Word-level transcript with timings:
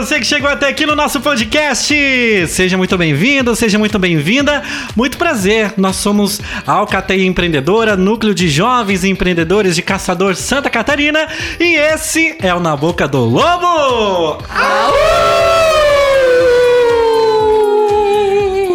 Você 0.00 0.18
que 0.18 0.24
chegou 0.26 0.48
até 0.48 0.66
aqui 0.68 0.86
no 0.86 0.96
nosso 0.96 1.20
podcast. 1.20 1.94
Seja 2.48 2.78
muito 2.78 2.96
bem-vindo, 2.96 3.54
seja 3.54 3.78
muito 3.78 3.98
bem-vinda. 3.98 4.62
Muito 4.96 5.18
prazer. 5.18 5.74
Nós 5.76 5.96
somos 5.96 6.40
a 6.66 6.72
Alcateia 6.72 7.26
Empreendedora, 7.26 7.98
núcleo 7.98 8.34
de 8.34 8.48
jovens 8.48 9.04
empreendedores 9.04 9.76
de 9.76 9.82
Caçador 9.82 10.36
Santa 10.36 10.70
Catarina, 10.70 11.28
e 11.58 11.76
esse 11.76 12.34
é 12.40 12.54
o 12.54 12.60
Na 12.60 12.74
Boca 12.74 13.06
do 13.06 13.20
Lobo. 13.20 14.42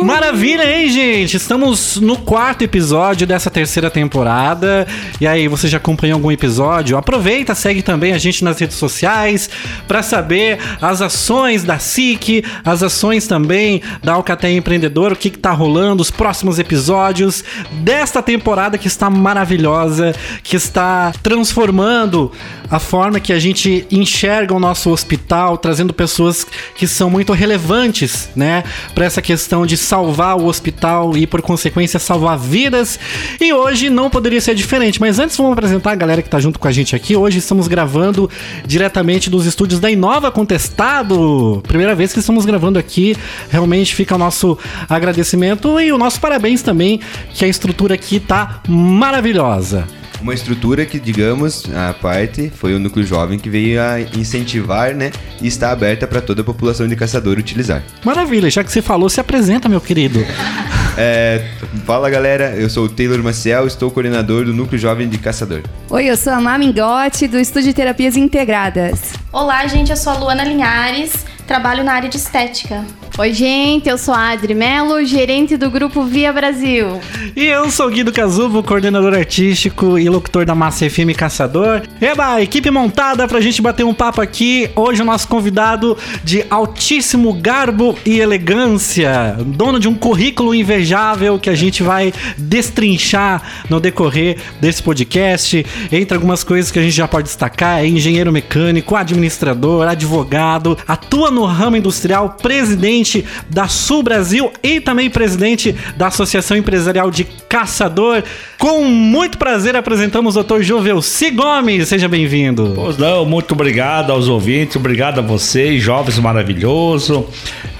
Maravilha, 0.06 0.64
hein, 0.72 0.88
gente? 0.88 1.36
Estamos 1.36 2.00
no 2.00 2.16
quarto 2.16 2.62
episódio 2.62 3.26
dessa 3.26 3.50
terceira 3.50 3.90
temporada. 3.90 4.86
E 5.20 5.26
aí, 5.26 5.48
você 5.48 5.68
já 5.68 5.78
acompanhou 5.78 6.18
algum 6.18 6.32
episódio? 6.32 6.96
Aproveita, 6.96 7.56
segue 7.56 7.82
também 7.82 8.14
a 8.14 8.20
gente 8.20 8.44
nas 8.44 8.60
redes 8.60 8.78
sociais 8.78 9.50
para 9.88 10.04
saber 10.04 10.60
as 10.80 11.02
ações 11.02 11.64
da 11.64 11.80
SIC, 11.80 12.46
as 12.64 12.84
ações 12.84 13.26
também 13.26 13.82
da 14.04 14.14
Alcateia 14.14 14.56
Empreendedor, 14.56 15.14
o 15.14 15.16
que, 15.16 15.32
que 15.32 15.40
tá 15.40 15.52
rolando, 15.52 16.04
os 16.04 16.12
próximos 16.12 16.60
episódios 16.60 17.44
desta 17.72 18.22
temporada 18.22 18.78
que 18.78 18.88
está 18.88 19.10
maravilhosa, 19.10 20.14
que 20.44 20.56
está 20.56 21.14
transformando 21.24 22.32
a 22.70 22.80
forma 22.80 23.20
que 23.20 23.34
a 23.34 23.40
gente 23.40 23.88
enxerga 23.92 24.54
o 24.54 24.60
nosso 24.60 24.90
hospital, 24.90 25.58
trazendo 25.58 25.94
pessoas 25.94 26.46
que 26.76 26.88
são 26.88 27.10
muito 27.10 27.34
relevantes, 27.34 28.30
né, 28.36 28.64
para 28.94 29.06
essa 29.06 29.22
questão 29.22 29.66
de 29.66 29.78
salvar 29.96 30.38
o 30.38 30.46
hospital 30.48 31.16
e 31.16 31.26
por 31.26 31.42
consequência 31.42 31.98
salvar 31.98 32.38
vidas. 32.38 33.00
E 33.40 33.54
hoje 33.54 33.90
não 33.90 34.10
poderia 34.10 34.42
ser 34.42 34.54
diferente, 34.54 35.00
mas 35.00 35.20
antes 35.20 35.38
vamos 35.38 35.54
apresentar 35.54 35.92
a 35.94 35.96
galera 35.96 36.22
que 36.22 36.30
tá 36.30 36.38
junto 36.38 36.60
com 36.60 36.68
a 36.68 36.72
gente 36.72 36.94
aqui. 36.94 37.16
Hoje 37.16 37.38
estamos 37.40 37.70
gravando 37.70 38.30
diretamente 38.66 39.30
dos 39.30 39.46
estúdios 39.46 39.80
da 39.80 39.90
Inova 39.90 40.30
Contestado. 40.32 41.64
Primeira 41.66 41.96
vez 41.96 42.12
que 42.12 42.20
estamos 42.20 42.46
gravando 42.46 42.78
aqui, 42.78 43.16
realmente 43.50 43.96
fica 43.96 44.16
o 44.16 44.18
nosso 44.18 44.58
agradecimento 44.90 45.80
e 45.80 45.94
o 45.94 45.98
nosso 45.98 46.20
parabéns 46.20 46.62
também, 46.62 47.00
que 47.34 47.46
a 47.46 47.48
estrutura 47.48 47.96
aqui 47.96 48.20
tá 48.20 48.60
maravilhosa. 48.68 49.88
Uma 50.22 50.34
estrutura 50.34 50.86
que, 50.86 51.00
digamos, 51.00 51.66
a 51.74 51.94
parte 51.94 52.50
foi 52.50 52.74
o 52.74 52.80
núcleo 52.80 53.06
jovem 53.06 53.38
que 53.38 53.50
veio 53.50 53.82
a 53.82 54.00
incentivar, 54.00 54.96
né? 54.96 55.12
E 55.42 55.48
está 55.48 55.72
aberta 55.72 56.08
para 56.08 56.22
toda 56.22 56.42
a 56.42 56.44
população 56.44 56.88
de 56.88 56.96
caçador 56.96 57.38
utilizar. 57.38 57.84
Maravilha, 58.04 58.50
já 58.50 58.64
que 58.64 58.72
você 58.72 58.82
falou, 58.82 59.10
se 59.10 59.20
apresenta, 59.20 59.70
meu 59.70 59.82
querido. 59.82 60.20
É, 60.98 61.44
fala 61.86 62.10
galera, 62.10 62.56
eu 62.56 62.70
sou 62.70 62.86
o 62.86 62.90
Taylor 62.90 63.22
Maciel, 63.22 63.68
estou 63.68 63.92
coordenador 63.92 64.46
do 64.46 64.54
núcleo 64.54 64.80
jovem 64.80 65.10
de 65.10 65.18
caçador. 65.18 65.62
Oi, 65.90 66.06
eu 66.10 66.16
sou 66.16 66.32
a 66.32 66.40
Mamingote, 66.40 67.28
do 67.28 67.38
Estúdio 67.38 67.72
de 67.72 67.74
Terapias 67.74 68.16
Integradas. 68.16 69.12
Olá, 69.30 69.68
gente, 69.68 69.92
eu 69.92 69.98
sou 69.98 70.14
a 70.14 70.18
Luana 70.18 70.46
Linhares, 70.46 71.26
trabalho 71.46 71.84
na 71.84 71.94
área 71.94 72.10
de 72.10 72.18
estética. 72.18 72.84
Oi, 73.18 73.32
gente, 73.32 73.88
eu 73.88 73.98
sou 73.98 74.14
a 74.14 74.32
Adri 74.32 74.54
Mello, 74.54 75.06
gerente 75.06 75.56
do 75.56 75.72
grupo 75.72 76.04
Via 76.04 76.34
Brasil. 76.34 77.00
E 77.34 77.46
eu 77.46 77.72
sou 77.72 77.88
o 77.88 77.90
Guido 77.90 78.12
Cazubo, 78.12 78.62
coordenador 78.62 79.14
artístico 79.14 79.98
e 79.98 80.10
locutor 80.10 80.46
da 80.46 80.54
Massa 80.54 80.90
FM 80.90 81.16
Caçador. 81.16 81.84
Eba, 82.02 82.42
equipe 82.42 82.70
montada 82.70 83.26
pra 83.26 83.40
gente 83.40 83.62
bater 83.62 83.86
um 83.86 83.94
papo 83.94 84.20
aqui. 84.20 84.70
Hoje 84.76 85.02
o 85.02 85.06
nosso 85.06 85.30
convidado 85.30 85.98
de 86.26 86.46
altíssimo 86.50 87.32
garbo 87.32 87.98
e 88.06 88.20
elegância, 88.20 89.38
dono 89.46 89.80
de 89.80 89.88
um 89.88 89.96
currículo 89.96 90.54
invejável 90.54 91.40
que 91.40 91.50
a 91.50 91.56
gente 91.56 91.84
vai 91.84 92.14
destrinchar 92.38 93.42
no 93.70 93.80
decorrer 93.80 94.38
desse 94.60 94.84
podcast. 94.84 95.66
Entre 95.90 96.16
algumas 96.16 96.44
coisas 96.44 96.70
que 96.70 96.80
a 96.80 96.82
gente 96.82 96.96
já 96.96 97.08
pode 97.08 97.28
destacar, 97.28 97.80
é 97.80 97.88
engenheiro 97.88 98.32
mecânico, 98.32 98.96
administrador, 98.96 99.88
advogado, 99.88 100.78
atua 100.86 101.32
no 101.36 101.46
ramo 101.46 101.78
industrial, 101.78 102.38
presidente 102.42 103.24
da 103.50 103.68
Sul 103.68 104.02
Brasil 104.02 104.52
e 104.64 104.80
também 104.80 105.10
presidente 105.10 105.76
da 105.96 106.08
Associação 106.08 106.58
Empresarial 106.58 107.12
de 107.12 107.26
Caçador. 107.48 108.24
Com 108.58 108.84
muito 108.86 109.38
prazer 109.38 109.76
apresentamos 109.76 110.36
o 110.36 110.44
Dr. 110.44 110.62
Jovelci 110.62 111.30
Gomes. 111.30 111.88
Seja 111.88 112.08
bem-vindo. 112.08 112.72
Pois 112.74 112.98
não, 112.98 113.26
muito 113.26 113.52
obrigado 113.52 114.12
aos 114.12 114.28
ouvintes, 114.28 114.76
obrigado 114.78 115.20
a 115.20 115.22
vocês, 115.22 115.84
jovens 115.84 116.18
maravilhoso. 116.18 117.28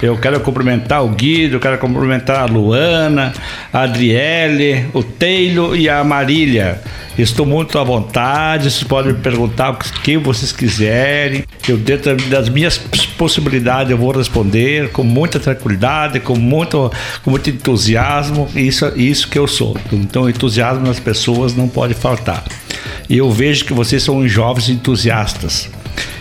Eu 0.00 0.16
quero 0.18 0.38
cumprimentar 0.40 1.04
o 1.04 1.08
Guido, 1.08 1.58
quero 1.58 1.78
cumprimentar 1.78 2.42
a 2.42 2.44
Luana, 2.44 3.32
a 3.72 3.82
Adriele, 3.82 4.86
o 4.92 5.02
Teilo 5.02 5.74
e 5.74 5.88
a 5.88 6.04
Marília. 6.04 6.82
Estou 7.18 7.46
muito 7.46 7.78
à 7.78 7.84
vontade, 7.84 8.70
vocês 8.70 8.84
podem 8.84 9.14
me 9.14 9.18
perguntar 9.18 9.70
o 9.70 9.76
que 9.76 10.18
vocês 10.18 10.52
quiserem. 10.52 11.44
Eu, 11.66 11.78
dentro 11.78 12.14
das 12.28 12.50
minhas 12.50 12.76
possibilidades, 13.16 13.90
eu 13.90 13.96
vou 13.96 14.12
responder 14.12 14.90
com 14.90 15.02
muita 15.02 15.40
tranquilidade, 15.40 16.20
com 16.20 16.36
muito, 16.36 16.92
com 17.24 17.30
muito 17.30 17.48
entusiasmo. 17.48 18.48
Isso, 18.54 18.92
isso 18.96 19.28
que 19.28 19.38
eu 19.38 19.46
sou. 19.46 19.76
Então, 19.90 20.28
entusiasmo 20.28 20.86
nas 20.86 21.00
pessoas 21.00 21.54
não 21.54 21.68
pode 21.68 21.94
faltar. 21.94 22.44
E 23.08 23.16
eu 23.16 23.30
vejo 23.30 23.64
que 23.64 23.72
vocês 23.72 24.02
são 24.02 24.28
jovens 24.28 24.68
entusiastas. 24.68 25.70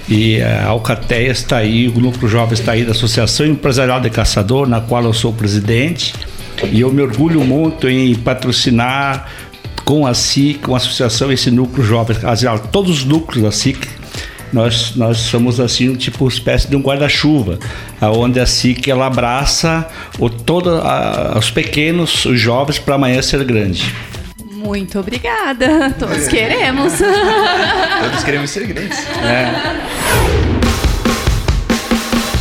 E 0.08 0.42
a 0.42 0.68
Alcateia 0.68 1.32
está 1.32 1.58
aí, 1.58 1.90
o 1.90 2.00
Núcleo 2.00 2.30
Jovem 2.30 2.54
está 2.54 2.72
aí 2.72 2.86
da 2.86 2.92
Associação 2.92 3.46
Empresarial 3.46 4.00
de 4.00 4.10
Caçador, 4.10 4.66
na 4.68 4.80
qual 4.80 5.04
eu 5.04 5.14
sou 5.14 5.34
presidente. 5.34 6.14
E 6.72 6.80
eu 6.80 6.92
me 6.92 7.02
orgulho 7.02 7.42
muito 7.42 7.90
em 7.90 8.16
patrocinar 8.16 9.30
com 9.86 10.06
a 10.06 10.14
SIC, 10.14 10.62
com 10.64 10.74
a 10.74 10.78
associação, 10.78 11.32
esse 11.32 11.52
núcleo 11.52 11.86
jovem, 11.86 12.18
todos 12.72 12.98
os 12.98 13.06
núcleos 13.06 13.44
da 13.44 13.52
SIC, 13.52 13.88
nós, 14.52 14.96
nós 14.96 15.18
somos 15.18 15.60
assim, 15.60 15.90
um 15.90 15.96
tipo, 15.96 16.28
espécie 16.28 16.68
de 16.68 16.76
um 16.76 16.82
guarda-chuva, 16.82 17.60
onde 18.02 18.40
a 18.40 18.46
SIC 18.46 18.90
ela 18.90 19.06
abraça 19.06 19.88
o, 20.18 20.30
todo, 20.30 20.70
a, 20.82 21.38
os 21.38 21.52
pequenos, 21.52 22.26
os 22.26 22.40
jovens, 22.40 22.80
para 22.80 22.96
amanhã 22.96 23.22
ser 23.22 23.44
grande. 23.44 23.94
Muito 24.52 25.00
obrigada, 25.00 25.94
todos 26.00 26.26
queremos. 26.30 26.94
Todos 26.98 28.24
queremos 28.24 28.50
ser 28.50 28.66
grandes. 28.66 28.98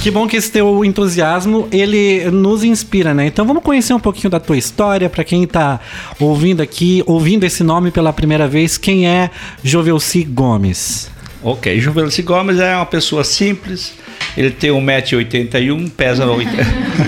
Que 0.05 0.11
bom 0.11 0.27
que 0.27 0.37
esse 0.37 0.53
teu 0.53 0.85
entusiasmo, 0.85 1.67
ele 1.73 2.31
nos 2.31 2.63
inspira, 2.63 3.15
né? 3.15 3.27
Então 3.27 3.47
vamos 3.47 3.63
conhecer 3.63 3.95
um 3.95 3.99
pouquinho 3.99 4.29
da 4.29 4.39
tua 4.39 4.59
história, 4.59 5.09
para 5.09 5.25
quem 5.25 5.47
tá 5.47 5.81
ouvindo 6.21 6.61
aqui, 6.61 7.03
ouvindo 7.07 7.45
esse 7.45 7.65
nome 7.65 7.91
pela 7.91 8.13
primeira 8.13 8.47
vez, 8.47 8.77
quem 8.77 9.09
é 9.09 9.31
Jovelci 9.63 10.23
Gomes? 10.23 11.11
Ok, 11.43 11.81
Juvelci 11.81 12.21
Gomes 12.21 12.61
é 12.61 12.77
uma 12.77 12.85
pessoa 12.85 13.25
simples, 13.25 13.95
ele 14.37 14.51
tem 14.51 14.69
1,81m, 14.69 15.91
pesa 15.97 16.27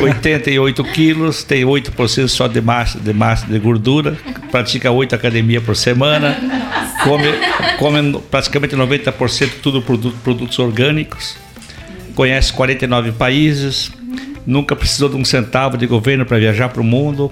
88 0.00 0.82
quilos, 0.90 1.44
tem 1.44 1.64
8% 1.64 2.28
só 2.28 2.48
de 2.48 2.62
massa, 2.62 2.98
de 2.98 3.12
massa 3.12 3.46
de 3.46 3.58
gordura, 3.58 4.16
pratica 4.50 4.90
8 4.90 5.14
academia 5.14 5.60
por 5.60 5.76
semana, 5.76 6.34
come, 7.04 7.28
come 7.78 8.18
praticamente 8.30 8.74
90% 8.74 9.50
tudo 9.62 9.82
produto, 9.82 10.16
produtos 10.24 10.58
orgânicos, 10.58 11.44
conhece 12.16 12.50
49 12.54 13.12
países, 13.12 13.92
nunca 14.46 14.74
precisou 14.74 15.10
de 15.10 15.16
um 15.16 15.24
centavo 15.24 15.76
de 15.76 15.86
governo 15.86 16.24
para 16.24 16.38
viajar 16.38 16.70
para 16.70 16.80
o 16.80 16.84
mundo. 16.84 17.30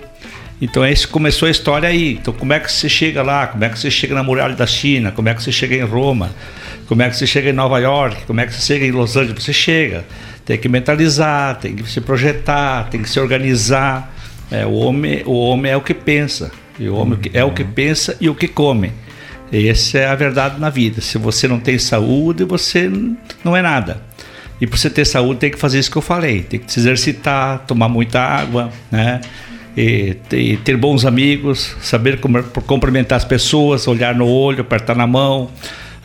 Então 0.61 0.87
esse 0.87 1.09
começou 1.09 1.49
a 1.49 1.51
história 1.51 1.89
aí. 1.89 2.13
Então 2.13 2.33
como 2.33 2.53
é 2.53 2.61
que 2.61 2.71
você 2.71 2.89
chega 2.89 3.23
lá? 3.23 3.47
Como 3.49 3.65
é 3.65 3.69
que 3.71 3.79
você 3.79 3.91
chega 3.91 4.15
na 4.15 4.23
muralha 4.23 4.55
da 4.55 4.67
China? 4.67 5.11
Como 5.11 5.29
é 5.29 5.35
que 5.35 5.43
você 5.43 5.51
chega 5.51 5.75
em 5.75 5.83
Roma? 5.83 6.31
Como 6.87 7.03
é 7.03 7.09
que 7.09 7.17
você 7.17 7.27
chega 7.27 7.49
em 7.49 7.53
Nova 7.53 7.79
York? 7.79 8.25
Como 8.27 8.41
é 8.41 8.47
que 8.47 8.53
você 8.53 8.75
chega 8.75 8.85
em 8.85 8.91
Los 8.91 9.17
Angeles? 9.17 9.43
Você 9.43 9.55
chega. 9.55 10.05
Tem 10.45 10.59
que 10.59 10.69
mentalizar, 10.69 11.59
tem 11.59 11.75
que 11.75 11.91
se 11.91 12.01
projetar, 12.03 12.89
tem 12.91 13.01
que 13.01 13.09
se 13.09 13.19
organizar. 13.19 14.15
É, 14.51 14.67
o, 14.67 14.75
homem, 14.75 15.23
o 15.25 15.33
homem 15.33 15.73
é 15.73 15.77
o 15.77 15.81
que 15.81 15.95
pensa. 15.95 16.53
E 16.79 16.89
o 16.89 16.97
homem 16.97 17.19
é 17.33 17.43
o 17.43 17.53
que 17.53 17.65
pensa 17.65 18.15
e 18.21 18.29
o 18.29 18.35
que 18.35 18.47
come. 18.47 18.93
Essa 19.51 19.99
é 19.99 20.07
a 20.07 20.15
verdade 20.15 20.61
na 20.61 20.69
vida. 20.69 21.01
Se 21.01 21.17
você 21.17 21.49
não 21.49 21.59
tem 21.59 21.79
saúde, 21.79 22.45
você 22.45 22.91
não 23.43 23.57
é 23.57 23.63
nada. 23.63 24.03
E 24.61 24.67
para 24.67 24.77
você 24.77 24.89
ter 24.89 25.05
saúde, 25.05 25.41
tem 25.41 25.51
que 25.51 25.59
fazer 25.59 25.79
isso 25.79 25.91
que 25.91 25.99
eu 25.99 26.03
falei: 26.03 26.43
tem 26.43 26.61
que 26.61 26.73
se 26.73 26.81
exercitar, 26.81 27.61
tomar 27.67 27.89
muita 27.89 28.21
água, 28.21 28.71
né? 28.91 29.21
E, 29.77 30.17
e 30.33 30.57
ter 30.59 30.77
bons 30.77 31.05
amigos, 31.05 31.77
saber 31.81 32.21
como, 32.21 32.43
cumprimentar 32.43 33.17
as 33.17 33.25
pessoas, 33.25 33.89
olhar 33.89 34.15
no 34.15 34.27
olho, 34.27 34.61
apertar 34.61 34.95
na 34.95 35.07
mão. 35.07 35.51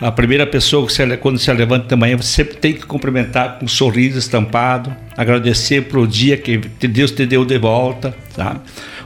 A 0.01 0.11
primeira 0.11 0.47
pessoa 0.47 0.87
que 0.87 0.93
você, 0.93 1.17
quando 1.17 1.37
se 1.37 1.51
levanta 1.51 1.87
de 1.87 1.95
manhã, 1.95 2.15
você 2.15 2.29
sempre 2.29 2.55
tem 2.55 2.73
que 2.73 2.85
cumprimentar 2.85 3.59
com 3.59 3.65
um 3.65 3.67
sorriso 3.67 4.17
estampado, 4.17 4.95
agradecer 5.15 5.83
pelo 5.83 6.07
dia 6.07 6.37
que 6.37 6.57
Deus 6.57 7.11
te 7.11 7.25
deu 7.25 7.43
de 7.43 7.57
volta, 7.57 8.15
sabe? 8.33 8.61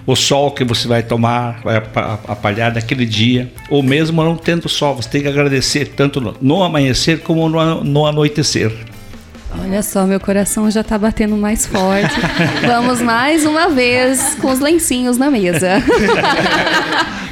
o 0.06 0.16
sol 0.16 0.51
que 0.51 0.63
você 0.63 0.88
vai 0.88 1.01
tomar, 1.01 1.62
vai 1.63 1.78
apa- 1.78 2.19
apalhar 2.28 2.74
naquele 2.74 3.06
dia, 3.06 3.51
ou 3.69 3.81
mesmo 3.81 4.24
não 4.24 4.36
tendo 4.36 4.68
sol, 4.68 4.96
você 4.96 5.10
tem 5.10 5.22
que 5.22 5.28
agradecer 5.28 5.94
tanto 5.96 6.19
no, 6.19 6.36
no 6.42 6.63
amanhecer 6.63 7.19
como 7.19 7.48
no, 7.48 7.84
no 7.84 8.06
anoitecer. 8.06 8.72
Olha 9.62 9.82
só, 9.84 10.06
meu 10.06 10.20
coração 10.20 10.70
já 10.70 10.84
tá 10.84 10.98
batendo 10.98 11.36
mais 11.38 11.66
forte. 11.66 12.14
Vamos 12.66 13.02
mais 13.02 13.46
uma 13.46 13.70
vez 13.70 14.36
com 14.42 14.52
os 14.52 14.60
lencinhos 14.60 15.18
na 15.18 15.30
mesa. 15.32 15.82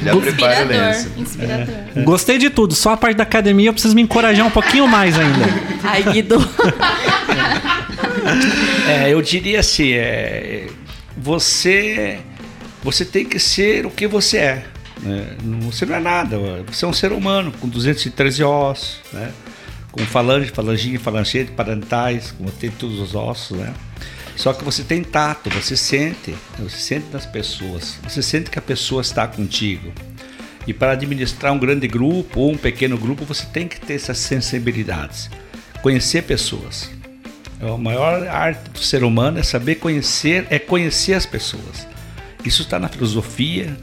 Já 0.02 0.16
prepara 0.16 0.64
o 0.64 0.68
lenço. 0.68 1.10
Inspirador. 1.16 1.68
Inspirador. 1.68 2.04
Gostei 2.04 2.36
de 2.36 2.50
tudo, 2.50 2.74
só 2.74 2.94
a 2.94 2.96
parte 2.96 3.16
da 3.18 3.22
academia 3.22 3.68
eu 3.68 3.72
preciso 3.72 3.94
me 3.94 4.02
encorajar 4.02 4.44
um 4.44 4.50
pouquinho 4.50 4.88
mais 4.88 5.16
ainda. 5.16 5.44
Ai, 5.84 6.02
Guido. 6.02 6.38
É, 8.88 9.12
eu 9.12 9.20
diria 9.22 9.60
assim, 9.60 9.92
é, 9.92 10.66
você, 11.16 12.18
você 12.82 13.04
tem 13.04 13.24
que 13.24 13.38
ser 13.38 13.84
o 13.86 13.90
que 13.90 14.06
você 14.06 14.36
é. 14.38 14.62
né? 15.02 15.26
Não- 15.42 15.60
Você 15.70 15.84
não 15.86 15.94
é 15.96 16.00
nada, 16.00 16.38
você 16.66 16.84
é 16.84 16.88
um 16.88 16.92
ser 16.92 17.10
humano 17.12 17.52
com 17.60 17.68
213 17.68 18.42
ossos, 18.44 19.00
né? 19.12 19.30
Com 19.92 20.00
falange, 20.06 20.50
falanginha, 20.50 20.98
falangete, 20.98 21.52
parentais, 21.52 22.32
como 22.32 22.50
tem 22.50 22.70
todos 22.70 22.98
os 22.98 23.14
ossos, 23.14 23.58
né? 23.58 23.72
Só 24.34 24.54
que 24.54 24.64
você 24.64 24.82
tem 24.82 25.04
tato, 25.04 25.50
você 25.50 25.76
sente, 25.76 26.34
você 26.58 26.78
sente 26.78 27.06
nas 27.12 27.26
pessoas, 27.26 27.98
você 28.02 28.22
sente 28.22 28.50
que 28.50 28.58
a 28.58 28.62
pessoa 28.62 29.02
está 29.02 29.28
contigo. 29.28 29.92
E 30.66 30.72
para 30.72 30.92
administrar 30.92 31.52
um 31.52 31.58
grande 31.58 31.86
grupo 31.86 32.40
ou 32.40 32.52
um 32.52 32.56
pequeno 32.56 32.96
grupo, 32.96 33.26
você 33.26 33.44
tem 33.46 33.68
que 33.68 33.78
ter 33.78 33.94
essas 33.94 34.16
sensibilidades, 34.18 35.28
conhecer 35.82 36.22
pessoas. 36.22 36.90
A 37.60 37.76
maior 37.76 38.26
arte 38.26 38.70
do 38.70 38.78
ser 38.78 39.04
humano 39.04 39.38
é 39.38 39.42
saber 39.42 39.76
conhecer, 39.76 40.46
é 40.50 40.58
conhecer 40.58 41.14
as 41.14 41.26
pessoas. 41.26 41.86
Isso 42.44 42.62
está 42.62 42.78
na 42.78 42.88
filosofia. 42.88 43.76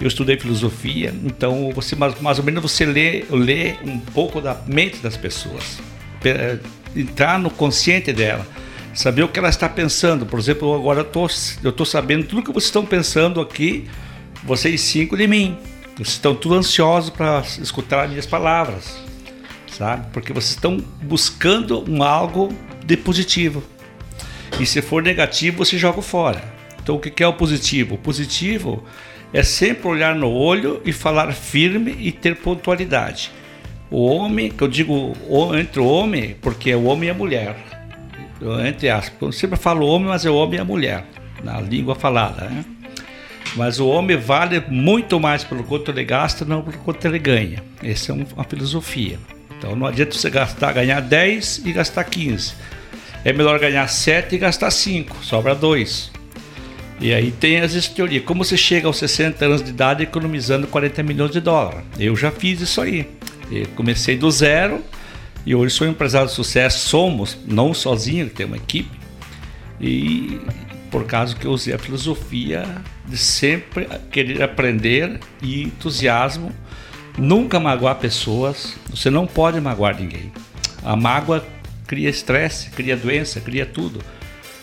Eu 0.00 0.08
estudei 0.08 0.38
filosofia, 0.38 1.14
então 1.24 1.70
você 1.74 1.94
mais, 1.94 2.18
mais 2.20 2.38
ou 2.38 2.44
menos 2.44 2.62
você 2.62 2.86
lê, 2.86 3.24
lê 3.30 3.74
um 3.84 3.98
pouco 3.98 4.40
da 4.40 4.56
mente 4.66 4.96
das 4.98 5.16
pessoas, 5.16 5.78
Pe- 6.22 6.30
eh, 6.30 6.58
entrar 6.96 7.38
no 7.38 7.50
consciente 7.50 8.10
dela, 8.12 8.46
saber 8.94 9.22
o 9.22 9.28
que 9.28 9.38
ela 9.38 9.50
está 9.50 9.68
pensando. 9.68 10.24
Por 10.24 10.38
exemplo, 10.40 10.74
agora 10.74 11.00
eu 11.00 11.04
tô, 11.04 11.26
tô 11.76 11.84
sabendo 11.84 12.24
tudo 12.26 12.42
que 12.42 12.50
vocês 12.50 12.64
estão 12.64 12.84
pensando 12.86 13.40
aqui, 13.42 13.84
vocês 14.42 14.80
cinco 14.80 15.16
de 15.16 15.26
mim. 15.26 15.58
Vocês 15.96 16.08
estão 16.14 16.34
tudo 16.34 16.54
ansiosos 16.54 17.10
para 17.10 17.40
escutar 17.60 18.04
as 18.04 18.10
minhas 18.10 18.26
palavras 18.26 19.10
sabe? 19.70 20.06
Porque 20.12 20.32
vocês 20.32 20.50
estão 20.50 20.76
buscando 21.02 21.88
um 21.90 22.02
algo 22.02 22.52
de 22.84 22.96
positivo. 22.98 23.62
E 24.58 24.66
se 24.66 24.82
for 24.82 25.02
negativo, 25.02 25.64
você 25.64 25.78
joga 25.78 26.02
fora. 26.02 26.42
Então, 26.82 26.96
o 26.96 26.98
que 26.98 27.22
é 27.22 27.26
o 27.26 27.32
positivo? 27.32 27.94
O 27.94 27.98
positivo 27.98 28.84
é 29.32 29.42
sempre 29.42 29.88
olhar 29.88 30.14
no 30.14 30.30
olho 30.30 30.80
e 30.84 30.92
falar 30.92 31.32
firme 31.32 31.96
e 31.98 32.10
ter 32.12 32.36
pontualidade. 32.36 33.30
O 33.90 34.04
homem, 34.06 34.50
que 34.50 34.62
eu 34.62 34.68
digo 34.68 35.14
entre 35.58 35.80
o 35.80 35.86
homem, 35.86 36.36
porque 36.40 36.70
é 36.70 36.76
o 36.76 36.84
homem 36.84 37.08
e 37.08 37.10
a 37.10 37.14
mulher. 37.14 37.56
Entre 38.66 38.88
aspas, 38.88 39.20
eu 39.20 39.32
sempre 39.32 39.56
falo 39.58 39.86
homem, 39.86 40.08
mas 40.08 40.24
é 40.24 40.30
o 40.30 40.34
homem 40.34 40.58
e 40.58 40.60
a 40.60 40.64
mulher, 40.64 41.04
na 41.44 41.60
língua 41.60 41.94
falada, 41.94 42.46
né? 42.46 42.64
Mas 43.56 43.80
o 43.80 43.88
homem 43.88 44.16
vale 44.16 44.62
muito 44.68 45.18
mais 45.18 45.42
pelo 45.42 45.64
quanto 45.64 45.90
ele 45.90 46.04
gasta, 46.04 46.44
não 46.44 46.62
pelo 46.62 46.78
quanto 46.78 47.04
ele 47.04 47.18
ganha. 47.18 47.62
Essa 47.82 48.12
é 48.12 48.14
um- 48.14 48.24
uma 48.34 48.44
filosofia. 48.44 49.18
Então 49.58 49.74
não 49.74 49.86
adianta 49.86 50.14
você 50.16 50.30
gastar, 50.30 50.72
ganhar 50.72 51.00
10 51.00 51.60
e 51.64 51.72
gastar 51.72 52.04
15. 52.04 52.54
É 53.24 53.32
melhor 53.32 53.58
ganhar 53.58 53.86
7 53.88 54.36
e 54.36 54.38
gastar 54.38 54.70
5, 54.70 55.16
sobra 55.22 55.54
2. 55.54 56.10
E 57.00 57.14
aí 57.14 57.30
tem 57.30 57.60
as 57.60 57.88
teorias. 57.88 58.22
Como 58.24 58.44
você 58.44 58.58
chega 58.58 58.86
aos 58.86 58.98
60 58.98 59.42
anos 59.44 59.62
de 59.62 59.70
idade 59.70 60.02
economizando 60.02 60.66
40 60.66 61.02
milhões 61.02 61.30
de 61.30 61.40
dólares? 61.40 61.82
Eu 61.98 62.14
já 62.14 62.30
fiz 62.30 62.60
isso 62.60 62.80
aí. 62.80 63.08
Eu 63.50 63.66
comecei 63.74 64.18
do 64.18 64.30
zero 64.30 64.84
e 65.46 65.54
hoje 65.54 65.74
sou 65.74 65.86
um 65.86 65.90
empresário 65.90 66.28
de 66.28 66.34
sucesso. 66.34 66.88
Somos, 66.88 67.38
não 67.46 67.72
sozinho, 67.72 68.28
tem 68.28 68.44
uma 68.44 68.58
equipe. 68.58 69.00
E 69.80 70.38
por 70.90 71.06
causa 71.06 71.34
que 71.34 71.46
eu 71.46 71.52
usei 71.52 71.72
a 71.72 71.78
filosofia 71.78 72.66
de 73.06 73.16
sempre 73.16 73.88
querer 74.10 74.42
aprender 74.42 75.20
e 75.40 75.62
entusiasmo, 75.62 76.52
nunca 77.16 77.58
magoar 77.58 77.94
pessoas. 77.94 78.74
Você 78.90 79.08
não 79.08 79.26
pode 79.26 79.58
magoar 79.58 79.98
ninguém. 79.98 80.30
A 80.84 80.94
mágoa 80.94 81.46
cria 81.86 82.10
estresse, 82.10 82.68
cria 82.70 82.94
doença, 82.94 83.40
cria 83.40 83.64
tudo. 83.64 84.00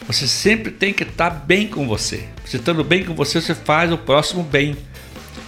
Você 0.07 0.25
sempre 0.25 0.71
tem 0.71 0.93
que 0.93 1.03
estar 1.03 1.29
bem 1.29 1.67
com 1.67 1.85
você. 1.85 2.23
Você 2.45 2.55
estando 2.55 2.81
bem 2.81 3.03
com 3.03 3.13
você, 3.13 3.41
você 3.41 3.53
faz 3.53 3.91
o 3.91 3.97
próximo 3.97 4.41
bem. 4.41 4.77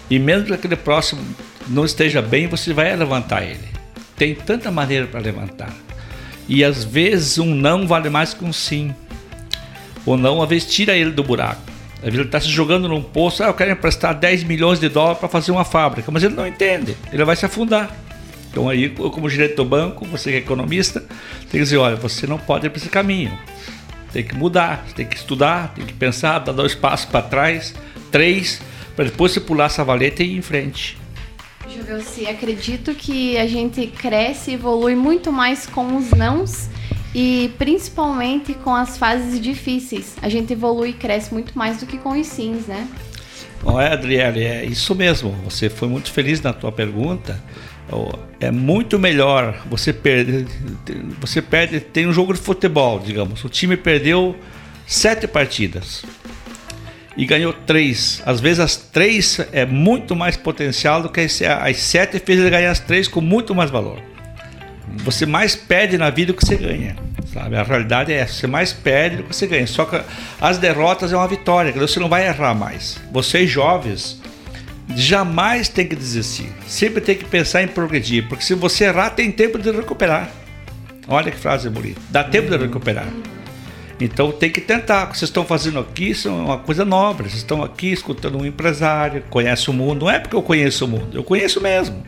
E 0.09 0.19
mesmo 0.19 0.47
que 0.47 0.53
aquele 0.53 0.75
próximo 0.75 1.21
não 1.69 1.85
esteja 1.85 2.21
bem, 2.21 2.47
você 2.47 2.73
vai 2.73 2.93
levantar 2.93 3.41
ele. 3.41 3.69
Tem 4.17 4.35
tanta 4.35 4.69
maneira 4.69 5.07
para 5.07 5.21
levantar. 5.21 5.73
E 6.47 6.61
às 6.63 6.83
vezes 6.83 7.37
um 7.37 7.55
não 7.55 7.87
vale 7.87 8.09
mais 8.09 8.33
que 8.33 8.43
um 8.43 8.51
sim. 8.51 8.93
Ou 10.05 10.17
não, 10.17 10.41
às 10.41 10.49
vezes 10.49 10.69
tira 10.69 10.97
ele 10.97 11.11
do 11.11 11.23
buraco. 11.23 11.61
Às 11.97 12.05
vezes 12.05 12.19
ele 12.19 12.27
está 12.27 12.41
se 12.41 12.49
jogando 12.49 12.89
num 12.89 13.01
poço, 13.01 13.43
ah, 13.43 13.47
eu 13.47 13.53
quero 13.53 13.71
emprestar 13.71 14.13
10 14.13 14.43
milhões 14.43 14.79
de 14.79 14.89
dólares 14.89 15.19
para 15.19 15.29
fazer 15.29 15.51
uma 15.51 15.63
fábrica, 15.63 16.11
mas 16.11 16.23
ele 16.23 16.33
não 16.33 16.47
entende, 16.47 16.97
ele 17.13 17.23
vai 17.23 17.35
se 17.35 17.45
afundar. 17.45 17.95
Então 18.49 18.67
aí, 18.67 18.93
eu, 18.97 19.11
como 19.11 19.29
gerente 19.29 19.55
do 19.55 19.63
banco, 19.63 20.05
você 20.05 20.31
que 20.31 20.37
é 20.37 20.39
economista, 20.39 21.01
tem 21.01 21.51
que 21.51 21.59
dizer, 21.59 21.77
olha, 21.77 21.95
você 21.95 22.25
não 22.25 22.37
pode 22.37 22.65
ir 22.65 22.69
para 22.69 22.79
esse 22.79 22.89
caminho. 22.89 23.37
Tem 24.11 24.23
que 24.23 24.35
mudar, 24.35 24.85
tem 24.95 25.05
que 25.05 25.15
estudar, 25.15 25.73
tem 25.73 25.85
que 25.85 25.93
pensar, 25.93 26.39
dar 26.39 26.51
dois 26.51 26.73
passos 26.73 27.05
para 27.05 27.21
trás, 27.21 27.75
três, 28.11 28.61
para 28.95 29.05
depois 29.05 29.31
você 29.31 29.39
pular 29.39 29.65
essa 29.65 29.83
valeta 29.83 30.23
e 30.23 30.33
ir 30.33 30.37
em 30.37 30.41
frente. 30.41 30.97
Jovelci, 31.69 32.25
acredito 32.25 32.95
que 32.95 33.37
a 33.37 33.45
gente 33.45 33.85
cresce 33.87 34.51
e 34.51 34.53
evolui 34.55 34.95
muito 34.95 35.31
mais 35.31 35.67
com 35.67 35.97
os 35.97 36.11
nãos 36.11 36.67
e 37.13 37.51
principalmente 37.57 38.53
com 38.53 38.73
as 38.73 38.97
fases 38.97 39.39
difíceis. 39.39 40.15
A 40.21 40.29
gente 40.29 40.53
evolui 40.53 40.89
e 40.89 40.93
cresce 40.93 41.33
muito 41.33 41.57
mais 41.57 41.79
do 41.79 41.85
que 41.85 41.97
com 41.97 42.19
os 42.19 42.27
sims, 42.27 42.65
né? 42.65 42.87
Não 43.63 43.79
é, 43.79 43.91
Adriele? 43.91 44.43
É 44.43 44.65
isso 44.65 44.95
mesmo. 44.95 45.31
Você 45.43 45.69
foi 45.69 45.87
muito 45.87 46.11
feliz 46.11 46.41
na 46.41 46.53
tua 46.53 46.71
pergunta. 46.71 47.41
É 48.39 48.51
muito 48.51 48.97
melhor 48.97 49.63
você 49.69 49.91
perder. 49.91 50.45
Você 51.19 51.41
perde. 51.41 51.79
Tem 51.79 52.07
um 52.07 52.13
jogo 52.13 52.33
de 52.33 52.39
futebol, 52.39 52.99
digamos. 52.99 53.43
O 53.43 53.49
time 53.49 53.75
perdeu 53.75 54.35
sete 54.85 55.27
partidas 55.27 56.03
e 57.17 57.25
ganhou 57.25 57.51
três. 57.51 58.21
Às 58.25 58.39
vezes 58.39 58.59
as 58.59 58.75
três 58.77 59.39
é 59.51 59.65
muito 59.65 60.15
mais 60.15 60.37
potencial 60.37 61.01
do 61.01 61.09
que 61.09 61.19
as, 61.19 61.77
sete 61.77 62.19
fez 62.19 62.39
ele 62.39 62.49
ganhar 62.49 62.71
as 62.71 62.79
três 62.79 63.07
com 63.07 63.19
muito 63.19 63.53
mais 63.53 63.69
valor. 63.69 63.99
Você 65.03 65.25
mais 65.25 65.55
perde 65.55 65.97
na 65.97 66.09
vida 66.09 66.31
do 66.31 66.37
que 66.37 66.45
você 66.45 66.55
ganha. 66.55 66.95
Sabe? 67.33 67.57
A 67.57 67.63
realidade 67.63 68.11
é 68.11 68.17
essa, 68.17 68.33
você 68.33 68.47
mais 68.47 68.73
perde 68.73 69.17
do 69.17 69.23
que 69.23 69.35
você 69.35 69.45
ganha. 69.45 69.67
Só 69.67 69.85
que 69.85 70.01
as 70.41 70.57
derrotas 70.57 71.13
é 71.13 71.17
uma 71.17 71.27
vitória, 71.27 71.71
você 71.73 71.99
não 71.99 72.09
vai 72.09 72.25
errar 72.25 72.55
mais. 72.55 72.97
Vocês 73.11 73.49
jovens 73.49 74.18
jamais 74.95 75.69
tem 75.69 75.87
que 75.87 75.95
desistir. 75.95 76.49
Sempre 76.67 77.01
tem 77.01 77.15
que 77.15 77.25
pensar 77.25 77.61
em 77.61 77.67
progredir, 77.67 78.27
porque 78.27 78.43
se 78.43 78.53
você 78.55 78.85
errar, 78.85 79.11
tem 79.11 79.31
tempo 79.31 79.57
de 79.57 79.71
recuperar. 79.71 80.29
Olha 81.07 81.31
que 81.31 81.37
frase 81.37 81.69
bonita. 81.69 81.99
Dá 82.09 82.23
tempo 82.23 82.49
de 82.49 82.57
recuperar. 82.57 83.07
Então 83.99 84.31
tem 84.31 84.49
que 84.49 84.61
tentar. 84.61 85.05
O 85.05 85.07
que 85.11 85.17
vocês 85.17 85.29
estão 85.29 85.43
fazendo 85.43 85.79
aqui 85.79 86.11
isso 86.11 86.27
é 86.27 86.31
uma 86.31 86.59
coisa 86.59 86.85
nobre. 86.85 87.29
Vocês 87.29 87.41
estão 87.41 87.63
aqui 87.63 87.91
escutando 87.91 88.37
um 88.37 88.45
empresário, 88.45 89.23
conhece 89.29 89.69
o 89.69 89.73
mundo. 89.73 90.05
Não 90.05 90.11
é 90.11 90.19
porque 90.19 90.35
eu 90.35 90.41
conheço 90.41 90.85
o 90.85 90.87
mundo, 90.87 91.17
eu 91.17 91.23
conheço 91.23 91.59
mesmo. 91.59 92.03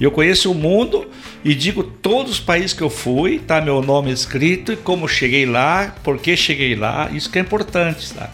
Eu 0.00 0.12
conheço 0.12 0.50
o 0.52 0.54
mundo 0.54 1.08
e 1.44 1.54
digo 1.54 1.82
todos 1.82 2.34
os 2.34 2.40
países 2.40 2.72
que 2.72 2.82
eu 2.82 2.88
fui, 2.88 3.40
tá 3.40 3.60
meu 3.60 3.82
nome 3.82 4.12
escrito 4.12 4.72
e 4.72 4.76
como 4.76 5.08
cheguei 5.08 5.44
lá, 5.44 5.92
por 6.04 6.18
que 6.18 6.36
cheguei 6.36 6.76
lá, 6.76 7.10
isso 7.12 7.28
que 7.28 7.36
é 7.36 7.42
importante, 7.42 8.14
tá? 8.14 8.30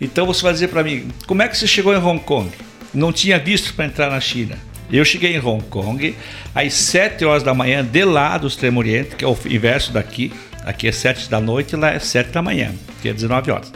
Então 0.00 0.24
você 0.24 0.42
vai 0.42 0.54
dizer 0.54 0.68
para 0.68 0.82
mim, 0.82 1.08
como 1.26 1.42
é 1.42 1.48
que 1.48 1.58
você 1.58 1.66
chegou 1.66 1.92
em 1.92 1.98
Hong 1.98 2.20
Kong? 2.20 2.50
Não 2.94 3.12
tinha 3.12 3.38
visto 3.38 3.74
para 3.74 3.86
entrar 3.86 4.10
na 4.10 4.20
China. 4.20 4.56
Eu 4.90 5.04
cheguei 5.04 5.34
em 5.34 5.40
Hong 5.40 5.64
Kong 5.64 6.14
às 6.54 6.74
7 6.74 7.24
horas 7.24 7.42
da 7.42 7.52
manhã 7.52 7.84
de 7.84 8.04
lá 8.04 8.38
do 8.38 8.46
Extremo 8.46 8.78
Oriente, 8.78 9.16
que 9.16 9.24
é 9.24 9.28
o 9.28 9.36
inverso 9.46 9.92
daqui. 9.92 10.32
Aqui 10.64 10.86
é 10.86 10.92
7 10.92 11.28
da 11.28 11.40
noite, 11.40 11.76
lá 11.76 11.90
é 11.90 11.98
7 11.98 12.30
da 12.30 12.40
manhã, 12.40 12.72
que 13.02 13.08
é 13.08 13.12
19 13.12 13.50
horas. 13.50 13.72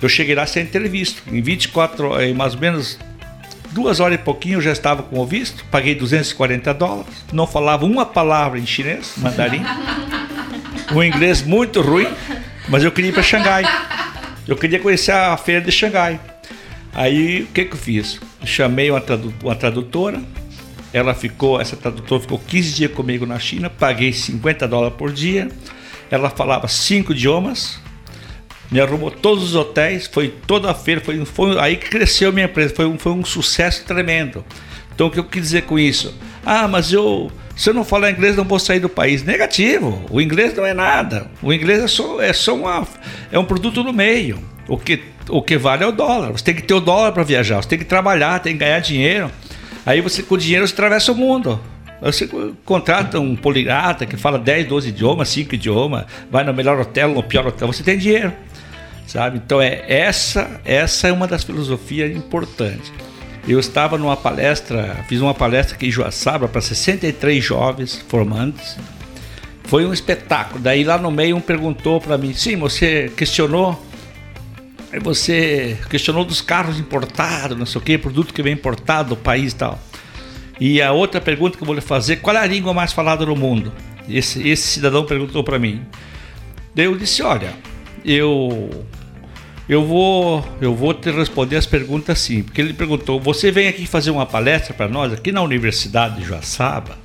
Eu 0.00 0.08
cheguei 0.08 0.34
lá 0.34 0.46
sem 0.46 0.64
ter 0.66 0.88
visto. 0.88 1.22
Em 1.30 1.40
24, 1.42 2.08
horas, 2.08 2.28
em 2.28 2.34
mais 2.34 2.54
ou 2.54 2.60
menos 2.60 2.98
duas 3.72 4.00
horas 4.00 4.14
e 4.14 4.18
pouquinho 4.18 4.54
eu 4.54 4.60
já 4.62 4.72
estava 4.72 5.02
com 5.02 5.18
o 5.18 5.26
visto, 5.26 5.64
paguei 5.70 5.94
240 5.94 6.72
dólares, 6.72 7.12
não 7.30 7.46
falava 7.46 7.84
uma 7.84 8.06
palavra 8.06 8.58
em 8.58 8.64
chinês, 8.64 9.12
mandarim, 9.18 9.62
o 10.94 11.04
inglês 11.04 11.42
muito 11.42 11.82
ruim, 11.82 12.08
mas 12.68 12.82
eu 12.82 12.90
queria 12.90 13.10
ir 13.10 13.12
para 13.12 13.22
Xangai. 13.22 13.64
Eu 14.48 14.56
queria 14.56 14.78
conhecer 14.78 15.12
a 15.12 15.36
feira 15.36 15.60
de 15.60 15.70
Xangai. 15.70 16.18
Aí 16.94 17.42
o 17.42 17.46
que, 17.48 17.64
que 17.66 17.74
eu 17.74 17.78
fiz? 17.78 18.18
Chamei 18.46 18.90
uma, 18.90 19.00
tradu 19.00 19.34
uma 19.42 19.54
tradutora, 19.54 20.22
ela 20.92 21.14
ficou, 21.14 21.60
essa 21.60 21.76
tradutora 21.76 22.22
ficou 22.22 22.38
15 22.38 22.74
dias 22.74 22.92
comigo 22.92 23.26
na 23.26 23.38
China, 23.38 23.68
paguei 23.68 24.12
50 24.12 24.66
dólares 24.68 24.96
por 24.96 25.12
dia. 25.12 25.48
Ela 26.10 26.30
falava 26.30 26.68
cinco 26.68 27.12
idiomas, 27.12 27.80
me 28.70 28.80
arrumou 28.80 29.10
todos 29.10 29.42
os 29.42 29.54
hotéis, 29.56 30.06
foi 30.06 30.28
toda 30.46 30.70
a 30.70 30.74
feira, 30.74 31.00
foi, 31.00 31.24
foi 31.24 31.58
aí 31.58 31.76
que 31.76 31.90
cresceu 31.90 32.28
a 32.28 32.32
minha 32.32 32.46
empresa, 32.46 32.72
foi 32.74 32.86
um, 32.86 32.96
foi 32.96 33.12
um 33.12 33.24
sucesso 33.24 33.84
tremendo. 33.84 34.44
Então 34.94 35.08
o 35.08 35.10
que 35.10 35.18
eu 35.18 35.24
quis 35.24 35.42
dizer 35.42 35.62
com 35.62 35.78
isso? 35.78 36.14
Ah, 36.44 36.68
mas 36.68 36.92
eu 36.92 37.30
se 37.56 37.70
eu 37.70 37.74
não 37.74 37.84
falar 37.84 38.10
inglês, 38.10 38.36
não 38.36 38.44
vou 38.44 38.58
sair 38.58 38.80
do 38.80 38.88
país. 38.88 39.24
Negativo. 39.24 40.04
O 40.10 40.20
inglês 40.20 40.54
não 40.54 40.66
é 40.66 40.74
nada. 40.74 41.30
O 41.42 41.52
inglês 41.52 41.82
é 41.82 41.88
só, 41.88 42.20
é 42.20 42.32
só 42.32 42.54
uma, 42.54 42.86
é 43.32 43.38
um 43.38 43.46
produto 43.46 43.82
do 43.82 43.94
meio. 43.94 44.38
O 44.68 44.76
que, 44.76 45.00
o 45.28 45.40
que 45.42 45.56
vale 45.56 45.84
é 45.84 45.86
o 45.86 45.92
dólar. 45.92 46.32
Você 46.32 46.44
tem 46.44 46.54
que 46.54 46.62
ter 46.62 46.74
o 46.74 46.80
dólar 46.80 47.12
para 47.12 47.22
viajar. 47.22 47.62
Você 47.62 47.68
tem 47.68 47.78
que 47.78 47.84
trabalhar, 47.84 48.40
tem 48.40 48.52
que 48.52 48.58
ganhar 48.58 48.80
dinheiro. 48.80 49.30
Aí 49.84 50.00
você 50.00 50.22
com 50.22 50.34
o 50.34 50.38
dinheiro 50.38 50.66
você 50.66 50.72
atravessa 50.72 51.12
o 51.12 51.14
mundo. 51.14 51.60
Você 52.02 52.28
contrata 52.64 53.18
um 53.18 53.34
poligrata 53.34 54.04
que 54.04 54.16
fala 54.16 54.38
10, 54.38 54.66
12 54.66 54.88
idiomas, 54.90 55.28
5 55.30 55.54
idiomas, 55.54 56.04
vai 56.30 56.44
no 56.44 56.52
melhor 56.52 56.78
hotel, 56.78 57.14
no 57.14 57.22
pior 57.22 57.46
hotel, 57.46 57.68
você 57.68 57.82
tem 57.82 57.96
dinheiro. 57.96 58.32
Sabe? 59.06 59.38
Então 59.38 59.62
é 59.62 59.84
essa, 59.86 60.60
essa 60.64 61.08
é 61.08 61.12
uma 61.12 61.26
das 61.26 61.44
filosofias 61.44 62.14
importantes. 62.14 62.92
Eu 63.48 63.60
estava 63.60 63.96
numa 63.96 64.16
palestra, 64.16 65.04
fiz 65.08 65.20
uma 65.20 65.32
palestra 65.32 65.76
aqui 65.76 65.86
em 65.86 65.90
Joaçaba 65.90 66.48
para 66.48 66.60
63 66.60 67.42
jovens 67.42 68.04
formantes. 68.08 68.76
Foi 69.64 69.86
um 69.86 69.92
espetáculo. 69.92 70.60
Daí 70.60 70.82
lá 70.82 70.98
no 70.98 71.12
meio 71.12 71.36
um 71.36 71.40
perguntou 71.40 72.00
para 72.00 72.18
mim: 72.18 72.34
"Sim, 72.34 72.56
você 72.56 73.10
questionou 73.16 73.80
você 75.02 75.78
questionou 75.90 76.24
dos 76.24 76.40
carros 76.40 76.78
importados, 76.78 77.58
não 77.58 77.66
sei 77.66 77.80
o 77.80 77.84
que, 77.84 77.98
produto 77.98 78.32
que 78.32 78.42
vem 78.42 78.54
importado 78.54 79.10
do 79.10 79.16
país 79.16 79.52
e 79.52 79.56
tal. 79.56 79.78
E 80.60 80.80
a 80.80 80.92
outra 80.92 81.20
pergunta 81.20 81.56
que 81.56 81.62
eu 81.62 81.66
vou 81.66 81.74
lhe 81.74 81.80
fazer, 81.80 82.16
qual 82.16 82.36
é 82.36 82.40
a 82.40 82.46
língua 82.46 82.72
mais 82.72 82.92
falada 82.92 83.26
no 83.26 83.36
mundo? 83.36 83.72
Esse, 84.08 84.46
esse 84.48 84.68
cidadão 84.68 85.04
perguntou 85.04 85.42
para 85.44 85.58
mim. 85.58 85.84
Daí 86.74 86.86
eu 86.86 86.96
disse, 86.96 87.22
olha, 87.22 87.52
eu 88.04 88.70
eu 89.68 89.84
vou 89.84 90.46
eu 90.60 90.74
vou 90.74 90.94
te 90.94 91.10
responder 91.10 91.56
as 91.56 91.66
perguntas 91.66 92.18
assim, 92.18 92.42
porque 92.42 92.60
ele 92.60 92.72
perguntou, 92.72 93.20
você 93.20 93.50
vem 93.50 93.66
aqui 93.66 93.86
fazer 93.86 94.10
uma 94.10 94.24
palestra 94.24 94.72
para 94.72 94.88
nós 94.88 95.12
aqui 95.12 95.32
na 95.32 95.42
Universidade 95.42 96.20
de 96.20 96.24
Joaçaba? 96.24 96.96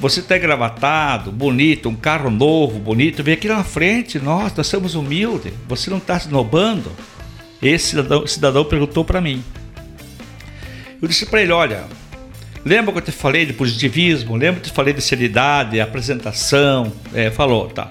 Você 0.00 0.20
está 0.20 0.36
gravatado, 0.36 1.32
bonito, 1.32 1.88
um 1.88 1.96
carro 1.96 2.30
novo, 2.30 2.78
bonito, 2.78 3.22
vem 3.22 3.34
aqui 3.34 3.48
na 3.48 3.64
frente, 3.64 4.18
nós, 4.18 4.54
nós 4.54 4.66
somos 4.66 4.94
humildes, 4.94 5.52
você 5.68 5.88
não 5.88 5.98
está 5.98 6.18
se 6.18 6.28
nobando? 6.28 6.90
Esse 7.62 7.90
cidadão, 7.90 8.26
cidadão 8.26 8.64
perguntou 8.64 9.04
para 9.04 9.20
mim. 9.20 9.42
Eu 11.00 11.08
disse 11.08 11.26
para 11.26 11.42
ele, 11.42 11.52
olha, 11.52 11.84
Lembra 12.64 12.92
que 12.92 12.98
eu 12.98 13.02
te 13.02 13.12
falei 13.12 13.44
de 13.44 13.52
positivismo? 13.52 14.36
Lembra 14.36 14.60
que 14.60 14.68
eu 14.68 14.72
te 14.72 14.74
falei 14.74 14.94
de 14.94 15.02
seriedade, 15.02 15.78
apresentação? 15.78 16.90
É, 17.12 17.30
falou, 17.30 17.68
tá. 17.68 17.90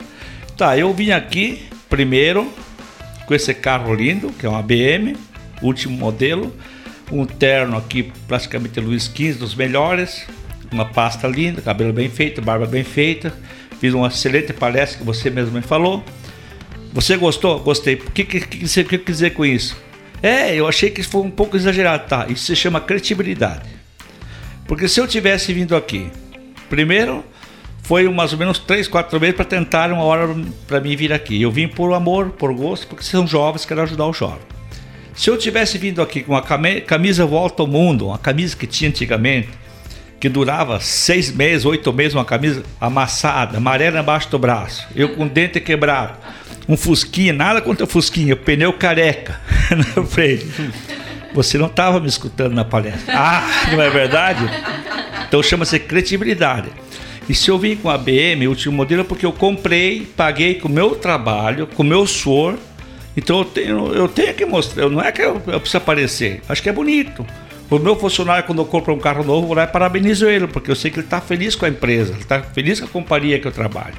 Tá, 0.58 0.76
eu 0.76 0.92
vim 0.94 1.12
aqui 1.12 1.64
primeiro 1.88 2.52
com 3.28 3.36
esse 3.36 3.54
carro 3.54 3.94
lindo, 3.94 4.32
que 4.32 4.48
é 4.48 4.50
uma 4.50 4.64
BM, 4.64 5.16
último 5.62 5.96
modelo, 5.96 6.52
um 7.12 7.24
terno 7.24 7.78
aqui 7.78 8.12
praticamente 8.28 8.80
Luiz 8.80 9.04
XV, 9.04 9.34
dos 9.34 9.54
melhores, 9.54 10.26
uma 10.74 10.86
pasta 10.86 11.28
linda, 11.28 11.62
cabelo 11.62 11.94
bem 11.94 12.10
feito, 12.10 12.42
barba 12.42 12.66
bem 12.66 12.84
feita. 12.84 13.34
Fiz 13.80 13.94
uma 13.94 14.08
excelente 14.08 14.54
palestra 14.54 15.00
que 15.00 15.06
você 15.06 15.30
mesmo 15.30 15.52
me 15.52 15.62
falou. 15.62 16.04
Você 16.94 17.18
gostou? 17.18 17.60
Gostei. 17.60 17.96
O 17.96 18.12
que, 18.12 18.24
que, 18.24 18.40
que 18.40 18.68
você 18.68 18.84
quer 18.84 19.00
dizer 19.00 19.32
com 19.32 19.46
isso? 19.46 19.78
É, 20.22 20.56
eu 20.56 20.68
achei 20.68 20.90
que 20.90 21.04
foi 21.04 21.22
um 21.22 21.32
pouco 21.32 21.58
exagerado. 21.58 22.08
Tá, 22.08 22.26
isso 22.30 22.46
se 22.46 22.56
chama 22.56 22.80
credibilidade. 22.80 23.70
Porque 24.68 24.88
se 24.88 25.00
eu 25.00 25.08
tivesse 25.08 25.54
vindo 25.54 25.76
aqui, 25.76 26.08
primeiro 26.70 27.24
foi 27.82 28.08
mais 28.08 28.32
ou 28.32 28.40
menos 28.40 28.58
3, 28.60 28.88
4 28.88 29.20
meses 29.20 29.36
para 29.36 29.44
tentar 29.44 29.92
uma 29.92 30.04
hora 30.04 30.34
para 30.66 30.80
mim 30.80 30.96
vir 30.96 31.12
aqui. 31.12 31.42
Eu 31.42 31.52
vim 31.52 31.68
por 31.68 31.94
amor, 31.94 32.30
por 32.30 32.54
gosto, 32.54 32.88
porque 32.88 33.04
são 33.04 33.28
jovens, 33.28 33.66
quero 33.66 33.82
ajudar 33.82 34.06
o 34.06 34.14
jovem. 34.14 34.40
Se 35.14 35.30
eu 35.30 35.38
tivesse 35.38 35.78
vindo 35.78 36.02
aqui 36.02 36.24
com 36.24 36.32
uma 36.32 36.42
camisa 36.82 37.26
Volta 37.26 37.62
ao 37.62 37.68
Mundo, 37.68 38.08
uma 38.08 38.18
camisa 38.18 38.56
que 38.56 38.66
tinha 38.66 38.90
antigamente, 38.90 39.50
que 40.24 40.30
durava 40.30 40.80
seis 40.80 41.30
meses, 41.30 41.66
oito 41.66 41.92
meses, 41.92 42.14
uma 42.14 42.24
camisa 42.24 42.64
amassada, 42.80 43.58
amarela 43.58 44.00
embaixo 44.00 44.30
do 44.30 44.40
braço, 44.40 44.88
eu 44.96 45.10
com 45.10 45.26
o 45.26 45.30
dente 45.30 45.60
quebrado, 45.60 46.18
um 46.66 46.78
fusquinha, 46.78 47.34
nada 47.34 47.60
contra 47.60 47.84
o 47.84 47.88
fusquinha, 47.90 48.34
pneu 48.34 48.72
careca 48.72 49.38
na 49.70 50.06
frente. 50.06 50.48
Você 51.34 51.58
não 51.58 51.66
estava 51.66 52.00
me 52.00 52.08
escutando 52.08 52.54
na 52.54 52.64
palestra. 52.64 53.14
Ah, 53.14 53.44
não 53.70 53.82
é 53.82 53.90
verdade? 53.90 54.50
Então 55.28 55.44
chama-se 55.44 55.78
credibilidade. 55.78 56.70
E 57.28 57.36
se 57.36 57.52
eu 57.52 57.60
vim 57.60 57.76
com 57.76 57.90
a 57.90 57.98
BM, 57.98 58.48
o 58.48 58.52
último 58.52 58.78
modelo, 58.78 59.02
é 59.02 59.04
porque 59.04 59.26
eu 59.26 59.34
comprei, 59.34 60.08
paguei 60.16 60.56
com 60.56 60.70
o 60.70 60.72
meu 60.72 60.96
trabalho, 60.96 61.68
com 61.68 61.84
o 61.84 61.86
meu 61.86 62.08
suor. 62.08 62.56
Então 63.18 63.40
eu 63.40 63.46
tenho, 63.46 63.94
eu 63.94 64.08
tenho 64.08 64.34
que 64.34 64.46
mostrar. 64.46 64.88
Não 64.90 65.02
é 65.02 65.12
que 65.12 65.22
eu, 65.22 65.42
eu 65.48 65.60
preciso 65.60 65.80
aparecer. 65.80 66.42
Acho 66.48 66.64
que 66.64 66.70
é 66.70 66.74
bonito. 66.74 67.26
O 67.70 67.80
meu 67.80 67.96
funcionário, 67.96 68.46
quando 68.46 68.60
eu 68.60 68.66
compro 68.66 68.94
um 68.94 69.00
carro 69.00 69.24
novo, 69.24 69.48
vou 69.48 69.56
lá 69.56 69.64
e 69.64 69.68
parabenizo 69.68 70.28
ele, 70.28 70.48
porque 70.48 70.70
eu 70.70 70.76
sei 70.76 70.92
que 70.92 71.00
ele 71.00 71.08
está 71.08 71.20
feliz 71.20 71.56
com 71.56 71.66
a 71.66 71.70
empresa, 71.70 72.12
ele 72.12 72.22
está 72.22 72.42
feliz 72.42 72.80
com 72.80 72.86
a 72.86 72.90
companhia 72.90 73.40
que 73.40 73.48
eu 73.48 73.52
trabalho. 73.52 73.96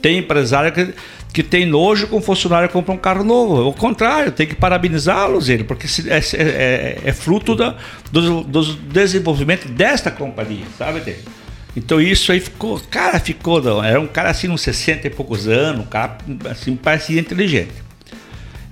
Tem 0.00 0.18
empresário 0.18 0.72
que, 0.72 0.94
que 1.32 1.42
tem 1.42 1.66
nojo 1.66 2.06
com 2.06 2.18
o 2.18 2.20
funcionário 2.20 2.68
que 2.68 2.72
compra 2.72 2.94
um 2.94 2.98
carro 2.98 3.24
novo. 3.24 3.62
Ao 3.62 3.72
contrário, 3.72 4.30
tem 4.30 4.46
que 4.46 4.54
parabenizá-los 4.54 5.48
ele, 5.48 5.64
porque 5.64 5.86
é, 6.08 6.16
é, 6.16 6.20
é, 6.36 6.98
é 7.04 7.12
fruto 7.12 7.54
da, 7.54 7.74
do, 8.10 8.42
do, 8.44 8.64
desenvolvimento 8.74 9.68
desta 9.68 10.10
companhia, 10.10 10.64
sabe? 10.78 11.16
Então 11.76 12.00
isso 12.00 12.32
aí 12.32 12.40
ficou, 12.40 12.80
cara, 12.90 13.20
ficou, 13.20 13.62
não, 13.62 13.82
era 13.82 14.00
um 14.00 14.06
cara 14.06 14.30
assim, 14.30 14.48
uns 14.48 14.62
60 14.62 15.06
e 15.06 15.10
poucos 15.10 15.46
anos, 15.46 15.82
um 15.82 15.88
cara 15.88 16.18
assim, 16.50 16.74
parecia 16.76 17.20
inteligente. 17.20 17.72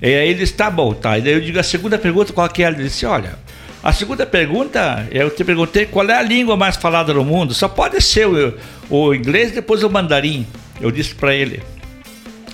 E 0.01 0.07
aí 0.07 0.29
ele 0.29 0.39
disse, 0.41 0.53
tá 0.53 0.71
bom, 0.71 0.93
tá. 0.93 1.19
E 1.19 1.23
daí 1.23 1.33
eu 1.33 1.41
digo, 1.41 1.59
a 1.59 1.63
segunda 1.63 1.99
pergunta, 1.99 2.33
qual 2.33 2.49
que 2.49 2.63
é? 2.63 2.69
Ele 2.69 2.85
disse, 2.85 3.07
olha, 3.07 3.39
a 3.87 3.93
segunda 3.93 4.27
pergunta, 4.27 5.07
eu 5.13 5.31
te 5.31 5.45
perguntei 5.45 5.87
qual 5.87 6.05
é 6.09 6.19
a 6.19 6.21
língua 6.21 6.57
mais 6.57 6.75
falada 6.75 7.15
no 7.15 7.25
mundo. 7.25 7.55
Só 7.55 7.69
pode 7.69 8.01
ser 8.03 8.27
o, 8.27 8.55
o 8.91 9.15
inglês, 9.15 9.53
depois 9.53 9.85
o 9.85 9.89
mandarim. 9.89 10.45
Eu 10.81 10.91
disse 10.91 11.15
para 11.15 11.33
ele, 11.33 11.63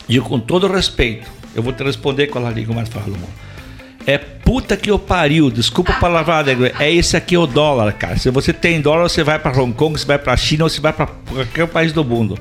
e 0.06 0.20
com 0.20 0.38
todo 0.38 0.68
respeito, 0.68 1.26
eu 1.54 1.62
vou 1.62 1.72
te 1.72 1.82
responder 1.82 2.26
qual 2.26 2.44
é 2.44 2.48
a 2.48 2.50
língua 2.50 2.74
mais 2.74 2.90
falada 2.90 3.12
no 3.12 3.16
mundo. 3.16 3.32
É 4.06 4.18
puta 4.18 4.76
que 4.76 4.92
o 4.92 4.98
pariu, 4.98 5.50
desculpa 5.50 5.92
a 5.92 5.98
palavra, 5.98 6.70
é 6.78 6.92
esse 6.92 7.16
aqui 7.16 7.34
o 7.34 7.46
dólar, 7.46 7.94
cara. 7.94 8.18
Se 8.18 8.28
você 8.28 8.52
tem 8.52 8.82
dólar, 8.82 9.04
você 9.04 9.24
vai 9.24 9.38
para 9.38 9.58
Hong 9.58 9.72
Kong, 9.72 9.98
você 9.98 10.04
vai 10.04 10.18
para 10.18 10.36
China, 10.36 10.64
ou 10.64 10.68
você 10.68 10.82
vai 10.82 10.92
para 10.92 11.06
qualquer 11.06 11.66
país 11.66 11.94
do 11.94 12.04
mundo. 12.04 12.38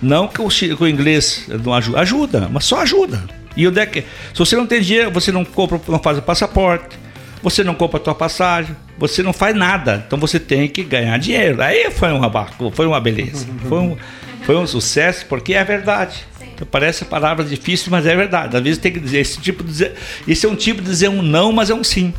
Não 0.00 0.26
que 0.26 0.40
o, 0.40 0.48
que 0.48 0.82
o 0.82 0.88
inglês 0.88 1.44
não 1.62 1.74
ajuda, 1.74 2.00
ajuda, 2.00 2.48
mas 2.50 2.64
só 2.64 2.80
ajuda. 2.80 3.22
E 3.54 3.68
onde 3.68 3.80
é 3.80 3.84
que, 3.84 4.00
se 4.00 4.38
você 4.38 4.56
não 4.56 4.66
tem 4.66 4.80
dinheiro, 4.80 5.10
você 5.10 5.30
não 5.30 5.44
compra, 5.44 5.78
não 5.88 5.98
faz 5.98 6.16
o 6.16 6.22
passaporte, 6.22 6.98
você 7.42 7.64
não 7.64 7.74
compra 7.74 7.98
a 7.98 8.02
tua 8.02 8.14
passagem, 8.14 8.76
você 8.98 9.22
não 9.22 9.32
faz 9.32 9.54
nada. 9.54 10.04
Então 10.06 10.18
você 10.18 10.38
tem 10.38 10.68
que 10.68 10.82
ganhar 10.82 11.16
dinheiro. 11.18 11.62
Aí 11.62 11.90
foi 11.90 12.12
uma 12.12 12.30
foi 12.72 12.86
uma 12.86 13.00
beleza. 13.00 13.46
Foi 13.68 13.78
um, 13.78 13.96
foi 14.42 14.56
um 14.56 14.66
sucesso 14.66 15.26
porque 15.26 15.54
é 15.54 15.62
verdade. 15.62 16.26
Então, 16.54 16.66
parece 16.70 17.04
palavra 17.04 17.44
difícil, 17.44 17.90
mas 17.90 18.06
é 18.06 18.16
verdade. 18.16 18.56
Às 18.56 18.62
vezes 18.62 18.78
tem 18.78 18.92
que 18.92 19.00
dizer 19.00 19.20
esse 19.20 19.40
tipo 19.40 19.62
de 19.62 19.70
dizer, 19.70 19.94
esse 20.26 20.44
é 20.44 20.48
um 20.48 20.56
tipo 20.56 20.82
de 20.82 20.88
dizer 20.88 21.08
um 21.08 21.22
não, 21.22 21.52
mas 21.52 21.70
é 21.70 21.74
um 21.74 21.84
sim 21.84 22.12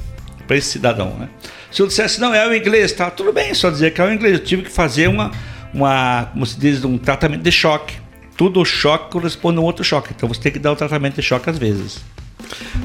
para 0.48 0.56
esse 0.58 0.70
cidadão, 0.70 1.16
né? 1.20 1.30
Se 1.72 1.82
eu 1.82 1.88
dissesse 1.88 2.20
não 2.20 2.34
é 2.34 2.48
o 2.48 2.56
inglês, 2.56 2.92
tá 2.92 3.10
tudo 3.10 3.32
bem, 3.32 3.54
só 3.54 3.70
dizer 3.70 3.94
que 3.94 4.01
é 4.01 4.06
o 4.06 4.13
inglês. 4.13 4.34
Eu 4.34 4.44
tive 4.44 4.63
que 4.63 4.72
fazer 4.72 5.08
uma 5.08 5.32
uma, 5.74 6.30
como 6.34 6.46
se 6.46 6.60
diz, 6.60 6.84
um 6.84 6.98
tratamento 6.98 7.42
de 7.42 7.51
choque. 7.51 7.96
Tudo 8.36 8.63
choque 8.66 9.12
corresponde 9.12 9.58
a 9.58 9.62
um 9.62 9.63
outro 9.63 9.84
choque. 9.84 10.13
Então 10.16 10.28
você 10.28 10.42
tem 10.42 10.51
que 10.51 10.60
dar 10.60 10.72
o 10.72 10.75
tratamento 10.75 11.16
de 11.16 11.22
choque 11.22 11.50
às 11.50 11.58
vezes. 11.58 12.04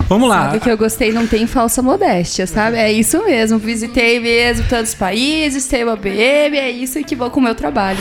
Vamos 0.09 0.29
lá. 0.29 0.47
Sabe 0.47 0.61
que 0.61 0.71
eu 0.71 0.77
gostei, 0.77 1.13
não 1.13 1.27
tem 1.27 1.47
falsa 1.47 1.83
modéstia, 1.83 2.47
sabe? 2.47 2.77
É 2.77 2.93
isso 2.93 3.23
mesmo. 3.25 3.59
Visitei 3.59 4.21
mesmo 4.21 4.67
tantos 4.69 4.95
países, 4.95 5.67
tenho 5.67 5.89
uma 5.89 5.97
BM, 5.97 6.57
é 6.57 6.71
isso 6.71 7.03
que 7.05 7.17
vou 7.17 7.31
com 7.31 7.41
o 7.41 7.43
meu 7.43 7.55
trabalho. 7.55 7.99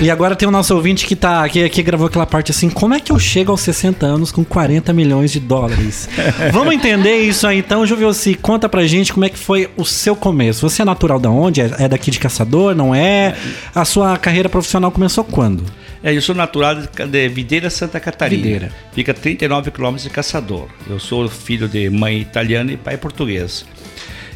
E 0.00 0.12
agora 0.12 0.36
tem 0.36 0.46
o 0.46 0.52
nosso 0.52 0.72
ouvinte 0.76 1.04
que 1.04 1.16
tá 1.16 1.42
aqui, 1.42 1.68
que 1.68 1.82
gravou 1.82 2.06
aquela 2.06 2.24
parte 2.24 2.52
assim: 2.52 2.70
como 2.70 2.94
é 2.94 3.00
que 3.00 3.10
eu 3.10 3.18
chego 3.18 3.50
aos 3.50 3.60
60 3.62 4.06
anos 4.06 4.30
com 4.30 4.44
40 4.44 4.92
milhões 4.92 5.32
de 5.32 5.40
dólares? 5.40 6.08
Vamos 6.52 6.72
entender 6.72 7.16
isso 7.16 7.44
aí 7.48 7.58
então, 7.58 7.84
Juvilci, 7.84 8.36
conta 8.36 8.68
pra 8.68 8.86
gente 8.86 9.12
como 9.12 9.26
é 9.26 9.28
que 9.28 9.36
foi 9.36 9.68
o 9.76 9.84
seu 9.84 10.14
começo. 10.14 10.68
Você 10.68 10.82
é 10.82 10.84
natural 10.84 11.18
da 11.18 11.28
onde? 11.28 11.60
É, 11.60 11.70
é 11.80 11.88
daqui 11.88 12.12
de 12.12 12.20
Caçador, 12.20 12.76
não 12.76 12.94
é? 12.94 13.34
A 13.74 13.84
sua 13.84 14.16
carreira 14.16 14.48
profissional 14.48 14.92
começou 14.92 15.24
quando? 15.24 15.64
É, 16.02 16.14
eu 16.14 16.22
sou 16.22 16.34
natural 16.34 16.76
de 16.76 17.28
Videira, 17.28 17.68
Santa 17.70 17.98
Catarina. 17.98 18.42
Videira. 18.42 18.72
Fica 18.92 19.12
39 19.12 19.70
quilômetros 19.72 20.04
de 20.04 20.10
Caçador. 20.10 20.68
Eu 20.88 21.00
sou 21.00 21.28
filho 21.28 21.68
de 21.68 21.90
mãe 21.90 22.20
italiana 22.20 22.72
e 22.72 22.76
pai 22.76 22.96
português. 22.96 23.66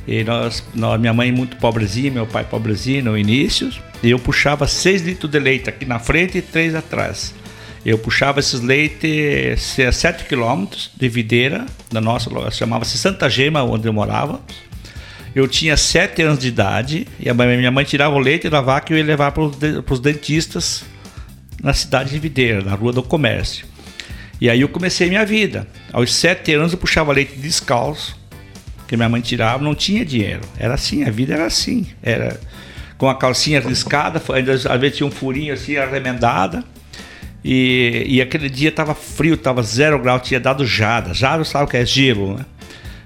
E 0.06 0.24
nós, 0.24 0.64
nós, 0.74 1.00
minha 1.00 1.12
mãe 1.12 1.30
muito 1.30 1.56
pobrezinha, 1.58 2.10
meu 2.10 2.26
pai 2.26 2.44
pobrezinho 2.44 3.04
no 3.04 3.18
início. 3.18 3.70
E 4.02 4.10
eu 4.10 4.18
puxava 4.18 4.66
6 4.66 5.02
litros 5.02 5.30
de 5.30 5.38
leite 5.38 5.70
aqui 5.70 5.86
na 5.86 6.00
frente 6.00 6.38
e 6.38 6.42
3 6.42 6.74
atrás. 6.74 7.32
Eu 7.86 7.96
puxava 7.96 8.40
esses 8.40 8.60
leites 8.60 9.78
a 9.78 9.92
7 9.92 10.24
quilômetros 10.24 10.90
de 10.96 11.08
videira, 11.08 11.66
da 11.90 12.00
nossa, 12.00 12.30
chamava-se 12.50 12.98
Santa 12.98 13.28
Gema, 13.28 13.62
onde 13.62 13.86
eu 13.86 13.92
morava. 13.92 14.40
Eu 15.34 15.46
tinha 15.48 15.76
7 15.76 16.22
anos 16.22 16.38
de 16.40 16.48
idade 16.48 17.06
e 17.18 17.28
a 17.28 17.34
minha 17.34 17.70
mãe 17.70 17.84
tirava 17.84 18.14
o 18.14 18.18
leite 18.18 18.50
da 18.50 18.60
vaca 18.60 18.92
e 18.92 18.94
eu 18.94 18.98
ia 18.98 19.04
levar 19.04 19.32
para 19.32 19.42
os 19.42 20.00
dentistas 20.00 20.84
na 21.62 21.72
cidade 21.72 22.10
de 22.10 22.18
Videira, 22.18 22.62
na 22.62 22.74
Rua 22.74 22.92
do 22.92 23.02
Comércio. 23.02 23.66
E 24.40 24.50
aí 24.50 24.60
eu 24.60 24.68
comecei 24.68 25.08
minha 25.08 25.24
vida. 25.24 25.68
Aos 25.92 26.12
sete 26.12 26.52
anos 26.52 26.72
eu 26.72 26.78
puxava 26.78 27.12
leite 27.12 27.36
descalço, 27.36 28.18
que 28.88 28.96
minha 28.96 29.08
mãe 29.08 29.20
tirava, 29.20 29.62
não 29.62 29.74
tinha 29.74 30.04
dinheiro. 30.04 30.40
Era 30.58 30.74
assim, 30.74 31.04
a 31.04 31.10
vida 31.10 31.34
era 31.34 31.46
assim. 31.46 31.86
Era 32.02 32.40
com 32.98 33.08
a 33.08 33.14
calcinha 33.14 33.60
riscada, 33.60 34.20
às 34.20 34.80
vezes 34.80 34.96
tinha 34.96 35.06
um 35.06 35.10
furinho 35.10 35.54
assim, 35.54 35.76
arremendada. 35.76 36.64
E, 37.44 38.04
e 38.06 38.20
aquele 38.20 38.48
dia 38.48 38.68
estava 38.68 38.94
frio, 38.94 39.34
estava 39.34 39.62
zero 39.62 39.98
grau, 39.98 40.18
tinha 40.18 40.40
dado 40.40 40.66
jada. 40.66 41.14
Jada 41.14 41.44
sabe 41.44 41.64
o 41.64 41.68
que 41.68 41.76
é 41.76 41.86
gelo, 41.86 42.36
né? 42.36 42.44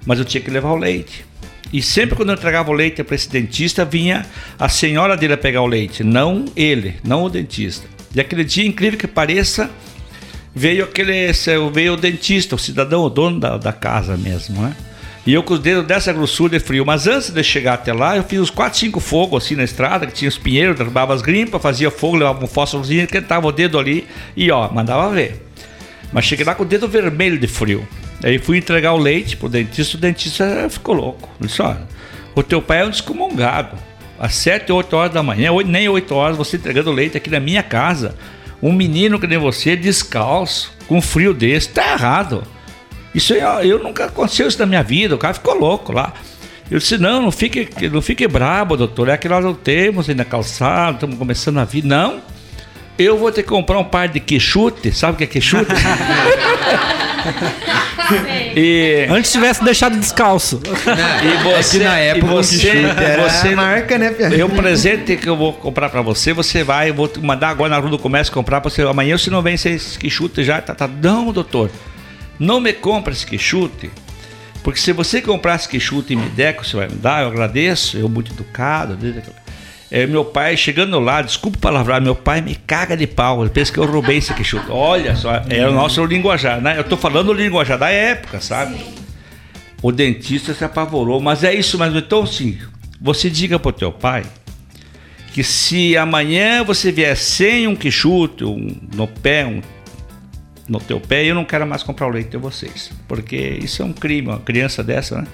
Mas 0.04 0.18
eu 0.18 0.24
tinha 0.24 0.40
que 0.40 0.50
levar 0.50 0.70
o 0.70 0.76
leite. 0.76 1.24
E 1.72 1.82
sempre 1.82 2.16
quando 2.16 2.30
eu 2.30 2.34
entregava 2.34 2.70
o 2.70 2.74
leite 2.74 3.02
para 3.02 3.14
esse 3.14 3.28
dentista, 3.28 3.84
vinha 3.84 4.24
a 4.58 4.68
senhora 4.68 5.16
dele 5.16 5.34
a 5.34 5.36
pegar 5.36 5.62
o 5.62 5.66
leite, 5.66 6.04
não 6.04 6.44
ele, 6.54 6.94
não 7.04 7.24
o 7.24 7.28
dentista. 7.28 7.95
E 8.16 8.20
aquele 8.20 8.44
dia, 8.44 8.66
incrível 8.66 8.98
que 8.98 9.06
pareça, 9.06 9.70
veio 10.54 10.84
aquele 10.84 11.30
veio 11.70 11.92
o 11.92 11.96
dentista, 11.98 12.54
o 12.54 12.58
cidadão, 12.58 13.02
o 13.02 13.10
dono 13.10 13.38
da, 13.38 13.58
da 13.58 13.74
casa 13.74 14.16
mesmo, 14.16 14.62
né? 14.62 14.74
E 15.26 15.34
eu 15.34 15.42
com 15.42 15.52
os 15.52 15.60
dedos 15.60 15.84
dessa 15.84 16.14
grossura 16.14 16.58
de 16.58 16.64
frio. 16.64 16.86
Mas 16.86 17.06
antes 17.06 17.28
de 17.28 17.42
chegar 17.42 17.74
até 17.74 17.92
lá, 17.92 18.16
eu 18.16 18.22
fiz 18.22 18.40
uns 18.40 18.48
4, 18.48 18.78
5 18.78 19.00
fogos 19.00 19.44
assim 19.44 19.54
na 19.54 19.64
estrada, 19.64 20.06
que 20.06 20.14
tinha 20.14 20.30
os 20.30 20.38
pinheiros, 20.38 20.78
derrubava 20.78 21.12
as 21.12 21.20
grimpas, 21.20 21.60
fazia 21.60 21.90
fogo, 21.90 22.16
levava 22.16 22.42
um 22.42 22.46
fósforozinho, 22.46 23.06
cantava 23.06 23.46
o 23.48 23.52
dedo 23.52 23.78
ali 23.78 24.06
e 24.34 24.50
ó, 24.50 24.72
mandava 24.72 25.12
ver. 25.12 25.44
Mas 26.10 26.24
cheguei 26.24 26.46
lá 26.46 26.54
com 26.54 26.62
o 26.62 26.66
dedo 26.66 26.88
vermelho 26.88 27.38
de 27.38 27.46
frio. 27.46 27.86
Aí 28.24 28.38
fui 28.38 28.56
entregar 28.56 28.94
o 28.94 28.98
leite 28.98 29.36
pro 29.36 29.48
dentista, 29.48 29.98
o 29.98 30.00
dentista 30.00 30.68
ficou 30.70 30.94
louco. 30.94 31.28
Ele 31.38 31.48
disse, 31.48 31.60
olha, 31.60 31.82
o 32.34 32.42
teu 32.42 32.62
pai 32.62 32.80
é 32.80 32.84
um 32.86 32.90
descomungado. 32.90 33.76
Às 34.18 34.34
7, 34.34 34.72
8 34.72 34.96
horas 34.96 35.12
da 35.12 35.22
manhã, 35.22 35.50
nem 35.64 35.88
8 35.88 36.14
horas, 36.14 36.36
você 36.36 36.56
entregando 36.56 36.90
leite 36.90 37.16
aqui 37.16 37.30
na 37.30 37.40
minha 37.40 37.62
casa. 37.62 38.14
Um 38.62 38.72
menino 38.72 39.18
que 39.18 39.26
nem 39.26 39.38
você, 39.38 39.76
descalço, 39.76 40.72
com 40.88 41.00
frio 41.00 41.34
desse, 41.34 41.68
tá 41.68 41.92
errado. 41.92 42.42
Isso 43.14 43.34
aí, 43.34 43.68
eu 43.68 43.82
nunca 43.82 44.06
aconteceu 44.06 44.48
isso 44.48 44.58
na 44.58 44.66
minha 44.66 44.82
vida, 44.82 45.14
o 45.14 45.18
cara 45.18 45.34
ficou 45.34 45.54
louco 45.54 45.92
lá. 45.92 46.12
Eu 46.70 46.78
disse, 46.78 46.98
não, 46.98 47.22
não 47.22 47.30
fique, 47.30 47.68
não 47.88 48.02
fique 48.02 48.26
brabo, 48.26 48.76
doutor. 48.76 49.08
É 49.08 49.16
que 49.16 49.28
nós 49.28 49.44
não 49.44 49.54
temos 49.54 50.08
ainda 50.08 50.24
calçado, 50.24 50.94
estamos 50.94 51.16
começando 51.16 51.58
a 51.58 51.64
vir. 51.64 51.84
Não, 51.84 52.20
eu 52.98 53.16
vou 53.16 53.30
ter 53.30 53.42
que 53.42 53.48
comprar 53.48 53.78
um 53.78 53.84
par 53.84 54.08
de 54.08 54.18
queixute, 54.18 54.90
sabe 54.90 55.14
o 55.14 55.16
que 55.16 55.24
é 55.24 55.26
queixute? 55.26 55.70
e... 58.56 59.06
Antes 59.10 59.32
tivesse 59.32 59.64
deixado 59.64 59.98
descalço. 59.98 60.60
e 60.64 61.42
você, 61.44 61.76
é 61.76 61.80
que 61.80 61.84
na 61.84 61.98
época 61.98 62.26
você, 62.26 62.82
você 63.22 63.54
marca, 63.54 63.98
né, 63.98 64.10
Pia? 64.10 64.28
Eu 64.28 64.48
presente 64.48 65.16
que 65.16 65.28
eu 65.28 65.36
vou 65.36 65.52
comprar 65.52 65.88
para 65.88 66.02
você, 66.02 66.32
você 66.32 66.62
vai, 66.62 66.90
eu 66.90 66.94
vou 66.94 67.10
mandar 67.22 67.50
agora 67.50 67.70
na 67.70 67.78
rua 67.78 67.90
do 67.90 67.98
comércio 67.98 68.32
comprar 68.32 68.60
para 68.60 68.70
você. 68.70 68.82
Amanhã 68.82 69.16
você 69.16 69.30
não 69.30 69.42
vem 69.42 69.56
sem 69.56 69.74
esse 69.74 69.98
queixute 69.98 70.44
já, 70.44 70.60
tá, 70.60 70.74
tá. 70.74 70.88
Não, 70.88 71.32
doutor. 71.32 71.70
Não 72.38 72.60
me 72.60 72.72
compra 72.72 73.12
esse 73.12 73.26
queixute. 73.26 73.90
Porque 74.62 74.80
se 74.80 74.92
você 74.92 75.22
comprar 75.22 75.54
esse 75.54 75.68
queixute 75.68 76.12
e 76.12 76.16
me 76.16 76.28
der, 76.30 76.56
que 76.56 76.66
você 76.66 76.76
vai 76.76 76.88
me 76.88 76.96
dar, 76.96 77.22
eu 77.22 77.28
agradeço, 77.28 77.96
eu 77.96 78.08
muito 78.08 78.32
educado. 78.32 78.98
É, 79.90 80.04
meu 80.06 80.24
pai, 80.24 80.56
chegando 80.56 80.98
lá, 80.98 81.22
desculpa 81.22 81.58
palavrar, 81.58 82.00
meu 82.00 82.14
pai 82.14 82.40
me 82.40 82.56
caga 82.56 82.96
de 82.96 83.06
pau. 83.06 83.42
Ele 83.42 83.50
pensa 83.50 83.72
que 83.72 83.78
eu 83.78 83.86
roubei 83.86 84.18
esse 84.18 84.34
queixuto. 84.34 84.72
Olha 84.72 85.14
só, 85.14 85.42
é 85.48 85.66
o 85.66 85.72
nosso 85.72 86.04
linguajar, 86.04 86.60
né? 86.60 86.76
Eu 86.76 86.84
tô 86.84 86.96
falando 86.96 87.28
o 87.28 87.32
linguajar 87.32 87.78
da 87.78 87.88
época, 87.88 88.40
sabe? 88.40 88.76
O 89.80 89.92
dentista 89.92 90.52
se 90.54 90.64
apavorou, 90.64 91.20
mas 91.20 91.44
é 91.44 91.54
isso 91.54 91.78
mesmo. 91.78 91.98
Então, 91.98 92.26
sim, 92.26 92.58
você 93.00 93.30
diga 93.30 93.58
pro 93.58 93.70
teu 93.70 93.92
pai 93.92 94.24
que 95.32 95.44
se 95.44 95.96
amanhã 95.96 96.64
você 96.64 96.90
vier 96.90 97.14
sem 97.16 97.68
um 97.68 97.76
queixute, 97.76 98.42
um, 98.42 98.74
no 98.94 99.06
pé, 99.06 99.46
um, 99.46 99.60
no 100.66 100.80
teu 100.80 100.98
pé, 100.98 101.24
eu 101.26 101.34
não 101.34 101.44
quero 101.44 101.66
mais 101.66 101.82
comprar 101.82 102.06
o 102.06 102.10
leite 102.10 102.30
de 102.30 102.38
vocês. 102.38 102.90
Porque 103.06 103.36
isso 103.36 103.82
é 103.82 103.84
um 103.84 103.92
crime, 103.92 104.28
uma 104.28 104.40
criança 104.40 104.82
dessa, 104.82 105.20
né? 105.20 105.26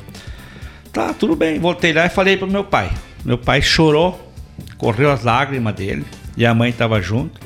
Tá, 0.93 1.15
tudo 1.15 1.35
bem. 1.35 1.59
Voltei 1.59 1.93
lá 1.93 2.05
e 2.05 2.11
falei 2.11 2.37
pro 2.37 2.47
meu 2.47 2.65
pai. 2.65 2.91
Meu 3.25 3.39
pai 3.39 3.63
chorou 3.63 4.32
correu 4.83 5.13
as 5.13 5.23
lágrimas 5.23 5.77
dele 5.77 6.05
e 6.37 6.45
a 6.45 6.53
mãe 6.53 6.71
estava 6.71 7.01
junto. 7.01 7.41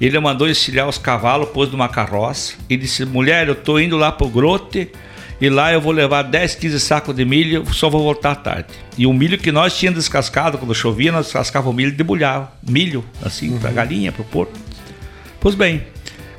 Ele 0.00 0.18
mandou 0.18 0.48
encilhar 0.48 0.88
os 0.88 0.96
cavalos, 0.96 1.50
pôs 1.50 1.70
numa 1.70 1.86
carroça 1.86 2.54
e 2.68 2.78
disse: 2.78 3.04
Mulher, 3.04 3.46
eu 3.46 3.54
tô 3.54 3.78
indo 3.78 3.94
lá 3.98 4.10
pro 4.10 4.26
grote 4.26 4.90
e 5.38 5.50
lá 5.50 5.70
eu 5.70 5.82
vou 5.82 5.92
levar 5.92 6.22
10, 6.22 6.54
15 6.54 6.80
sacos 6.80 7.14
de 7.14 7.26
milho, 7.26 7.66
só 7.74 7.90
vou 7.90 8.02
voltar 8.02 8.32
à 8.32 8.34
tarde. 8.34 8.68
E 8.96 9.06
o 9.06 9.12
milho 9.12 9.36
que 9.36 9.52
nós 9.52 9.76
tínhamos 9.76 9.98
descascado 10.00 10.56
quando 10.56 10.74
chovia, 10.74 11.12
nós 11.12 11.26
descascávamos 11.26 11.74
o 11.74 11.76
milho 11.76 11.90
e 11.90 11.92
debulhava. 11.92 12.50
Milho, 12.66 13.04
assim, 13.22 13.50
uhum. 13.50 13.58
pra 13.58 13.70
galinha, 13.70 14.10
pro 14.10 14.24
porco. 14.24 14.54
Pois 15.38 15.54
bem, 15.54 15.84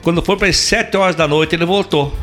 quando 0.02 0.22
foi 0.24 0.36
para 0.36 0.48
as 0.48 0.58
7 0.58 0.98
horas 0.98 1.16
da 1.16 1.28
noite, 1.28 1.56
ele 1.56 1.66
voltou. 1.66 2.18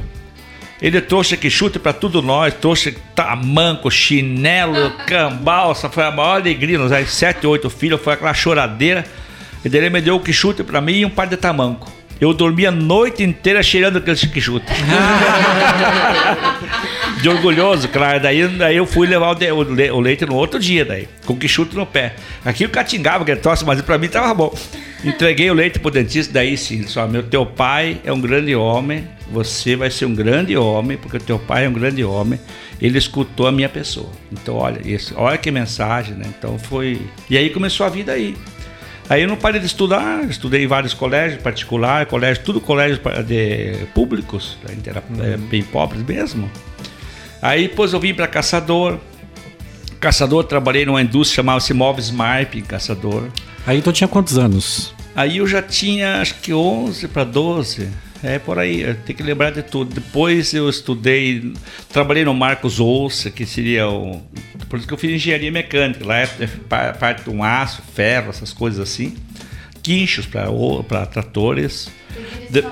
Ele 0.81 1.01
trouxe 1.01 1.37
que 1.37 1.51
chute 1.51 1.79
para 1.79 1.93
tudo 1.93 2.23
nós, 2.23 2.55
trouxe 2.55 2.93
tamanco, 3.15 3.91
chinelo, 3.91 4.91
cambal, 5.07 5.73
essa 5.73 5.91
foi 5.91 6.05
a 6.05 6.11
maior 6.11 6.41
alegria. 6.41 6.79
Nós 6.79 6.91
aí 6.91 7.07
sete, 7.07 7.47
oito 7.47 7.69
filhos, 7.69 8.01
foi 8.01 8.15
aquela 8.15 8.33
choradeira. 8.33 9.05
E 9.65 9.69
daí 9.69 9.83
ele 9.83 9.91
me 9.91 10.01
deu 10.01 10.17
o 10.17 10.21
quichute 10.21 10.63
para 10.65 10.81
mim 10.81 11.01
e 11.01 11.05
um 11.05 11.11
par 11.11 11.27
de 11.27 11.37
tamanco. 11.37 12.01
Eu 12.21 12.35
dormia 12.35 12.69
a 12.69 12.73
noite 12.73 13.23
inteira 13.23 13.63
cheirando 13.63 13.97
aquele 13.97 14.17
quichute. 14.17 14.67
de 17.23 17.29
orgulhoso, 17.29 17.89
claro. 17.89 18.21
Daí, 18.21 18.47
daí 18.49 18.77
eu 18.77 18.85
fui 18.85 19.07
levar 19.07 19.31
o, 19.31 19.35
de, 19.35 19.51
o, 19.51 19.63
le, 19.63 19.91
o, 19.91 20.01
leite 20.01 20.27
no 20.27 20.35
outro 20.35 20.61
dia, 20.61 20.85
daí, 20.85 21.09
com 21.25 21.33
o 21.33 21.37
quichute 21.37 21.75
no 21.75 21.87
pé. 21.87 22.15
Aqui 22.45 22.67
o 22.67 22.69
catingava, 22.69 23.25
que 23.25 23.35
troço, 23.37 23.65
mas 23.67 23.81
para 23.81 23.97
mim 23.97 24.09
tava 24.09 24.35
bom. 24.35 24.55
Entreguei 25.03 25.51
o 25.51 25.55
leite 25.55 25.79
pro 25.79 25.91
dentista, 25.91 26.33
daí 26.33 26.59
sim, 26.59 26.87
só, 26.87 27.07
meu 27.09 27.23
teu 27.23 27.47
pai 27.47 27.99
é 28.05 28.13
um 28.13 28.21
grande 28.21 28.55
homem, 28.55 29.09
você 29.31 29.77
vai 29.77 29.91
ser 29.91 30.07
um 30.07 30.15
grande 30.15 30.57
homem, 30.57 30.97
porque 30.97 31.17
o 31.17 31.21
teu 31.21 31.39
pai 31.39 31.67
é 31.67 31.69
um 31.69 31.73
grande 31.73 32.05
homem. 32.05 32.41
Ele 32.81 32.99
escutou 32.99 33.47
a 33.47 33.53
minha 33.53 33.69
pessoa. 33.69 34.11
Então, 34.33 34.57
olha, 34.57 34.81
isso, 34.85 35.15
olha 35.17 35.39
que 35.39 35.51
mensagem, 35.51 36.15
né? 36.15 36.27
Então 36.39 36.59
foi. 36.59 37.01
E 37.29 37.37
aí 37.37 37.51
começou 37.51 37.87
a 37.87 37.89
vida 37.89 38.13
aí. 38.13 38.37
Aí 39.09 39.23
eu 39.23 39.29
não 39.29 39.37
parei 39.37 39.61
de 39.61 39.67
estudar, 39.67 40.23
estudei 40.31 40.63
em 40.63 40.67
vários 40.69 40.95
colégios 40.95 41.43
particulares, 41.43 42.09
colégios, 42.09 42.45
tudo 42.45 42.61
colégios 42.61 43.01
de 43.27 43.87
públicos, 43.93 44.57
né? 44.63 44.77
era 44.87 45.03
é, 45.19 45.35
uhum. 45.35 45.47
bem 45.49 45.65
pobres 45.65 46.01
mesmo. 46.05 46.49
Aí 47.43 47.67
depois 47.67 47.93
eu 47.93 47.99
vim 47.99 48.15
para 48.15 48.29
Caçador. 48.29 48.99
Caçador, 49.99 50.45
trabalhei 50.45 50.87
numa 50.87 51.03
indústria 51.03 51.37
chamada-se 51.37 51.75
Móveis 51.75 52.11
Marp, 52.11 52.55
em 52.55 52.63
Caçador. 52.63 53.29
Aí 53.67 53.79
então 53.79 53.93
tinha 53.93 54.07
quantos 54.07 54.39
anos? 54.39 54.95
Aí 55.15 55.39
eu 55.39 55.47
já 55.47 55.61
tinha 55.61 56.21
acho 56.21 56.37
que 56.37 56.55
11 56.55 57.09
para 57.09 57.25
12. 57.25 57.89
É 58.23 58.39
por 58.39 58.59
aí, 58.59 58.95
tem 59.07 59.17
que 59.17 59.23
lembrar 59.23 59.51
de 59.51 59.63
tudo. 59.63 59.95
Depois 59.95 60.53
eu 60.53 60.69
estudei, 60.69 61.55
trabalhei 61.91 62.25
no 62.25 62.35
Marcos 62.35 62.79
Ouça, 62.79 63.31
que 63.31 63.47
seria 63.47 63.89
o. 63.89 64.23
Por 64.69 64.79
isso 64.79 64.87
que 64.87 64.93
eu 64.93 64.99
fiz 64.99 65.13
engenharia 65.13 65.51
mecânica. 65.51 66.05
Lá 66.05 66.19
é, 66.19 66.29
parte 66.99 67.25
de 67.25 67.31
um 67.31 67.43
aço, 67.43 67.83
ferro, 67.95 68.29
essas 68.29 68.53
coisas 68.53 68.81
assim. 68.81 69.17
Quinchos 69.83 70.27
para 70.27 71.07
tratores. 71.07 71.91
De, 72.51 72.63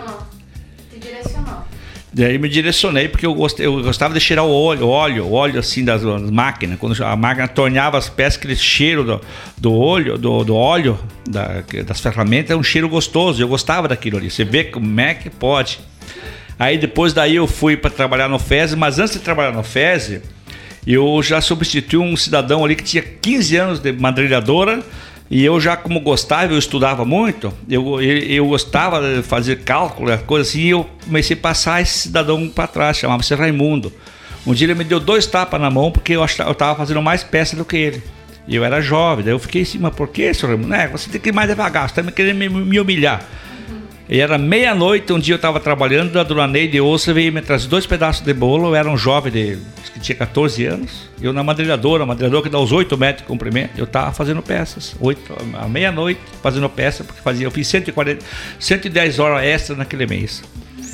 direcional. 1.01 1.67
Daí 2.13 2.39
me 2.39 2.49
direcionei 2.49 3.07
porque 3.07 3.27
eu, 3.27 3.35
gostei, 3.35 3.67
eu 3.67 3.83
gostava 3.83 4.15
de 4.15 4.21
cheirar 4.21 4.45
o 4.45 4.51
óleo, 4.51 4.89
óleo, 4.89 5.31
óleo 5.31 5.61
assim 5.61 5.85
das, 5.85 6.03
das 6.03 6.31
máquinas. 6.31 6.79
Quando 6.79 7.05
a 7.05 7.15
máquina 7.15 7.47
torneava 7.47 7.99
as 7.99 8.09
peças, 8.09 8.39
aquele 8.39 8.57
cheiro 8.57 9.05
do, 9.05 9.21
do 9.59 9.75
óleo, 9.75 10.17
do, 10.17 10.43
do 10.43 10.55
óleo 10.55 10.99
da, 11.29 11.63
das 11.85 12.01
ferramentas 12.01 12.51
é 12.51 12.57
um 12.57 12.63
cheiro 12.63 12.89
gostoso. 12.89 13.43
Eu 13.43 13.49
gostava 13.49 13.87
daquilo 13.87 14.17
ali. 14.17 14.31
Você 14.31 14.43
vê 14.45 14.65
como 14.65 15.01
é 15.01 15.15
que 15.15 15.29
pode. 15.29 15.81
Aí 16.59 16.79
depois 16.79 17.13
daí 17.13 17.37
eu 17.37 17.47
fui 17.47 17.77
para 17.77 17.91
trabalhar 17.91 18.29
no 18.29 18.39
FES, 18.39 18.75
mas 18.75 18.99
antes 18.99 19.13
de 19.13 19.21
trabalhar 19.21 19.53
no 19.53 19.63
FES, 19.63 20.21
eu 20.87 21.23
já 21.23 21.41
substituí 21.41 21.99
um 21.99 22.17
cidadão 22.17 22.65
ali 22.65 22.75
que 22.75 22.83
tinha 22.83 23.03
15 23.03 23.57
anos 23.57 23.81
de 23.81 23.93
madrilhadora 23.93 24.83
e 25.31 25.45
eu 25.45 25.61
já, 25.61 25.77
como 25.77 26.01
gostava, 26.01 26.53
eu 26.53 26.59
estudava 26.59 27.05
muito, 27.05 27.53
eu, 27.69 28.01
eu, 28.01 28.47
gostava 28.47 29.01
de 29.01 29.23
fazer 29.23 29.57
cálculo, 29.57 30.17
coisa 30.21 30.49
assim, 30.49 30.61
e 30.61 30.71
eu 30.71 30.89
comecei 31.05 31.37
a 31.37 31.41
passar 31.41 31.83
esse 31.83 31.99
cidadão 31.99 32.49
para 32.49 32.67
trás, 32.67 32.97
chamava-se 32.97 33.35
Raimundo. 33.35 33.93
Um 34.47 34.55
dia 34.55 34.67
ele 34.67 34.75
me 34.75 34.85
deu 34.85 34.99
dois 34.99 35.27
tapas 35.27 35.61
na 35.61 35.71
mão 35.71 35.91
porque 35.91 36.15
eu 36.15 36.25
estava 36.25 36.75
fazendo 36.75 37.03
mais 37.03 37.23
peça 37.23 37.55
do 37.55 37.65
que 37.65 37.77
ele. 37.77 38.03
E 38.47 38.57
eu 38.57 38.65
era 38.65 38.81
jovem, 38.81 39.23
daí 39.23 39.35
eu 39.35 39.39
fiquei 39.39 39.61
assim, 39.61 39.79
mas 39.79 39.95
por 39.95 40.09
que, 40.09 40.33
senhor 40.33 40.55
Raimundo? 40.55 40.75
É, 40.75 40.89
você 40.89 41.11
tem 41.11 41.21
que 41.21 41.29
ir 41.29 41.33
mais 41.33 41.49
devagar, 41.49 41.89
você 41.89 41.93
está 41.93 42.03
me 42.03 42.11
querendo 42.11 42.39
me, 42.39 42.49
me 42.49 42.81
humilhar. 42.81 43.23
E 44.09 44.21
era 44.21 44.39
meia-noite, 44.39 45.13
um 45.13 45.19
dia 45.19 45.35
eu 45.35 45.37
estava 45.37 45.61
trabalhando, 45.61 46.19
a 46.19 46.23
dona 46.23 46.47
Neide 46.47 46.81
Ouça 46.81 47.13
veio 47.13 47.31
me 47.31 47.43
trazer 47.43 47.69
dois 47.69 47.87
pedaços 47.87 48.25
de 48.25 48.33
bolo. 48.33 48.69
Eu 48.69 48.75
era 48.75 48.89
um 48.89 48.97
jovem 48.97 49.31
de, 49.31 49.59
que 49.93 50.01
tinha 50.01 50.17
14 50.17 50.65
anos. 50.65 51.11
Eu 51.21 51.31
na 51.31 51.43
madrilhadora, 51.43 52.05
a 52.05 52.07
madrilhadora 52.07 52.43
que 52.43 52.49
dá 52.49 52.59
os 52.59 52.73
8 52.73 52.97
metros 52.97 53.23
de 53.23 53.29
comprimento, 53.29 53.73
eu 53.77 53.85
estava 53.85 54.11
fazendo 54.13 54.41
peças. 54.43 54.97
8, 54.99 55.35
à 55.61 55.69
meia-noite, 55.69 56.21
fazendo 56.43 56.71
peça, 56.71 57.05
porque 57.05 57.21
fazia, 57.21 57.47
eu 57.47 57.51
fiz 57.51 57.69
140, 57.69 58.25
110 58.59 59.19
horas 59.19 59.45
extra 59.45 59.77
naquele 59.77 60.07
mês. 60.07 60.43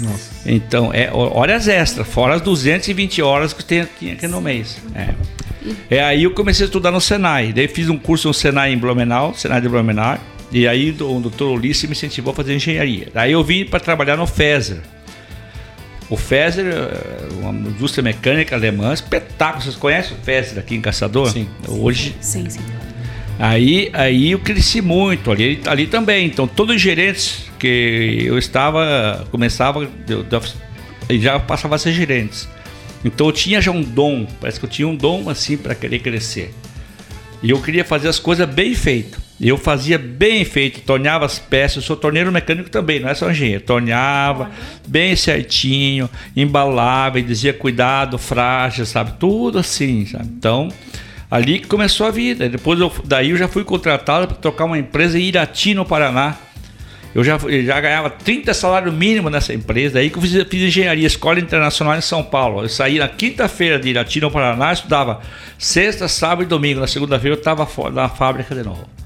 Nossa. 0.00 0.31
Então, 0.44 0.92
é 0.92 1.09
horas 1.12 1.68
extras, 1.68 2.09
fora 2.09 2.35
as 2.35 2.42
220 2.42 3.22
horas 3.22 3.53
que 3.53 3.62
tinha, 3.64 3.88
tinha 3.96 4.14
aqui 4.14 4.27
no 4.27 4.40
mês. 4.40 4.79
É. 4.92 5.14
é. 5.88 6.05
aí 6.05 6.24
eu 6.24 6.33
comecei 6.33 6.64
a 6.64 6.66
estudar 6.66 6.90
no 6.90 7.00
Senai. 7.00 7.53
Daí 7.53 7.68
fiz 7.68 7.88
um 7.88 7.96
curso 7.96 8.27
no 8.27 8.35
Senai 8.35 8.72
em 8.72 8.79
Blumenau, 8.79 9.35
Senai 9.35 9.61
de 9.61 9.68
Blumenau. 9.68 10.18
E 10.55 10.69
aí 10.69 10.93
o 10.93 11.19
doutor 11.19 11.51
Ulisses 11.51 11.83
me 11.83 11.97
incentivou 11.97 12.33
a 12.33 12.37
fazer 12.37 12.55
engenharia. 12.55 13.09
Aí 13.12 13.33
eu 13.33 13.43
vim 13.43 13.64
para 13.64 13.81
trabalhar 13.81 14.17
no 14.17 14.25
FESER. 14.25 14.79
O 16.09 16.17
Feser, 16.17 16.67
é 16.67 17.33
uma 17.40 17.51
indústria 17.51 18.05
mecânica 18.05 18.55
alemã, 18.55 18.95
espetáculo. 18.95 19.64
Vocês 19.64 19.75
conhecem 19.75 20.17
o 20.17 20.21
Feser 20.21 20.61
aqui 20.61 20.77
em 20.77 20.81
Caçador? 20.81 21.29
Sim. 21.29 21.49
Hoje. 21.67 22.14
Sim, 22.21 22.49
sim. 22.49 22.61
Aí, 23.37 23.90
aí 23.93 24.31
eu 24.31 24.38
cresci 24.38 24.81
muito 24.81 25.33
ali, 25.33 25.61
ali 25.67 25.88
também. 25.88 26.27
Então, 26.27 26.47
todos 26.47 26.77
os 26.77 26.81
gerentes 26.81 27.51
que 27.59 28.23
eu 28.25 28.38
estava, 28.38 29.27
começava, 29.33 29.90
eu, 30.09 30.25
eu 31.09 31.19
já 31.19 31.40
passava 31.40 31.75
a 31.75 31.79
ser 31.79 31.93
gerentes. 31.93 32.49
Então, 33.05 33.27
eu 33.27 33.33
tinha 33.33 33.61
já 33.61 33.73
um 33.73 33.83
dom, 33.83 34.25
parece 34.40 34.61
que 34.61 34.67
eu 34.67 34.71
tinha 34.71 34.87
um 34.87 34.95
dom 34.95 35.29
assim 35.29 35.57
para 35.57 35.75
querer 35.75 35.99
crescer. 35.99 36.55
E 37.43 37.51
eu 37.51 37.61
queria 37.61 37.85
fazer 37.85 38.07
as 38.07 38.21
coisas 38.21 38.49
bem 38.49 38.73
feito. 38.73 39.23
Eu 39.44 39.59
fazia 39.59 39.98
bem 39.98 40.42
feito, 40.42 40.80
torneava 40.80 41.26
as 41.26 41.38
peças. 41.38 41.76
Eu 41.76 41.83
sou 41.83 41.96
torneiro 41.96 42.33
mecânico 42.33 42.70
também, 42.70 42.98
não 42.98 43.11
é 43.11 43.14
só 43.14 43.30
engenheiro. 43.30 43.62
Torneava 43.62 44.50
bem 44.88 45.14
certinho, 45.14 46.09
embalava 46.35 47.20
e 47.20 47.22
dizia 47.22 47.52
cuidado, 47.52 48.16
frágil, 48.16 48.87
sabe? 48.87 49.12
Tudo 49.20 49.59
assim, 49.59 50.07
sabe? 50.07 50.30
Então, 50.38 50.68
ali 51.30 51.59
que 51.59 51.66
começou 51.66 52.07
a 52.07 52.11
vida. 52.11 52.48
Depois 52.48 52.80
eu, 52.80 52.90
daí 53.04 53.30
eu 53.30 53.37
já 53.37 53.46
fui 53.46 53.64
contratado 53.64 54.28
para 54.28 54.37
tocar 54.38 54.64
uma 54.64 54.78
empresa 54.78 55.18
em 55.18 55.24
Irati, 55.24 55.74
no 55.74 55.85
Paraná. 55.85 56.38
Eu 57.14 57.22
já, 57.22 57.38
já 57.38 57.80
ganhava 57.83 58.09
30 58.09 58.54
salário 58.54 58.90
mínimo 58.90 59.28
nessa 59.28 59.52
empresa. 59.52 59.98
Aí 59.98 60.09
que 60.09 60.16
eu 60.16 60.22
fiz, 60.22 60.33
fiz 60.48 60.62
engenharia, 60.62 61.07
escola 61.07 61.38
internacional 61.38 61.94
em 61.98 62.00
São 62.00 62.22
Paulo. 62.22 62.62
Eu 62.62 62.68
saí 62.70 62.98
na 62.98 63.09
quinta-feira 63.09 63.78
de 63.78 63.90
Irati, 63.90 64.22
no 64.22 64.30
Paraná, 64.30 64.72
estudava 64.72 65.20
sexta, 65.59 66.09
sábado 66.09 66.44
e 66.44 66.46
domingo. 66.46 66.80
Na 66.80 66.87
segunda-feira 66.87 67.37
eu 67.37 67.38
estava 67.38 67.68
da 67.90 68.09
fábrica 68.09 68.54
de 68.54 68.62
novo. 68.62 69.04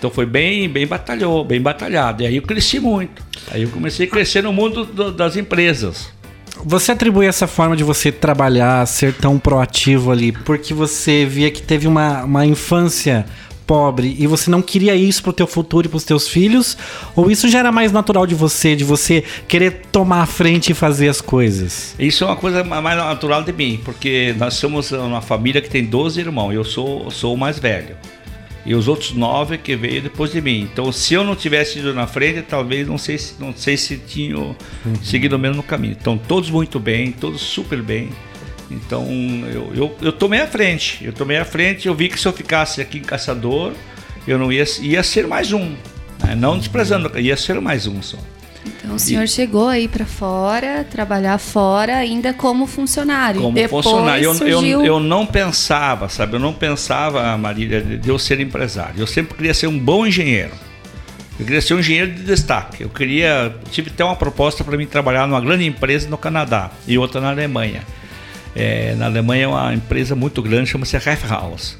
Então 0.00 0.10
foi 0.10 0.24
bem, 0.24 0.66
bem 0.66 0.86
batalhou, 0.86 1.44
bem 1.44 1.60
batalhado. 1.60 2.22
E 2.22 2.26
aí 2.26 2.36
eu 2.36 2.42
cresci 2.42 2.80
muito. 2.80 3.22
Aí 3.50 3.62
eu 3.62 3.68
comecei 3.68 4.06
a 4.06 4.08
crescer 4.08 4.42
no 4.42 4.50
mundo 4.50 4.86
do, 4.86 5.12
das 5.12 5.36
empresas. 5.36 6.10
Você 6.64 6.92
atribui 6.92 7.26
essa 7.26 7.46
forma 7.46 7.76
de 7.76 7.84
você 7.84 8.10
trabalhar, 8.10 8.86
ser 8.86 9.12
tão 9.12 9.38
proativo 9.38 10.10
ali, 10.10 10.32
porque 10.32 10.72
você 10.72 11.26
via 11.26 11.50
que 11.50 11.60
teve 11.60 11.86
uma, 11.86 12.24
uma 12.24 12.46
infância 12.46 13.26
pobre 13.66 14.16
e 14.18 14.26
você 14.26 14.50
não 14.50 14.60
queria 14.62 14.96
isso 14.96 15.22
pro 15.22 15.34
teu 15.34 15.46
futuro 15.46 15.86
e 15.86 15.90
pros 15.90 16.02
teus 16.02 16.26
filhos? 16.26 16.78
Ou 17.14 17.30
isso 17.30 17.46
já 17.46 17.58
era 17.58 17.70
mais 17.70 17.92
natural 17.92 18.26
de 18.26 18.34
você, 18.34 18.74
de 18.74 18.84
você 18.84 19.22
querer 19.46 19.82
tomar 19.92 20.22
a 20.22 20.26
frente 20.26 20.72
e 20.72 20.74
fazer 20.74 21.10
as 21.10 21.20
coisas? 21.20 21.94
Isso 21.98 22.24
é 22.24 22.26
uma 22.26 22.36
coisa 22.36 22.64
mais 22.64 22.96
natural 22.96 23.42
de 23.42 23.52
mim, 23.52 23.78
porque 23.84 24.34
nós 24.38 24.54
somos 24.54 24.92
uma 24.92 25.20
família 25.20 25.60
que 25.60 25.68
tem 25.68 25.84
12 25.84 26.18
irmãos, 26.18 26.52
eu 26.52 26.64
sou, 26.64 27.10
sou 27.10 27.34
o 27.34 27.38
mais 27.38 27.58
velho. 27.58 27.96
E 28.64 28.74
os 28.74 28.88
outros 28.88 29.12
nove 29.12 29.56
que 29.56 29.74
veio 29.74 30.02
depois 30.02 30.32
de 30.32 30.40
mim. 30.40 30.68
Então, 30.70 30.92
se 30.92 31.14
eu 31.14 31.24
não 31.24 31.34
tivesse 31.34 31.78
ido 31.78 31.94
na 31.94 32.06
frente, 32.06 32.42
talvez 32.42 32.86
não 32.86 32.98
sei 32.98 33.16
se 33.16 33.34
não 33.40 33.54
sei 33.56 33.76
se 33.76 33.96
tinham 33.96 34.54
uhum. 34.84 34.94
seguido 35.02 35.36
o 35.36 35.38
mesmo 35.38 35.62
caminho. 35.62 35.96
Então, 35.98 36.18
todos 36.18 36.50
muito 36.50 36.78
bem, 36.78 37.12
todos 37.12 37.40
super 37.40 37.80
bem. 37.82 38.10
Então, 38.70 39.06
eu, 39.52 39.72
eu, 39.74 39.96
eu 40.00 40.12
tomei 40.12 40.40
a 40.40 40.46
frente. 40.46 41.04
Eu 41.04 41.12
tomei 41.12 41.38
a 41.38 41.44
frente. 41.44 41.88
Eu 41.88 41.94
vi 41.94 42.08
que 42.08 42.20
se 42.20 42.28
eu 42.28 42.32
ficasse 42.32 42.80
aqui 42.80 42.98
em 42.98 43.02
Caçador, 43.02 43.72
eu 44.26 44.38
não 44.38 44.52
ia, 44.52 44.64
ia 44.80 45.02
ser 45.02 45.26
mais 45.26 45.52
um. 45.52 45.74
Né? 46.22 46.34
Não 46.36 46.58
desprezando, 46.58 47.18
ia 47.18 47.36
ser 47.36 47.60
mais 47.60 47.86
um 47.86 48.00
só. 48.02 48.18
Então 48.64 48.94
o 48.94 48.98
senhor 48.98 49.24
e... 49.24 49.28
chegou 49.28 49.68
aí 49.68 49.88
para 49.88 50.04
fora, 50.04 50.84
trabalhar 50.84 51.38
fora, 51.38 51.96
ainda 51.96 52.32
como 52.32 52.66
funcionário. 52.66 53.40
Como 53.40 53.54
Depois 53.54 53.84
funcionário. 53.84 54.24
Eu, 54.24 54.34
surgiu... 54.34 54.80
eu, 54.80 54.84
eu, 54.84 55.00
não 55.00 55.24
pensava, 55.26 56.08
sabe? 56.08 56.34
Eu 56.34 56.40
não 56.40 56.52
pensava, 56.52 57.36
Marília, 57.36 57.80
de 57.80 58.08
eu 58.08 58.18
ser 58.18 58.40
empresário. 58.40 59.00
Eu 59.00 59.06
sempre 59.06 59.34
queria 59.34 59.54
ser 59.54 59.66
um 59.66 59.78
bom 59.78 60.06
engenheiro. 60.06 60.52
Eu 61.38 61.46
queria 61.46 61.62
ser 61.62 61.74
um 61.74 61.78
engenheiro 61.78 62.12
de 62.12 62.22
destaque. 62.22 62.82
Eu 62.82 62.90
queria. 62.90 63.54
Tive 63.70 63.90
até 63.90 64.04
uma 64.04 64.16
proposta 64.16 64.62
para 64.62 64.76
mim 64.76 64.86
trabalhar 64.86 65.26
numa 65.26 65.40
grande 65.40 65.64
empresa 65.64 66.08
no 66.08 66.18
Canadá 66.18 66.70
e 66.86 66.98
outra 66.98 67.20
na 67.20 67.30
Alemanha. 67.30 67.82
É, 68.54 68.94
na 68.96 69.06
Alemanha 69.06 69.44
é 69.44 69.48
uma 69.48 69.74
empresa 69.74 70.14
muito 70.14 70.42
grande, 70.42 70.68
chama-se 70.68 70.98
House. 71.28 71.78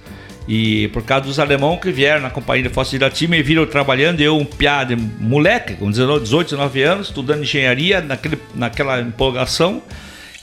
E 0.53 0.89
por 0.89 1.05
causa 1.05 1.27
dos 1.27 1.39
alemãos 1.39 1.79
que 1.79 1.93
vieram 1.93 2.23
na 2.23 2.29
companhia 2.29 2.65
de 2.65 2.75
Fossa 2.75 2.99
de 2.99 3.11
time 3.11 3.39
e 3.39 3.43
viram 3.43 3.65
trabalhando, 3.67 4.21
eu, 4.21 4.37
um 4.37 4.45
piada, 4.45 4.97
moleque, 5.21 5.75
com 5.75 5.89
19, 5.89 6.25
18, 6.25 6.51
19 6.51 6.83
anos, 6.83 7.07
estudando 7.07 7.43
engenharia, 7.43 8.01
naquele, 8.01 8.37
naquela 8.53 9.01
empolgação, 9.01 9.81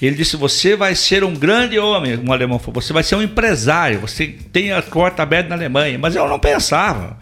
ele 0.01 0.15
disse: 0.15 0.37
Você 0.37 0.77
vai 0.77 0.95
ser 0.95 1.25
um 1.25 1.33
grande 1.33 1.77
homem, 1.77 2.17
um 2.25 2.31
alemão 2.31 2.57
falou, 2.57 2.81
você 2.81 2.93
vai 2.93 3.03
ser 3.03 3.15
um 3.15 3.21
empresário, 3.21 3.99
você 3.99 4.27
tem 4.53 4.71
a 4.71 4.81
porta 4.81 5.23
aberta 5.23 5.49
na 5.49 5.55
Alemanha. 5.55 5.99
Mas 5.99 6.15
eu 6.15 6.25
não 6.29 6.39
pensava. 6.39 7.17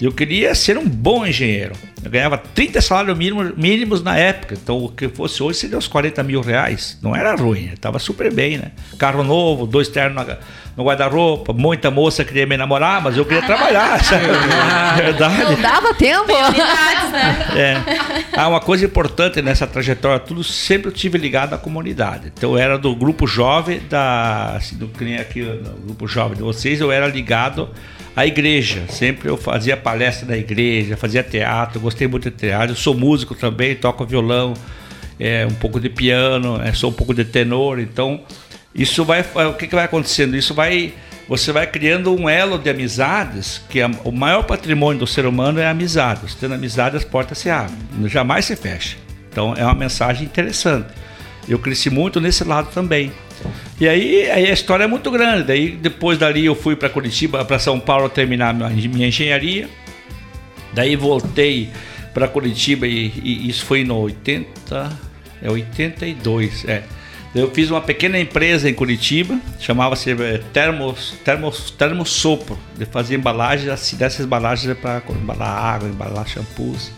Eu 0.00 0.12
queria 0.12 0.54
ser 0.54 0.76
um 0.76 0.86
bom 0.86 1.26
engenheiro. 1.26 1.74
Eu 2.04 2.10
ganhava 2.10 2.36
30 2.36 2.80
salários 2.82 3.16
mínimos, 3.16 3.56
mínimos 3.56 4.02
na 4.02 4.16
época. 4.16 4.54
Então, 4.54 4.78
o 4.84 4.88
que 4.90 5.08
fosse 5.08 5.42
hoje 5.42 5.58
seria 5.58 5.78
uns 5.78 5.88
40 5.88 6.22
mil 6.22 6.40
reais. 6.42 6.98
Não 7.02 7.16
era 7.16 7.34
ruim, 7.34 7.70
estava 7.72 7.98
super 7.98 8.32
bem, 8.32 8.58
né? 8.58 8.72
Carro 8.98 9.24
novo, 9.24 9.66
dois 9.66 9.88
ternos 9.88 10.26
no 10.76 10.84
guarda-roupa, 10.84 11.54
muita 11.54 11.90
moça 11.90 12.22
queria 12.22 12.46
me 12.46 12.54
namorar, 12.54 13.00
mas 13.00 13.16
eu 13.16 13.24
queria 13.24 13.42
trabalhar. 13.42 13.98
é 14.98 15.02
verdade. 15.02 15.52
Não 15.52 15.62
dava 15.62 15.94
tempo. 15.94 16.26
né? 16.28 17.46
É. 17.56 17.82
Ah, 18.36 18.48
uma 18.48 18.60
coisa 18.60 18.84
importante 18.84 19.40
nessa 19.40 19.66
trajetória, 19.66 20.20
tudo 20.20 20.44
sempre 20.44 20.88
eu 20.88 20.92
tive 20.92 21.16
ligado 21.16 21.54
à 21.54 21.58
comunidade. 21.58 22.30
Então, 22.36 22.52
eu 22.52 22.58
era 22.58 22.78
do 22.78 22.94
grupo 22.94 23.26
jovem, 23.26 23.80
da, 23.88 24.56
assim, 24.56 24.76
do, 24.76 24.90
aqui, 25.18 25.42
do 25.42 25.86
grupo 25.86 26.06
jovem 26.06 26.36
de 26.36 26.42
vocês, 26.42 26.80
eu 26.80 26.92
era 26.92 27.06
ligado 27.06 27.70
a 28.16 28.26
igreja. 28.26 28.84
Sempre 28.88 29.28
eu 29.28 29.36
fazia 29.36 29.76
palestra 29.76 30.26
na 30.26 30.38
igreja, 30.38 30.96
fazia 30.96 31.22
teatro, 31.22 31.78
gostei 31.78 32.08
muito 32.08 32.30
de 32.30 32.36
teatro. 32.36 32.70
Eu 32.70 32.76
sou 32.76 32.94
músico 32.94 33.34
também, 33.34 33.76
toco 33.76 34.06
violão, 34.06 34.54
é, 35.20 35.46
um 35.46 35.54
pouco 35.54 35.78
de 35.78 35.90
piano, 35.90 36.60
é, 36.62 36.72
sou 36.72 36.90
um 36.90 36.94
pouco 36.94 37.12
de 37.12 37.26
tenor. 37.26 37.78
Então, 37.78 38.22
isso 38.74 39.04
vai. 39.04 39.20
O 39.20 39.52
que, 39.52 39.66
que 39.66 39.74
vai 39.74 39.84
acontecendo? 39.84 40.34
Isso 40.34 40.54
vai. 40.54 40.94
Você 41.28 41.50
vai 41.50 41.66
criando 41.66 42.14
um 42.14 42.28
elo 42.28 42.56
de 42.56 42.70
amizades, 42.70 43.60
que 43.68 43.80
é, 43.80 43.90
o 44.04 44.12
maior 44.12 44.44
patrimônio 44.44 45.00
do 45.00 45.06
ser 45.06 45.26
humano 45.26 45.60
é 45.60 45.66
a 45.66 45.70
amizade. 45.70 46.20
Você 46.20 46.36
tendo 46.40 46.54
amizade, 46.54 46.96
as 46.96 47.04
portas 47.04 47.36
se 47.38 47.50
abrem, 47.50 47.76
jamais 48.06 48.46
se 48.46 48.56
fecha. 48.56 48.96
Então, 49.30 49.52
é 49.54 49.64
uma 49.64 49.74
mensagem 49.74 50.24
interessante. 50.24 50.86
Eu 51.48 51.58
cresci 51.58 51.90
muito 51.90 52.20
nesse 52.20 52.44
lado 52.44 52.68
também. 52.72 53.12
E 53.80 53.88
aí, 53.88 54.30
aí, 54.30 54.46
a 54.46 54.52
história 54.52 54.84
é 54.84 54.86
muito 54.86 55.10
grande. 55.10 55.44
Daí 55.44 55.70
depois 55.70 56.18
dali 56.18 56.46
eu 56.46 56.54
fui 56.54 56.76
para 56.76 56.88
Curitiba, 56.88 57.44
para 57.44 57.58
São 57.58 57.78
Paulo 57.78 58.08
terminar 58.08 58.54
minha 58.54 59.08
engenharia. 59.08 59.68
Daí 60.72 60.96
voltei 60.96 61.70
para 62.14 62.26
Curitiba 62.28 62.86
e, 62.86 63.12
e, 63.22 63.48
isso 63.48 63.64
foi 63.64 63.84
no 63.84 63.98
80, 63.98 64.98
é 65.42 65.50
82, 65.50 66.64
é. 66.66 66.82
Eu 67.34 67.50
fiz 67.50 67.70
uma 67.70 67.82
pequena 67.82 68.18
empresa 68.18 68.70
em 68.70 68.72
Curitiba, 68.72 69.38
chamava-se 69.60 70.10
é, 70.10 70.38
Termos, 70.54 71.14
Termos, 71.22 71.70
Termosopro, 71.70 72.58
de 72.78 72.86
fazer 72.86 73.16
embalagens, 73.16 73.92
dessas 73.92 74.24
embalagens 74.24 74.74
para 74.78 75.02
embalar 75.10 75.74
água, 75.74 75.86
embalar 75.86 76.26
shampoos. 76.26 76.90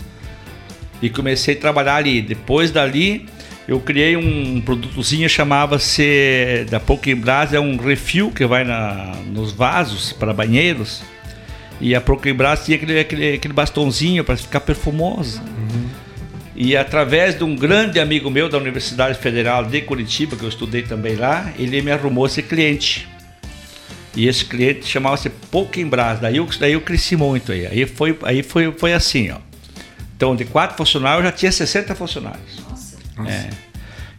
E 1.02 1.10
comecei 1.10 1.56
a 1.56 1.58
trabalhar 1.58 1.96
ali. 1.96 2.22
Depois 2.22 2.70
dali, 2.70 3.28
eu 3.68 3.78
criei 3.78 4.16
um 4.16 4.62
produtozinho 4.62 5.28
chamava-se 5.28 6.66
da 6.70 6.80
Pokébrás, 6.80 7.52
é 7.52 7.60
um 7.60 7.76
refil 7.76 8.30
que 8.30 8.46
vai 8.46 8.64
na, 8.64 9.12
nos 9.26 9.52
vasos 9.52 10.10
para 10.10 10.32
banheiros. 10.32 11.02
E 11.78 11.94
a 11.94 12.00
Pokébrás 12.00 12.64
tinha 12.64 12.78
aquele, 12.78 12.98
aquele, 12.98 13.34
aquele 13.34 13.52
bastãozinho 13.52 14.24
para 14.24 14.38
ficar 14.38 14.60
perfumosa. 14.60 15.42
Uhum. 15.42 15.86
E 16.56 16.74
através 16.78 17.36
de 17.36 17.44
um 17.44 17.54
grande 17.54 18.00
amigo 18.00 18.30
meu 18.30 18.48
da 18.48 18.56
Universidade 18.56 19.18
Federal 19.18 19.62
de 19.66 19.82
Curitiba, 19.82 20.34
que 20.34 20.44
eu 20.44 20.48
estudei 20.48 20.80
também 20.80 21.14
lá, 21.14 21.52
ele 21.58 21.82
me 21.82 21.92
arrumou 21.92 22.24
esse 22.24 22.42
cliente. 22.42 23.06
E 24.16 24.26
esse 24.26 24.46
cliente 24.46 24.86
chamava-se 24.86 25.28
Pokébrás. 25.28 26.20
Daí 26.20 26.38
eu, 26.38 26.48
daí 26.58 26.72
eu 26.72 26.80
cresci 26.80 27.16
muito 27.16 27.52
aí. 27.52 27.66
Aí 27.66 27.84
foi, 27.84 28.18
aí 28.22 28.42
foi, 28.42 28.72
foi 28.72 28.94
assim, 28.94 29.30
ó. 29.30 29.36
Então, 30.16 30.34
de 30.34 30.46
quatro 30.46 30.74
funcionários, 30.74 31.22
eu 31.22 31.30
já 31.30 31.36
tinha 31.36 31.52
60 31.52 31.94
funcionários. 31.94 32.67
É. 33.26 33.50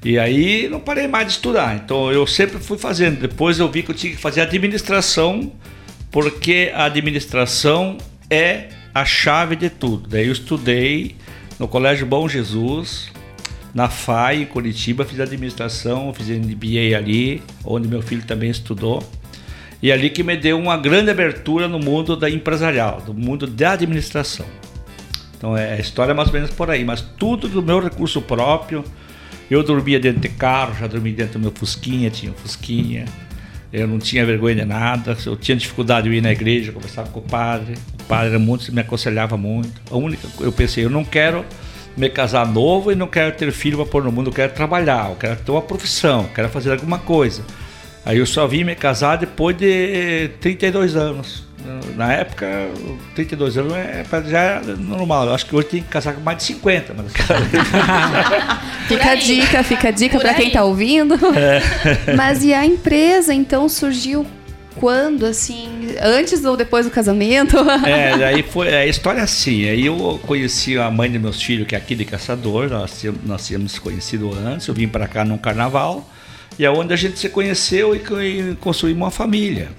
E 0.04 0.18
aí 0.18 0.70
não 0.70 0.80
parei 0.80 1.08
mais 1.08 1.28
de 1.28 1.34
estudar. 1.34 1.76
Então 1.76 2.12
eu 2.12 2.26
sempre 2.26 2.58
fui 2.60 2.78
fazendo. 2.78 3.20
Depois 3.20 3.60
eu 3.60 3.70
vi 3.70 3.84
que 3.84 3.92
eu 3.92 3.96
tinha 3.96 4.14
que 4.14 4.20
fazer 4.20 4.42
administração, 4.42 5.52
porque 6.10 6.72
a 6.74 6.86
administração 6.86 7.98
é 8.30 8.70
a 8.94 9.06
chave 9.06 9.56
de 9.56 9.70
tudo. 9.70 10.10
Daí 10.10 10.28
eu 10.28 10.32
estudei 10.32 11.16
no 11.60 11.68
Colégio 11.68 12.06
Bom 12.06 12.28
Jesus, 12.28 13.12
na 13.74 13.90
FAI, 13.90 14.44
em 14.44 14.46
Curitiba, 14.46 15.06
fiz 15.06 15.20
administração, 15.20 16.14
fiz 16.14 16.28
MBA 16.30 16.98
ali, 16.98 17.44
onde 17.64 17.88
meu 17.88 18.02
filho 18.02 18.24
também 18.24 18.50
estudou. 18.50 19.04
E 19.82 19.92
ali 19.92 20.10
que 20.10 20.24
me 20.24 20.36
deu 20.36 20.58
uma 20.58 20.78
grande 20.78 21.10
abertura 21.10 21.68
no 21.68 21.80
mundo 21.80 22.16
da 22.16 22.30
empresarial, 22.30 23.02
do 23.02 23.14
mundo 23.14 23.48
da 23.48 23.74
administração. 23.74 24.46
Então 25.40 25.56
é 25.56 25.76
a 25.76 25.80
história 25.80 26.12
é 26.12 26.14
mais 26.14 26.28
ou 26.28 26.34
menos 26.34 26.52
por 26.52 26.70
aí, 26.70 26.84
mas 26.84 27.02
tudo 27.02 27.48
do 27.48 27.64
meu 27.64 27.80
recurso 27.80 28.22
próprio. 28.22 28.84
Eu 29.50 29.64
dormia 29.64 30.00
dentro 30.00 30.20
de 30.20 30.30
carro, 30.30 30.76
já 30.78 30.86
dormia 30.86 31.14
dentro 31.14 31.34
do 31.34 31.40
meu 31.40 31.52
Fusquinha, 31.52 32.12
tinha 32.12 32.32
um 32.32 32.36
Fusquinha. 32.36 33.06
Eu 33.72 33.88
não 33.88 34.00
tinha 34.00 34.26
vergonha 34.26 34.56
de 34.56 34.66
nada. 34.66 35.18
Eu 35.26 35.38
tinha 35.38 35.56
dificuldade 35.56 36.10
de 36.10 36.16
ir 36.16 36.22
na 36.22 36.32
igreja, 36.32 36.72
conversava 36.74 37.10
com 37.10 37.20
o 37.20 37.24
padre. 37.24 37.76
O 38.02 38.04
padre 38.04 38.30
era 38.30 38.40
muito, 38.40 38.72
me 38.74 38.82
aconselhava 38.82 39.38
muito. 39.38 39.82
A 39.90 39.96
única, 39.96 40.28
eu 40.42 40.52
pensei, 40.52 40.84
eu 40.84 40.90
não 40.90 41.06
quero 41.06 41.46
me 41.96 42.10
casar 42.10 42.46
novo 42.46 42.92
e 42.92 42.96
não 42.96 43.08
quero 43.08 43.36
ter 43.36 43.52
filho 43.52 43.78
para 43.78 43.86
pôr 43.86 44.04
no 44.04 44.12
mundo, 44.12 44.30
eu 44.30 44.34
quero 44.34 44.54
trabalhar, 44.54 45.10
eu 45.10 45.16
quero 45.16 45.36
ter 45.38 45.52
uma 45.52 45.62
profissão, 45.62 46.24
eu 46.24 46.30
quero 46.30 46.50
fazer 46.50 46.72
alguma 46.72 47.00
coisa. 47.00 47.44
Aí 48.06 48.18
eu 48.18 48.26
só 48.26 48.46
vim 48.48 48.64
me 48.64 48.76
casar 48.76 49.18
depois 49.18 49.58
de 49.58 50.30
32 50.40 50.96
anos. 50.96 51.49
Na 51.96 52.14
época, 52.14 52.48
32 53.16 53.58
anos 53.58 53.74
é, 53.74 54.06
já 54.28 54.40
é 54.40 54.62
normal. 54.78 55.28
Eu 55.28 55.34
acho 55.34 55.46
que 55.46 55.56
hoje 55.56 55.68
tem 55.68 55.82
que 55.82 55.90
casar 55.90 56.14
com 56.14 56.22
mais 56.22 56.38
de 56.38 56.44
50. 56.46 56.96
Mas... 56.96 57.12
fica 58.88 59.12
a 59.12 59.16
dica, 59.16 59.64
fica 59.64 59.88
a 59.90 59.92
dica 59.92 60.20
para 60.20 60.34
quem 60.34 60.48
está 60.48 60.64
ouvindo. 60.64 61.16
É. 61.36 61.62
Mas 62.16 62.44
e 62.44 62.54
a 62.54 62.66
empresa, 62.66 63.34
então, 63.34 63.68
surgiu 63.68 64.26
quando, 64.76 65.26
assim, 65.26 65.68
antes 66.02 66.44
ou 66.46 66.56
depois 66.56 66.86
do 66.86 66.92
casamento? 66.92 67.58
é, 67.86 68.16
daí 68.18 68.42
foi 68.42 68.74
a 68.74 68.88
história 68.88 69.22
assim. 69.22 69.68
Aí 69.68 69.86
eu 69.86 70.20
conheci 70.26 70.78
a 70.78 70.90
mãe 70.90 71.12
de 71.12 71.20
meus 71.20 71.42
filhos, 71.42 71.68
que 71.68 71.76
é 71.76 71.78
aqui 71.78 71.96
de 71.96 72.06
Caçador, 72.06 72.70
nós, 72.70 73.04
nós 73.26 73.46
tínhamos 73.46 73.78
conhecido 73.78 74.32
antes, 74.34 74.68
eu 74.68 74.74
vim 74.74 74.88
para 74.88 75.08
cá 75.08 75.26
num 75.26 75.38
carnaval, 75.38 76.10
e 76.58 76.66
é 76.66 76.70
onde 76.72 76.94
a 76.94 76.98
gente 76.98 77.20
se 77.20 77.30
conheceu 77.30 77.96
e, 77.96 78.00
e 78.00 78.56
construímos 78.56 79.04
uma 79.04 79.12
família. 79.12 79.70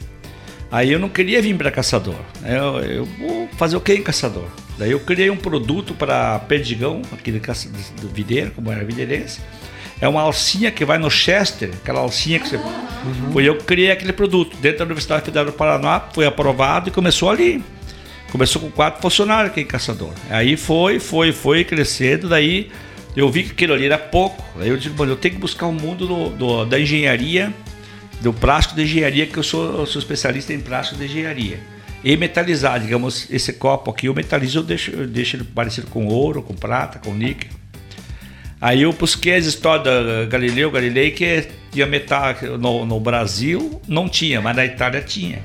Aí 0.70 0.92
eu 0.92 0.98
não 0.98 1.09
queria 1.09 1.42
vir 1.42 1.56
para 1.56 1.70
Caçador. 1.70 2.14
Eu, 2.44 2.78
eu, 2.80 3.04
vou 3.04 3.48
fazer 3.56 3.76
o 3.76 3.80
que 3.80 3.92
em 3.92 4.02
Caçador? 4.02 4.46
Daí 4.78 4.92
eu 4.92 5.00
criei 5.00 5.28
um 5.30 5.37
produto 5.37 5.94
para 5.94 6.38
Perdigão, 6.40 7.02
aqui 7.12 7.33
do, 7.33 7.40
do 8.00 8.09
Videira, 8.09 8.50
como 8.50 8.70
era 8.70 8.85
videirense 8.85 9.40
é 10.00 10.09
uma 10.09 10.22
alcinha 10.22 10.70
que 10.70 10.85
vai 10.85 10.98
no 10.98 11.11
Chester, 11.11 11.70
aquela 11.83 12.00
alcinha 12.00 12.40
que 12.40 12.48
você. 12.48 12.56
Uhum. 12.56 13.33
Foi 13.33 13.44
eu 13.44 13.56
que 13.56 13.64
criei 13.64 13.90
aquele 13.90 14.12
produto. 14.12 14.56
Dentro 14.56 14.78
da 14.78 14.85
Universidade 14.87 15.24
Federal 15.24 15.44
do 15.44 15.52
Paraná, 15.52 16.00
foi 16.12 16.24
aprovado 16.26 16.88
e 16.88 16.92
começou 16.92 17.28
ali. 17.28 17.62
Começou 18.33 18.62
com 18.62 18.70
quatro 18.70 19.02
funcionários 19.02 19.50
aqui 19.50 19.61
em 19.61 19.66
Caçador. 19.66 20.12
Aí 20.30 20.56
foi, 20.56 20.98
foi, 20.98 21.33
foi 21.33 21.64
crescendo, 21.64 22.28
daí 22.28 22.70
eu 23.14 23.28
vi 23.28 23.42
que 23.42 23.50
aquilo 23.50 23.74
ali 23.74 23.87
era 23.87 23.98
pouco. 23.98 24.42
Aí 24.59 24.68
eu 24.68 24.76
digo, 24.76 24.96
mano, 24.96 25.12
eu 25.12 25.16
tenho 25.16 25.35
que 25.35 25.40
buscar 25.40 25.66
o 25.66 25.70
um 25.70 25.74
mundo 25.74 26.06
do, 26.06 26.28
do, 26.30 26.64
da 26.64 26.80
engenharia, 26.80 27.52
do 28.20 28.33
plástico 28.33 28.76
de 28.76 28.83
engenharia, 28.83 29.26
que 29.26 29.37
eu 29.37 29.42
sou, 29.42 29.80
eu 29.80 29.87
sou 29.87 29.98
especialista 29.98 30.52
em 30.52 30.61
plástico 30.61 30.98
de 30.98 31.06
engenharia. 31.06 31.61
E 32.02 32.16
metalizar, 32.16 32.80
digamos, 32.80 33.26
esse 33.30 33.52
copo 33.52 33.90
aqui, 33.90 34.06
eu 34.06 34.14
metalizo, 34.14 34.61
eu 34.61 34.62
deixo, 34.62 34.90
eu 34.90 35.06
deixo 35.06 35.37
ele 35.37 35.44
parecido 35.44 35.87
com 35.88 36.06
ouro, 36.06 36.42
com 36.42 36.54
prata, 36.54 36.98
com 36.98 37.14
níquel. 37.14 37.50
Aí 38.61 38.83
eu 38.83 38.92
busquei 38.92 39.37
as 39.37 39.46
histórias 39.46 39.85
da 39.85 40.26
Galileu 40.26 40.70
Galilei 40.70 41.11
que 41.12 41.48
tinha 41.72 41.87
metal 41.87 42.35
no, 42.59 42.85
no 42.85 43.00
Brasil 43.00 43.80
não 43.88 44.06
tinha, 44.06 44.40
mas 44.42 44.54
na 44.54 44.66
Itália 44.66 45.00
tinha. 45.00 45.42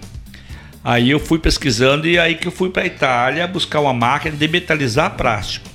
Aí 0.83 1.09
eu 1.09 1.19
fui 1.19 1.39
pesquisando 1.39 2.07
e 2.07 2.19
aí 2.19 2.35
que 2.35 2.47
eu 2.47 2.51
fui 2.51 2.69
para 2.69 2.83
a 2.83 2.85
Itália 2.85 3.47
buscar 3.47 3.79
uma 3.79 3.93
máquina 3.93 4.35
de 4.35 4.47
metalizar 4.47 5.15
plástico. 5.15 5.74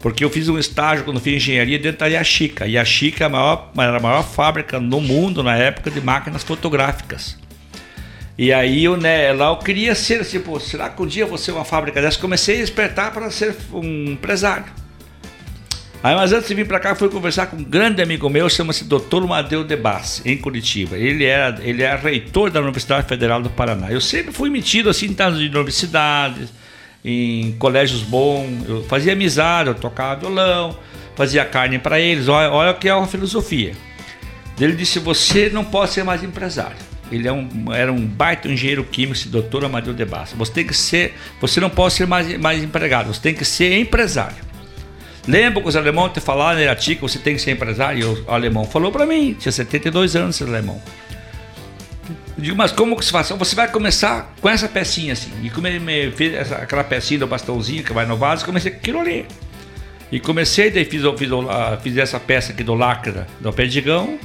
Porque 0.00 0.24
eu 0.24 0.30
fiz 0.30 0.48
um 0.48 0.58
estágio 0.58 1.04
quando 1.04 1.20
fiz 1.20 1.36
engenharia 1.36 1.78
dentro 1.78 2.00
da 2.00 2.06
Yashica. 2.06 2.66
Yashica 2.66 3.24
é 3.24 3.26
a 3.26 3.28
maior, 3.28 3.70
era 3.76 3.98
a 3.98 4.00
maior 4.00 4.22
fábrica 4.22 4.80
no 4.80 5.00
mundo 5.00 5.42
na 5.42 5.56
época 5.56 5.90
de 5.90 6.00
máquinas 6.00 6.42
fotográficas. 6.42 7.38
E 8.38 8.50
aí 8.54 8.84
eu, 8.84 8.96
né, 8.96 9.30
lá 9.34 9.48
eu 9.48 9.58
queria 9.58 9.94
ser 9.94 10.24
pô, 10.40 10.58
será 10.58 10.88
que 10.88 11.02
um 11.02 11.06
dia 11.06 11.24
eu 11.24 11.28
vou 11.28 11.36
ser 11.36 11.52
uma 11.52 11.64
fábrica 11.64 12.00
dessa? 12.00 12.18
Comecei 12.18 12.56
a 12.56 12.60
despertar 12.60 13.12
para 13.12 13.30
ser 13.30 13.54
um 13.70 14.12
empresário. 14.12 14.64
Aí, 16.02 16.14
mas 16.14 16.32
antes 16.32 16.48
de 16.48 16.54
vir 16.54 16.66
para 16.66 16.80
cá, 16.80 16.94
fui 16.94 17.10
conversar 17.10 17.48
com 17.48 17.58
um 17.58 17.62
grande 17.62 18.00
amigo 18.00 18.26
meu, 18.30 18.48
chama-se 18.48 18.84
Dr. 18.84 19.26
Madeu 19.28 19.62
de 19.62 19.76
Bass, 19.76 20.22
em 20.24 20.38
Curitiba. 20.38 20.96
Ele 20.96 21.26
era, 21.26 21.58
ele 21.62 21.82
é 21.82 21.94
reitor 21.94 22.50
da 22.50 22.58
Universidade 22.62 23.06
Federal 23.06 23.42
do 23.42 23.50
Paraná. 23.50 23.92
Eu 23.92 24.00
sempre 24.00 24.32
fui 24.32 24.48
metido 24.48 24.88
assim, 24.88 25.14
nas 25.18 25.34
universidades, 25.34 26.48
em 27.04 27.52
colégios 27.52 28.02
bons, 28.02 28.68
eu 28.68 28.84
fazia 28.84 29.12
amizade, 29.12 29.68
eu 29.68 29.74
tocava 29.74 30.20
violão, 30.20 30.76
fazia 31.16 31.44
carne 31.44 31.78
para 31.78 31.98
eles. 31.98 32.28
Olha, 32.28 32.50
olha 32.50 32.74
que 32.74 32.88
é 32.88 32.94
uma 32.94 33.06
filosofia. 33.06 33.72
Ele 34.58 34.74
disse: 34.74 34.98
Você 34.98 35.48
não 35.50 35.64
pode 35.64 35.92
ser 35.92 36.04
mais 36.04 36.22
empresário. 36.22 36.76
Ele 37.10 37.26
é 37.26 37.32
um, 37.32 37.48
era 37.72 37.92
um 37.92 38.06
baita 38.06 38.48
engenheiro 38.48 38.84
químico, 38.84 39.14
esse 39.14 39.28
doutor 39.28 39.64
Amadeu 39.64 39.92
de 39.92 40.04
Bass. 40.04 40.32
Você 40.36 40.52
tem 40.52 40.66
que 40.66 40.74
ser, 40.74 41.14
você 41.40 41.58
não 41.58 41.68
pode 41.68 41.94
ser 41.94 42.06
mais, 42.06 42.38
mais 42.38 42.62
empregado, 42.62 43.12
você 43.12 43.20
tem 43.20 43.34
que 43.34 43.44
ser 43.44 43.76
empresário. 43.78 44.50
Lembra 45.26 45.60
que 45.60 45.68
os 45.68 45.76
alemães 45.76 46.12
te 46.12 46.20
falaram 46.20 46.64
na 46.64 46.74
que 46.74 46.94
você 46.96 47.18
tem 47.18 47.34
que 47.34 47.42
ser 47.42 47.50
empresário? 47.50 48.00
E 48.00 48.04
o 48.04 48.24
alemão 48.30 48.64
falou 48.64 48.92
para 48.92 49.04
mim, 49.04 49.34
tinha 49.38 49.50
72 49.50 50.16
anos 50.16 50.36
esse 50.36 50.48
alemão. 50.48 50.80
Eu 52.36 52.42
digo, 52.44 52.56
mas 52.56 52.72
como 52.72 52.96
que 52.96 53.04
se 53.04 53.10
faz? 53.10 53.28
Você 53.28 53.54
vai 53.54 53.70
começar 53.70 54.34
com 54.40 54.48
essa 54.48 54.68
pecinha 54.68 55.12
assim. 55.12 55.30
E 55.42 55.50
como 55.50 55.66
ele 55.66 55.80
me 55.80 56.10
fez 56.10 56.34
essa, 56.34 56.56
aquela 56.56 56.84
pecinha 56.84 57.20
do 57.20 57.26
bastãozinho 57.26 57.82
que 57.82 57.92
vai 57.92 58.06
no 58.06 58.16
vaso, 58.16 58.44
comecei 58.44 58.70
com 58.70 58.78
aquilo 58.78 59.00
ali. 59.00 59.26
E 60.10 60.18
comecei, 60.18 60.70
daí 60.70 60.84
fiz, 60.84 61.02
fiz, 61.16 61.30
fiz 61.82 61.96
essa 61.96 62.18
peça 62.18 62.52
aqui 62.52 62.64
do 62.64 62.74
lacre 62.74 63.12
do 63.40 63.52
perdigão. 63.52 64.18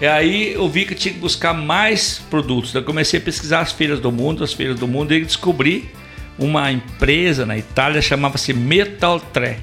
E 0.00 0.06
aí 0.06 0.52
eu 0.52 0.68
vi 0.68 0.84
que 0.84 0.94
tinha 0.94 1.14
que 1.14 1.20
buscar 1.20 1.54
mais 1.54 2.20
produtos. 2.30 2.72
Daí 2.72 2.82
comecei 2.82 3.18
a 3.18 3.22
pesquisar 3.22 3.60
as 3.60 3.72
feiras 3.72 3.98
do 3.98 4.12
mundo, 4.12 4.44
as 4.44 4.52
feiras 4.52 4.78
do 4.78 4.86
mundo, 4.86 5.14
e 5.14 5.24
descobri 5.24 5.90
uma 6.38 6.70
empresa 6.70 7.46
na 7.46 7.56
Itália 7.56 8.02
chamava-se 8.02 8.52
Metaltre. 8.52 9.56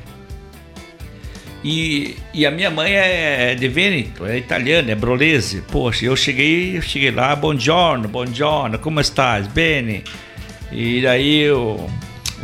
E, 1.63 2.17
e 2.33 2.45
a 2.45 2.51
minha 2.51 2.69
mãe 2.69 2.93
é 2.93 3.55
de 3.55 3.67
Vêneto, 3.69 4.25
é 4.25 4.37
italiana, 4.37 4.91
é 4.91 4.95
brolese. 4.95 5.63
Poxa, 5.71 6.05
eu 6.05 6.15
cheguei, 6.15 6.77
eu 6.77 6.81
cheguei 6.81 7.09
lá, 7.09 7.33
buongiorno, 7.35 8.07
buongiorno, 8.09 8.77
como 8.79 8.99
estás? 8.99 9.47
Bene. 9.47 10.03
E 10.71 11.01
daí 11.01 11.49
o, 11.51 11.87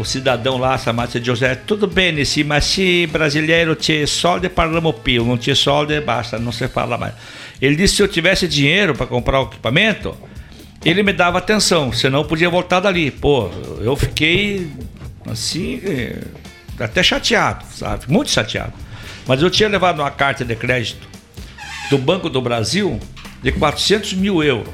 cidadão 0.06 0.58
lá, 0.58 0.78
chamado 0.78 1.22
José, 1.22 1.56
tudo 1.56 1.86
bem, 1.86 2.24
sim, 2.24 2.46
mas 2.46 2.64
se 2.64 3.08
brasileiro 3.08 3.76
tinha 3.76 4.08
solde, 4.08 4.48
parliamo 4.48 4.94
più, 4.94 5.26
não 5.26 5.38
tinha 5.38 5.56
solde, 5.56 6.00
basta, 6.00 6.40
não 6.40 6.54
se 6.54 6.70
fala 6.70 6.98
mais. 6.98 7.14
Ele 7.62 7.76
disse 7.76 7.98
se 7.98 8.02
eu 8.02 8.08
tivesse 8.08 8.48
dinheiro 8.48 8.96
para 8.96 9.06
comprar 9.06 9.42
o 9.42 9.44
equipamento, 9.44 10.16
ele 10.86 11.04
me 11.04 11.12
dava 11.12 11.40
atenção, 11.40 11.92
senão 11.92 12.20
eu 12.20 12.26
podia 12.26 12.50
voltar 12.50 12.80
dali. 12.80 13.12
Pô, 13.12 13.50
eu 13.82 13.98
fiquei 13.98 14.72
assim, 15.30 15.82
até 16.80 17.04
chateado, 17.04 17.66
sabe? 17.74 18.06
Muito 18.08 18.32
chateado. 18.32 18.74
Mas 19.30 19.44
eu 19.44 19.50
tinha 19.52 19.70
levado 19.70 20.00
uma 20.00 20.10
carta 20.10 20.44
de 20.44 20.56
crédito 20.56 21.08
do 21.92 22.00
Banco 22.00 22.32
do 22.32 22.42
Brasil 22.42 23.00
de 23.44 23.52
400 23.52 24.14
mil 24.14 24.44
euros. 24.44 24.74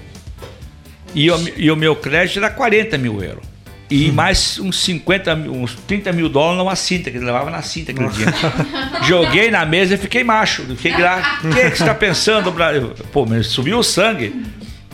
E 1.13 1.29
o, 1.29 1.53
e 1.57 1.69
o 1.69 1.75
meu 1.75 1.93
crédito 1.93 2.39
era 2.39 2.49
40 2.49 2.97
mil 2.97 3.21
euros. 3.21 3.43
E 3.91 4.09
hum. 4.09 4.13
mais 4.13 4.57
uns 4.57 4.79
50, 4.79 5.35
uns 5.35 5.75
30 5.85 6.13
mil 6.13 6.29
dólares 6.29 6.57
numa 6.57 6.75
cinta, 6.77 7.11
que 7.11 7.17
ele 7.17 7.25
levava 7.25 7.49
na 7.49 7.61
cinta 7.61 7.91
aquele 7.91 8.07
dia. 8.07 8.27
Joguei 9.03 9.51
na 9.51 9.65
mesa 9.65 9.95
e 9.95 9.97
fiquei 9.97 10.23
macho. 10.23 10.63
Fiquei 10.77 10.93
gra... 10.93 11.39
O 11.43 11.49
que, 11.49 11.59
é 11.59 11.69
que 11.69 11.75
você 11.75 11.83
está 11.83 11.93
pensando, 11.93 12.49
Brasil? 12.49 12.93
Pô, 13.11 13.25
mas 13.25 13.47
subiu 13.47 13.79
o 13.79 13.83
sangue. 13.83 14.41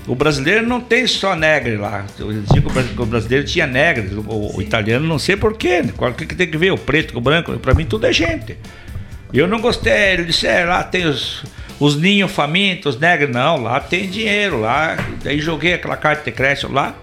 O 0.08 0.16
brasileiro 0.16 0.66
não 0.66 0.82
tem 0.82 1.06
só 1.06 1.36
negre 1.36 1.78
lá. 1.78 2.08
Eu 2.18 2.34
digo 2.52 2.72
que 2.72 3.00
o 3.00 3.06
brasileiro 3.06 3.46
tinha 3.46 3.68
negre, 3.68 4.16
o, 4.16 4.58
o 4.58 4.60
italiano 4.60 5.08
não 5.08 5.20
sei 5.20 5.38
porquê. 5.38 5.84
O 5.96 6.14
que, 6.14 6.26
que 6.26 6.34
tem 6.34 6.50
que 6.50 6.58
ver? 6.58 6.72
O 6.72 6.80
preto 6.80 7.14
com 7.14 7.20
o 7.20 7.22
branco? 7.22 7.56
Para 7.60 7.76
mim 7.76 7.86
tudo 7.86 8.08
é 8.08 8.12
gente. 8.12 8.58
Eu 9.34 9.48
não 9.48 9.60
gostei. 9.60 10.14
Ele 10.14 10.26
disse: 10.26 10.48
é, 10.48 10.66
lá 10.66 10.84
tem 10.84 11.06
os, 11.06 11.44
os 11.80 11.96
ninhos 11.96 12.32
famintos, 12.32 13.00
negros. 13.00 13.34
Não, 13.34 13.62
lá 13.62 13.80
tem 13.80 14.10
dinheiro. 14.10 14.60
lá. 14.60 14.98
Daí 15.24 15.40
joguei 15.40 15.74
aquela 15.74 15.98
carta 15.98 16.24
de 16.24 16.32
crédito 16.32 16.72
lá. 16.72 16.96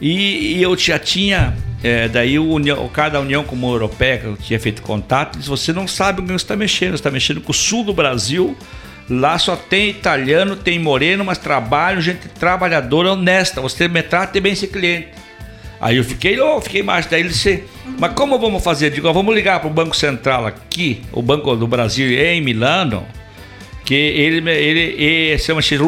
E, 0.00 0.56
e 0.56 0.62
eu 0.62 0.76
já 0.76 0.98
tinha. 0.98 1.56
É, 1.82 2.08
daí 2.08 2.38
o, 2.38 2.48
União, 2.50 2.88
cada 2.88 3.20
União 3.20 3.44
como 3.44 3.70
Europeia, 3.70 4.18
que 4.18 4.24
eu 4.24 4.36
tinha 4.36 4.58
feito 4.58 4.82
contato, 4.82 5.36
disse: 5.38 5.48
você 5.48 5.72
não 5.72 5.86
sabe 5.86 6.20
com 6.20 6.26
que 6.26 6.32
você 6.32 6.44
está 6.44 6.56
mexendo. 6.56 6.90
Você 6.90 6.96
está 6.96 7.10
mexendo 7.10 7.40
com 7.40 7.52
o 7.52 7.54
sul 7.54 7.84
do 7.84 7.92
Brasil. 7.92 8.56
Lá 9.08 9.38
só 9.38 9.54
tem 9.54 9.90
italiano, 9.90 10.56
tem 10.56 10.80
moreno, 10.80 11.24
mas 11.24 11.38
trabalho, 11.38 12.00
gente 12.00 12.28
trabalhadora, 12.28 13.12
honesta. 13.12 13.60
Você 13.60 13.86
me 13.86 14.02
trata 14.02 14.40
bem 14.40 14.52
esse 14.52 14.66
cliente. 14.66 15.08
Aí 15.80 15.96
eu 15.96 16.04
fiquei, 16.04 16.40
oh, 16.40 16.60
fiquei 16.60 16.82
mais. 16.82 17.06
Daí 17.06 17.20
ele 17.20 17.28
disse, 17.28 17.62
mas 17.98 18.12
como 18.12 18.38
vamos 18.38 18.62
fazer? 18.62 18.90
Digo, 18.90 19.12
vamos 19.12 19.34
ligar 19.34 19.60
para 19.60 19.68
o 19.68 19.72
Banco 19.72 19.96
Central 19.96 20.46
aqui, 20.46 21.02
o 21.12 21.22
Banco 21.22 21.54
do 21.56 21.66
Brasil 21.66 22.10
em 22.10 22.40
Milano, 22.40 23.06
que 23.84 23.94
ele, 23.94 24.50
ele, 24.50 24.80
ele 25.02 25.38
chama-se 25.38 25.78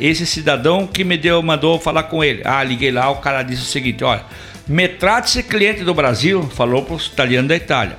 esse 0.00 0.26
cidadão 0.26 0.86
que 0.86 1.04
me 1.04 1.16
deu, 1.16 1.42
mandou 1.42 1.78
falar 1.78 2.04
com 2.04 2.22
ele. 2.22 2.42
Ah, 2.44 2.62
liguei 2.62 2.90
lá, 2.90 3.08
o 3.10 3.16
cara 3.16 3.42
disse 3.42 3.62
o 3.62 3.66
seguinte, 3.66 4.02
olha, 4.02 4.24
me 4.66 4.88
trate 4.88 5.30
esse 5.30 5.42
cliente 5.42 5.82
do 5.82 5.94
Brasil, 5.94 6.42
falou 6.42 6.82
para 6.82 6.96
os 6.96 7.06
italianos 7.06 7.48
da 7.48 7.56
Itália. 7.56 7.96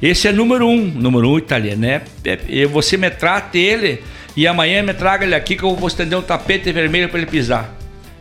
Esse 0.00 0.28
é 0.28 0.32
número 0.32 0.66
um, 0.66 0.84
número 0.84 1.30
um 1.30 1.38
italiano, 1.38 1.80
né? 1.80 2.02
E 2.48 2.66
você 2.66 2.96
me 2.96 3.10
trate 3.10 3.58
ele 3.58 4.02
e 4.36 4.46
amanhã 4.46 4.82
me 4.82 4.92
traga 4.92 5.24
ele 5.24 5.34
aqui 5.34 5.56
que 5.56 5.62
eu 5.62 5.74
vou 5.74 5.88
estender 5.88 6.18
um 6.18 6.22
tapete 6.22 6.70
vermelho 6.72 7.08
para 7.08 7.18
ele 7.18 7.26
pisar. 7.26 7.74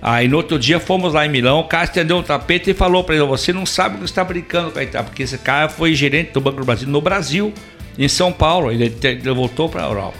Aí 0.05 0.27
no 0.27 0.35
outro 0.35 0.59
dia 0.59 0.81
fomos 0.81 1.13
lá 1.13 1.25
em 1.25 1.29
Milão, 1.29 1.61
o 1.61 1.63
cara 1.63 1.85
estendeu 1.85 2.17
um 2.17 2.21
tapete 2.21 2.71
e 2.71 2.73
falou 2.73 3.05
para 3.05 3.15
ele: 3.15 3.23
Você 3.23 3.53
não 3.53 3.65
sabe 3.65 3.95
o 3.95 3.99
que 3.99 4.05
está 4.05 4.21
brincando 4.21 4.69
com 4.69 4.77
a 4.77 4.83
Itália, 4.83 5.07
porque 5.07 5.23
esse 5.23 5.37
cara 5.37 5.69
foi 5.69 5.95
gerente 5.95 6.33
do 6.33 6.41
Banco 6.41 6.57
do 6.57 6.65
Brasil 6.65 6.89
no 6.89 6.99
Brasil, 6.99 7.53
em 7.97 8.09
São 8.09 8.29
Paulo. 8.29 8.69
Ele, 8.69 8.93
ele 9.01 9.33
voltou 9.33 9.69
para 9.69 9.81
a 9.81 9.85
Europa. 9.85 10.17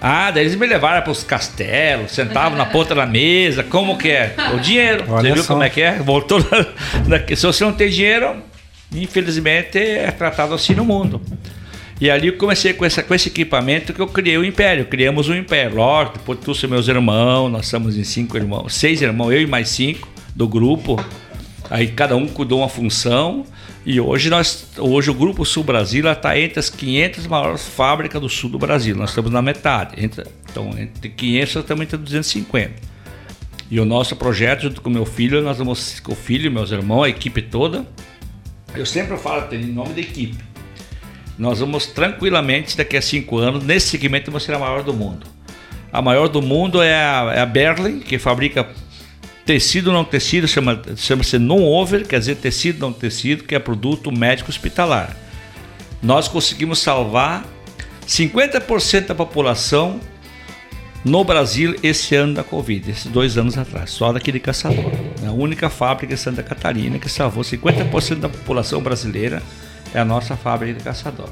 Ah, 0.00 0.30
daí 0.30 0.44
eles 0.44 0.54
me 0.54 0.66
levaram 0.66 1.02
para 1.02 1.12
os 1.12 1.22
castelos, 1.22 2.12
sentavam 2.12 2.56
na 2.56 2.64
ponta 2.64 2.94
da 2.94 3.04
mesa, 3.04 3.62
como 3.62 3.98
que 3.98 4.08
é? 4.08 4.34
O 4.54 4.58
dinheiro. 4.58 5.04
Olha 5.06 5.28
você 5.28 5.32
viu 5.34 5.42
só. 5.42 5.52
como 5.52 5.64
é 5.64 5.68
que 5.68 5.82
é? 5.82 5.98
Voltou 5.98 6.40
se 7.36 7.46
você 7.46 7.62
não 7.62 7.74
tem 7.74 7.90
dinheiro, 7.90 8.36
infelizmente 8.90 9.76
é 9.76 10.10
tratado 10.10 10.54
assim 10.54 10.72
no 10.72 10.86
mundo. 10.86 11.20
E 12.00 12.10
ali 12.10 12.28
eu 12.28 12.36
comecei 12.38 12.72
com, 12.72 12.84
essa, 12.84 13.02
com 13.02 13.14
esse 13.14 13.28
equipamento 13.28 13.92
que 13.92 14.00
eu 14.00 14.06
criei 14.06 14.38
o 14.38 14.44
império. 14.44 14.86
Criamos 14.86 15.28
um 15.28 15.34
império. 15.34 15.76
Lógico, 15.76 16.16
depois 16.18 16.38
trouxe 16.38 16.66
meus 16.66 16.88
irmãos, 16.88 17.50
nós 17.50 17.66
somos 17.66 17.96
em 17.96 18.04
cinco 18.04 18.38
irmãos, 18.38 18.74
seis 18.74 19.02
irmãos, 19.02 19.32
eu 19.32 19.42
e 19.42 19.46
mais 19.46 19.68
cinco 19.68 20.08
do 20.34 20.48
grupo. 20.48 20.98
Aí 21.68 21.88
cada 21.88 22.16
um 22.16 22.26
cuidou 22.26 22.60
uma 22.60 22.70
função. 22.70 23.44
E 23.84 24.00
hoje 24.00 24.30
nós, 24.30 24.66
hoje 24.78 25.10
o 25.10 25.14
Grupo 25.14 25.44
Sul 25.44 25.62
Brasil 25.62 26.10
está 26.10 26.38
entre 26.38 26.58
as 26.58 26.70
500 26.70 27.26
maiores 27.26 27.66
fábricas 27.66 28.20
do 28.20 28.28
sul 28.28 28.48
do 28.48 28.58
Brasil. 28.58 28.96
Nós 28.96 29.10
estamos 29.10 29.30
na 29.30 29.42
metade. 29.42 30.02
Entre, 30.02 30.24
então, 30.50 30.70
entre 30.78 31.10
500 31.10 31.54
nós 31.54 31.64
estamos 31.64 31.82
entre 31.82 31.96
250. 31.98 32.72
E 33.70 33.78
o 33.78 33.84
nosso 33.84 34.16
projeto, 34.16 34.62
junto 34.62 34.80
com 34.80 34.90
meu 34.90 35.04
filho, 35.06 35.42
nós 35.42 35.58
vamos, 35.58 36.00
com 36.00 36.12
o 36.12 36.16
filho, 36.16 36.50
meus 36.50 36.72
irmãos, 36.72 37.04
a 37.04 37.08
equipe 37.08 37.42
toda. 37.42 37.86
Eu 38.74 38.86
sempre 38.86 39.16
falo 39.16 39.54
em 39.54 39.66
nome 39.66 39.94
da 39.94 40.00
equipe 40.00 40.49
nós 41.40 41.58
vamos 41.58 41.86
tranquilamente, 41.86 42.76
daqui 42.76 42.98
a 42.98 43.02
cinco 43.02 43.38
anos, 43.38 43.64
nesse 43.64 43.88
segmento, 43.88 44.30
vamos 44.30 44.42
ser 44.42 44.54
a 44.54 44.58
maior 44.58 44.82
do 44.82 44.92
mundo. 44.92 45.26
A 45.90 46.02
maior 46.02 46.28
do 46.28 46.42
mundo 46.42 46.82
é 46.82 46.94
a, 46.94 47.32
é 47.34 47.40
a 47.40 47.46
Berlin, 47.46 47.98
que 47.98 48.18
fabrica 48.18 48.68
tecido 49.46 49.90
não 49.90 50.04
tecido, 50.04 50.46
chama-se 50.46 50.96
chama 50.98 51.22
non-over, 51.38 52.06
quer 52.06 52.18
dizer 52.18 52.36
tecido 52.36 52.80
não 52.80 52.92
tecido, 52.92 53.44
que 53.44 53.54
é 53.54 53.58
produto 53.58 54.12
médico 54.12 54.50
hospitalar. 54.50 55.16
Nós 56.02 56.28
conseguimos 56.28 56.78
salvar 56.78 57.46
50% 58.06 59.06
da 59.06 59.14
população 59.14 59.98
no 61.02 61.24
Brasil 61.24 61.74
esse 61.82 62.14
ano 62.14 62.34
da 62.34 62.44
Covid, 62.44 62.90
esses 62.90 63.06
dois 63.06 63.38
anos 63.38 63.56
atrás, 63.56 63.88
só 63.88 64.12
daquele 64.12 64.40
caçador. 64.40 64.92
É 65.24 65.28
a 65.28 65.32
única 65.32 65.70
fábrica 65.70 66.12
em 66.12 66.18
Santa 66.18 66.42
Catarina 66.42 66.98
que 66.98 67.08
salvou 67.08 67.42
50% 67.42 68.16
da 68.16 68.28
população 68.28 68.82
brasileira 68.82 69.42
é 69.94 70.00
a 70.00 70.04
nossa 70.04 70.36
fábrica 70.36 70.78
de 70.78 70.84
caçador. 70.84 71.30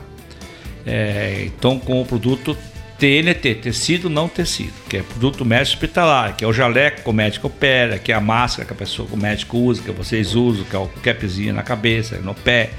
É, 0.86 1.44
então, 1.46 1.78
com 1.78 2.00
o 2.00 2.06
produto 2.06 2.56
TNT, 2.98 3.54
tecido 3.56 4.10
não 4.10 4.28
tecido, 4.28 4.72
que 4.88 4.96
é 4.96 5.02
produto 5.02 5.44
médico 5.44 5.76
hospitalar, 5.76 6.36
que 6.36 6.44
é 6.44 6.48
o 6.48 6.52
jaleco 6.52 7.02
que 7.02 7.08
o 7.08 7.12
médico 7.12 7.46
opera, 7.46 7.98
que 7.98 8.10
é 8.10 8.14
a 8.14 8.20
máscara 8.20 8.66
que 8.66 8.72
a 8.72 8.76
pessoa, 8.76 9.06
que 9.06 9.14
o 9.14 9.16
médico 9.16 9.56
usa, 9.56 9.82
que 9.82 9.90
vocês 9.92 10.34
usam, 10.34 10.64
que 10.64 10.74
é 10.74 10.78
o 10.78 10.88
capzinho 11.02 11.54
na 11.54 11.62
cabeça, 11.62 12.18
no 12.18 12.34
pé. 12.34 12.70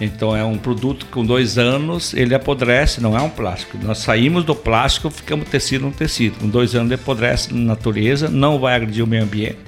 Então 0.00 0.34
é 0.34 0.44
um 0.44 0.56
produto 0.56 1.06
que 1.06 1.12
com 1.12 1.26
dois 1.26 1.58
anos 1.58 2.14
ele 2.14 2.34
apodrece, 2.34 3.00
não 3.00 3.18
é 3.18 3.20
um 3.20 3.28
plástico. 3.28 3.76
Nós 3.82 3.98
saímos 3.98 4.44
do 4.44 4.54
plástico, 4.54 5.10
ficamos 5.10 5.48
tecido 5.48 5.86
no 5.86 5.92
tecido. 5.92 6.38
Com 6.38 6.48
dois 6.48 6.74
anos 6.74 6.90
ele 6.92 7.00
apodrece 7.00 7.52
na 7.52 7.60
natureza, 7.60 8.28
não 8.28 8.58
vai 8.58 8.76
agredir 8.76 9.04
o 9.04 9.06
meio 9.06 9.24
ambiente 9.24 9.58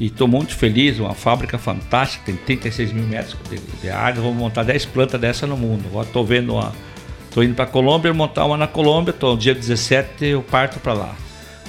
e 0.00 0.06
estou 0.06 0.26
muito 0.26 0.56
feliz, 0.56 0.98
uma 0.98 1.12
fábrica 1.12 1.58
fantástica, 1.58 2.24
tem 2.24 2.34
36 2.34 2.90
mil 2.90 3.04
metros 3.04 3.36
de, 3.82 3.90
área. 3.90 4.18
Vou 4.18 4.32
montar 4.32 4.62
10 4.62 4.86
plantas 4.86 5.20
dessa 5.20 5.46
no 5.46 5.58
mundo. 5.58 5.84
Estou 6.00 6.24
vendo 6.24 6.54
uma. 6.54 6.72
Estou 7.28 7.44
indo 7.44 7.54
para 7.54 7.66
a 7.66 7.68
Colômbia, 7.68 8.12
montar 8.14 8.46
uma 8.46 8.56
na 8.56 8.66
Colômbia. 8.66 9.12
Tô, 9.12 9.36
dia 9.36 9.54
17 9.54 10.24
eu 10.24 10.42
parto 10.42 10.80
para 10.80 10.94
lá. 10.94 11.14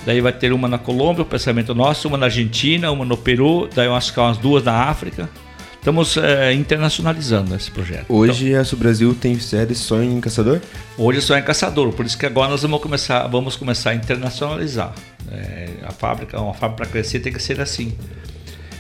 Daí 0.06 0.22
vai 0.22 0.32
ter 0.32 0.54
uma 0.54 0.68
na 0.70 0.78
Colômbia, 0.78 1.24
o 1.24 1.26
pensamento 1.26 1.76
nosso, 1.76 2.08
uma 2.08 2.18
na 2.18 2.28
Argentina, 2.28 2.90
uma 2.90 3.04
no 3.04 3.18
Peru, 3.18 3.70
daí 3.76 3.86
eu 3.86 3.94
acho 3.94 4.14
que 4.14 4.20
umas 4.20 4.38
duas 4.38 4.64
na 4.64 4.86
África. 4.86 5.30
Estamos 5.78 6.16
é, 6.16 6.54
internacionalizando 6.54 7.54
esse 7.56 7.70
projeto. 7.70 8.06
Hoje 8.08 8.50
então, 8.50 8.62
a 8.62 8.64
Sul 8.64 8.80
Brasil 8.80 9.14
tem 9.20 9.38
sede 9.40 9.76
só 9.76 10.02
em 10.02 10.22
Caçador? 10.22 10.62
Hoje 10.98 11.22
só 11.22 11.38
em 11.38 11.42
Caçador, 11.42 11.92
por 11.92 12.06
isso 12.06 12.18
que 12.18 12.26
agora 12.26 12.50
nós 12.50 12.62
vamos 12.62 12.80
começar, 12.80 13.28
vamos 13.28 13.56
começar 13.56 13.90
a 13.90 13.96
internacionalizar. 13.96 14.94
É, 15.32 15.70
a 15.84 15.92
fábrica, 15.92 16.40
uma 16.40 16.54
fábrica 16.54 16.84
para 16.84 16.92
crescer 16.92 17.20
tem 17.20 17.32
que 17.32 17.42
ser 17.42 17.62
assim. 17.62 17.94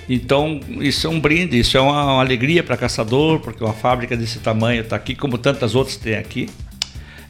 Então, 0.10 0.60
isso 0.80 1.08
é 1.08 1.10
um 1.10 1.20
brinde, 1.20 1.60
isso 1.60 1.78
é 1.78 1.82
uma, 1.82 2.04
uma 2.04 2.22
alegria 2.22 2.64
para 2.64 2.76
caçador, 2.76 3.40
porque 3.40 3.64
uma 3.64 3.74
fábrica 3.74 4.18
desse 4.18 4.40
tamanho 4.40 4.82
está 4.82 4.96
aqui, 4.96 5.16
como 5.16 5.38
tantas 5.38 5.76
outras 5.76 5.96
tem 5.96 6.16
aqui. 6.16 6.50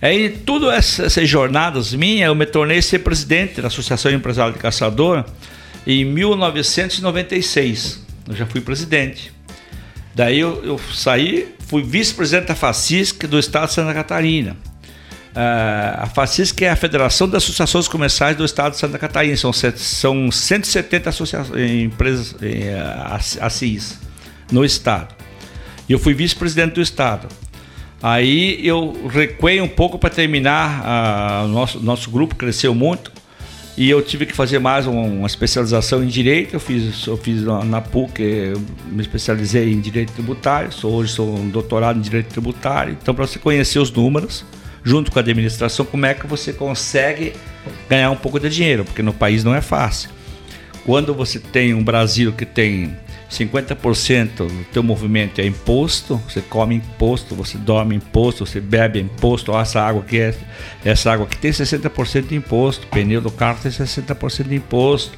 Aí, 0.01 0.29
tudo 0.29 0.71
essas, 0.71 1.05
essas 1.05 1.29
jornadas 1.29 1.93
minhas, 1.93 2.27
eu 2.27 2.33
me 2.33 2.45
tornei 2.45 2.81
ser 2.81 2.99
presidente 2.99 3.61
da 3.61 3.67
Associação 3.67 4.11
Empresarial 4.11 4.51
de 4.51 4.57
Caçador 4.57 5.23
em 5.85 6.03
1996. 6.03 8.03
Eu 8.27 8.35
já 8.35 8.45
fui 8.47 8.61
presidente. 8.61 9.31
Daí 10.15 10.39
eu, 10.39 10.63
eu 10.63 10.79
saí, 10.91 11.53
fui 11.67 11.83
vice-presidente 11.83 12.47
da 12.47 12.55
FACISC 12.55 13.27
do 13.27 13.37
estado 13.37 13.67
de 13.67 13.73
Santa 13.73 13.93
Catarina. 13.93 14.57
Uh, 15.31 16.03
a 16.03 16.07
FACISC 16.07 16.61
é 16.63 16.69
a 16.69 16.75
Federação 16.75 17.27
das 17.27 17.43
Associações 17.43 17.87
Comerciais 17.87 18.35
do 18.35 18.43
Estado 18.43 18.73
de 18.73 18.79
Santa 18.79 18.99
Catarina. 18.99 19.35
São, 19.37 19.53
são 19.53 20.29
170 20.31 21.09
empresas 21.83 22.33
uh, 22.33 22.37
ACIs 23.39 23.97
no 24.51 24.65
Estado. 24.65 25.15
E 25.87 25.93
eu 25.93 25.99
fui 25.99 26.13
vice-presidente 26.13 26.73
do 26.73 26.81
Estado. 26.81 27.29
Aí 28.03 28.65
eu 28.65 29.07
recuei 29.09 29.61
um 29.61 29.67
pouco 29.69 29.97
para 29.97 30.09
terminar. 30.09 31.45
Uh, 31.45 31.47
nosso, 31.47 31.79
nosso 31.79 32.11
grupo 32.11 32.35
cresceu 32.35 32.75
muito. 32.75 33.11
E 33.77 33.89
eu 33.89 34.01
tive 34.01 34.25
que 34.25 34.33
fazer 34.33 34.59
mais 34.59 34.85
uma, 34.85 35.25
especialização 35.25 36.03
em 36.03 36.07
Direito. 36.07 36.55
Eu 36.55 36.59
fiz, 36.59 37.07
eu 37.07 37.15
fiz 37.15 37.41
na 37.41 37.79
PUC, 37.79 38.53
me 38.91 39.01
especializei 39.01 39.71
em 39.71 39.79
Direito 39.79 40.11
Tributário. 40.11 40.73
Sou, 40.73 40.93
hoje 40.93 41.13
sou 41.13 41.37
um 41.37 41.47
doutorado 41.47 41.97
em 41.97 42.01
Direito 42.01 42.27
Tributário. 42.27 42.97
Então, 43.01 43.15
para 43.15 43.25
você 43.25 43.39
conhecer 43.39 43.79
os 43.79 43.89
números 43.89 44.43
junto 44.83 45.11
com 45.11 45.19
a 45.19 45.21
administração, 45.21 45.85
como 45.85 46.05
é 46.05 46.13
que 46.13 46.25
você 46.25 46.51
consegue 46.51 47.33
ganhar 47.89 48.11
um 48.11 48.15
pouco 48.15 48.39
de 48.39 48.49
dinheiro, 48.49 48.83
porque 48.83 49.01
no 49.01 49.13
país 49.13 49.43
não 49.43 49.53
é 49.53 49.61
fácil. 49.61 50.09
Quando 50.85 51.13
você 51.13 51.39
tem 51.39 51.73
um 51.73 51.83
Brasil 51.83 52.33
que 52.33 52.45
tem 52.45 52.97
50% 53.29 54.35
do 54.37 54.65
teu 54.73 54.83
movimento 54.83 55.39
é 55.39 55.45
imposto, 55.45 56.21
você 56.27 56.41
come 56.41 56.75
imposto, 56.75 57.35
você 57.35 57.57
dorme 57.57 57.95
imposto, 57.95 58.45
você 58.45 58.59
bebe 58.59 58.99
imposto, 58.99 59.55
essa 59.55 59.79
água 59.79 60.01
aqui 60.01 60.19
é, 60.19 60.35
essa 60.83 61.11
água 61.11 61.25
aqui 61.25 61.37
tem 61.37 61.51
60% 61.51 62.27
de 62.27 62.35
imposto, 62.35 62.87
pneu 62.87 63.21
do 63.21 63.31
carro 63.31 63.59
tem 63.61 63.71
60% 63.71 64.47
de 64.47 64.55
imposto. 64.55 65.17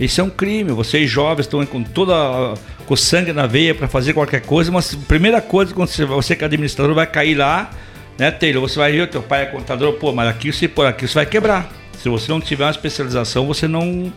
Isso 0.00 0.20
é 0.20 0.24
um 0.24 0.30
crime. 0.30 0.72
Vocês 0.72 1.08
jovens 1.08 1.46
estão 1.46 1.64
com 1.64 1.82
toda 1.82 2.54
com 2.86 2.96
sangue 2.96 3.32
na 3.32 3.46
veia 3.46 3.74
para 3.74 3.86
fazer 3.86 4.12
qualquer 4.12 4.40
coisa, 4.40 4.72
mas 4.72 4.92
a 4.92 4.96
primeira 5.06 5.40
coisa 5.40 5.72
quando 5.72 5.88
você, 5.88 6.04
você 6.04 6.34
que 6.34 6.42
é 6.42 6.46
administrador 6.46 6.94
vai 6.94 7.06
cair 7.06 7.36
lá 7.36 7.70
né, 8.18 8.30
Taylor? 8.30 8.62
Você 8.68 8.78
vai 8.78 8.92
ver, 8.92 9.08
teu 9.08 9.22
pai 9.22 9.42
é 9.42 9.46
contador, 9.46 9.94
pô, 9.94 10.12
mas 10.12 10.28
aqui 10.28 10.52
você 10.52 10.68
por 10.68 10.86
aqui 10.86 11.06
você 11.06 11.14
vai 11.14 11.26
quebrar. 11.26 11.70
Se 11.98 12.08
você 12.08 12.30
não 12.30 12.40
tiver 12.40 12.64
uma 12.64 12.70
especialização, 12.70 13.46
você 13.46 13.68
não. 13.68 14.12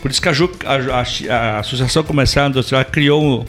Por 0.00 0.10
isso 0.10 0.20
que 0.20 0.28
a, 0.28 0.32
a, 0.32 1.34
a, 1.34 1.36
a 1.36 1.58
Associação 1.60 2.02
Comercial 2.02 2.48
Industrial 2.48 2.84
criou, 2.84 3.46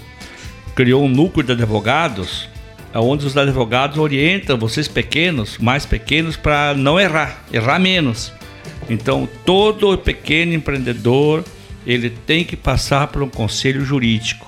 criou 0.75 1.03
um 1.03 1.07
núcleo 1.07 1.43
de 1.43 1.53
advogados, 1.53 2.47
onde 2.93 3.25
os 3.25 3.35
advogados 3.35 3.97
orientam 3.97 4.57
vocês 4.57 4.87
pequenos, 4.87 5.57
mais 5.57 5.85
pequenos, 5.85 6.37
para 6.37 6.75
não 6.75 6.99
errar, 6.99 7.43
errar 7.51 7.79
menos. 7.79 8.31
Então, 8.89 9.27
todo 9.45 9.97
pequeno 9.97 10.53
empreendedor 10.53 11.43
ele 11.85 12.09
tem 12.09 12.43
que 12.43 12.55
passar 12.55 13.07
por 13.07 13.23
um 13.23 13.29
conselho 13.29 13.83
jurídico. 13.83 14.42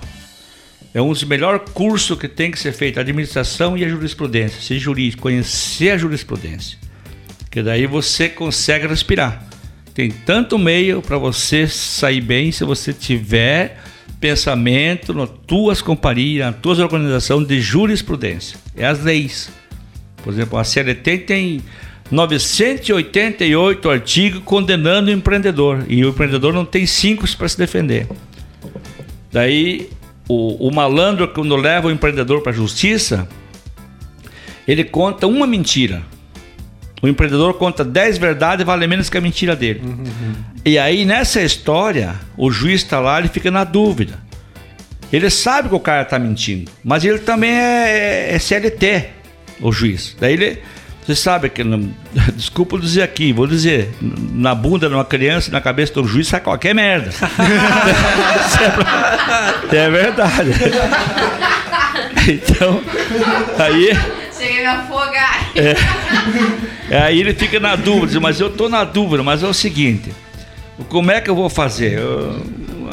É 0.96 1.02
um 1.02 1.10
dos 1.10 1.26
melhores 1.26 1.70
cursos 1.74 2.18
que 2.18 2.26
tem 2.26 2.50
que 2.50 2.58
ser 2.58 2.72
feito, 2.72 2.98
a 2.98 3.02
administração 3.02 3.78
e 3.78 3.84
a 3.84 3.90
jurisprudência, 3.90 4.62
ser 4.62 4.80
jurídico, 4.80 5.24
conhecer 5.24 5.90
a 5.90 5.98
jurisprudência. 5.98 6.78
Que 7.52 7.62
daí 7.62 7.86
você 7.86 8.30
consegue 8.30 8.88
respirar. 8.88 9.46
Tem 9.94 10.10
tanto 10.10 10.58
meio 10.58 11.02
para 11.02 11.18
você 11.18 11.68
sair 11.68 12.22
bem 12.22 12.50
se 12.50 12.64
você 12.64 12.94
tiver 12.94 13.78
pensamento 14.22 15.14
nas 15.14 15.30
tuas 15.46 15.82
companhias, 15.82 16.46
nas 16.46 16.62
tuas 16.62 16.80
organizações 16.80 17.46
de 17.46 17.60
jurisprudência. 17.60 18.58
É 18.74 18.86
as 18.86 19.04
leis. 19.04 19.50
Por 20.24 20.32
exemplo, 20.32 20.58
a 20.58 20.64
CLT 20.64 21.18
tem 21.18 21.62
988 22.10 23.90
artigos 23.90 24.42
condenando 24.46 25.10
o 25.10 25.14
empreendedor. 25.14 25.84
E 25.90 26.06
o 26.06 26.10
empreendedor 26.12 26.54
não 26.54 26.64
tem 26.64 26.86
cinco 26.86 27.28
para 27.36 27.50
se 27.50 27.58
defender. 27.58 28.08
Daí 29.30 29.90
o, 30.28 30.68
o 30.68 30.74
malandro, 30.74 31.28
quando 31.28 31.56
leva 31.56 31.88
o 31.88 31.92
empreendedor 31.92 32.42
para 32.42 32.52
a 32.52 32.56
justiça, 32.56 33.28
ele 34.68 34.84
conta 34.84 35.28
uma 35.28 35.46
mentira. 35.46 36.02
O 37.02 37.08
empreendedor 37.08 37.54
conta 37.56 37.84
10 37.84 38.18
verdades 38.18 38.64
e 38.64 38.66
vale 38.66 38.88
menos 38.88 39.10
que 39.10 39.18
a 39.18 39.22
mentira 39.22 39.56
dele. 39.56 39.82
Uhum. 39.84 40.34
E 40.64 40.80
aí, 40.80 41.06
nessa 41.06 41.42
história, 41.42 42.16
o 42.36 42.50
juiz 42.50 42.82
está 42.82 43.00
lá 43.00 43.22
e 43.22 43.28
fica 43.28 43.52
na 43.52 43.64
dúvida. 43.64 44.18
Ele 45.14 45.30
sabe 45.30 45.70
que 45.70 45.76
o 45.76 45.80
cara 45.80 46.02
está 46.02 46.18
mentindo, 46.18 46.72
mas 46.84 47.06
ele 47.06 47.20
também 47.20 47.52
é, 47.52 48.34
é 48.34 48.40
CLT, 48.40 49.10
o 49.62 49.72
juiz. 49.72 50.18
Daí 50.20 50.34
ele 50.34 50.60
você 51.06 51.16
sabe 51.16 51.50
que, 51.50 51.62
desculpa 52.34 52.80
dizer 52.80 53.04
aqui, 53.04 53.32
vou 53.32 53.46
dizer, 53.46 53.94
na 54.02 54.56
bunda 54.56 54.90
de 54.90 54.96
uma 54.96 55.06
criança, 55.06 55.52
na 55.52 55.62
cabeça 55.62 55.94
do 55.94 56.08
juiz, 56.08 56.28
sai 56.28 56.40
qualquer 56.40 56.74
merda. 56.74 57.12
é 59.72 59.90
verdade. 59.90 60.52
Então, 62.28 62.82
aí. 63.60 63.96
Cheguei 64.36 64.66
a 64.66 64.78
me 64.78 64.80
afogar. 64.80 65.52
É, 66.90 66.98
aí 66.98 67.20
ele 67.20 67.36
fica 67.36 67.60
na 67.60 67.76
dúvida, 67.76 68.20
mas 68.20 68.40
eu 68.40 68.50
tô 68.50 68.68
na 68.68 68.84
dúvida, 68.84 69.22
mas 69.22 69.44
é 69.44 69.48
o 69.48 69.54
seguinte: 69.54 70.12
como 70.90 71.12
é 71.12 71.22
que 71.22 71.30
eu 71.30 71.36
vou 71.36 71.52
fazer? 71.52 72.00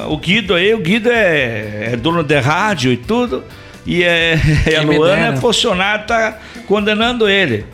o 0.06 0.18
Guido 0.18 0.54
aí, 0.54 0.74
o 0.74 0.80
Guido 0.80 1.08
é, 1.10 1.92
é 1.92 1.96
dono 1.96 2.22
de 2.22 2.38
rádio 2.40 2.92
e 2.92 2.98
tudo. 2.98 3.42
E, 3.86 4.02
é, 4.02 4.38
e 4.70 4.76
a 4.76 4.82
Luana 4.82 5.28
é 5.28 5.36
funcionário, 5.36 6.06
tá 6.06 6.36
condenando 6.66 7.26
ele. 7.26 7.64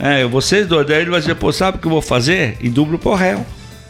É, 0.00 0.24
vocês 0.24 0.66
dois, 0.66 0.86
daí 0.86 1.02
ele 1.02 1.10
vai 1.10 1.20
dizer, 1.20 1.34
pô, 1.34 1.52
sabe 1.52 1.76
o 1.76 1.80
que 1.80 1.86
eu 1.86 1.90
vou 1.90 2.00
fazer? 2.00 2.56
Em 2.62 2.70
duplo 2.70 2.98
pro 2.98 3.14
réu. 3.14 3.44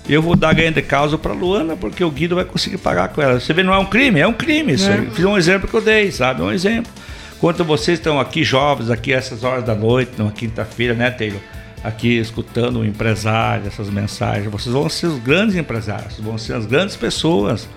Eu 0.08 0.20
vou 0.20 0.34
dar 0.34 0.52
ganho 0.52 0.72
de 0.72 0.82
causa 0.82 1.16
pra 1.16 1.32
Luana, 1.32 1.76
porque 1.76 2.02
o 2.02 2.10
Guido 2.10 2.34
vai 2.34 2.44
conseguir 2.44 2.78
pagar 2.78 3.08
com 3.08 3.22
ela. 3.22 3.38
Você 3.38 3.52
vê, 3.52 3.62
não 3.62 3.72
é 3.72 3.78
um 3.78 3.84
crime, 3.84 4.18
é 4.18 4.26
um 4.26 4.32
crime 4.32 4.72
isso 4.72 4.90
aí. 4.90 5.08
Fiz 5.10 5.24
um 5.24 5.38
exemplo 5.38 5.68
que 5.68 5.74
eu 5.74 5.80
dei, 5.80 6.10
sabe? 6.10 6.42
Um 6.42 6.50
exemplo. 6.50 6.90
Enquanto 7.36 7.64
vocês 7.64 7.98
estão 7.98 8.18
aqui 8.18 8.42
jovens, 8.42 8.90
aqui 8.90 9.12
essas 9.12 9.44
horas 9.44 9.64
da 9.64 9.74
noite, 9.74 10.12
numa 10.18 10.32
quinta-feira, 10.32 10.94
né, 10.94 11.10
Taylor? 11.10 11.40
Aqui 11.84 12.18
escutando 12.18 12.80
o 12.80 12.84
empresário, 12.84 13.66
essas 13.68 13.88
mensagens, 13.88 14.50
vocês 14.50 14.72
vão 14.72 14.88
ser 14.88 15.06
os 15.06 15.18
grandes 15.20 15.54
empresários, 15.54 16.18
vão 16.18 16.36
ser 16.36 16.54
as 16.54 16.66
grandes 16.66 16.96
pessoas. 16.96 17.68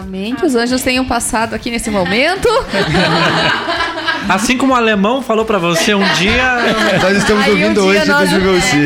Amém. 0.00 0.34
Que 0.34 0.44
os 0.44 0.54
anjos 0.54 0.82
tenham 0.82 1.04
passado 1.04 1.54
aqui 1.54 1.70
nesse 1.70 1.90
momento. 1.90 2.48
Assim 4.28 4.56
como 4.56 4.72
o 4.72 4.76
alemão 4.76 5.22
falou 5.22 5.44
pra 5.44 5.58
você 5.58 5.94
um 5.94 6.02
dia. 6.14 6.42
Nós 7.02 7.16
estamos 7.18 7.44
Aí 7.44 7.50
um 7.50 7.52
ouvindo 7.68 7.80
dia 7.82 7.90
hoje 7.90 8.00
do 8.00 8.06
nós- 8.06 8.30
Juvelci. 8.30 8.76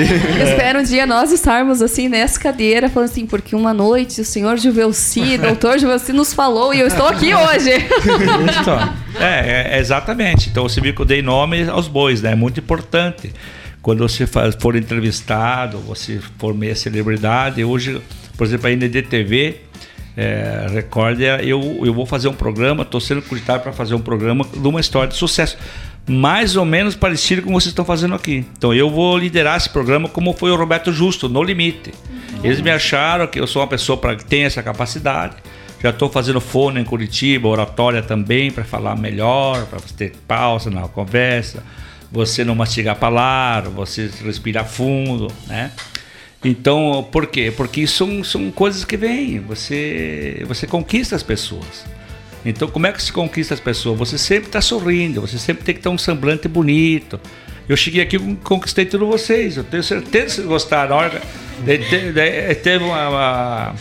Espero 0.43 0.81
um 0.81 0.83
dia 0.83 1.07
nós 1.07 1.33
estarmos 1.33 1.81
assim 1.83 2.09
nessa 2.09 2.39
cadeira, 2.39 2.89
falando 2.89 3.11
assim, 3.11 3.27
porque 3.27 3.55
uma 3.57 3.73
noite 3.75 4.21
o 4.21 4.25
senhor 4.25 4.57
Juvelci, 4.59 5.37
doutor 5.39 5.79
Juvelci, 5.79 6.13
nos 6.13 6.33
falou 6.33 6.73
e 6.75 6.81
eu 6.81 6.87
estou 6.87 7.07
aqui 7.07 7.35
hoje. 7.35 7.71
É, 9.21 9.75
é, 9.77 9.79
exatamente. 9.79 10.49
Então 10.49 10.63
você 10.65 10.81
viu 10.81 10.95
que 10.95 11.01
eu 11.03 11.05
dei 11.05 11.21
nome 11.21 11.69
aos 11.69 11.87
bois, 11.87 12.23
né? 12.23 12.33
É 12.33 12.35
muito 12.35 12.61
importante. 12.61 13.33
Quando 13.83 14.07
você 14.09 14.27
for 14.27 14.75
entrevistado, 14.75 15.79
você 15.79 16.19
for 16.39 16.55
meia 16.55 16.75
celebridade, 16.75 17.63
hoje, 17.63 18.01
por 18.39 18.47
exemplo, 18.47 18.69
a 18.69 18.71
NDTV, 18.73 19.57
é, 20.17 20.67
Record, 20.71 21.21
eu, 21.21 21.81
eu 21.85 21.95
vou 21.95 22.05
fazer 22.05 22.29
um 22.29 22.35
programa, 22.35 22.83
estou 22.83 23.01
sendo 23.01 23.23
cogitado 23.23 23.63
para 23.63 23.73
fazer 23.73 23.95
um 23.95 24.01
programa 24.01 24.45
de 24.45 24.67
uma 24.67 24.81
história 24.81 25.09
de 25.09 25.17
sucesso. 25.17 25.57
Mais 26.07 26.57
ou 26.57 26.65
menos 26.65 26.97
parecido 26.97 27.43
com 27.43 27.49
o 27.49 27.53
que 27.53 27.61
vocês 27.61 27.71
estão 27.71 27.85
fazendo 27.85 28.15
aqui. 28.15 28.45
Então 28.59 28.75
eu 28.75 28.91
vou 28.91 29.17
liderar 29.17 29.57
esse 29.57 29.71
programa 29.71 30.09
como 30.09 30.33
foi 30.33 30.51
o 30.51 30.57
Roberto 30.57 30.93
Justo, 30.93 31.29
no 31.29 31.43
limite. 31.43 31.93
Eles 32.43 32.61
me 32.61 32.71
acharam 32.71 33.27
que 33.27 33.39
eu 33.39 33.47
sou 33.47 33.63
uma 33.63 33.69
pessoa 33.69 33.97
pra, 33.97 34.17
que 34.17 34.25
tem 34.25 34.43
essa 34.43 34.63
capacidade. 34.63 35.37
Já 35.81 35.91
estou 35.91 36.09
fazendo 36.09 36.41
fono 36.41 36.79
em 36.79 36.85
Curitiba, 36.85 37.49
oratória 37.49 38.03
também, 38.03 38.51
para 38.51 38.65
falar 38.65 38.97
melhor, 38.97 39.67
para 39.67 39.79
você 39.79 39.95
ter 39.95 40.13
pausa 40.29 40.71
na 40.71 40.83
conversa, 40.83 41.63
você 42.11 42.45
não 42.45 42.55
mastigar 42.55 42.95
a 42.95 42.99
palavra, 42.99 43.71
você 43.71 44.11
respirar 44.25 44.65
fundo, 44.65 45.29
né? 45.47 45.73
Então, 46.45 47.07
por 47.13 47.27
quê? 47.27 47.53
Porque 47.57 47.87
são, 47.87 48.25
são 48.25 48.51
coisas 48.51 48.85
que 48.85 48.97
vêm, 48.97 49.39
você, 49.41 50.43
você 50.47 50.67
conquista 50.67 51.15
as 51.15 51.23
pessoas. 51.23 51.85
Então, 52.45 52.67
como 52.69 52.87
é 52.89 52.93
que 52.93 53.01
se 53.01 53.13
conquista 53.13 53.55
as 53.55 53.61
pessoas? 53.61 53.97
Você 53.99 54.19
sempre 54.19 54.47
está 54.49 54.61
sorrindo, 54.61 55.21
você 55.21 55.39
sempre 55.39 55.63
tem 55.63 55.75
que 55.75 55.81
ter 55.81 55.89
um 55.89 55.97
semblante 55.99 56.49
bonito. 56.49 57.21
Eu 57.69 57.77
cheguei 57.77 58.03
aqui 58.03 58.17
e 58.17 58.35
conquistei 58.43 58.85
todos 58.85 59.07
vocês. 59.07 59.57
Eu 59.57 59.63
tenho 59.63 59.85
certeza 59.85 60.25
que 60.27 60.31
vocês 60.33 60.47
gostaram. 60.49 60.99
De- 61.65 61.79
de- 61.79 62.55
teve 62.57 62.83
uma, 62.83 63.09
uma- 63.09 63.75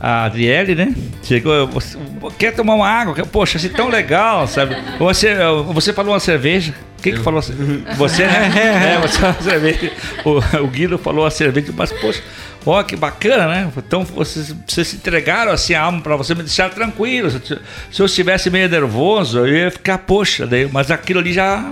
a 0.00 0.24
Adriele, 0.24 0.74
né? 0.74 0.92
Chegou, 1.22 1.68
você, 1.68 1.96
quer 2.36 2.52
tomar 2.52 2.74
uma 2.74 2.88
água? 2.88 3.14
Poxa, 3.26 3.56
assim 3.58 3.68
tão 3.68 3.88
legal, 3.88 4.48
sabe? 4.48 4.74
Você, 4.98 5.36
você 5.72 5.92
falou 5.92 6.12
uma 6.12 6.18
cerveja. 6.20 6.74
Quem 7.02 7.14
que 7.14 7.20
falou? 7.20 7.38
assim? 7.40 7.54
Você, 7.96 8.26
né? 8.26 8.94
É, 8.96 9.00
você 9.00 9.18
falou 9.18 9.34
uma 9.36 9.42
cerveja. 9.42 9.92
O, 10.24 10.64
o 10.64 10.66
Guido 10.68 10.98
falou 10.98 11.24
a 11.26 11.30
cerveja, 11.30 11.72
mas 11.76 11.92
poxa, 11.92 12.22
ó, 12.66 12.82
que 12.82 12.94
bacana, 12.96 13.46
né? 13.48 13.72
Então 13.76 14.04
vocês, 14.04 14.54
vocês 14.66 14.88
se 14.88 14.96
entregaram 14.96 15.52
assim 15.52 15.74
a 15.74 15.82
alma 15.82 16.00
para 16.00 16.16
você 16.16 16.34
me 16.34 16.42
deixar 16.42 16.70
tranquilo. 16.70 17.30
Se, 17.30 17.52
eu- 17.52 17.58
se 17.90 18.02
eu 18.02 18.06
estivesse 18.06 18.50
meio 18.50 18.68
nervoso, 18.68 19.38
eu 19.38 19.48
ia 19.48 19.70
ficar, 19.70 19.98
poxa, 19.98 20.46
daí, 20.46 20.68
mas 20.70 20.90
aquilo 20.90 21.20
ali 21.20 21.32
já 21.32 21.64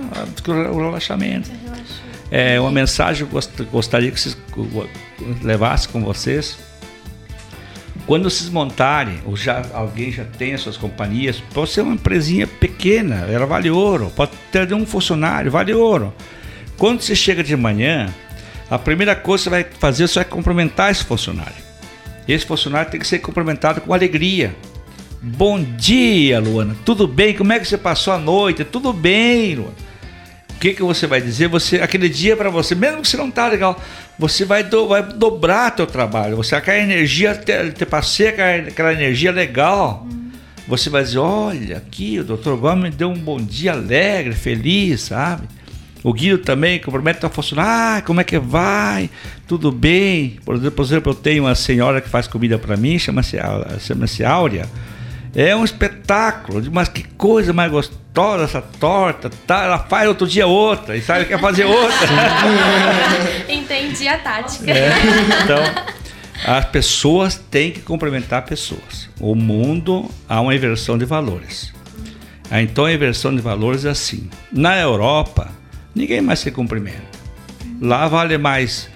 o 0.47 0.77
relaxamento. 0.77 1.49
É 2.31 2.59
uma 2.59 2.71
mensagem 2.71 3.25
que 3.25 3.31
eu 3.31 3.33
gost- 3.33 3.61
gostaria 3.71 4.11
que 4.11 4.19
vocês 4.19 4.37
levassem 5.41 5.91
com 5.91 6.03
vocês. 6.03 6.57
Quando 8.09 8.27
vocês 8.27 8.49
montarem, 8.49 9.19
ou 9.23 9.37
já 9.37 9.63
alguém 9.71 10.11
já 10.11 10.25
tem 10.25 10.55
as 10.55 10.61
suas 10.61 10.75
companhias, 10.75 11.43
pode 11.53 11.69
ser 11.69 11.81
uma 11.81 11.93
empresinha 11.93 12.47
pequena, 12.47 13.27
ela 13.29 13.45
vale 13.45 13.69
ouro, 13.69 14.11
pode 14.15 14.31
ter 14.51 14.73
um 14.73 14.83
funcionário, 14.83 15.51
vale 15.51 15.75
ouro. 15.75 16.11
Quando 16.75 17.01
você 17.01 17.15
chega 17.15 17.43
de 17.43 17.55
manhã, 17.55 18.11
a 18.67 18.79
primeira 18.79 19.15
coisa 19.15 19.43
que 19.43 19.43
você 19.43 19.49
vai 19.51 19.63
fazer, 19.79 20.07
vai 20.07 20.25
cumprimentar 20.25 20.89
esse 20.89 21.03
funcionário. 21.03 21.53
Esse 22.27 22.47
funcionário 22.47 22.89
tem 22.89 22.99
que 22.99 23.05
ser 23.05 23.19
cumprimentado 23.19 23.79
com 23.79 23.93
alegria. 23.93 24.55
Bom 25.21 25.61
dia, 25.61 26.39
Luana. 26.39 26.75
Tudo 26.83 27.07
bem? 27.07 27.35
Como 27.35 27.53
é 27.53 27.59
que 27.59 27.67
você 27.67 27.77
passou 27.77 28.11
a 28.11 28.17
noite? 28.17 28.63
Tudo 28.63 28.91
bem, 28.91 29.53
Luana. 29.53 29.75
O 30.55 30.59
que, 30.59 30.73
que 30.73 30.81
você 30.81 31.05
vai 31.05 31.21
dizer? 31.21 31.47
Você 31.47 31.75
aquele 31.75 32.09
dia 32.09 32.35
para 32.35 32.49
você, 32.49 32.73
mesmo 32.73 33.03
que 33.03 33.07
você 33.07 33.17
não 33.17 33.29
tá 33.29 33.47
legal, 33.47 33.79
você 34.19 34.43
vai, 34.45 34.63
do- 34.63 34.87
vai 34.89 35.01
dobrar 35.01 35.71
teu 35.71 35.87
trabalho. 35.87 36.35
Você 36.35 36.53
aquela 36.53 36.77
energia, 36.77 37.33
te, 37.33 37.71
te 37.71 37.85
passei 37.85 38.27
aquela, 38.27 38.67
aquela 38.67 38.93
energia 38.93 39.31
legal. 39.31 40.05
Você 40.67 40.89
vai 40.89 41.01
dizer, 41.03 41.17
olha, 41.17 41.77
aqui 41.77 42.19
o 42.19 42.23
Dr. 42.23 42.53
Gomes 42.53 42.83
me 42.83 42.89
deu 42.91 43.09
um 43.09 43.17
bom 43.17 43.37
dia 43.41 43.71
alegre, 43.71 44.33
feliz, 44.33 45.01
sabe? 45.01 45.47
O 46.03 46.13
Guido 46.13 46.37
também 46.37 46.79
cumprimenta 46.79 47.25
o 47.27 47.29
funcionário, 47.29 47.97
ah, 47.97 48.01
como 48.05 48.21
é 48.21 48.23
que 48.23 48.37
vai? 48.37 49.09
Tudo 49.47 49.71
bem? 49.71 50.37
Por 50.45 50.55
exemplo, 50.55 51.11
eu 51.11 51.15
tenho 51.15 51.43
uma 51.43 51.55
senhora 51.55 51.99
que 51.99 52.07
faz 52.07 52.27
comida 52.27 52.57
para 52.59 52.77
mim, 52.77 52.99
chama-se 52.99 53.37
chama-se 53.79 54.23
Áurea. 54.23 54.65
É 55.41 55.55
um 55.55 55.63
espetáculo, 55.63 56.61
mas 56.69 56.89
que 56.89 57.01
coisa 57.01 57.53
mais 57.53 57.71
gostosa 57.71 58.43
essa 58.43 58.61
torta, 58.61 59.29
tá? 59.47 59.63
Ela 59.63 59.79
faz 59.79 60.05
outro 60.05 60.27
dia 60.27 60.45
outra, 60.45 60.97
e 60.97 61.01
sabe, 61.01 61.23
quer 61.23 61.39
fazer 61.39 61.63
outra. 61.63 62.07
Entendi 63.47 64.05
a 64.09 64.17
tática. 64.17 64.69
Então, 65.41 65.63
as 66.45 66.65
pessoas 66.65 67.37
têm 67.37 67.71
que 67.71 67.79
cumprimentar 67.79 68.43
pessoas. 68.43 69.09
O 69.17 69.33
mundo 69.33 70.11
há 70.27 70.41
uma 70.41 70.53
inversão 70.53 70.97
de 70.97 71.05
valores. 71.05 71.73
Então 72.51 72.83
a 72.83 72.91
inversão 72.91 73.33
de 73.33 73.41
valores 73.41 73.85
é 73.85 73.91
assim. 73.91 74.29
Na 74.51 74.77
Europa, 74.77 75.49
ninguém 75.95 76.19
mais 76.19 76.39
se 76.39 76.51
cumprimenta. 76.51 77.17
Lá 77.79 78.09
vale 78.09 78.37
mais, 78.37 78.89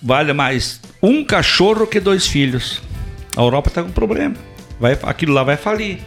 vale 0.00 0.32
mais 0.32 0.80
um 1.02 1.24
cachorro 1.24 1.88
que 1.88 1.98
dois 1.98 2.24
filhos. 2.24 2.80
A 3.36 3.40
Europa 3.40 3.68
está 3.68 3.82
com 3.82 3.90
problema. 3.90 4.53
Vai, 4.84 4.98
aquilo 5.04 5.32
lá 5.32 5.42
vai 5.42 5.56
falir. 5.56 6.00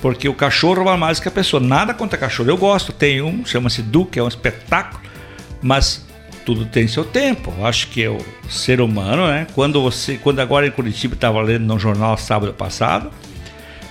Porque 0.00 0.28
o 0.28 0.34
cachorro 0.34 0.84
vale 0.84 1.00
mais 1.00 1.18
que 1.18 1.26
a 1.26 1.32
pessoa. 1.32 1.60
Nada 1.60 1.92
contra 1.92 2.16
cachorro. 2.16 2.48
Eu 2.48 2.56
gosto. 2.56 2.92
Tem 2.92 3.20
um, 3.20 3.44
chama-se 3.44 3.82
Duque, 3.82 4.20
é 4.20 4.22
um 4.22 4.28
espetáculo. 4.28 5.02
Mas 5.60 6.06
tudo 6.46 6.64
tem 6.64 6.86
seu 6.86 7.04
tempo. 7.04 7.52
Acho 7.64 7.88
que 7.88 8.04
é 8.04 8.08
o 8.08 8.24
ser 8.48 8.80
humano, 8.80 9.26
né? 9.26 9.48
Quando 9.52 9.82
você, 9.82 10.16
quando 10.16 10.38
agora 10.38 10.64
em 10.64 10.70
Curitiba 10.70 11.14
estava 11.14 11.42
lendo 11.42 11.64
no 11.64 11.76
jornal 11.76 12.16
sábado 12.16 12.54
passado, 12.54 13.10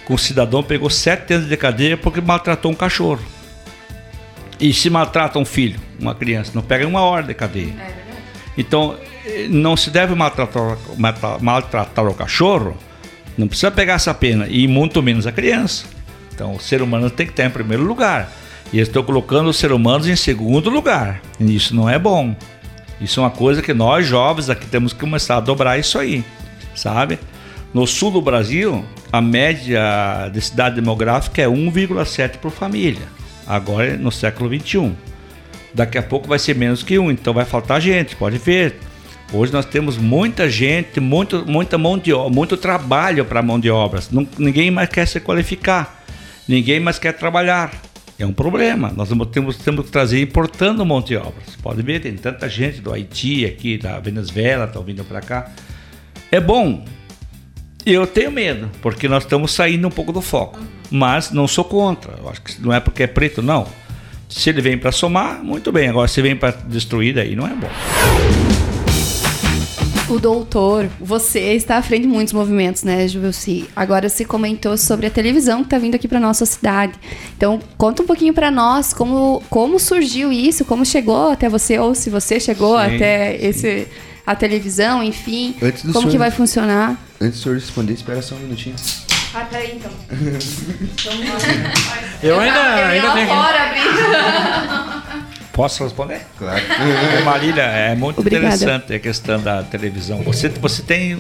que 0.07 0.13
um 0.13 0.17
cidadão 0.17 0.63
pegou 0.63 0.89
sete 0.89 1.34
anos 1.34 1.49
de 1.49 1.57
cadeia 1.57 1.97
porque 1.97 2.21
maltratou 2.21 2.71
um 2.71 2.76
cachorro. 2.76 3.19
E 4.57 4.74
se 4.74 4.89
maltrata 4.89 5.38
um 5.38 5.43
filho, 5.43 5.82
uma 5.99 6.15
criança, 6.15 6.53
não 6.55 6.61
pega 6.61 6.88
uma 6.88 7.01
hora 7.01 7.24
de 7.24 7.34
cadeia. 7.34 7.74
Então, 8.57 8.95
eh, 9.26 9.47
não 9.49 9.76
se 9.76 9.89
deve 9.89 10.15
maltratar, 10.15 10.78
maltratar 11.41 12.07
o 12.07 12.13
cachorro, 12.13 12.78
não 13.38 13.47
precisa 13.47 13.71
pegar 13.71 13.93
essa 13.93 14.13
pena, 14.13 14.47
e 14.47 14.67
muito 14.67 15.01
menos 15.01 15.25
a 15.27 15.31
criança. 15.31 15.86
Então, 16.34 16.55
o 16.55 16.59
ser 16.59 16.81
humano 16.81 17.09
tem 17.09 17.25
que 17.25 17.34
estar 17.34 17.45
em 17.45 17.49
primeiro 17.49 17.84
lugar. 17.84 18.31
E 18.71 18.79
eu 18.79 18.84
estou 18.84 19.03
colocando 19.03 19.49
os 19.49 19.57
seres 19.57 19.75
humanos 19.75 20.07
em 20.07 20.15
segundo 20.15 20.69
lugar. 20.69 21.21
E 21.39 21.55
isso 21.55 21.75
não 21.75 21.88
é 21.88 21.99
bom. 21.99 22.36
Isso 22.99 23.19
é 23.19 23.23
uma 23.23 23.29
coisa 23.29 23.61
que 23.61 23.73
nós, 23.73 24.07
jovens, 24.07 24.49
aqui 24.49 24.65
temos 24.65 24.93
que 24.93 24.99
começar 24.99 25.38
a 25.38 25.39
dobrar 25.39 25.77
isso 25.77 25.99
aí, 25.99 26.23
sabe? 26.73 27.19
No 27.73 27.86
sul 27.86 28.11
do 28.11 28.21
Brasil, 28.21 28.84
a 29.11 29.21
média 29.21 30.29
de 30.31 30.41
cidade 30.41 30.75
demográfica 30.75 31.41
é 31.41 31.47
1,7 31.47 32.38
por 32.38 32.51
família. 32.51 33.03
Agora, 33.45 33.97
no 33.97 34.11
século 34.11 34.49
21. 34.49 34.95
Daqui 35.73 35.97
a 35.97 36.03
pouco 36.03 36.27
vai 36.27 36.39
ser 36.39 36.55
menos 36.55 36.84
que 36.84 36.97
um, 36.97 37.11
então 37.11 37.34
vai 37.34 37.45
faltar 37.45 37.81
gente, 37.81 38.15
pode 38.15 38.38
ver. 38.38 38.79
Hoje 39.34 39.51
nós 39.51 39.65
temos 39.65 39.97
muita 39.97 40.47
gente, 40.47 40.99
muito, 40.99 41.43
muita 41.47 41.75
mão 41.75 41.97
de 41.97 42.13
muito 42.31 42.55
trabalho 42.55 43.25
para 43.25 43.41
mão 43.41 43.59
de 43.59 43.67
obras. 43.67 44.11
Ninguém 44.38 44.69
mais 44.69 44.88
quer 44.89 45.07
se 45.07 45.19
qualificar, 45.19 46.03
ninguém 46.47 46.79
mais 46.79 46.99
quer 46.99 47.13
trabalhar. 47.13 47.73
É 48.19 48.25
um 48.27 48.31
problema. 48.31 48.93
Nós 48.95 49.09
temos, 49.31 49.57
temos 49.57 49.86
que 49.88 49.91
trazer 49.91 50.21
importando 50.21 50.86
mão 50.86 51.01
de 51.01 51.17
obras. 51.17 51.55
Pode 51.63 51.81
ver, 51.81 51.99
tem 51.99 52.13
tanta 52.13 52.47
gente 52.47 52.79
do 52.79 52.93
Haiti 52.93 53.43
aqui, 53.43 53.75
da 53.75 53.99
Venezuela, 53.99 54.65
estão 54.65 54.84
vindo 54.84 55.03
para 55.03 55.19
cá. 55.19 55.49
É 56.31 56.39
bom. 56.39 56.86
Eu 57.84 58.05
tenho 58.05 58.31
medo, 58.31 58.69
porque 58.84 59.09
nós 59.09 59.23
estamos 59.23 59.51
saindo 59.51 59.88
um 59.88 59.91
pouco 59.91 60.13
do 60.13 60.21
foco. 60.21 60.59
Mas 60.91 61.31
não 61.31 61.47
sou 61.47 61.65
contra. 61.65 62.13
Eu 62.21 62.29
acho 62.29 62.39
que 62.39 62.61
não 62.61 62.71
é 62.71 62.79
porque 62.79 63.01
é 63.01 63.07
preto, 63.07 63.41
não. 63.41 63.67
Se 64.29 64.51
ele 64.51 64.61
vem 64.61 64.77
para 64.77 64.91
somar, 64.91 65.43
muito 65.43 65.71
bem. 65.71 65.89
Agora, 65.89 66.07
se 66.07 66.21
vem 66.21 66.36
para 66.36 66.51
destruir, 66.51 67.15
daí 67.15 67.36
não 67.36 67.47
é 67.47 67.53
bom. 67.55 68.53
O 70.10 70.20
doutor, 70.20 70.89
você 70.99 71.54
está 71.54 71.78
à 71.78 71.82
frente 71.82 72.01
de 72.04 72.08
muitos 72.10 72.34
movimentos, 72.34 72.84
né, 72.84 73.08
Juvelci? 73.08 73.66
Agora 73.76 74.10
você 74.10 74.26
comentou 74.26 74.78
sobre 74.78 75.08
a 75.08 75.10
televisão 75.10 75.60
que 75.60 75.68
está 75.68 75.78
vindo 75.78 75.95
aqui 75.95 76.08
para 76.10 76.20
nossa 76.20 76.45
cidade. 76.45 76.93
Então, 77.38 77.60
conta 77.78 78.04
um 78.04 78.06
pouquinho 78.06 78.34
para 78.34 78.51
nós 78.51 78.93
como, 78.93 79.41
como 79.49 79.80
surgiu 79.80 80.30
isso, 80.32 80.66
como 80.66 80.86
chegou 80.86 81.32
até 81.32 81.47
você, 81.47 81.80
ou 81.80 81.95
se 81.95 82.10
você 82.10 82.38
chegou 82.39 82.78
Sim, 82.78 82.95
até 82.95 83.38
sim. 83.39 83.45
esse 83.47 83.88
a 84.26 84.36
televisão, 84.36 85.01
enfim. 85.04 85.56
Antes 85.62 85.84
do 85.84 85.91
como 85.93 86.06
que 86.06 86.12
senhor- 86.12 86.20
vai 86.20 86.32
funcionar? 86.32 86.97
Antes 87.20 87.39
do 87.39 87.43
senhor 87.43 87.56
responder, 87.56 87.93
espera 87.93 88.22
só 88.22 88.36
um 88.36 88.39
minutinho. 88.39 88.76
Ah, 89.34 89.45
peraí 89.49 89.76
então. 89.78 89.91
Eu 92.22 92.39
ainda, 92.39 92.62
ainda 92.88 93.12
tenho. 93.14 93.30
Posso 95.54 95.84
responder? 95.84 96.22
Claro. 96.38 96.62
Marília, 97.24 97.62
é 97.62 97.95
muito 97.95 98.20
Obrigada. 98.20 98.47
interessante 98.56 98.91
a 98.91 98.99
questão 98.99 99.39
da 99.39 99.62
televisão. 99.64 100.22
Você, 100.24 100.49
você 100.49 100.82
tem. 100.82 101.20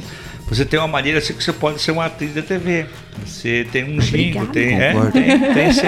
Você 0.49 0.65
tem 0.65 0.77
uma 0.79 0.87
maneira 0.87 1.19
assim 1.19 1.33
que 1.33 1.43
você 1.43 1.53
pode 1.53 1.79
ser 1.79 1.91
uma 1.91 2.05
atriz 2.05 2.33
da 2.33 2.41
TV. 2.41 2.85
Você 3.25 3.65
tem 3.71 3.83
um 3.85 4.01
jingo, 4.01 4.43
Obrigada. 4.43 5.11
tem, 5.11 5.29
é, 5.31 5.37
tem, 5.39 5.53
tem 5.53 5.71
sim. 5.71 5.81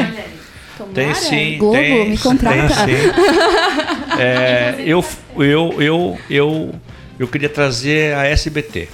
Tem 0.94 1.06
Tomara, 1.08 1.16
sim, 1.16 1.58
Globo, 1.58 1.78
tem, 1.78 2.10
me 2.10 2.18
contrata. 2.18 2.86
tem 2.86 2.98
sim. 2.98 3.12
É, 4.20 4.76
eu, 4.80 5.04
eu, 5.38 5.82
eu, 5.82 6.20
eu, 6.30 6.76
eu 7.20 7.28
queria 7.28 7.50
trazer 7.50 8.14
a 8.16 8.26
SBT. 8.28 8.88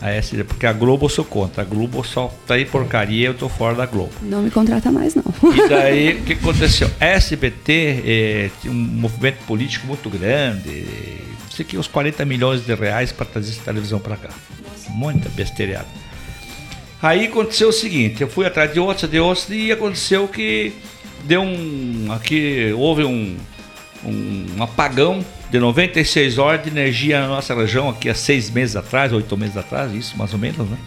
A 0.00 0.10
SBT, 0.10 0.44
porque 0.44 0.66
a 0.66 0.72
Globo 0.72 1.06
eu 1.06 1.08
sou 1.08 1.24
contra. 1.24 1.62
A 1.62 1.64
Globo 1.64 2.04
só 2.04 2.32
tá 2.46 2.54
aí 2.54 2.64
porcaria 2.64 3.26
eu 3.26 3.34
tô 3.34 3.48
fora 3.48 3.74
da 3.74 3.86
Globo. 3.86 4.12
Não 4.22 4.42
me 4.42 4.50
contrata 4.50 4.92
mais, 4.92 5.14
não. 5.14 5.24
E 5.54 5.68
daí, 5.68 6.12
o 6.14 6.22
que 6.22 6.34
aconteceu? 6.34 6.90
A 7.00 7.06
SBT 7.06 8.02
eh, 8.06 8.50
tinha 8.60 8.72
um 8.72 8.76
movimento 8.76 9.44
político 9.44 9.86
muito 9.86 10.08
grande, 10.08 10.68
eh, 10.68 11.18
isso 11.50 11.62
aqui 11.62 11.76
uns 11.76 11.88
40 11.88 12.24
milhões 12.24 12.64
de 12.64 12.74
reais 12.74 13.10
para 13.10 13.26
trazer 13.26 13.50
essa 13.50 13.62
televisão 13.62 13.98
para 13.98 14.16
cá. 14.16 14.30
Muita 14.90 15.28
besteirada. 15.30 15.88
Aí 17.02 17.26
aconteceu 17.26 17.68
o 17.68 17.72
seguinte, 17.72 18.22
eu 18.22 18.28
fui 18.28 18.46
atrás 18.46 18.72
de 18.72 18.80
outros, 18.80 19.10
de 19.10 19.20
outros, 19.20 19.48
e 19.50 19.70
aconteceu 19.70 20.26
que 20.28 20.72
deu 21.24 21.42
um. 21.42 22.08
Aqui 22.10 22.72
houve 22.76 23.04
um, 23.04 23.36
um 24.04 24.62
apagão 24.62 25.24
de 25.50 25.58
96 25.58 26.38
horas 26.38 26.62
de 26.62 26.70
energia 26.70 27.20
na 27.20 27.28
nossa 27.28 27.54
região, 27.54 27.88
aqui 27.88 28.08
há 28.08 28.14
seis 28.14 28.50
meses 28.50 28.76
atrás, 28.76 29.12
oito 29.12 29.36
meses 29.36 29.56
atrás, 29.56 29.92
isso 29.92 30.16
mais 30.16 30.32
ou 30.32 30.38
menos, 30.38 30.68
né? 30.68 30.78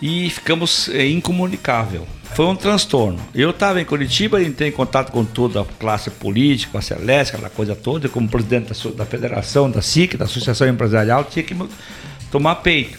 e 0.00 0.28
ficamos 0.30 0.88
é, 0.90 1.06
incomunicável. 1.06 2.06
Foi 2.34 2.46
um 2.46 2.56
transtorno. 2.56 3.18
Eu 3.34 3.50
estava 3.50 3.80
em 3.80 3.84
Curitiba, 3.84 4.42
entrei 4.42 4.68
em 4.68 4.72
contato 4.72 5.10
com 5.10 5.24
toda 5.24 5.62
a 5.62 5.64
classe 5.64 6.10
política, 6.10 6.72
com 6.72 6.78
a 6.78 6.82
Celeste, 6.82 7.34
aquela 7.34 7.48
coisa 7.48 7.74
toda, 7.74 8.08
como 8.08 8.28
presidente 8.28 8.72
da, 8.72 8.90
da 8.90 9.06
federação, 9.06 9.70
da 9.70 9.80
SIC, 9.80 10.16
da 10.16 10.26
Associação 10.26 10.68
Empresarial, 10.68 11.24
tinha 11.24 11.42
que 11.42 11.56
tomar 12.30 12.56
peito. 12.56 12.98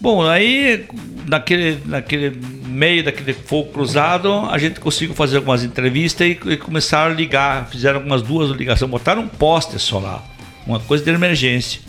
Bom, 0.00 0.26
aí 0.26 0.86
naquele, 1.28 1.78
naquele 1.84 2.30
meio 2.72 3.04
daquele 3.04 3.32
fogo 3.32 3.70
cruzado, 3.70 4.32
a 4.50 4.58
gente 4.58 4.80
conseguiu 4.80 5.14
fazer 5.14 5.36
algumas 5.36 5.62
entrevistas 5.62 6.26
e, 6.26 6.30
e 6.30 6.56
começaram 6.56 7.12
a 7.12 7.14
ligar, 7.14 7.68
fizeram 7.68 7.98
algumas 7.98 8.22
duas 8.22 8.50
ligações, 8.50 8.90
botaram 8.90 9.22
um 9.22 9.28
poste 9.28 9.78
solar, 9.78 10.24
uma 10.66 10.80
coisa 10.80 11.04
de 11.04 11.10
emergência. 11.10 11.80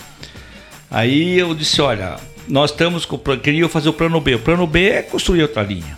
Aí 0.92 1.40
eu 1.40 1.56
disse, 1.56 1.82
olha, 1.82 2.18
nós 2.48 2.72
estamos 2.72 3.06
com 3.06 3.18
queria 3.18 3.68
fazer 3.68 3.90
o 3.90 3.94
plano 3.94 4.20
B. 4.22 4.36
O 4.36 4.40
plano 4.40 4.68
B 4.68 4.90
é 4.90 5.02
construir 5.02 5.42
outra 5.42 5.64
linha. 5.64 5.98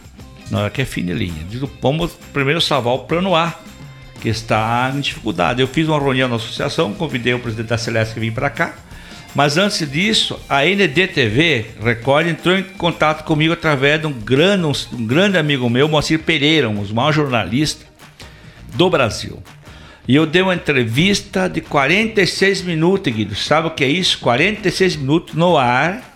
Não, 0.50 0.64
aqui 0.66 0.82
é 0.82 0.86
fim 0.86 1.04
de 1.04 1.14
linha. 1.14 1.44
Digo, 1.50 1.70
vamos 1.82 2.14
primeiro 2.32 2.62
salvar 2.62 2.94
o 2.94 3.00
plano 3.00 3.36
A, 3.36 3.54
que 4.22 4.30
está 4.30 4.92
em 4.96 5.02
dificuldade. 5.02 5.62
Eu 5.62 5.68
fiz 5.68 5.88
uma 5.88 6.00
reunião 6.00 6.30
na 6.30 6.36
associação, 6.36 6.94
convidei 6.94 7.34
o 7.34 7.40
presidente 7.40 7.68
da 7.68 7.78
Celeste 7.78 8.14
que 8.14 8.20
vir 8.20 8.32
para 8.32 8.50
cá. 8.50 8.76
Mas 9.36 9.58
antes 9.58 9.92
disso, 9.92 10.40
a 10.48 10.64
NDTV 10.64 11.66
Record 11.84 12.28
entrou 12.28 12.58
em 12.58 12.64
contato 12.64 13.26
comigo 13.26 13.52
através 13.52 14.00
de 14.00 14.08
um 14.08 14.14
grande, 14.14 14.88
um 14.94 15.06
grande 15.06 15.38
amigo 15.38 15.70
meu, 15.70 15.90
Moacir 15.90 16.20
Pereira, 16.20 16.70
um 16.70 16.76
dos 16.76 16.94
maiores 16.94 17.18
jornalistas 17.18 17.86
do 18.74 18.90
Brasil. 18.90 19.44
E 20.08 20.16
eu 20.16 20.26
dei 20.26 20.42
uma 20.42 20.56
entrevista 20.56 21.50
de 21.50 21.60
46 21.60 22.62
minutos, 22.62 23.12
Guido. 23.12 23.36
Sabe 23.36 23.68
o 23.68 23.72
que 23.72 23.84
é 23.84 23.90
isso? 23.90 24.20
46 24.20 24.96
minutos 24.96 25.36
no 25.36 25.58
ar. 25.58 26.14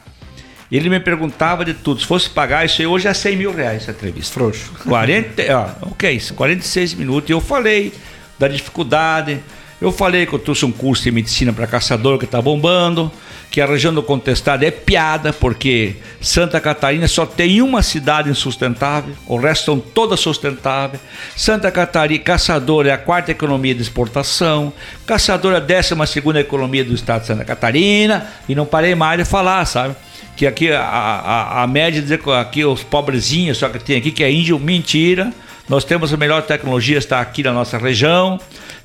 Ele 0.71 0.87
me 0.89 0.99
perguntava 0.99 1.65
de 1.65 1.73
tudo. 1.73 1.99
Se 1.99 2.05
fosse 2.05 2.29
pagar 2.29 2.65
isso 2.65 2.81
aí, 2.81 2.87
hoje 2.87 3.07
é 3.07 3.13
100 3.13 3.35
mil 3.35 3.53
reais 3.53 3.81
essa 3.81 3.91
entrevista. 3.91 4.33
Frouxo. 4.33 4.71
40, 4.87 5.43
ó, 5.49 5.87
o 5.87 5.95
que 5.95 6.05
é 6.05 6.11
isso? 6.13 6.33
46 6.35 6.93
minutos. 6.93 7.29
E 7.29 7.33
eu 7.33 7.41
falei 7.41 7.91
da 8.37 8.47
dificuldade. 8.47 9.39
Eu 9.81 9.93
falei 9.93 10.25
que 10.25 10.33
eu 10.33 10.39
trouxe 10.39 10.65
um 10.65 10.71
curso 10.71 11.03
de 11.03 11.11
medicina 11.11 11.53
para 11.53 11.65
caçador 11.65 12.17
que 12.17 12.25
está 12.25 12.41
bombando. 12.41 13.11
Que 13.49 13.61
a 13.61 13.65
região 13.65 13.91
do 13.91 14.03
contestado 14.03 14.63
é 14.63 14.69
piada, 14.69 15.33
porque 15.33 15.95
Santa 16.21 16.59
Catarina 16.61 17.07
só 17.07 17.25
tem 17.25 17.63
uma 17.63 17.81
cidade 17.81 18.29
insustentável, 18.29 19.15
o 19.25 19.37
resto 19.37 19.65
são 19.65 19.79
todas 19.79 20.19
sustentáveis. 20.19 21.01
Santa 21.35 21.71
Catarina, 21.71 22.23
caçador 22.23 22.85
é 22.85 22.91
a 22.91 22.97
quarta 22.97 23.31
economia 23.31 23.73
de 23.73 23.81
exportação, 23.81 24.71
caçador 25.03 25.53
é 25.53 25.55
a 25.55 25.59
décima 25.59 26.05
segunda 26.05 26.39
economia 26.39 26.85
do 26.85 26.93
estado 26.93 27.21
de 27.21 27.27
Santa 27.27 27.43
Catarina, 27.43 28.27
e 28.47 28.53
não 28.53 28.67
parei 28.67 28.93
mais 28.93 29.17
de 29.17 29.25
falar, 29.25 29.65
sabe? 29.65 29.95
que 30.39 30.47
aqui 30.47 30.71
a, 30.71 30.81
a, 30.81 31.63
a 31.63 31.67
média 31.67 32.01
dizer 32.01 32.19
que 32.19 32.29
aqui 32.29 32.63
os 32.63 32.81
pobrezinhos 32.81 33.57
só 33.57 33.67
que 33.67 33.77
tem 33.77 33.97
aqui 33.97 34.09
que 34.09 34.23
é 34.23 34.31
índio, 34.31 34.57
mentira. 34.57 35.33
Nós 35.67 35.83
temos 35.83 36.13
a 36.13 36.17
melhor 36.17 36.43
tecnologia, 36.43 36.97
está 36.97 37.19
aqui 37.19 37.43
na 37.43 37.51
nossa 37.51 37.77
região. 37.77 38.39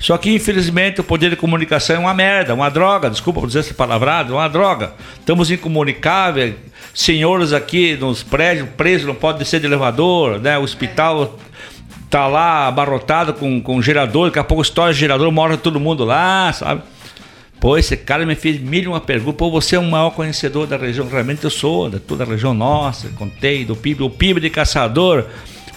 Só 0.04 0.18
que, 0.18 0.30
infelizmente, 0.30 1.00
o 1.00 1.04
poder 1.04 1.30
de 1.30 1.36
comunicação 1.36 1.96
é 1.96 1.98
uma 1.98 2.12
merda, 2.12 2.52
uma 2.52 2.68
droga. 2.68 3.08
Desculpa 3.08 3.40
por 3.40 3.46
dizer 3.46 3.60
essa 3.60 3.72
palavrada, 3.72 4.34
uma 4.34 4.46
droga. 4.48 4.92
Estamos 5.18 5.50
incomunicáveis. 5.50 6.56
Senhores 6.92 7.54
aqui 7.54 7.96
nos 7.96 8.22
prédios, 8.22 8.68
presos, 8.76 9.06
não 9.06 9.14
pode 9.14 9.38
descer 9.38 9.60
de 9.60 9.66
elevador, 9.66 10.38
né? 10.40 10.58
O 10.58 10.62
hospital 10.62 11.38
tá 12.10 12.26
lá 12.26 12.68
abarrotado 12.68 13.32
com, 13.32 13.62
com 13.62 13.80
gerador, 13.80 14.26
daqui 14.26 14.38
a 14.38 14.44
pouco 14.44 14.62
estoura 14.62 14.90
o 14.90 14.92
gerador, 14.92 15.32
morre 15.32 15.56
todo 15.56 15.80
mundo 15.80 16.04
lá, 16.04 16.52
sabe? 16.52 16.82
Pô, 17.58 17.78
esse 17.78 17.96
cara 17.96 18.26
me 18.26 18.34
fez 18.34 18.60
mil 18.60 18.90
uma 18.90 19.00
pergunta. 19.00 19.38
Pô, 19.38 19.50
você 19.50 19.76
é 19.76 19.78
o 19.78 19.82
maior 19.82 20.10
conhecedor 20.10 20.66
da 20.66 20.76
região. 20.76 21.08
Realmente 21.08 21.44
eu 21.44 21.50
sou, 21.50 21.88
de 21.88 21.98
toda 21.98 22.24
a 22.24 22.26
região 22.26 22.52
nossa. 22.52 23.08
Contei 23.16 23.64
do 23.64 23.74
PIB. 23.74 24.02
O 24.02 24.10
PIB 24.10 24.38
de 24.38 24.50
caçador, 24.50 25.24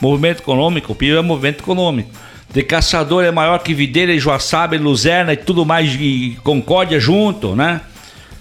movimento 0.01 0.41
econômico. 0.41 0.91
O 0.91 0.95
PIB 0.95 1.15
é 1.15 1.21
movimento 1.21 1.61
econômico. 1.61 2.26
De 2.54 2.64
caçador 2.64 3.24
é 3.24 3.32
maior 3.32 3.60
que 3.60 3.74
Videira, 3.74 4.14
e 4.14 4.20
Joaçaba, 4.20 4.76
Luzerna 4.78 5.34
e 5.34 5.38
tudo 5.38 5.66
mais, 5.66 5.93
e 5.93 6.38
Concórdia 6.43 7.00
junto, 7.00 7.56
né? 7.56 7.82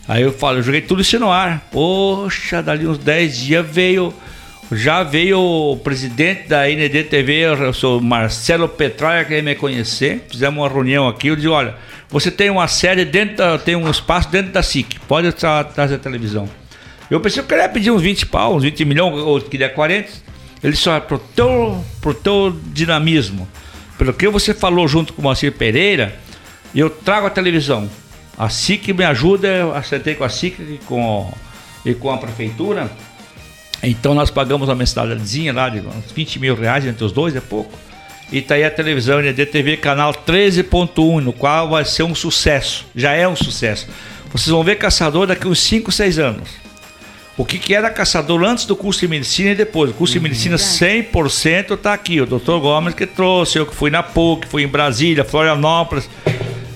Aí 0.09 0.23
eu 0.23 0.33
falo, 0.33 0.59
eu 0.59 0.63
joguei 0.63 0.81
tudo 0.81 1.03
isso 1.03 1.19
no 1.19 1.31
ar. 1.31 1.67
Poxa, 1.73 2.63
dali 2.63 2.87
uns 2.87 2.99
10 2.99 3.37
dias 3.39 3.67
veio. 3.69 4.15
Já 4.73 5.03
veio 5.03 5.39
o 5.41 5.77
presidente 5.77 6.49
da 6.49 6.69
NDTV, 6.69 7.33
eu 7.33 7.73
sou 7.73 8.01
Marcelo 8.01 8.69
Petraia, 8.69 9.25
que 9.25 9.41
me 9.43 9.55
conhecer. 9.55 10.25
Fizemos 10.29 10.59
uma 10.59 10.69
reunião 10.69 11.07
aqui. 11.07 11.29
Eu 11.29 11.37
disse: 11.37 11.49
olha, 11.49 11.75
você 12.09 12.31
tem 12.31 12.51
uma 12.51 12.67
série 12.69 13.05
dentro, 13.05 13.37
da, 13.37 13.59
tem 13.59 13.77
um 13.77 13.89
espaço 13.91 14.29
dentro 14.29 14.53
da 14.53 14.63
SIC, 14.63 14.99
pode 15.07 15.31
tra- 15.33 15.65
trazer 15.65 15.97
a 15.97 15.99
televisão. 15.99 16.49
Eu 17.09 17.21
pensei 17.21 17.43
que 17.43 17.53
eu 17.53 17.57
queria 17.57 17.69
pedir 17.69 17.91
uns 17.93 18.03
20 18.03 18.27
pau, 18.27 18.57
uns 18.57 18.65
20 18.65 18.85
milhões, 18.85 19.21
ou 19.21 19.41
queria 19.41 19.69
40. 19.69 20.09
Ele 20.65 20.77
olha, 20.87 21.01
pro 21.01 21.19
teu, 21.19 21.85
pro 22.01 22.15
teu 22.15 22.57
dinamismo, 22.73 23.47
pelo 23.99 24.12
que 24.12 24.28
você 24.28 24.53
falou 24.53 24.86
junto 24.86 25.12
com 25.12 25.20
o 25.20 25.24
Moacir 25.24 25.53
Pereira, 25.53 26.18
eu 26.74 26.90
trago 26.90 27.26
a 27.26 27.30
televisão. 27.30 27.88
A 28.38 28.49
SIC 28.49 28.92
me 28.92 29.05
ajuda, 29.05 29.72
acertei 29.74 30.14
com 30.14 30.24
a 30.24 30.28
SIC 30.28 30.59
e 30.61 30.80
com, 30.84 31.32
e 31.84 31.94
com 31.94 32.11
a 32.11 32.18
prefeitura. 32.18 32.90
Então 33.82 34.14
nós 34.14 34.30
pagamos 34.30 34.68
uma 34.68 34.74
mensalidadezinha 34.74 35.53
lá 35.53 35.68
de 35.68 35.80
uns 35.80 36.12
20 36.14 36.38
mil 36.38 36.55
reais 36.55 36.84
entre 36.84 37.05
os 37.05 37.12
dois, 37.12 37.34
é 37.34 37.40
pouco. 37.40 37.72
E 38.30 38.42
tá 38.42 38.57
aí 38.57 38.64
a 38.64 38.70
televisão 38.70 39.20
NDTV 39.20 39.76
canal 39.76 40.12
13.1, 40.12 41.20
no 41.20 41.32
qual 41.32 41.70
vai 41.70 41.84
ser 41.84 42.03
um 42.03 42.14
sucesso. 42.14 42.84
Já 42.94 43.12
é 43.12 43.26
um 43.26 43.36
sucesso. 43.36 43.88
Vocês 44.32 44.49
vão 44.49 44.64
ver 44.64 44.76
Caçador 44.76 45.26
daqui 45.26 45.47
uns 45.47 45.61
5, 45.61 45.92
6 45.92 46.18
anos. 46.18 46.66
O 47.39 47.45
que, 47.45 47.59
que 47.59 47.74
era 47.74 47.91
Caçador 47.91 48.43
antes 48.43 48.64
do 48.64 48.74
curso 48.74 49.01
de 49.01 49.09
medicina 49.09 49.51
e 49.51 49.55
depois. 49.55 49.91
O 49.91 49.95
curso 49.95 50.14
de 50.14 50.20
medicina 50.20 50.57
100% 50.57 51.76
tá 51.76 51.93
aqui. 51.93 52.18
O 52.20 52.26
doutor 52.26 52.59
Gomes 52.61 52.95
que 52.95 53.05
trouxe, 53.07 53.59
eu 53.59 53.66
que 53.66 53.74
fui 53.74 53.91
na 53.91 54.03
PUC, 54.03 54.49
fui 54.49 54.62
em 54.62 54.68
Brasília, 54.68 55.22
Florianópolis. 55.22 56.09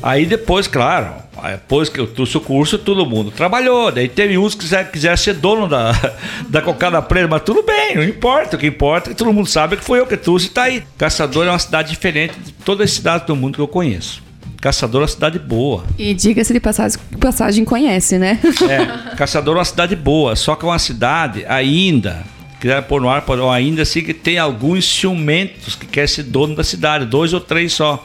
Aí 0.03 0.27
depois, 0.27 0.67
claro, 0.67 1.15
depois 1.51 1.89
que 1.89 1.99
eu 1.99 2.07
trouxe 2.07 2.37
o 2.37 2.41
curso, 2.41 2.79
todo 2.79 3.07
mundo 3.07 3.31
trabalhou. 3.31 3.91
Daí 3.91 4.09
teve 4.09 4.37
uns 4.37 4.55
que 4.55 4.61
quiser, 4.61 4.91
quiser 4.91 5.17
ser 5.17 5.35
dono 5.35 5.67
da, 5.67 5.93
da 6.49 6.61
cocada 6.61 7.01
preta, 7.01 7.29
mas 7.29 7.43
tudo 7.43 7.63
bem, 7.63 7.97
não 7.97 8.05
importa. 8.05 8.57
O 8.57 8.59
que 8.59 8.67
importa 8.67 9.09
é 9.09 9.15
que 9.15 9.19
todo 9.19 9.33
mundo 9.33 9.49
sabe 9.49 9.79
que 9.79 9.85
foi 9.85 10.01
eu 10.01 10.07
que 10.07 10.17
trouxe 10.17 10.47
e 10.47 10.51
tá 10.51 10.65
aí. 10.65 10.83
Caçador 10.99 11.47
é 11.47 11.51
uma 11.51 11.59
cidade 11.59 11.89
diferente 11.89 12.39
de 12.39 12.53
todas 12.53 12.91
as 12.91 12.93
cidades 12.93 13.27
do 13.27 13.35
mundo 13.35 13.55
que 13.55 13.61
eu 13.61 13.69
conheço. 13.69 14.23
Caçador 14.61 15.01
é 15.01 15.05
uma 15.05 15.09
cidade 15.09 15.39
boa. 15.39 15.85
E 15.99 16.13
diga-se 16.13 16.53
de 16.53 16.61
passagem, 16.61 16.99
passagem 17.19 17.65
conhece, 17.65 18.19
né? 18.19 18.39
É, 18.69 19.15
Caçador 19.17 19.57
é 19.57 19.59
uma 19.61 19.65
cidade 19.65 19.97
boa, 19.97 20.37
só 20.37 20.55
que 20.55 20.65
é 20.65 20.69
uma 20.69 20.79
cidade 20.79 21.45
ainda, 21.49 22.23
quiser 22.61 22.83
pôr 22.83 23.01
no 23.01 23.09
ar, 23.09 23.23
pôr- 23.23 23.41
ainda 23.53 23.83
assim 23.83 24.03
que 24.03 24.13
tem 24.13 24.39
alguns 24.39 24.85
ciumentos 24.85 25.75
que 25.75 25.87
quer 25.87 26.07
ser 26.09 26.25
dono 26.25 26.55
da 26.55 26.63
cidade, 26.63 27.07
dois 27.07 27.33
ou 27.33 27.41
três 27.41 27.73
só. 27.73 28.05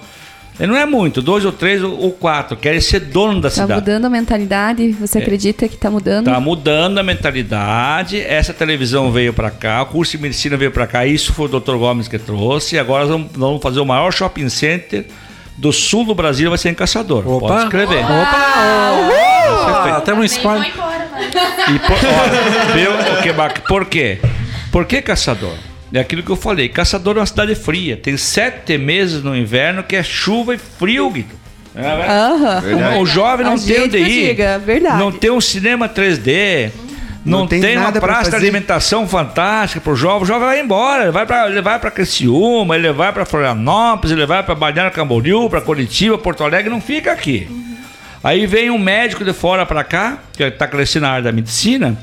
E 0.58 0.66
não 0.66 0.78
é 0.78 0.86
muito, 0.86 1.22
dois 1.22 1.43
ou 1.43 1.51
três 1.51 1.84
ou 1.84 2.10
quatro. 2.14 2.56
Querem 2.56 2.80
ser 2.80 3.01
dono 3.01 3.41
da 3.41 3.49
Tá 3.49 3.56
cidade. 3.56 3.74
mudando 3.82 4.06
a 4.06 4.10
mentalidade? 4.10 4.89
Você 4.93 5.18
acredita 5.20 5.68
que 5.68 5.76
tá 5.76 5.91
mudando? 5.91 6.24
Tá 6.32 6.39
mudando 6.39 6.97
a 6.97 7.03
mentalidade. 7.03 8.22
Essa 8.22 8.53
televisão 8.53 9.12
veio 9.12 9.34
para 9.34 9.51
cá, 9.51 9.82
o 9.82 9.88
curso 9.88 10.14
de 10.16 10.24
medicina 10.24 10.56
veio 10.56 10.72
para 10.72 10.88
cá. 10.88 11.06
Isso 11.06 11.34
foi 11.34 11.47
o 11.47 11.60
Dr. 11.60 11.76
Gomes 11.76 12.08
que 12.08 12.18
trouxe. 12.18 12.80
Agora 12.80 13.03
nós 13.03 13.12
vamos, 13.12 13.32
nós 13.34 13.39
vamos 13.49 13.62
fazer 13.62 13.82
o 13.82 13.86
maior 13.86 14.12
shopping 14.14 14.47
center 14.47 15.06
do 15.58 15.72
sul 15.72 16.06
do 16.06 16.14
Brasil, 16.16 16.49
vai 16.49 16.58
ser 16.58 16.70
em 16.70 16.74
Caçador. 16.74 17.28
Opa. 17.28 17.47
Pode 17.47 17.64
escrever. 17.64 18.03
Opa! 18.03 19.97
Até 19.97 20.14
um 20.14 20.24
spoiler. 20.24 20.68
E 20.68 21.80
por, 21.80 21.91
olha, 21.93 23.22
viu 23.22 23.34
bac- 23.34 23.62
Por 23.68 23.86
quê? 23.86 24.20
Por 24.72 24.86
que 24.86 25.01
Caçador? 25.01 25.56
É 25.93 25.99
aquilo 25.99 26.22
que 26.24 26.30
eu 26.30 26.36
falei. 26.36 26.68
Caçador 26.68 27.16
é 27.16 27.20
uma 27.20 27.26
cidade 27.26 27.56
fria. 27.56 27.95
Tem 27.95 28.18
sete 28.18 28.78
meses 28.78 29.24
no 29.24 29.36
inverno 29.36 29.82
que 29.84 29.95
é 29.95 30.03
chuva 30.03 30.56
e 30.56 30.58
frio, 30.58 31.10
Guido. 31.10 31.34
É. 31.76 31.82
Verdade. 32.62 32.97
O, 32.99 33.06
jovem 33.06 33.45
não 33.45 33.53
A 33.53 33.58
tem 33.58 33.86
ir. 33.86 33.89
diga, 33.89 34.58
verdade. 34.60 34.97
Não 34.97 35.12
tem 35.12 35.30
um 35.32 35.41
cinema 35.41 35.88
3D. 35.89 36.72
Não, 37.26 37.40
Não 37.40 37.48
tem, 37.48 37.60
tem 37.60 37.78
uma 37.78 37.92
praça 37.92 38.30
de 38.30 38.36
alimentação 38.36 39.08
fantástica 39.08 39.82
pro 39.82 39.96
jovem. 39.96 40.22
O 40.22 40.26
jovem 40.26 40.48
vai 40.48 40.60
embora. 40.60 41.04
Ele 41.04 41.12
vai 41.12 41.26
pra, 41.26 41.50
ele 41.50 41.62
vai 41.62 41.80
pra 41.80 41.90
Criciúma, 41.90 42.76
ele 42.76 42.92
vai 42.94 43.12
pra 43.12 43.26
Florianópolis, 43.26 44.12
ele 44.12 44.28
vai 44.28 44.44
pra 44.44 44.54
Balneário 44.54 44.92
Camboriú, 44.92 45.50
pra 45.50 45.60
Curitiba, 45.60 46.20
Porto 46.20 46.44
Alegre. 46.44 46.70
Não 46.70 46.80
fica 46.80 47.12
aqui. 47.12 47.50
Aí 48.24 48.46
vem 48.48 48.70
um 48.70 48.78
médico 48.78 49.24
de 49.24 49.34
fora 49.34 49.66
pra 49.66 49.84
cá, 49.84 50.20
que 50.36 50.44
está 50.44 50.68
crescendo 50.68 51.04
na 51.04 51.12
área 51.12 51.24
da 51.26 51.32
medicina, 51.32 51.96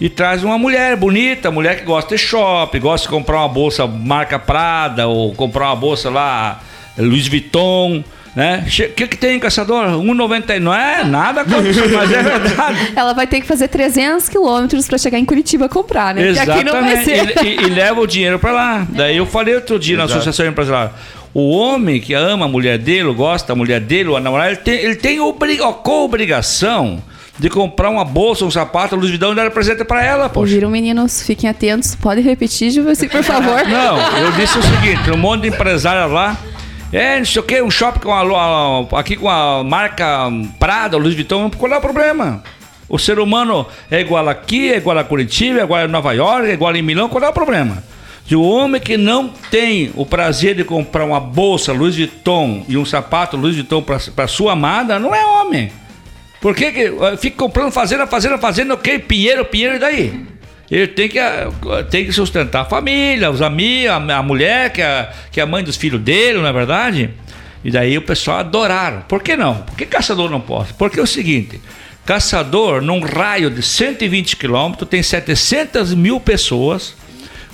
e 0.00 0.08
traz 0.08 0.42
uma 0.42 0.56
mulher 0.56 0.96
bonita, 0.96 1.50
mulher 1.50 1.78
que 1.78 1.84
gosta 1.84 2.16
de 2.16 2.18
shopping, 2.22 2.80
gosta 2.80 3.06
de 3.06 3.14
comprar 3.14 3.40
uma 3.40 3.48
bolsa 3.48 3.86
marca 3.86 4.38
Prada, 4.38 5.06
ou 5.06 5.34
comprar 5.34 5.66
uma 5.66 5.76
bolsa 5.76 6.08
lá, 6.08 6.60
Louis 6.96 7.28
Vuitton, 7.28 8.02
né? 8.36 8.62
O 8.66 8.70
que, 8.92 9.06
que 9.08 9.16
tem, 9.16 9.40
caçador? 9.40 9.86
1,90 9.86 10.60
não 10.60 10.72
é 10.74 11.02
nada 11.02 11.42
contra 11.42 11.68
isso, 11.70 11.80
mas 11.90 12.12
é 12.12 12.22
verdade. 12.22 12.92
Ela 12.94 13.14
vai 13.14 13.26
ter 13.26 13.40
que 13.40 13.46
fazer 13.46 13.66
300 13.68 14.28
quilômetros 14.28 14.86
pra 14.86 14.98
chegar 14.98 15.18
em 15.18 15.24
Curitiba 15.24 15.68
comprar, 15.70 16.14
né? 16.14 16.26
Porque 16.34 16.50
aqui 16.50 16.62
não 16.64 16.72
vai 16.74 16.92
Exatamente. 16.92 17.32
ser. 17.32 17.44
E, 17.44 17.48
e- 17.48 17.62
e 17.62 17.70
leva 17.70 17.98
o 18.00 18.06
dinheiro 18.06 18.38
pra 18.38 18.52
lá. 18.52 18.86
Daí 18.90 19.16
eu 19.16 19.24
falei 19.24 19.54
outro 19.54 19.78
dia 19.78 19.96
na 19.96 20.04
Exato. 20.04 20.18
Associação 20.20 20.46
Empresarial. 20.46 20.92
O 21.32 21.50
homem 21.50 22.00
que 22.00 22.14
ama 22.14 22.44
a 22.44 22.48
mulher 22.48 22.78
dele, 22.78 23.12
gosta 23.12 23.48
da 23.48 23.54
mulher 23.54 23.80
dele, 23.80 24.10
ou 24.10 24.16
a 24.16 24.20
namorada, 24.20 24.50
ele 24.50 24.56
tem, 24.58 24.74
ele 24.74 24.94
tem 24.96 25.20
obri- 25.20 25.60
ó, 25.60 25.72
co-obrigação 25.72 27.02
de 27.38 27.50
comprar 27.50 27.90
uma 27.90 28.04
bolsa, 28.04 28.44
um 28.44 28.50
sapato, 28.50 28.94
um 28.94 28.98
Louis 28.98 29.10
Vuitton 29.10 29.32
e 29.32 29.34
dar 29.34 29.50
presente 29.50 29.84
pra 29.84 30.02
ela, 30.02 30.28
poxa. 30.28 30.50
Ouviram, 30.52 30.70
meninos? 30.70 31.22
Fiquem 31.22 31.48
atentos. 31.50 31.94
Pode 31.94 32.22
repetir, 32.22 32.70
Juvelci, 32.70 33.06
por 33.08 33.22
favor? 33.22 33.66
Não, 33.68 33.98
eu 34.18 34.32
disse 34.32 34.58
o 34.58 34.62
seguinte, 34.62 35.10
um 35.10 35.18
monte 35.18 35.42
de 35.42 35.48
empresário 35.48 36.10
lá, 36.10 36.34
é, 36.92 37.18
não 37.18 37.24
sei 37.24 37.40
o 37.40 37.44
que, 37.44 37.60
um 37.60 37.70
shopping 37.70 38.00
com 38.00 38.12
a, 38.12 38.98
aqui 38.98 39.16
com 39.16 39.28
a 39.28 39.64
marca 39.64 40.30
Prada, 40.58 40.96
Louis 40.96 41.14
Vuitton, 41.14 41.50
qual 41.50 41.72
é 41.72 41.76
o 41.76 41.80
problema? 41.80 42.42
O 42.88 42.98
ser 42.98 43.18
humano 43.18 43.66
é 43.90 44.00
igual 44.00 44.28
aqui, 44.28 44.72
é 44.72 44.76
igual 44.76 44.96
a 44.98 45.04
Curitiba, 45.04 45.60
é 45.60 45.64
igual 45.64 45.82
a 45.82 45.88
Nova 45.88 46.12
York, 46.12 46.48
é 46.48 46.52
igual 46.52 46.74
em 46.76 46.82
Milão, 46.82 47.08
qual 47.08 47.24
é 47.24 47.28
o 47.28 47.32
problema? 47.32 47.82
O 48.30 48.40
homem 48.40 48.80
que 48.80 48.96
não 48.96 49.28
tem 49.50 49.92
o 49.94 50.04
prazer 50.04 50.56
de 50.56 50.64
comprar 50.64 51.04
uma 51.04 51.20
bolsa 51.20 51.72
Louis 51.72 51.96
Vuitton 51.96 52.64
e 52.68 52.76
um 52.76 52.84
sapato 52.84 53.36
Louis 53.36 53.54
Vuitton 53.54 53.82
para 53.82 54.26
sua 54.26 54.52
amada, 54.52 54.98
não 54.98 55.14
é 55.14 55.24
homem. 55.24 55.70
Por 56.40 56.54
que, 56.54 56.72
que 56.72 56.82
eh, 56.82 57.16
fica 57.16 57.36
comprando 57.36 57.72
fazenda, 57.72 58.06
fazenda, 58.06 58.38
fazenda, 58.38 58.74
ok, 58.74 58.98
pinheiro, 59.00 59.44
pinheiro, 59.44 59.76
e 59.76 59.78
daí? 59.78 60.26
Ele 60.70 60.88
tem 60.88 61.08
que, 61.08 61.18
eh, 61.18 61.48
tem 61.90 62.04
que 62.04 62.12
sustentar 62.12 62.62
a 62.62 62.64
família, 62.64 63.30
os 63.30 63.40
amigos, 63.40 63.90
a, 63.90 64.16
a 64.16 64.22
mulher, 64.22 64.72
que 64.72 64.82
é, 64.82 65.10
que 65.30 65.40
é 65.40 65.42
a 65.42 65.46
mãe 65.46 65.62
dos 65.62 65.76
filhos 65.76 66.00
dele, 66.00 66.38
não 66.38 66.46
é 66.46 66.52
verdade? 66.52 67.10
E 67.64 67.70
daí 67.70 67.96
o 67.96 68.02
pessoal 68.02 68.38
adoraram. 68.38 69.02
Por 69.02 69.22
que 69.22 69.36
não? 69.36 69.56
Por 69.56 69.76
que 69.76 69.86
caçador 69.86 70.30
não 70.30 70.40
pode? 70.40 70.72
Porque 70.74 70.98
é 70.98 71.02
o 71.02 71.06
seguinte: 71.06 71.60
caçador, 72.04 72.82
num 72.82 73.00
raio 73.00 73.50
de 73.50 73.62
120 73.62 74.36
quilômetros, 74.36 74.88
tem 74.88 75.02
700 75.02 75.94
mil 75.94 76.20
pessoas 76.20 76.94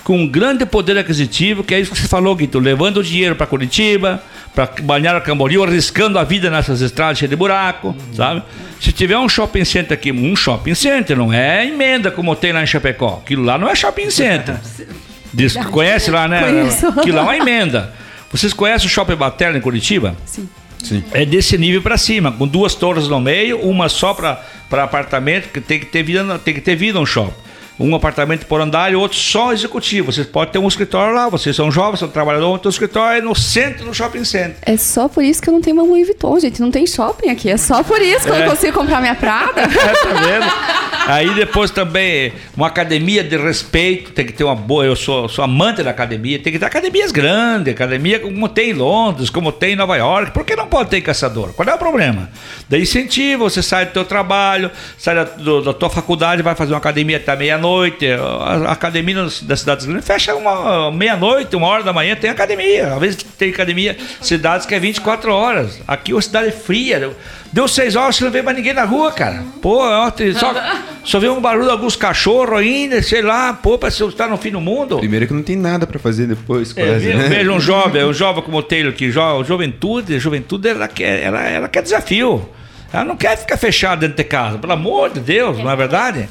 com 0.03 0.17
um 0.17 0.27
grande 0.27 0.65
poder 0.65 0.97
aquisitivo, 0.97 1.63
que 1.63 1.73
é 1.73 1.79
isso 1.79 1.91
que 1.91 1.97
você 1.97 2.07
falou, 2.07 2.35
Guito, 2.35 2.59
levando 2.59 2.97
o 2.97 3.03
dinheiro 3.03 3.35
para 3.35 3.47
Curitiba, 3.47 4.21
para 4.53 4.69
Balneário 4.81 5.21
Camboriú, 5.21 5.63
arriscando 5.63 6.19
a 6.19 6.23
vida 6.23 6.49
nessas 6.49 6.81
estradas 6.81 7.17
cheias 7.17 7.29
de 7.29 7.35
buraco, 7.35 7.95
sabe? 8.13 8.43
Se 8.81 8.91
tiver 8.91 9.17
um 9.17 9.29
shopping 9.29 9.63
center 9.63 9.93
aqui, 9.93 10.11
um 10.11 10.35
shopping 10.35 10.75
center, 10.75 11.17
não 11.17 11.31
é 11.31 11.65
emenda 11.65 12.11
como 12.11 12.35
tem 12.35 12.51
lá 12.51 12.61
em 12.61 12.67
Chapecó. 12.67 13.21
Aquilo 13.23 13.43
lá 13.43 13.57
não 13.57 13.69
é 13.69 13.75
shopping 13.75 14.09
center. 14.09 14.55
Diz, 15.33 15.55
conhece 15.55 16.11
lá, 16.11 16.27
né? 16.27 16.41
Conheço. 16.41 16.87
Aquilo 16.87 17.15
lá 17.15 17.21
é 17.21 17.25
uma 17.25 17.37
emenda. 17.37 17.93
Vocês 18.31 18.53
conhecem 18.53 18.87
o 18.87 18.89
Shopping 18.89 19.15
Baterna 19.15 19.57
em 19.57 19.61
Curitiba? 19.61 20.15
Sim. 20.25 20.47
Sim. 20.83 21.03
É 21.11 21.25
desse 21.25 21.57
nível 21.57 21.81
para 21.81 21.97
cima, 21.97 22.31
com 22.31 22.45
duas 22.45 22.75
torres 22.75 23.07
no 23.07 23.19
meio, 23.19 23.59
uma 23.59 23.87
só 23.87 24.13
para 24.13 24.83
apartamento, 24.83 25.49
que 25.49 25.61
tem 25.61 25.79
que 25.79 25.85
ter 25.85 26.03
vida, 26.03 26.37
tem 26.39 26.53
que 26.53 26.61
ter 26.61 26.75
vida 26.75 26.99
um 26.99 27.05
shopping. 27.05 27.33
Um 27.79 27.95
apartamento 27.95 28.45
por 28.45 28.61
andar 28.61 28.91
e 28.91 28.95
outro 28.95 29.17
só 29.17 29.51
executivo. 29.51 30.11
Vocês 30.11 30.27
podem 30.27 30.51
ter 30.53 30.59
um 30.59 30.67
escritório 30.67 31.13
lá, 31.15 31.27
vocês 31.27 31.55
são 31.55 31.71
jovens, 31.71 31.99
são 31.99 32.07
trabalhadores, 32.07 32.61
tem 32.61 32.69
um 32.69 32.71
escritório 32.71 33.17
é 33.17 33.21
no 33.21 33.33
centro 33.35 33.85
do 33.85 33.93
shopping 33.93 34.23
center. 34.23 34.55
É 34.61 34.77
só 34.77 35.07
por 35.07 35.23
isso 35.23 35.41
que 35.41 35.49
eu 35.49 35.53
não 35.53 35.61
tenho 35.61 35.75
uma 35.77 35.83
Louis 35.83 36.05
Vuitton, 36.05 36.39
gente. 36.39 36.61
Não 36.61 36.69
tem 36.69 36.85
shopping 36.85 37.29
aqui. 37.29 37.49
É 37.49 37.57
só 37.57 37.83
por 37.83 38.01
isso 38.01 38.25
que 38.25 38.29
eu 38.31 38.39
não 38.39 38.49
consigo 38.49 38.77
comprar 38.77 39.01
minha 39.01 39.15
Prada. 39.15 39.63
É, 39.73 39.93
tá 39.93 40.13
vendo? 40.21 40.83
Aí 41.07 41.33
depois 41.33 41.69
também 41.71 42.31
uma 42.55 42.67
academia 42.67 43.23
de 43.23 43.35
respeito, 43.35 44.11
tem 44.11 44.25
que 44.25 44.31
ter 44.31 44.43
uma 44.43 44.55
boa. 44.55 44.85
Eu 44.85 44.95
sou, 44.95 45.27
sou 45.27 45.43
amante 45.43 45.83
da 45.83 45.89
academia, 45.89 46.39
tem 46.39 46.53
que 46.53 46.59
ter 46.59 46.65
academias 46.65 47.11
grandes, 47.11 47.73
academia 47.73 48.19
como 48.19 48.47
tem 48.47 48.69
em 48.69 48.73
Londres, 48.73 49.29
como 49.29 49.51
tem 49.51 49.73
em 49.73 49.75
Nova 49.75 49.97
York. 49.97 50.31
Por 50.31 50.45
que 50.45 50.55
não 50.55 50.67
pode 50.67 50.89
ter 50.89 51.01
caçador? 51.01 51.51
Qual 51.53 51.67
é 51.67 51.73
o 51.73 51.77
problema? 51.77 52.29
Daí 52.69 52.83
incentiva, 52.83 53.43
você 53.43 53.61
sai 53.61 53.85
do 53.87 53.91
teu 53.91 54.05
trabalho, 54.05 54.71
sai 54.97 55.15
da, 55.15 55.23
do- 55.25 55.61
da 55.61 55.73
tua 55.73 55.89
faculdade, 55.89 56.41
vai 56.41 56.55
fazer 56.55 56.71
uma 56.73 56.77
academia 56.79 57.17
até 57.17 57.31
meia-noite. 57.67 58.07
A, 58.11 58.69
a 58.69 58.71
academia 58.71 59.15
das 59.43 59.59
cidades 59.61 59.85
grandes 59.85 60.05
fecha 60.05 60.35
uma 60.35 60.91
meia-noite, 60.91 61.55
uma 61.55 61.67
hora 61.67 61.83
da 61.83 61.93
manhã, 61.93 62.15
tem 62.15 62.29
academia. 62.29 62.93
Às 62.93 62.99
vezes 62.99 63.23
tem 63.37 63.49
academia, 63.49 63.97
cidades 64.21 64.65
que 64.65 64.75
é 64.75 64.79
24 64.79 65.31
horas. 65.31 65.79
Aqui 65.87 66.11
é 66.11 66.15
uma 66.15 66.21
cidade 66.21 66.51
fria. 66.51 67.11
Deu, 67.51 67.67
seis 67.67 67.95
horas, 67.95 68.15
você 68.15 68.23
não 68.23 68.31
vê 68.31 68.41
mais 68.41 68.57
ninguém 68.57 68.73
na 68.73 68.83
rua, 68.83 69.11
cara. 69.11 69.43
Pô, 69.61 69.83
ontem 70.05 70.33
só, 70.33 70.53
só 71.05 71.19
vê 71.19 71.29
um 71.29 71.39
barulho 71.39 71.65
de 71.65 71.71
alguns 71.71 71.95
cachorros 71.95 72.57
ainda, 72.59 73.01
sei 73.01 73.21
lá, 73.21 73.53
pô, 73.53 73.77
parece 73.77 73.97
que 73.97 74.03
você 74.03 74.17
tá 74.17 74.27
no 74.27 74.37
fim 74.37 74.51
do 74.51 74.59
mundo. 74.59 74.97
Primeiro 74.97 75.27
que 75.27 75.33
não 75.33 75.43
tem 75.43 75.55
nada 75.55 75.85
pra 75.85 75.99
fazer 75.99 76.25
depois, 76.25 76.75
É, 76.75 76.83
quase. 76.85 77.05
veja, 77.05 77.17
né? 77.17 77.29
veja 77.29 77.51
um 77.51 77.59
jovem, 77.59 78.03
um 78.05 78.13
jovem 78.13 78.43
como 78.43 78.57
o 78.57 78.63
Taylor 78.63 78.91
que 78.93 79.11
jo, 79.11 79.43
juventude, 79.43 80.19
juventude 80.19 80.67
ela 80.69 80.87
quer, 80.87 81.21
ela, 81.21 81.41
ela 81.43 81.67
quer 81.69 81.83
desafio. 81.83 82.49
Ela 82.91 83.05
não 83.05 83.15
quer 83.17 83.35
ficar 83.37 83.57
fechada 83.57 84.01
dentro 84.01 84.17
de 84.17 84.23
casa, 84.23 84.57
pelo 84.59 84.73
amor 84.73 85.09
de 85.11 85.19
Deus, 85.19 85.57
não 85.57 85.69
é 85.69 85.75
verdade? 85.75 86.29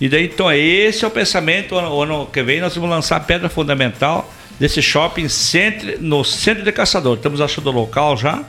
E 0.00 0.08
daí 0.08 0.26
então 0.26 0.50
esse 0.52 1.04
é 1.04 1.08
o 1.08 1.10
pensamento. 1.10 1.74
O 1.74 2.02
ano 2.02 2.26
que 2.26 2.42
vem 2.42 2.60
nós 2.60 2.74
vamos 2.74 2.90
lançar 2.90 3.16
a 3.16 3.20
pedra 3.20 3.48
fundamental 3.48 4.32
desse 4.58 4.82
shopping 4.82 5.28
centro, 5.28 6.00
no 6.00 6.24
centro 6.24 6.62
de 6.62 6.72
Caçador. 6.72 7.16
Estamos 7.16 7.40
achando 7.40 7.68
o 7.68 7.72
local 7.72 8.16
já 8.16 8.42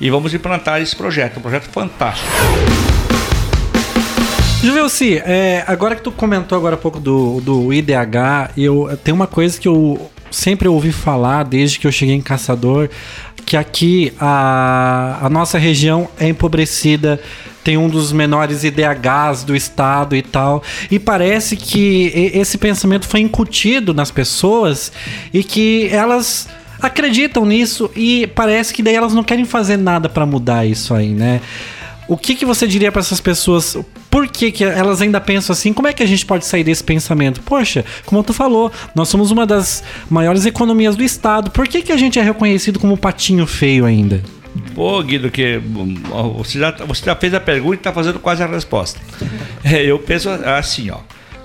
e 0.00 0.10
vamos 0.10 0.32
implantar 0.34 0.80
esse 0.80 0.94
projeto, 0.94 1.38
um 1.38 1.42
projeto 1.42 1.68
fantástico. 1.70 2.28
Juvelci, 4.62 5.18
é, 5.24 5.62
agora 5.66 5.94
que 5.94 6.02
tu 6.02 6.10
comentou 6.10 6.58
agora 6.58 6.74
há 6.74 6.78
pouco 6.78 6.98
do, 6.98 7.40
do 7.40 7.72
IDH, 7.72 8.50
eu 8.56 8.98
tem 9.04 9.14
uma 9.14 9.26
coisa 9.26 9.58
que 9.58 9.68
eu 9.68 10.10
sempre 10.30 10.68
ouvi 10.68 10.92
falar 10.92 11.44
desde 11.44 11.78
que 11.78 11.86
eu 11.86 11.92
cheguei 11.92 12.14
em 12.14 12.20
Caçador, 12.20 12.90
que 13.48 13.56
aqui 13.56 14.12
a, 14.20 15.20
a 15.22 15.30
nossa 15.30 15.56
região 15.56 16.06
é 16.20 16.28
empobrecida, 16.28 17.18
tem 17.64 17.78
um 17.78 17.88
dos 17.88 18.12
menores 18.12 18.62
IDHs 18.62 19.42
do 19.42 19.56
estado 19.56 20.14
e 20.14 20.20
tal, 20.20 20.62
e 20.90 20.98
parece 20.98 21.56
que 21.56 22.12
esse 22.34 22.58
pensamento 22.58 23.08
foi 23.08 23.20
incutido 23.20 23.94
nas 23.94 24.10
pessoas 24.10 24.92
e 25.32 25.42
que 25.42 25.88
elas 25.90 26.46
acreditam 26.78 27.46
nisso 27.46 27.90
e 27.96 28.26
parece 28.26 28.74
que 28.74 28.82
daí 28.82 28.94
elas 28.94 29.14
não 29.14 29.24
querem 29.24 29.46
fazer 29.46 29.78
nada 29.78 30.10
para 30.10 30.26
mudar 30.26 30.66
isso 30.66 30.92
aí, 30.92 31.08
né? 31.08 31.40
O 32.08 32.16
que, 32.16 32.34
que 32.34 32.46
você 32.46 32.66
diria 32.66 32.90
para 32.90 33.00
essas 33.00 33.20
pessoas? 33.20 33.76
Por 34.10 34.26
que, 34.26 34.50
que 34.50 34.64
elas 34.64 35.02
ainda 35.02 35.20
pensam 35.20 35.52
assim? 35.52 35.74
Como 35.74 35.86
é 35.86 35.92
que 35.92 36.02
a 36.02 36.06
gente 36.06 36.24
pode 36.24 36.46
sair 36.46 36.64
desse 36.64 36.82
pensamento? 36.82 37.42
Poxa, 37.42 37.84
como 38.06 38.24
tu 38.24 38.32
falou, 38.32 38.72
nós 38.94 39.10
somos 39.10 39.30
uma 39.30 39.46
das 39.46 39.84
maiores 40.08 40.46
economias 40.46 40.96
do 40.96 41.04
estado. 41.04 41.50
Por 41.50 41.68
que, 41.68 41.82
que 41.82 41.92
a 41.92 41.98
gente 41.98 42.18
é 42.18 42.22
reconhecido 42.22 42.78
como 42.78 42.96
patinho 42.96 43.46
feio 43.46 43.84
ainda? 43.84 44.22
Pô, 44.74 45.02
Guido, 45.02 45.30
que 45.30 45.60
você 46.36 46.58
já, 46.58 46.70
você 46.70 47.04
já 47.04 47.14
fez 47.14 47.34
a 47.34 47.40
pergunta 47.40 47.74
e 47.74 47.78
está 47.78 47.92
fazendo 47.92 48.18
quase 48.18 48.42
a 48.42 48.46
resposta. 48.46 48.98
É, 49.64 49.84
eu 49.84 49.98
penso 49.98 50.30
assim, 50.30 50.88
ó. 50.88 50.98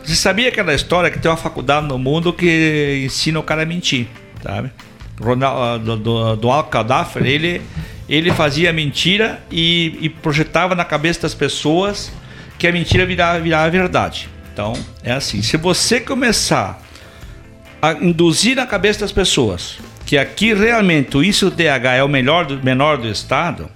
Você 0.04 0.16
sabia 0.16 0.48
aquela 0.48 0.74
história 0.74 1.10
que 1.10 1.18
tem 1.18 1.30
uma 1.30 1.36
faculdade 1.36 1.88
no 1.88 1.98
mundo 1.98 2.32
que 2.32 3.02
ensina 3.04 3.40
o 3.40 3.44
cara 3.44 3.64
a 3.64 3.66
mentir, 3.66 4.08
sabe? 4.42 4.72
Ronaldo, 5.20 5.98
do, 5.98 6.36
do 6.36 6.52
Al-Qaddafi, 6.52 7.20
ele, 7.20 7.62
ele 8.08 8.32
fazia 8.32 8.74
mentira 8.74 9.42
e, 9.52 9.98
e 10.02 10.10
projetava 10.10 10.76
na 10.76 10.86
cabeça 10.86 11.22
das 11.22 11.34
pessoas 11.34 12.12
que 12.58 12.68
a 12.68 12.72
mentira 12.72 13.06
virava, 13.06 13.40
virava 13.40 13.70
verdade. 13.70 14.30
Então, 14.54 14.74
é 15.04 15.12
assim, 15.12 15.42
se 15.42 15.58
você 15.58 16.00
começar 16.00 16.82
a 17.82 17.94
induzir 17.94 18.56
na 18.56 18.66
cabeça 18.66 19.02
das 19.02 19.12
pessoas 19.12 19.78
que 20.06 20.18
aqui 20.18 20.54
realmente 20.54 21.18
o 21.18 21.24
índice 21.24 21.46
do 21.46 21.52
DH 21.52 21.86
é 21.98 22.04
o 22.04 22.08
melhor 22.08 22.46
do, 22.46 22.64
menor 22.64 22.98
do 22.98 23.08
estado, 23.08 23.70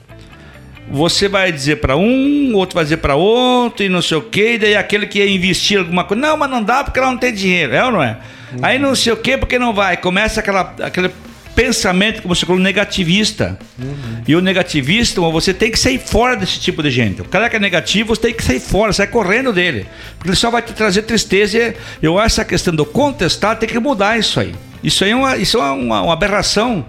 você 0.89 1.27
vai 1.27 1.51
dizer 1.51 1.77
para 1.77 1.97
um, 1.97 2.53
outro 2.53 2.75
vai 2.75 2.83
dizer 2.83 2.97
para 2.97 3.15
outro 3.15 3.83
e 3.83 3.89
não 3.89 4.01
sei 4.01 4.17
o 4.17 4.21
quê, 4.21 4.53
e 4.53 4.57
daí 4.57 4.75
aquele 4.75 5.07
que 5.07 5.19
ia 5.19 5.29
investir 5.29 5.79
alguma 5.79 6.03
coisa, 6.03 6.21
não, 6.21 6.37
mas 6.37 6.49
não 6.49 6.63
dá 6.63 6.83
porque 6.83 6.99
ela 6.99 7.09
não 7.09 7.17
tem 7.17 7.33
dinheiro, 7.33 7.73
é 7.73 7.83
ou 7.83 7.91
não 7.91 8.03
é? 8.03 8.17
Uhum. 8.53 8.59
Aí 8.61 8.79
não 8.79 8.95
sei 8.95 9.13
o 9.13 9.17
quê 9.17 9.37
porque 9.37 9.59
não 9.59 9.73
vai, 9.73 9.97
começa 9.97 10.39
aquela, 10.39 10.73
aquele 10.81 11.09
pensamento, 11.57 12.21
como 12.21 12.35
você 12.35 12.45
falou, 12.45 12.61
negativista. 12.61 13.57
Uhum. 13.79 14.21
E 14.27 14.35
o 14.35 14.41
negativista, 14.41 15.19
você 15.19 15.51
tem 15.51 15.71
que 15.71 15.79
sair 15.79 15.97
fora 15.97 16.35
desse 16.35 16.59
tipo 16.59 16.83
de 16.83 16.91
gente. 16.91 17.21
O 17.21 17.25
cara 17.25 17.49
que 17.49 17.55
é 17.55 17.59
negativo, 17.59 18.15
você 18.15 18.21
tem 18.21 18.33
que 18.35 18.43
sair 18.43 18.59
fora, 18.59 18.93
sair 18.93 19.07
correndo 19.07 19.51
dele. 19.51 19.87
Porque 20.15 20.29
ele 20.29 20.35
só 20.35 20.51
vai 20.51 20.61
te 20.61 20.71
trazer 20.73 21.01
tristeza. 21.01 21.73
Eu 21.99 22.19
acho 22.19 22.27
essa 22.27 22.45
questão 22.45 22.75
do 22.75 22.85
contestar 22.85 23.57
tem 23.57 23.67
que 23.67 23.79
mudar 23.79 24.19
isso 24.19 24.39
aí. 24.39 24.53
Isso 24.83 25.03
aí 25.03 25.09
é 25.09 25.15
uma, 25.15 25.35
isso 25.35 25.57
é 25.57 25.71
uma, 25.71 26.03
uma 26.03 26.13
aberração. 26.13 26.85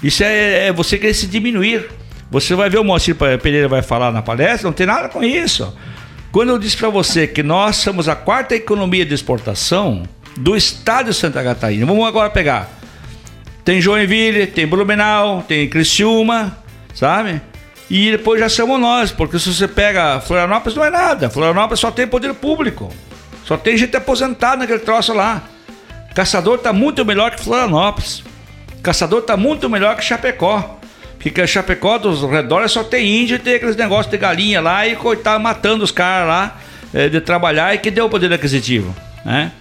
Isso 0.00 0.22
é, 0.22 0.68
é 0.68 0.72
você 0.72 0.96
querer 0.96 1.14
se 1.14 1.26
diminuir. 1.26 1.90
Você 2.30 2.54
vai 2.54 2.70
ver 2.70 2.78
o 2.78 2.84
Moacir 2.84 3.16
Pereira 3.16 3.66
vai 3.66 3.82
falar 3.82 4.12
na 4.12 4.22
palestra, 4.22 4.68
não 4.68 4.72
tem 4.72 4.86
nada 4.86 5.08
com 5.08 5.24
isso. 5.24 5.76
Quando 6.30 6.50
eu 6.50 6.58
disse 6.60 6.76
para 6.76 6.90
você 6.90 7.26
que 7.26 7.42
nós 7.42 7.76
somos 7.76 8.08
a 8.08 8.14
quarta 8.14 8.54
economia 8.54 9.04
de 9.04 9.12
exportação 9.12 10.04
do 10.36 10.56
estado 10.56 11.10
de 11.10 11.14
Santa 11.16 11.42
Catarina, 11.42 11.84
vamos 11.84 12.06
agora 12.06 12.30
pegar. 12.30 12.81
Tem 13.64 13.80
Joinville, 13.80 14.46
tem 14.46 14.66
Blumenau, 14.66 15.42
tem 15.46 15.68
Criciúma, 15.68 16.58
sabe? 16.94 17.40
E 17.88 18.10
depois 18.10 18.40
já 18.40 18.48
somos 18.48 18.80
nós, 18.80 19.12
porque 19.12 19.38
se 19.38 19.52
você 19.52 19.68
pega 19.68 20.20
Florianópolis 20.20 20.76
não 20.76 20.84
é 20.84 20.90
nada. 20.90 21.30
Florianópolis 21.30 21.78
só 21.78 21.90
tem 21.90 22.06
poder 22.06 22.32
público. 22.34 22.92
Só 23.44 23.56
tem 23.56 23.76
gente 23.76 23.96
aposentada 23.96 24.56
naquele 24.56 24.78
troço 24.78 25.12
lá. 25.12 25.42
Caçador 26.14 26.56
está 26.56 26.72
muito 26.72 27.04
melhor 27.04 27.30
que 27.30 27.42
Florianópolis. 27.42 28.22
Caçador 28.82 29.20
está 29.20 29.36
muito 29.36 29.68
melhor 29.68 29.96
que 29.96 30.04
Chapecó. 30.04 30.78
Porque 31.18 31.46
Chapecó 31.46 31.98
dos 31.98 32.22
redores 32.22 32.72
só 32.72 32.82
tem 32.82 33.22
índio 33.22 33.36
e 33.36 33.38
tem 33.38 33.54
aqueles 33.54 33.76
negócios 33.76 34.10
de 34.10 34.18
galinha 34.18 34.60
lá 34.60 34.86
e 34.86 34.96
coitado 34.96 35.42
matando 35.42 35.84
os 35.84 35.92
caras 35.92 36.28
lá 36.28 36.58
é, 36.92 37.08
de 37.08 37.20
trabalhar 37.20 37.74
e 37.74 37.78
que 37.78 37.90
deu 37.90 38.06
o 38.06 38.10
poder 38.10 38.32
aquisitivo, 38.32 38.94
né? 39.24 39.52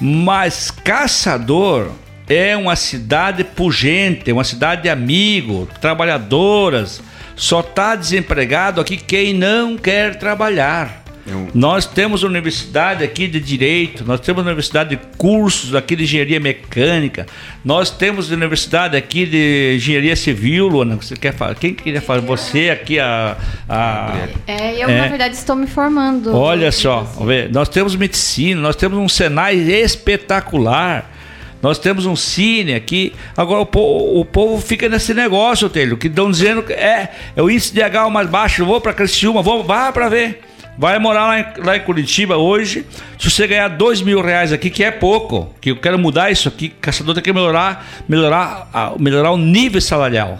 Mas 0.00 0.70
Caçador 0.70 1.90
é 2.30 2.56
uma 2.56 2.76
cidade 2.76 3.42
pujante, 3.42 4.30
uma 4.30 4.44
cidade 4.44 4.82
de 4.82 4.88
amigos, 4.88 5.68
trabalhadoras. 5.80 7.02
Só 7.34 7.60
está 7.60 7.96
desempregado 7.96 8.80
aqui 8.80 8.96
quem 8.96 9.34
não 9.34 9.76
quer 9.76 10.16
trabalhar. 10.16 11.02
Eu... 11.26 11.48
Nós 11.52 11.86
temos 11.86 12.22
universidade 12.22 13.02
aqui 13.02 13.26
de 13.26 13.40
direito, 13.40 14.04
nós 14.04 14.20
temos 14.20 14.44
universidade 14.44 14.90
de 14.90 14.96
cursos 15.18 15.74
aqui 15.74 15.96
de 15.96 16.04
engenharia 16.04 16.38
mecânica, 16.40 17.26
nós 17.64 17.90
temos 17.90 18.30
universidade 18.30 18.96
aqui 18.96 19.26
de 19.26 19.74
engenharia 19.76 20.16
civil, 20.16 20.68
Luana. 20.68 20.96
Você 20.96 21.16
quer 21.16 21.34
falar? 21.34 21.54
Quem 21.56 21.74
queria 21.74 22.00
falar? 22.00 22.20
Você 22.20 22.70
aqui 22.70 22.98
a, 22.98 23.36
a 23.68 24.28
é, 24.46 24.82
eu 24.82 24.88
é. 24.88 25.00
na 25.02 25.08
verdade 25.08 25.34
estou 25.34 25.56
me 25.56 25.66
formando. 25.66 26.34
Olha 26.34 26.70
só, 26.70 27.12
nós 27.50 27.68
temos 27.68 27.96
medicina, 27.96 28.60
nós 28.60 28.76
temos 28.76 28.98
um 28.98 29.08
Senai 29.08 29.56
espetacular. 29.56 31.19
Nós 31.62 31.78
temos 31.78 32.06
um 32.06 32.16
cine 32.16 32.74
aqui. 32.74 33.12
Agora 33.36 33.60
o 33.60 33.66
povo, 33.66 34.20
o 34.20 34.24
povo 34.24 34.60
fica 34.60 34.88
nesse 34.88 35.12
negócio, 35.12 35.68
Telho, 35.68 35.96
que 35.96 36.06
estão 36.06 36.30
dizendo 36.30 36.62
que 36.62 36.72
é, 36.72 37.10
é 37.36 37.42
o 37.42 37.50
índice 37.50 37.72
de 37.72 37.82
H 37.82 38.08
mais 38.08 38.28
baixo. 38.28 38.64
Vou 38.64 38.80
para 38.80 38.92
Criciúma, 38.92 39.42
vou, 39.42 39.62
vá 39.62 39.92
para 39.92 40.08
ver. 40.08 40.40
Vai 40.78 40.98
morar 40.98 41.26
lá 41.26 41.40
em, 41.40 41.44
lá 41.58 41.76
em 41.76 41.80
Curitiba 41.80 42.36
hoje. 42.36 42.86
Se 43.18 43.30
você 43.30 43.46
ganhar 43.46 43.68
dois 43.68 44.00
mil 44.00 44.22
reais 44.22 44.52
aqui, 44.52 44.70
que 44.70 44.82
é 44.82 44.90
pouco, 44.90 45.54
que 45.60 45.72
eu 45.72 45.76
quero 45.76 45.98
mudar 45.98 46.30
isso 46.30 46.48
aqui, 46.48 46.70
caçador 46.70 47.14
tem 47.14 47.22
que 47.22 47.32
melhorar, 47.32 47.86
melhorar, 48.08 48.94
melhorar 48.98 49.32
o 49.32 49.36
nível 49.36 49.80
salarial. 49.80 50.38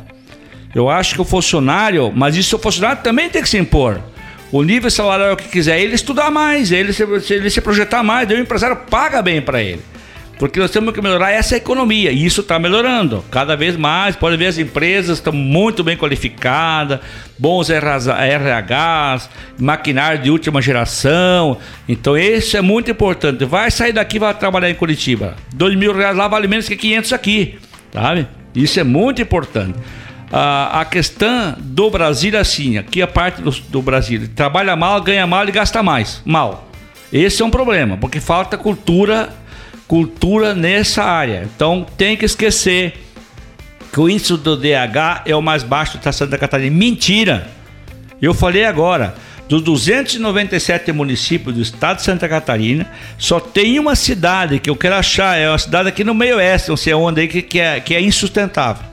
Eu 0.74 0.88
acho 0.88 1.14
que 1.14 1.20
o 1.20 1.24
funcionário, 1.24 2.12
mas 2.14 2.36
isso 2.36 2.56
o 2.56 2.58
funcionário 2.58 3.02
também 3.02 3.28
tem 3.28 3.42
que 3.42 3.48
se 3.48 3.58
impor. 3.58 4.00
O 4.50 4.62
nível 4.62 4.90
salarial 4.90 5.36
que 5.36 5.48
quiser, 5.48 5.78
ele 5.80 5.94
estudar 5.94 6.30
mais, 6.30 6.72
ele 6.72 6.92
se, 6.92 7.02
ele 7.32 7.50
se 7.50 7.60
projetar 7.60 8.02
mais, 8.02 8.28
o 8.30 8.32
empresário 8.32 8.76
paga 8.88 9.20
bem 9.20 9.42
para 9.42 9.62
ele. 9.62 9.82
Porque 10.40 10.58
nós 10.58 10.70
temos 10.70 10.94
que 10.94 11.02
melhorar 11.02 11.32
essa 11.32 11.54
economia 11.54 12.10
e 12.10 12.24
isso 12.24 12.40
está 12.40 12.58
melhorando 12.58 13.22
cada 13.30 13.54
vez 13.54 13.76
mais. 13.76 14.16
Pode 14.16 14.38
ver 14.38 14.46
as 14.46 14.56
empresas 14.56 15.18
estão 15.18 15.34
muito 15.34 15.84
bem 15.84 15.98
qualificadas, 15.98 16.98
bons 17.38 17.68
RHs, 17.68 19.28
maquinário 19.58 20.22
de 20.22 20.30
última 20.30 20.62
geração. 20.62 21.58
Então 21.86 22.16
isso 22.16 22.56
é 22.56 22.62
muito 22.62 22.90
importante. 22.90 23.44
Vai 23.44 23.70
sair 23.70 23.92
daqui 23.92 24.18
vai 24.18 24.32
trabalhar 24.32 24.70
em 24.70 24.74
Curitiba. 24.74 25.36
Dois 25.52 25.76
mil 25.76 25.92
reais 25.92 26.16
lá 26.16 26.26
vale 26.26 26.48
menos 26.48 26.66
que 26.66 26.74
500 26.74 27.12
aqui, 27.12 27.58
sabe? 27.92 28.26
Isso 28.54 28.80
é 28.80 28.82
muito 28.82 29.20
importante. 29.20 29.78
a 30.32 30.86
questão 30.90 31.54
do 31.58 31.90
Brasil 31.90 32.34
é 32.34 32.38
assim, 32.38 32.78
aqui 32.78 33.02
a 33.02 33.06
parte 33.06 33.42
do, 33.42 33.50
do 33.50 33.82
Brasil, 33.82 34.26
trabalha 34.34 34.74
mal, 34.74 35.02
ganha 35.02 35.26
mal 35.26 35.46
e 35.46 35.52
gasta 35.52 35.82
mais, 35.82 36.22
mal. 36.24 36.66
Esse 37.12 37.42
é 37.42 37.44
um 37.44 37.50
problema, 37.50 37.96
porque 37.96 38.20
falta 38.20 38.56
cultura 38.56 39.39
cultura 39.90 40.54
nessa 40.54 41.02
área. 41.02 41.48
Então 41.52 41.84
tem 41.96 42.16
que 42.16 42.24
esquecer 42.24 42.94
que 43.92 43.98
o 43.98 44.08
índice 44.08 44.36
do 44.36 44.56
DH 44.56 45.22
é 45.26 45.34
o 45.34 45.42
mais 45.42 45.64
baixo 45.64 45.98
da 45.98 46.12
Santa 46.12 46.38
Catarina. 46.38 46.76
Mentira! 46.76 47.48
Eu 48.22 48.32
falei 48.32 48.64
agora, 48.64 49.16
dos 49.48 49.60
297 49.62 50.92
municípios 50.92 51.56
do 51.56 51.60
estado 51.60 51.96
de 51.96 52.04
Santa 52.04 52.28
Catarina, 52.28 52.88
só 53.18 53.40
tem 53.40 53.80
uma 53.80 53.96
cidade 53.96 54.60
que 54.60 54.70
eu 54.70 54.76
quero 54.76 54.94
achar, 54.94 55.36
é 55.36 55.48
uma 55.48 55.58
cidade 55.58 55.88
aqui 55.88 56.04
no 56.04 56.14
meio 56.14 56.36
oeste, 56.36 56.68
não 56.68 56.76
sei 56.76 56.94
onde, 56.94 57.26
que, 57.26 57.42
que, 57.42 57.58
é, 57.58 57.80
que 57.80 57.92
é 57.92 58.00
insustentável. 58.00 58.84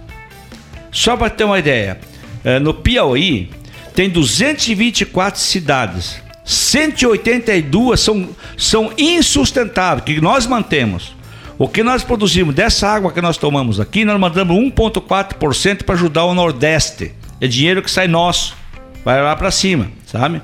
Só 0.91 1.15
para 1.15 1.29
ter 1.29 1.43
uma 1.43 1.59
ideia, 1.59 1.99
é, 2.43 2.57
no 2.57 2.73
Piauí 2.73 3.51
tem 3.93 4.09
224 4.09 5.39
cidades. 5.39 6.19
182 6.47 7.99
são, 7.99 8.29
são 8.57 8.93
insustentáveis, 8.97 10.05
que 10.05 10.21
nós 10.21 10.47
mantemos. 10.47 11.13
O 11.59 11.67
que 11.67 11.83
nós 11.83 12.03
produzimos 12.03 12.55
dessa 12.55 12.87
água 12.87 13.11
que 13.11 13.21
nós 13.21 13.35
tomamos 13.35 13.81
aqui, 13.81 14.05
nós 14.05 14.17
mandamos 14.17 14.55
1,4% 14.55 15.83
para 15.83 15.95
ajudar 15.95 16.23
o 16.23 16.33
Nordeste. 16.33 17.11
É 17.41 17.47
dinheiro 17.47 17.81
que 17.81 17.91
sai 17.91 18.07
nosso, 18.07 18.55
vai 19.03 19.21
lá 19.21 19.35
para 19.35 19.51
cima, 19.51 19.91
sabe? 20.05 20.41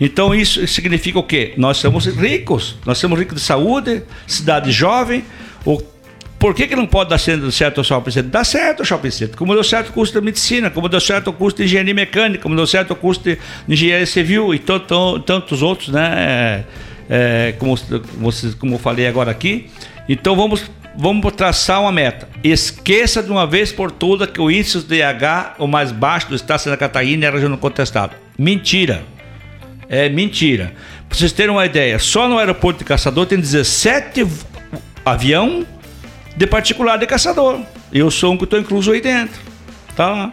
Então 0.00 0.32
isso 0.32 0.64
significa 0.68 1.18
o 1.18 1.22
quê? 1.24 1.54
Nós 1.56 1.78
somos 1.78 2.06
ricos, 2.06 2.76
nós 2.86 2.98
somos 2.98 3.18
ricos 3.18 3.34
de 3.34 3.42
saúde, 3.42 4.02
cidade 4.26 4.70
jovem. 4.70 5.24
O 5.64 5.82
por 6.42 6.56
que, 6.56 6.66
que 6.66 6.74
não 6.74 6.86
pode 6.86 7.08
dar 7.08 7.18
certo 7.18 7.80
o 7.80 7.84
shopping 7.84 8.10
center? 8.10 8.28
Dá 8.28 8.42
certo 8.42 8.80
o 8.80 8.84
shopping 8.84 9.12
center. 9.12 9.36
Como 9.36 9.54
deu 9.54 9.62
certo 9.62 9.90
o 9.90 9.92
curso 9.92 10.12
de 10.12 10.20
medicina, 10.20 10.70
como 10.70 10.88
deu 10.88 10.98
certo 10.98 11.30
o 11.30 11.32
curso 11.32 11.58
de 11.58 11.62
engenharia 11.62 11.94
mecânica, 11.94 12.42
como 12.42 12.56
deu 12.56 12.66
certo 12.66 12.90
o 12.90 12.96
curso 12.96 13.22
de 13.22 13.38
engenharia 13.68 14.04
civil 14.04 14.52
e 14.52 14.58
tantos 14.58 15.62
outros, 15.62 15.90
né? 15.90 16.64
É, 17.08 17.48
é, 17.48 17.52
como, 17.52 17.78
como, 18.58 18.74
eu 18.74 18.78
falei 18.80 19.06
agora 19.06 19.30
aqui. 19.30 19.70
Então 20.08 20.34
vamos, 20.34 20.68
vamos 20.98 21.32
traçar 21.32 21.80
uma 21.80 21.92
meta. 21.92 22.28
Esqueça 22.42 23.22
de 23.22 23.30
uma 23.30 23.46
vez 23.46 23.70
por 23.70 23.92
todas 23.92 24.28
que 24.28 24.40
o 24.40 24.50
índice 24.50 24.78
do 24.78 24.84
DH, 24.84 25.54
o 25.60 25.68
mais 25.68 25.92
baixo 25.92 26.28
do 26.28 26.34
estado 26.34 26.56
de 26.56 26.64
Santa 26.64 26.76
Catarina, 26.76 27.24
era 27.24 27.36
região 27.36 27.56
contestado. 27.56 28.16
Mentira. 28.36 29.04
É 29.88 30.08
mentira. 30.08 30.74
Para 31.08 31.16
vocês 31.16 31.30
terem 31.30 31.52
uma 31.52 31.64
ideia, 31.64 32.00
só 32.00 32.28
no 32.28 32.36
aeroporto 32.36 32.80
de 32.80 32.84
Caçador 32.84 33.26
tem 33.26 33.38
17 33.38 34.26
avião 35.04 35.64
de 36.36 36.46
particular 36.46 36.98
de 36.98 37.06
caçador. 37.06 37.60
Eu 37.92 38.10
sou 38.10 38.32
um 38.32 38.36
que 38.36 38.44
estou 38.44 38.58
incluso 38.58 38.92
aí 38.92 39.00
dentro. 39.00 39.40
Tá 39.94 40.08
lá. 40.08 40.30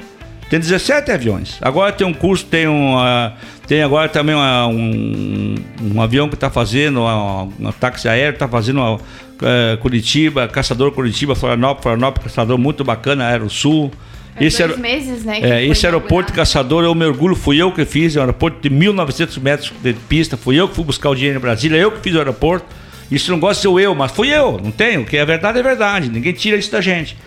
Tem 0.50 0.60
17 0.60 1.12
aviões. 1.12 1.58
Agora 1.62 1.92
tem 1.92 2.08
um 2.08 2.14
curso, 2.14 2.46
tem 2.46 2.68
um. 2.68 2.96
Uh, 2.96 3.32
tem 3.68 3.84
agora 3.84 4.10
também 4.10 4.34
uma, 4.34 4.66
um, 4.68 5.56
um 5.94 6.02
avião 6.02 6.28
que 6.28 6.34
está 6.34 6.50
fazendo, 6.50 7.02
um, 7.02 7.54
um 7.60 7.72
táxi 7.72 8.08
aéreo, 8.08 8.34
está 8.34 8.48
fazendo 8.48 8.78
uma, 8.78 8.96
uh, 8.96 9.78
Curitiba, 9.80 10.48
Caçador 10.48 10.92
Curitiba, 10.92 11.36
Florianópolis, 11.36 11.84
Florianópolis, 11.84 12.24
Caçador 12.24 12.58
muito 12.58 12.84
bacana, 12.84 13.28
Aerosul. 13.28 13.92
Esse 14.40 14.66
dois 14.66 14.80
meses, 14.80 15.24
né? 15.24 15.40
É, 15.42 15.66
esse 15.66 15.86
aeroporto 15.86 16.32
de 16.32 16.36
Caçador, 16.36 16.84
eu 16.84 16.96
mergulho, 16.96 17.36
fui 17.36 17.62
eu 17.62 17.72
que 17.72 17.86
fiz, 17.86 18.16
é 18.16 18.20
um 18.20 18.24
aeroporto 18.24 18.68
de 18.68 18.74
1.900 18.74 19.40
metros 19.40 19.74
de 19.84 19.94
pista, 19.94 20.38
fui 20.38 20.56
eu 20.56 20.68
que 20.68 20.76
fui 20.76 20.84
buscar 20.84 21.10
o 21.10 21.16
dinheiro 21.16 21.38
em 21.38 21.42
Brasília, 21.42 21.78
eu 21.78 21.92
que 21.92 22.00
fiz 22.00 22.16
o 22.16 22.18
aeroporto. 22.18 22.66
Isso 23.12 23.32
não 23.32 23.40
gosta 23.40 23.68
de 23.68 23.76
ser 23.76 23.84
eu, 23.84 23.96
mas 23.96 24.12
fui 24.12 24.30
eu, 24.30 24.60
não 24.64 24.72
tenho. 24.72 25.02
O 25.02 25.06
que 25.06 25.18
é 25.18 25.26
verdade 25.26 25.60
é 25.60 25.64
verdade. 25.64 26.10
Ninguém 26.10 26.34
tira 26.34 26.58
isso 26.58 26.72
da 26.72 26.82
gente. 26.82 27.18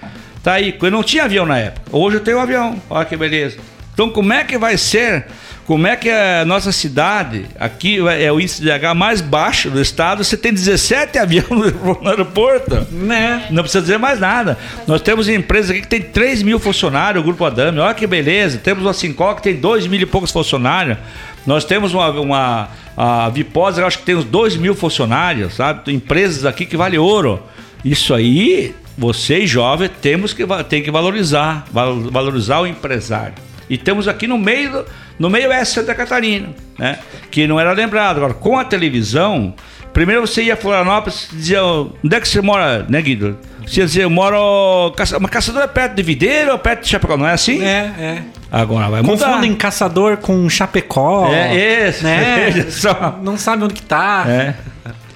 Tá 0.43 0.55
aí, 0.55 0.77
eu 0.81 0.91
não 0.91 1.03
tinha 1.03 1.25
avião 1.25 1.47
na 1.47 1.59
época. 1.59 1.97
Hoje 1.97 2.17
eu 2.17 2.21
tenho 2.21 2.39
um 2.39 2.41
avião. 2.41 2.81
Olha 2.91 3.05
que 3.05 3.17
beleza. 3.17 3.59
Então, 3.95 4.11
como 4.11 4.33
é 4.33 4.43
que 4.43 4.57
vai 4.57 4.77
ser? 4.77 5.27
Como 5.67 5.87
é 5.87 5.95
que 5.95 6.11
a 6.11 6.45
nossa 6.45 6.73
cidade, 6.73 7.47
aqui 7.59 7.99
é 8.19 8.33
o 8.33 8.41
índice 8.41 8.61
de 8.61 8.71
H 8.71 8.95
mais 8.95 9.21
baixo 9.21 9.71
do 9.71 9.81
estado, 9.81 10.25
você 10.25 10.37
tem 10.37 10.53
17 10.53 11.19
aviões 11.19 11.49
no 12.03 12.09
aeroporto? 12.09 12.87
Né? 12.91 13.47
Não 13.51 13.63
precisa 13.63 13.81
dizer 13.81 13.99
mais 13.99 14.19
nada. 14.19 14.59
Nós 14.89 15.01
temos 15.01 15.29
empresas 15.29 15.71
aqui 15.71 15.83
que 15.83 15.89
tem 15.89 16.03
3 16.03 16.43
mil 16.43 16.59
funcionários, 16.59 17.23
o 17.23 17.25
Grupo 17.25 17.45
Adame, 17.45 17.79
olha 17.79 17.95
que 17.95 18.07
beleza. 18.07 18.59
Temos 18.59 18.85
uma 18.85 18.93
Sincó 18.93 19.35
que 19.35 19.43
tem 19.43 19.55
2 19.55 19.87
mil 19.87 20.01
e 20.01 20.07
poucos 20.07 20.33
funcionários. 20.33 20.99
Nós 21.47 21.65
temos 21.65 21.95
uma, 21.95 22.11
uma 22.11 22.69
a 22.97 23.29
Viposa, 23.29 23.81
eu 23.81 23.87
acho 23.87 23.99
que 23.99 24.05
tem 24.05 24.15
uns 24.15 24.25
2 24.25 24.57
mil 24.57 24.75
funcionários, 24.75 25.55
sabe? 25.55 25.93
Empresas 25.93 26.45
aqui 26.45 26.67
que 26.67 26.77
vale 26.77 26.99
ouro. 26.99 27.43
Isso 27.85 28.15
aí 28.15 28.75
vocês 28.97 29.49
jovens 29.49 29.91
temos 30.01 30.33
que 30.35 30.45
tem 30.69 30.83
que 30.83 30.91
valorizar, 30.91 31.65
val- 31.73 31.99
valorizar 32.01 32.61
o 32.61 32.67
empresário. 32.67 33.35
E 33.71 33.79
temos 33.79 34.07
aqui 34.07 34.27
no 34.27 34.37
meio, 34.37 34.85
no 35.19 35.31
meio 35.31 35.49
de 35.49 35.65
Santa 35.65 35.95
Catarina, 35.95 36.51
né? 36.79 36.99
Que 37.31 37.47
não 37.47 37.59
era 37.59 37.73
lembrado. 37.73 38.19
Agora, 38.19 38.35
com 38.35 38.59
a 38.59 38.65
televisão, 38.65 39.55
primeiro 39.95 40.27
você 40.27 40.43
ia 40.43 40.55
a 40.55 40.57
Florianópolis 40.57 41.29
e 41.33 41.37
dizia, 41.37 41.63
onde 41.65 42.15
é 42.15 42.21
que 42.21 42.29
você 42.29 42.43
mora, 42.43 42.85
né, 42.89 43.01
Guido? 43.01 43.39
Ia 43.71 43.85
dizer, 43.87 44.03
eu 44.05 44.11
moro. 44.11 44.93
Caça- 44.97 45.19
Uma 45.19 45.29
caçadora 45.29 45.65
é 45.65 45.69
perto 45.69 45.95
de 45.95 46.03
Videira 46.03 46.53
ou 46.53 46.59
perto 46.59 46.83
de 46.83 46.89
Chapecó? 46.89 47.17
Não 47.17 47.27
é 47.27 47.33
assim? 47.33 47.63
É, 47.63 47.93
é. 47.99 48.23
Agora 48.51 48.89
vai 48.91 49.03
mudar. 49.03 49.27
Confundem 49.27 49.55
caçador 49.55 50.17
com 50.19 50.49
chapecó. 50.49 51.29
É, 51.33 51.89
isso. 51.89 52.05
Né? 52.05 52.67
Só. 52.71 53.19
Não 53.23 53.37
sabe 53.39 53.65
onde 53.65 53.75
que 53.75 53.83
tá. 53.83 54.25
É. 54.29 54.55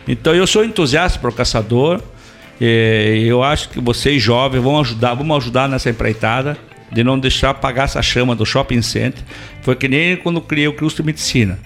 Então 0.09 0.35
eu 0.35 0.47
sou 0.47 0.65
entusiasta 0.65 1.19
pro 1.19 1.33
caçador. 1.33 2.01
E 2.61 3.25
eu 3.27 3.43
acho 3.43 3.69
que 3.69 3.81
vocês 3.81 4.23
jovens 4.23 4.63
vão 4.63 4.81
ajudar, 4.81 5.13
vamos 5.15 5.37
ajudar 5.37 5.69
nessa 5.69 5.91
empreitada 5.91 6.57
de 6.91 7.05
não 7.05 7.19
deixar 7.19 7.51
apagar 7.51 7.85
essa 7.85 8.01
chama 8.01 8.35
do 8.35 8.47
shopping 8.47 8.81
center. 8.81 9.23
Foi 9.61 9.77
que 9.77 9.87
nem 9.89 10.17
quando 10.17 10.41
criei 10.41 10.67
o 10.69 10.73
curso 10.73 10.97
de 10.97 11.03
medicina. 11.03 11.59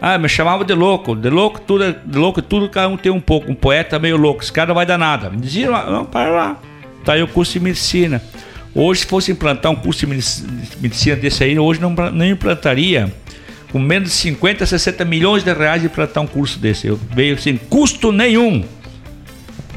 Ah, 0.00 0.16
me 0.18 0.28
chamava 0.28 0.64
de 0.64 0.74
louco, 0.74 1.16
de 1.16 1.28
louco 1.28 1.60
tudo, 1.60 1.84
é- 1.84 1.96
de 2.04 2.18
louco 2.18 2.40
tudo 2.40 2.68
cada 2.68 2.88
um 2.88 2.96
tem 2.96 3.10
um 3.10 3.20
pouco, 3.20 3.50
um 3.50 3.54
poeta 3.54 3.98
meio 3.98 4.16
louco, 4.16 4.42
esse 4.42 4.52
cara 4.52 4.68
não 4.68 4.74
vai 4.74 4.86
dar 4.86 4.96
nada. 4.98 5.28
Me 5.30 5.38
diziam, 5.38 5.74
"Ah, 5.74 5.84
não, 5.90 6.04
para 6.04 6.30
lá. 6.30 6.56
Tá 7.04 7.14
aí 7.14 7.22
o 7.22 7.28
curso 7.28 7.54
de 7.54 7.60
medicina. 7.60 8.22
Hoje, 8.74 9.00
se 9.00 9.06
fosse 9.06 9.32
implantar 9.32 9.72
um 9.72 9.76
curso 9.76 10.00
de 10.00 10.06
medici- 10.06 10.42
de 10.46 10.76
medicina 10.80 11.16
desse 11.16 11.42
aí, 11.42 11.58
hoje 11.58 11.80
não, 11.80 11.94
nem 12.12 12.30
implantaria 12.30 13.12
com 13.72 13.78
menos 13.78 14.10
de 14.10 14.14
50, 14.14 14.64
60 14.64 15.04
milhões 15.04 15.42
de 15.42 15.52
reais 15.52 15.80
de 15.80 15.86
implantar 15.88 16.22
um 16.22 16.26
curso 16.26 16.58
desse. 16.58 16.86
Eu 16.86 16.96
veio 17.12 17.38
sem 17.40 17.56
custo 17.56 18.12
nenhum. 18.12 18.64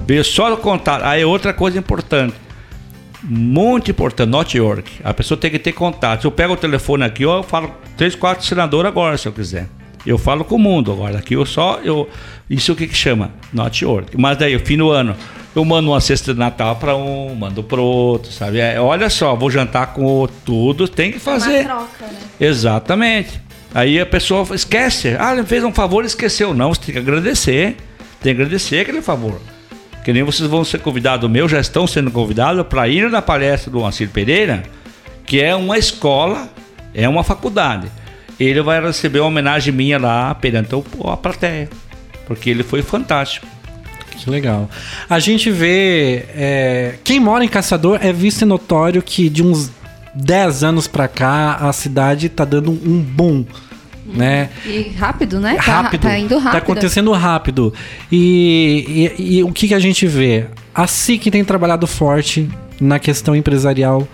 Veio 0.05 0.23
só 0.23 0.49
no 0.49 0.57
contato. 0.57 1.03
Aí 1.03 1.23
outra 1.25 1.53
coisa 1.53 1.79
importante. 1.79 2.35
Muito 3.23 3.89
importante, 3.91 4.29
Not 4.29 4.57
York. 4.57 4.91
A 5.03 5.13
pessoa 5.13 5.37
tem 5.37 5.49
que 5.51 5.59
ter 5.59 5.71
contato. 5.73 6.21
Se 6.21 6.27
eu 6.27 6.31
pego 6.31 6.53
o 6.53 6.57
telefone 6.57 7.03
aqui, 7.03 7.23
eu 7.23 7.43
falo 7.43 7.71
três, 7.95 8.15
quatro 8.15 8.45
senadores 8.45 8.87
agora, 8.89 9.17
se 9.17 9.27
eu 9.27 9.31
quiser. 9.31 9.67
Eu 10.05 10.17
falo 10.17 10.43
com 10.43 10.55
o 10.55 10.59
mundo 10.59 10.91
agora. 10.91 11.19
Aqui 11.19 11.35
eu 11.35 11.45
só. 11.45 11.79
Eu, 11.83 12.09
isso 12.49 12.73
o 12.73 12.75
que, 12.75 12.87
que 12.87 12.95
chama? 12.95 13.31
Not 13.53 13.83
York. 13.83 14.17
Mas 14.17 14.37
daí, 14.37 14.57
fim 14.59 14.77
do 14.77 14.89
ano, 14.89 15.15
eu 15.55 15.63
mando 15.63 15.91
uma 15.91 16.01
cesta 16.01 16.33
de 16.33 16.39
Natal 16.39 16.75
para 16.75 16.95
um, 16.95 17.35
mando 17.35 17.63
para 17.63 17.81
outro, 17.81 18.31
sabe? 18.31 18.59
É, 18.59 18.79
olha 18.79 19.09
só, 19.09 19.35
vou 19.35 19.51
jantar 19.51 19.93
com 19.93 20.03
outro, 20.03 20.35
tudo, 20.45 20.87
tem 20.87 21.11
que 21.11 21.19
fazer. 21.19 21.65
Uma 21.65 21.75
troca, 21.75 22.05
né? 22.05 22.19
Exatamente. 22.39 23.41
Aí 23.73 23.99
a 23.99 24.05
pessoa 24.05 24.45
esquece. 24.55 25.15
Ah, 25.19 25.33
ele 25.33 25.43
fez 25.43 25.63
um 25.63 25.71
favor 25.71 26.03
e 26.03 26.07
esqueceu. 26.07 26.53
Não, 26.53 26.73
você 26.73 26.81
tem 26.81 26.93
que 26.93 26.99
agradecer. 26.99 27.77
Tem 28.21 28.35
que 28.35 28.41
agradecer 28.41 28.79
aquele 28.79 29.01
favor. 29.01 29.39
Que 30.03 30.11
nem 30.11 30.23
vocês 30.23 30.49
vão 30.49 30.63
ser 30.63 30.79
convidados 30.79 31.29
meu, 31.29 31.47
já 31.47 31.59
estão 31.59 31.85
sendo 31.85 32.09
convidados 32.09 32.65
para 32.67 32.87
ir 32.87 33.09
na 33.09 33.21
palestra 33.21 33.71
do 33.71 33.85
Ancir 33.85 34.09
Pereira, 34.09 34.63
que 35.25 35.39
é 35.39 35.55
uma 35.55 35.77
escola, 35.77 36.49
é 36.93 37.07
uma 37.07 37.23
faculdade. 37.23 37.87
Ele 38.43 38.61
vai 38.61 38.81
receber 38.81 39.19
uma 39.19 39.27
homenagem 39.27 39.73
minha 39.73 39.97
lá 39.99 40.33
perante 40.35 40.73
o- 40.75 40.83
a 41.09 41.17
plateia. 41.17 41.69
Porque 42.25 42.49
ele 42.49 42.63
foi 42.63 42.81
fantástico. 42.81 43.45
Que 44.17 44.29
legal. 44.29 44.69
A 45.09 45.19
gente 45.19 45.49
vê. 45.51 46.25
é, 46.35 46.95
quem 47.03 47.19
mora 47.19 47.43
em 47.43 47.47
Caçador 47.47 47.99
é 48.01 48.13
visto 48.13 48.41
e 48.43 48.45
notório 48.45 49.01
que 49.01 49.29
de 49.29 49.41
uns 49.43 49.71
10 50.13 50.63
anos 50.63 50.87
pra 50.87 51.07
cá 51.07 51.55
a 51.55 51.73
cidade 51.73 52.29
tá 52.29 52.45
dando 52.45 52.71
um 52.71 52.99
boom. 53.01 53.45
Né? 54.05 54.49
E 54.65 54.91
rápido, 54.97 55.39
né? 55.39 55.55
Tá- 55.55 55.61
rápido. 55.61 56.01
Tá, 56.01 56.17
indo 56.17 56.35
rápido. 56.37 56.51
Tá 56.51 56.57
acontecendo 56.57 57.11
rápido. 57.13 57.73
E, 58.11 59.13
e- 59.17 59.37
e 59.37 59.43
o 59.43 59.51
que, 59.51 59.69
que 59.69 59.73
a 59.73 59.79
gente 59.79 60.05
vê? 60.05 60.45
A 60.75 60.85
SIC 60.87 61.31
tem 61.31 61.43
trabalhado 61.45 61.87
forte 61.87 62.49
na 62.79 62.99
questão 62.99 63.35
empresarial. 63.35 64.07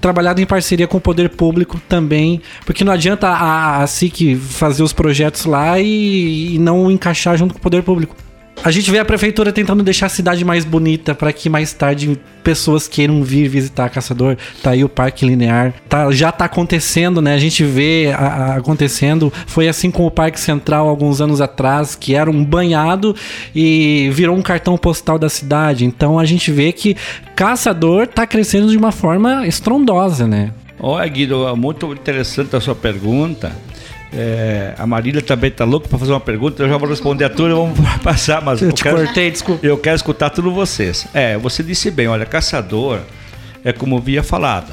Trabalhado 0.00 0.40
em 0.40 0.46
parceria 0.46 0.88
com 0.88 0.98
o 0.98 1.00
poder 1.00 1.28
público 1.28 1.80
também, 1.88 2.40
porque 2.64 2.84
não 2.84 2.92
adianta 2.92 3.28
a, 3.28 3.86
SIC 3.86 4.36
fazer 4.36 4.82
os 4.82 4.92
projetos 4.92 5.44
lá 5.44 5.78
e, 5.78 6.54
e 6.54 6.58
não 6.58 6.90
encaixar 6.90 7.36
junto 7.36 7.54
com 7.54 7.58
o 7.58 7.62
poder 7.62 7.82
público. 7.82 8.16
A 8.62 8.70
gente 8.70 8.90
vê 8.90 8.98
a 8.98 9.04
prefeitura 9.06 9.52
tentando 9.52 9.82
deixar 9.82 10.04
a 10.06 10.08
cidade 10.10 10.44
mais 10.44 10.66
bonita 10.66 11.14
para 11.14 11.32
que 11.32 11.48
mais 11.48 11.72
tarde 11.72 12.18
pessoas 12.44 12.86
queiram 12.86 13.22
vir 13.22 13.48
visitar 13.48 13.88
Caçador. 13.88 14.36
Tá 14.62 14.72
aí 14.72 14.84
o 14.84 14.88
Parque 14.88 15.24
Linear. 15.24 15.72
Tá, 15.88 16.10
já 16.10 16.30
tá 16.30 16.44
acontecendo, 16.44 17.22
né? 17.22 17.32
A 17.34 17.38
gente 17.38 17.64
vê 17.64 18.12
a- 18.14 18.18
a- 18.18 18.56
acontecendo. 18.56 19.32
Foi 19.46 19.66
assim 19.66 19.90
com 19.90 20.06
o 20.06 20.10
Parque 20.10 20.38
Central 20.38 20.88
alguns 20.88 21.22
anos 21.22 21.40
atrás, 21.40 21.94
que 21.94 22.14
era 22.14 22.30
um 22.30 22.44
banhado 22.44 23.16
e 23.54 24.10
virou 24.12 24.36
um 24.36 24.42
cartão 24.42 24.76
postal 24.76 25.18
da 25.18 25.30
cidade. 25.30 25.86
Então 25.86 26.18
a 26.18 26.26
gente 26.26 26.52
vê 26.52 26.70
que 26.70 26.94
Caçador 27.34 28.06
tá 28.08 28.26
crescendo 28.26 28.68
de 28.70 28.76
uma 28.76 28.92
forma 28.92 29.46
estrondosa, 29.46 30.26
né? 30.26 30.50
Olha, 30.78 31.08
Guido, 31.08 31.56
muito 31.56 31.90
interessante 31.94 32.54
a 32.54 32.60
sua 32.60 32.74
pergunta. 32.74 33.52
É, 34.12 34.74
a 34.76 34.86
Marília 34.86 35.22
também 35.22 35.48
está 35.50 35.64
louca 35.64 35.88
para 35.88 35.98
fazer 35.98 36.12
uma 36.12 36.20
pergunta. 36.20 36.62
Eu 36.62 36.68
já 36.68 36.76
vou 36.76 36.88
responder 36.88 37.24
a 37.24 37.30
tua 37.30 37.48
e 37.48 37.52
vamos 37.52 37.78
passar, 38.02 38.42
mas 38.42 38.60
Eu 38.60 38.68
eu 38.68 38.72
te 38.74 38.82
quero, 38.82 38.96
cortei, 38.96 39.30
desculpa. 39.30 39.64
eu 39.64 39.78
quero 39.78 39.96
escutar 39.96 40.30
tudo 40.30 40.50
vocês. 40.52 41.06
É, 41.14 41.36
você 41.38 41.62
disse 41.62 41.90
bem, 41.90 42.08
olha, 42.08 42.26
Caçador 42.26 43.00
é 43.64 43.72
como 43.72 43.94
eu 43.94 43.98
havia 43.98 44.22
falado. 44.22 44.72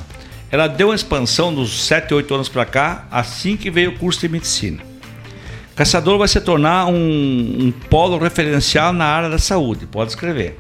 Ela 0.50 0.68
deu 0.68 0.88
uma 0.88 0.96
expansão 0.96 1.54
dos 1.54 1.84
7, 1.86 2.14
8 2.14 2.34
anos 2.34 2.50
para 2.50 2.66
cá, 2.66 3.06
assim 3.12 3.56
que 3.58 3.70
veio 3.70 3.92
o 3.92 3.96
curso 3.98 4.22
de 4.22 4.30
medicina. 4.30 4.80
Caçador 5.76 6.18
vai 6.18 6.28
se 6.28 6.40
tornar 6.42 6.88
um, 6.88 6.94
um 7.68 7.72
polo 7.90 8.18
referencial 8.18 8.92
na 8.94 9.06
área 9.06 9.30
da 9.30 9.38
saúde, 9.38 9.86
pode 9.86 10.10
escrever. 10.12 10.58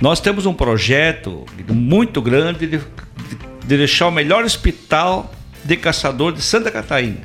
Nós 0.00 0.18
temos 0.18 0.46
um 0.46 0.54
projeto 0.54 1.44
muito 1.68 2.20
grande 2.22 2.66
de, 2.66 2.78
de- 2.78 2.84
de 3.66 3.76
deixar 3.76 4.08
o 4.08 4.10
melhor 4.10 4.42
hospital 4.42 5.30
de 5.62 5.76
caçador 5.76 6.32
de 6.32 6.42
Santa 6.42 6.70
Catarina. 6.70 7.18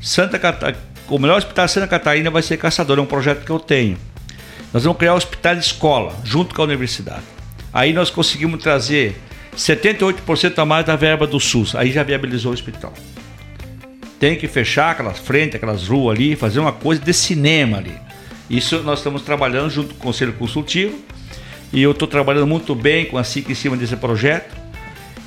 Santa 0.00 0.38
Cata- 0.38 0.76
o 1.08 1.18
melhor 1.18 1.38
hospital 1.38 1.66
de 1.66 1.72
Santa 1.72 1.86
Catarina 1.86 2.30
vai 2.30 2.42
ser 2.42 2.56
caçador, 2.58 2.98
é 2.98 3.00
um 3.00 3.06
projeto 3.06 3.44
que 3.44 3.50
eu 3.50 3.58
tenho. 3.58 3.96
Nós 4.72 4.84
vamos 4.84 4.98
criar 4.98 5.14
um 5.14 5.16
hospital 5.16 5.54
de 5.54 5.64
escola, 5.64 6.14
junto 6.24 6.54
com 6.54 6.60
a 6.60 6.64
universidade. 6.66 7.22
Aí 7.72 7.92
nós 7.92 8.10
conseguimos 8.10 8.62
trazer 8.62 9.16
78% 9.56 10.58
a 10.58 10.64
mais 10.66 10.84
da 10.84 10.96
verba 10.96 11.26
do 11.26 11.40
SUS. 11.40 11.74
Aí 11.74 11.90
já 11.90 12.02
viabilizou 12.02 12.50
o 12.50 12.54
hospital. 12.54 12.92
Tem 14.20 14.36
que 14.36 14.46
fechar 14.48 14.90
aquelas 14.90 15.18
frentes, 15.18 15.56
aquelas 15.56 15.88
ruas 15.88 16.16
ali, 16.16 16.36
fazer 16.36 16.60
uma 16.60 16.72
coisa 16.72 17.00
de 17.00 17.12
cinema 17.14 17.78
ali. 17.78 17.94
Isso 18.50 18.82
nós 18.82 18.98
estamos 18.98 19.22
trabalhando 19.22 19.70
junto 19.70 19.94
com 19.94 20.00
o 20.00 20.02
Conselho 20.04 20.32
Consultivo. 20.34 20.98
E 21.72 21.82
eu 21.82 21.90
estou 21.92 22.08
trabalhando 22.08 22.46
muito 22.46 22.74
bem 22.74 23.04
com 23.06 23.16
a 23.18 23.24
SIC 23.24 23.50
em 23.50 23.54
cima 23.54 23.76
desse 23.76 23.96
projeto. 23.96 24.54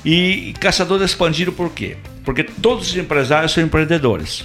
E, 0.04 0.50
e 0.50 0.52
Caçadores 0.54 1.10
expandiram 1.10 1.52
por 1.52 1.70
quê? 1.70 1.96
Porque 2.24 2.42
todos 2.44 2.90
os 2.90 2.96
empresários 2.96 3.52
são 3.52 3.62
empreendedores. 3.62 4.44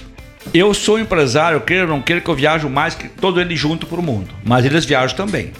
Eu 0.52 0.72
sou 0.72 0.98
empresário, 0.98 1.60
queira 1.60 1.84
ou 1.84 1.88
não 1.88 2.00
queira 2.00 2.20
que 2.20 2.28
eu 2.28 2.34
viajo 2.34 2.68
mais 2.68 2.94
que 2.94 3.08
todo 3.08 3.40
ele 3.40 3.54
junto 3.54 3.86
para 3.86 4.00
o 4.00 4.02
mundo. 4.02 4.34
Mas 4.44 4.64
eles 4.64 4.84
viajam 4.84 5.16
também. 5.16 5.52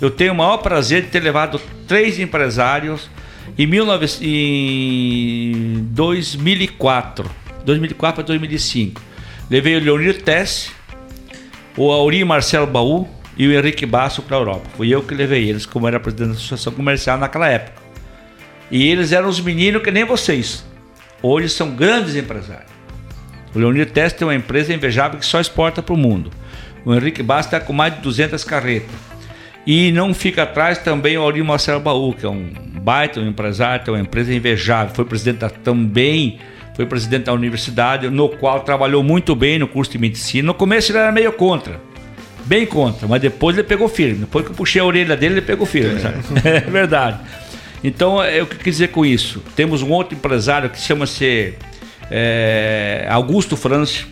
Eu 0.00 0.10
tenho 0.10 0.32
o 0.32 0.36
maior 0.36 0.58
prazer 0.58 1.02
de 1.02 1.08
ter 1.08 1.20
levado 1.20 1.60
três 1.86 2.18
empresários 2.18 3.08
em, 3.56 3.66
19 3.66 4.06
em 4.22 5.86
2004. 5.90 7.30
2004 7.64 8.14
para 8.16 8.24
2005. 8.24 9.00
Levei 9.48 9.76
o 9.76 9.80
Leonir 9.80 10.22
Tess, 10.22 10.72
o 11.76 11.90
Auri 11.90 12.24
Marcelo 12.24 12.66
Baú 12.66 13.08
e 13.36 13.46
o 13.46 13.52
Henrique 13.52 13.86
Basso 13.86 14.22
para 14.22 14.36
a 14.36 14.40
Europa. 14.40 14.68
Fui 14.76 14.88
eu 14.92 15.02
que 15.02 15.14
levei 15.14 15.48
eles, 15.48 15.66
como 15.66 15.86
era 15.86 16.00
presidente 16.00 16.28
da 16.28 16.34
Associação 16.34 16.72
Comercial 16.72 17.18
naquela 17.18 17.48
época. 17.48 17.80
E 18.70 18.88
eles 18.88 19.12
eram 19.12 19.28
os 19.28 19.40
meninos 19.40 19.82
que 19.82 19.90
nem 19.90 20.04
vocês. 20.04 20.64
Hoje 21.22 21.48
são 21.48 21.70
grandes 21.70 22.16
empresários. 22.16 22.75
O 23.56 23.58
Leonir 23.58 23.90
Tess 23.90 24.12
tem 24.12 24.28
uma 24.28 24.34
empresa 24.34 24.74
invejável 24.74 25.18
que 25.18 25.24
só 25.24 25.40
exporta 25.40 25.82
para 25.82 25.94
o 25.94 25.96
mundo. 25.96 26.30
O 26.84 26.94
Henrique 26.94 27.22
Basso 27.22 27.48
está 27.48 27.58
com 27.58 27.72
mais 27.72 27.94
de 27.94 28.02
200 28.02 28.44
carretas. 28.44 28.94
E 29.66 29.90
não 29.92 30.12
fica 30.12 30.42
atrás 30.42 30.76
também 30.76 31.16
o 31.16 31.22
Auri 31.22 31.42
Marcelo 31.42 31.80
Baú, 31.80 32.12
que 32.12 32.26
é 32.26 32.28
um 32.28 32.52
baita 32.82 33.18
um 33.18 33.26
empresário, 33.26 33.82
tem 33.82 33.94
uma 33.94 34.00
empresa 34.00 34.34
invejável. 34.34 34.94
Foi 34.94 35.06
presidente 35.06 35.38
da, 35.38 35.48
também, 35.48 36.38
foi 36.74 36.84
presidente 36.84 37.24
da 37.24 37.32
universidade, 37.32 38.10
no 38.10 38.28
qual 38.28 38.60
trabalhou 38.60 39.02
muito 39.02 39.34
bem 39.34 39.58
no 39.58 39.66
curso 39.66 39.90
de 39.92 39.98
medicina. 39.98 40.48
No 40.48 40.54
começo 40.54 40.92
ele 40.92 40.98
era 40.98 41.10
meio 41.10 41.32
contra, 41.32 41.80
bem 42.44 42.66
contra, 42.66 43.08
mas 43.08 43.22
depois 43.22 43.56
ele 43.56 43.66
pegou 43.66 43.88
firme. 43.88 44.20
Depois 44.20 44.44
que 44.44 44.50
eu 44.50 44.54
puxei 44.54 44.82
a 44.82 44.84
orelha 44.84 45.16
dele, 45.16 45.36
ele 45.36 45.40
pegou 45.42 45.64
firme. 45.64 45.98
sabe? 45.98 46.18
É 46.44 46.60
verdade. 46.70 47.20
Então, 47.82 48.22
é 48.22 48.42
o 48.42 48.46
que 48.46 48.56
eu 48.56 48.58
quis 48.58 48.74
dizer 48.74 48.88
com 48.88 49.04
isso? 49.04 49.42
Temos 49.56 49.80
um 49.80 49.90
outro 49.92 50.14
empresário 50.14 50.68
que 50.68 50.78
chama-se 50.78 51.54
é, 52.10 53.06
Augusto 53.10 53.56
France. 53.56 54.06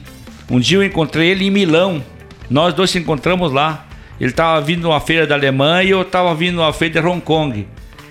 Um 0.50 0.60
dia 0.60 0.78
eu 0.78 0.84
encontrei 0.84 1.28
ele 1.30 1.46
em 1.46 1.50
Milão. 1.50 2.02
Nós 2.50 2.74
dois 2.74 2.90
se 2.90 2.98
encontramos 2.98 3.52
lá. 3.52 3.86
Ele 4.20 4.30
estava 4.30 4.60
vindo 4.60 4.88
uma 4.88 5.00
feira 5.00 5.26
da 5.26 5.34
Alemanha 5.34 5.82
e 5.82 5.90
eu 5.90 6.02
estava 6.02 6.34
vindo 6.34 6.60
uma 6.60 6.72
feira 6.72 7.00
de 7.00 7.06
Hong 7.06 7.20
Kong. 7.20 7.66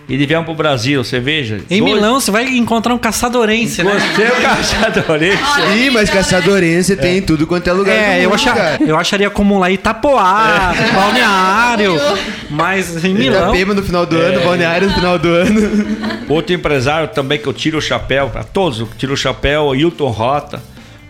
E 0.07 0.17
de 0.17 0.25
viemos 0.25 0.45
pro 0.45 0.53
Brasil, 0.53 1.03
você 1.03 1.19
veja. 1.19 1.61
Em 1.69 1.79
dois- 1.79 1.93
Milão 1.93 2.19
você 2.19 2.29
vai 2.29 2.45
encontrar 2.57 2.93
um 2.93 2.97
caçadorense, 2.97 3.83
né? 3.83 3.93
Você 4.15 4.23
é 4.23 4.31
o 4.31 4.41
caçadorense. 4.41 5.43
Ih, 5.77 5.89
mas 5.89 6.09
caçadorense 6.09 6.95
tem 6.97 7.17
em 7.19 7.21
tudo 7.21 7.47
quanto 7.47 7.69
é 7.69 7.73
lugar. 7.73 7.95
É, 7.95 8.17
do 8.17 8.23
eu, 8.23 8.33
achar, 8.33 8.55
cara. 8.55 8.77
eu 8.85 8.97
acharia 8.97 9.29
comum 9.29 9.59
lá 9.59 9.71
Itapoá, 9.71 10.73
Balneário, 10.93 11.95
mas 12.49 13.03
em 13.03 13.13
Milão... 13.13 13.43
Itapema 13.49 13.73
no 13.73 13.83
final 13.83 14.05
do 14.05 14.17
ano, 14.17 14.41
Balneário 14.43 14.87
no 14.89 14.93
final 14.93 15.17
do 15.17 15.27
ano. 15.29 15.61
Outro 16.27 16.53
empresário 16.53 17.07
também 17.09 17.39
que 17.39 17.47
eu 17.47 17.53
tiro 17.53 17.77
o 17.77 17.81
chapéu, 17.81 18.29
para 18.29 18.43
todos, 18.43 18.79
eu 18.81 18.89
tiro 18.97 19.13
o 19.13 19.17
chapéu, 19.17 19.63
o 19.63 19.75
Hilton 19.75 20.09
Rota. 20.09 20.61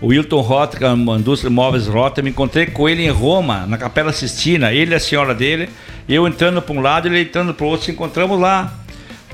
O 0.02 0.12
Hilton 0.14 0.42
Rota, 0.42 0.78
que 0.78 0.84
é 0.84 0.90
uma 0.90 1.16
indústria 1.16 1.50
de 1.50 1.56
móveis 1.56 1.88
Rota, 1.88 2.22
me 2.22 2.30
encontrei 2.30 2.66
com 2.66 2.90
ele 2.90 3.04
em 3.06 3.10
Roma, 3.10 3.66
na 3.66 3.78
Capela 3.78 4.12
Sistina. 4.12 4.74
Ele 4.74 4.92
e 4.92 4.96
a 4.96 5.00
senhora 5.00 5.34
dele, 5.34 5.70
eu 6.10 6.28
entrando 6.28 6.62
para 6.62 6.76
um 6.76 6.82
lado, 6.82 7.08
ele 7.08 7.22
entrando 7.22 7.54
para 7.54 7.66
o 7.66 7.70
outro, 7.70 7.86
se 7.86 7.92
encontramos 7.92 8.38
lá. 8.38 8.74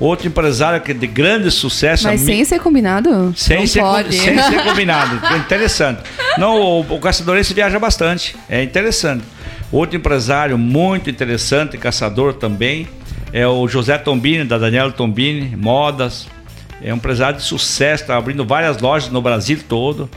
Outro 0.00 0.26
empresário 0.26 0.80
que 0.80 0.92
é 0.92 0.94
de 0.94 1.06
grande 1.06 1.50
sucesso. 1.50 2.04
Mas 2.04 2.22
sem 2.22 2.42
ser 2.44 2.58
combinado? 2.58 3.34
Sem, 3.36 3.60
Não 3.60 3.66
ser, 3.66 3.80
pode. 3.80 4.16
sem 4.16 4.38
ser 4.42 4.64
combinado. 4.64 5.20
É 5.32 5.36
interessante. 5.36 6.00
Não, 6.38 6.58
o, 6.58 6.80
o 6.80 6.98
caçadorense 6.98 7.52
viaja 7.52 7.78
bastante. 7.78 8.34
É 8.48 8.62
interessante. 8.62 9.22
Outro 9.70 9.96
empresário 9.96 10.56
muito 10.56 11.10
interessante, 11.10 11.76
caçador 11.76 12.32
também, 12.32 12.88
é 13.32 13.46
o 13.46 13.68
José 13.68 13.98
Tombini, 13.98 14.42
da 14.44 14.56
Daniela 14.56 14.90
Tombini, 14.90 15.54
modas. 15.54 16.26
É 16.82 16.92
um 16.94 16.96
empresário 16.96 17.36
de 17.36 17.44
sucesso, 17.44 18.04
está 18.04 18.16
abrindo 18.16 18.42
várias 18.44 18.78
lojas 18.78 19.10
no 19.10 19.20
Brasil 19.20 19.58
todo. 19.68 20.08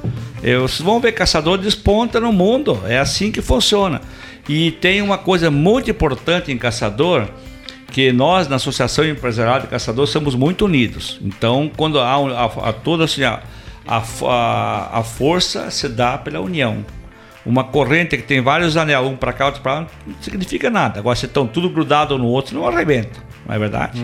Vocês 0.41 0.79
vão 0.79 0.99
ver, 1.01 1.11
caçador 1.11 1.57
desponta 1.57 2.21
no 2.21 2.31
mundo. 2.31 2.79
É 2.87 2.97
assim 2.97 3.31
que 3.31 3.41
funciona. 3.41 3.99
E 4.47 4.71
tem 4.71 5.01
uma 5.01 5.17
coisa 5.17 5.51
muito 5.51 5.91
importante 5.91 6.51
em 6.51 6.57
caçador, 6.57 7.27
que 7.93 8.11
nós, 8.11 8.47
na 8.49 8.57
Associação 8.57 9.05
Empresarial 9.05 9.61
de 9.61 9.67
Caçadores, 9.67 10.09
somos 10.09 10.35
muito 10.35 10.65
unidos. 10.65 11.19
Então, 11.21 11.71
quando 11.77 11.99
há 11.99 12.19
um- 12.19 12.27
a, 12.35 12.45
a 12.69 12.73
toda 12.73 13.05
assim, 13.05 13.23
a, 13.23 13.39
a, 13.87 13.97
a- 14.99 15.03
força 15.03 15.69
se 15.71 15.87
dá 15.87 16.17
pela 16.17 16.41
união. 16.41 16.85
Uma 17.45 17.63
corrente 17.63 18.17
que 18.17 18.23
tem 18.23 18.41
vários 18.41 18.75
anéis, 18.77 19.05
um 19.05 19.15
para 19.15 19.31
cá, 19.33 19.45
outro 19.47 19.61
para 19.61 19.73
lá, 19.81 19.87
não 20.07 20.15
significa 20.21 20.69
nada. 20.69 20.99
Agora, 20.99 21.15
se 21.15 21.25
estão 21.25 21.45
tudo 21.45 21.69
grudado 21.69 22.15
um 22.15 22.17
no 22.17 22.25
outro, 22.27 22.55
não 22.57 22.67
arrebenta. 22.67 23.19
Não 23.45 23.53
é 23.53 23.59
verdade? 23.59 24.01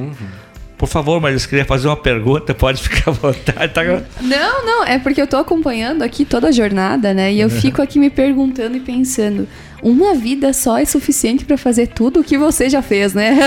Por 0.78 0.88
favor, 0.88 1.20
mas 1.20 1.46
queria 1.46 1.66
fazer 1.66 1.88
uma 1.88 1.98
pergunta, 1.98 2.54
pode 2.56 2.82
ficar 2.82 3.12
à 3.12 3.14
vontade. 3.14 3.74
Tá? 3.74 3.82
Não, 4.22 4.66
não, 4.66 4.84
é 4.86 5.00
porque 5.00 5.22
eu 5.22 5.28
tô 5.28 5.38
acompanhando 5.38 6.04
aqui 6.04 6.26
toda 6.26 6.50
a 6.50 6.52
jornada, 6.52 7.14
né? 7.14 7.34
E 7.34 7.40
eu 7.42 7.50
fico 7.50 7.82
aqui 7.82 7.98
me 7.98 8.10
perguntando 8.10 8.78
e 8.78 8.80
pensando, 8.82 9.48
uma 9.82 10.14
vida 10.16 10.52
só 10.54 10.78
é 10.78 10.86
suficiente 10.86 11.46
pra 11.46 11.58
fazer 11.58 11.88
tudo 11.88 12.20
o 12.20 12.24
que 12.24 12.38
você 12.38 12.70
já 12.70 12.82
fez, 12.82 13.14
né? 13.14 13.38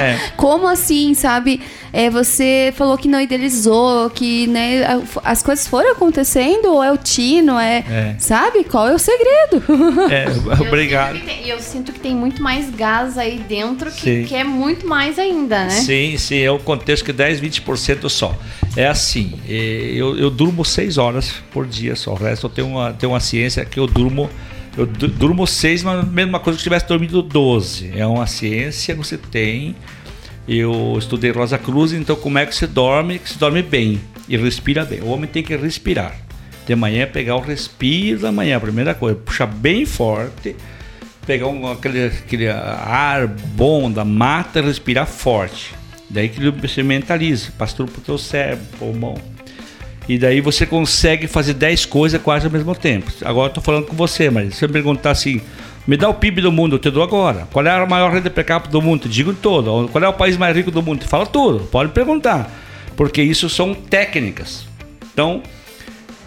É. 0.00 0.18
Como 0.36 0.66
assim, 0.68 1.14
sabe? 1.14 1.60
É, 1.92 2.08
você 2.08 2.72
falou 2.76 2.96
que 2.96 3.08
não 3.08 3.20
idealizou, 3.20 4.08
que 4.10 4.46
né, 4.46 4.82
as 5.24 5.42
coisas 5.42 5.66
foram 5.66 5.92
acontecendo, 5.92 6.66
ou 6.72 6.82
é 6.82 6.90
o 6.92 6.96
tino, 6.96 7.58
é, 7.58 7.78
É. 7.90 8.14
sabe? 8.18 8.64
Qual 8.64 8.88
é 8.88 8.94
o 8.94 8.98
segredo? 8.98 9.62
É, 10.10 10.24
Eu 10.58 10.66
obrigado. 10.66 11.14
sinto 11.16 11.20
que 11.20 11.26
tem- 11.34 11.46
E 11.46 11.50
eu 11.50 11.58
sinto 11.60 11.92
que 11.92 12.00
tem 12.00 12.14
muito 12.14 12.42
mais 12.42 12.70
gás 12.70 13.18
aí 13.18 13.38
dentro 13.48 13.90
Sim. 13.90 13.98
que 14.00 14.24
quer 14.24 14.44
muito 14.44 14.86
mais 14.86 15.18
ainda, 15.18 15.64
né? 15.64 15.70
Sim, 15.70 16.16
sim, 16.16 16.38
é 16.38 16.50
o 16.50 16.58
contexto 16.58 17.04
que 17.04 17.12
10, 17.12 17.40
20% 17.40 18.08
só. 18.08 18.34
É 18.76 18.86
assim, 18.86 19.32
eh, 19.48 19.92
eu, 19.94 20.16
eu 20.16 20.30
durmo 20.30 20.64
6 20.64 20.96
horas 20.96 21.34
por 21.52 21.66
dia 21.66 21.94
só. 21.94 22.12
O 22.12 22.14
resto 22.14 22.46
eu 22.46 22.50
tenho 22.50 22.68
uma, 22.68 22.92
tenho 22.92 23.12
uma 23.12 23.20
ciência 23.20 23.64
que 23.64 23.78
eu 23.78 23.86
durmo. 23.86 24.30
Eu 24.76 24.86
du- 24.86 25.08
durmo 25.08 25.46
6, 25.46 25.82
mas 25.82 26.06
mesma 26.08 26.40
coisa 26.40 26.56
que 26.56 26.62
se 26.62 26.64
tivesse 26.64 26.86
dormido 26.88 27.20
12. 27.22 27.92
É 27.94 28.06
uma 28.06 28.26
ciência 28.26 28.94
que 28.94 28.98
você 29.04 29.18
tem. 29.18 29.74
Eu 30.48 30.96
estudei 30.98 31.30
Rosa 31.30 31.58
Cruz, 31.58 31.92
então 31.92 32.16
como 32.16 32.38
é 32.38 32.46
que 32.46 32.54
se 32.54 32.66
dorme? 32.66 33.18
Que 33.18 33.28
se 33.30 33.38
dorme 33.38 33.62
bem 33.62 34.00
e 34.28 34.36
respira 34.36 34.84
bem. 34.84 35.00
O 35.00 35.08
homem 35.08 35.28
tem 35.30 35.42
que 35.42 35.54
respirar. 35.56 36.14
De 36.66 36.74
manhã 36.74 37.06
pegar 37.06 37.36
o 37.36 37.40
respiro 37.40 38.20
da 38.20 38.32
manhã, 38.32 38.58
primeira 38.58 38.94
coisa, 38.94 39.16
puxar 39.16 39.46
bem 39.46 39.84
forte, 39.84 40.54
pegar 41.26 41.48
um, 41.48 41.70
aquele, 41.70 42.06
aquele 42.06 42.48
ar 42.48 43.26
bom 43.26 43.90
da 43.90 44.04
mata 44.04 44.60
respirar 44.62 45.06
forte. 45.06 45.74
Daí 46.08 46.28
que 46.28 46.50
você 46.50 46.82
mentaliza, 46.82 47.50
passa 47.58 47.76
tudo 47.76 47.90
pro 47.92 48.00
teu 48.00 48.16
cérebro, 48.18 48.64
pulmão. 48.78 49.14
E 50.08 50.18
daí 50.18 50.40
você 50.40 50.66
consegue 50.66 51.26
fazer 51.26 51.54
10 51.54 51.86
coisas 51.86 52.20
quase 52.20 52.46
ao 52.46 52.52
mesmo 52.52 52.74
tempo. 52.74 53.10
Agora 53.24 53.50
eu 53.50 53.54
tô 53.54 53.60
falando 53.60 53.86
com 53.86 53.96
você, 53.96 54.30
mas 54.30 54.54
se 54.54 54.60
você 54.60 54.66
me 54.66 54.72
perguntar 54.72 55.12
assim, 55.12 55.40
me 55.86 55.96
dá 55.96 56.08
o 56.08 56.14
PIB 56.14 56.42
do 56.42 56.52
mundo, 56.52 56.76
eu 56.76 56.78
te 56.78 56.90
dou 56.90 57.02
agora. 57.02 57.46
Qual 57.52 57.64
é 57.64 57.70
a 57.70 57.86
maior 57.86 58.12
renda 58.12 58.30
per 58.30 58.44
capita 58.44 58.70
do 58.72 58.82
mundo? 58.82 59.02
Te 59.02 59.08
digo 59.08 59.32
todo. 59.32 59.88
Qual 59.88 60.02
é 60.02 60.08
o 60.08 60.12
país 60.12 60.36
mais 60.36 60.56
rico 60.56 60.70
do 60.70 60.82
mundo? 60.82 61.00
Te 61.00 61.06
fala 61.06 61.26
tudo. 61.26 61.64
Pode 61.66 61.92
perguntar. 61.92 62.50
Porque 62.96 63.22
isso 63.22 63.48
são 63.48 63.74
técnicas. 63.74 64.66
Então, 65.12 65.42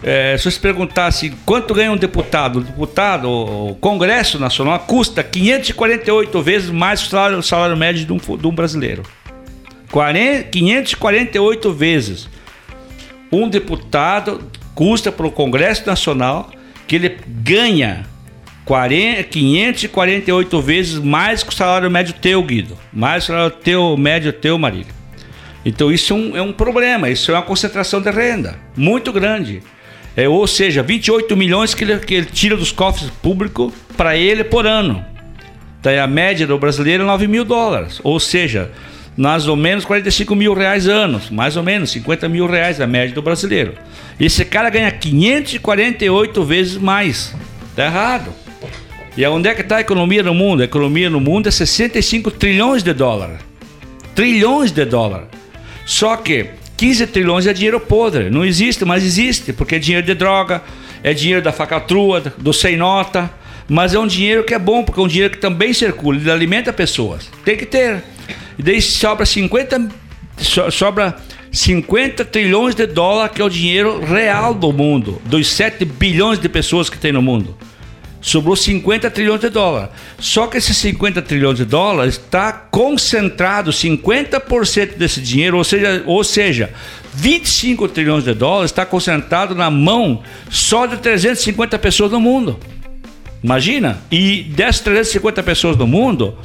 é, 0.02 0.36
se 0.36 0.50
você 0.50 0.60
perguntar 0.60 1.06
assim, 1.06 1.32
quanto 1.44 1.74
ganha 1.74 1.90
um 1.90 1.96
deputado? 1.96 2.58
O 2.58 2.62
deputado, 2.62 3.30
o 3.30 3.74
Congresso 3.80 4.38
Nacional, 4.38 4.78
custa 4.80 5.22
548 5.22 6.42
vezes 6.42 6.70
mais 6.70 7.02
o 7.02 7.08
salário, 7.08 7.38
o 7.38 7.42
salário 7.42 7.76
médio 7.76 8.04
de 8.04 8.12
um, 8.12 8.36
de 8.36 8.46
um 8.46 8.54
brasileiro. 8.54 9.02
40 9.90 10.44
548 10.50 11.72
vezes. 11.72 12.28
Um 13.30 13.48
deputado 13.48 14.40
custa 14.74 15.10
para 15.10 15.26
o 15.26 15.30
Congresso 15.30 15.86
Nacional 15.86 16.50
que 16.86 16.96
ele 16.96 17.18
ganha 17.26 18.04
40, 18.64 19.22
548 19.24 20.60
vezes 20.60 20.98
mais 20.98 21.42
que 21.42 21.50
o 21.50 21.54
salário 21.54 21.90
médio 21.90 22.14
teu, 22.14 22.42
Guido. 22.42 22.76
Mais 22.92 23.24
que 23.24 23.32
o 23.32 23.34
salário 23.34 23.56
teu, 23.62 23.96
médio 23.96 24.32
teu, 24.32 24.58
Marília. 24.58 24.94
Então 25.64 25.90
isso 25.90 26.12
é 26.12 26.16
um, 26.16 26.36
é 26.36 26.42
um 26.42 26.52
problema, 26.52 27.10
isso 27.10 27.30
é 27.30 27.34
uma 27.34 27.42
concentração 27.42 28.00
de 28.00 28.10
renda 28.10 28.56
muito 28.76 29.12
grande. 29.12 29.62
É, 30.16 30.28
ou 30.28 30.46
seja, 30.46 30.82
28 30.82 31.36
milhões 31.36 31.74
que 31.74 31.84
ele, 31.84 31.98
que 31.98 32.14
ele 32.14 32.26
tira 32.26 32.56
dos 32.56 32.72
cofres 32.72 33.10
públicos 33.22 33.72
para 33.96 34.16
ele 34.16 34.44
por 34.44 34.66
ano. 34.66 35.04
Daí 35.82 35.98
a 35.98 36.06
média 36.06 36.46
do 36.46 36.58
brasileiro 36.58 37.02
é 37.02 37.06
9 37.06 37.28
mil 37.28 37.44
dólares. 37.44 38.00
Ou 38.02 38.18
seja, 38.18 38.70
mais 39.16 39.48
ou 39.48 39.56
menos 39.56 39.84
45 39.84 40.34
mil 40.34 40.52
reais 40.52 40.86
anos. 40.86 41.30
Mais 41.30 41.56
ou 41.56 41.62
menos 41.62 41.90
50 41.90 42.28
mil 42.28 42.46
reais 42.46 42.80
a 42.80 42.86
média 42.86 43.14
do 43.14 43.22
brasileiro. 43.22 43.74
Esse 44.20 44.44
cara 44.44 44.68
ganha 44.68 44.90
548 44.90 46.44
vezes 46.44 46.76
mais. 46.76 47.34
Tá 47.74 47.86
errado. 47.86 48.32
E 49.16 49.26
onde 49.26 49.48
é 49.48 49.54
que 49.54 49.62
está 49.62 49.78
a 49.78 49.80
economia 49.80 50.22
no 50.22 50.34
mundo? 50.34 50.60
A 50.60 50.64
economia 50.64 51.08
no 51.08 51.20
mundo 51.20 51.48
é 51.48 51.50
65 51.50 52.30
trilhões 52.30 52.82
de 52.82 52.92
dólares. 52.92 53.38
Trilhões 54.14 54.70
de 54.70 54.84
dólares. 54.84 55.28
Só 55.86 56.16
que 56.16 56.50
15 56.76 57.06
trilhões 57.06 57.46
é 57.46 57.54
dinheiro 57.54 57.80
podre. 57.80 58.28
Não 58.28 58.44
existe, 58.44 58.84
mas 58.84 59.02
existe. 59.02 59.52
Porque 59.52 59.76
é 59.76 59.78
dinheiro 59.78 60.06
de 60.06 60.14
droga, 60.14 60.62
é 61.02 61.14
dinheiro 61.14 61.40
da 61.40 61.52
facatrua, 61.52 62.20
do 62.36 62.52
sem 62.52 62.76
nota. 62.76 63.30
Mas 63.68 63.94
é 63.94 63.98
um 63.98 64.06
dinheiro 64.06 64.44
que 64.44 64.54
é 64.54 64.58
bom, 64.58 64.84
porque 64.84 65.00
é 65.00 65.02
um 65.02 65.08
dinheiro 65.08 65.32
que 65.32 65.38
também 65.38 65.72
circula, 65.72 66.18
ele 66.18 66.30
alimenta 66.30 66.72
pessoas. 66.72 67.28
Tem 67.44 67.56
que 67.56 67.66
ter. 67.66 68.02
E 68.58 68.62
daí 68.62 68.80
sobra 68.80 69.24
50, 69.26 69.88
so- 70.38 70.70
sobra 70.70 71.16
50 71.52 72.24
trilhões 72.24 72.74
de 72.74 72.86
dólares, 72.86 73.34
que 73.34 73.40
é 73.42 73.44
o 73.44 73.48
dinheiro 73.48 74.04
real 74.04 74.52
do 74.54 74.72
mundo, 74.72 75.20
dos 75.24 75.48
7 75.48 75.84
bilhões 75.84 76.38
de 76.38 76.48
pessoas 76.48 76.90
que 76.90 76.98
tem 76.98 77.12
no 77.12 77.22
mundo. 77.22 77.56
Sobrou 78.20 78.56
50 78.56 79.08
trilhões 79.10 79.40
de 79.40 79.48
dólares. 79.48 79.90
Só 80.18 80.48
que 80.48 80.56
esses 80.56 80.76
50 80.78 81.22
trilhões 81.22 81.58
de 81.58 81.64
dólares 81.64 82.14
está 82.14 82.50
concentrado 82.52 83.70
50% 83.72 84.96
desse 84.96 85.20
dinheiro, 85.20 85.56
ou 85.56 85.62
seja, 85.64 86.02
ou 86.06 86.24
seja, 86.24 86.70
25 87.14 87.86
trilhões 87.88 88.24
de 88.24 88.34
dólares 88.34 88.70
está 88.72 88.84
concentrado 88.84 89.54
na 89.54 89.70
mão 89.70 90.22
só 90.50 90.86
de 90.86 90.96
350 90.96 91.78
pessoas 91.78 92.10
no 92.10 92.20
mundo. 92.20 92.58
Imagina? 93.42 94.00
E 94.10 94.42
dessas 94.42 94.80
350 94.80 95.42
pessoas 95.42 95.76
no 95.76 95.86
mundo, 95.86 96.36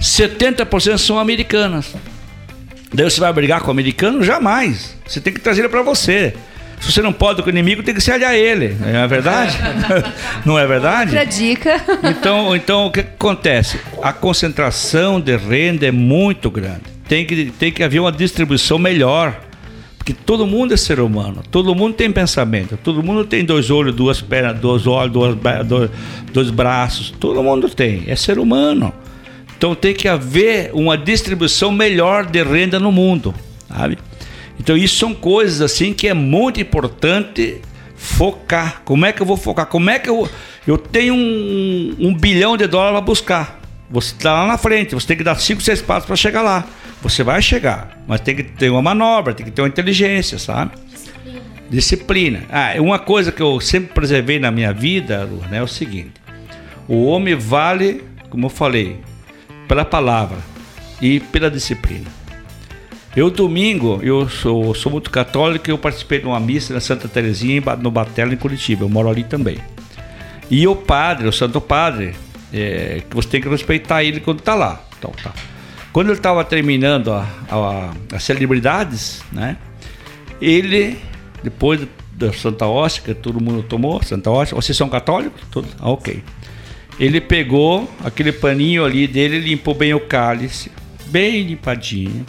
70% 0.00 0.98
são 0.98 1.18
americanas. 1.18 1.94
Daí 2.92 3.08
você 3.08 3.20
vai 3.20 3.32
brigar 3.32 3.60
com 3.60 3.68
o 3.68 3.70
americano? 3.70 4.22
Jamais. 4.22 4.96
Você 5.06 5.20
tem 5.20 5.32
que 5.32 5.40
trazer 5.40 5.60
ele 5.60 5.68
para 5.68 5.82
você. 5.82 6.34
Se 6.80 6.92
você 6.92 7.02
não 7.02 7.12
pode 7.12 7.42
com 7.42 7.48
o 7.48 7.50
inimigo, 7.50 7.82
tem 7.82 7.94
que 7.94 8.00
se 8.00 8.10
aliar 8.10 8.30
a 8.30 8.36
ele. 8.36 8.76
Não 8.80 9.00
é 9.00 9.06
verdade? 9.06 9.58
não 10.46 10.58
é 10.58 10.66
verdade? 10.66 11.10
Outra 11.10 11.26
dica. 11.26 11.80
Então, 12.04 12.54
então 12.54 12.86
o 12.86 12.92
que 12.92 13.00
acontece? 13.00 13.80
A 14.00 14.12
concentração 14.12 15.20
de 15.20 15.36
renda 15.36 15.86
é 15.86 15.90
muito 15.90 16.50
grande. 16.50 16.82
Tem 17.08 17.26
que, 17.26 17.46
tem 17.58 17.72
que 17.72 17.82
haver 17.82 17.98
uma 17.98 18.12
distribuição 18.12 18.78
melhor. 18.78 19.40
Porque 19.96 20.14
todo 20.14 20.46
mundo 20.46 20.72
é 20.72 20.76
ser 20.76 21.00
humano, 21.00 21.42
todo 21.50 21.74
mundo 21.74 21.92
tem 21.92 22.10
pensamento, 22.10 22.78
todo 22.82 23.02
mundo 23.02 23.26
tem 23.26 23.44
dois 23.44 23.68
olhos, 23.68 23.94
duas 23.94 24.22
pernas, 24.22 24.58
dois 24.58 24.86
olhos, 24.86 25.12
dois, 25.12 25.90
dois 26.32 26.48
braços, 26.48 27.10
todo 27.20 27.42
mundo 27.42 27.68
tem, 27.68 28.04
é 28.06 28.16
ser 28.16 28.38
humano. 28.38 28.90
Então 29.58 29.74
tem 29.74 29.92
que 29.92 30.06
haver 30.06 30.70
uma 30.72 30.96
distribuição 30.96 31.72
melhor 31.72 32.24
de 32.24 32.40
renda 32.44 32.78
no 32.78 32.92
mundo, 32.92 33.34
sabe? 33.68 33.98
Então 34.58 34.76
isso 34.76 34.96
são 34.96 35.12
coisas 35.12 35.60
assim 35.60 35.92
que 35.92 36.06
é 36.06 36.14
muito 36.14 36.60
importante 36.60 37.60
focar. 37.96 38.82
Como 38.84 39.04
é 39.04 39.12
que 39.12 39.20
eu 39.20 39.26
vou 39.26 39.36
focar? 39.36 39.66
Como 39.66 39.90
é 39.90 39.98
que 39.98 40.08
eu 40.08 40.30
eu 40.64 40.78
tenho 40.78 41.14
um, 41.14 41.96
um 41.98 42.14
bilhão 42.14 42.56
de 42.56 42.68
dólares 42.68 42.92
para 42.98 43.00
buscar? 43.00 43.60
Você 43.90 44.14
está 44.14 44.32
lá 44.32 44.46
na 44.46 44.58
frente, 44.58 44.94
você 44.94 45.06
tem 45.08 45.16
que 45.16 45.24
dar 45.24 45.34
cinco, 45.40 45.60
seis 45.60 45.82
passos 45.82 46.06
para 46.06 46.14
chegar 46.14 46.42
lá. 46.42 46.64
Você 47.02 47.24
vai 47.24 47.42
chegar, 47.42 47.98
mas 48.06 48.20
tem 48.20 48.36
que 48.36 48.44
ter 48.44 48.70
uma 48.70 48.82
manobra, 48.82 49.34
tem 49.34 49.44
que 49.44 49.50
ter 49.50 49.62
uma 49.62 49.68
inteligência, 49.68 50.38
sabe? 50.38 50.72
Disciplina. 50.86 51.40
Disciplina. 51.70 52.42
Ah, 52.50 52.74
uma 52.78 52.98
coisa 52.98 53.32
que 53.32 53.42
eu 53.42 53.60
sempre 53.60 53.92
preservei 53.92 54.38
na 54.38 54.50
minha 54.50 54.72
vida, 54.72 55.26
né, 55.50 55.58
é 55.58 55.62
o 55.62 55.66
seguinte: 55.66 56.12
o 56.86 57.06
homem 57.06 57.34
vale, 57.34 58.04
como 58.30 58.46
eu 58.46 58.50
falei, 58.50 59.00
pela 59.68 59.84
palavra 59.84 60.38
e 61.00 61.20
pela 61.20 61.50
disciplina. 61.50 62.06
Eu, 63.14 63.30
domingo, 63.30 64.00
eu 64.02 64.28
sou, 64.28 64.74
sou 64.74 64.92
muito 64.92 65.10
católico 65.10 65.70
eu 65.70 65.78
participei 65.78 66.20
de 66.20 66.26
uma 66.26 66.40
missa 66.40 66.72
na 66.72 66.80
Santa 66.80 67.08
Terezinha, 67.08 67.62
no 67.80 67.90
Batelo, 67.90 68.32
em 68.32 68.36
Curitiba. 68.36 68.84
Eu 68.84 68.88
moro 68.88 69.08
ali 69.08 69.24
também. 69.24 69.58
E 70.50 70.66
o 70.66 70.74
padre, 70.74 71.26
o 71.26 71.32
Santo 71.32 71.60
Padre, 71.60 72.14
é, 72.52 73.02
que 73.08 73.14
você 73.14 73.28
tem 73.28 73.40
que 73.40 73.48
respeitar 73.48 74.02
ele 74.02 74.20
quando 74.20 74.38
está 74.38 74.54
lá. 74.54 74.82
Então, 74.98 75.12
tá. 75.22 75.32
Quando 75.92 76.08
ele 76.08 76.16
estava 76.16 76.44
terminando 76.44 77.12
a, 77.12 77.26
a, 77.50 78.16
as 78.16 78.22
celebridades, 78.22 79.22
né? 79.32 79.56
Ele, 80.40 80.98
depois 81.42 81.80
da 82.12 82.32
Santa 82.32 82.66
Hóstia, 82.66 83.14
todo 83.14 83.42
mundo 83.42 83.62
tomou, 83.62 84.02
Santa 84.02 84.30
Hóstia, 84.30 84.54
vocês 84.54 84.76
são 84.76 84.88
católicos? 84.88 85.40
Tudo? 85.50 85.68
Ah, 85.80 85.90
ok. 85.90 86.22
Ele 86.98 87.20
pegou 87.20 87.88
aquele 88.04 88.32
paninho 88.32 88.84
ali 88.84 89.06
dele, 89.06 89.38
limpou 89.38 89.74
bem 89.74 89.94
o 89.94 90.00
cálice, 90.00 90.70
bem 91.06 91.42
limpadinho, 91.42 92.26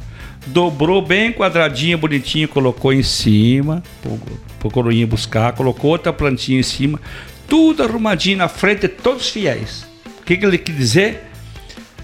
dobrou 0.47 1.01
bem 1.01 1.31
quadradinho, 1.31 1.97
bonitinho, 1.97 2.47
colocou 2.47 2.93
em 2.93 3.03
cima, 3.03 3.81
pro 4.59 4.69
coroinha 4.69 5.07
buscar, 5.07 5.53
colocou 5.53 5.91
outra 5.91 6.13
plantinha 6.13 6.59
em 6.59 6.63
cima, 6.63 7.01
tudo 7.47 7.83
arrumadinho 7.83 8.37
na 8.37 8.47
frente 8.47 8.87
todos 8.87 9.23
os 9.23 9.29
fiéis 9.29 9.89
que, 10.29 10.37
que 10.37 10.45
ele 10.45 10.59
quer 10.59 10.75
dizer? 10.75 11.23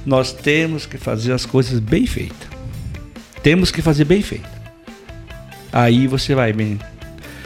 Nós 0.03 0.33
temos 0.33 0.87
que 0.87 0.97
fazer 0.97 1.31
as 1.31 1.45
coisas 1.45 1.79
bem 1.79 2.07
feitas. 2.07 2.47
Temos 3.43 3.69
que 3.69 3.83
fazer 3.83 4.05
bem 4.05 4.23
feito. 4.23 4.49
Aí 5.71 6.07
você 6.07 6.33
vai 6.33 6.51
bem. 6.51 6.79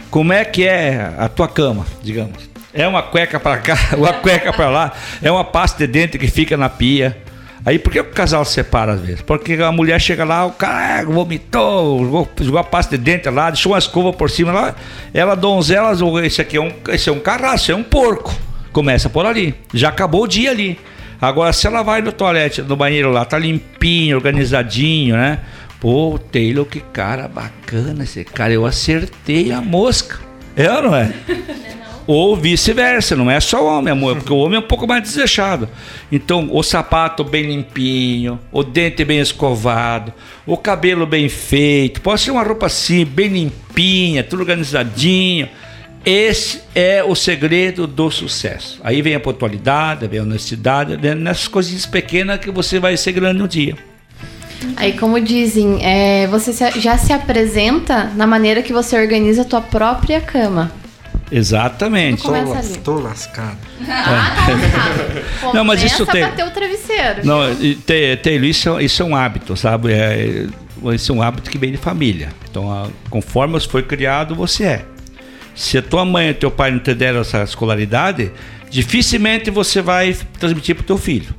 Como 0.09 0.31
é 0.31 0.45
que 0.45 0.63
é 0.63 1.13
a 1.17 1.27
tua 1.27 1.49
cama, 1.49 1.85
digamos? 2.01 2.48
É 2.73 2.87
uma 2.87 3.01
cueca 3.01 3.39
para 3.39 3.57
cá, 3.57 3.77
uma 3.97 4.13
cueca 4.13 4.53
para 4.53 4.69
lá, 4.69 4.93
é 5.21 5.31
uma 5.31 5.43
pasta 5.43 5.77
de 5.79 5.91
dente 5.91 6.17
que 6.17 6.27
fica 6.27 6.55
na 6.55 6.69
pia. 6.69 7.17
Aí 7.65 7.77
por 7.77 7.91
que 7.91 7.99
o 7.99 8.05
casal 8.05 8.45
se 8.45 8.53
separa 8.53 8.93
às 8.93 9.01
vezes? 9.01 9.21
Porque 9.21 9.53
a 9.53 9.71
mulher 9.71 9.99
chega 9.99 10.23
lá, 10.23 10.45
o 10.45 10.51
cara 10.51 11.05
vomitou, 11.05 11.99
jogou, 12.05 12.29
jogou 12.39 12.59
a 12.59 12.63
pasta 12.63 12.97
de 12.97 13.03
dente 13.03 13.29
lá, 13.29 13.49
deixou 13.49 13.73
uma 13.73 13.79
escova 13.79 14.13
por 14.13 14.29
cima 14.29 14.51
lá. 14.51 14.75
Ela 15.13 15.35
donzela, 15.35 15.91
esse 16.25 16.41
aqui 16.41 16.57
é 16.57 16.61
um, 16.61 16.71
esse 16.87 17.09
é 17.09 17.11
um 17.11 17.19
carrasco, 17.19 17.71
é 17.71 17.75
um 17.75 17.83
porco. 17.83 18.33
Começa 18.71 19.09
por 19.09 19.25
ali. 19.25 19.55
Já 19.73 19.89
acabou 19.89 20.23
o 20.23 20.27
dia 20.27 20.51
ali. 20.51 20.79
Agora, 21.21 21.51
se 21.51 21.67
ela 21.67 21.83
vai 21.83 22.01
no 22.01 22.13
toalete, 22.13 22.61
no 22.61 22.77
banheiro 22.77 23.11
lá, 23.11 23.25
tá 23.25 23.37
limpinho, 23.37 24.15
organizadinho, 24.15 25.15
né? 25.17 25.39
Pô, 25.81 26.17
Taylor, 26.31 26.65
que 26.65 26.79
cara 26.79 27.27
bacana 27.27 28.03
esse 28.03 28.23
cara. 28.23 28.53
Eu 28.53 28.65
acertei 28.65 29.51
a 29.51 29.59
mosca. 29.59 30.19
É 30.55 30.71
ou 30.71 30.83
não 30.83 30.95
é? 30.95 31.11
Ou 32.11 32.35
vice-versa, 32.35 33.15
não 33.15 33.29
é 33.29 33.39
só 33.39 33.63
o 33.63 33.67
homem, 33.67 33.91
amor, 33.91 34.15
porque 34.15 34.33
o 34.33 34.37
homem 34.37 34.55
é 34.55 34.59
um 34.59 34.67
pouco 34.67 34.87
mais 34.87 35.03
desleixado. 35.03 35.69
Então, 36.11 36.49
o 36.51 36.63
sapato 36.63 37.23
bem 37.23 37.43
limpinho, 37.43 38.39
o 38.51 38.63
dente 38.63 39.05
bem 39.05 39.19
escovado, 39.19 40.11
o 40.43 40.57
cabelo 40.57 41.05
bem 41.05 41.29
feito, 41.29 42.01
pode 42.01 42.21
ser 42.21 42.31
uma 42.31 42.41
roupa 42.41 42.65
assim, 42.65 43.05
bem 43.05 43.27
limpinha, 43.27 44.23
tudo 44.23 44.39
organizadinho. 44.39 45.49
Esse 46.03 46.63
é 46.73 47.03
o 47.03 47.13
segredo 47.13 47.85
do 47.85 48.09
sucesso. 48.09 48.81
Aí 48.83 49.03
vem 49.03 49.13
a 49.13 49.19
pontualidade, 49.19 50.07
vem 50.07 50.19
a 50.19 50.23
honestidade, 50.23 50.97
nessas 51.13 51.47
coisinhas 51.47 51.85
pequenas 51.85 52.39
que 52.39 52.49
você 52.49 52.79
vai 52.79 52.97
ser 52.97 53.11
grande 53.11 53.37
no 53.37 53.47
dia. 53.47 53.77
Aí, 54.75 54.93
como 54.97 55.21
dizem, 55.21 55.77
é, 55.85 56.25
você 56.25 56.51
já 56.79 56.97
se 56.97 57.13
apresenta 57.13 58.05
na 58.15 58.25
maneira 58.25 58.63
que 58.63 58.73
você 58.73 58.99
organiza 58.99 59.43
a 59.43 59.45
tua 59.45 59.61
própria 59.61 60.19
cama. 60.19 60.71
Exatamente. 61.31 62.25
Estou 62.61 62.99
lascado. 63.01 63.57
Ah, 63.91 64.35
tá 64.35 64.51
lascado. 64.51 65.53
Não, 65.53 65.63
mas 65.63 65.83
isso 65.83 66.05
tem. 66.05 66.21
bater 66.21 66.45
o 66.45 66.51
travesseiro. 66.51 67.25
Não, 67.25 67.39
tem, 67.85 68.17
tem, 68.17 68.45
isso, 68.45 68.79
isso 68.79 69.01
é 69.01 69.05
um 69.05 69.15
hábito, 69.15 69.55
sabe? 69.55 69.93
É, 69.93 70.47
isso 70.93 71.11
é 71.11 71.15
um 71.15 71.21
hábito 71.21 71.49
que 71.49 71.57
vem 71.57 71.71
de 71.71 71.77
família. 71.77 72.29
Então, 72.49 72.91
conforme 73.09 73.59
foi 73.59 73.83
criado, 73.83 74.35
você 74.35 74.63
é. 74.63 74.85
Se 75.55 75.77
a 75.77 75.81
tua 75.81 76.05
mãe 76.05 76.29
e 76.29 76.33
teu 76.33 76.49
pai 76.49 76.71
não 76.71 76.79
te 76.79 76.93
deram 76.93 77.21
essa 77.21 77.43
escolaridade, 77.43 78.31
dificilmente 78.69 79.49
você 79.49 79.81
vai 79.81 80.15
transmitir 80.39 80.75
para 80.75 80.83
o 80.83 80.85
teu 80.85 80.97
filho. 80.97 81.35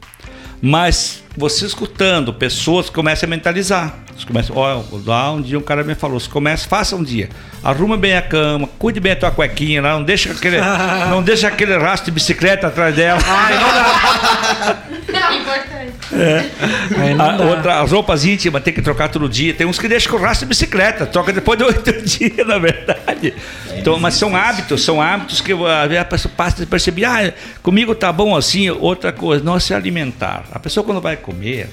Mas 0.60 1.22
você 1.36 1.64
escutando 1.64 2.34
pessoas 2.34 2.90
começa 2.90 3.24
a 3.24 3.28
mentalizar. 3.28 3.98
Você 4.20 4.26
começa, 4.26 4.52
ó, 4.54 4.82
lá 5.06 5.32
um 5.32 5.40
dia 5.40 5.58
um 5.58 5.62
cara 5.62 5.82
me 5.82 5.94
falou, 5.94 6.20
você 6.20 6.28
começa, 6.28 6.68
faça 6.68 6.94
um 6.94 7.02
dia, 7.02 7.30
arruma 7.64 7.96
bem 7.96 8.14
a 8.14 8.20
cama, 8.20 8.68
cuide 8.78 9.00
bem 9.00 9.12
a 9.12 9.16
tua 9.16 9.30
cuequinha 9.30 9.80
lá, 9.80 9.94
não 9.94 10.02
deixa 10.02 10.30
aquele, 10.30 10.58
não 11.08 11.22
deixa 11.22 11.48
aquele 11.48 11.78
rastro 11.78 12.06
de 12.06 12.10
bicicleta 12.10 12.66
atrás 12.66 12.94
dela. 12.94 13.18
Ai, 13.26 13.54
não 13.54 13.68
dá. 13.72 14.82
Não, 15.10 15.36
importante. 15.36 15.92
É. 16.12 16.44
A, 17.18 17.42
outra, 17.44 17.80
as 17.80 17.92
roupas 17.92 18.24
íntimas 18.26 18.62
tem 18.62 18.74
que 18.74 18.82
trocar 18.82 19.08
todo 19.08 19.28
dia. 19.28 19.54
Tem 19.54 19.66
uns 19.66 19.78
que 19.78 19.88
deixam 19.88 20.12
com 20.12 20.22
rastro 20.22 20.46
de 20.46 20.50
bicicleta, 20.50 21.06
troca 21.06 21.32
depois 21.32 21.58
de 21.58 21.64
oito 21.64 21.92
dias, 22.02 22.46
na 22.46 22.58
verdade. 22.58 23.32
Então, 23.74 23.98
mas 23.98 24.14
são 24.14 24.36
hábitos, 24.36 24.84
são 24.84 25.00
hábitos 25.00 25.40
que 25.40 25.52
a 25.52 26.04
pessoa 26.04 26.32
passa 26.36 26.62
a 26.62 26.66
perceber, 26.66 27.06
ah, 27.06 27.32
comigo 27.62 27.94
tá 27.94 28.12
bom 28.12 28.36
assim, 28.36 28.68
outra 28.68 29.12
coisa, 29.12 29.42
não 29.42 29.56
é 29.56 29.60
se 29.60 29.72
alimentar. 29.72 30.44
A 30.52 30.58
pessoa 30.58 30.84
quando 30.84 31.00
vai 31.00 31.16
comer, 31.16 31.70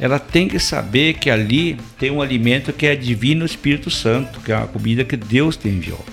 ela 0.00 0.18
tem 0.18 0.48
que 0.48 0.58
saber 0.58 1.14
que 1.14 1.28
ali 1.28 1.76
tem 1.98 2.10
um 2.10 2.22
alimento 2.22 2.72
que 2.72 2.86
é 2.86 2.94
divino 2.94 3.44
Espírito 3.44 3.90
Santo, 3.90 4.40
que 4.40 4.52
é 4.52 4.56
uma 4.56 4.68
comida 4.68 5.04
que 5.04 5.16
Deus 5.16 5.56
te 5.56 5.68
enviou. 5.68 6.04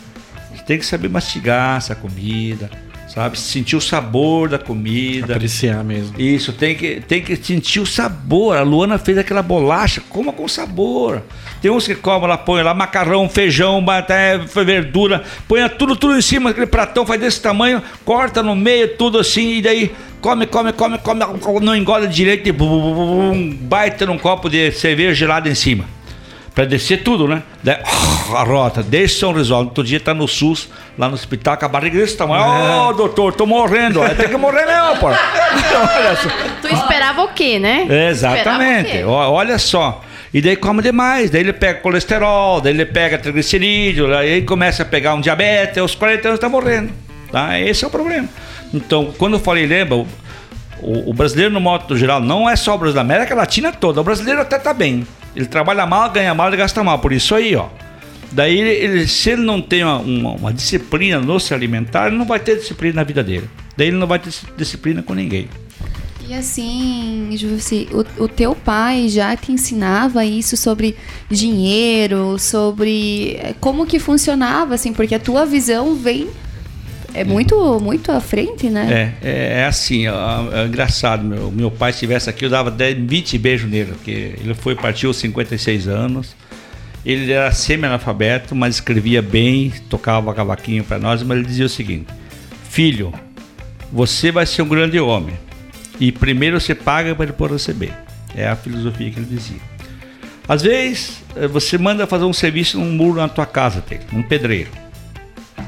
Você 0.53 0.63
tem 0.63 0.79
que 0.79 0.85
saber 0.85 1.07
mastigar 1.07 1.77
essa 1.77 1.93
comida, 1.93 2.69
sabe? 3.07 3.37
Sentir 3.37 3.75
o 3.75 3.81
sabor 3.81 4.49
da 4.49 4.57
comida. 4.57 5.35
Apreciar 5.35 5.83
mesmo. 5.83 6.19
Isso, 6.19 6.51
tem 6.51 6.75
que, 6.75 6.99
tem 7.01 7.21
que 7.21 7.35
sentir 7.35 7.79
o 7.79 7.85
sabor. 7.85 8.57
A 8.57 8.61
Luana 8.61 8.97
fez 8.97 9.17
aquela 9.17 9.43
bolacha, 9.43 10.01
coma 10.09 10.33
com 10.33 10.47
sabor. 10.47 11.21
Tem 11.65 11.71
uns 11.71 11.87
que 11.87 11.95
comem 11.95 12.29
lá, 12.29 12.37
põe 12.37 12.61
lá 12.61 12.75
macarrão, 12.75 13.27
feijão, 13.27 13.83
até 13.89 14.37
verdura, 14.37 15.23
põe 15.47 15.67
tudo, 15.67 15.95
tudo 15.95 16.15
em 16.15 16.21
cima, 16.21 16.51
aquele 16.51 16.67
pratão 16.67 17.07
faz 17.07 17.19
desse 17.19 17.41
tamanho, 17.41 17.81
corta 18.05 18.43
no 18.43 18.55
meio, 18.55 18.95
tudo 18.95 19.17
assim, 19.17 19.53
e 19.53 19.61
daí 19.63 19.91
come, 20.21 20.45
come, 20.45 20.71
come, 20.73 20.99
come, 20.99 21.65
não 21.65 21.75
engole 21.75 22.07
direito 22.07 22.47
e 22.47 22.51
bum, 22.51 23.57
baita 23.61 24.05
num 24.05 24.19
copo 24.19 24.47
de 24.47 24.71
cerveja 24.73 25.15
gelada 25.15 25.49
em 25.49 25.55
cima. 25.55 25.85
Pra 26.55 26.63
descer 26.63 27.03
tudo, 27.03 27.27
né? 27.27 27.43
Daí, 27.61 27.75
a 28.33 28.43
rota, 28.43 28.81
desde 28.81 29.19
São 29.19 29.33
Risoldo. 29.33 29.67
Outro 29.67 29.83
dia 29.83 29.99
tá 29.99 30.13
no 30.13 30.25
SUS, 30.25 30.69
lá 30.97 31.09
no 31.09 31.15
hospital, 31.15 31.57
com 31.57 31.65
a 31.65 31.67
barriga 31.67 31.99
desse 31.99 32.15
tamanho. 32.15 32.43
Ô, 32.43 32.47
é. 32.47 32.89
oh, 32.89 32.93
doutor, 32.93 33.33
tô 33.33 33.45
morrendo. 33.45 33.99
Tem 34.15 34.29
que 34.29 34.37
morrer 34.37 34.65
mesmo, 34.65 34.95
pô. 35.01 35.09
tu 36.61 36.73
esperava 36.73 37.23
o 37.23 37.27
quê, 37.33 37.59
né? 37.59 37.85
Exatamente. 38.09 38.91
Quê? 38.91 39.03
Olha 39.03 39.59
só. 39.59 40.01
E 40.33 40.41
daí 40.41 40.55
come 40.55 40.81
demais, 40.81 41.29
daí 41.29 41.41
ele 41.41 41.53
pega 41.53 41.79
colesterol, 41.79 42.61
daí 42.61 42.73
ele 42.73 42.85
pega 42.85 43.17
triglicerídeo, 43.17 44.13
aí 44.15 44.41
começa 44.41 44.83
a 44.83 44.85
pegar 44.85 45.13
um 45.13 45.21
diabetes, 45.21 45.77
aos 45.77 45.93
40 45.93 46.27
anos 46.27 46.39
tá 46.39 46.49
morrendo. 46.49 46.91
Tá? 47.31 47.59
Esse 47.59 47.83
é 47.83 47.87
o 47.87 47.91
problema. 47.91 48.29
Então, 48.73 49.13
quando 49.17 49.33
eu 49.33 49.39
falei, 49.39 49.65
lembra, 49.65 49.95
o, 49.95 50.07
o, 50.81 51.13
brasileiro 51.13 51.53
no 51.53 51.59
modo 51.59 51.97
geral 51.97 52.19
não 52.19 52.49
é 52.49 52.55
só 52.55 52.75
o 52.75 52.77
brasileiro, 52.77 53.07
da 53.07 53.13
América 53.13 53.35
Latina 53.35 53.71
toda. 53.71 54.01
O 54.01 54.03
brasileiro 54.03 54.41
até 54.41 54.57
tá 54.57 54.73
bem. 54.73 55.05
Ele 55.35 55.45
trabalha 55.45 55.85
mal, 55.85 56.09
ganha 56.11 56.33
mal 56.33 56.53
e 56.53 56.57
gasta 56.57 56.83
mal. 56.83 56.99
Por 56.99 57.11
isso 57.11 57.35
aí, 57.35 57.55
ó. 57.55 57.67
Daí, 58.31 58.59
ele, 58.59 59.07
se 59.07 59.29
ele 59.31 59.43
não 59.43 59.61
tem 59.61 59.83
uma, 59.83 59.97
uma, 59.97 60.31
uma, 60.31 60.53
disciplina 60.53 61.19
no 61.19 61.39
se 61.39 61.53
alimentar, 61.53 62.07
ele 62.07 62.17
não 62.17 62.25
vai 62.25 62.39
ter 62.39 62.57
disciplina 62.57 62.95
na 62.95 63.03
vida 63.03 63.23
dele. 63.23 63.49
Daí 63.77 63.87
ele 63.87 63.97
não 63.97 64.07
vai 64.07 64.19
ter 64.19 64.31
disciplina 64.57 65.01
com 65.01 65.13
ninguém. 65.13 65.47
E 66.27 66.33
assim, 66.33 67.29
Jussi, 67.37 67.87
o, 67.91 68.23
o 68.23 68.27
teu 68.27 68.55
pai 68.55 69.07
já 69.09 69.35
te 69.37 69.51
ensinava 69.51 70.25
isso 70.25 70.57
sobre 70.57 70.97
dinheiro, 71.29 72.39
sobre 72.39 73.37
eh, 73.39 73.53
como 73.59 73.85
que 73.85 73.99
funcionava, 73.99 74.73
assim, 74.73 74.91
porque 74.91 75.13
a 75.13 75.19
tua 75.19 75.45
visão 75.45 75.95
vem 75.95 76.27
é 77.15 77.23
muito, 77.23 77.79
muito 77.79 78.11
à 78.11 78.19
frente, 78.19 78.69
né? 78.69 79.13
É, 79.23 79.29
é, 79.29 79.59
é 79.61 79.65
assim, 79.65 80.05
é, 80.05 80.11
é 80.11 80.65
engraçado. 80.65 81.23
Meu, 81.23 81.49
meu 81.49 81.71
pai 81.71 81.91
estivesse 81.91 82.29
aqui, 82.29 82.43
eu 82.43 82.49
dava 82.49 82.69
10, 82.69 82.97
20 82.99 83.37
beijos 83.37 83.69
nele, 83.69 83.91
porque 83.93 84.11
ele 84.11 84.53
foi, 84.53 84.75
partiu 84.75 85.09
aos 85.09 85.17
56 85.17 85.87
anos. 85.87 86.35
Ele 87.05 87.31
era 87.31 87.51
semi-analfabeto, 87.51 88.53
mas 88.53 88.75
escrevia 88.75 89.21
bem, 89.21 89.71
tocava 89.89 90.33
cavaquinho 90.33 90.83
para 90.83 90.99
nós, 90.99 91.23
mas 91.23 91.37
ele 91.37 91.47
dizia 91.47 91.65
o 91.65 91.69
seguinte: 91.69 92.07
Filho, 92.69 93.13
você 93.93 94.31
vai 94.31 94.45
ser 94.45 94.63
um 94.63 94.67
grande 94.67 94.99
homem. 94.99 95.35
E 95.99 96.11
primeiro 96.11 96.59
você 96.59 96.75
paga 96.75 97.15
para 97.15 97.27
depois 97.27 97.51
receber. 97.51 97.93
É 98.35 98.47
a 98.47 98.55
filosofia 98.55 99.09
que 99.09 99.19
ele 99.19 99.27
dizia. 99.29 99.61
Às 100.47 100.63
vezes, 100.63 101.23
eh, 101.35 101.47
você 101.47 101.77
manda 101.77 102.05
fazer 102.05 102.25
um 102.25 102.33
serviço 102.33 102.77
num 102.77 102.91
muro 102.91 103.19
na 103.19 103.29
tua 103.29 103.45
casa, 103.45 103.81
um 104.11 104.21
pedreiro 104.21 104.84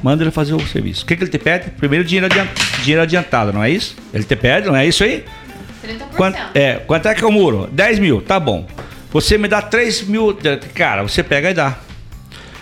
manda 0.03 0.23
ele 0.23 0.31
fazer 0.31 0.53
o 0.53 0.67
serviço. 0.67 1.03
O 1.03 1.07
que, 1.07 1.15
que 1.15 1.23
ele 1.23 1.31
te 1.31 1.37
pede? 1.37 1.71
Primeiro 1.71 2.03
dinheiro 2.03 2.25
adiantado, 2.25 2.81
dinheiro 2.81 3.01
adiantado, 3.01 3.53
não 3.53 3.63
é 3.63 3.69
isso? 3.69 3.95
Ele 4.13 4.23
te 4.23 4.35
pede, 4.35 4.67
não 4.67 4.75
é 4.75 4.85
isso 4.85 5.03
aí? 5.03 5.23
Quanto, 6.15 6.37
é, 6.53 6.75
quanto 6.85 7.07
é 7.07 7.15
que 7.15 7.23
é 7.23 7.27
o 7.27 7.31
muro? 7.31 7.69
10 7.71 7.99
mil, 7.99 8.21
tá 8.21 8.39
bom. 8.39 8.67
Você 9.11 9.37
me 9.37 9.47
dá 9.47 9.61
3 9.61 10.03
mil, 10.03 10.37
cara, 10.73 11.03
você 11.03 11.23
pega 11.23 11.51
e 11.51 11.53
dá. 11.53 11.77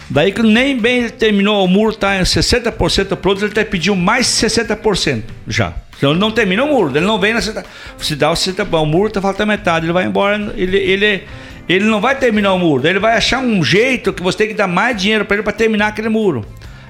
Daí 0.10 0.32
que 0.32 0.44
nem 0.44 0.78
bem 0.78 1.00
ele 1.00 1.10
terminou, 1.10 1.66
o 1.66 1.68
muro 1.68 1.92
está 1.92 2.18
em 2.18 2.22
60% 2.22 3.16
pronto, 3.16 3.44
ele 3.44 3.52
até 3.52 3.64
pediu 3.64 3.96
mais 3.96 4.28
60% 4.28 5.24
já. 5.48 5.74
Então 5.98 6.12
ele 6.12 6.20
não 6.20 6.30
termina 6.30 6.64
o 6.64 6.68
muro, 6.68 6.96
ele 6.96 7.06
não 7.06 7.20
vem 7.20 7.34
na 7.34 7.40
Você 7.40 8.16
dá 8.16 8.32
o 8.32 8.36
60%, 8.36 8.82
o 8.82 8.86
muro 8.86 9.10
tá 9.10 9.22
faltando 9.22 9.48
metade, 9.48 9.86
ele 9.86 9.94
vai 9.94 10.06
embora, 10.06 10.54
ele, 10.56 10.78
ele, 10.78 11.24
ele 11.68 11.86
não 11.86 12.00
vai 12.00 12.16
terminar 12.16 12.54
o 12.54 12.60
muro, 12.60 12.88
ele 12.88 13.00
vai 13.00 13.18
achar 13.18 13.40
um 13.40 13.64
jeito 13.64 14.14
que 14.14 14.22
você 14.22 14.38
tem 14.38 14.48
que 14.50 14.54
dar 14.54 14.68
mais 14.68 14.96
dinheiro 14.96 15.26
para 15.26 15.38
ele 15.38 15.44
para 15.44 15.54
terminar 15.54 15.88
aquele 15.88 16.10
muro. 16.10 16.46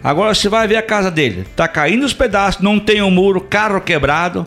Agora 0.06 0.36
você 0.36 0.48
vai 0.48 0.68
ver 0.68 0.76
a 0.76 0.84
casa 0.84 1.10
dele, 1.10 1.48
tá 1.56 1.68
caindo 1.68 2.06
os 2.06 2.14
pedaços, 2.14 2.61
não 2.61 2.80
tem 2.80 3.02
um 3.02 3.10
muro, 3.10 3.41
carro 3.41 3.82
quebrado. 3.82 4.45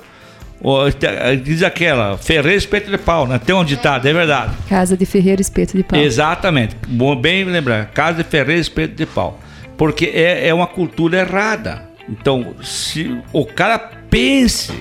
Diz 1.43 1.65
aquela, 1.65 2.17
ferreiro 2.17 2.57
espeto 2.57 2.89
de 2.89 2.97
pau, 2.97 3.27
né? 3.27 3.41
Tem 3.45 3.53
um 3.57 3.65
ditado, 3.65 4.07
é 4.07 4.13
verdade. 4.13 4.53
Casa 4.69 4.97
de 4.97 5.05
ferreiro 5.05 5.43
espeto 5.43 5.77
de 5.77 5.83
pau. 5.83 5.99
Exatamente. 5.99 6.77
Bom, 6.87 7.17
bem 7.17 7.43
lembrar. 7.43 7.87
Casa 7.87 8.23
de 8.23 8.31
ferreiro 8.31 8.61
espeto 8.61 8.95
de 8.95 9.05
pau. 9.05 9.41
Porque 9.77 10.07
é, 10.15 10.47
é 10.47 10.55
uma 10.55 10.69
cultura 10.69 11.19
errada. 11.19 11.83
Então, 12.09 12.55
se 12.63 13.21
o 13.33 13.45
cara 13.45 13.81
pense, 14.09 14.73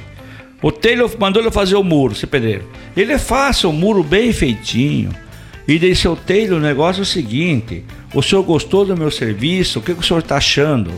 o 0.61 0.71
telho 0.71 1.09
mandou 1.17 1.41
ele 1.41 1.49
fazer 1.49 1.75
o 1.75 1.83
muro, 1.83 2.13
se 2.13 2.27
pedreiro. 2.27 2.69
Ele 2.95 3.17
faça 3.17 3.67
o 3.67 3.73
muro 3.73 4.03
bem 4.03 4.31
feitinho. 4.31 5.09
E 5.67 5.79
daí, 5.79 5.95
seu 5.95 6.15
telho, 6.15 6.57
o 6.57 6.59
negócio 6.59 6.99
é 6.99 7.03
o 7.03 7.05
seguinte: 7.05 7.83
o 8.13 8.21
senhor 8.21 8.43
gostou 8.43 8.85
do 8.85 8.95
meu 8.95 9.11
serviço? 9.11 9.79
O 9.79 9.81
que, 9.81 9.93
que 9.93 9.99
o 9.99 10.03
senhor 10.03 10.19
está 10.19 10.37
achando? 10.37 10.91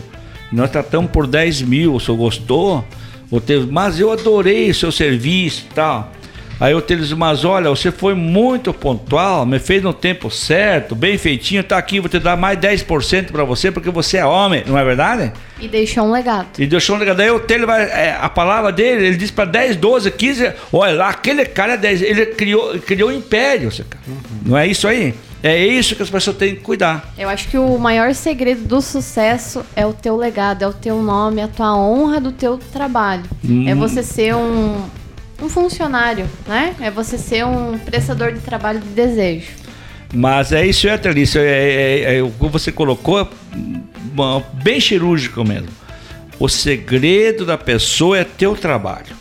Nós 0.52 0.70
tratamos 0.70 1.10
por 1.10 1.26
10 1.26 1.62
mil, 1.62 1.94
o 1.94 2.00
senhor 2.00 2.16
gostou? 2.16 2.84
O 3.30 3.40
Teles, 3.40 3.66
mas 3.66 4.00
eu 4.00 4.10
adorei 4.10 4.70
o 4.70 4.74
seu 4.74 4.90
serviço 4.90 5.66
e 5.70 5.74
tal. 5.74 6.12
Aí 6.58 6.74
o 6.74 6.82
Teles, 6.82 7.10
mas 7.12 7.44
olha, 7.44 7.70
você 7.70 7.90
foi 7.90 8.12
muito 8.12 8.74
pontual, 8.74 9.46
me 9.46 9.58
fez 9.58 9.82
no 9.82 9.94
tempo 9.94 10.30
certo, 10.30 10.94
bem 10.94 11.16
feitinho, 11.16 11.64
tá 11.64 11.78
aqui, 11.78 12.00
vou 12.00 12.08
te 12.08 12.18
dar 12.18 12.36
mais 12.36 12.58
10% 12.58 13.30
para 13.30 13.44
você, 13.44 13.70
porque 13.70 13.88
você 13.88 14.18
é 14.18 14.26
homem, 14.26 14.62
não 14.66 14.76
é 14.76 14.84
verdade? 14.84 15.32
E 15.58 15.66
deixou 15.66 16.04
um 16.04 16.10
legado. 16.10 16.48
E 16.58 16.66
deixou 16.66 16.96
um 16.96 16.98
legado. 16.98 17.16
Daí 17.16 17.30
o 17.30 17.40
Teles 17.40 17.66
vai, 17.66 17.84
é, 17.84 18.18
a 18.20 18.28
palavra 18.28 18.70
dele, 18.70 19.06
ele 19.06 19.16
diz 19.16 19.30
para 19.30 19.46
10, 19.46 19.76
12, 19.76 20.10
15, 20.10 20.52
olha 20.72 20.94
lá, 20.94 21.08
aquele 21.08 21.46
cara 21.46 21.74
é 21.74 21.76
10, 21.78 22.02
ele 22.02 22.26
criou, 22.26 22.78
criou 22.80 23.08
um 23.08 23.12
império, 23.12 23.70
uhum. 24.06 24.16
não 24.44 24.58
é 24.58 24.66
isso 24.66 24.86
aí? 24.86 25.14
É 25.42 25.56
isso 25.64 25.96
que 25.96 26.02
as 26.02 26.10
pessoas 26.10 26.36
têm 26.36 26.54
que 26.54 26.60
cuidar. 26.60 27.12
Eu 27.16 27.28
acho 27.28 27.48
que 27.48 27.56
o 27.56 27.78
maior 27.78 28.14
segredo 28.14 28.62
do 28.66 28.82
sucesso 28.82 29.64
é 29.74 29.86
o 29.86 29.92
teu 29.92 30.16
legado, 30.16 30.62
é 30.62 30.68
o 30.68 30.72
teu 30.72 31.02
nome, 31.02 31.40
a 31.40 31.48
tua 31.48 31.74
honra 31.76 32.20
do 32.20 32.30
teu 32.30 32.58
trabalho. 32.58 33.24
Hum. 33.42 33.66
É 33.66 33.74
você 33.74 34.02
ser 34.02 34.34
um, 34.34 34.84
um 35.40 35.48
funcionário, 35.48 36.26
né? 36.46 36.74
É 36.80 36.90
você 36.90 37.16
ser 37.16 37.46
um 37.46 37.78
prestador 37.78 38.32
de 38.32 38.40
trabalho 38.40 38.80
de 38.80 38.88
desejo. 38.88 39.48
Mas 40.12 40.52
é 40.52 40.66
isso, 40.66 40.88
é, 40.88 40.98
Thalissa, 40.98 41.38
é, 41.38 41.42
é, 41.44 42.18
é, 42.18 42.22
o 42.22 42.30
que 42.30 42.48
você 42.48 42.70
colocou 42.70 43.28
bem 44.62 44.80
cirúrgico 44.80 45.44
mesmo. 45.44 45.68
O 46.38 46.48
segredo 46.48 47.46
da 47.46 47.56
pessoa 47.56 48.18
é 48.18 48.24
teu 48.24 48.56
trabalho. 48.56 49.20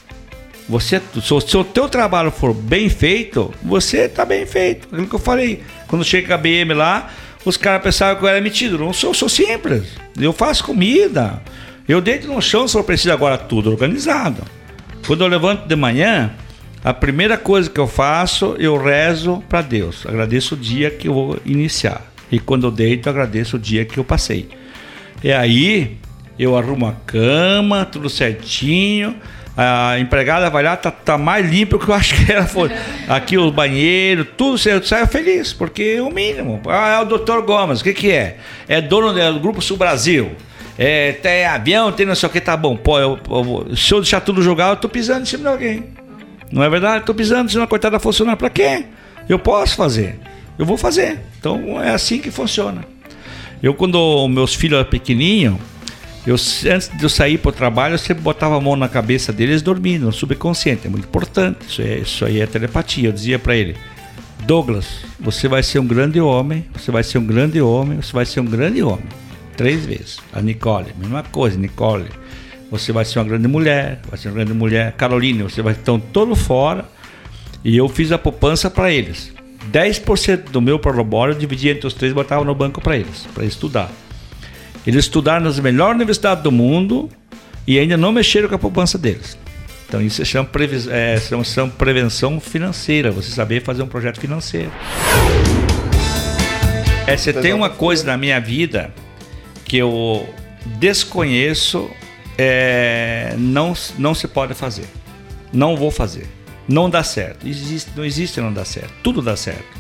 Você, 0.68 1.02
se 1.22 1.58
o 1.58 1.64
teu 1.64 1.90
trabalho 1.90 2.32
for 2.32 2.54
bem 2.54 2.90
feito, 2.90 3.54
você 3.64 4.02
está 4.02 4.24
bem 4.26 4.46
feito. 4.46 4.88
Aquilo 4.92 5.08
que 5.08 5.16
eu 5.16 5.20
falei. 5.20 5.64
Quando 5.90 6.06
chega 6.06 6.36
a 6.36 6.38
BM 6.38 6.72
lá, 6.76 7.10
os 7.44 7.58
caras 7.58 7.82
pensavam 7.82 8.18
que 8.18 8.24
eu 8.24 8.30
era 8.30 8.40
metido. 8.40 8.78
Não 8.78 8.94
sou, 8.94 9.12
sou 9.12 9.28
simples. 9.28 9.88
Eu 10.18 10.32
faço 10.32 10.64
comida. 10.64 11.42
Eu 11.88 12.00
deito 12.00 12.28
no 12.28 12.40
chão 12.40 12.68
se 12.68 12.74
for 12.74 12.84
preciso 12.84 13.12
agora 13.12 13.40
tudo 13.40 13.72
organizado. 13.72 14.44
Quando 15.08 15.24
eu 15.24 15.28
levanto 15.28 15.68
de 15.68 15.76
manhã, 15.76 16.32
a 16.84 16.94
primeira 16.94 17.38
coisa 17.38 17.68
que 17.68 17.80
eu 17.80 17.88
faço, 17.88 18.56
eu 18.60 18.78
rezo 18.78 19.44
para 19.50 19.64
Deus. 19.64 20.06
Agradeço 20.06 20.54
o 20.54 20.58
dia 20.58 20.92
que 20.92 21.08
eu 21.08 21.14
vou 21.16 21.38
iniciar. 21.44 22.06
E 22.32 22.38
quando 22.38 22.68
eu 22.68 22.72
deito, 22.72 23.10
agradeço 23.10 23.56
o 23.56 23.60
dia 23.60 23.84
que 23.84 23.98
eu 23.98 24.04
passei. 24.04 24.48
E 25.24 25.32
aí, 25.32 25.98
eu 26.38 26.56
arrumo 26.56 26.86
a 26.86 26.94
cama, 26.94 27.84
tudo 27.84 28.08
certinho 28.08 29.16
a 29.58 30.00
empregada 30.00 30.50
vai 30.50 30.64
lá, 30.64 30.78
tá, 30.78 30.90
tá 30.90 31.18
mais 31.18 31.50
limpo 31.50 31.78
que 31.78 31.90
eu 31.90 31.94
acho 31.94 32.16
que 32.16 32.32
ela 32.32 32.46
foi. 32.46 32.72
Aqui 33.08 33.38
o 33.38 33.52
banheiro, 33.52 34.24
tudo 34.24 34.58
você 34.58 34.82
sai 34.84 35.06
feliz, 35.08 35.52
porque 35.52 35.96
é 35.98 36.02
o 36.02 36.10
mínimo. 36.10 36.62
Ah, 36.68 37.00
é 37.00 37.02
o 37.02 37.06
doutor 37.06 37.42
Gomes, 37.42 37.82
o 37.82 37.84
que 37.84 37.94
que 37.94 38.12
é? 38.12 38.38
É 38.68 38.80
dono 38.80 39.14
do 39.14 39.40
Grupo 39.40 39.62
Sul 39.62 39.78
Brasil. 39.78 40.32
É, 40.78 41.12
tem 41.12 41.46
avião, 41.46 41.92
tem 41.92 42.06
não 42.06 42.16
sei 42.16 42.30
o 42.30 42.32
que, 42.32 42.40
tá 42.40 42.56
bom. 42.56 42.78
Pô, 42.78 42.98
eu, 43.00 43.20
eu, 43.30 43.76
se 43.76 43.94
eu 43.94 44.00
deixar 44.00 44.22
tudo 44.22 44.42
jogar, 44.42 44.70
eu 44.70 44.78
tô 44.78 44.88
pisando 44.88 45.24
em 45.24 45.26
cima 45.26 45.44
de 45.44 45.50
alguém. 45.50 45.84
Não 46.52 46.64
é 46.64 46.70
verdade? 46.70 47.06
Tô 47.06 47.14
pisando, 47.14 47.52
se 47.52 47.58
uma 47.58 47.68
coitada 47.68 48.00
funcionar, 48.00 48.38
pra 48.38 48.50
quê? 48.50 48.86
Eu 49.28 49.38
posso 49.38 49.76
fazer. 49.76 50.18
Eu 50.58 50.66
vou 50.66 50.78
fazer. 50.78 51.20
Então 51.38 51.82
é 51.82 51.90
assim 51.90 52.20
que 52.20 52.32
funciona. 52.32 52.86
Eu, 53.62 53.74
quando 53.74 54.28
meus 54.30 54.56
filhos 54.56 54.80
eram 54.80 54.90
pequenininhos, 54.90 55.58
eu, 56.26 56.36
antes 56.36 56.90
de 56.90 57.04
eu 57.04 57.10
sair 57.10 57.38
para 57.38 57.50
o 57.50 57.52
trabalho, 57.52 57.94
eu 57.94 57.98
sempre 57.98 58.22
botava 58.22 58.58
a 58.58 58.62
mão 58.62 58.76
na 58.76 58.90
cabeça 58.90 59.32
deles 59.32 59.62
dormindo, 59.62 60.06
no 60.06 60.12
subconsciente. 60.12 60.86
É 60.86 60.90
muito 60.90 61.06
importante. 61.06 61.66
Isso, 61.68 61.82
é, 61.82 61.98
isso 61.98 62.26
aí 62.26 62.42
é 62.42 62.46
telepatia. 62.46 63.10
Eu 63.10 63.14
dizia 63.14 63.40
para 63.40 63.56
ele: 63.56 63.76
Douglas, 64.46 65.06
você 65.20 65.48
vai 65.48 65.64
ser 65.64 65.80
um 65.80 65.88
grande 65.88 66.20
homem, 66.20 66.66
você 66.74 66.92
vai 66.92 67.04
ser 67.04 67.18
um 67.18 67.26
grande 67.26 67.62
homem, 67.62 68.02
você 68.02 68.14
vai 68.14 68.26
ser 68.26 68.40
um 68.42 68.46
grande 68.46 68.84
homem. 68.84 69.06
Três 69.56 69.86
vezes. 69.86 70.18
A 70.34 70.42
Nicole, 70.42 70.94
mesma 70.98 71.24
coisa, 71.24 71.58
Nicole. 71.58 72.10
Você 72.72 72.92
vai 72.92 73.04
ser 73.04 73.20
uma 73.20 73.26
grande 73.26 73.48
mulher, 73.48 74.00
vai 74.08 74.18
ser 74.18 74.28
uma 74.28 74.36
grande 74.36 74.54
mulher. 74.54 74.94
Caroline, 74.94 75.44
você 75.44 75.62
vai 75.62 75.74
estar 75.74 76.00
todo 76.14 76.36
fora. 76.36 76.86
E 77.64 77.76
eu 77.76 77.90
fiz 77.90 78.12
a 78.12 78.18
poupança 78.18 78.70
para 78.70 78.92
eles. 78.92 79.34
10% 79.72 80.50
do 80.52 80.62
meu 80.62 80.80
prolabório 80.80 81.34
eu 81.34 81.38
dividia 81.38 81.72
entre 81.72 81.88
os 81.88 81.94
três 81.94 82.12
e 82.12 82.16
botava 82.16 82.44
no 82.44 82.56
banco 82.56 82.80
para 82.82 82.96
eles, 82.96 83.28
para 83.34 83.44
estudar. 83.44 83.92
Eles 84.86 85.06
estudaram 85.06 85.46
nas 85.46 85.60
melhores 85.60 85.96
universidades 85.96 86.44
do 86.44 86.52
mundo 86.52 87.10
e 87.68 87.78
ainda 87.78 87.98
não 87.98 88.12
mexeram 88.12 88.48
com 88.48 88.56
a 88.56 88.60
poupança 88.60 88.98
deles. 88.98 89.38
Então 89.88 90.02
isso 90.02 90.24
chama, 90.24 90.48
é, 90.92 91.20
chama, 91.20 91.44
chama 91.44 91.72
prevenção 91.72 92.40
financeira, 92.40 93.12
você 93.12 93.32
saber 93.32 93.64
fazer 93.64 93.82
um 93.82 93.88
projeto 93.88 94.20
financeiro. 94.20 94.72
É, 97.08 97.18
você 97.18 97.34
tem 97.34 97.54
uma 97.54 97.72
coisa 97.72 98.06
na 98.06 98.16
minha 98.16 98.40
vida 98.40 98.94
que 99.66 99.78
eu 99.78 100.30
desconheço, 100.78 101.90
é, 102.38 103.34
não, 103.38 103.74
não 103.98 104.14
se 104.14 104.28
pode 104.28 104.54
fazer. 104.54 104.86
Não 105.52 105.76
vou 105.76 105.90
fazer. 105.90 106.28
Não 106.68 106.88
dá 106.88 107.04
certo. 107.04 107.48
Existe, 107.48 107.90
não 107.96 108.06
existe 108.06 108.40
não 108.40 108.54
dá 108.54 108.64
certo. 108.64 108.94
Tudo 109.02 109.24
dá 109.24 109.36
certo. 109.36 109.79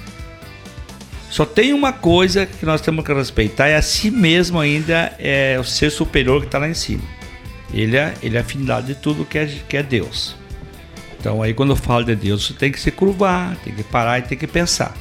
Só 1.29 1.45
tem 1.45 1.73
uma 1.73 1.93
coisa 1.93 2.45
que 2.45 2.65
nós 2.65 2.81
temos 2.81 3.05
que 3.05 3.13
respeitar, 3.13 3.67
é 3.67 3.75
a 3.75 3.81
si 3.81 4.09
mesmo 4.09 4.59
ainda 4.59 5.13
é 5.19 5.57
o 5.59 5.63
ser 5.63 5.91
superior 5.91 6.41
que 6.41 6.47
está 6.47 6.57
lá 6.57 6.67
em 6.67 6.73
cima. 6.73 7.03
Ele 7.71 7.95
é, 7.97 8.15
ele 8.23 8.35
é 8.35 8.39
a 8.39 8.41
afinidade 8.41 8.87
de 8.87 8.95
tudo 8.95 9.23
que 9.23 9.37
é, 9.37 9.45
que 9.45 9.77
é 9.77 9.83
Deus. 9.83 10.35
Então 11.19 11.41
aí 11.41 11.53
quando 11.53 11.71
eu 11.71 11.75
falo 11.75 12.03
de 12.03 12.15
Deus, 12.15 12.47
você 12.47 12.53
tem 12.53 12.71
que 12.71 12.79
se 12.79 12.89
curvar, 12.89 13.55
tem 13.63 13.73
que 13.73 13.83
parar 13.83 14.19
e 14.19 14.23
tem 14.23 14.37
que 14.37 14.47
pensar. 14.47 14.95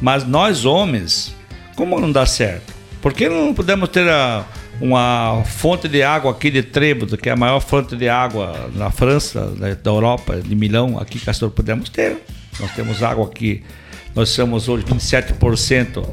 Mas 0.00 0.24
nós 0.24 0.64
homens, 0.64 1.34
como 1.74 1.98
não 1.98 2.12
dá 2.12 2.24
certo? 2.24 2.72
Por 3.02 3.12
que 3.12 3.28
não 3.28 3.52
podemos 3.52 3.88
ter 3.88 4.08
a, 4.08 4.44
uma 4.80 5.42
fonte 5.44 5.88
de 5.88 6.02
água 6.02 6.30
aqui 6.30 6.50
de 6.50 6.62
Trêbado, 6.62 7.18
que 7.18 7.28
é 7.28 7.32
a 7.32 7.36
maior 7.36 7.60
fonte 7.60 7.96
de 7.96 8.08
água 8.08 8.70
na 8.74 8.90
França, 8.90 9.46
da 9.82 9.90
Europa, 9.90 10.36
de 10.36 10.54
Milão, 10.54 10.96
aqui 10.98 11.18
Castor 11.18 11.50
podemos 11.50 11.88
ter. 11.88 12.18
Nós 12.60 12.70
temos 12.72 13.02
água 13.02 13.26
aqui 13.26 13.64
nós 14.14 14.30
somos 14.30 14.68
hoje 14.68 14.84
27% 14.84 16.06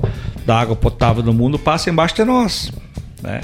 da 0.45 0.59
água 0.59 0.75
potável 0.75 1.21
do 1.21 1.33
mundo 1.33 1.59
passa 1.59 1.89
embaixo 1.89 2.15
de 2.15 2.23
nós, 2.23 2.71
né? 3.21 3.41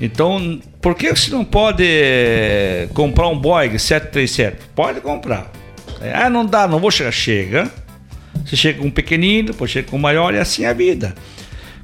Então, 0.00 0.60
por 0.82 0.94
que 0.94 1.14
você 1.14 1.30
não 1.30 1.44
pode 1.44 1.84
eh, 1.84 2.88
comprar 2.92 3.28
um 3.28 3.38
Boeing 3.38 3.78
737? 3.78 4.70
Pode 4.74 5.00
comprar. 5.00 5.50
Ah, 6.14 6.28
não 6.28 6.44
dá, 6.44 6.68
não 6.68 6.78
vou 6.78 6.90
chegar. 6.90 7.10
Chega. 7.10 7.70
Você 8.44 8.56
chega 8.56 8.80
com 8.80 8.88
um 8.88 8.90
pequenino, 8.90 9.48
depois 9.48 9.70
chega 9.70 9.88
com 9.88 9.96
um 9.96 10.00
maior 10.00 10.34
e 10.34 10.38
assim 10.38 10.64
é 10.64 10.68
a 10.68 10.72
vida. 10.72 11.14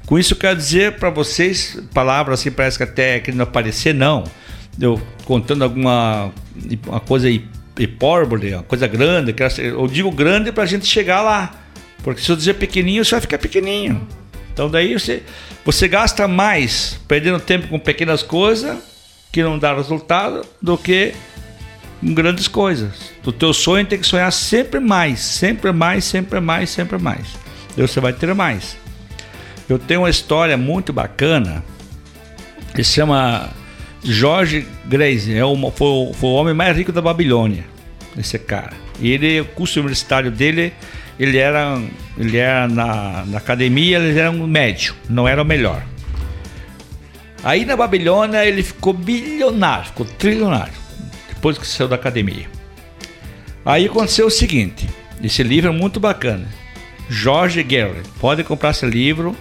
Com 0.05 0.19
isso 0.19 0.33
eu 0.33 0.37
quero 0.37 0.55
dizer 0.55 0.97
para 0.97 1.09
vocês, 1.09 1.81
palavras 1.93 2.39
assim 2.39 2.51
parece 2.51 2.77
que 2.77 2.83
até 2.83 3.19
querendo 3.19 3.41
aparecer, 3.41 3.93
não. 3.93 4.23
Eu 4.79 5.01
contando 5.25 5.63
alguma 5.63 6.31
uma 6.87 6.99
coisa 6.99 7.27
hipórbole, 7.79 8.53
uma 8.53 8.63
coisa 8.63 8.85
grande, 8.87 9.33
eu 9.57 9.87
digo 9.87 10.11
grande 10.11 10.51
para 10.51 10.63
a 10.63 10.67
gente 10.67 10.85
chegar 10.85 11.21
lá. 11.21 11.62
Porque 12.03 12.21
se 12.21 12.29
eu 12.29 12.35
dizer 12.35 12.55
pequenininho, 12.55 13.03
você 13.03 13.11
vai 13.11 13.21
ficar 13.21 13.37
pequenininho. 13.37 14.05
Então 14.53 14.69
daí 14.69 14.93
você, 14.93 15.23
você 15.65 15.87
gasta 15.87 16.27
mais 16.27 16.99
perdendo 17.07 17.39
tempo 17.39 17.67
com 17.67 17.79
pequenas 17.79 18.21
coisas 18.21 18.77
que 19.31 19.41
não 19.41 19.57
dá 19.57 19.73
resultado 19.73 20.45
do 20.61 20.77
que 20.77 21.13
com 21.99 22.13
grandes 22.13 22.47
coisas. 22.47 23.11
O 23.25 23.31
teu 23.31 23.53
sonho 23.53 23.85
tem 23.85 23.97
que 23.97 24.05
sonhar 24.05 24.31
sempre 24.31 24.79
mais, 24.79 25.19
sempre 25.21 25.71
mais, 25.71 26.03
sempre 26.03 26.39
mais, 26.39 26.69
sempre 26.69 26.97
mais. 26.99 27.25
E 27.75 27.81
você 27.81 27.99
vai 27.99 28.13
ter 28.13 28.31
mais. 28.35 28.77
Eu 29.67 29.79
tenho 29.79 30.01
uma 30.01 30.09
história 30.09 30.57
muito 30.57 30.91
bacana 30.91 31.63
que 32.75 32.83
se 32.83 32.93
chama 32.93 33.49
George 34.03 34.67
Grace, 34.85 35.33
é 35.33 35.45
uma, 35.45 35.71
foi, 35.71 36.11
foi 36.13 36.29
o 36.29 36.33
homem 36.33 36.53
mais 36.53 36.75
rico 36.75 36.91
da 36.91 37.01
Babilônia. 37.01 37.63
esse 38.17 38.37
cara. 38.37 38.73
E 38.99 39.11
ele, 39.11 39.41
o 39.41 39.45
curso 39.45 39.79
universitário 39.79 40.29
dele, 40.29 40.73
ele 41.23 41.37
era, 41.37 41.81
ele 42.17 42.37
era 42.37 42.67
na, 42.67 43.25
na 43.25 43.37
academia, 43.37 43.97
ele 43.97 44.19
era 44.19 44.29
um 44.29 44.45
médio, 44.45 44.95
não 45.09 45.27
era 45.27 45.41
o 45.41 45.45
melhor. 45.45 45.83
Aí 47.43 47.65
na 47.65 47.75
Babilônia 47.75 48.45
ele 48.45 48.63
ficou 48.63 48.93
bilionário, 48.93 49.85
ficou 49.87 50.05
trilionário, 50.05 50.73
depois 51.29 51.57
que 51.57 51.67
saiu 51.67 51.87
da 51.87 51.95
academia. 51.95 52.47
Aí 53.65 53.85
aconteceu 53.85 54.27
o 54.27 54.31
seguinte, 54.31 54.87
esse 55.23 55.43
livro 55.43 55.69
é 55.69 55.73
muito 55.73 55.99
bacana. 55.99 56.47
Jorge 57.09 57.61
Guerra, 57.63 58.01
pode 58.19 58.43
comprar 58.43 58.71
esse 58.71 58.85
livro. 58.85 59.35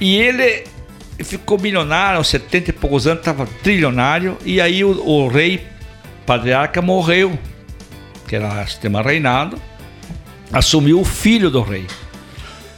E 0.00 0.16
ele 0.16 0.64
ficou 1.22 1.58
milionário 1.58 2.18
aos 2.18 2.28
70 2.28 2.70
e 2.70 2.72
poucos 2.72 3.06
anos, 3.06 3.20
estava 3.20 3.46
trilionário, 3.62 4.36
e 4.44 4.60
aí 4.60 4.84
o, 4.84 4.90
o, 4.90 5.28
rei 5.28 5.64
patriarca 6.26 6.82
morreu, 6.82 7.38
que 8.26 8.34
era 8.34 8.66
sistema 8.66 9.00
reinado, 9.02 9.60
assumiu 10.54 11.00
o 11.00 11.04
filho 11.04 11.50
do 11.50 11.60
rei. 11.60 11.86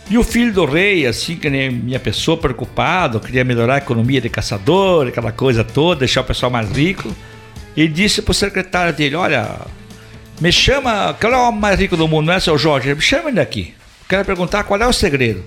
E 0.08 0.16
o 0.16 0.22
filho 0.22 0.52
do 0.52 0.64
rei, 0.64 1.06
assim 1.06 1.36
que 1.36 1.50
nem 1.50 1.70
minha 1.70 2.00
pessoa, 2.00 2.36
preocupado, 2.36 3.20
queria 3.20 3.44
melhorar 3.44 3.74
a 3.74 3.78
economia 3.78 4.20
de 4.20 4.28
caçador, 4.28 5.08
aquela 5.08 5.32
coisa 5.32 5.62
toda, 5.62 6.00
deixar 6.00 6.22
o 6.22 6.24
pessoal 6.24 6.50
mais 6.50 6.70
rico, 6.70 7.14
e 7.76 7.86
disse 7.86 8.22
para 8.22 8.30
o 8.30 8.34
secretário 8.34 8.94
dele: 8.94 9.16
Olha, 9.16 9.60
me 10.40 10.50
chama, 10.50 11.14
qual 11.20 11.32
é 11.32 11.36
o 11.36 11.48
homem 11.48 11.60
mais 11.60 11.78
rico 11.78 11.96
do 11.96 12.08
mundo, 12.08 12.26
não 12.26 12.34
é, 12.34 12.40
seu 12.40 12.56
Jorge? 12.56 12.94
Me 12.94 13.00
chama 13.00 13.30
ele 13.30 13.40
aqui. 13.40 13.74
Quero 14.08 14.24
perguntar 14.24 14.62
qual 14.62 14.80
é 14.80 14.86
o 14.86 14.92
segredo. 14.92 15.44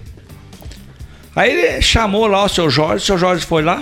Aí 1.36 1.52
ele 1.52 1.82
chamou 1.82 2.28
lá 2.28 2.44
o 2.44 2.50
seu 2.50 2.70
Jorge, 2.70 3.04
o 3.04 3.06
seu 3.06 3.18
Jorge 3.18 3.46
foi 3.46 3.64
lá, 3.64 3.82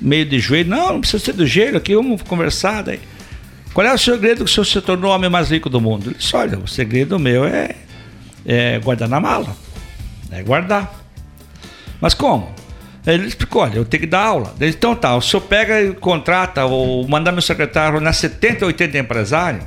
meio 0.00 0.24
de 0.24 0.40
joelho, 0.40 0.70
não, 0.70 0.94
não 0.94 1.00
precisa 1.00 1.22
ser 1.22 1.32
do 1.34 1.46
joelho 1.46 1.76
aqui, 1.76 1.94
vamos 1.94 2.22
conversar. 2.22 2.82
Daí. 2.82 3.00
Qual 3.76 3.86
é 3.86 3.92
o 3.92 3.98
segredo 3.98 4.38
que 4.38 4.44
o 4.44 4.48
senhor 4.48 4.64
se 4.64 4.80
tornou 4.80 5.10
o 5.10 5.14
homem 5.14 5.28
mais 5.28 5.50
rico 5.50 5.68
do 5.68 5.82
mundo? 5.82 6.06
Ele 6.06 6.16
disse, 6.16 6.34
olha, 6.34 6.58
o 6.58 6.66
segredo 6.66 7.18
meu 7.18 7.44
é, 7.44 7.74
é 8.46 8.78
guardar 8.78 9.06
na 9.06 9.20
mala. 9.20 9.54
É 10.30 10.42
guardar. 10.42 10.94
Mas 12.00 12.14
como? 12.14 12.50
Ele 13.06 13.26
explicou, 13.26 13.60
olha, 13.60 13.76
eu 13.76 13.84
tenho 13.84 14.00
que 14.00 14.06
dar 14.06 14.24
aula. 14.24 14.54
Ele, 14.58 14.70
então 14.70 14.96
tá, 14.96 15.14
o 15.14 15.20
senhor 15.20 15.42
pega 15.42 15.82
e 15.82 15.92
contrata 15.92 16.64
ou 16.64 17.06
manda 17.06 17.30
meu 17.30 17.42
secretário 17.42 18.00
na 18.00 18.14
70, 18.14 18.64
80 18.64 18.96
empresários 18.96 19.64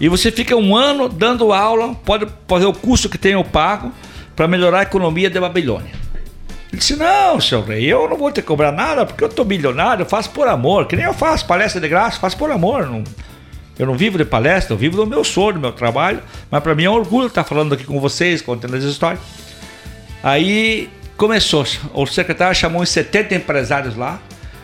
e 0.00 0.08
você 0.08 0.32
fica 0.32 0.56
um 0.56 0.74
ano 0.74 1.08
dando 1.08 1.52
aula, 1.52 1.94
pode 2.04 2.26
fazer 2.48 2.66
o 2.66 2.72
curso 2.72 3.08
que 3.08 3.16
tem 3.16 3.34
eu 3.34 3.44
pago 3.44 3.92
para 4.34 4.48
melhorar 4.48 4.80
a 4.80 4.82
economia 4.82 5.30
da 5.30 5.40
Babilônia. 5.40 5.92
Ele 6.72 6.78
disse: 6.78 6.96
Não, 6.96 7.40
seu 7.40 7.62
rei, 7.62 7.84
eu 7.84 8.08
não 8.08 8.16
vou 8.16 8.32
que 8.32 8.42
cobrar 8.42 8.72
nada 8.72 9.06
porque 9.06 9.22
eu 9.22 9.28
estou 9.28 9.44
bilionário, 9.44 10.02
eu 10.02 10.06
faço 10.08 10.30
por 10.30 10.48
amor, 10.48 10.88
que 10.88 10.96
nem 10.96 11.04
eu 11.04 11.14
faço 11.14 11.46
palestra 11.46 11.80
de 11.80 11.86
graça, 11.86 12.18
faço 12.18 12.36
por 12.36 12.50
amor. 12.50 12.88
Não, 12.88 13.04
eu 13.78 13.86
não 13.86 13.94
vivo 13.94 14.18
de 14.18 14.24
palestra, 14.24 14.74
eu 14.74 14.78
vivo 14.78 14.96
do 14.96 15.06
meu 15.06 15.24
sonho, 15.24 15.54
do 15.54 15.60
meu 15.60 15.72
trabalho, 15.72 16.20
mas 16.50 16.62
para 16.62 16.74
mim 16.74 16.84
é 16.84 16.90
um 16.90 16.94
orgulho 16.94 17.26
estar 17.26 17.44
falando 17.44 17.74
aqui 17.74 17.84
com 17.84 17.98
vocês, 18.00 18.42
contando 18.42 18.76
as 18.76 18.84
histórias. 18.84 19.20
Aí 20.22 20.88
começou, 21.16 21.64
o 21.94 22.06
secretário 22.06 22.54
chamou 22.54 22.82
uns 22.82 22.90
70 22.90 23.34
empresários 23.34 23.96
lá, 23.96 24.20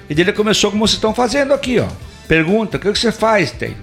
e 0.09 0.19
ele 0.19 0.33
começou 0.33 0.71
como 0.71 0.87
vocês 0.87 0.97
estão 0.97 1.15
fazendo 1.15 1.53
aqui, 1.53 1.79
ó. 1.79 1.89
Pergunta: 2.27 2.77
o 2.77 2.81
que 2.81 2.89
você 2.89 3.13
faz, 3.13 3.51
Taylor? 3.53 3.77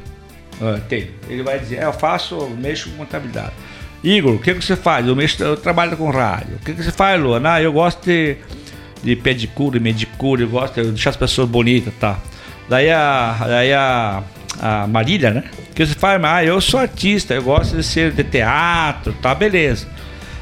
Ah, 0.61 0.80
Taylor. 0.88 1.10
Ele 1.30 1.43
vai 1.43 1.60
dizer: 1.60 1.77
é, 1.77 1.85
eu 1.85 1.93
faço, 1.93 2.49
mexo 2.49 2.89
com 2.89 2.97
contabilidade. 2.97 3.53
Igor, 4.03 4.35
o 4.35 4.39
que, 4.39 4.53
que 4.53 4.64
você 4.64 4.76
faz? 4.76 5.07
Eu, 5.07 5.15
mexo, 5.15 5.43
eu 5.43 5.57
trabalho 5.57 5.97
com 5.97 6.10
rádio. 6.10 6.56
O 6.56 6.65
que, 6.65 6.73
que 6.73 6.84
você 6.84 6.91
faz, 6.91 7.22
Luana? 7.22 7.53
Ah, 7.53 7.61
eu 7.61 7.73
gosto 7.73 8.06
de, 8.06 8.38
de 9.03 9.15
pedicure, 9.15 9.80
medicure, 9.80 10.43
eu 10.43 10.49
gosto 10.49 10.81
de 10.81 10.91
deixar 10.91 11.10
as 11.11 11.15
pessoas 11.15 11.49
bonitas, 11.49 11.93
tá? 11.99 12.19
Daí 12.69 12.91
a, 12.91 13.35
daí 13.47 13.73
a, 13.73 14.23
a 14.61 14.88
Marília, 14.88 15.32
né? 15.32 15.44
Que 15.73 15.86
você 15.86 15.94
faz? 15.94 16.23
Ah, 16.23 16.44
eu 16.44 16.60
sou 16.61 16.80
artista, 16.80 17.34
eu 17.34 17.44
gosto 17.44 17.76
de 17.76 17.84
ser 17.84 18.11
de 18.11 18.23
teatro, 18.23 19.14
tá? 19.22 19.34
Beleza. 19.36 19.88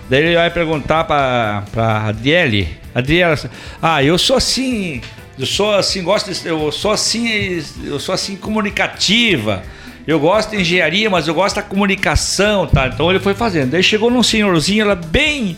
Daí 0.09 0.23
ele 0.23 0.35
vai 0.35 0.49
perguntar 0.49 1.03
pra, 1.05 1.63
pra 1.71 2.07
Adriele. 2.07 2.77
Adriele, 2.93 3.49
ah, 3.81 4.03
eu 4.03 4.17
sou 4.17 4.35
assim, 4.35 5.01
eu 5.39 5.45
sou 5.45 5.73
assim, 5.73 6.03
gosto 6.03 6.31
de, 6.31 6.47
eu 6.47 6.71
sou 6.71 6.91
assim, 6.91 7.63
eu 7.83 7.99
sou 7.99 8.13
assim 8.13 8.35
comunicativa. 8.35 9.63
Eu 10.05 10.19
gosto 10.19 10.51
de 10.51 10.57
engenharia, 10.57 11.09
mas 11.09 11.27
eu 11.27 11.33
gosto 11.33 11.55
da 11.55 11.61
comunicação, 11.61 12.67
tá? 12.67 12.87
Então 12.87 13.09
ele 13.09 13.19
foi 13.19 13.33
fazendo. 13.33 13.71
Daí 13.71 13.81
chegou 13.81 14.11
num 14.11 14.21
senhorzinho, 14.21 14.83
ela 14.83 14.95
bem, 14.95 15.57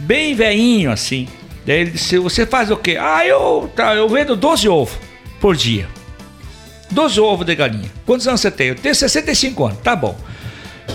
bem 0.00 0.34
veinho 0.34 0.90
assim. 0.90 1.28
Daí 1.64 1.80
ele 1.80 1.90
disse: 1.92 2.18
Você 2.18 2.44
faz 2.44 2.70
o 2.70 2.76
quê? 2.76 2.98
Ah, 3.00 3.24
eu, 3.24 3.70
tá, 3.74 3.94
eu 3.94 4.08
vendo 4.08 4.34
12 4.34 4.68
ovos 4.68 4.98
por 5.40 5.54
dia. 5.54 5.86
12 6.90 7.20
ovos 7.20 7.46
de 7.46 7.54
galinha. 7.54 7.90
Quantos 8.04 8.26
anos 8.26 8.40
você 8.40 8.50
tem? 8.50 8.68
Eu 8.68 8.74
tenho 8.74 8.94
65 8.94 9.64
anos, 9.66 9.78
tá 9.80 9.94
bom. 9.94 10.18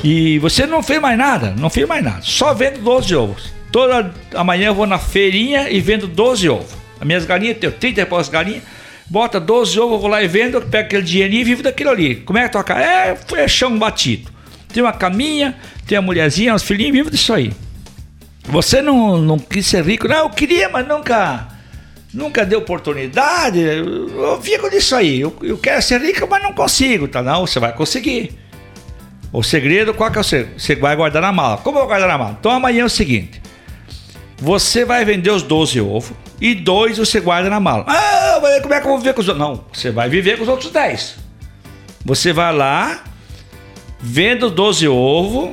E 0.03 0.37
você 0.39 0.65
não 0.65 0.83
fez 0.83 1.01
mais 1.01 1.17
nada? 1.17 1.53
Não 1.57 1.69
fez 1.69 1.87
mais 1.87 2.03
nada. 2.03 2.21
Só 2.21 2.53
vendo 2.53 2.79
12 2.81 3.15
ovos. 3.15 3.53
Toda 3.71 4.13
amanhã 4.33 4.67
eu 4.67 4.75
vou 4.75 4.85
na 4.85 4.99
feirinha 4.99 5.69
e 5.69 5.79
vendo 5.79 6.07
12 6.07 6.49
ovos. 6.49 6.71
As 6.99 7.05
minhas 7.05 7.25
galinhas, 7.25 7.57
tenho 7.57 7.73
30 7.73 8.01
e 8.01 8.05
poucas 8.05 8.29
galinhas 8.29 8.63
bota 9.09 9.39
12 9.39 9.79
ovos, 9.79 10.01
vou 10.01 10.09
lá 10.09 10.23
e 10.23 10.27
vendo, 10.27 10.61
pego 10.61 10.87
aquele 10.87 11.03
dinheirinho 11.03 11.41
e 11.41 11.43
vivo 11.43 11.63
daquilo 11.63 11.91
ali. 11.91 12.15
Como 12.17 12.39
é 12.39 12.43
que 12.43 12.49
toca? 12.49 12.73
É, 12.79 13.17
é 13.35 13.47
chão 13.47 13.77
batido. 13.77 14.31
Tem 14.73 14.81
uma 14.83 14.93
caminha, 14.93 15.55
tem 15.87 15.97
a 15.97 16.01
mulherzinha, 16.01 16.53
os 16.53 16.63
filhinhos, 16.63 16.93
vivo 16.93 17.11
disso 17.11 17.33
aí. 17.33 17.53
Você 18.45 18.81
não, 18.81 19.17
não 19.17 19.39
quis 19.39 19.65
ser 19.65 19.83
rico? 19.83 20.07
Não, 20.07 20.17
eu 20.17 20.29
queria, 20.29 20.69
mas 20.69 20.87
nunca 20.87 21.47
nunca 22.15 22.45
deu 22.45 22.59
oportunidade. 22.59 23.59
Eu, 23.59 24.41
fico 24.41 24.69
disso 24.69 24.95
aí. 24.95 25.19
Eu, 25.21 25.35
eu, 25.43 25.57
quero 25.57 25.81
ser 25.81 26.01
rico, 26.01 26.27
mas 26.29 26.41
não 26.41 26.53
consigo. 26.53 27.07
Tá? 27.07 27.21
Não, 27.21 27.45
você 27.45 27.59
vai 27.59 27.73
conseguir. 27.73 28.33
O 29.31 29.43
segredo, 29.43 29.93
qual 29.93 30.09
que 30.09 30.17
é 30.17 30.21
o 30.21 30.23
segredo? 30.23 30.59
Você 30.59 30.75
vai 30.75 30.95
guardar 30.95 31.21
na 31.21 31.31
mala. 31.31 31.57
Como 31.57 31.77
eu 31.77 31.81
vou 31.81 31.87
guardar 31.89 32.07
na 32.07 32.17
mala? 32.17 32.37
Então 32.39 32.51
amanhã 32.51 32.83
é 32.83 32.85
o 32.85 32.89
seguinte. 32.89 33.41
Você 34.37 34.83
vai 34.85 35.03
vender 35.05 35.31
os 35.31 35.43
12 35.43 35.79
ovos 35.81 36.11
e 36.41 36.55
dois 36.55 36.97
você 36.97 37.19
guarda 37.19 37.49
na 37.49 37.59
mala. 37.59 37.85
Ah, 37.87 38.39
como 38.61 38.73
é 38.73 38.79
que 38.79 38.85
eu 38.85 38.91
vou 38.91 38.97
viver 38.97 39.13
com 39.13 39.21
os 39.21 39.27
outros? 39.27 39.47
Não, 39.47 39.63
você 39.71 39.91
vai 39.91 40.09
viver 40.09 40.37
com 40.37 40.43
os 40.43 40.49
outros 40.49 40.71
10. 40.71 41.17
Você 42.03 42.33
vai 42.33 42.53
lá, 42.53 43.03
vende 43.99 44.45
os 44.45 44.51
12 44.51 44.87
ovos 44.87 45.51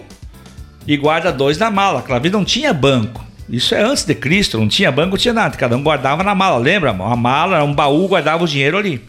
e 0.86 0.96
guarda 0.96 1.32
dois 1.32 1.58
na 1.58 1.70
mala. 1.70 2.04
Vida 2.20 2.36
não 2.36 2.44
tinha 2.44 2.72
banco. 2.72 3.24
Isso 3.48 3.74
é 3.74 3.82
antes 3.82 4.04
de 4.04 4.14
Cristo, 4.14 4.58
não 4.58 4.68
tinha 4.68 4.90
banco, 4.90 5.10
não 5.10 5.18
tinha 5.18 5.34
nada. 5.34 5.56
Cada 5.56 5.76
um 5.76 5.82
guardava 5.82 6.22
na 6.22 6.34
mala, 6.34 6.58
lembra? 6.58 6.90
A 6.90 7.16
mala, 7.16 7.62
um 7.64 7.74
baú, 7.74 8.08
guardava 8.08 8.44
o 8.44 8.48
dinheiro 8.48 8.78
ali. 8.78 9.02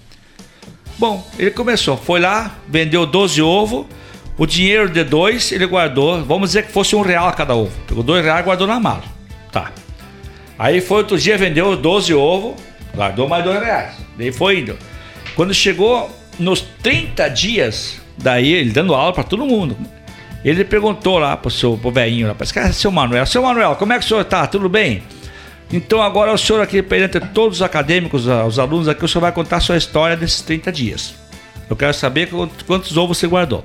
Bom, 0.97 1.25
ele 1.37 1.51
começou, 1.51 1.97
foi 1.97 2.19
lá, 2.19 2.55
vendeu 2.67 3.05
12 3.05 3.41
ovos, 3.41 3.85
o 4.37 4.45
dinheiro 4.45 4.89
de 4.89 5.03
dois 5.03 5.51
ele 5.51 5.65
guardou, 5.65 6.23
vamos 6.23 6.49
dizer 6.49 6.65
que 6.65 6.71
fosse 6.71 6.95
um 6.95 7.01
real 7.01 7.31
cada 7.33 7.55
ovo. 7.55 7.71
Pegou 7.87 8.03
dois 8.03 8.23
reais 8.23 8.41
e 8.41 8.43
guardou 8.43 8.67
na 8.67 8.79
mala. 8.79 9.03
Tá. 9.51 9.71
Aí 10.57 10.81
foi 10.81 10.97
outro 10.97 11.17
dia, 11.17 11.37
vendeu 11.37 11.75
12 11.75 12.13
ovos, 12.13 12.55
guardou 12.95 13.27
mais 13.27 13.43
dois 13.43 13.59
reais. 13.59 13.95
Daí 14.17 14.31
foi 14.31 14.59
indo. 14.59 14.77
Quando 15.35 15.53
chegou 15.53 16.09
nos 16.39 16.61
30 16.81 17.27
dias, 17.29 17.99
daí 18.17 18.53
ele 18.53 18.71
dando 18.71 18.93
aula 18.93 19.13
para 19.13 19.23
todo 19.23 19.45
mundo. 19.45 19.75
Ele 20.43 20.63
perguntou 20.65 21.17
lá 21.17 21.37
pro 21.37 21.49
seu 21.49 21.77
pro 21.77 21.91
velhinho 21.91 22.27
lá, 22.27 22.35
cara, 22.53 22.69
é 22.69 22.71
seu 22.71 22.91
Manuel, 22.91 23.25
seu 23.25 23.43
Manuel, 23.43 23.75
como 23.75 23.93
é 23.93 23.99
que 23.99 24.05
o 24.05 24.07
senhor 24.07 24.25
tá? 24.25 24.45
Tudo 24.45 24.67
bem? 24.67 25.03
Então 25.71 26.01
agora 26.01 26.31
o 26.31 26.37
senhor 26.37 26.61
aqui 26.61 26.81
perante 26.83 27.19
todos 27.19 27.57
os 27.57 27.61
acadêmicos, 27.61 28.27
os 28.27 28.59
alunos 28.59 28.87
aqui, 28.87 29.03
o 29.03 29.07
senhor 29.07 29.21
vai 29.21 29.31
contar 29.31 29.57
a 29.57 29.61
sua 29.61 29.77
história 29.77 30.15
desses 30.15 30.41
30 30.41 30.71
dias. 30.71 31.15
Eu 31.69 31.75
quero 31.75 31.93
saber 31.93 32.29
quantos 32.67 32.95
ovos 32.97 33.17
você 33.17 33.25
guardou. 33.25 33.63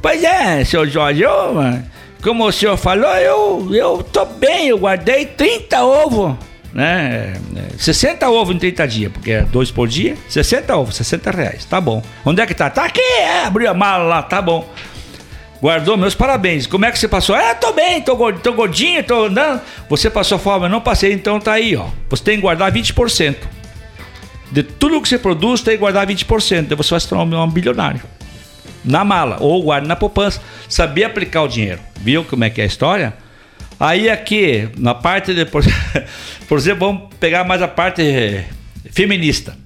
Pois 0.00 0.22
é, 0.22 0.64
senhor 0.64 0.86
Jorge, 0.86 1.22
eu, 1.22 1.32
como 2.22 2.46
o 2.46 2.52
senhor 2.52 2.76
falou, 2.76 3.14
eu, 3.16 3.68
eu 3.74 4.02
tô 4.02 4.24
bem, 4.24 4.68
eu 4.68 4.78
guardei 4.78 5.26
30 5.26 5.84
ovos, 5.84 6.36
né? 6.72 7.34
60 7.76 8.28
ovos 8.30 8.54
em 8.54 8.58
30 8.58 8.88
dias, 8.88 9.12
porque 9.12 9.32
é 9.32 9.42
dois 9.42 9.70
por 9.70 9.86
dia, 9.88 10.16
60 10.28 10.76
ovos, 10.76 10.96
60 10.96 11.30
reais, 11.30 11.64
tá 11.66 11.80
bom. 11.80 12.02
Onde 12.24 12.40
é 12.40 12.46
que 12.46 12.54
tá? 12.54 12.70
Tá 12.70 12.84
aqui, 12.84 13.00
é, 13.00 13.44
abriu 13.44 13.68
a 13.68 13.74
mala 13.74 14.04
lá, 14.04 14.22
tá 14.22 14.40
bom. 14.40 14.66
Guardou, 15.64 15.96
meus 15.96 16.14
parabéns. 16.14 16.66
Como 16.66 16.84
é 16.84 16.92
que 16.92 16.98
você 16.98 17.08
passou? 17.08 17.34
É, 17.34 17.54
tô 17.54 17.72
bem, 17.72 18.02
tô, 18.02 18.14
tô 18.34 18.52
gordinho, 18.52 19.02
tô 19.02 19.24
andando. 19.24 19.62
Você 19.88 20.10
passou 20.10 20.38
fome, 20.38 20.66
eu 20.66 20.68
não 20.68 20.82
passei, 20.82 21.10
então 21.14 21.40
tá 21.40 21.54
aí, 21.54 21.74
ó. 21.74 21.88
Você 22.10 22.22
tem 22.22 22.36
que 22.36 22.42
guardar 22.42 22.70
20%. 22.70 23.34
De 24.52 24.62
tudo 24.62 25.00
que 25.00 25.08
você 25.08 25.16
produz, 25.16 25.62
tem 25.62 25.72
que 25.72 25.80
guardar 25.80 26.06
20%. 26.06 26.66
Daí 26.66 26.76
você 26.76 26.90
vai 26.90 27.00
se 27.00 27.08
tornar 27.08 27.42
um 27.42 27.50
bilionário 27.50 28.02
na 28.84 29.06
mala 29.06 29.38
ou 29.40 29.62
guarda 29.62 29.88
na 29.88 29.96
poupança. 29.96 30.38
Saber 30.68 31.04
aplicar 31.04 31.40
o 31.40 31.48
dinheiro. 31.48 31.80
Viu 31.98 32.24
como 32.24 32.44
é 32.44 32.50
que 32.50 32.60
é 32.60 32.64
a 32.64 32.66
história? 32.66 33.14
Aí 33.80 34.10
aqui, 34.10 34.68
na 34.76 34.94
parte 34.94 35.32
de. 35.32 35.46
Por, 35.46 35.64
por 36.46 36.58
exemplo, 36.58 36.88
vamos 36.88 37.14
pegar 37.18 37.42
mais 37.42 37.62
a 37.62 37.68
parte 37.68 38.44
feminista. 38.90 39.56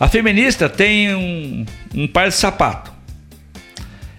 A 0.00 0.08
feminista 0.08 0.70
tem 0.70 1.14
um, 1.14 1.66
um 1.94 2.08
par 2.08 2.30
de 2.30 2.34
sapato. 2.34 2.96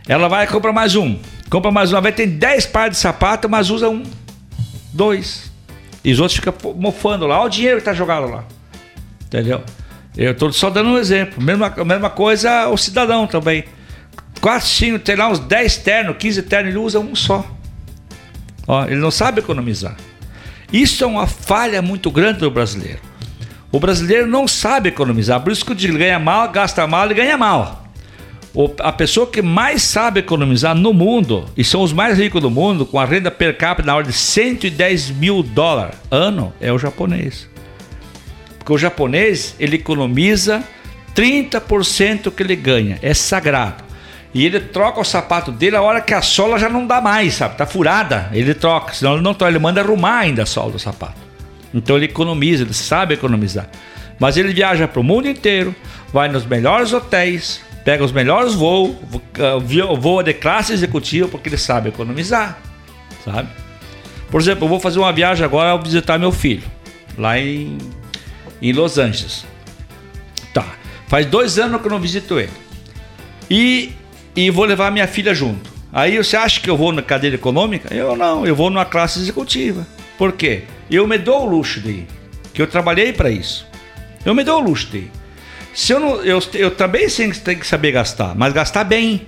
Ela 0.07 0.27
vai 0.27 0.47
comprar 0.47 0.73
mais 0.73 0.95
um. 0.95 1.17
Compra 1.49 1.71
mais 1.71 1.91
uma 1.91 2.01
vez, 2.01 2.15
tem 2.15 2.27
10 2.27 2.67
pares 2.67 2.97
de 2.97 3.01
sapato, 3.01 3.49
mas 3.49 3.69
usa 3.69 3.89
um, 3.89 4.03
dois. 4.93 5.51
E 6.03 6.11
os 6.11 6.19
outros 6.19 6.39
ficam 6.39 6.53
mofando 6.75 7.25
lá. 7.27 7.39
Olha 7.39 7.47
o 7.47 7.49
dinheiro 7.49 7.77
que 7.77 7.85
tá 7.85 7.93
jogado 7.93 8.27
lá. 8.29 8.43
Entendeu? 9.25 9.63
Eu 10.15 10.31
estou 10.31 10.51
só 10.51 10.69
dando 10.69 10.89
um 10.89 10.97
exemplo. 10.97 11.41
Mesma, 11.41 11.69
mesma 11.85 12.09
coisa 12.09 12.67
o 12.67 12.77
cidadão 12.77 13.27
também 13.27 13.65
4, 14.41 14.67
5, 14.67 14.99
tem 14.99 15.15
lá 15.15 15.29
uns 15.29 15.39
10 15.39 15.77
ternos, 15.77 16.17
15 16.17 16.43
ternos, 16.43 16.69
ele 16.69 16.79
usa 16.79 16.99
um 16.99 17.15
só. 17.15 17.45
Ó, 18.67 18.85
ele 18.85 18.95
não 18.95 19.11
sabe 19.11 19.39
economizar. 19.39 19.95
Isso 20.71 21.03
é 21.03 21.07
uma 21.07 21.27
falha 21.27 21.81
muito 21.81 22.09
grande 22.11 22.39
do 22.39 22.51
brasileiro. 22.51 22.99
O 23.71 23.79
brasileiro 23.79 24.27
não 24.27 24.47
sabe 24.47 24.89
economizar, 24.89 25.41
por 25.41 25.51
isso 25.51 25.65
que 25.65 25.73
ele 25.73 25.97
ganha 25.97 26.19
mal, 26.19 26.49
gasta 26.49 26.87
mal 26.87 27.09
e 27.11 27.13
ganha 27.13 27.37
mal. 27.37 27.88
A 28.79 28.91
pessoa 28.91 29.27
que 29.27 29.41
mais 29.41 29.83
sabe 29.83 30.21
economizar 30.21 30.73
no 30.75 30.91
mundo, 30.91 31.45
e 31.55 31.63
são 31.63 31.81
os 31.81 31.93
mais 31.93 32.17
ricos 32.17 32.41
do 32.41 32.49
mundo, 32.49 32.85
com 32.85 32.99
a 32.99 33.05
renda 33.05 33.29
per 33.29 33.55
capita 33.55 33.85
na 33.85 33.95
ordem 33.95 34.11
de 34.11 34.17
110 34.17 35.11
mil 35.11 35.43
dólares 35.43 35.95
ano, 36.09 36.51
é 36.59 36.73
o 36.73 36.79
japonês. 36.79 37.47
Porque 38.57 38.73
o 38.73 38.77
japonês, 38.77 39.55
ele 39.59 39.75
economiza 39.75 40.63
30% 41.15 42.31
que 42.31 42.41
ele 42.41 42.55
ganha, 42.55 42.97
é 43.01 43.13
sagrado. 43.13 43.83
E 44.33 44.45
ele 44.45 44.59
troca 44.59 44.99
o 44.99 45.03
sapato 45.03 45.51
dele 45.51 45.75
a 45.75 45.81
hora 45.81 46.01
que 46.01 46.13
a 46.13 46.21
sola 46.21 46.59
já 46.59 46.69
não 46.69 46.85
dá 46.85 47.01
mais, 47.01 47.35
sabe? 47.35 47.55
Tá 47.55 47.65
furada, 47.65 48.29
ele 48.31 48.53
troca, 48.53 48.93
senão 48.93 49.13
ele 49.13 49.23
não 49.23 49.33
troca, 49.33 49.51
ele 49.51 49.59
manda 49.59 49.81
arrumar 49.81 50.19
ainda 50.19 50.43
a 50.43 50.45
sola 50.45 50.71
do 50.71 50.79
sapato. 50.79 51.19
Então 51.73 51.95
ele 51.95 52.05
economiza, 52.05 52.63
ele 52.63 52.73
sabe 52.73 53.13
economizar. 53.13 53.69
Mas 54.19 54.37
ele 54.37 54.53
viaja 54.53 54.87
para 54.87 54.99
o 54.99 55.03
mundo 55.03 55.27
inteiro, 55.27 55.73
vai 56.11 56.27
nos 56.27 56.45
melhores 56.45 56.93
hotéis, 56.93 57.61
pega 57.83 58.03
os 58.03 58.11
melhores 58.11 58.53
voos, 58.53 58.95
voa 59.99 60.23
de 60.23 60.33
classe 60.33 60.73
executiva 60.73 61.27
porque 61.27 61.49
ele 61.49 61.57
sabe 61.57 61.89
economizar, 61.89 62.59
sabe? 63.23 63.49
Por 64.29 64.39
exemplo, 64.39 64.65
eu 64.65 64.69
vou 64.69 64.79
fazer 64.79 64.99
uma 64.99 65.11
viagem 65.11 65.43
agora 65.43 65.71
ao 65.71 65.81
visitar 65.81 66.17
meu 66.19 66.31
filho, 66.31 66.63
lá 67.17 67.39
em, 67.39 67.77
em 68.61 68.71
Los 68.71 68.97
Angeles. 68.97 69.45
Tá, 70.53 70.65
faz 71.07 71.25
dois 71.25 71.57
anos 71.57 71.81
que 71.81 71.87
eu 71.87 71.91
não 71.91 71.99
visito 71.99 72.39
ele. 72.39 72.51
E, 73.49 73.91
e 74.35 74.51
vou 74.51 74.65
levar 74.65 74.91
minha 74.91 75.07
filha 75.07 75.33
junto. 75.33 75.69
Aí 75.91 76.17
você 76.17 76.37
acha 76.37 76.61
que 76.61 76.69
eu 76.69 76.77
vou 76.77 76.91
na 76.91 77.01
cadeira 77.01 77.35
econômica? 77.35 77.93
Eu 77.93 78.15
não, 78.15 78.45
eu 78.45 78.55
vou 78.55 78.69
numa 78.69 78.85
classe 78.85 79.19
executiva. 79.19 79.87
Por 80.17 80.33
quê? 80.33 80.63
Eu 80.91 81.07
me 81.07 81.17
dou 81.17 81.47
o 81.47 81.49
luxo 81.49 81.79
de 81.79 81.89
ir, 81.89 82.07
que 82.53 82.61
eu 82.61 82.67
trabalhei 82.67 83.11
para 83.11 83.31
isso. 83.31 83.65
Eu 84.23 84.35
me 84.35 84.43
dou 84.43 84.61
o 84.61 84.63
luxo 84.63 84.87
de 84.87 84.97
ir. 84.99 85.11
Se 85.73 85.93
eu, 85.93 85.99
não, 85.99 86.15
eu, 86.23 86.39
eu 86.53 86.71
também 86.71 87.07
tenho 87.07 87.31
que 87.31 87.67
saber 87.67 87.91
gastar, 87.91 88.35
mas 88.35 88.53
gastar 88.53 88.83
bem. 88.83 89.27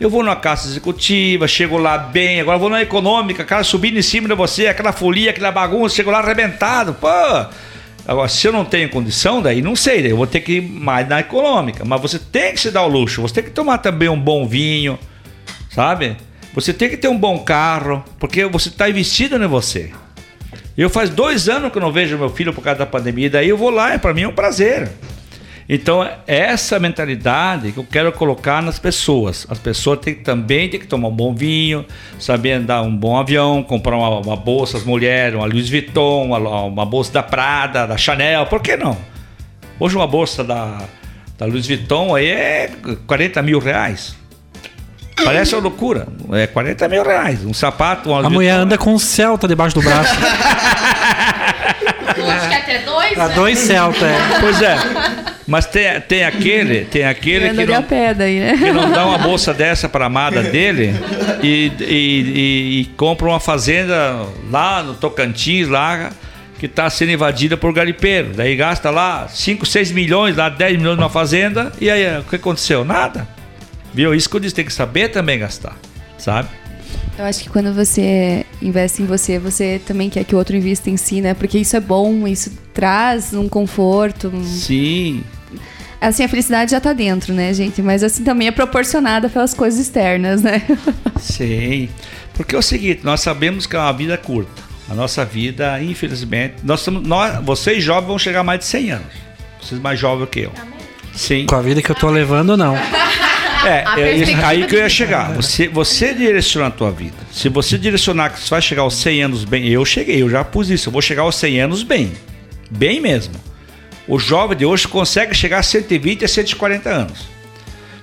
Eu 0.00 0.08
vou 0.08 0.22
numa 0.22 0.36
casa 0.36 0.68
executiva, 0.68 1.48
chego 1.48 1.76
lá 1.76 1.98
bem, 1.98 2.40
agora 2.40 2.56
vou 2.56 2.70
na 2.70 2.80
econômica, 2.80 3.44
cara 3.44 3.64
subindo 3.64 3.98
em 3.98 4.02
cima 4.02 4.28
de 4.28 4.34
você, 4.34 4.68
aquela 4.68 4.92
folia, 4.92 5.30
aquela 5.30 5.50
bagunça, 5.50 5.96
chego 5.96 6.10
lá 6.10 6.18
arrebentado, 6.20 6.94
pô. 6.94 7.08
Agora, 8.06 8.28
se 8.28 8.46
eu 8.46 8.52
não 8.52 8.64
tenho 8.64 8.88
condição, 8.88 9.42
daí 9.42 9.60
não 9.60 9.74
sei, 9.74 10.00
daí 10.00 10.12
eu 10.12 10.16
vou 10.16 10.26
ter 10.26 10.40
que 10.40 10.52
ir 10.52 10.62
mais 10.62 11.06
na 11.08 11.20
econômica. 11.20 11.84
Mas 11.84 12.00
você 12.00 12.18
tem 12.18 12.54
que 12.54 12.60
se 12.60 12.70
dar 12.70 12.84
o 12.84 12.88
luxo, 12.88 13.20
você 13.20 13.34
tem 13.34 13.44
que 13.44 13.50
tomar 13.50 13.78
também 13.78 14.08
um 14.08 14.18
bom 14.18 14.46
vinho, 14.46 14.98
sabe? 15.68 16.16
Você 16.54 16.72
tem 16.72 16.88
que 16.88 16.96
ter 16.96 17.08
um 17.08 17.18
bom 17.18 17.40
carro, 17.40 18.02
porque 18.18 18.46
você 18.46 18.68
está 18.68 18.88
investido 18.88 19.36
em 19.36 19.46
você. 19.46 19.90
Eu 20.76 20.88
faz 20.88 21.10
dois 21.10 21.48
anos 21.48 21.72
que 21.72 21.76
eu 21.76 21.82
não 21.82 21.92
vejo 21.92 22.16
meu 22.16 22.30
filho 22.30 22.52
por 22.52 22.62
causa 22.62 22.78
da 22.78 22.86
pandemia, 22.86 23.28
daí 23.28 23.48
eu 23.48 23.56
vou 23.56 23.68
lá, 23.68 23.94
e 23.94 23.98
para 23.98 24.14
mim 24.14 24.22
é 24.22 24.28
um 24.28 24.32
prazer. 24.32 24.88
Então, 25.68 26.02
é 26.02 26.16
essa 26.26 26.78
mentalidade 26.78 27.72
que 27.72 27.78
eu 27.78 27.84
quero 27.84 28.10
colocar 28.10 28.62
nas 28.62 28.78
pessoas. 28.78 29.46
As 29.50 29.58
pessoas 29.58 29.98
têm, 29.98 30.14
também 30.14 30.66
têm 30.70 30.80
que 30.80 30.86
tomar 30.86 31.08
um 31.08 31.14
bom 31.14 31.34
vinho, 31.34 31.84
saber 32.18 32.52
andar 32.52 32.80
um 32.80 32.96
bom 32.96 33.18
avião, 33.18 33.62
comprar 33.62 33.94
uma, 33.98 34.20
uma 34.20 34.36
bolsa, 34.36 34.78
as 34.78 34.84
mulheres, 34.84 35.34
uma 35.34 35.44
Louis 35.44 35.68
Vuitton, 35.68 36.24
uma, 36.24 36.38
uma, 36.38 36.86
bolsa 36.86 37.12
da 37.12 37.22
Prada, 37.22 37.86
da 37.86 37.98
Chanel, 37.98 38.46
por 38.46 38.62
que 38.62 38.78
não? 38.78 38.96
Hoje 39.78 39.94
uma 39.94 40.06
bolsa 40.06 40.42
da, 40.42 40.84
da 41.36 41.44
Louis 41.44 41.66
Vuitton 41.66 42.14
aí 42.14 42.28
é 42.28 42.70
40 43.06 43.42
mil 43.42 43.58
reais. 43.58 44.16
Parece 45.22 45.54
uma 45.54 45.62
loucura. 45.62 46.06
É 46.32 46.46
40 46.46 46.88
mil 46.88 47.04
reais. 47.04 47.44
Um 47.44 47.52
sapato. 47.52 48.14
a 48.14 48.30
mulher 48.30 48.52
anda 48.52 48.78
com 48.78 48.94
um 48.94 48.98
Celta 48.98 49.46
debaixo 49.46 49.74
do 49.74 49.82
braço. 49.82 50.14
Acho 52.08 52.48
que 52.48 52.54
até 52.54 52.78
dois. 52.80 53.18
A 53.18 53.28
né? 53.28 53.34
dois 53.34 53.58
Celta, 53.58 54.06
é. 54.06 54.40
Pois 54.40 54.62
é. 54.62 54.76
Mas 55.48 55.64
tem, 55.64 55.98
tem 56.02 56.24
aquele, 56.24 56.84
tem 56.84 57.06
aquele 57.06 57.48
que 57.48 57.64
não, 57.64 57.82
daí, 58.14 58.38
né? 58.38 58.54
que 58.54 58.70
não 58.70 58.92
dá 58.92 59.06
uma 59.06 59.16
bolsa 59.16 59.54
dessa 59.54 59.88
para 59.88 60.04
a 60.04 60.06
amada 60.06 60.42
dele 60.42 60.92
e, 61.42 61.72
e, 61.80 61.84
e, 61.88 62.80
e 62.80 62.84
compra 62.98 63.26
uma 63.26 63.40
fazenda 63.40 64.26
lá 64.50 64.82
no 64.82 64.92
Tocantins, 64.92 65.66
lá 65.66 66.10
que 66.58 66.66
está 66.66 66.90
sendo 66.90 67.12
invadida 67.12 67.56
por 67.56 67.72
garimpeiro. 67.72 68.32
Daí 68.36 68.54
gasta 68.56 68.90
lá 68.90 69.26
5, 69.26 69.64
6 69.64 69.90
milhões, 69.92 70.36
lá 70.36 70.50
10 70.50 70.76
milhões 70.76 70.98
numa 70.98 71.08
fazenda, 71.08 71.72
e 71.80 71.90
aí 71.90 72.18
o 72.18 72.24
que 72.24 72.36
aconteceu? 72.36 72.84
Nada. 72.84 73.26
Viu? 73.94 74.14
Isso 74.14 74.28
que 74.28 74.36
eu 74.36 74.40
disse, 74.40 74.54
tem 74.54 74.66
que 74.66 74.72
saber 74.72 75.08
também 75.08 75.38
gastar, 75.38 75.78
sabe? 76.18 76.50
Eu 77.18 77.24
acho 77.24 77.42
que 77.42 77.48
quando 77.48 77.72
você 77.72 78.44
investe 78.60 79.02
em 79.02 79.06
você, 79.06 79.38
você 79.38 79.80
também 79.84 80.10
quer 80.10 80.24
que 80.24 80.34
o 80.34 80.38
outro 80.38 80.54
invista 80.54 80.90
em 80.90 80.98
si, 80.98 81.22
né? 81.22 81.32
Porque 81.32 81.58
isso 81.58 81.74
é 81.74 81.80
bom, 81.80 82.28
isso 82.28 82.52
traz 82.74 83.32
um 83.32 83.48
conforto. 83.48 84.28
Um... 84.28 84.44
Sim. 84.44 85.24
Assim, 86.00 86.22
a 86.22 86.28
felicidade 86.28 86.70
já 86.70 86.80
tá 86.80 86.92
dentro, 86.92 87.34
né, 87.34 87.52
gente? 87.52 87.82
Mas 87.82 88.02
assim 88.04 88.22
também 88.22 88.48
é 88.48 88.52
proporcionada 88.52 89.28
pelas 89.28 89.52
coisas 89.52 89.80
externas, 89.80 90.42
né? 90.42 90.62
Sim. 91.18 91.88
Porque 92.34 92.54
é 92.54 92.58
o 92.58 92.62
seguinte, 92.62 93.00
nós 93.02 93.20
sabemos 93.20 93.66
que 93.66 93.74
é 93.74 93.78
uma 93.78 93.92
vida 93.92 94.16
curta. 94.16 94.62
A 94.88 94.94
nossa 94.94 95.24
vida, 95.24 95.82
infelizmente, 95.82 96.54
nós 96.62 96.80
somos, 96.80 97.06
nós, 97.06 97.44
vocês 97.44 97.82
jovens 97.82 98.06
vão 98.06 98.18
chegar 98.18 98.40
a 98.40 98.44
mais 98.44 98.60
de 98.60 98.66
100 98.66 98.90
anos. 98.92 99.12
Vocês 99.60 99.80
mais 99.80 99.98
jovens 99.98 100.28
que 100.30 100.40
eu. 100.40 100.52
Sim. 101.12 101.46
Com 101.46 101.56
a 101.56 101.62
vida 101.62 101.82
que 101.82 101.90
eu 101.90 101.96
tô 101.96 102.08
levando, 102.08 102.56
não. 102.56 102.76
É, 103.66 103.84
é 103.96 104.44
aí 104.44 104.66
que 104.66 104.76
eu 104.76 104.78
ia 104.78 104.88
chegar. 104.88 105.32
Você, 105.34 105.68
você 105.68 106.14
direciona 106.14 106.68
a 106.68 106.70
tua 106.70 106.92
vida. 106.92 107.16
Se 107.32 107.48
você 107.48 107.76
direcionar 107.76 108.30
que 108.30 108.40
você 108.40 108.50
vai 108.50 108.62
chegar 108.62 108.82
aos 108.82 108.94
100 108.94 109.22
anos 109.24 109.44
bem, 109.44 109.66
eu 109.66 109.84
cheguei, 109.84 110.22
eu 110.22 110.30
já 110.30 110.44
pus 110.44 110.70
isso. 110.70 110.88
Eu 110.88 110.92
vou 110.92 111.02
chegar 111.02 111.22
aos 111.22 111.34
100 111.34 111.60
anos 111.62 111.82
bem. 111.82 112.12
Bem 112.70 113.00
mesmo. 113.00 113.34
O 114.08 114.18
jovem 114.18 114.56
de 114.56 114.64
hoje 114.64 114.88
consegue 114.88 115.34
chegar 115.34 115.58
a 115.58 115.62
120 115.62 116.24
a 116.24 116.28
140 116.28 116.88
anos. 116.88 117.28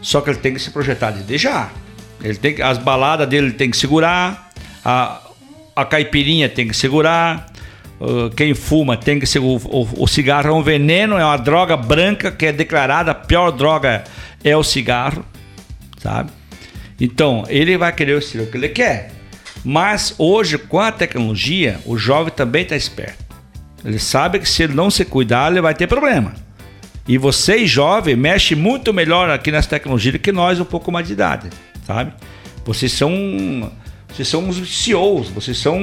Só 0.02 0.22
que 0.22 0.30
ele 0.30 0.38
tem 0.38 0.54
que 0.54 0.60
se 0.60 0.70
projetar 0.70 1.10
desde 1.10 1.38
já. 1.40 1.72
Ele 2.24 2.36
tem, 2.36 2.62
as 2.62 2.78
baladas 2.78 3.28
dele 3.28 3.52
tem 3.52 3.72
que 3.72 3.76
segurar, 3.76 4.52
a, 4.84 5.20
a 5.76 5.84
caipirinha 5.84 6.48
tem 6.48 6.68
que 6.68 6.76
segurar, 6.76 7.52
uh, 8.00 8.30
quem 8.30 8.54
fuma 8.54 8.96
tem 8.96 9.20
que 9.20 9.26
segurar. 9.26 9.66
O, 9.66 10.04
o, 10.04 10.08
cigarro 10.08 10.50
é 10.50 10.54
um 10.54 10.62
veneno, 10.62 11.18
é 11.18 11.26
uma 11.26 11.38
droga 11.38 11.76
branca 11.76 12.32
que 12.32 12.46
é 12.46 12.52
declarada 12.52 13.12
a 13.12 13.16
pior 13.16 13.52
droga 13.52 14.04
é 14.44 14.56
o 14.56 14.64
cigarro, 14.64 15.26
sabe? 15.98 16.30
Então, 17.02 17.44
ele 17.48 17.78
vai 17.78 17.92
querer 17.92 18.16
o 18.16 18.22
que 18.22 18.58
ele 18.58 18.70
quer. 18.70 19.12
Mas 19.64 20.14
hoje, 20.20 20.60
com 20.60 20.80
a 20.80 20.92
tecnologia, 20.92 21.80
o 21.84 21.98
jovem 21.98 22.32
também 22.32 22.62
está 22.62 22.76
esperto. 22.76 23.25
Ele 23.86 24.00
sabe 24.00 24.40
que 24.40 24.50
se 24.50 24.64
ele 24.64 24.74
não 24.74 24.90
se 24.90 25.06
cuidar, 25.06 25.52
ele 25.52 25.62
vai 25.62 25.76
ter 25.76 25.86
problema. 25.86 26.34
E 27.08 27.20
vocês, 27.20 27.70
jovens, 27.70 28.18
mexem 28.18 28.58
muito 28.58 28.92
melhor 28.92 29.30
aqui 29.30 29.52
nas 29.52 29.68
tecnologias 29.68 30.14
do 30.14 30.20
que 30.20 30.32
nós, 30.32 30.60
um 30.60 30.66
pouco 30.66 30.92
mais 30.92 31.06
de 31.06 31.14
idade, 31.14 31.50
sabe? 31.86 32.12
Vocês 32.66 32.92
são, 32.92 33.72
vocês 34.12 34.28
são 34.28 34.50
os 34.50 34.84
CEOs, 34.84 35.30
vocês 35.30 35.56
são 35.60 35.80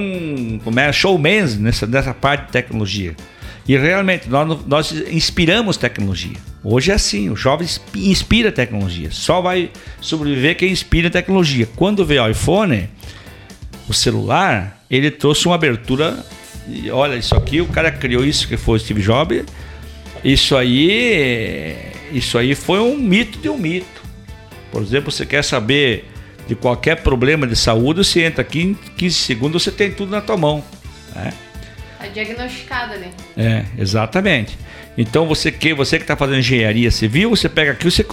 como 0.64 0.80
é, 0.80 0.92
showmans 0.92 1.56
nessa, 1.56 1.86
nessa 1.86 2.12
parte 2.12 2.46
de 2.46 2.52
tecnologia. 2.52 3.14
E 3.68 3.76
realmente, 3.76 4.28
nós, 4.28 4.66
nós 4.66 4.92
inspiramos 5.08 5.76
tecnologia. 5.76 6.36
Hoje 6.64 6.90
é 6.90 6.94
assim, 6.94 7.30
o 7.30 7.36
jovem 7.36 7.68
inspira 7.94 8.50
tecnologia. 8.50 9.08
Só 9.12 9.40
vai 9.40 9.70
sobreviver 10.00 10.56
quem 10.56 10.72
inspira 10.72 11.08
tecnologia. 11.08 11.68
Quando 11.76 12.04
veio 12.04 12.24
o 12.24 12.28
iPhone, 12.28 12.90
o 13.88 13.94
celular, 13.94 14.82
ele 14.90 15.12
trouxe 15.12 15.46
uma 15.46 15.54
abertura 15.54 16.24
e 16.68 16.90
olha, 16.90 17.16
isso 17.16 17.34
aqui, 17.34 17.60
o 17.60 17.66
cara 17.66 17.90
criou 17.90 18.24
isso 18.24 18.46
que 18.46 18.56
foi 18.56 18.76
o 18.76 18.80
Steve 18.80 19.02
Jobs. 19.02 19.44
Isso 20.24 20.56
aí, 20.56 21.76
isso 22.12 22.38
aí 22.38 22.54
foi 22.54 22.80
um 22.80 22.96
mito 22.96 23.38
de 23.38 23.48
um 23.48 23.58
mito. 23.58 24.02
Por 24.70 24.82
exemplo, 24.82 25.10
você 25.10 25.26
quer 25.26 25.42
saber 25.42 26.08
de 26.46 26.54
qualquer 26.54 27.02
problema 27.02 27.46
de 27.46 27.56
saúde, 27.56 28.04
você 28.04 28.22
entra 28.22 28.42
aqui 28.42 28.62
em 28.62 28.74
15 28.74 29.16
segundos, 29.16 29.62
você 29.62 29.70
tem 29.70 29.90
tudo 29.90 30.10
na 30.10 30.20
tua 30.20 30.36
mão. 30.36 30.62
Né? 31.14 31.32
Tá 31.98 32.06
diagnosticado 32.06 32.94
ali. 32.94 33.08
É, 33.36 33.64
exatamente. 33.78 34.56
Então 34.96 35.26
você 35.26 35.50
que 35.50 35.72
você 35.72 35.96
que 35.96 36.04
está 36.04 36.16
fazendo 36.16 36.38
engenharia 36.38 36.90
civil, 36.90 37.30
você 37.30 37.48
pega 37.48 37.72
aqui, 37.72 37.84
você, 37.84 38.06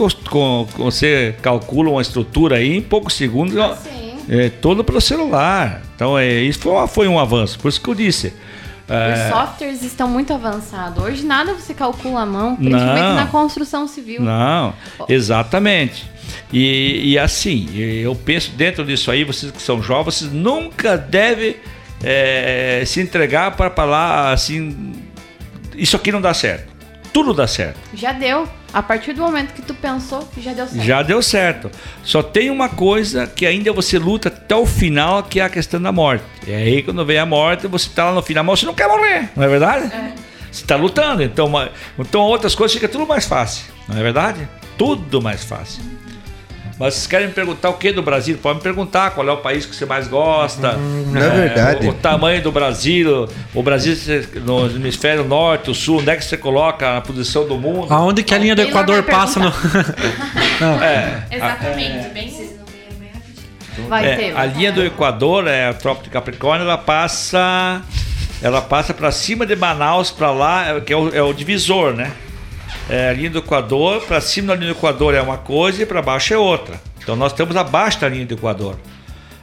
você 0.78 1.36
calcula 1.42 1.90
uma 1.90 2.02
estrutura 2.02 2.58
aí 2.58 2.76
em 2.76 2.82
poucos 2.82 3.14
segundos. 3.14 3.58
Ah, 3.58 3.76
sim 3.76 4.09
é, 4.30 4.50
todo 4.50 4.84
pelo 4.84 5.02
celular. 5.02 5.82
Então, 5.96 6.18
é, 6.18 6.42
isso 6.42 6.60
foi, 6.60 6.88
foi 6.88 7.08
um 7.08 7.20
avanço. 7.20 7.60
Por 7.60 7.68
isso 7.68 7.82
que 7.82 7.90
eu 7.90 7.96
disse. 7.96 8.34
É... 8.88 9.14
Os 9.14 9.36
softwares 9.36 9.84
estão 9.84 10.08
muito 10.08 10.34
avançados. 10.34 11.04
Hoje 11.04 11.26
nada 11.26 11.54
você 11.54 11.74
calcula 11.74 12.22
à 12.22 12.26
mão, 12.26 12.56
principalmente 12.56 13.02
não, 13.02 13.16
na 13.16 13.28
construção 13.28 13.88
civil. 13.88 14.22
Não, 14.22 14.74
exatamente. 15.08 16.10
E, 16.52 17.12
e, 17.12 17.20
assim, 17.20 17.70
eu 17.76 18.16
penso 18.16 18.52
dentro 18.52 18.84
disso 18.84 19.12
aí, 19.12 19.24
vocês 19.24 19.52
que 19.52 19.62
são 19.62 19.82
jovens, 19.82 20.16
vocês 20.16 20.32
nunca 20.32 20.98
devem 20.98 21.56
é, 22.04 22.84
se 22.86 23.00
entregar 23.00 23.56
para 23.56 23.70
falar 23.70 24.32
assim, 24.32 24.94
isso 25.76 25.96
aqui 25.96 26.12
não 26.12 26.22
dá 26.22 26.34
certo. 26.34 26.79
Tudo 27.14 27.34
dá 27.34 27.48
certo. 27.48 27.80
Já 27.94 28.12
deu. 28.12 28.48
A 28.72 28.84
partir 28.84 29.14
do 29.14 29.22
momento 29.22 29.54
que 29.54 29.62
tu 29.64 29.74
pensou, 29.74 30.28
já 30.38 30.54
deu 30.54 30.68
certo. 30.68 30.86
Já 30.86 31.02
deu 31.02 31.22
certo. 31.22 31.72
Só 32.04 32.22
tem 32.22 32.50
uma 32.52 32.70
coisa 32.70 33.26
que 33.26 33.46
ainda 33.46 33.74
você 33.74 33.98
luta 33.98 34.30
até 34.30 34.56
o 34.56 34.66
final, 34.66 35.24
que 35.24 35.40
é 35.40 35.44
a 35.44 35.50
questão 35.50 35.82
da 35.82 35.92
morte. 35.92 36.24
E 36.48 36.54
aí 36.54 36.84
quando 36.84 37.04
vem 37.06 37.18
a 37.18 37.26
morte, 37.26 37.68
você 37.68 37.90
tá 37.90 38.06
lá 38.06 38.14
no 38.14 38.22
final, 38.22 38.44
mas 38.44 38.60
você 38.60 38.66
não 38.66 38.74
quer 38.74 38.88
morrer, 38.88 39.30
não 39.36 39.44
é 39.44 39.48
verdade? 39.48 39.92
Você 40.52 40.64
está 40.64 40.76
lutando, 40.76 41.24
então, 41.24 41.52
então 41.98 42.22
outras 42.22 42.56
coisas 42.56 42.74
fica 42.74 42.88
tudo 42.88 43.06
mais 43.06 43.26
fácil, 43.26 43.66
não 43.88 43.98
é 43.98 44.04
verdade? 44.04 44.48
Tudo 44.78 45.22
mais 45.22 45.44
fácil. 45.44 45.84
Mas 46.80 46.94
vocês 46.94 47.08
querem 47.08 47.28
me 47.28 47.34
perguntar 47.34 47.70
o 47.70 47.74
que 47.74 47.92
do 47.92 48.02
Brasil? 48.02 48.38
Pode 48.42 48.60
me 48.60 48.64
perguntar 48.64 49.12
qual 49.12 49.28
é 49.28 49.32
o 49.34 49.38
país 49.38 49.66
que 49.66 49.76
você 49.76 49.86
mais 49.86 50.08
gosta. 50.08 50.78
Na 51.12 51.20
É, 51.20 51.30
verdade- 51.30 51.88
O, 51.88 51.90
o 51.90 51.94
tamanho 51.94 52.42
do 52.42 52.54
Brasil, 52.54 53.28
o 53.54 53.62
Brasil 53.62 53.96
no 54.46 54.66
hemisfério 54.68 55.26
norte, 55.26 55.70
o 55.70 55.76
sul, 55.76 56.00
onde 56.00 56.10
é 56.10 56.16
que 56.16 56.24
você 56.24 56.38
coloca 56.38 56.94
na 56.94 57.02
posição 57.02 57.46
do 57.46 57.58
mundo? 57.58 57.94
Aonde 57.94 58.24
que 58.24 58.34
a 58.34 58.38
linha 58.38 58.56
do 58.56 58.62
Equador 58.62 59.04
passa 59.04 59.42
no. 59.42 59.50
É, 60.82 61.24
Exatamente, 61.36 62.10
bem 62.14 62.50
Vai 63.88 64.06
É, 64.08 64.16
ter. 64.16 64.38
a 64.38 64.46
linha 64.46 64.72
do 64.72 64.84
Equador, 64.84 65.48
é 65.48 65.68
a 65.70 65.74
Trópico 65.74 66.06
de 66.06 66.10
Capricórnio, 66.10 66.66
ela 66.66 66.78
passa 66.78 67.82
ela 68.42 68.62
passa 68.62 68.94
para 68.94 69.12
cima 69.12 69.46
de 69.46 69.54
Manaus 69.56 70.12
para 70.12 70.32
lá, 70.32 70.78
é, 70.78 70.80
que 70.82 70.94
é 70.94 70.96
o, 70.98 71.14
é 71.16 71.22
o 71.22 71.34
divisor, 71.34 71.94
né? 71.94 72.12
É, 72.90 73.14
linha 73.14 73.30
do 73.30 73.38
Equador, 73.38 74.02
para 74.02 74.20
cima 74.20 74.48
da 74.48 74.56
linha 74.56 74.74
do 74.74 74.78
Equador 74.78 75.14
é 75.14 75.22
uma 75.22 75.38
coisa 75.38 75.84
e 75.84 75.86
para 75.86 76.02
baixo 76.02 76.34
é 76.34 76.38
outra. 76.38 76.82
Então 77.00 77.16
nós 77.16 77.32
estamos 77.32 77.56
abaixo 77.56 78.02
da 78.02 78.10
linha 78.10 78.26
do 78.26 78.34
Equador. 78.34 78.80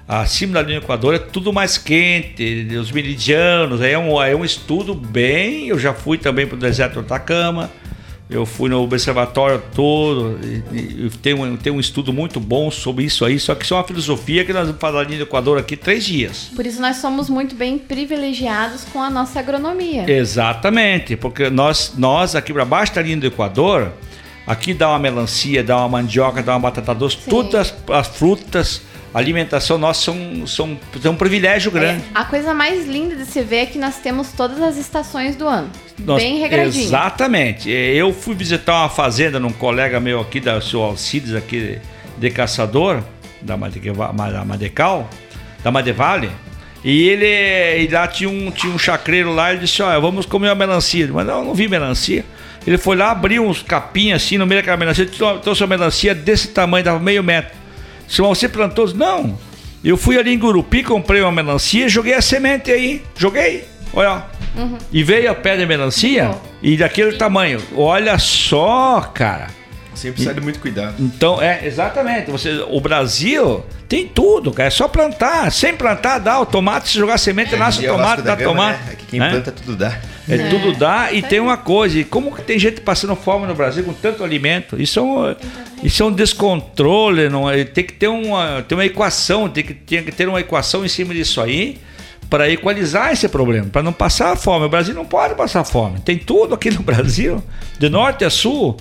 Acima 0.08 0.54
da 0.54 0.62
linha 0.62 0.80
do 0.80 0.84
Equador 0.84 1.14
é 1.14 1.18
tudo 1.18 1.52
mais 1.52 1.78
quente, 1.78 2.68
os 2.76 2.90
meridianos, 2.90 3.80
é 3.80 3.96
um, 3.96 4.20
é 4.20 4.34
um 4.34 4.44
estudo 4.44 4.94
bem. 4.94 5.68
Eu 5.68 5.78
já 5.78 5.94
fui 5.94 6.18
também 6.18 6.44
para 6.44 6.56
o 6.56 6.58
deserto 6.58 6.94
do 6.94 7.00
Atacama, 7.00 7.70
eu 8.28 8.44
fui 8.44 8.68
no 8.68 8.82
observatório 8.82 9.62
todo, 9.74 10.38
e, 10.72 10.76
e- 11.06 11.10
tem, 11.22 11.32
um, 11.34 11.56
tem 11.56 11.72
um 11.72 11.78
estudo 11.78 12.12
muito 12.12 12.40
bom 12.40 12.70
sobre 12.70 13.04
isso 13.04 13.24
aí, 13.24 13.38
só 13.38 13.54
que 13.54 13.64
isso 13.64 13.74
é 13.74 13.76
uma 13.76 13.84
filosofia 13.84 14.44
que 14.44 14.52
nós 14.52 14.66
vamos 14.66 14.80
falar 14.80 15.02
da 15.02 15.08
linha 15.08 15.18
do 15.18 15.24
Equador 15.28 15.58
aqui 15.58 15.76
três 15.76 16.04
dias. 16.04 16.50
Por 16.54 16.66
isso 16.66 16.80
nós 16.80 16.96
somos 16.96 17.30
muito 17.30 17.54
bem 17.54 17.78
privilegiados 17.78 18.84
com 18.92 19.00
a 19.00 19.08
nossa 19.08 19.38
agronomia. 19.38 20.10
Exatamente, 20.10 21.16
porque 21.16 21.48
nós, 21.50 21.94
nós 21.96 22.34
aqui 22.34 22.52
para 22.52 22.64
baixo 22.64 22.94
da 22.94 23.02
linha 23.02 23.16
do 23.16 23.26
Equador, 23.26 23.92
aqui 24.44 24.74
dá 24.74 24.88
uma 24.88 24.98
melancia, 24.98 25.62
dá 25.62 25.76
uma 25.78 25.88
mandioca, 25.88 26.42
dá 26.42 26.52
uma 26.54 26.60
batata 26.60 26.94
doce, 26.94 27.18
todas 27.28 27.54
as, 27.54 27.74
as 27.90 28.06
frutas, 28.08 28.82
alimentação 29.18 29.78
nossa 29.78 30.02
são, 30.02 30.46
são, 30.46 30.78
são 31.00 31.12
um 31.12 31.16
privilégio 31.16 31.70
grande. 31.70 32.02
A 32.14 32.24
coisa 32.24 32.52
mais 32.52 32.86
linda 32.86 33.16
de 33.16 33.24
se 33.24 33.42
ver 33.42 33.56
é 33.56 33.66
que 33.66 33.78
nós 33.78 33.96
temos 33.96 34.32
todas 34.32 34.60
as 34.60 34.76
estações 34.76 35.36
do 35.36 35.46
ano. 35.48 35.70
Nós- 35.98 36.22
bem 36.22 36.38
regradinho. 36.38 36.84
Exatamente. 36.84 37.70
Eu 37.70 38.12
fui 38.12 38.34
visitar 38.34 38.74
uma 38.80 38.88
fazenda 38.88 39.40
num 39.40 39.52
colega 39.52 39.98
meu 39.98 40.20
aqui, 40.20 40.38
da 40.40 40.60
seu 40.60 40.82
Alcides, 40.82 41.34
aqui 41.34 41.78
de 42.18 42.30
caçador, 42.30 43.02
da, 43.40 43.56
Madecal, 43.56 45.08
da 45.62 45.70
Madevale. 45.70 46.30
E 46.84 47.08
ele 47.08 47.84
e 47.84 47.88
lá 47.88 48.06
tinha 48.06 48.28
um, 48.28 48.50
tinha 48.50 48.72
um 48.72 48.78
chacreiro 48.78 49.32
lá, 49.32 49.50
ele 49.50 49.60
disse, 49.60 49.82
olha, 49.82 49.98
vamos 49.98 50.26
comer 50.26 50.48
uma 50.48 50.54
melancia. 50.54 51.08
Mas 51.12 51.26
não, 51.26 51.38
eu 51.38 51.44
não 51.46 51.54
vi 51.54 51.68
melancia. 51.68 52.24
Ele 52.66 52.78
foi 52.78 52.96
lá, 52.96 53.12
abriu 53.12 53.44
uns 53.46 53.62
capim 53.62 54.12
assim 54.12 54.36
no 54.38 54.46
meio 54.46 54.60
daquela 54.60 54.76
melancia, 54.76 55.06
trouxe 55.42 55.62
uma 55.62 55.68
melancia 55.68 56.14
desse 56.14 56.48
tamanho, 56.48 56.84
dava 56.84 56.98
meio 57.00 57.22
metro. 57.24 57.56
Se 58.08 58.20
você 58.20 58.48
plantou? 58.48 58.92
Não. 58.94 59.38
Eu 59.84 59.96
fui 59.96 60.18
ali 60.18 60.32
em 60.32 60.38
Gurupi, 60.38 60.82
comprei 60.82 61.20
uma 61.20 61.32
melancia, 61.32 61.88
joguei 61.88 62.14
a 62.14 62.22
semente 62.22 62.70
aí. 62.70 63.02
Joguei. 63.16 63.64
Olha, 63.92 64.10
ó. 64.10 64.36
E 64.92 65.02
veio 65.02 65.30
a 65.30 65.34
pé 65.34 65.56
de 65.56 65.66
melancia 65.66 66.34
e 66.62 66.76
daquele 66.76 67.12
tamanho. 67.12 67.60
Olha 67.74 68.18
só, 68.18 69.00
cara. 69.14 69.48
Sempre 69.96 70.12
precisa 70.12 70.34
de 70.34 70.40
muito 70.40 70.60
cuidado. 70.60 70.94
Então, 70.98 71.40
é, 71.40 71.66
exatamente. 71.66 72.30
Você, 72.30 72.64
o 72.68 72.80
Brasil 72.80 73.64
tem 73.88 74.06
tudo, 74.06 74.52
cara. 74.52 74.68
É 74.68 74.70
só 74.70 74.86
plantar. 74.86 75.50
Sem 75.50 75.74
plantar, 75.74 76.18
dá. 76.18 76.38
O 76.40 76.46
tomate, 76.46 76.88
se 76.88 76.98
jogar 76.98 77.18
semente, 77.18 77.56
nasce 77.56 77.84
é 77.84 77.90
o 77.90 77.96
tomate, 77.96 78.22
dá 78.22 78.34
Gama, 78.34 78.50
tomate. 78.50 78.84
né? 78.84 78.90
Aqui 78.92 79.06
quem 79.06 79.20
né? 79.20 79.30
planta 79.30 79.52
tudo 79.52 79.76
dá. 79.76 79.98
É, 80.28 80.38
tudo 80.50 80.72
dá 80.72 81.12
e 81.12 81.22
tem 81.22 81.38
uma 81.38 81.56
coisa, 81.56 81.98
e 82.00 82.04
como 82.04 82.34
que 82.34 82.42
tem 82.42 82.58
gente 82.58 82.80
passando 82.80 83.14
fome 83.14 83.46
no 83.46 83.54
Brasil 83.54 83.84
com 83.84 83.92
tanto 83.92 84.24
alimento? 84.24 84.80
Isso 84.80 84.98
é 84.98 85.02
um, 85.02 85.36
isso 85.84 86.02
é 86.02 86.06
um 86.06 86.12
descontrole, 86.12 87.28
não 87.28 87.48
é? 87.48 87.62
tem 87.64 87.84
que 87.84 87.92
ter 87.92 88.08
uma, 88.08 88.60
ter 88.66 88.74
uma 88.74 88.84
equação, 88.84 89.48
tem 89.48 89.62
que, 89.62 89.72
tem 89.72 90.02
que 90.02 90.10
ter 90.10 90.28
uma 90.28 90.40
equação 90.40 90.84
em 90.84 90.88
cima 90.88 91.14
disso 91.14 91.40
aí 91.40 91.78
para 92.28 92.50
equalizar 92.50 93.12
esse 93.12 93.28
problema, 93.28 93.68
para 93.70 93.82
não 93.82 93.92
passar 93.92 94.36
fome. 94.36 94.66
O 94.66 94.68
Brasil 94.68 94.94
não 94.94 95.04
pode 95.04 95.34
passar 95.36 95.62
fome. 95.62 96.00
Tem 96.00 96.18
tudo 96.18 96.54
aqui 96.54 96.70
no 96.70 96.82
Brasil, 96.82 97.42
de 97.78 97.88
norte 97.88 98.24
a 98.24 98.30
sul. 98.30 98.76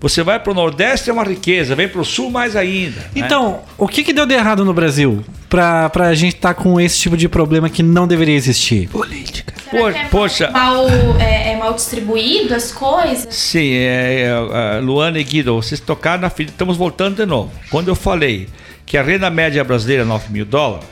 Você 0.00 0.22
vai 0.22 0.38
para 0.38 0.50
o 0.50 0.54
Nordeste 0.54 1.08
é 1.10 1.12
uma 1.12 1.24
riqueza, 1.24 1.74
vem 1.74 1.88
para 1.88 2.00
o 2.00 2.04
Sul 2.04 2.30
mais 2.30 2.54
ainda. 2.54 3.00
né? 3.00 3.06
Então, 3.16 3.60
o 3.78 3.88
que, 3.88 4.04
que 4.04 4.12
deu 4.12 4.26
de 4.26 4.34
errado 4.34 4.64
no 4.64 4.74
Brasil 4.74 5.24
pra, 5.48 5.88
pra 5.88 6.14
gente 6.14 6.34
estar 6.36 6.54
com 6.54 6.78
esse 6.80 6.98
tipo 7.00 7.16
de 7.16 7.28
problema 7.28 7.68
que 7.70 7.82
não 7.82 8.06
deveria 8.06 8.34
existir? 8.36 8.88
Política. 8.88 9.54
Po- 9.70 10.08
poxa, 10.10 10.50
Mal, 10.50 10.86
é, 11.18 11.52
é 11.52 11.56
mal 11.56 11.72
distribuído 11.74 12.54
as 12.54 12.70
coisas. 12.72 13.34
Sim, 13.34 13.72
é, 13.72 14.22
é, 14.22 14.76
é, 14.76 14.80
Luana 14.80 15.18
e 15.18 15.24
Guido, 15.24 15.54
vocês 15.56 15.80
tocaram 15.80 16.22
na 16.22 16.30
filha. 16.30 16.50
Estamos 16.50 16.76
voltando 16.76 17.16
de 17.16 17.26
novo. 17.26 17.50
Quando 17.70 17.88
eu 17.88 17.94
falei 17.96 18.48
que 18.84 18.96
a 18.96 19.02
renda 19.02 19.28
média 19.30 19.64
brasileira 19.64 20.02
é 20.02 20.06
9 20.06 20.32
mil 20.32 20.44
dólares 20.44 20.86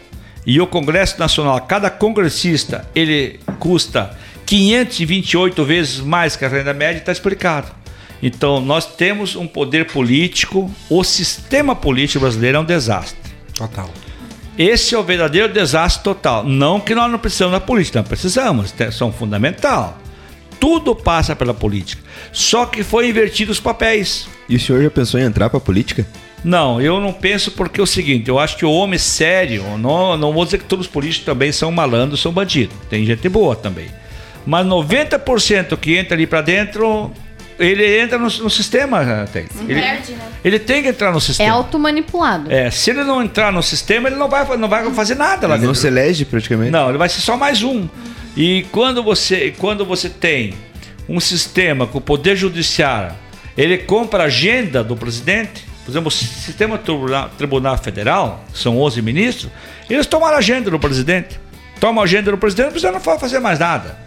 e 0.47 0.60
o 0.60 0.66
Congresso 0.66 1.18
Nacional, 1.20 1.60
cada 1.60 1.89
congressista, 1.89 2.85
ele 2.94 3.39
custa 3.60 4.16
528 4.47 5.64
vezes 5.64 6.01
mais 6.01 6.36
que 6.36 6.44
a 6.44 6.48
renda 6.48 6.74
média, 6.74 6.98
está 6.98 7.12
explicado. 7.12 7.68
Então, 8.27 8.59
nós 8.59 8.87
temos 8.87 9.37
um 9.37 9.47
poder 9.47 9.85
político, 9.87 10.71
o 10.89 11.05
sistema 11.05 11.77
político 11.77 12.21
brasileiro 12.21 12.57
é 12.57 12.61
um 12.61 12.65
desastre. 12.65 13.19
Total. 13.55 13.91
Esse 14.57 14.95
é 14.95 14.99
o 14.99 15.03
verdadeiro 15.03 15.53
desastre 15.53 16.03
total. 16.03 16.43
Não 16.43 16.81
que 16.81 16.95
nós 16.95 17.11
não 17.13 17.19
precisamos 17.19 17.53
da 17.53 17.61
política, 17.61 17.99
não 17.99 18.07
precisamos, 18.07 18.73
te- 18.73 18.91
são 18.93 19.13
fundamental. 19.13 19.99
Tudo 20.59 20.95
passa 20.97 21.37
pela 21.37 21.53
política. 21.53 22.03
Só 22.33 22.65
que 22.65 22.83
foi 22.83 23.11
invertido 23.11 23.53
os 23.53 23.61
papéis. 23.61 24.27
E 24.49 24.57
o 24.57 24.61
senhor 24.61 24.83
já 24.83 24.91
pensou 24.91 25.21
em 25.21 25.25
entrar 25.25 25.51
pra 25.51 25.61
política? 25.61 26.07
Não, 26.43 26.81
eu 26.81 26.99
não 27.01 27.13
penso 27.13 27.51
porque 27.51 27.79
é 27.79 27.83
o 27.83 27.87
seguinte, 27.87 28.29
eu 28.29 28.39
acho 28.39 28.57
que 28.57 28.65
o 28.65 28.71
homem 28.73 28.99
sério, 28.99 29.65
não, 29.77 30.17
não 30.17 30.33
vou 30.33 30.45
dizer 30.47 30.59
que 30.59 30.65
todos 30.65 30.87
os 30.87 30.93
políticos 30.93 31.27
também 31.27 31.53
são 31.53 31.71
malandros, 31.71 32.21
são 32.23 32.33
bandidos. 32.33 32.75
Tem 32.89 33.05
gente 33.05 33.29
boa 33.29 33.55
também. 33.55 33.89
Mas 34.47 34.67
90% 34.67 35.77
que 35.77 35.97
entra 35.97 36.15
ali 36.15 36.27
pra 36.27 36.41
dentro, 36.43 37.11
ele 37.59 37.98
entra 38.01 38.18
no, 38.18 38.24
no 38.24 38.51
sistema, 38.51 39.26
tem. 39.32 39.47
Ele, 39.68 39.81
Perde, 39.81 40.12
né? 40.12 40.28
ele 40.44 40.59
tem 40.59 40.82
que 40.82 40.89
entrar 40.89 41.10
no 41.12 41.18
É 41.18 41.20
sistema. 41.20 41.52
automanipulado. 41.55 42.51
É, 42.52 42.70
se 42.70 42.90
ele 42.90 43.05
não 43.05 43.22
entrar 43.22 43.52
no 43.52 43.62
sistema, 43.62 44.09
ele 44.09 44.16
não 44.16 44.28
vai, 44.28 44.56
não 44.56 44.68
vai 44.68 44.90
fazer 44.93 45.14
nada 45.14 45.47
lá 45.47 45.55
Ele 45.55 45.64
não 45.66 45.72
dentro. 45.72 45.81
se 45.81 45.86
elege 45.86 46.24
praticamente? 46.24 46.70
Não, 46.70 46.89
ele 46.89 46.98
vai 46.98 47.09
ser 47.09 47.20
só 47.20 47.36
mais 47.36 47.62
um. 47.62 47.89
E 48.36 48.66
quando 48.72 49.02
você, 49.02 49.55
quando 49.59 49.85
você 49.85 50.09
tem 50.09 50.55
um 51.09 51.20
sistema 51.20 51.86
com 51.86 51.98
o 51.98 52.01
poder 52.01 52.36
judiciário, 52.36 53.14
ele 53.56 53.78
compra 53.78 54.24
a 54.24 54.26
agenda 54.26 54.82
do 54.82 54.97
presidente, 54.97 55.64
por 55.85 55.90
exemplo, 55.93 56.09
o 56.09 56.10
sistema 56.10 56.76
tribunal, 56.78 57.31
tribunal 57.36 57.78
federal, 57.78 58.44
são 58.55 58.78
11 58.81 59.02
ministros, 59.02 59.52
eles 59.89 60.06
tomaram 60.06 60.35
a 60.36 60.39
agenda 60.39 60.70
do 60.70 60.78
presidente. 60.78 61.39
Tomam 61.78 62.01
a 62.02 62.05
agenda 62.05 62.31
do 62.31 62.39
presidente, 62.39 62.68
o 62.68 62.70
presidente 62.70 62.94
não 62.94 63.01
pode 63.01 63.20
fazer 63.20 63.39
mais 63.39 63.59
nada. 63.59 63.98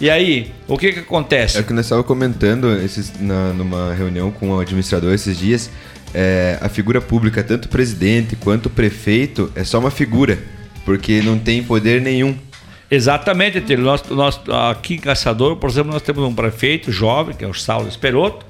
E 0.00 0.10
aí, 0.10 0.52
o 0.66 0.76
que 0.76 0.92
que 0.92 0.98
acontece? 1.00 1.56
É 1.56 1.60
o 1.60 1.64
que 1.64 1.72
nós 1.72 1.86
estávamos 1.86 2.06
comentando 2.06 2.76
esses, 2.78 3.12
na, 3.20 3.52
numa 3.52 3.94
reunião 3.94 4.30
com 4.30 4.50
o 4.50 4.60
administrador 4.60 5.14
esses 5.14 5.38
dias. 5.38 5.70
É, 6.12 6.58
a 6.60 6.68
figura 6.68 7.00
pública, 7.00 7.42
tanto 7.42 7.66
o 7.66 7.68
presidente 7.68 8.36
quanto 8.36 8.66
o 8.66 8.70
prefeito, 8.70 9.50
é 9.54 9.64
só 9.64 9.78
uma 9.78 9.90
figura, 9.90 10.38
porque 10.84 11.22
não 11.22 11.38
tem 11.38 11.62
poder 11.62 12.00
nenhum. 12.00 12.36
Exatamente, 12.90 13.60
Tilo. 13.60 13.84
Nós, 13.84 14.02
nós, 14.10 14.40
aqui 14.70 14.94
em 14.94 14.98
Caçador, 14.98 15.56
por 15.56 15.70
exemplo, 15.70 15.92
nós 15.92 16.02
temos 16.02 16.24
um 16.24 16.34
prefeito 16.34 16.92
jovem, 16.92 17.34
que 17.34 17.44
é 17.44 17.48
o 17.48 17.54
Saulo 17.54 17.88
Esperoto, 17.88 18.44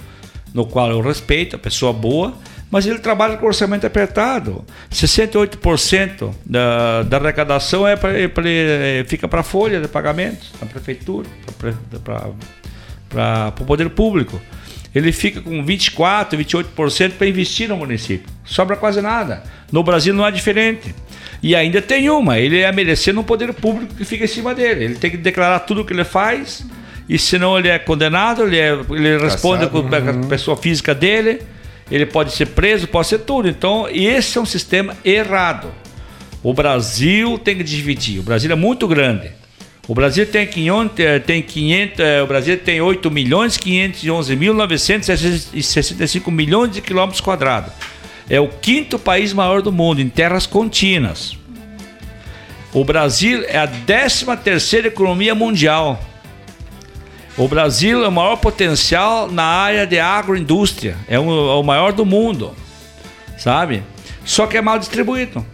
no 0.53 0.67
qual 0.67 0.91
eu 0.91 1.01
respeito, 1.01 1.57
a 1.57 1.59
pessoa 1.59 1.93
boa, 1.93 2.35
mas 2.71 2.87
ele 2.87 2.99
trabalha 2.99 3.37
com 3.37 3.47
orçamento 3.47 3.87
apertado. 3.87 4.65
68% 4.93 6.33
da, 6.45 7.03
da 7.03 7.17
arrecadação 7.19 7.87
é 7.87 7.97
pra, 7.97 8.13
é 8.19 8.25
é- 8.45 9.05
fica 9.07 9.29
para 9.29 9.41
a 9.41 9.45
folha 9.45 9.81
de 9.81 9.89
pagamentos, 9.89 10.51
da 10.61 10.67
prefeitura, 10.67 11.29
para 13.13 13.53
o 13.61 13.65
poder 13.65 13.89
público. 13.91 14.41
Ele 14.95 15.11
fica 15.13 15.41
com 15.41 15.65
24%, 15.65 16.37
28% 16.37 17.13
para 17.13 17.27
investir 17.27 17.69
no 17.69 17.77
município. 17.77 18.27
Sobra 18.45 18.77
quase 18.77 19.01
nada. 19.01 19.43
No 19.73 19.83
Brasil 19.83 20.15
não 20.15 20.25
é 20.27 20.31
diferente. 20.31 20.95
E 21.43 21.55
ainda 21.55 21.83
tem 21.83 22.09
uma, 22.09 22.39
ele 22.39 22.61
é 22.61 22.71
merecendo 22.73 23.21
um 23.21 23.25
poder 23.25 23.53
público 23.53 23.95
que 23.95 24.05
fica 24.05 24.25
em 24.25 24.29
cima 24.29 24.55
dele. 24.55 24.85
Ele 24.85 24.95
tem 24.95 25.11
que 25.11 25.17
declarar 25.17 25.61
tudo 25.61 25.81
o 25.83 25.85
que 25.85 25.93
ele 25.93 26.05
faz, 26.05 26.65
e 27.09 27.19
senão 27.19 27.59
ele 27.59 27.69
é 27.69 27.79
condenado, 27.79 28.45
ele, 28.45 28.57
é- 28.59 28.73
ele 28.91 29.19
responde 29.19 29.67
com 29.67 29.79
a 29.81 30.27
pessoa 30.29 30.57
física 30.57 30.95
dele, 30.95 31.43
ele 31.91 32.07
pode 32.07 32.33
ser 32.33 32.47
preso, 32.47 32.89
pode 32.89 33.09
ser 33.09 33.21
tudo. 33.21 33.49
Então, 33.49 33.87
esse 33.91 34.39
é 34.39 34.41
um 34.41 34.47
sistema 34.47 34.97
errado. 35.05 35.71
O 36.43 36.53
Brasil 36.53 37.39
tem 37.39 37.57
que 37.57 37.65
dividir. 37.65 38.21
O 38.21 38.23
Brasil 38.23 38.51
é 38.51 38.55
muito 38.55 38.87
grande. 38.87 39.31
O 39.87 39.95
Brasil 39.95 40.27
tem 40.27 40.47
500, 40.47 40.99
eh, 40.99 41.19
tem 41.19 41.43
500, 41.43 42.01
eh, 42.01 42.23
o 42.23 42.27
Brasil 42.27 42.57
tem 42.57 42.81
8 42.81 43.11
milhões 43.11 43.59
511 43.59 44.35
mil 44.35 44.55
965 44.55 46.31
milhões 46.31 46.73
de 46.73 46.81
quilômetros 46.81 47.21
quadrados. 47.21 47.71
É 48.29 48.41
o 48.41 48.49
quinto 48.49 48.99
país 48.99 49.35
maior 49.35 49.61
do 49.61 49.71
mundo 49.71 50.01
em 50.01 50.09
terras 50.09 50.47
contínuas. 50.47 51.37
O 52.73 52.83
Brasil 52.83 53.45
é 53.47 53.59
a 53.59 53.67
13 53.67 54.25
terceira 54.43 54.89
economia 54.89 55.35
mundial. 55.35 56.03
O 57.37 57.49
Brasil 57.49 58.05
é 58.05 58.09
o 58.09 58.13
maior 58.13 58.37
potencial 58.37 59.31
na 59.31 59.43
área 59.43 59.87
de 59.87 59.99
agroindústria, 59.99 60.97
é 61.09 61.19
o, 61.19 61.25
é 61.25 61.55
o 61.55 61.63
maior 61.65 61.93
do 61.93 62.07
mundo, 62.07 62.55
sabe? 63.37 63.83
Só 64.25 64.47
que 64.47 64.57
é 64.57 64.63
mal 64.63 64.79
distribuído. 64.79 65.45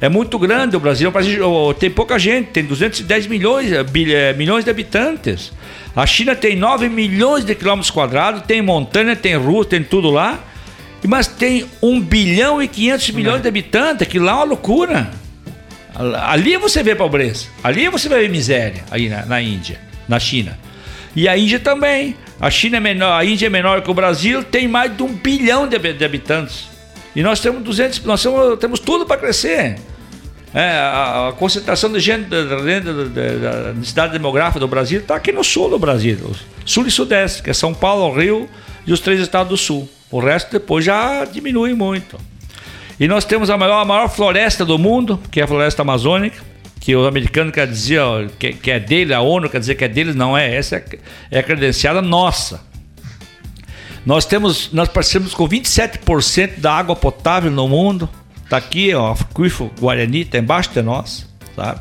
É 0.00 0.08
muito 0.08 0.38
grande 0.38 0.76
o 0.76 0.80
Brasil. 0.80 1.08
O 1.08 1.12
Brasil 1.12 1.74
tem 1.78 1.90
pouca 1.90 2.18
gente, 2.18 2.50
tem 2.50 2.64
210 2.64 3.26
milhões, 3.26 3.72
eh, 3.72 3.84
eh, 4.08 4.32
milhões 4.34 4.64
de 4.64 4.70
habitantes. 4.70 5.52
A 5.96 6.06
China 6.06 6.36
tem 6.36 6.54
9 6.54 6.88
milhões 6.88 7.44
de 7.44 7.54
quilômetros 7.54 7.90
quadrados, 7.90 8.42
tem 8.42 8.60
montanha, 8.62 9.16
tem 9.16 9.34
rua, 9.36 9.64
tem 9.64 9.82
tudo 9.82 10.10
lá. 10.10 10.38
Mas 11.06 11.26
tem 11.26 11.66
1 11.82 12.00
bilhão 12.00 12.62
e 12.62 12.68
500 12.68 13.10
milhões 13.10 13.42
de 13.42 13.48
habitantes, 13.48 14.06
que 14.06 14.18
lá 14.18 14.32
é 14.32 14.34
uma 14.36 14.44
loucura. 14.44 15.10
Ali 16.24 16.56
você 16.56 16.82
vê 16.82 16.94
pobreza, 16.94 17.46
ali 17.64 17.88
você 17.88 18.08
ver 18.08 18.28
miséria, 18.28 18.84
aí 18.90 19.08
na, 19.08 19.24
na 19.24 19.40
Índia, 19.40 19.80
na 20.06 20.20
China. 20.20 20.58
E 21.16 21.26
a 21.26 21.36
Índia 21.36 21.58
também. 21.58 22.14
A 22.38 22.50
China 22.50 22.76
é 22.76 22.80
menor, 22.80 23.18
a 23.18 23.24
Índia 23.24 23.46
é 23.46 23.50
menor 23.50 23.80
que 23.80 23.90
o 23.90 23.94
Brasil, 23.94 24.44
tem 24.44 24.68
mais 24.68 24.94
de 24.94 25.02
um 25.02 25.14
bilhão 25.14 25.66
de, 25.66 25.78
de 25.78 26.04
habitantes. 26.04 26.68
E 27.16 27.22
nós 27.22 27.40
temos 27.40 27.62
200, 27.62 28.04
nós 28.04 28.22
temos, 28.22 28.58
temos 28.58 28.78
tudo 28.78 29.06
para 29.06 29.16
crescer. 29.16 29.76
É, 30.52 30.70
a, 30.70 31.28
a, 31.28 31.32
concentração 31.32 31.90
de 31.90 31.98
gente 31.98 32.26
da, 32.28 32.44
da, 32.44 32.56
da 32.56 33.72
necessidade 33.72 34.12
demográfica 34.12 34.60
do 34.60 34.68
Brasil 34.68 35.00
está 35.00 35.16
aqui 35.16 35.32
no 35.32 35.42
sul 35.42 35.68
do 35.68 35.78
Brasil, 35.78 36.30
sul 36.64 36.86
e 36.86 36.90
sudeste, 36.90 37.42
que 37.42 37.50
é 37.50 37.52
São 37.52 37.74
Paulo, 37.74 38.14
Rio 38.14 38.48
e 38.86 38.92
os 38.92 39.00
três 39.00 39.20
estados 39.20 39.48
do 39.48 39.56
sul. 39.56 39.88
O 40.10 40.20
resto 40.20 40.52
depois 40.52 40.84
já 40.84 41.24
diminui 41.24 41.74
muito. 41.74 42.18
E 42.98 43.08
nós 43.08 43.24
temos 43.24 43.50
a 43.50 43.56
maior, 43.58 43.80
a 43.80 43.84
maior 43.84 44.08
floresta 44.08 44.64
do 44.64 44.78
mundo, 44.78 45.20
que 45.30 45.40
é 45.40 45.44
a 45.44 45.46
floresta 45.46 45.82
amazônica, 45.82 46.42
que 46.86 46.94
o 46.94 47.04
americano 47.04 47.50
quer 47.50 47.66
dizer 47.66 47.98
ó, 47.98 48.28
que, 48.38 48.52
que, 48.52 48.70
é 48.70 48.78
dele, 48.78 49.12
a 49.12 49.20
ONU 49.20 49.50
quer 49.50 49.58
dizer 49.58 49.74
que 49.74 49.82
é 49.82 49.88
deles, 49.88 50.14
não 50.14 50.38
é. 50.38 50.54
Essa 50.54 50.76
é, 50.76 50.84
é 51.32 51.42
credenciada 51.42 52.00
nossa. 52.00 52.60
Nós 54.06 54.24
temos, 54.24 54.70
nós 54.72 54.88
participamos 54.88 55.34
com 55.34 55.48
27% 55.48 56.60
da 56.60 56.72
água 56.72 56.94
potável 56.94 57.50
no 57.50 57.66
mundo. 57.66 58.08
Tá 58.48 58.58
aqui, 58.58 58.94
ó, 58.94 59.14
Aquífero 59.14 59.68
Guarani, 59.80 60.24
tá 60.26 60.38
embaixo 60.38 60.70
de 60.70 60.80
nós, 60.80 61.28
sabe? 61.56 61.80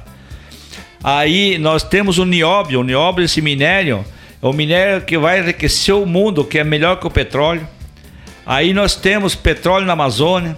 Aí 1.04 1.60
nós 1.60 1.84
temos 1.84 2.18
o 2.18 2.26
nióbio, 2.26 2.80
o 2.80 2.84
nióbio 2.84 3.26
esse 3.26 3.44
minério, 3.44 4.04
é 4.42 4.48
o 4.48 4.54
minério 4.54 5.02
que 5.04 5.20
vai 5.20 5.40
enriquecer 5.40 5.94
o 5.94 6.08
mundo, 6.08 6.44
que 6.44 6.58
é 6.58 6.64
melhor 6.64 7.00
que 7.00 7.06
o 7.06 7.12
petróleo. 7.12 7.68
Aí 8.44 8.74
nós 8.74 8.96
temos 8.96 9.36
petróleo 9.36 9.86
na 9.86 9.94
Amazônia, 9.94 10.58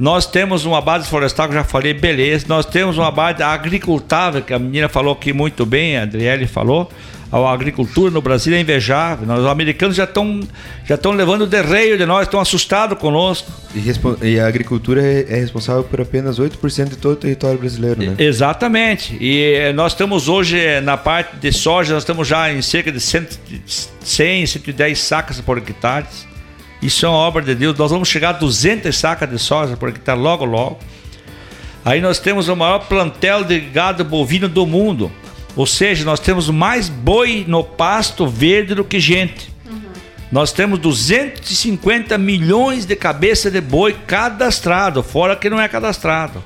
nós 0.00 0.24
temos 0.24 0.64
uma 0.64 0.80
base 0.80 1.06
florestal 1.06 1.46
que 1.46 1.52
eu 1.52 1.58
já 1.58 1.64
falei, 1.64 1.92
beleza. 1.92 2.46
Nós 2.48 2.64
temos 2.64 2.96
uma 2.96 3.10
base 3.10 3.42
agricultável, 3.42 4.40
que 4.40 4.54
a 4.54 4.58
menina 4.58 4.88
falou 4.88 5.12
aqui 5.12 5.30
muito 5.30 5.66
bem, 5.66 5.98
a 5.98 6.04
Adriele 6.04 6.46
falou. 6.46 6.90
A 7.30 7.52
agricultura 7.52 8.10
no 8.10 8.22
Brasil 8.22 8.54
é 8.54 8.60
invejável. 8.60 9.26
Nós, 9.26 9.40
os 9.40 9.46
americanos 9.46 9.94
já 9.94 10.04
estão 10.04 10.40
já 10.86 10.94
estão 10.94 11.12
levando 11.12 11.42
o 11.42 11.46
derreio 11.46 11.98
de 11.98 12.06
nós, 12.06 12.22
estão 12.22 12.40
assustados 12.40 12.98
conosco. 12.98 13.52
E, 13.74 14.26
e, 14.26 14.40
a 14.40 14.46
agricultura 14.46 15.02
é, 15.02 15.26
é 15.28 15.36
responsável 15.36 15.84
por 15.84 16.00
apenas 16.00 16.40
8% 16.40 16.88
de 16.88 16.96
todo 16.96 17.12
o 17.12 17.16
território 17.16 17.58
brasileiro, 17.58 18.02
né? 18.02 18.14
Exatamente. 18.18 19.18
E 19.20 19.52
eh, 19.52 19.72
nós 19.74 19.92
estamos 19.92 20.30
hoje 20.30 20.58
eh, 20.58 20.80
na 20.80 20.96
parte 20.96 21.36
de 21.36 21.52
soja, 21.52 21.92
nós 21.92 22.04
estamos 22.04 22.26
já 22.26 22.50
em 22.50 22.62
cerca 22.62 22.90
de 22.90 23.00
100, 23.00 23.26
100 24.00 24.46
110 24.46 24.98
sacas 24.98 25.40
por 25.42 25.58
hectare. 25.58 26.06
Isso 26.82 27.04
é 27.04 27.08
uma 27.08 27.18
obra 27.18 27.42
de 27.42 27.54
Deus. 27.54 27.76
Nós 27.76 27.90
vamos 27.90 28.08
chegar 28.08 28.30
a 28.30 28.32
200 28.32 28.96
sacas 28.96 29.28
de 29.28 29.38
soja 29.38 29.76
por 29.76 29.88
hectare 29.90 30.18
logo, 30.18 30.44
logo. 30.44 30.78
Aí 31.84 32.00
nós 32.00 32.18
temos 32.18 32.48
o 32.48 32.56
maior 32.56 32.80
plantel 32.80 33.44
de 33.44 33.58
gado 33.60 34.04
bovino 34.04 34.48
do 34.48 34.66
mundo. 34.66 35.10
Ou 35.56 35.66
seja, 35.66 36.04
nós 36.04 36.20
temos 36.20 36.48
mais 36.48 36.88
boi 36.88 37.44
no 37.46 37.64
pasto 37.64 38.26
verde 38.26 38.74
do 38.74 38.84
que 38.84 39.00
gente. 39.00 39.52
Uhum. 39.66 39.80
Nós 40.30 40.52
temos 40.52 40.78
250 40.78 42.16
milhões 42.16 42.86
de 42.86 42.94
cabeças 42.96 43.52
de 43.52 43.60
boi 43.60 43.94
cadastrado, 44.06 45.02
fora 45.02 45.34
que 45.36 45.50
não 45.50 45.60
é 45.60 45.68
cadastrado, 45.68 46.42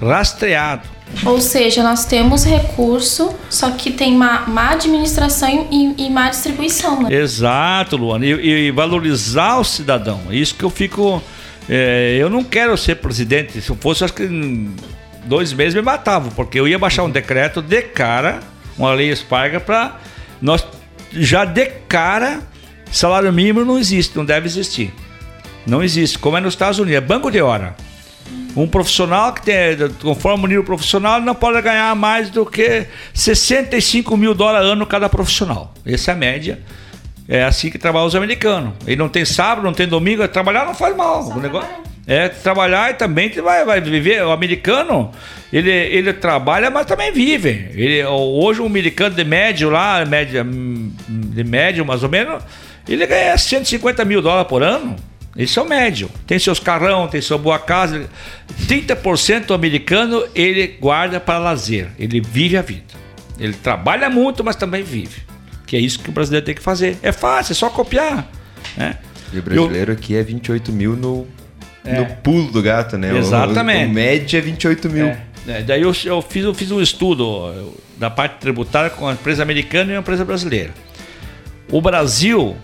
rastreado. 0.00 0.88
Ou 1.24 1.40
seja, 1.40 1.82
nós 1.82 2.04
temos 2.04 2.44
recurso, 2.44 3.34
só 3.48 3.70
que 3.70 3.90
tem 3.90 4.14
má, 4.14 4.44
má 4.46 4.70
administração 4.70 5.68
e, 5.70 6.06
e, 6.06 6.10
má 6.10 6.30
distribuição. 6.30 7.02
Né? 7.02 7.14
Exato, 7.14 7.96
Luana. 7.96 8.26
E, 8.26 8.68
e, 8.68 8.70
valorizar 8.70 9.58
o 9.58 9.64
cidadão. 9.64 10.20
É 10.30 10.34
isso 10.34 10.54
que 10.54 10.64
eu 10.64 10.70
fico. 10.70 11.22
É, 11.68 12.16
eu 12.18 12.28
não 12.28 12.42
quero 12.42 12.76
ser 12.76 12.96
presidente. 12.96 13.60
Se 13.60 13.70
eu 13.70 13.76
fosse, 13.76 14.04
acho 14.04 14.14
que 14.14 14.26
dois 15.24 15.52
meses 15.52 15.74
me 15.74 15.82
matava, 15.82 16.30
porque 16.30 16.58
eu 16.58 16.66
ia 16.66 16.78
baixar 16.78 17.04
um 17.04 17.10
decreto 17.10 17.62
de 17.62 17.82
cara, 17.82 18.40
uma 18.76 18.92
lei 18.92 19.10
esparga, 19.10 19.60
para 19.60 19.98
nós 20.40 20.66
já 21.12 21.44
de 21.44 21.66
cara, 21.88 22.40
salário 22.90 23.32
mínimo 23.32 23.64
não 23.64 23.78
existe, 23.78 24.16
não 24.16 24.24
deve 24.24 24.46
existir. 24.46 24.92
Não 25.64 25.82
existe, 25.82 26.18
como 26.18 26.36
é 26.36 26.40
nos 26.40 26.54
Estados 26.54 26.78
Unidos, 26.78 26.98
é 26.98 27.00
banco 27.00 27.30
de 27.30 27.40
hora. 27.40 27.76
Um 28.56 28.66
profissional 28.66 29.32
que 29.32 29.42
tem, 29.42 29.76
conforme 30.00 30.44
o 30.44 30.46
nível 30.46 30.64
profissional, 30.64 31.20
não 31.20 31.34
pode 31.34 31.60
ganhar 31.62 31.94
mais 31.96 32.28
do 32.28 32.44
que 32.44 32.86
65 33.14 34.16
mil 34.16 34.34
dólares 34.34 34.68
ano 34.68 34.86
cada 34.86 35.08
profissional. 35.08 35.72
Essa 35.86 36.10
é 36.10 36.14
a 36.14 36.16
média. 36.16 36.60
É 37.28 37.44
assim 37.44 37.70
que 37.70 37.78
trabalham 37.78 38.06
os 38.06 38.14
americanos. 38.14 38.74
Ele 38.86 38.96
não 38.96 39.08
tem 39.08 39.24
sábado, 39.24 39.64
não 39.64 39.72
tem 39.72 39.86
domingo, 39.86 40.26
trabalhar 40.28 40.66
não 40.66 40.74
faz 40.74 40.94
mal. 40.94 41.24
o 41.28 41.40
negócio 41.40 41.70
é 42.06 42.28
trabalhar 42.28 42.90
e 42.90 42.94
também 42.94 43.30
vai, 43.30 43.64
vai 43.64 43.80
viver. 43.80 44.22
O 44.24 44.32
americano, 44.32 45.10
ele, 45.52 45.70
ele 45.70 46.12
trabalha, 46.12 46.70
mas 46.70 46.86
também 46.86 47.12
vive. 47.12 47.70
Ele, 47.74 48.04
hoje, 48.04 48.60
um 48.60 48.66
americano 48.66 49.14
de 49.14 49.24
médio 49.24 49.70
lá, 49.70 50.04
média, 50.04 50.44
de 50.44 51.44
médio 51.44 51.86
mais 51.86 52.02
ou 52.02 52.08
menos, 52.08 52.42
ele 52.88 53.06
ganha 53.06 53.36
150 53.36 54.04
mil 54.04 54.20
dólares 54.20 54.48
por 54.48 54.62
ano. 54.62 54.96
Esse 55.36 55.58
é 55.58 55.62
o 55.62 55.68
médio. 55.68 56.10
Tem 56.26 56.38
seus 56.38 56.58
carrão, 56.58 57.08
tem 57.08 57.20
sua 57.20 57.38
boa 57.38 57.58
casa. 57.58 58.08
30% 58.68 59.46
do 59.46 59.54
americano 59.54 60.24
ele 60.34 60.66
guarda 60.80 61.18
para 61.18 61.38
lazer. 61.38 61.88
Ele 61.98 62.20
vive 62.20 62.56
a 62.56 62.62
vida. 62.62 62.94
Ele 63.38 63.54
trabalha 63.54 64.10
muito, 64.10 64.44
mas 64.44 64.56
também 64.56 64.82
vive. 64.82 65.22
Que 65.66 65.76
é 65.76 65.80
isso 65.80 65.98
que 65.98 66.10
o 66.10 66.12
brasileiro 66.12 66.44
tem 66.44 66.54
que 66.54 66.62
fazer. 66.62 66.98
É 67.02 67.12
fácil, 67.12 67.52
é 67.52 67.54
só 67.54 67.70
copiar. 67.70 68.30
Né? 68.76 68.98
E 69.32 69.38
o 69.38 69.42
brasileiro 69.42 69.92
Eu... 69.92 69.96
aqui 69.96 70.14
é 70.14 70.22
28 70.22 70.70
mil 70.70 70.94
no, 70.94 71.26
é. 71.84 71.98
no 71.98 72.06
pulo 72.16 72.52
do 72.52 72.60
gato, 72.60 72.98
né? 72.98 73.16
Exatamente. 73.16 73.86
O, 73.86 73.90
o 73.90 73.92
médio 73.94 74.38
é 74.38 74.40
28 74.42 74.90
mil. 74.90 75.06
É. 75.06 75.22
É, 75.46 75.62
daí 75.62 75.82
eu, 75.82 75.92
eu, 76.04 76.22
fiz, 76.22 76.44
eu 76.44 76.54
fiz 76.54 76.70
um 76.70 76.80
estudo 76.80 77.74
da 77.96 78.08
parte 78.08 78.38
tributária 78.38 78.90
com 78.90 79.08
a 79.08 79.12
empresa 79.12 79.42
americana 79.42 79.92
e 79.92 79.96
a 79.96 79.98
empresa 79.98 80.24
brasileira. 80.24 80.70
O 81.70 81.80
Brasil 81.80 82.56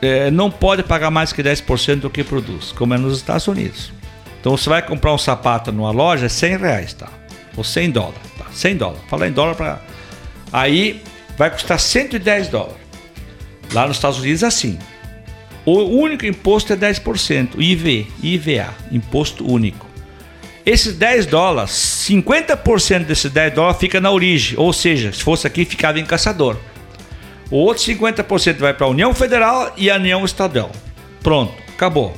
é, 0.00 0.30
não 0.30 0.50
pode 0.50 0.82
pagar 0.82 1.10
mais 1.10 1.32
que 1.32 1.42
10% 1.42 2.00
do 2.00 2.10
que 2.10 2.22
produz, 2.22 2.72
como 2.72 2.94
é 2.94 2.98
nos 2.98 3.16
Estados 3.16 3.46
Unidos. 3.46 3.92
Então 4.40 4.56
você 4.56 4.68
vai 4.68 4.82
comprar 4.82 5.12
um 5.12 5.18
sapato 5.18 5.72
numa 5.72 5.90
loja, 5.90 6.26
é 6.26 6.28
100 6.28 6.56
reais, 6.58 6.92
tá? 6.92 7.08
Ou 7.56 7.64
100 7.64 7.90
dólares, 7.90 8.20
tá? 8.38 8.46
100 8.52 8.76
dólares. 8.76 9.02
Falar 9.08 9.28
em 9.28 9.32
dólar 9.32 9.54
para. 9.54 9.82
Aí 10.52 11.02
vai 11.36 11.50
custar 11.50 11.80
110 11.80 12.48
dólares. 12.48 12.76
Lá 13.72 13.86
nos 13.86 13.96
Estados 13.96 14.18
Unidos 14.18 14.42
é 14.42 14.46
assim. 14.46 14.78
O 15.64 15.82
único 15.82 16.24
imposto 16.24 16.72
é 16.72 16.76
10%, 16.76 17.58
IV, 17.58 18.06
IVA, 18.22 18.72
imposto 18.92 19.44
único. 19.50 19.84
Esses 20.64 20.94
10 20.94 21.26
dólares, 21.26 21.70
50% 22.08 23.04
desses 23.04 23.30
10 23.30 23.54
dólares 23.54 23.78
fica 23.78 24.00
na 24.00 24.10
origem, 24.10 24.56
ou 24.58 24.72
seja, 24.72 25.12
se 25.12 25.22
fosse 25.22 25.46
aqui 25.46 25.64
ficava 25.64 25.98
em 25.98 26.04
caçador. 26.04 26.56
O 27.50 27.56
outro 27.56 27.84
50% 27.84 28.56
vai 28.58 28.74
para 28.74 28.86
a 28.86 28.90
União 28.90 29.14
Federal 29.14 29.72
e 29.76 29.90
a 29.90 29.96
União 29.96 30.24
Estadual. 30.24 30.70
Pronto, 31.22 31.52
acabou. 31.68 32.16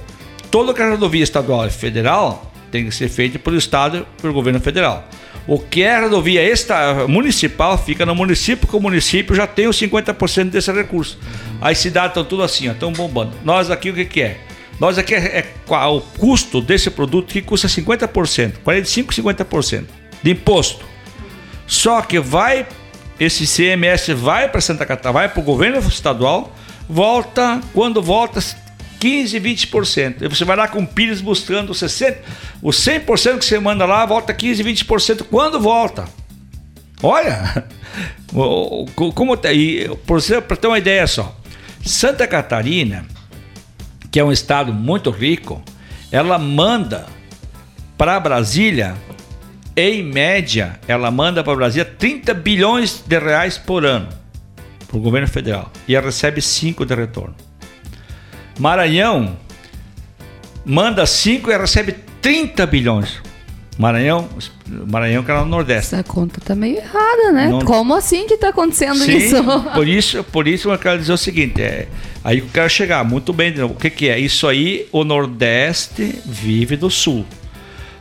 Toda 0.51 0.83
a 0.83 0.91
rodovia 0.91 1.23
estadual 1.23 1.67
e 1.67 1.71
federal 1.71 2.51
tem 2.71 2.87
que 2.87 2.91
ser 2.91 3.09
feita 3.09 3.39
pelo 3.39 3.57
Estado 3.57 4.07
e 4.19 4.23
pelo 4.23 4.33
governo 4.33 4.61
federal. 4.61 5.07
O 5.47 5.59
que 5.59 5.83
é 5.83 5.99
rodovia 5.99 6.43
esta, 6.43 7.07
municipal 7.09 7.79
fica 7.79 8.05
no 8.05 8.15
município, 8.15 8.59
porque 8.59 8.77
o 8.77 8.81
município 8.81 9.35
já 9.35 9.47
tem 9.47 9.67
os 9.67 9.81
50% 9.81 10.51
desse 10.51 10.71
recurso. 10.73 11.19
As 11.61 11.79
cidades 11.79 12.11
estão 12.11 12.25
tudo 12.25 12.43
assim, 12.43 12.71
estão 12.71 12.93
bombando. 12.93 13.33
Nós 13.45 13.71
aqui 13.71 13.91
o 13.91 13.95
que, 13.95 14.05
que 14.05 14.23
é? 14.23 14.39
Nós 14.79 14.99
aqui 14.99 15.15
é, 15.15 15.39
é, 15.39 15.47
o 15.87 16.01
custo 16.19 16.61
desse 16.61 16.91
produto 16.91 17.33
que 17.33 17.43
custa 17.43 17.67
50%, 17.67 18.59
45, 18.63 19.15
50% 19.15 19.85
de 20.23 20.31
imposto. 20.31 20.85
Só 21.67 22.01
que 22.03 22.21
vai 22.21 22.67
esse 23.19 23.47
CMS 23.47 24.09
vai 24.09 24.49
para 24.49 24.61
Santa 24.61 24.87
Catarina, 24.87 25.13
vai 25.13 25.29
para 25.29 25.41
o 25.41 25.43
governo 25.43 25.79
estadual, 25.79 26.55
volta, 26.89 27.61
quando 27.73 28.03
volta, 28.03 28.41
15, 29.01 29.41
20%. 29.41 30.23
E 30.23 30.29
você 30.29 30.45
vai 30.45 30.57
lá 30.57 30.69
com 30.69 30.85
Pires 30.87 31.21
buscando 31.21 31.73
60%, 31.73 32.17
o 32.63 32.71
100% 32.71 33.39
que 33.39 33.45
você 33.45 33.59
manda 33.59 33.85
lá, 33.85 34.05
volta 34.07 34.33
15, 34.33 34.63
20% 34.63 35.25
quando 35.31 35.61
volta. 35.61 36.09
Olha, 37.03 37.65
como 39.15 39.37
tá 39.37 39.49
para 40.47 40.57
ter 40.57 40.67
uma 40.67 40.79
ideia 40.79 41.07
só, 41.07 41.37
Santa 41.85 42.27
Catarina, 42.27 43.07
que 44.11 44.19
é 44.19 44.25
um 44.25 44.33
estado 44.33 44.73
muito 44.73 45.11
rico, 45.11 45.63
ela 46.11 46.39
manda 46.39 47.07
para 47.97 48.19
Brasília, 48.19 48.97
em 49.79 50.03
média, 50.03 50.79
ela 50.89 51.09
manda 51.09 51.45
para 51.45 51.55
Brasília 51.55 51.85
30 51.85 52.35
bilhões 52.35 53.01
de 53.07 53.17
reais 53.17 53.57
por 53.57 53.87
ano 53.87 54.09
para 54.89 54.97
o 54.97 55.01
governo 55.01 55.29
federal 55.29 55.71
e 55.87 55.95
ela 55.95 56.07
recebe 56.07 56.43
5 56.43 56.85
de 56.85 56.95
retorno. 56.97 57.35
Maranhão 58.59 59.37
manda 60.65 61.07
5 61.07 61.49
e 61.53 61.57
recebe 61.57 61.95
30 62.21 62.67
bilhões. 62.67 63.23
Maranhão, 63.79 64.29
Maranhão 64.91 65.23
que 65.23 65.31
era 65.31 65.43
no 65.43 65.47
Nordeste. 65.47 65.95
Essa 65.95 66.03
conta 66.03 66.41
tá 66.41 66.57
meio 66.57 66.79
errada, 66.79 67.31
né? 67.33 67.47
Não- 67.49 67.61
Como 67.61 67.95
assim 67.95 68.27
que 68.27 68.37
tá 68.37 68.49
acontecendo 68.49 68.97
Sim, 68.97 69.17
isso? 69.17 69.37
por 69.73 69.87
isso, 69.87 70.25
por 70.25 70.49
isso 70.49 70.73
eu 70.73 70.79
quero 70.79 70.99
dizer 70.99 71.13
o 71.13 71.17
seguinte, 71.17 71.63
é, 71.63 71.87
aí 72.25 72.41
eu 72.41 72.47
quero 72.53 72.69
chegar, 72.69 73.05
muito 73.05 73.33
bem, 73.33 73.53
de 73.53 73.61
novo, 73.61 73.75
o 73.75 73.77
que, 73.77 73.89
que 73.89 74.09
é? 74.09 74.19
Isso 74.19 74.49
aí, 74.49 74.89
o 74.91 75.05
Nordeste 75.05 76.21
vive 76.27 76.77
do 76.77 76.91
Sul. 76.91 77.25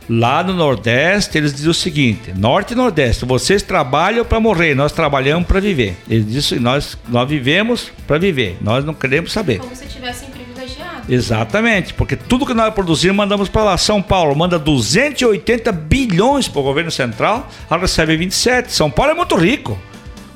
Lá 0.08 0.42
no 0.42 0.54
Nordeste, 0.54 1.36
eles 1.36 1.52
dizem 1.52 1.70
o 1.70 1.74
seguinte: 1.74 2.32
Norte 2.34 2.72
e 2.72 2.74
Nordeste, 2.74 3.26
vocês 3.26 3.62
trabalham 3.62 4.24
para 4.24 4.40
morrer, 4.40 4.74
nós 4.74 4.90
trabalhamos 4.90 5.46
para 5.46 5.60
viver. 5.60 5.98
Eles 6.08 6.26
dizem 6.26 6.58
nós, 6.58 6.96
nós 7.08 7.28
vivemos 7.28 7.92
para 8.06 8.16
viver, 8.16 8.56
nós 8.62 8.84
não 8.84 8.94
queremos 8.94 9.32
saber. 9.32 9.58
Como 9.58 9.76
se 9.76 9.86
tivessem 9.86 10.30
privilegiado. 10.30 11.12
Exatamente, 11.12 11.92
porque 11.92 12.16
tudo 12.16 12.46
que 12.46 12.54
nós 12.54 12.72
produzimos 12.72 13.16
mandamos 13.16 13.50
para 13.50 13.64
lá. 13.64 13.76
São 13.76 14.00
Paulo 14.00 14.34
manda 14.34 14.58
280 14.58 15.70
bilhões 15.72 16.48
para 16.48 16.60
o 16.60 16.64
governo 16.64 16.90
central, 16.90 17.46
ela 17.70 17.80
recebe 17.80 18.16
27. 18.16 18.72
São 18.72 18.90
Paulo 18.90 19.12
é 19.12 19.14
muito 19.14 19.36
rico. 19.36 19.78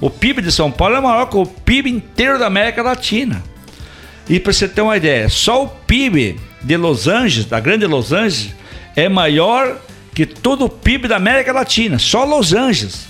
O 0.02 0.10
PIB 0.10 0.42
de 0.42 0.52
São 0.52 0.70
Paulo 0.70 0.96
é 0.96 1.00
maior 1.00 1.26
que 1.26 1.36
o 1.36 1.46
PIB 1.46 1.88
inteiro 1.88 2.38
da 2.38 2.46
América 2.46 2.82
Latina. 2.82 3.42
E 4.28 4.38
para 4.38 4.52
você 4.52 4.68
ter 4.68 4.82
uma 4.82 4.96
ideia, 4.96 5.28
só 5.30 5.64
o 5.64 5.68
PIB 5.68 6.38
de 6.60 6.76
Los 6.76 7.08
Angeles, 7.08 7.46
da 7.46 7.58
grande 7.58 7.86
Los 7.86 8.12
Angeles, 8.12 8.52
é 8.96 9.08
maior 9.08 9.80
que 10.14 10.26
todo 10.26 10.64
o 10.64 10.68
PIB 10.68 11.08
da 11.08 11.16
América 11.16 11.52
Latina, 11.52 11.98
só 11.98 12.24
Los 12.24 12.52
Angeles. 12.52 13.06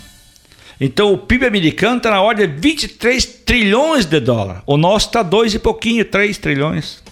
Então 0.80 1.12
o 1.12 1.18
PIB 1.18 1.46
americano 1.46 1.98
está 1.98 2.10
na 2.10 2.20
ordem 2.20 2.48
de 2.48 2.60
23 2.60 3.24
trilhões 3.46 4.04
de 4.04 4.18
dólares. 4.20 4.62
O 4.66 4.76
nosso 4.76 5.06
está 5.06 5.22
dois 5.22 5.54
e 5.54 5.58
pouquinho, 5.58 6.04
3 6.04 6.38
trilhões. 6.38 7.02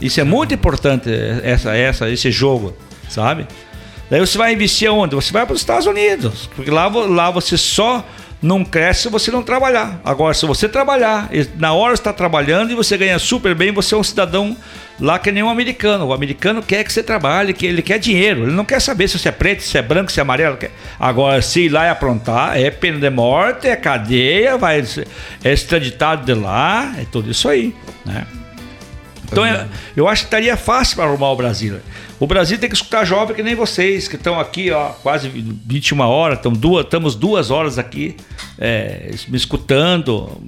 Isso 0.00 0.20
é 0.20 0.24
muito 0.24 0.54
importante, 0.54 1.10
essa, 1.42 1.76
essa, 1.76 2.08
esse 2.08 2.30
jogo, 2.30 2.74
sabe? 3.08 3.46
Daí 4.08 4.18
você 4.18 4.38
vai 4.38 4.52
investir 4.52 4.88
aonde? 4.88 5.14
Você 5.14 5.30
vai 5.30 5.44
para 5.44 5.54
os 5.54 5.60
Estados 5.60 5.86
Unidos. 5.86 6.48
Porque 6.56 6.70
lá, 6.70 6.88
lá 6.88 7.30
você 7.30 7.58
só 7.58 8.04
não 8.42 8.64
cresce 8.64 9.02
se 9.02 9.08
você 9.08 9.30
não 9.30 9.42
trabalhar. 9.42 10.00
Agora, 10.04 10.32
se 10.32 10.46
você 10.46 10.68
trabalhar, 10.68 11.28
na 11.56 11.72
hora 11.72 11.94
está 11.94 12.12
trabalhando 12.12 12.72
e 12.72 12.74
você 12.74 12.96
ganha 12.96 13.18
super 13.18 13.54
bem, 13.54 13.72
você 13.72 13.94
é 13.94 13.98
um 13.98 14.02
cidadão 14.02 14.56
lá 14.98 15.18
que 15.18 15.30
nem 15.30 15.42
um 15.42 15.48
americano. 15.48 16.06
O 16.06 16.12
americano 16.12 16.62
quer 16.62 16.84
que 16.84 16.92
você 16.92 17.02
trabalhe, 17.02 17.52
que 17.52 17.66
ele 17.66 17.82
quer 17.82 17.98
dinheiro. 17.98 18.44
Ele 18.44 18.52
não 18.52 18.64
quer 18.64 18.80
saber 18.80 19.08
se 19.08 19.18
você 19.18 19.28
é 19.28 19.32
preto, 19.32 19.62
se 19.62 19.76
é 19.76 19.82
branco, 19.82 20.10
se 20.10 20.20
é 20.20 20.22
amarelo. 20.22 20.58
Agora, 20.98 21.42
se 21.42 21.66
ir 21.66 21.68
lá 21.68 21.86
e 21.86 21.90
aprontar, 21.90 22.58
é 22.58 22.70
pena 22.70 22.98
de 22.98 23.10
morte, 23.10 23.68
é 23.68 23.76
cadeia, 23.76 24.56
vai 24.56 24.82
é 25.44 25.52
extraditado 25.52 26.24
de 26.24 26.34
lá, 26.34 26.94
é 26.98 27.04
tudo 27.10 27.30
isso 27.30 27.48
aí, 27.48 27.74
né? 28.06 28.26
Então 29.30 29.46
eu, 29.46 29.66
eu 29.96 30.08
acho 30.08 30.22
que 30.22 30.26
estaria 30.26 30.56
fácil 30.56 30.96
para 30.96 31.04
arrumar 31.06 31.30
o 31.30 31.36
Brasil. 31.36 31.78
O 32.18 32.26
Brasil 32.26 32.58
tem 32.58 32.68
que 32.68 32.74
escutar 32.76 33.04
jovem 33.06 33.34
que 33.34 33.42
nem 33.42 33.54
vocês, 33.54 34.06
que 34.06 34.16
estão 34.16 34.38
aqui, 34.38 34.70
ó, 34.70 34.90
quase 35.02 35.28
21 35.30 36.00
horas, 36.00 36.36
estão 36.36 36.52
duas, 36.52 36.84
estamos 36.84 37.14
duas 37.14 37.50
horas 37.50 37.78
aqui 37.78 38.14
é, 38.58 39.10
me 39.28 39.36
escutando, 39.38 40.38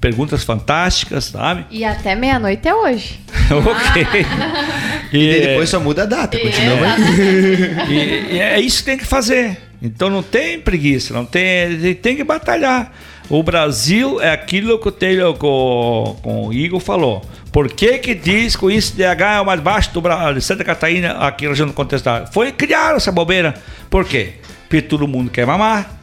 perguntas 0.00 0.44
fantásticas, 0.44 1.24
sabe? 1.26 1.64
E 1.70 1.84
até 1.84 2.14
meia-noite 2.14 2.68
é 2.68 2.74
hoje. 2.74 3.18
ok. 3.50 4.06
E 5.12 5.18
E, 5.18 5.40
depois 5.46 5.68
só 5.68 5.78
muda 5.78 6.04
a 6.04 6.06
data, 6.06 6.36
É. 6.36 6.40
continua 6.40 6.94
aí. 6.94 7.84
e- 8.32 8.34
e 8.36 8.40
é 8.40 8.58
isso 8.60 8.78
que 8.78 8.84
tem 8.84 8.96
que 8.98 9.04
fazer. 9.04 9.58
Então 9.82 10.08
não 10.08 10.22
tem 10.22 10.58
preguiça, 10.58 11.12
não 11.12 11.24
tem, 11.26 11.94
tem 11.96 12.16
que 12.16 12.24
batalhar. 12.24 12.92
O 13.28 13.42
Brasil 13.42 14.20
é 14.20 14.30
aquilo 14.30 14.78
que 14.78 14.88
o 14.88 14.92
Taylor, 14.92 15.34
com, 15.34 16.16
com 16.22 16.46
o 16.48 16.52
Igor 16.52 16.80
falou. 16.80 17.22
Por 17.52 17.70
que 17.70 17.98
que 17.98 18.14
diz 18.14 18.56
que 18.56 18.64
o 18.64 18.70
índice 18.70 18.96
de 18.96 19.02
é 19.02 19.40
o 19.40 19.44
mais 19.44 19.60
baixo 19.60 19.92
do 19.92 20.00
Brasil, 20.00 20.34
de 20.34 20.40
Santa 20.40 20.64
Catarina, 20.64 21.12
aqui 21.18 21.44
na 21.44 21.50
região 21.50 21.66
do 21.68 21.74
contestado? 21.74 22.32
Foi 22.32 22.50
criar 22.50 22.96
essa 22.96 23.12
bobeira. 23.12 23.54
Por 23.90 24.06
quê? 24.06 24.36
Porque 24.62 24.80
todo 24.80 25.06
mundo 25.06 25.30
quer 25.30 25.46
mamar. 25.46 25.98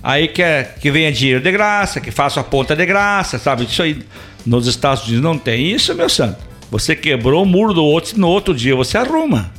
Aí 0.00 0.28
quer 0.28 0.76
que 0.80 0.88
venha 0.88 1.10
dinheiro 1.10 1.40
de 1.40 1.50
graça, 1.50 2.00
que 2.00 2.12
faça 2.12 2.38
a 2.38 2.44
ponta 2.44 2.76
de 2.76 2.86
graça, 2.86 3.36
sabe? 3.36 3.64
Isso 3.64 3.82
aí. 3.82 4.06
Nos 4.46 4.68
Estados 4.68 5.02
Unidos 5.02 5.24
não 5.24 5.36
tem 5.36 5.72
isso, 5.72 5.92
meu 5.92 6.08
santo. 6.08 6.38
Você 6.70 6.94
quebrou 6.94 7.42
o 7.42 7.46
muro 7.46 7.74
do 7.74 7.84
outro, 7.84 8.16
no 8.16 8.28
outro 8.28 8.54
dia 8.54 8.76
você 8.76 8.96
arruma. 8.96 9.50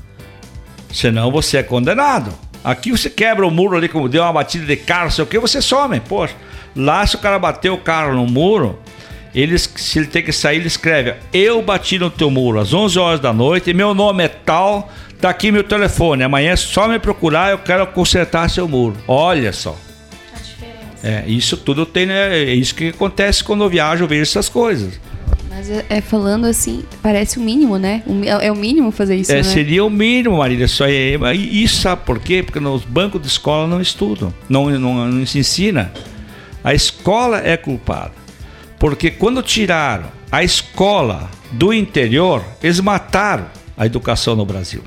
Senão 0.93 1.29
você 1.29 1.57
é 1.57 1.63
condenado. 1.63 2.33
Aqui 2.63 2.91
você 2.91 3.09
quebra 3.09 3.45
o 3.45 3.51
muro 3.51 3.75
ali, 3.75 3.89
como 3.89 4.07
deu 4.07 4.23
uma 4.23 4.31
batida 4.31 4.65
de 4.65 4.77
carro, 4.77 5.11
sei 5.11 5.25
o 5.25 5.27
que, 5.27 5.37
você 5.37 5.61
some. 5.61 5.99
Poxa, 5.99 6.35
lá 6.73 7.05
se 7.05 7.17
o 7.17 7.19
cara 7.19 7.37
bateu 7.37 7.73
o 7.73 7.77
carro 7.77 8.13
no 8.13 8.25
muro, 8.25 8.79
ele, 9.33 9.57
se 9.57 9.99
ele 9.99 10.07
tem 10.07 10.23
que 10.23 10.31
sair, 10.31 10.57
ele 10.57 10.67
escreve: 10.67 11.15
Eu 11.33 11.61
bati 11.61 11.99
no 11.99 12.09
teu 12.09 12.29
muro 12.29 12.59
às 12.59 12.73
11 12.73 12.97
horas 12.99 13.19
da 13.19 13.31
noite, 13.33 13.73
meu 13.73 13.93
nome 13.93 14.23
é 14.23 14.27
tal, 14.27 14.91
tá 15.21 15.29
aqui 15.29 15.51
meu 15.51 15.63
telefone. 15.63 16.23
Amanhã 16.23 16.51
é 16.51 16.55
só 16.55 16.87
me 16.87 16.99
procurar, 16.99 17.51
eu 17.51 17.57
quero 17.59 17.85
consertar 17.87 18.49
seu 18.49 18.67
muro. 18.67 18.95
Olha 19.07 19.51
só. 19.53 19.77
É, 21.03 21.23
isso 21.27 21.55
tudo 21.57 21.85
tem, 21.85 22.05
né? 22.07 22.35
É 22.37 22.53
isso 22.53 22.73
que 22.73 22.89
acontece 22.89 23.43
quando 23.43 23.63
eu 23.63 23.69
viajo, 23.69 24.03
eu 24.03 24.07
vejo 24.07 24.23
essas 24.23 24.49
coisas. 24.49 24.99
Mas 25.49 25.69
é, 25.69 25.85
é 25.89 26.01
falando 26.01 26.45
assim, 26.45 26.83
parece 27.01 27.37
o 27.37 27.41
mínimo, 27.41 27.77
né? 27.77 28.03
O 28.05 28.23
É, 28.23 28.47
é 28.47 28.51
o 28.51 28.55
mínimo 28.55 28.91
fazer 28.91 29.15
isso, 29.15 29.31
É, 29.31 29.37
né? 29.37 29.43
seria 29.43 29.83
o 29.85 29.89
mínimo, 29.89 30.37
Marília. 30.37 30.65
Isso 30.65 30.83
aí. 30.83 31.17
E 31.35 31.63
isso 31.63 31.81
sabe 31.81 32.03
por 32.05 32.19
quê? 32.19 32.43
Porque 32.43 32.59
nos 32.59 32.83
bancos 32.83 33.21
de 33.21 33.27
escola 33.27 33.67
não 33.67 33.79
estudam, 33.81 34.33
não, 34.49 34.69
não, 34.69 35.07
não 35.07 35.25
se 35.25 35.39
ensina. 35.39 35.91
A 36.63 36.73
escola 36.73 37.41
é 37.43 37.55
culpada. 37.55 38.11
Porque 38.79 39.11
quando 39.11 39.41
tiraram 39.41 40.05
a 40.31 40.43
escola 40.43 41.29
do 41.51 41.73
interior, 41.73 42.43
eles 42.61 42.79
mataram 42.79 43.47
a 43.77 43.85
educação 43.85 44.35
no 44.35 44.45
Brasil. 44.45 44.83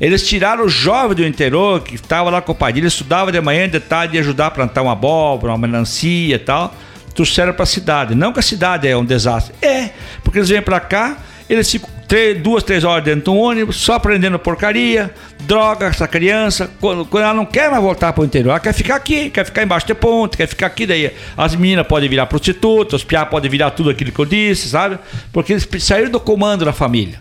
Eles 0.00 0.26
tiraram 0.26 0.64
o 0.64 0.68
jovem 0.68 1.14
do 1.14 1.26
interior 1.26 1.82
que 1.82 1.94
estava 1.94 2.30
lá 2.30 2.40
com 2.40 2.52
o 2.52 2.54
pai 2.54 2.72
dele, 2.72 2.86
estudava 2.86 3.30
de 3.30 3.40
manhã, 3.40 3.68
de 3.68 3.80
tarde, 3.80 4.14
ia 4.14 4.20
ajudar 4.22 4.46
a 4.46 4.50
plantar 4.50 4.80
uma 4.80 4.92
abóbora, 4.92 5.52
uma 5.52 5.58
melancia 5.58 6.36
e 6.36 6.38
tal. 6.38 6.74
Trouxeram 7.14 7.52
para 7.52 7.64
a 7.64 7.66
cidade. 7.66 8.14
Não 8.14 8.32
que 8.32 8.38
a 8.38 8.42
cidade 8.42 8.88
é 8.88 8.96
um 8.96 9.04
desastre. 9.04 9.54
É, 9.60 9.90
porque 10.24 10.38
eles 10.38 10.48
vêm 10.48 10.62
para 10.62 10.80
cá, 10.80 11.18
eles 11.50 11.70
ficam 11.70 11.90
três, 12.10 12.42
duas, 12.42 12.64
três 12.64 12.82
horas 12.82 13.04
dentro 13.04 13.22
de 13.22 13.30
um 13.30 13.38
ônibus, 13.38 13.76
só 13.76 13.92
aprendendo 13.92 14.36
porcaria, 14.36 15.14
droga, 15.42 15.86
essa 15.86 16.08
criança. 16.08 16.68
Quando, 16.80 17.04
quando 17.04 17.22
ela 17.22 17.34
não 17.34 17.46
quer 17.46 17.70
mais 17.70 17.80
voltar 17.80 18.12
para 18.12 18.22
o 18.22 18.24
interior, 18.24 18.50
ela 18.50 18.58
quer 18.58 18.72
ficar 18.72 18.96
aqui, 18.96 19.30
quer 19.30 19.44
ficar 19.44 19.62
embaixo 19.62 19.86
de 19.86 19.94
ponte, 19.94 20.36
quer 20.36 20.48
ficar 20.48 20.66
aqui. 20.66 20.86
Daí 20.86 21.12
as 21.36 21.54
meninas 21.54 21.86
podem 21.86 22.08
virar 22.08 22.26
prostitutas, 22.26 22.94
os 22.94 23.04
piá 23.04 23.24
podem 23.24 23.48
virar 23.48 23.70
tudo 23.70 23.90
aquilo 23.90 24.10
que 24.10 24.18
eu 24.18 24.24
disse, 24.24 24.68
sabe? 24.70 24.98
Porque 25.32 25.52
eles 25.52 25.68
saíram 25.78 26.10
do 26.10 26.18
comando 26.18 26.64
da 26.64 26.72
família. 26.72 27.20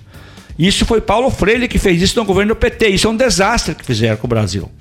Isso 0.58 0.84
foi 0.88 1.00
Paulo 1.00 1.30
Freire 1.30 1.68
que 1.68 1.78
fez 1.78 2.02
isso 2.02 2.20
no 2.20 2.26
governo 2.26 2.56
do 2.56 2.58
PT. 2.58 2.88
Isso 2.88 3.06
é 3.06 3.12
um 3.12 3.16
desastre 3.16 3.76
que 3.76 3.86
fizeram 3.86 4.18
com 4.18 4.26
o 4.26 4.28
Brasil. 4.28 4.72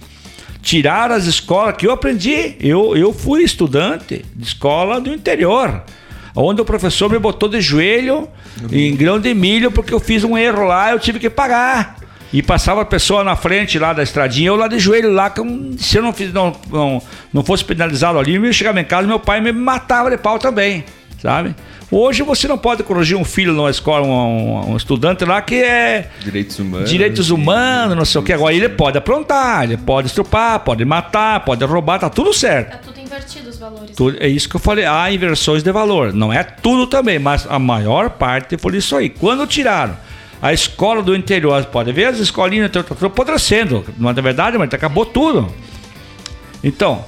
Tiraram 0.62 1.14
as 1.14 1.26
escolas 1.26 1.76
que 1.76 1.86
eu 1.86 1.92
aprendi. 1.92 2.56
Eu, 2.58 2.96
eu 2.96 3.12
fui 3.12 3.42
estudante 3.42 4.24
de 4.34 4.46
escola 4.46 5.02
do 5.02 5.12
interior. 5.12 5.82
Onde 6.40 6.62
o 6.62 6.64
professor 6.64 7.10
me 7.10 7.18
botou 7.18 7.48
de 7.48 7.60
joelho 7.60 8.28
em 8.70 8.94
grão 8.94 9.18
de 9.18 9.34
milho 9.34 9.72
porque 9.72 9.92
eu 9.92 9.98
fiz 9.98 10.22
um 10.22 10.38
erro 10.38 10.64
lá, 10.64 10.92
eu 10.92 10.98
tive 11.00 11.18
que 11.18 11.28
pagar. 11.28 11.96
E 12.32 12.42
passava 12.42 12.82
a 12.82 12.84
pessoa 12.84 13.24
na 13.24 13.34
frente 13.34 13.76
lá 13.76 13.92
da 13.92 14.04
estradinha, 14.04 14.48
eu 14.48 14.54
lá 14.54 14.68
de 14.68 14.78
joelho 14.78 15.10
lá, 15.10 15.32
se 15.78 15.96
eu 15.96 16.02
não, 16.02 16.12
fiz, 16.12 16.32
não, 16.32 16.54
não, 16.70 17.02
não 17.32 17.42
fosse 17.42 17.64
penalizado 17.64 18.18
ali, 18.18 18.36
eu 18.36 18.52
chegava 18.52 18.80
em 18.80 18.84
casa, 18.84 19.08
meu 19.08 19.18
pai 19.18 19.40
me 19.40 19.50
matava 19.50 20.10
de 20.10 20.18
pau 20.18 20.38
também, 20.38 20.84
sabe? 21.20 21.54
Hoje 21.90 22.22
você 22.22 22.46
não 22.46 22.56
pode 22.58 22.82
corrigir 22.82 23.16
um 23.16 23.24
filho 23.24 23.52
numa 23.52 23.70
escola, 23.70 24.06
um, 24.06 24.10
um- 24.10 24.70
um 24.72 24.76
estudante 24.76 25.24
lá 25.24 25.40
que 25.42 25.56
é 25.56 26.10
Direitos 26.20 26.58
humanos. 26.58 26.90
direitos 26.90 27.30
humanos, 27.30 27.96
não 27.96 28.04
sei 28.04 28.20
o 28.20 28.24
que. 28.24 28.32
Agora 28.32 28.54
ele 28.54 28.68
pode 28.68 28.96
aprontar, 28.98 29.64
ele 29.64 29.76
pode 29.76 30.08
estrupar, 30.08 30.60
pode 30.60 30.84
matar, 30.84 31.40
pode 31.44 31.64
roubar, 31.64 31.98
tá 31.98 32.08
tudo 32.10 32.32
certo. 32.32 32.72
Tá 32.72 32.78
tudo 32.78 33.00
invertido 33.00 33.48
os 33.48 33.58
valores. 33.58 33.96
Tudo- 33.96 34.16
é 34.20 34.28
isso 34.28 34.48
que 34.48 34.56
eu 34.56 34.60
falei, 34.60 34.84
há 34.84 35.10
inversões 35.10 35.62
de 35.62 35.72
valor. 35.72 36.12
Não 36.12 36.32
é 36.32 36.42
tudo 36.44 36.86
também, 36.86 37.18
mas 37.18 37.46
a 37.48 37.58
maior 37.58 38.10
parte 38.10 38.56
foi 38.58 38.76
isso 38.76 38.94
aí. 38.96 39.08
Quando 39.08 39.46
tiraram 39.46 39.96
a 40.40 40.52
escola 40.52 41.02
do 41.02 41.16
interior, 41.16 41.64
pode 41.64 41.90
ver 41.90 42.04
as 42.06 42.18
escolinhas 42.18 42.66
estão 42.66 42.82
estão 42.82 43.08
apodrecendo. 43.08 43.84
Não 43.96 44.10
é 44.10 44.12
verdade, 44.12 44.56
mas 44.58 44.72
acabou 44.72 45.04
tudo. 45.06 45.52
Então, 46.62 47.04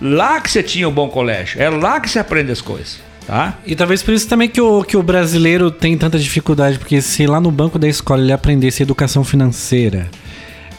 lá 0.00 0.40
que 0.40 0.50
você 0.50 0.62
tinha 0.62 0.88
um 0.88 0.92
bom 0.92 1.08
colégio, 1.08 1.60
é 1.60 1.68
lá 1.68 2.00
que 2.00 2.08
você 2.08 2.18
aprende 2.18 2.52
as 2.52 2.60
coisas, 2.60 2.98
tá? 3.26 3.58
E 3.66 3.74
talvez 3.74 4.02
por 4.02 4.12
isso 4.14 4.28
também 4.28 4.48
que 4.48 4.60
o, 4.60 4.82
que 4.82 4.96
o 4.96 5.02
brasileiro 5.02 5.70
tem 5.70 5.96
tanta 5.96 6.18
dificuldade, 6.18 6.78
porque 6.78 7.00
se 7.00 7.26
lá 7.26 7.40
no 7.40 7.50
banco 7.50 7.78
da 7.78 7.88
escola 7.88 8.22
ele 8.22 8.32
aprendesse 8.32 8.82
educação 8.82 9.24
financeira, 9.24 10.08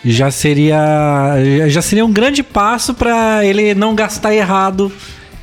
já 0.05 0.29
seria 0.31 1.35
já 1.67 1.81
seria 1.81 2.05
um 2.05 2.11
grande 2.11 2.43
passo 2.43 2.93
para 2.93 3.45
ele 3.45 3.73
não 3.73 3.95
gastar 3.95 4.33
errado. 4.33 4.91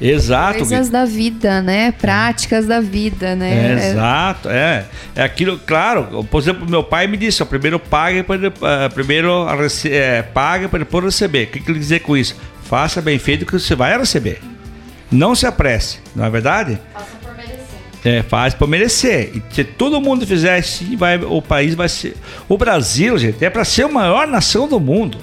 Exato. 0.03 0.59
Coisas 0.61 0.89
da 0.89 1.05
vida, 1.05 1.61
né? 1.61 1.93
Práticas 1.93 2.67
da 2.67 2.81
vida, 2.81 3.37
né? 3.37 3.75
É, 3.75 3.91
exato, 3.91 4.49
é. 4.49 4.87
É 5.15 5.23
aquilo, 5.23 5.59
claro, 5.67 6.25
por 6.31 6.41
exemplo, 6.41 6.67
meu 6.67 6.83
pai 6.83 7.07
me 7.07 7.19
disse, 7.19 7.43
ó, 7.43 7.47
primeiro 7.47 7.79
pague 7.79 8.23
para 8.23 8.49
uh, 8.49 8.95
primeiro 8.95 9.45
rece- 9.57 9.93
é, 9.93 10.23
pague 10.23 10.69
para 10.69 10.79
depois 10.79 11.05
receber. 11.05 11.45
O 11.45 11.47
que, 11.49 11.61
que 11.61 11.71
ele 11.71 11.79
dizer 11.79 12.01
com 12.01 12.17
isso? 12.17 12.35
Faça 12.65 13.03
bem 13.03 13.19
feito 13.19 13.45
que 13.45 13.53
você 13.53 13.75
vai 13.75 13.99
receber. 13.99 14.41
Não 15.11 15.35
se 15.35 15.47
apresse, 15.47 15.99
não 16.15 16.25
é 16.25 16.31
verdade? 16.31 16.79
Faça 16.93 17.07
por 17.23 17.37
merecer. 17.37 17.59
É, 18.05 18.23
faz 18.23 18.55
para 18.55 18.67
merecer. 18.67 19.33
E 19.35 19.55
se 19.55 19.65
todo 19.65 20.01
mundo 20.01 20.27
fizer 20.27 20.59
assim, 20.59 20.97
vai, 20.97 21.17
o 21.17 21.43
país 21.43 21.75
vai 21.75 21.89
ser. 21.89 22.17
O 22.49 22.57
Brasil, 22.57 23.19
gente, 23.19 23.45
é 23.45 23.51
para 23.51 23.65
ser 23.65 23.85
a 23.85 23.89
maior 23.89 24.27
nação 24.27 24.69
do 24.69 24.79
mundo. 24.79 25.19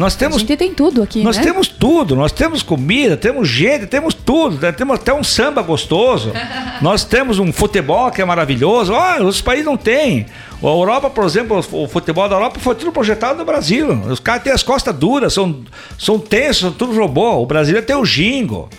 Nós 0.00 0.14
A 0.16 0.18
temos 0.18 0.40
gente 0.40 0.56
tem 0.56 0.72
tudo 0.72 1.02
aqui, 1.02 1.22
nós 1.22 1.36
né? 1.36 1.42
temos 1.42 1.68
tudo, 1.68 2.16
nós 2.16 2.32
temos 2.32 2.62
comida, 2.62 3.18
temos 3.18 3.46
gente, 3.46 3.86
temos 3.86 4.14
tudo, 4.14 4.58
né? 4.58 4.72
temos 4.72 4.94
até 4.96 5.12
um 5.12 5.22
samba 5.22 5.60
gostoso, 5.60 6.32
nós 6.80 7.04
temos 7.04 7.38
um 7.38 7.52
futebol 7.52 8.10
que 8.10 8.22
é 8.22 8.24
maravilhoso, 8.24 8.94
oh, 8.94 9.24
os 9.24 9.42
países 9.42 9.66
não 9.66 9.76
têm. 9.76 10.24
A 10.62 10.66
Europa, 10.66 11.10
por 11.10 11.24
exemplo, 11.24 11.62
o 11.72 11.86
futebol 11.86 12.26
da 12.30 12.36
Europa 12.36 12.58
foi 12.58 12.74
tudo 12.74 12.90
projetado 12.92 13.38
no 13.38 13.44
Brasil. 13.44 13.90
Os 14.10 14.20
caras 14.20 14.42
têm 14.42 14.52
as 14.54 14.62
costas 14.62 14.94
duras, 14.94 15.34
são, 15.34 15.60
são 15.98 16.18
tensos, 16.18 16.62
são 16.62 16.72
tudo 16.72 16.98
robô. 16.98 17.36
O 17.42 17.44
brasileiro 17.46 17.86
tem 17.86 17.94
o 17.96 18.04
gingo. 18.04 18.70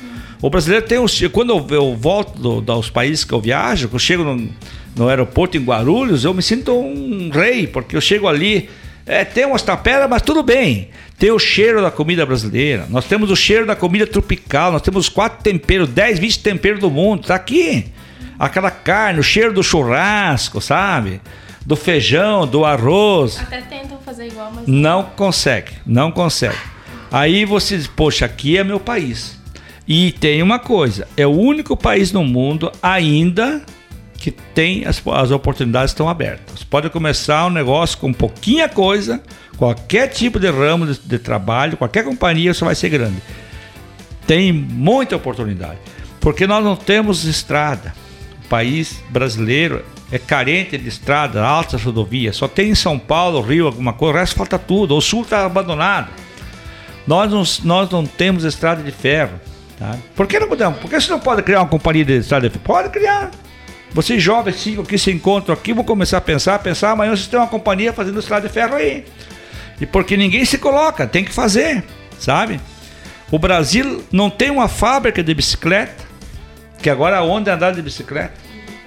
O 0.41 0.49
brasileiro 0.49 0.85
tem 0.88 0.98
os. 0.98 1.22
Quando 1.31 1.52
eu, 1.52 1.68
eu 1.76 1.95
volto 1.95 2.39
do- 2.39 2.61
dos 2.61 2.89
países 2.89 3.23
que 3.23 3.31
eu 3.34 3.39
viajo, 3.39 3.88
que 3.89 3.95
eu 3.95 3.99
chego 3.99 4.23
no, 4.23 4.49
no 4.95 5.07
aeroporto 5.07 5.56
em 5.56 5.64
Guarulhos, 5.64 6.23
eu 6.26 6.34
me 6.34 6.41
sinto 6.41 6.72
um 6.73 7.30
rei, 7.31 7.68
porque 7.68 7.95
eu 7.95 8.02
chego 8.02 8.27
ali. 8.27 8.68
É, 9.06 9.26
tem 9.26 9.45
umas 9.45 9.61
taperas, 9.61 10.10
mas 10.10 10.22
tudo 10.22 10.44
bem. 10.44 10.90
Tem 11.18 11.32
o 11.32 11.40
cheiro 11.40 11.82
da 11.82 11.91
comida 11.91 12.26
brasileira. 12.26 12.86
Nós 12.90 13.06
temos 13.06 13.30
o 13.30 13.36
cheiro 13.36 13.65
da 13.65 13.76
comida 13.76 14.07
tropical. 14.07 14.72
Nós 14.72 14.82
temos 14.82 15.07
os 15.07 15.10
quatro 15.10 15.44
temperos, 15.44 15.90
10, 15.90 16.19
20 16.19 16.40
temperos 16.40 16.80
do 16.80 16.90
mundo. 16.90 17.28
Tá 17.28 17.36
aqui. 17.36 17.86
Aquela 18.40 18.72
carne, 18.72 19.19
o 19.19 19.23
cheiro 19.23 19.53
do 19.53 19.61
churrasco, 19.61 20.60
sabe? 20.60 21.22
Do 21.64 21.76
feijão, 21.76 22.48
do 22.48 22.65
arroz. 22.65 23.40
Até 23.40 23.61
tentam 23.61 23.99
fazer 24.03 24.28
igual, 24.28 24.52
mas 24.53 24.65
Não 24.65 25.03
consegue, 25.03 25.73
não 25.86 26.11
consegue. 26.11 26.57
Aí 27.11 27.45
você 27.45 27.78
diz, 27.78 27.86
poxa, 27.88 28.26
aqui 28.26 28.57
é 28.57 28.64
meu 28.64 28.80
país. 28.80 29.40
E 29.88 30.11
tem 30.14 30.41
uma 30.41 30.57
coisa, 30.57 31.07
é 31.18 31.28
o 31.28 31.32
único 31.32 31.76
país 31.76 32.11
no 32.11 32.23
mundo 32.23 32.72
ainda 32.82 33.61
que 34.22 34.30
tem 34.30 34.85
as, 34.85 35.02
as 35.07 35.31
oportunidades 35.31 35.89
estão 35.89 36.07
abertas. 36.07 36.64
Pode 36.64 36.91
começar 36.91 37.48
um 37.48 37.49
negócio 37.49 37.98
com 37.98 38.14
pouquinha 38.14 38.69
coisa, 38.69 39.19
qualquer 39.57 40.10
tipo 40.10 40.39
de 40.39 40.48
ramo 40.48 40.85
de, 40.85 40.99
de 40.99 41.18
trabalho, 41.18 41.76
qualquer 41.76 42.03
companhia, 42.03 42.53
você 42.53 42.64
vai 42.64 42.76
ser 42.76 42.89
grande. 42.89 43.18
Tem 44.27 44.53
muita 44.53 45.15
oportunidade. 45.15 45.80
Porque 46.19 46.45
nós 46.45 46.64
não 46.64 46.76
temos 46.76 47.23
estrada. 47.23 47.95
O 48.45 48.48
país 48.48 49.03
brasileiro 49.10 49.84
é 50.11 50.19
carente 50.19 50.77
de 50.77 50.88
estrada, 50.88 51.43
altas 51.43 51.81
rodovias. 51.84 52.35
Só 52.35 52.48
tem 52.48 52.69
em 52.69 52.76
São 52.76 52.99
Paulo, 52.99 53.41
Rio, 53.41 53.65
alguma 53.65 53.91
coisa. 53.91 54.14
O 54.14 54.19
resto 54.19 54.35
falta 54.35 54.60
tudo. 54.60 54.95
O 54.95 55.02
sul 55.02 55.23
está 55.23 55.45
abandonado. 55.45 56.10
Nós 57.07 57.31
não, 57.31 57.43
nós 57.64 57.89
não 57.89 58.06
temos 58.06 58.43
estrada 58.43 58.84
de 58.84 58.91
ferro. 58.91 59.39
Tá? 59.80 59.98
Por 60.15 60.27
que 60.27 60.39
não 60.39 60.48
podemos? 60.48 60.77
Por 60.77 60.88
que 60.88 61.02
você 61.02 61.10
não 61.10 61.19
pode 61.19 61.41
criar 61.41 61.61
uma 61.61 61.68
companhia 61.68 62.06
de 62.06 62.18
estrada 62.19 62.48
de 62.48 62.53
ferro? 62.53 62.65
Pode 62.65 62.89
criar. 62.89 63.31
Vocês 63.93 64.22
jovens, 64.23 64.55
cinco 64.61 64.84
que 64.84 64.97
se 64.97 65.11
encontram 65.11 65.53
aqui, 65.53 65.73
vão 65.73 65.84
começar 65.84 66.18
a 66.18 66.22
pensar, 66.22 66.57
pensar, 66.59 66.91
amanhã 66.91 67.11
vocês 67.15 67.27
têm 67.27 67.39
uma 67.39 67.47
companhia 67.47 67.91
fazendo 67.91 68.19
estrada 68.19 68.47
de 68.47 68.53
ferro 68.53 68.76
aí. 68.76 69.05
E 69.80 69.85
porque 69.85 70.15
ninguém 70.15 70.45
se 70.45 70.57
coloca, 70.57 71.05
tem 71.05 71.26
que 71.26 71.34
fazer, 71.34 71.84
sabe? 72.18 72.59
O 73.30 73.38
Brasil 73.39 74.03
não 74.11 74.30
tem 74.30 74.49
uma 74.49 74.68
fábrica 74.68 75.22
de 75.23 75.34
bicicleta, 75.34 76.03
que 76.81 76.89
agora 76.89 77.18
é 77.18 77.51
andar 77.53 77.72
de 77.72 77.81
bicicleta. 77.81 78.34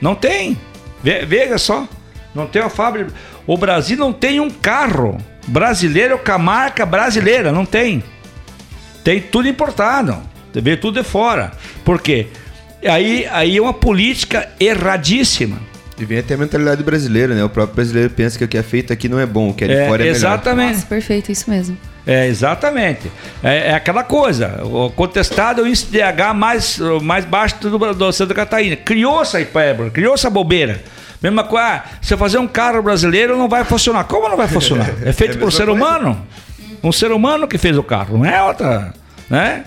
Não 0.01 0.15
tem. 0.15 0.59
Ve- 1.03 1.25
Veja 1.25 1.59
só. 1.59 1.87
Não 2.35 2.47
tem 2.47 2.61
uma 2.63 2.71
fábrica. 2.71 3.13
O 3.47 3.57
Brasil 3.57 3.97
não 3.97 4.13
tem 4.13 4.41
um 4.41 4.51
carro 4.51 5.19
brasileiro 5.47 6.19
com 6.19 6.33
a 6.33 6.39
marca 6.39 6.85
brasileira. 6.85 7.53
Não 7.53 7.65
tem. 7.65 8.03
Tem 9.03 9.21
tudo 9.21 9.49
importado. 9.49 10.21
Vê 10.53 10.77
tudo 10.77 11.01
de 11.01 11.09
fora. 11.09 11.53
Por 11.85 12.01
quê? 12.01 12.27
Aí, 12.89 13.27
aí 13.31 13.57
é 13.57 13.61
uma 13.63 13.73
política 13.75 14.49
erradíssima. 14.61 15.59
E 15.99 16.05
vem 16.05 16.19
até 16.19 16.35
a 16.35 16.37
mentalidade 16.37 16.83
brasileira, 16.83 17.35
né? 17.35 17.45
O 17.45 17.49
próprio 17.49 17.77
brasileiro 17.77 18.11
pensa 18.11 18.37
que 18.37 18.45
o 18.45 18.49
que 18.49 18.59
é 18.59 18.63
feito 18.65 18.93
aqui 18.93 19.09
não 19.09 19.19
é 19.21 19.25
bom, 19.27 19.51
o 19.51 19.55
que 19.55 19.65
é 19.65 19.69
de 19.69 19.75
É, 19.75 19.87
fora 19.87 20.03
é 20.03 20.07
melhor. 20.07 20.17
exatamente. 20.17 20.83
Perfeito, 20.87 21.31
isso 21.31 21.49
mesmo. 21.49 21.79
É, 22.07 22.27
exatamente. 22.27 23.11
É, 23.43 23.71
é 23.71 23.75
aquela 23.75 24.03
coisa. 24.03 24.61
O 24.65 24.91
contestado 24.91 25.61
é 25.61 25.65
o 25.65 25.67
índice 25.69 25.87
de 25.87 25.99
DH 25.99 26.35
mais, 26.35 26.79
mais 27.01 27.25
baixo 27.25 27.57
do, 27.61 27.95
do 27.95 28.13
Santa 28.13 28.35
Catarina. 28.35 28.75
Criou 28.77 29.23
essa 29.23 29.41
hipérbole, 29.41 29.91
criou 29.91 30.15
essa 30.15 30.29
bobeira. 30.29 30.83
Mesma 31.23 31.45
coisa, 31.45 31.65
ah, 31.67 31.85
se 32.03 32.13
eu 32.13 32.19
fazer 32.19 32.39
um 32.39 32.47
carro 32.49 32.83
brasileiro 32.83 33.39
não 33.39 33.49
vai 33.49 33.65
funcionar. 33.65 34.05
Como 34.05 34.29
não 34.29 34.37
vai 34.37 34.49
funcionar? 34.49 34.91
É 35.07 35.13
feito 35.13 35.37
É 35.37 35.39
por 35.39 35.49
um 35.49 35.51
ser 35.51 35.67
coisa. 35.67 35.73
humano. 35.73 36.27
Um 36.83 36.93
ser 36.93 37.13
humano 37.13 37.47
que 37.49 37.57
fez 37.57 37.79
o 37.79 37.83
carro, 37.85 38.19
não 38.19 38.27
é 38.27 38.43
outra, 38.43 38.93
né? 39.31 39.65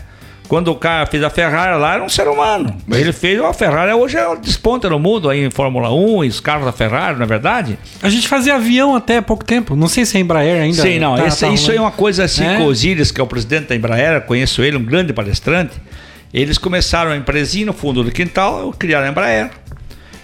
Quando 0.47 0.69
o 0.69 0.75
cara 0.75 1.05
fez 1.05 1.21
a 1.23 1.29
Ferrari 1.29 1.77
lá, 1.79 1.95
era 1.95 2.03
um 2.03 2.07
ser 2.07 2.27
humano. 2.27 2.73
Mas- 2.87 2.99
Ele 3.01 3.11
fez 3.11 3.39
a 3.41 3.51
Ferrari, 3.53 3.91
hoje 3.93 4.17
é 4.17 4.35
desponta 4.37 4.89
no 4.89 4.97
mundo 4.97 5.29
aí 5.29 5.43
em 5.45 5.49
Fórmula 5.51 5.91
1, 5.93 6.23
e 6.23 6.27
os 6.29 6.39
carros 6.39 6.65
da 6.65 6.71
Ferrari, 6.71 7.17
não 7.17 7.23
é 7.23 7.27
verdade? 7.27 7.77
A 8.01 8.09
gente 8.09 8.27
fazia 8.29 8.55
avião 8.55 8.95
até 8.95 9.17
há 9.17 9.21
pouco 9.21 9.43
tempo. 9.43 9.75
Não 9.75 9.87
sei 9.89 10.05
se 10.05 10.15
a 10.15 10.19
Embraer 10.21 10.61
ainda. 10.61 10.81
Sim, 10.81 10.99
não. 10.99 11.17
tá- 11.17 11.27
esse- 11.27 11.41
tá 11.45 11.49
isso 11.51 11.69
aí 11.71 11.77
é 11.77 11.81
uma 11.81 11.91
coisa 11.91 12.23
assim. 12.23 12.45
É? 12.45 12.59
Osiris, 12.61 13.11
que 13.11 13.19
é 13.19 13.23
o 13.23 13.27
presidente 13.27 13.67
da 13.67 13.75
Embraer, 13.75 14.21
conheço 14.21 14.63
ele, 14.63 14.77
um 14.77 14.83
grande 14.83 15.11
palestrante. 15.11 15.73
Eles 16.33 16.57
começaram 16.57 17.11
a 17.11 17.17
empresinha 17.17 17.65
no 17.65 17.73
fundo 17.73 18.03
do 18.03 18.11
quintal, 18.11 18.73
criaram 18.77 19.07
a 19.07 19.09
Embraer. 19.09 19.49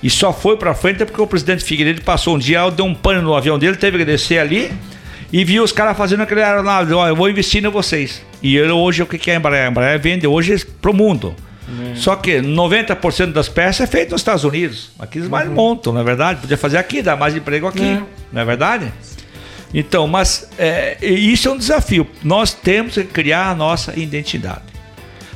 E 0.02 0.10
só 0.10 0.32
foi 0.34 0.58
pra 0.58 0.74
frente 0.74 1.04
porque 1.06 1.22
o 1.22 1.28
presidente 1.28 1.64
Figueiredo 1.64 2.02
passou 2.02 2.36
um 2.36 2.38
dia, 2.40 2.70
deu 2.70 2.86
um 2.86 2.94
pano 2.94 3.22
no 3.22 3.34
avião 3.36 3.58
dele, 3.58 3.78
teve 3.78 3.98
que 3.98 4.06
descer 4.06 4.38
ali 4.40 4.72
e 5.34 5.44
viu 5.44 5.64
os 5.64 5.72
caras 5.72 5.98
fazendo 5.98 6.22
aquele 6.22 6.42
aeronave. 6.44 6.94
Ó, 6.94 7.08
eu 7.08 7.16
vou 7.16 7.28
investir 7.30 7.66
em 7.66 7.68
vocês. 7.68 8.22
E 8.42 8.56
ele, 8.56 8.72
hoje, 8.72 9.02
o 9.02 9.06
que 9.08 9.30
é 9.32 9.34
a 9.34 9.38
Embraer? 9.38 9.66
A 9.68 9.72
Embraer 9.72 10.00
vende 10.00 10.28
hoje 10.28 10.64
pro 10.80 10.94
mundo. 10.94 11.36
Só 11.96 12.16
que 12.16 12.38
90% 12.40 13.32
das 13.32 13.50
peças 13.50 13.82
é 13.82 13.88
feito 13.88 14.12
nos 14.12 14.22
Estados 14.22 14.44
Unidos. 14.44 14.92
Aqui 15.00 15.18
eles 15.18 15.30
mais 15.30 15.50
montam, 15.50 15.92
não 15.92 16.02
é 16.02 16.04
verdade? 16.04 16.42
Podia 16.42 16.58
fazer 16.58 16.78
aqui, 16.78 17.02
dar 17.02 17.16
mais 17.16 17.36
emprego 17.36 17.66
aqui, 17.68 17.84
É. 17.84 18.02
não 18.32 18.42
é 18.42 18.46
verdade? 18.46 18.92
Então, 19.74 20.06
mas 20.06 20.48
é, 20.60 20.98
isso 21.02 21.48
é 21.48 21.52
um 21.52 21.58
desafio. 21.58 22.08
Nós 22.24 22.54
temos 22.54 22.94
que 22.94 23.06
criar 23.06 23.50
a 23.50 23.56
nossa 23.56 23.98
identidade. 24.00 24.62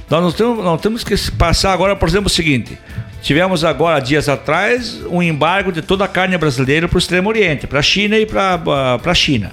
Nós 0.10 0.22
não 0.22 0.32
temos, 0.32 0.64
não 0.64 0.78
temos 0.78 1.04
que 1.04 1.16
passar 1.32 1.74
agora, 1.74 1.96
por 1.96 2.08
exemplo, 2.08 2.28
o 2.28 2.30
seguinte: 2.30 2.78
tivemos 3.22 3.64
agora, 3.66 4.00
dias 4.00 4.30
atrás, 4.30 5.00
um 5.10 5.24
embargo 5.24 5.72
de 5.72 5.82
toda 5.82 6.06
a 6.06 6.08
carne 6.08 6.38
brasileira 6.38 6.88
para 6.88 6.98
o 6.98 7.00
Extremo 7.00 7.30
Oriente, 7.30 7.66
para 7.66 7.80
a 7.80 7.82
China 7.82 8.16
e 8.18 8.26
para 8.28 9.00
a 9.04 9.14
China. 9.16 9.52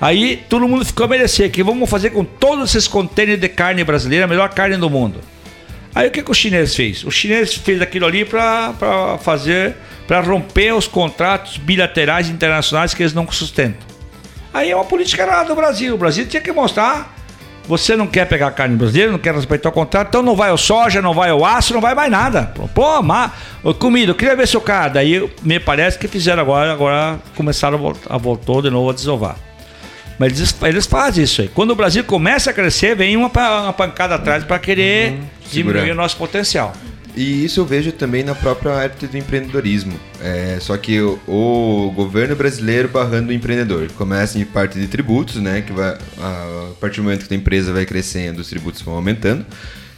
Aí 0.00 0.42
todo 0.48 0.68
mundo 0.68 0.84
ficou 0.84 1.06
a 1.06 1.08
merecer 1.08 1.50
que 1.50 1.62
vamos 1.62 1.88
fazer 1.88 2.10
com 2.10 2.24
todos 2.24 2.70
esses 2.70 2.88
contêineres 2.88 3.40
de 3.40 3.48
carne 3.48 3.82
brasileira, 3.84 4.24
a 4.24 4.28
melhor 4.28 4.48
carne 4.50 4.76
do 4.76 4.90
mundo. 4.90 5.20
Aí 5.94 6.08
o 6.08 6.10
que, 6.10 6.22
que 6.22 6.30
o 6.30 6.34
chinês 6.34 6.74
fez? 6.74 7.04
O 7.04 7.10
chinês 7.10 7.54
fez 7.54 7.80
aquilo 7.80 8.04
ali 8.04 8.24
para 8.24 9.18
fazer, 9.22 9.76
para 10.08 10.20
romper 10.20 10.72
os 10.74 10.88
contratos 10.88 11.56
bilaterais 11.56 12.28
internacionais 12.28 12.92
que 12.92 13.02
eles 13.02 13.14
não 13.14 13.30
sustentam. 13.30 13.86
Aí 14.52 14.70
é 14.70 14.76
uma 14.76 14.84
política 14.84 15.22
errada 15.22 15.48
do 15.48 15.54
Brasil. 15.54 15.94
O 15.94 15.98
Brasil 15.98 16.26
tinha 16.26 16.42
que 16.42 16.52
mostrar. 16.52 17.14
Você 17.66 17.96
não 17.96 18.06
quer 18.06 18.26
pegar 18.28 18.50
carne 18.50 18.76
brasileira, 18.76 19.10
não 19.10 19.18
quer 19.18 19.34
respeitar 19.34 19.70
o 19.70 19.72
contrato, 19.72 20.08
então 20.08 20.22
não 20.22 20.36
vai 20.36 20.50
o 20.52 20.56
soja, 20.58 21.00
não 21.00 21.14
vai 21.14 21.32
o 21.32 21.46
aço, 21.46 21.72
não 21.72 21.80
vai 21.80 21.94
mais 21.94 22.10
nada. 22.10 22.52
Pô, 22.74 23.00
mas, 23.00 23.30
comida, 23.78 24.10
eu 24.10 24.14
queria 24.14 24.36
ver 24.36 24.46
seu 24.46 24.60
cara. 24.60 24.90
Daí 24.90 25.30
me 25.42 25.58
parece 25.58 25.98
que 25.98 26.06
fizeram 26.06 26.42
agora, 26.42 26.72
agora 26.72 27.18
começaram 27.34 27.78
a, 27.78 27.80
vol- 27.80 27.96
a 28.10 28.18
voltou 28.18 28.60
de 28.60 28.68
novo 28.68 28.90
a 28.90 28.92
desovar. 28.92 29.36
Mas 30.18 30.38
eles, 30.38 30.54
eles 30.62 30.86
fazem 30.86 31.24
isso 31.24 31.42
aí. 31.42 31.48
Quando 31.48 31.70
o 31.70 31.74
Brasil 31.74 32.04
começa 32.04 32.50
a 32.50 32.52
crescer, 32.52 32.94
vem 32.94 33.16
uma, 33.16 33.28
uma 33.28 33.72
pancada 33.72 34.14
atrás 34.14 34.44
para 34.44 34.58
querer 34.58 35.18
diminuir 35.50 35.80
Segurar. 35.80 35.92
o 35.92 35.94
nosso 35.94 36.16
potencial. 36.16 36.72
E 37.16 37.44
isso 37.44 37.60
eu 37.60 37.64
vejo 37.64 37.92
também 37.92 38.24
na 38.24 38.34
própria 38.34 38.72
arte 38.72 39.06
do 39.06 39.16
empreendedorismo. 39.16 39.92
É, 40.20 40.58
só 40.60 40.76
que 40.76 41.00
o, 41.00 41.18
o 41.28 41.92
governo 41.94 42.34
brasileiro 42.34 42.88
barrando 42.88 43.30
o 43.30 43.32
empreendedor. 43.32 43.88
Começa 43.92 44.38
em 44.38 44.44
parte 44.44 44.78
de 44.78 44.88
tributos, 44.88 45.36
né? 45.36 45.62
Que 45.62 45.72
vai, 45.72 45.96
a, 46.18 46.68
a 46.70 46.74
partir 46.80 46.96
do 46.96 47.04
momento 47.04 47.26
que 47.28 47.34
a 47.34 47.36
empresa 47.36 47.72
vai 47.72 47.86
crescendo, 47.86 48.40
os 48.40 48.48
tributos 48.48 48.82
vão 48.82 48.94
aumentando. 48.94 49.46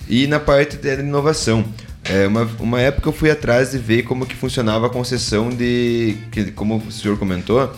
E 0.08 0.26
na 0.26 0.38
parte 0.38 0.76
da 0.76 0.94
inovação. 0.94 1.64
É, 2.08 2.24
uma, 2.24 2.48
uma 2.60 2.80
época 2.80 3.08
eu 3.08 3.12
fui 3.12 3.28
atrás 3.30 3.72
de 3.72 3.78
ver 3.78 4.02
como 4.04 4.26
que 4.26 4.36
funcionava 4.36 4.86
a 4.86 4.90
concessão 4.90 5.48
de. 5.48 6.16
Que, 6.30 6.52
como 6.52 6.76
o 6.76 6.92
senhor 6.92 7.18
comentou, 7.18 7.74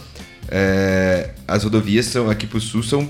é, 0.51 1.31
as 1.47 1.65
rodovias 1.65 2.07
são 2.07 2.31
aqui 2.31 2.47
para 2.47 2.59
o 2.59 2.61
sul 2.61 2.83
são 2.83 3.09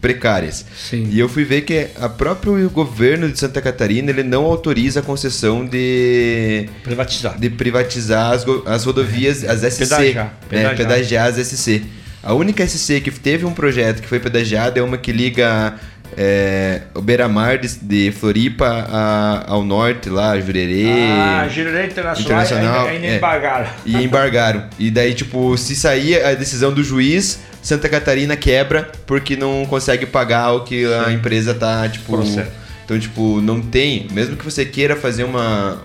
precárias. 0.00 0.64
Sim. 0.76 1.08
E 1.10 1.18
eu 1.18 1.28
fui 1.28 1.44
ver 1.44 1.62
que 1.62 1.88
a 2.00 2.08
próprio 2.08 2.68
governo 2.70 3.30
de 3.30 3.38
Santa 3.38 3.60
Catarina 3.60 4.10
ele 4.10 4.22
não 4.22 4.44
autoriza 4.44 5.00
a 5.00 5.02
concessão 5.02 5.66
de, 5.66 6.68
Privatizar. 6.82 7.38
de 7.38 7.50
privatizar 7.50 8.32
as, 8.32 8.44
as 8.66 8.84
rodovias, 8.84 9.44
as 9.44 9.60
SC. 9.60 9.80
Pedagiar, 9.80 10.24
né, 10.24 10.32
pedagiar. 10.48 10.76
pedagiar 10.76 11.26
as 11.28 11.36
SC. 11.36 11.82
A 12.22 12.34
única 12.34 12.66
SC 12.66 13.00
que 13.00 13.10
teve 13.10 13.44
um 13.44 13.52
projeto 13.52 14.02
que 14.02 14.08
foi 14.08 14.18
pedagiado 14.18 14.78
é 14.78 14.82
uma 14.82 14.98
que 14.98 15.12
liga 15.12 15.74
é, 16.16 16.82
o 16.94 17.00
Beira-Mar 17.00 17.58
de, 17.58 17.68
de 17.78 18.12
Floripa 18.12 18.66
a- 18.90 19.44
ao 19.46 19.62
norte, 19.64 20.08
lá, 20.08 20.38
Jurerê. 20.40 20.86
Ah, 21.12 21.48
Jurerê 21.48 21.86
Internacional, 21.86 22.42
Internacional, 22.42 22.80
ainda, 22.86 22.90
ainda 22.90 23.06
é. 23.06 23.16
embargaram. 23.16 23.70
E 23.86 23.96
embargaram. 23.96 24.64
E 24.78 24.90
daí, 24.90 25.14
tipo, 25.14 25.56
se 25.56 25.74
sair 25.76 26.24
a 26.24 26.34
decisão 26.34 26.72
do 26.72 26.82
juiz, 26.82 27.40
Santa 27.62 27.88
Catarina 27.88 28.36
quebra 28.36 28.90
porque 29.06 29.36
não 29.36 29.66
consegue 29.66 30.06
pagar 30.06 30.52
o 30.52 30.64
que 30.64 30.84
a 31.06 31.12
empresa 31.12 31.54
tá, 31.54 31.88
tipo. 31.88 32.12
Processo. 32.16 32.50
Então, 32.84 32.98
tipo, 32.98 33.40
não 33.42 33.60
tem. 33.60 34.06
Mesmo 34.12 34.34
que 34.34 34.44
você 34.44 34.64
queira 34.64 34.96
fazer 34.96 35.22
uma, 35.24 35.82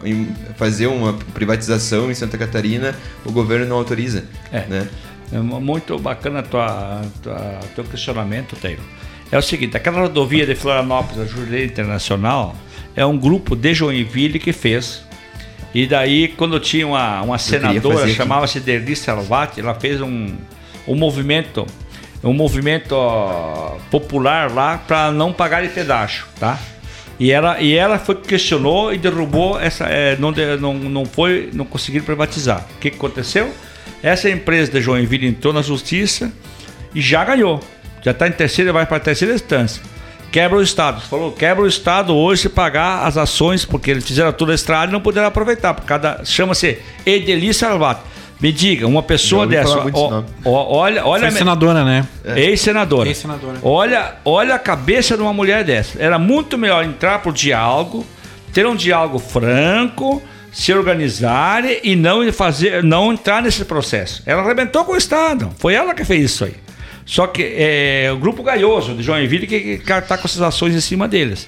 fazer 0.56 0.88
uma 0.88 1.12
privatização 1.34 2.10
em 2.10 2.14
Santa 2.14 2.38
Catarina, 2.38 2.96
o 3.26 3.32
governo 3.32 3.66
não 3.66 3.76
autoriza. 3.76 4.24
É. 4.54 4.62
Né? 4.70 4.88
É 5.34 5.38
mu- 5.40 5.60
muito 5.60 6.00
bacana 6.00 6.42
tua, 6.42 7.02
tua, 7.22 7.60
teu 7.76 7.84
questionamento, 7.84 8.56
Taylor. 8.56 8.86
É 9.34 9.38
o 9.40 9.42
seguinte, 9.42 9.76
aquela 9.76 10.02
rodovia 10.02 10.46
de 10.46 10.54
Florianópolis, 10.54 11.20
a 11.20 11.26
Jurerê 11.26 11.66
Internacional, 11.66 12.56
é 12.96 13.04
um 13.04 13.18
grupo 13.18 13.56
de 13.56 13.74
Joinville 13.74 14.38
que 14.38 14.54
fez. 14.54 15.04
E 15.74 15.88
daí, 15.88 16.28
quando 16.28 16.60
tinha 16.60 16.86
uma, 16.86 17.20
uma 17.24 17.40
senadora, 17.40 18.08
chamava-se 18.10 18.60
Derli 18.60 18.96
Salvati, 18.96 19.60
ela 19.60 19.74
fez 19.74 20.00
um, 20.02 20.36
um 20.88 20.94
movimento, 20.96 21.66
um 22.24 22.32
movimento 22.32 22.92
ó, 22.92 23.80
popular 23.90 24.52
lá 24.52 24.78
para 24.78 25.12
não 25.12 25.34
pagar 25.34 25.64
de 25.64 25.70
pedágio, 25.70 26.26
tá? 26.40 26.60
E 27.20 27.32
ela, 27.32 27.60
e 27.60 27.74
ela 27.74 27.98
foi 27.98 28.14
questionou 28.14 28.94
e 28.94 29.00
derrubou 29.00 29.60
essa, 29.60 29.86
é, 29.86 30.16
não, 30.18 30.32
não, 30.60 30.76
não 30.76 31.06
foi, 31.06 31.50
não 31.54 31.66
conseguiram 31.66 32.06
privatizar. 32.06 32.68
O 32.76 32.80
que, 32.80 32.92
que 32.92 32.98
aconteceu? 32.98 33.52
Essa 34.04 34.30
empresa 34.30 34.72
de 34.72 34.80
Joinville 34.80 35.26
entrou 35.26 35.52
na 35.52 35.64
justiça 35.64 36.32
e 36.94 37.02
já 37.02 37.26
ganhou. 37.26 37.60
Já 38.04 38.12
está 38.12 38.28
em 38.28 38.32
terceira, 38.32 38.74
vai 38.74 38.86
para 38.86 38.98
a 38.98 39.00
terceira 39.00 39.34
instância. 39.34 39.82
Quebra 40.32 40.58
o 40.58 40.64
Estado. 40.64 41.00
Falou, 41.02 41.32
quebra 41.32 41.64
o 41.64 41.68
Estado 41.68 42.16
hoje 42.16 42.44
se 42.44 42.50
pagar 42.50 43.06
as 43.06 43.18
ações, 43.18 43.66
porque 43.66 43.92
eles 43.92 44.04
fizeram 44.04 44.34
toda 44.34 44.52
a 44.52 44.56
estrada 44.56 44.90
e 44.90 44.92
não 44.92 45.00
puderam 45.00 45.28
aproveitar. 45.28 45.74
Por 45.76 45.86
cada, 45.86 46.22
chama-se 46.26 46.80
Edeli 47.06 47.54
Salvato. 47.54 48.14
Me 48.42 48.52
diga, 48.52 48.86
uma 48.88 49.02
pessoa 49.02 49.48
dessa, 49.48 49.78
ó, 49.94 50.24
ó, 50.44 50.78
olha, 50.78 51.06
olha, 51.06 51.30
Foi 51.30 51.38
senadora, 51.38 51.86
né? 51.86 52.06
Ex-senadora. 52.36 53.08
Ex-senadora. 53.08 53.60
Olha, 53.62 54.16
olha 54.26 54.56
a 54.56 54.60
cabeça 54.60 55.16
de 55.16 55.22
uma 55.22 55.32
mulher 55.32 55.64
dessa. 55.64 56.02
Era 56.02 56.20
muito 56.20 56.58
melhor 56.58 56.84
entrar 56.84 57.20
por 57.20 57.32
diálogo, 57.32 58.06
ter 58.52 58.66
um 58.66 58.76
diálogo 58.76 59.18
franco, 59.18 60.22
se 60.52 60.74
organizar 60.74 61.64
e 61.84 61.96
não 61.96 62.34
fazer, 62.34 62.84
não 62.84 63.14
entrar 63.14 63.42
nesse 63.42 63.64
processo. 63.64 64.22
Ela 64.26 64.42
arrebentou 64.42 64.84
com 64.84 64.92
o 64.92 64.98
Estado. 64.98 65.50
Foi 65.58 65.74
ela 65.74 65.94
que 65.94 66.04
fez 66.04 66.24
isso 66.24 66.44
aí. 66.44 66.63
Só 67.06 67.28
que 67.28 67.44
é, 67.58 68.10
o 68.14 68.18
grupo 68.18 68.42
Gaioso 68.44 68.94
de 68.94 69.04
Joinville 69.04 69.46
que 69.48 69.82
está 69.86 70.18
com 70.18 70.26
essas 70.28 70.42
ações 70.42 70.74
em 70.76 70.82
cima 70.82 71.08
deles. 71.08 71.48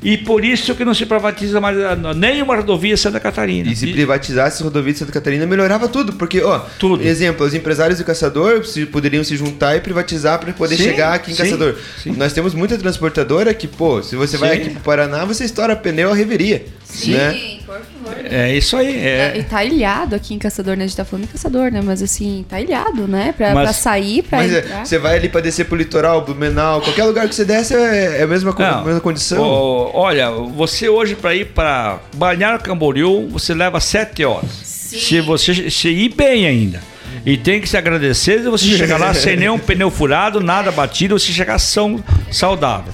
E 0.00 0.16
por 0.16 0.44
isso 0.44 0.76
que 0.76 0.84
não 0.84 0.94
se 0.94 1.04
privatiza 1.04 1.60
mais 1.60 1.76
a- 1.76 1.96
nenhuma 2.14 2.54
rodovia 2.54 2.96
Santa 2.96 3.18
Catarina. 3.18 3.68
E 3.68 3.74
se 3.74 3.88
privatizasse 3.88 4.62
a 4.62 4.64
rodovia 4.64 4.92
de 4.92 4.98
Santa 5.00 5.10
Catarina, 5.10 5.44
melhorava 5.44 5.88
tudo. 5.88 6.12
Porque, 6.12 6.40
ó, 6.40 6.60
Tudo. 6.78 7.02
exemplo, 7.02 7.44
os 7.44 7.52
empresários 7.52 7.98
do 7.98 8.04
Caçador 8.04 8.64
se, 8.64 8.86
poderiam 8.86 9.24
se 9.24 9.36
juntar 9.36 9.74
e 9.76 9.80
privatizar 9.80 10.38
para 10.38 10.52
poder 10.52 10.76
Sim, 10.76 10.84
chegar 10.84 11.14
aqui 11.14 11.32
em 11.32 11.34
sim, 11.34 11.42
Caçador. 11.42 11.74
sim. 12.00 12.12
Nós 12.12 12.32
temos 12.32 12.54
muita 12.54 12.78
transportadora 12.78 13.52
que, 13.52 13.66
pô, 13.66 14.00
se 14.00 14.14
você 14.14 14.36
vai 14.36 14.54
Sim. 14.54 14.62
aqui 14.62 14.70
pro 14.70 14.80
Paraná, 14.82 15.24
você 15.24 15.44
estoura 15.44 15.74
pneu 15.74 16.12
a 16.12 16.14
reveria. 16.14 16.64
Né? 17.06 17.58
por 17.66 17.74
favor. 17.74 17.82
É 18.30 18.54
isso 18.56 18.76
aí. 18.76 18.96
É, 18.98 19.32
É, 19.34 19.38
e 19.38 19.42
tá 19.42 19.64
ilhado 19.64 20.14
aqui 20.14 20.34
em 20.34 20.38
Caçador, 20.38 20.76
né? 20.76 20.84
A 20.84 20.86
gente 20.86 20.96
tá 20.96 21.04
falando 21.04 21.24
em 21.24 21.28
Caçador, 21.28 21.70
né? 21.70 21.80
Mas 21.84 22.02
assim, 22.02 22.44
tá 22.48 22.60
ilhado, 22.60 23.06
né? 23.08 23.32
Pra, 23.36 23.54
Mas- 23.54 23.64
pra 23.64 23.72
sair, 23.72 24.22
pra 24.22 24.38
Mas 24.38 24.52
é, 24.52 24.58
entrar. 24.58 24.86
você 24.86 24.98
vai 24.98 25.16
ali 25.16 25.28
pra 25.28 25.40
descer 25.40 25.64
pro 25.66 25.76
litoral, 25.76 26.24
Blumenau, 26.24 26.80
qualquer 26.80 27.04
lugar 27.04 27.28
que 27.28 27.34
você 27.34 27.44
desce 27.44 27.74
é, 27.74 28.18
é 28.20 28.22
a 28.22 28.26
mesma, 28.26 28.52
co- 28.52 28.62
Não. 28.62 28.84
mesma 28.84 29.00
condição. 29.00 29.42
Ó, 29.42 29.90
olha, 29.94 30.30
você 30.30 30.88
hoje 30.88 31.14
para 31.14 31.34
ir 31.34 31.46
para 31.46 31.98
Balneário 32.16 32.60
Camboriú, 32.60 33.28
você 33.28 33.54
leva 33.54 33.80
sete 33.80 34.24
horas. 34.24 34.50
Se 34.62 35.20
você 35.20 35.70
se 35.70 35.88
ir 35.88 36.14
bem 36.14 36.46
ainda. 36.46 36.80
E 37.26 37.36
tem 37.36 37.60
que 37.60 37.68
se 37.68 37.76
agradecer 37.76 38.38
se 38.42 38.48
você 38.48 38.64
chegar 38.76 38.98
lá 38.98 39.12
sem 39.14 39.36
nenhum 39.36 39.58
pneu 39.58 39.90
furado, 39.90 40.40
nada 40.40 40.70
batido, 40.70 41.18
você 41.18 41.32
chegar 41.32 41.58
são, 41.58 42.02
saudável. 42.30 42.92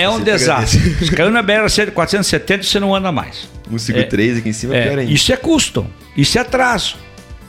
É 0.00 0.08
um 0.08 0.20
desastre. 0.20 0.80
Se 1.04 1.10
caiu 1.12 1.30
na 1.30 1.42
BR 1.42 1.68
470, 1.94 2.62
você 2.62 2.78
não 2.80 2.94
anda 2.94 3.10
mais. 3.12 3.48
153 3.68 4.38
aqui 4.38 4.48
em 4.48 4.52
cima, 4.52 4.74
pior 4.74 4.98
É, 4.98 5.00
ainda. 5.00 5.12
isso 5.12 5.32
é 5.32 5.36
custo. 5.36 5.86
Isso 6.16 6.38
é 6.38 6.40
atraso. 6.40 6.96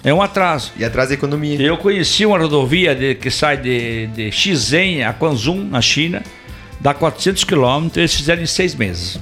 É 0.04 0.14
um 0.14 0.22
atraso. 0.22 0.72
E 0.78 0.84
atrás 0.86 1.10
da 1.10 1.16
economia. 1.16 1.62
Eu 1.62 1.78
conheci 1.78 2.26
uma 2.26 2.38
rodovia 2.38 2.96
de- 2.96 3.16
que 3.16 3.30
sai 3.30 3.58
de, 3.58 4.08
de 4.08 4.32
Shenzhen 4.32 5.04
a 5.04 5.14
Quanzhou, 5.14 5.56
na 5.58 5.82
China, 5.82 6.24
dá 6.80 6.94
400 6.94 7.44
quilômetros, 7.44 7.98
eles 7.98 8.14
fizeram 8.16 8.42
em 8.42 8.46
seis 8.46 8.74
meses. 8.76 9.20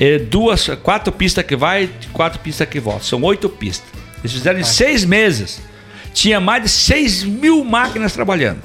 É, 0.00 0.18
duas, 0.18 0.68
quatro 0.82 1.12
pistas 1.12 1.44
que 1.44 1.54
vai, 1.54 1.88
quatro 2.12 2.40
pistas 2.40 2.68
que 2.68 2.80
volta. 2.80 3.04
São 3.04 3.22
oito 3.22 3.48
pistas. 3.48 3.86
Eles 4.18 4.32
fizeram 4.32 4.58
em 4.58 4.64
seis 4.64 5.04
meses. 5.04 5.60
Tinha 6.12 6.40
mais 6.40 6.62
de 6.62 6.68
6 6.68 7.22
mil 7.24 7.64
máquinas 7.64 8.12
trabalhando. 8.12 8.60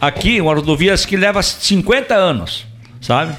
Aqui, 0.00 0.40
uma 0.40 0.54
rodovia 0.54 0.94
que 0.96 1.16
leva 1.16 1.42
50 1.42 2.14
anos, 2.14 2.66
sabe? 3.00 3.34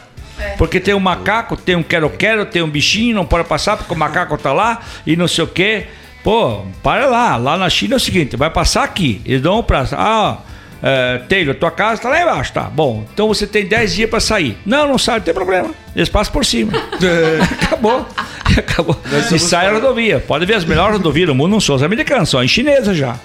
Porque 0.57 0.79
tem 0.79 0.93
um 0.93 0.99
macaco, 0.99 1.57
tem 1.57 1.75
um 1.75 1.83
quero-quero, 1.83 2.45
tem 2.45 2.61
um 2.61 2.69
bichinho, 2.69 3.15
não 3.15 3.25
pode 3.25 3.47
passar 3.47 3.75
porque 3.75 3.93
o 3.93 3.97
macaco 3.97 4.37
tá 4.37 4.53
lá 4.53 4.79
e 5.05 5.15
não 5.15 5.27
sei 5.27 5.43
o 5.43 5.47
quê. 5.47 5.87
Pô, 6.23 6.63
para 6.81 7.07
lá. 7.07 7.35
Lá 7.35 7.57
na 7.57 7.69
China 7.69 7.95
é 7.95 7.97
o 7.97 7.99
seguinte, 7.99 8.37
vai 8.37 8.49
passar 8.49 8.83
aqui. 8.83 9.21
Eles 9.25 9.41
dão 9.41 9.59
um 9.59 9.63
prazo. 9.63 9.95
Ah, 9.97 10.39
é, 10.81 11.17
Taylor, 11.29 11.55
tua 11.55 11.71
casa 11.71 12.01
tá 12.01 12.09
lá 12.09 12.21
embaixo, 12.21 12.53
tá? 12.53 12.63
Bom, 12.63 13.05
então 13.13 13.27
você 13.27 13.45
tem 13.45 13.65
10 13.65 13.95
dias 13.95 14.09
para 14.09 14.19
sair. 14.21 14.57
Não, 14.65 14.87
não 14.87 14.97
sai, 14.97 15.17
não 15.17 15.25
tem 15.25 15.33
problema. 15.33 15.71
Eles 15.93 16.07
passam 16.07 16.31
por 16.31 16.45
cima. 16.45 16.71
Acabou. 17.61 18.07
Acabou. 18.57 18.99
E 19.31 19.39
sai 19.39 19.67
a 19.67 19.73
rodovia. 19.73 20.19
Pode 20.19 20.45
ver, 20.45 20.55
as 20.55 20.65
melhores 20.65 20.97
rodovias 20.97 21.27
do 21.27 21.35
mundo 21.35 21.51
não 21.51 21.59
são 21.59 21.75
as 21.75 21.83
americanas, 21.83 22.29
são 22.29 22.39
as 22.39 22.49
chinesas 22.49 22.97
já. 22.97 23.17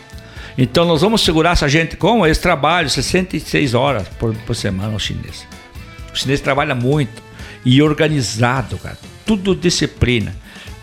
Então 0.57 0.85
nós 0.85 1.01
vamos 1.01 1.23
segurar 1.25 1.53
essa 1.53 1.69
gente 1.69 1.97
como? 1.97 2.25
Eles 2.25 2.39
trabalham 2.39 2.89
66 2.89 3.75
horas 3.75 4.07
por, 4.19 4.35
por 4.35 4.55
semana, 4.55 4.95
os 4.95 5.03
chineses. 5.03 5.47
O 6.15 6.17
chinês 6.17 6.41
trabalha 6.41 6.77
muito 6.77 7.21
e 7.65 7.83
organizado, 7.83 8.79
cara. 8.79 8.97
Tudo 9.27 9.55
disciplina. 9.55 10.35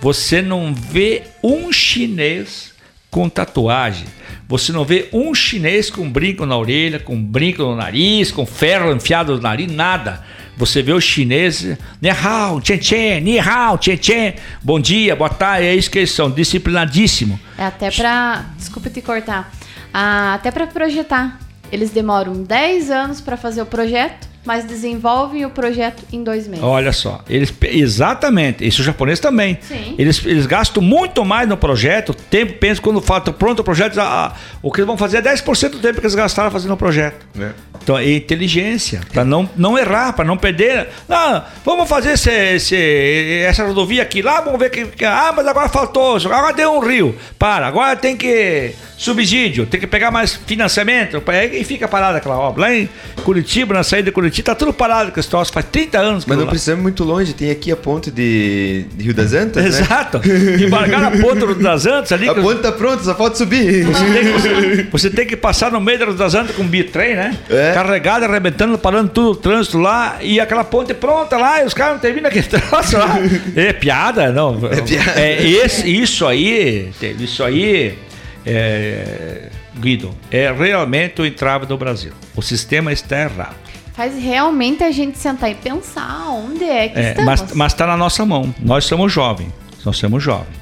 Você 0.01 0.41
não 0.41 0.73
vê 0.73 1.23
um 1.41 1.71
chinês 1.71 2.73
com 3.09 3.29
tatuagem. 3.29 4.07
Você 4.47 4.73
não 4.73 4.83
vê 4.83 5.07
um 5.13 5.33
chinês 5.33 5.89
com 5.89 6.09
brinco 6.09 6.45
na 6.45 6.57
orelha, 6.57 6.99
com 6.99 7.21
brinco 7.21 7.61
no 7.61 7.75
nariz, 7.77 8.29
com 8.29 8.45
ferro 8.45 8.91
enfiado 8.91 9.35
no 9.35 9.41
nariz, 9.41 9.71
nada. 9.71 10.21
Você 10.57 10.81
vê 10.81 10.91
os 10.91 11.03
chineses, 11.03 11.77
ni 12.01 12.09
hao, 12.09 12.61
chen 12.61 12.81
chen, 12.81 13.21
ni 13.21 13.39
hao, 13.39 13.77
chen 13.81 13.97
chen, 13.97 14.33
bom 14.61 14.79
dia, 14.79 15.15
boa 15.15 15.29
tarde, 15.29 15.65
é 15.65 15.73
isso 15.73 15.89
que 15.89 15.99
eles 15.99 16.11
são, 16.11 16.29
disciplinadíssimo. 16.29 17.39
É 17.57 17.65
até 17.65 17.89
pra. 17.89 18.45
Desculpa 18.57 18.89
te 18.89 19.01
cortar. 19.01 19.51
Ah, 19.93 20.33
até 20.33 20.51
pra 20.51 20.67
projetar. 20.67 21.39
Eles 21.71 21.91
demoram 21.91 22.43
10 22.43 22.91
anos 22.91 23.21
pra 23.21 23.37
fazer 23.37 23.61
o 23.61 23.65
projeto, 23.65 24.27
mas 24.45 24.65
desenvolvem 24.65 25.45
o 25.45 25.49
projeto 25.49 26.03
em 26.11 26.23
dois 26.23 26.47
meses. 26.47 26.63
Olha 26.63 26.91
só, 26.91 27.23
eles 27.29 27.53
exatamente, 27.69 28.65
isso 28.67 28.81
o 28.81 28.85
japonês 28.85 29.19
também. 29.19 29.57
Sim. 29.61 29.95
Eles, 29.97 30.25
eles 30.25 30.45
gastam 30.45 30.81
muito 30.81 31.23
mais 31.23 31.47
no 31.47 31.55
projeto, 31.57 32.13
tempo, 32.13 32.53
pensa 32.53 32.81
quando 32.81 33.01
falta 33.01 33.31
pronto 33.31 33.59
o 33.59 33.63
projeto, 33.63 33.99
ah, 33.99 34.33
o 34.61 34.71
que 34.71 34.79
eles 34.79 34.87
vão 34.87 34.97
fazer 34.97 35.17
é 35.17 35.21
10% 35.21 35.69
do 35.69 35.79
tempo 35.79 35.95
que 35.99 36.05
eles 36.05 36.15
gastaram 36.15 36.49
fazendo 36.51 36.73
o 36.73 36.77
projeto. 36.77 37.25
Né? 37.35 37.53
Então 37.83 37.97
é 37.97 38.11
inteligência, 38.13 39.01
para 39.13 39.23
não, 39.25 39.49
não 39.55 39.77
errar, 39.77 40.13
para 40.13 40.25
não 40.25 40.37
perder. 40.37 40.87
Não, 41.07 41.43
vamos 41.65 41.87
fazer 41.89 42.11
esse, 42.13 42.29
esse- 42.31 43.41
essa 43.45 43.65
rodovia 43.65 44.01
aqui 44.03 44.21
lá, 44.21 44.41
vamos 44.41 44.59
ver 44.59 44.69
que, 44.69 44.85
que- 44.85 45.05
Ah, 45.05 45.33
mas 45.35 45.45
agora 45.47 45.67
faltou, 45.69 46.15
agora 46.17 46.53
deu 46.53 46.73
um 46.73 46.79
rio. 46.79 47.15
Para, 47.39 47.67
agora 47.67 47.95
tem 47.95 48.15
que. 48.15 48.73
Subsídio, 49.01 49.65
tem 49.65 49.79
que 49.79 49.87
pegar 49.87 50.11
mais 50.11 50.35
financiamento. 50.45 51.19
pega 51.21 51.57
E 51.57 51.63
fica 51.63 51.87
parada 51.87 52.19
aquela 52.19 52.37
obra. 52.37 52.61
Lá 52.61 52.75
em 52.75 52.87
Curitiba, 53.23 53.73
na 53.73 53.83
saída 53.83 54.05
de 54.05 54.11
Curitiba, 54.11 54.45
tá 54.45 54.53
tudo 54.53 54.71
parado 54.71 55.11
com 55.11 55.19
esse 55.19 55.27
troço, 55.27 55.51
faz 55.51 55.65
30 55.71 55.97
anos 55.97 56.23
que 56.23 56.29
Mas 56.29 56.37
não 56.37 56.45
lá. 56.45 56.51
precisamos 56.51 56.81
ir 56.81 56.83
muito 56.83 57.03
longe, 57.03 57.33
tem 57.33 57.49
aqui 57.49 57.71
a 57.71 57.75
ponte 57.75 58.11
de, 58.11 58.85
de 58.93 59.05
Rio 59.05 59.13
das 59.15 59.33
Antas, 59.33 59.63
né? 59.63 59.69
Exato. 59.69 60.21
Embarcar 60.63 61.05
a 61.05 61.11
ponta 61.19 61.47
do 61.47 61.55
das 61.55 61.87
Antas 61.87 62.11
ali. 62.11 62.29
A 62.29 62.35
ponte 62.35 62.61
tá 62.61 62.71
pronta, 62.71 63.03
só 63.03 63.15
falta 63.15 63.37
subir. 63.37 63.85
Você 63.85 64.05
tem, 64.05 64.23
que, 64.23 64.83
você 64.91 65.09
tem 65.09 65.25
que 65.25 65.35
passar 65.35 65.71
no 65.71 65.81
meio 65.81 65.97
das 65.97 66.15
das 66.15 66.35
Antas 66.35 66.55
com 66.55 66.61
um 66.61 66.67
bitrem, 66.67 67.15
né? 67.15 67.35
É. 67.49 67.71
Carregado, 67.73 68.25
arrebentando, 68.25 68.77
parando 68.77 69.09
tudo 69.09 69.31
o 69.31 69.35
trânsito 69.35 69.79
lá 69.79 70.19
e 70.21 70.39
aquela 70.39 70.63
ponte 70.63 70.93
pronta 70.93 71.37
lá 71.37 71.63
e 71.63 71.65
os 71.65 71.73
caras 71.73 71.93
não 71.93 71.99
terminam 71.99 72.27
aquele 72.29 72.45
troço 72.45 72.99
lá. 72.99 73.17
É 73.55 73.73
piada, 73.73 74.31
não. 74.31 74.59
É 74.71 74.79
piada. 74.79 75.19
É 75.19 75.43
esse, 75.43 75.89
isso 75.89 76.27
aí, 76.27 76.91
isso 77.19 77.43
aí, 77.43 77.97
é, 78.45 79.49
Guido, 79.79 80.15
é 80.31 80.51
realmente 80.51 81.21
o 81.21 81.25
entrave 81.25 81.65
do 81.65 81.77
Brasil. 81.77 82.11
O 82.35 82.41
sistema 82.41 82.91
está 82.91 83.21
errado. 83.21 83.55
Faz 83.93 84.15
realmente 84.21 84.83
a 84.83 84.91
gente 84.91 85.17
sentar 85.17 85.51
e 85.51 85.55
pensar 85.55 86.29
onde 86.29 86.63
é 86.63 86.87
que 86.89 86.97
É, 86.99 87.09
estamos. 87.09 87.53
mas 87.53 87.71
está 87.73 87.85
na 87.85 87.97
nossa 87.97 88.25
mão. 88.25 88.53
Nós 88.59 88.85
somos 88.85 89.11
jovens. 89.11 89.51
Nós 89.85 89.97
somos 89.97 90.23
jovens. 90.23 90.61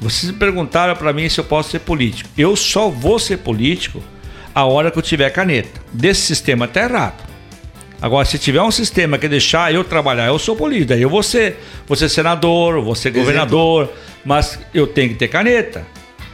Vocês 0.00 0.30
me 0.30 0.38
perguntaram 0.38 0.94
para 0.94 1.12
mim 1.12 1.28
se 1.28 1.40
eu 1.40 1.44
posso 1.44 1.70
ser 1.70 1.80
político. 1.80 2.28
Eu 2.36 2.54
só 2.54 2.88
vou 2.88 3.18
ser 3.18 3.38
político 3.38 4.02
a 4.54 4.64
hora 4.64 4.90
que 4.90 4.98
eu 4.98 5.02
tiver 5.02 5.30
caneta. 5.30 5.80
Desse 5.92 6.20
sistema 6.22 6.68
tá 6.68 6.82
errado. 6.82 7.26
Agora, 8.00 8.24
se 8.24 8.38
tiver 8.38 8.62
um 8.62 8.70
sistema 8.70 9.18
que 9.18 9.26
deixar 9.26 9.74
eu 9.74 9.82
trabalhar, 9.82 10.26
eu 10.26 10.38
sou 10.38 10.54
político, 10.54 10.92
aí 10.92 11.02
eu 11.02 11.10
vou 11.10 11.22
ser, 11.22 11.58
vou 11.84 11.96
ser 11.96 12.08
senador, 12.08 12.80
vou 12.80 12.94
ser 12.94 13.10
governador, 13.10 13.92
mas 14.24 14.56
eu 14.72 14.86
tenho 14.86 15.08
que 15.08 15.14
ter 15.16 15.26
caneta. 15.26 15.84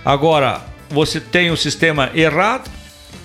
Agora, 0.04 0.60
você 0.90 1.20
tem 1.20 1.50
o 1.50 1.54
um 1.54 1.56
sistema 1.56 2.10
errado, 2.14 2.70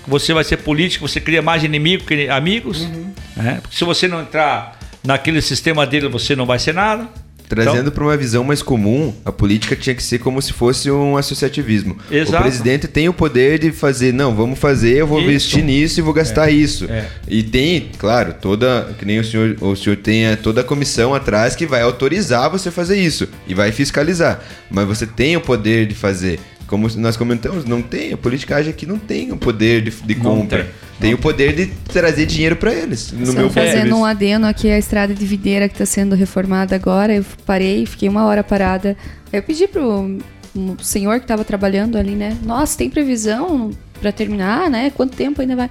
você 0.06 0.32
vai 0.32 0.44
ser 0.44 0.58
político, 0.58 1.06
você 1.06 1.20
cria 1.20 1.42
mais 1.42 1.62
inimigos 1.62 2.06
que 2.06 2.28
amigos. 2.28 2.80
Uhum. 2.80 3.12
Né? 3.36 3.58
Porque 3.62 3.76
se 3.76 3.84
você 3.84 4.08
não 4.08 4.20
entrar 4.20 4.78
naquele 5.04 5.40
sistema 5.40 5.86
dele, 5.86 6.08
você 6.08 6.34
não 6.36 6.46
vai 6.46 6.58
ser 6.58 6.74
nada. 6.74 7.08
Trazendo 7.50 7.80
então, 7.80 7.90
para 7.90 8.04
uma 8.04 8.16
visão 8.16 8.44
mais 8.44 8.62
comum, 8.62 9.12
a 9.24 9.32
política 9.32 9.74
tinha 9.74 9.92
que 9.92 10.04
ser 10.04 10.20
como 10.20 10.40
se 10.40 10.52
fosse 10.52 10.88
um 10.88 11.16
associativismo. 11.16 11.98
Exato. 12.08 12.36
O 12.36 12.42
presidente 12.42 12.86
tem 12.86 13.08
o 13.08 13.12
poder 13.12 13.58
de 13.58 13.72
fazer, 13.72 14.14
não, 14.14 14.32
vamos 14.32 14.56
fazer, 14.56 14.98
eu 14.98 15.06
vou 15.06 15.18
isso. 15.18 15.28
investir 15.28 15.64
nisso 15.64 15.98
e 15.98 16.02
vou 16.02 16.12
gastar 16.14 16.48
é. 16.48 16.52
isso. 16.52 16.84
É. 16.88 17.08
E 17.26 17.42
tem, 17.42 17.90
claro, 17.98 18.36
toda, 18.40 18.94
que 18.96 19.04
nem 19.04 19.18
o 19.18 19.24
senhor, 19.24 19.56
o 19.60 19.74
senhor 19.74 19.96
tem 19.96 20.36
toda 20.36 20.60
a 20.60 20.64
comissão 20.64 21.12
atrás 21.12 21.56
que 21.56 21.66
vai 21.66 21.82
autorizar 21.82 22.48
você 22.48 22.70
fazer 22.70 23.00
isso 23.00 23.28
e 23.48 23.52
vai 23.52 23.72
fiscalizar. 23.72 24.40
Mas 24.70 24.86
você 24.86 25.04
tem 25.04 25.36
o 25.36 25.40
poder 25.40 25.86
de 25.86 25.94
fazer 25.96 26.38
como 26.70 26.88
nós 26.98 27.16
comentamos, 27.16 27.64
não 27.64 27.82
tem, 27.82 28.12
a 28.12 28.16
politicagem 28.16 28.70
aqui 28.70 28.86
não 28.86 28.96
tem 28.96 29.32
o 29.32 29.36
poder 29.36 29.82
de, 29.82 29.90
de 29.90 30.14
compra. 30.14 30.62
Tem, 31.00 31.10
tem 31.10 31.14
o 31.14 31.18
poder 31.18 31.52
de 31.52 31.66
trazer 31.92 32.26
dinheiro 32.26 32.54
para 32.54 32.72
eles. 32.72 33.10
No 33.10 33.26
Só 33.26 33.32
meu 33.32 33.50
fazendo 33.50 33.96
um 33.96 34.04
adeno 34.04 34.46
aqui 34.46 34.70
a 34.70 34.78
estrada 34.78 35.12
de 35.12 35.26
Videira 35.26 35.68
que 35.68 35.74
está 35.74 35.84
sendo 35.84 36.14
reformada 36.14 36.76
agora, 36.76 37.12
eu 37.12 37.24
parei, 37.44 37.84
fiquei 37.86 38.08
uma 38.08 38.24
hora 38.24 38.44
parada. 38.44 38.96
Eu 39.32 39.42
pedi 39.42 39.66
pro 39.66 40.16
um 40.54 40.78
senhor 40.78 41.18
que 41.18 41.24
estava 41.24 41.44
trabalhando 41.44 41.98
ali, 41.98 42.12
né? 42.12 42.36
Nossa, 42.44 42.78
tem 42.78 42.88
previsão 42.88 43.72
para 44.00 44.12
terminar, 44.12 44.70
né? 44.70 44.92
Quanto 44.94 45.16
tempo 45.16 45.40
ainda 45.40 45.56
vai? 45.56 45.70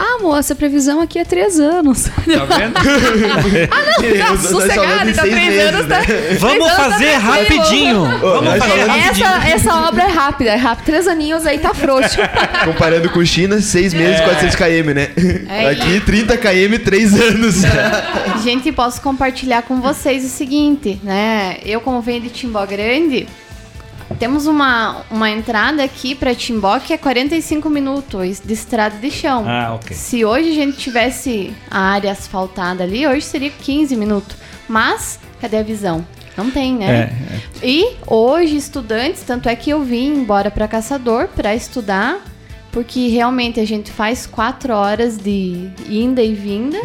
Ah, 0.00 0.18
moça, 0.22 0.52
a 0.52 0.56
previsão 0.56 1.00
aqui 1.00 1.18
é 1.18 1.24
três 1.24 1.58
anos. 1.58 2.04
Tá 2.04 2.12
vendo? 2.24 2.76
ah, 3.68 3.82
não, 3.84 4.04
fica 4.08 4.36
sossegado, 4.36 5.10
então 5.10 5.24
três 5.24 5.48
meses, 5.48 5.74
anos 5.74 5.88
tá. 5.88 5.98
Né? 5.98 6.06
Vamos 6.38 6.70
fazer 6.70 7.10
tá 7.10 7.18
rapidinho. 7.18 8.04
Vamos 8.20 8.58
fazer 8.58 8.84
rapidinho. 8.84 9.26
Essa, 9.26 9.48
essa 9.48 9.74
obra 9.88 10.04
é 10.04 10.06
rápida, 10.06 10.50
é 10.50 10.54
rápida. 10.54 10.86
Três 10.86 11.08
aninhos 11.08 11.44
aí 11.44 11.58
tá 11.58 11.74
frouxo. 11.74 12.16
Comparando 12.64 13.10
com 13.10 13.24
China, 13.24 13.60
seis 13.60 13.92
meses, 13.92 14.20
é. 14.20 14.24
400 14.24 14.54
km, 14.54 14.94
né? 14.94 15.08
É 15.48 15.70
aqui, 15.70 16.00
30 16.00 16.36
km, 16.36 16.84
três 16.84 17.20
anos. 17.20 17.56
Gente, 18.44 18.70
posso 18.70 19.00
compartilhar 19.00 19.62
com 19.62 19.80
vocês 19.80 20.24
o 20.24 20.28
seguinte, 20.28 21.00
né? 21.02 21.56
Eu, 21.64 21.80
como 21.80 22.00
venho 22.00 22.20
de 22.20 22.30
Timbó 22.30 22.64
Grande 22.64 23.26
temos 24.16 24.46
uma, 24.46 25.02
uma 25.10 25.30
entrada 25.30 25.82
aqui 25.82 26.14
para 26.14 26.34
Timbó 26.34 26.78
que 26.78 26.92
é 26.92 26.98
45 26.98 27.68
minutos 27.68 28.40
de 28.44 28.52
estrada 28.52 28.96
de 28.96 29.10
chão. 29.10 29.44
Ah, 29.46 29.74
ok. 29.74 29.96
Se 29.96 30.24
hoje 30.24 30.50
a 30.50 30.54
gente 30.54 30.78
tivesse 30.78 31.54
a 31.70 31.80
área 31.80 32.12
asfaltada 32.12 32.84
ali, 32.84 33.06
hoje 33.06 33.22
seria 33.22 33.50
15 33.50 33.96
minutos. 33.96 34.36
Mas, 34.68 35.18
cadê 35.40 35.58
a 35.58 35.62
visão? 35.62 36.06
Não 36.36 36.50
tem, 36.50 36.74
né? 36.74 36.86
É, 36.86 37.64
é. 37.64 37.66
E 37.66 37.96
hoje, 38.06 38.56
estudantes, 38.56 39.22
tanto 39.22 39.48
é 39.48 39.56
que 39.56 39.70
eu 39.70 39.82
vim 39.82 40.14
embora 40.14 40.50
para 40.50 40.68
Caçador 40.68 41.28
para 41.28 41.54
estudar 41.54 42.22
porque 42.70 43.08
realmente 43.08 43.58
a 43.60 43.64
gente 43.64 43.90
faz 43.90 44.26
quatro 44.26 44.72
horas 44.74 45.16
de 45.16 45.68
ida 45.88 46.22
e 46.22 46.34
vinda 46.34 46.78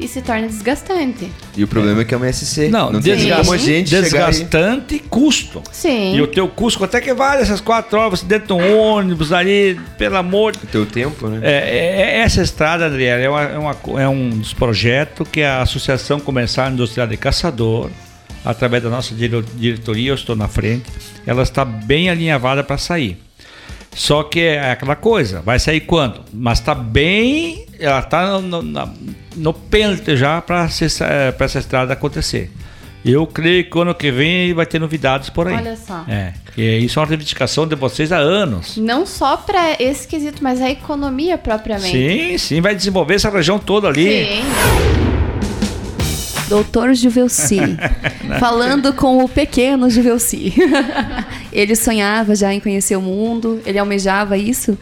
e 0.00 0.06
se 0.06 0.22
torna 0.22 0.46
desgastante. 0.46 1.30
E 1.56 1.64
o 1.64 1.68
problema 1.68 2.00
é, 2.00 2.02
é 2.02 2.04
que 2.04 2.14
é 2.14 2.16
uma 2.16 2.32
SC. 2.32 2.68
Não, 2.68 2.92
não 2.92 3.00
tem 3.00 3.30
como 3.34 3.52
a 3.52 3.56
gente 3.56 3.90
Desgastante 3.90 4.94
e 4.94 4.98
custo. 4.98 5.62
Sim. 5.72 6.14
E 6.14 6.22
o 6.22 6.26
teu 6.26 6.48
custo, 6.48 6.82
até 6.84 7.00
que 7.00 7.12
vale 7.12 7.42
essas 7.42 7.60
quatro 7.60 7.98
horas, 7.98 8.20
você 8.20 8.26
dentro 8.26 8.48
de 8.48 8.52
um 8.62 8.78
ônibus 8.78 9.32
ali, 9.32 9.78
pelo 9.96 10.16
amor... 10.16 10.54
O 10.62 10.66
teu 10.66 10.86
tempo, 10.86 11.28
né? 11.28 11.40
É, 11.42 11.52
é, 11.52 12.00
é 12.00 12.20
essa 12.20 12.42
estrada, 12.42 12.86
Adriana, 12.86 13.22
é, 13.22 13.28
uma, 13.28 13.42
é, 13.42 13.58
uma, 13.58 14.02
é 14.02 14.08
um 14.08 14.30
dos 14.30 14.54
projetos 14.54 15.26
que 15.30 15.42
a 15.42 15.62
Associação 15.62 16.20
Comercial 16.20 16.70
Industrial 16.70 17.06
de 17.06 17.16
Caçador, 17.16 17.90
através 18.44 18.82
da 18.82 18.88
nossa 18.88 19.14
diretoria, 19.14 20.10
eu 20.10 20.14
estou 20.14 20.36
na 20.36 20.48
frente, 20.48 20.86
ela 21.26 21.42
está 21.42 21.64
bem 21.64 22.08
alinhavada 22.08 22.62
para 22.62 22.78
sair. 22.78 23.27
Só 23.98 24.22
que 24.22 24.38
é 24.38 24.70
aquela 24.70 24.94
coisa, 24.94 25.40
vai 25.40 25.58
sair 25.58 25.80
quando? 25.80 26.20
Mas 26.32 26.60
tá 26.60 26.72
bem, 26.72 27.66
ela 27.80 28.00
tá 28.00 28.40
no, 28.40 28.62
no, 28.62 28.94
no 29.36 29.52
pênalti 29.52 30.16
já 30.16 30.40
para 30.40 30.66
essa 30.66 31.58
estrada 31.58 31.94
acontecer. 31.94 32.48
Eu 33.04 33.26
creio 33.26 33.68
que 33.68 33.76
ano 33.76 33.92
que 33.92 34.12
vem 34.12 34.54
vai 34.54 34.66
ter 34.66 34.78
novidades 34.78 35.30
por 35.30 35.48
aí. 35.48 35.56
Olha 35.56 35.76
só. 35.76 36.04
É, 36.06 36.32
e 36.56 36.84
isso 36.84 37.00
é 37.00 37.02
uma 37.02 37.08
reivindicação 37.08 37.66
de 37.66 37.74
vocês 37.74 38.12
há 38.12 38.18
anos. 38.18 38.76
Não 38.76 39.04
só 39.04 39.36
para 39.36 39.82
esse 39.82 40.06
quesito, 40.06 40.44
mas 40.44 40.62
a 40.62 40.70
economia 40.70 41.36
propriamente. 41.36 41.90
Sim, 41.90 42.38
sim, 42.38 42.60
vai 42.60 42.76
desenvolver 42.76 43.14
essa 43.14 43.28
região 43.28 43.58
toda 43.58 43.88
ali. 43.88 44.26
Sim. 44.26 45.17
Doutor 46.48 46.94
Juvelci, 46.94 47.58
falando 48.40 48.92
com 48.94 49.22
o 49.22 49.28
pequeno 49.28 49.90
Juvelci. 49.90 50.54
ele 51.52 51.76
sonhava 51.76 52.34
já 52.34 52.52
em 52.52 52.60
conhecer 52.60 52.96
o 52.96 53.02
mundo, 53.02 53.60
ele 53.66 53.78
almejava 53.78 54.36
isso? 54.36 54.78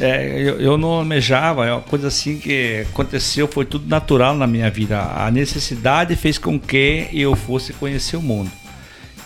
É, 0.00 0.40
eu, 0.40 0.58
eu, 0.58 0.78
não 0.78 0.88
almejava, 0.88 1.66
é 1.66 1.72
uma 1.72 1.82
coisa 1.82 2.08
assim 2.08 2.38
que 2.38 2.86
aconteceu, 2.90 3.46
foi 3.46 3.66
tudo 3.66 3.88
natural 3.88 4.34
na 4.34 4.46
minha 4.46 4.70
vida. 4.70 4.98
A 5.00 5.30
necessidade 5.30 6.16
fez 6.16 6.38
com 6.38 6.58
que 6.58 7.08
eu 7.12 7.36
fosse 7.36 7.72
conhecer 7.74 8.16
o 8.16 8.22
mundo. 8.22 8.50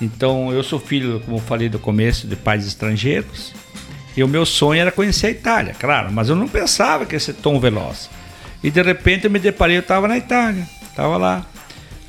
Então, 0.00 0.52
eu 0.52 0.62
sou 0.62 0.78
filho, 0.78 1.22
como 1.24 1.36
eu 1.36 1.40
falei 1.40 1.68
do 1.68 1.78
começo, 1.78 2.26
de 2.26 2.36
pais 2.36 2.66
estrangeiros. 2.66 3.54
E 4.16 4.24
o 4.24 4.28
meu 4.28 4.44
sonho 4.44 4.80
era 4.80 4.90
conhecer 4.90 5.28
a 5.28 5.30
Itália, 5.30 5.74
claro, 5.78 6.10
mas 6.10 6.28
eu 6.28 6.34
não 6.34 6.48
pensava 6.48 7.06
que 7.06 7.14
ia 7.14 7.20
ser 7.20 7.34
tão 7.34 7.60
veloz. 7.60 8.10
E 8.62 8.70
de 8.70 8.82
repente 8.82 9.26
eu 9.26 9.30
me 9.30 9.38
deparei, 9.38 9.76
eu 9.76 9.80
estava 9.80 10.08
na 10.08 10.16
Itália, 10.16 10.66
estava 10.90 11.16
lá. 11.16 11.46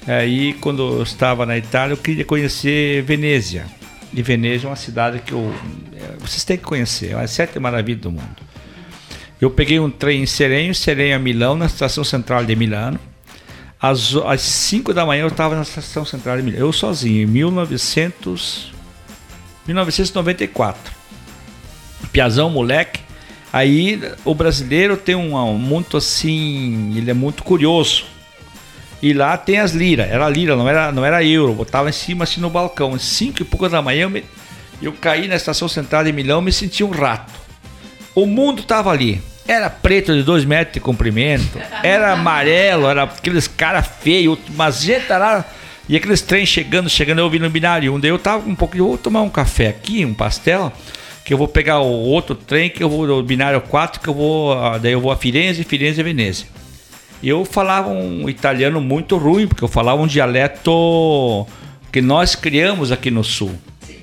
Aí, 0.08 0.54
quando 0.54 1.00
eu 1.00 1.04
estava 1.04 1.46
na 1.46 1.58
Itália, 1.58 1.92
eu 1.92 1.98
queria 1.98 2.24
conhecer 2.24 3.04
Venezia. 3.04 3.66
E 4.14 4.22
Venezia 4.22 4.68
é 4.68 4.70
uma 4.70 4.78
cidade 4.78 5.20
que 5.20 5.34
eu, 5.34 5.54
é, 5.94 6.16
vocês 6.18 6.46
têm 6.46 6.58
que 6.58 6.64
conhecer, 6.64 7.12
é 7.12 7.16
uma 7.18 7.28
sete 7.28 7.60
maravilhas 7.60 8.02
do 8.02 8.12
mundo. 8.12 8.48
Eu 9.40 9.52
peguei 9.52 9.80
um 9.82 9.90
trem 9.90 10.24
em 10.24 10.26
Serenho, 10.26 10.74
Serenho 10.74 11.18
a 11.18 11.20
Milão, 11.20 11.58
na 11.58 11.66
estação 11.66 12.06
central 12.06 12.46
de 12.46 12.56
Milano. 12.56 12.98
Às, 13.80 14.16
às 14.16 14.42
5 14.42 14.94
da 14.94 15.06
manhã 15.06 15.24
eu 15.24 15.28
estava 15.28 15.56
na 15.56 15.62
estação 15.62 16.06
central 16.06 16.38
de 16.38 16.44
Milano, 16.44 16.66
eu 16.66 16.72
sozinho, 16.72 17.24
em 17.24 17.26
1900, 17.26 18.72
1994. 19.68 20.94
Piazão, 22.14 22.50
moleque. 22.50 23.02
Aí 23.52 24.02
o 24.24 24.34
brasileiro 24.34 24.96
tem 24.96 25.16
um, 25.16 25.36
um 25.36 25.58
muito 25.58 25.98
assim, 25.98 26.98
ele 26.98 27.12
é 27.12 27.14
muito 27.14 27.44
curioso 27.44 28.17
e 29.02 29.14
lá 29.14 29.38
tem 29.38 29.60
as 29.60 29.72
liras. 29.72 30.10
Era 30.10 30.28
lira, 30.30 30.56
não 30.56 30.68
era, 30.68 30.92
não 30.92 31.06
era 31.06 31.24
euro. 31.24 31.54
Botava 31.54 31.90
em 31.90 31.94
cima 31.94 32.24
assim 32.24 32.42
no 32.42 32.50
balcão. 32.50 32.98
Cinco 32.98 33.42
e 33.42 33.46
pouco 33.46 33.70
da 33.70 33.82
manhã 33.82 34.04
eu, 34.04 34.10
me, 34.10 34.24
eu 34.82 34.92
caí 34.94 35.28
na 35.28 35.36
estação 35.36 35.68
central 35.68 36.04
de 36.04 36.12
Milão 36.12 36.42
me 36.42 36.52
senti 36.52 36.84
um 36.84 36.90
rato. 36.90 37.34
O 38.16 38.26
mundo 38.26 38.64
tava 38.64 38.92
ali. 38.92 39.22
Era 39.48 39.70
preto 39.70 40.14
de 40.14 40.24
dois 40.24 40.44
metros 40.44 40.74
de 40.74 40.80
comprimento. 40.80 41.60
Era 41.84 42.14
amarelo, 42.14 42.88
era 42.88 43.04
aqueles 43.04 43.48
cara 43.48 43.82
feio, 43.82 44.38
mas 44.56 44.82
gente 44.82 45.08
lá. 45.08 45.46
E 45.88 45.96
aqueles 45.96 46.22
trens 46.22 46.50
chegando, 46.50 46.90
chegando, 46.90 47.20
eu 47.20 47.30
vi 47.30 47.40
no 47.40 47.50
binário 47.50 47.94
um. 47.94 48.00
Daí 48.00 48.12
eu 48.12 48.20
tava 48.20 48.50
um 48.50 48.56
pouco, 48.56 48.78
vou 48.78 48.98
tomar 48.98 49.22
um 49.22 49.30
café 49.30 49.68
aqui, 49.68 50.04
um 50.04 50.14
pastel, 50.14 50.74
que 51.24 51.34
eu 51.34 51.38
vou 51.38 51.48
pegar 51.48 51.80
o 51.80 51.88
outro 51.88 52.36
trem, 52.36 52.70
que 52.70 52.84
eu 52.84 52.90
vou 52.90 53.08
no 53.08 53.24
binário 53.24 53.62
4, 53.62 54.02
que 54.02 54.08
eu 54.10 54.14
vou. 54.14 54.52
Ah, 54.52 54.78
daí 54.78 54.92
eu 54.92 55.00
vou 55.00 55.12
a 55.12 55.16
Firenze, 55.16 55.64
Firenze 55.64 56.02
e 56.02 56.04
Veneza 56.04 56.46
eu 57.24 57.44
falava 57.46 57.90
um 57.90 58.30
italiano 58.30 58.80
muito 58.80 59.18
ruim, 59.18 59.48
porque 59.48 59.64
eu 59.64 59.68
falava 59.68 60.02
um 60.02 60.08
dialeto 60.08 61.48
que 61.92 62.02
nós 62.02 62.36
criamos 62.36 62.92
aqui 62.92 63.10
no 63.10 63.24
sul. 63.24 63.52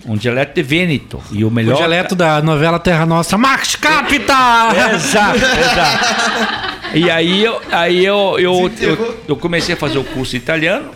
Um 0.07 0.16
dialeto 0.16 0.55
de 0.55 0.62
Vêneto. 0.62 1.23
E 1.31 1.45
o 1.45 1.51
melhor. 1.51 1.74
O 1.74 1.77
dialeto 1.78 2.15
da 2.15 2.43
novela 2.43 2.78
Terra 2.78 3.07
Nossa, 3.07 3.39
Max 3.39 3.77
Capita! 3.77 4.35
exato, 4.95 5.39
exato. 5.39 6.74
E 6.95 7.11
aí, 7.11 7.43
eu, 7.43 7.61
aí 7.73 8.05
eu, 8.05 8.36
eu, 8.39 8.70
eu, 8.81 9.19
eu, 9.28 9.36
comecei 9.36 9.74
a 9.74 9.78
fazer 9.78 9.99
o 9.99 10.05
curso 10.05 10.36
italiano, 10.36 10.91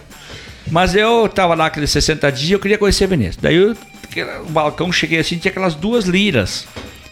mas 0.70 0.94
eu 0.94 1.28
tava 1.28 1.54
lá 1.54 1.66
aqueles 1.66 1.90
60 1.90 2.30
dias 2.30 2.50
eu 2.52 2.60
queria 2.60 2.78
conhecer 2.78 3.06
Veneza. 3.06 3.38
Daí 3.40 3.56
eu, 3.56 3.76
o 4.46 4.50
balcão, 4.50 4.92
cheguei 4.92 5.18
assim, 5.18 5.38
tinha 5.38 5.50
aquelas 5.50 5.74
duas 5.74 6.04
liras 6.04 6.66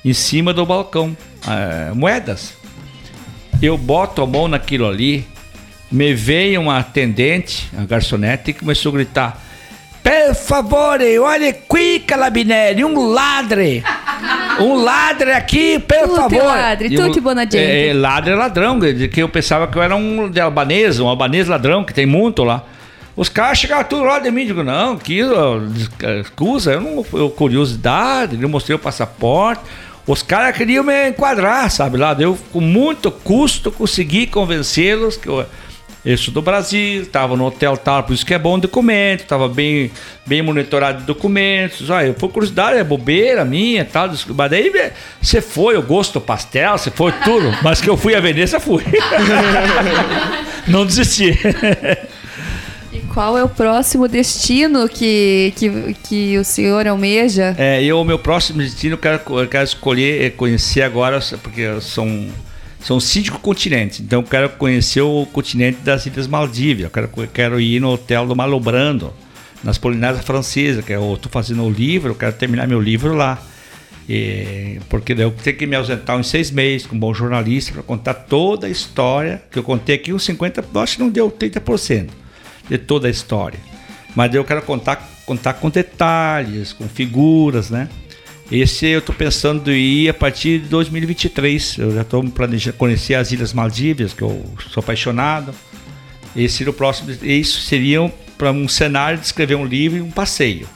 em 0.05 0.13
cima 0.13 0.53
do 0.53 0.65
balcão, 0.65 1.17
é, 1.49 1.93
moedas 1.95 2.55
eu 3.63 3.77
boto 3.79 4.23
a 4.23 4.27
mão 4.27 4.49
naquilo 4.49 4.87
ali, 4.87 5.27
me 5.91 6.15
veio 6.15 6.61
uma 6.61 6.79
atendente, 6.79 7.71
a 7.77 7.85
garçonete, 7.85 8.51
e 8.51 8.55
começou 8.55 8.91
a 8.91 8.95
gritar: 8.97 9.43
Per 10.03 10.35
favore, 10.35 11.19
olha 11.19 11.51
aqui, 11.51 12.01
Calabinelli, 12.01 12.85
um 12.85 13.09
ladre! 13.09 13.83
Um 14.61 14.83
ladre 14.83 15.33
aqui, 15.33 15.79
por 15.79 16.09
tutti 16.09 16.17
favor! 16.17 16.45
Ladre, 16.45 16.97
tutti 16.97 17.21
buona 17.21 17.43
gente. 17.43 17.59
É, 17.59 17.89
é, 17.89 17.93
ladre 17.95 18.33
é 18.33 18.37
ladrão, 18.37 18.79
que 18.81 19.21
eu 19.21 19.29
pensava 19.29 19.67
que 19.67 19.77
eu 19.77 19.83
era 19.83 19.97
um 19.97 20.29
de 20.29 20.41
albanês, 20.41 21.01
um 21.01 21.07
albanês 21.07 21.49
ladrão, 21.49 21.85
que 21.85 21.95
tem 21.95 22.07
muito 22.07 22.45
lá. 22.45 22.65
Os 23.17 23.31
caras 23.31 23.59
chegaram 23.59 23.85
tudo 23.85 24.05
lá 24.05 24.19
de 24.19 24.31
mim, 24.31 24.45
digo, 24.45 24.63
não, 24.63 24.99
que 24.99 25.21
escusa, 26.21 26.73
eu 26.73 26.81
não, 26.83 27.07
eu, 27.15 27.31
curiosidade, 27.31 28.39
eu 28.41 28.49
mostrei 28.49 28.77
o 28.77 28.79
passaporte. 28.79 29.63
Os 30.07 30.23
caras 30.23 30.57
queriam 30.57 30.85
me 30.85 31.09
enquadrar, 31.09 31.69
sabe? 31.71 31.99
Lá, 31.99 32.17
eu 32.19 32.39
com 32.53 32.61
muito 32.61 33.11
custo 33.11 33.73
consegui 33.73 34.27
convencê-los 34.27 35.17
que 35.17 35.29
eu, 35.29 35.45
sou 36.17 36.33
do 36.33 36.41
Brasil, 36.41 37.03
estava 37.03 37.37
no 37.37 37.45
hotel 37.45 37.77
tal, 37.77 38.05
por 38.05 38.13
isso 38.13 38.25
que 38.25 38.33
é 38.33 38.39
bom 38.39 38.57
documento, 38.57 39.23
estava 39.23 39.49
bem, 39.49 39.91
bem 40.25 40.43
monitorado 40.43 41.01
de 41.01 41.05
documentos. 41.05 41.91
Olha, 41.91 42.15
foi 42.17 42.29
curiosidade, 42.29 42.79
é 42.79 42.85
bobeira 42.85 43.45
minha 43.45 43.85
tal. 43.85 44.09
Mas 44.09 44.51
daí 44.51 44.73
você 45.21 45.41
foi, 45.41 45.75
eu 45.75 45.83
gosto 45.83 46.15
do 46.15 46.21
pastel, 46.21 46.79
você 46.79 46.91
foi 46.93 47.11
tudo. 47.25 47.53
Mas 47.61 47.81
que 47.81 47.91
eu 47.91 47.97
fui 47.97 48.15
a 48.15 48.21
Veneza, 48.21 48.61
fui. 48.61 48.85
Não 50.69 50.87
desisti. 50.87 51.37
Qual 53.17 53.39
é 53.39 53.43
o 53.43 53.49
próximo 53.49 54.07
destino 54.07 54.87
que, 54.87 55.51
que, 55.57 55.97
que 56.07 56.37
o 56.37 56.45
senhor 56.45 56.87
almeja? 56.87 57.55
É, 57.57 57.83
eu, 57.83 57.99
o 57.99 58.05
meu 58.05 58.19
próximo 58.19 58.59
destino, 58.59 58.93
eu 58.93 58.99
quero, 58.99 59.41
eu 59.41 59.49
quero 59.49 59.65
escolher, 59.65 60.23
é 60.23 60.29
conhecer 60.29 60.83
agora, 60.83 61.19
porque 61.43 61.81
são, 61.81 62.29
são 62.79 63.01
cinco 63.01 63.39
continentes. 63.39 64.01
Então, 64.01 64.21
eu 64.21 64.23
quero 64.23 64.51
conhecer 64.51 65.01
o 65.01 65.25
continente 65.33 65.79
das 65.79 66.05
Ilhas 66.05 66.27
Maldivas. 66.27 66.85
Eu 66.85 66.91
quero, 66.91 67.11
eu 67.17 67.29
quero 67.29 67.59
ir 67.59 67.81
no 67.81 67.89
hotel 67.89 68.27
do 68.27 68.37
Malobrando, 68.37 69.15
nas 69.65 69.79
Polinésias 69.79 70.23
Francesas, 70.23 70.85
que 70.85 70.93
eu 70.93 71.15
estou 71.15 71.33
fazendo 71.33 71.63
o 71.63 71.71
livro, 71.71 72.11
eu 72.11 72.15
quero 72.15 72.35
terminar 72.35 72.69
meu 72.69 72.83
livro 72.83 73.15
lá. 73.15 73.43
E, 74.07 74.79
porque 74.91 75.15
eu 75.15 75.31
tenho 75.31 75.57
que 75.57 75.67
me 75.67 75.75
ausentar 75.75 76.19
uns 76.19 76.29
seis 76.29 76.51
meses 76.51 76.87
com 76.87 76.95
um 76.95 76.99
bom 76.99 77.15
jornalista 77.15 77.73
para 77.73 77.83
contar 77.83 78.13
toda 78.13 78.67
a 78.67 78.71
história 78.71 79.43
que 79.51 79.59
eu 79.59 79.63
contei 79.63 79.95
aqui, 79.95 80.13
uns 80.13 80.27
50%, 80.27 80.65
acho 80.83 80.97
que 80.97 81.03
não 81.03 81.09
deu 81.09 81.31
30% 81.31 82.26
de 82.69 82.79
toda 82.79 83.09
a 83.09 83.11
história. 83.11 83.59
Mas 84.15 84.35
eu 84.35 84.45
quero 84.45 84.63
contar, 84.63 84.97
contar 85.27 85.55
com 85.55 85.69
detalhes, 85.69 86.73
com 86.73 86.89
figuras, 86.89 87.71
né? 87.71 87.89
Esse 88.51 88.87
eu 88.87 89.01
estou 89.01 89.15
pensando 89.15 89.73
em 89.73 90.05
ir 90.05 90.09
a 90.09 90.15
partir 90.15 90.61
de 90.61 90.69
2023. 90.69 91.79
Eu 91.79 91.95
já 91.95 92.03
estou 92.03 92.23
planejando 92.31 92.77
conhecer 92.77 93.15
as 93.15 93.33
Ilhas 93.33 93.53
Maldivas, 93.53 94.15
que 94.15 94.23
eu 94.23 94.45
sou 94.71 94.81
apaixonado. 94.81 95.53
Esse 96.35 96.59
seria 96.59 96.71
o 96.71 96.75
próximo. 96.75 97.11
Isso 97.23 97.61
seria 97.63 98.13
para 98.39 98.53
um 98.53 98.69
cenário 98.69 99.19
de 99.19 99.27
escrever 99.27 99.57
um 99.57 99.65
livro 99.65 99.99
e 99.99 100.01
um 100.01 100.11
passeio. 100.11 100.69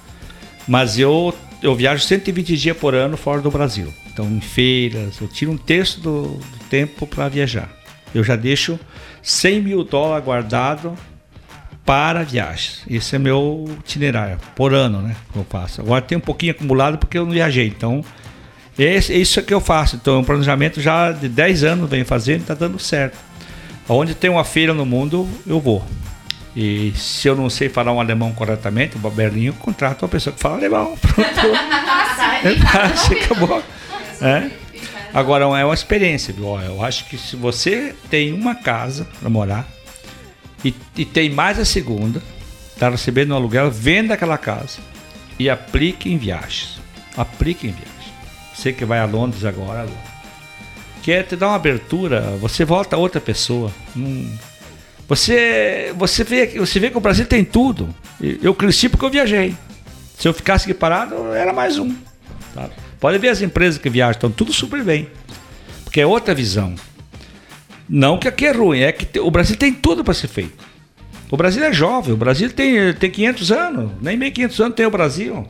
Mas 0.67 0.99
eu, 0.99 1.35
eu 1.63 1.75
viajo 1.75 2.03
120 2.03 2.57
dias 2.57 2.77
por 2.77 2.95
ano 2.95 3.17
fora 3.17 3.41
do 3.41 3.51
Brasil. 3.51 3.93
Então, 4.13 4.27
em 4.27 4.41
feiras, 4.41 5.21
eu 5.21 5.29
tiro 5.29 5.53
um 5.53 5.57
terço 5.57 6.01
do, 6.01 6.23
do 6.23 6.65
tempo 6.69 7.07
para 7.07 7.29
viajar. 7.29 7.71
Eu 8.13 8.25
já 8.25 8.35
deixo 8.35 8.79
100 9.23 9.63
mil 9.63 9.85
dólares 9.85 10.25
guardado 10.25 10.97
para 11.91 12.23
viagens. 12.23 12.83
Esse 12.89 13.17
é 13.17 13.19
meu 13.19 13.65
itinerário, 13.81 14.39
por 14.55 14.73
ano, 14.73 15.03
né? 15.03 15.17
Que 15.33 15.39
eu 15.41 15.47
faço. 15.51 15.81
Agora 15.81 16.01
tem 16.01 16.17
um 16.17 16.21
pouquinho 16.21 16.53
acumulado 16.53 16.97
porque 16.99 17.19
eu 17.19 17.25
não 17.25 17.33
viajei. 17.33 17.67
Então, 17.67 18.05
esse, 18.79 19.13
isso 19.13 19.41
é 19.41 19.43
que 19.43 19.53
eu 19.53 19.61
faço. 19.61 19.97
Então, 19.97 20.15
é 20.15 20.19
um 20.19 20.23
planejamento 20.23 20.81
já 20.81 21.11
de 21.11 21.29
10 21.29 21.65
anos 21.65 21.91
venho 21.91 22.07
fazendo 22.07 22.39
e 22.39 22.43
está 22.43 22.55
dando 22.55 22.79
certo. 22.79 23.19
Onde 23.89 24.15
tem 24.15 24.31
uma 24.31 24.45
feira 24.45 24.73
no 24.73 24.87
mundo, 24.87 25.29
eu 25.45 25.59
vou. 25.59 25.85
E 26.55 26.93
se 26.95 27.27
eu 27.27 27.35
não 27.35 27.51
sei 27.51 27.69
falar 27.69 27.93
um 27.93 27.99
alemão 27.99 28.31
corretamente, 28.35 28.97
o 28.97 29.11
Berlim, 29.11 29.47
eu 29.47 29.55
contrato 29.55 30.03
uma 30.03 30.09
pessoa 30.09 30.33
que 30.33 30.41
fala 30.41 30.59
alemão. 30.59 30.95
Pronto. 31.03 31.25
é, 32.45 33.25
acabou. 33.25 33.65
É. 34.23 34.49
Agora, 35.13 35.47
é 35.59 35.65
uma 35.65 35.75
experiência, 35.75 36.33
viu? 36.33 36.57
Eu 36.61 36.85
acho 36.85 37.07
que 37.07 37.19
se 37.19 37.35
você 37.35 37.97
tem 38.09 38.33
uma 38.33 38.55
casa 38.55 39.09
para 39.19 39.29
morar, 39.29 39.67
e, 40.65 40.75
e 40.97 41.05
tem 41.05 41.31
mais 41.31 41.59
a 41.59 41.65
segunda, 41.65 42.23
está 42.75 42.89
recebendo 42.89 43.33
um 43.33 43.37
aluguel, 43.37 43.71
venda 43.71 44.15
aquela 44.15 44.39
casa 44.39 44.79
e 45.39 45.49
aplique 45.49 46.11
em 46.11 46.19
viagens. 46.19 46.79
Aplique 47.17 47.67
em 47.67 47.71
viagens. 47.71 47.91
Você 48.55 48.73
que 48.73 48.85
vai 48.85 48.99
a 48.99 49.07
Londres 49.07 49.45
agora, 49.45 49.87
quer 51.03 51.25
te 51.25 51.37
dar 51.37 51.49
uma 51.49 51.57
abertura, 51.57 52.37
você 52.41 52.65
volta 52.65 52.97
a 52.97 52.99
outra 52.99 53.21
pessoa. 53.21 53.73
Hum. 53.97 54.31
Você, 55.09 55.93
você, 55.97 56.23
vê, 56.23 56.47
você 56.59 56.79
vê 56.79 56.91
que 56.91 56.97
o 56.97 57.01
Brasil 57.01 57.27
tem 57.27 57.45
tudo. 57.45 57.93
Eu 58.21 58.55
cresci 58.55 58.89
porque 58.89 59.05
eu 59.05 59.11
viajei. 59.11 59.57
Se 60.19 60.29
eu 60.29 60.35
ficasse 60.35 60.65
aqui 60.65 60.75
parado, 60.75 61.33
era 61.35 61.53
mais 61.53 61.79
um. 61.79 61.95
Pode 63.01 63.19
ver 63.19 63.29
as 63.29 63.41
empresas 63.41 63.81
que 63.81 63.89
viajam, 63.89 64.13
estão 64.13 64.31
tudo 64.31 64.53
super 64.53 64.85
bem. 64.85 65.09
Porque 65.85 66.01
é 66.01 66.07
outra 66.07 66.35
visão. 66.35 66.75
Não 67.93 68.19
que 68.19 68.29
aqui 68.29 68.47
é 68.47 68.53
ruim, 68.53 68.83
é 68.83 68.93
que 68.93 69.19
o 69.19 69.29
Brasil 69.33 69.57
tem 69.57 69.73
tudo 69.73 70.05
para 70.05 70.15
ser 70.15 70.29
feito. 70.29 70.65
O 71.29 71.37
Brasil 71.37 71.65
é 71.65 71.73
jovem, 71.73 72.15
o 72.15 72.17
Brasil 72.17 72.49
tem, 72.49 72.95
tem 72.95 73.11
500 73.11 73.51
anos, 73.51 73.91
nem 74.01 74.17
meio 74.17 74.31
500 74.31 74.61
anos 74.61 74.75
tem 74.77 74.87
o 74.87 74.91
Brasil. 74.91 75.45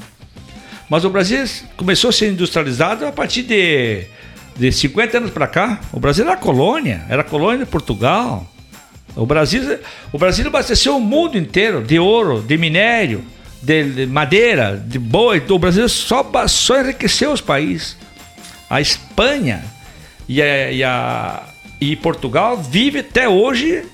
Mas 0.89 1.05
o 1.05 1.11
Brasil 1.11 1.45
começou 1.77 2.09
a 2.09 2.13
ser 2.13 2.31
industrializado 2.31 3.07
a 3.07 3.13
partir 3.13 3.43
de, 3.43 4.05
de 4.57 4.73
50 4.73 5.19
anos 5.19 5.31
para 5.31 5.47
cá. 5.47 5.81
O 5.93 6.01
Brasil 6.01 6.25
era 6.27 6.35
colônia, 6.35 7.05
era 7.11 7.23
colônia 7.23 7.67
de 7.67 7.71
Portugal. 7.71 8.51
O 9.15 9.27
Brasil, 9.27 9.79
o 10.11 10.19
Brasil 10.19 10.47
abasteceu 10.47 10.97
o 10.97 11.01
mundo 11.01 11.37
inteiro 11.37 11.83
de 11.83 11.99
ouro, 11.99 12.41
de 12.41 12.57
minério, 12.57 13.23
de, 13.63 13.85
de 13.85 14.07
madeira, 14.07 14.83
de 14.83 14.99
boi. 14.99 15.43
O 15.47 15.59
Brasil 15.59 15.87
só, 15.91 16.25
só 16.49 16.81
enriqueceu 16.81 17.33
os 17.33 17.43
países. 17.43 17.99
A 18.69 18.81
Espanha 18.81 19.63
e 20.27 20.41
a, 20.41 20.71
e 20.73 20.83
a 20.83 21.50
e 21.81 21.97
Portugal 21.97 22.57
vive 22.57 22.99
até 22.99 23.29
hoje 23.29 23.85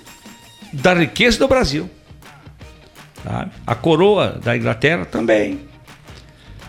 da 0.72 0.94
riqueza 0.94 1.38
do 1.38 1.46
Brasil. 1.46 1.88
Sabe? 3.22 3.50
A 3.66 3.74
coroa 3.74 4.40
da 4.42 4.56
Inglaterra 4.56 5.04
também. 5.04 5.60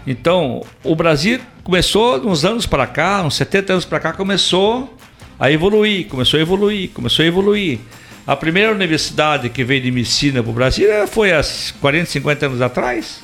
Então, 0.06 0.64
o 0.84 0.96
Brasil 0.96 1.40
começou 1.64 2.26
uns 2.26 2.46
anos 2.46 2.66
para 2.66 2.88
cá, 2.88 3.22
uns 3.24 3.36
70 3.36 3.74
anos 3.74 3.86
para 3.86 4.00
cá, 4.00 4.14
começou 4.14 4.96
a 5.40 5.52
evoluir, 5.52 6.08
começou 6.08 6.40
a 6.40 6.42
evoluir, 6.42 6.90
começou 6.92 7.24
a 7.24 7.28
evoluir. 7.28 7.80
A 8.26 8.36
primeira 8.36 8.72
universidade 8.72 9.50
que 9.50 9.64
veio 9.64 9.82
de 9.82 9.92
medicina 9.92 10.42
para 10.42 10.50
o 10.50 10.54
Brasil 10.54 10.88
foi 11.08 11.34
há 11.34 11.42
40, 11.82 12.06
50 12.10 12.46
anos 12.46 12.62
atrás. 12.62 13.22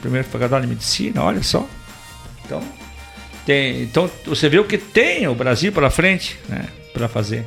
Primeiro 0.00 0.26
faculdade 0.28 0.66
de 0.66 0.72
medicina, 0.72 1.22
olha 1.22 1.42
só. 1.42 1.66
Então, 2.44 2.62
tem, 3.46 3.82
então 3.82 4.10
você 4.26 4.48
vê 4.48 4.58
o 4.58 4.64
que 4.64 4.76
tem 4.76 5.26
o 5.26 5.34
Brasil 5.34 5.72
para 5.72 5.88
frente, 5.88 6.38
né? 6.48 6.68
Para 6.94 7.08
fazer. 7.08 7.44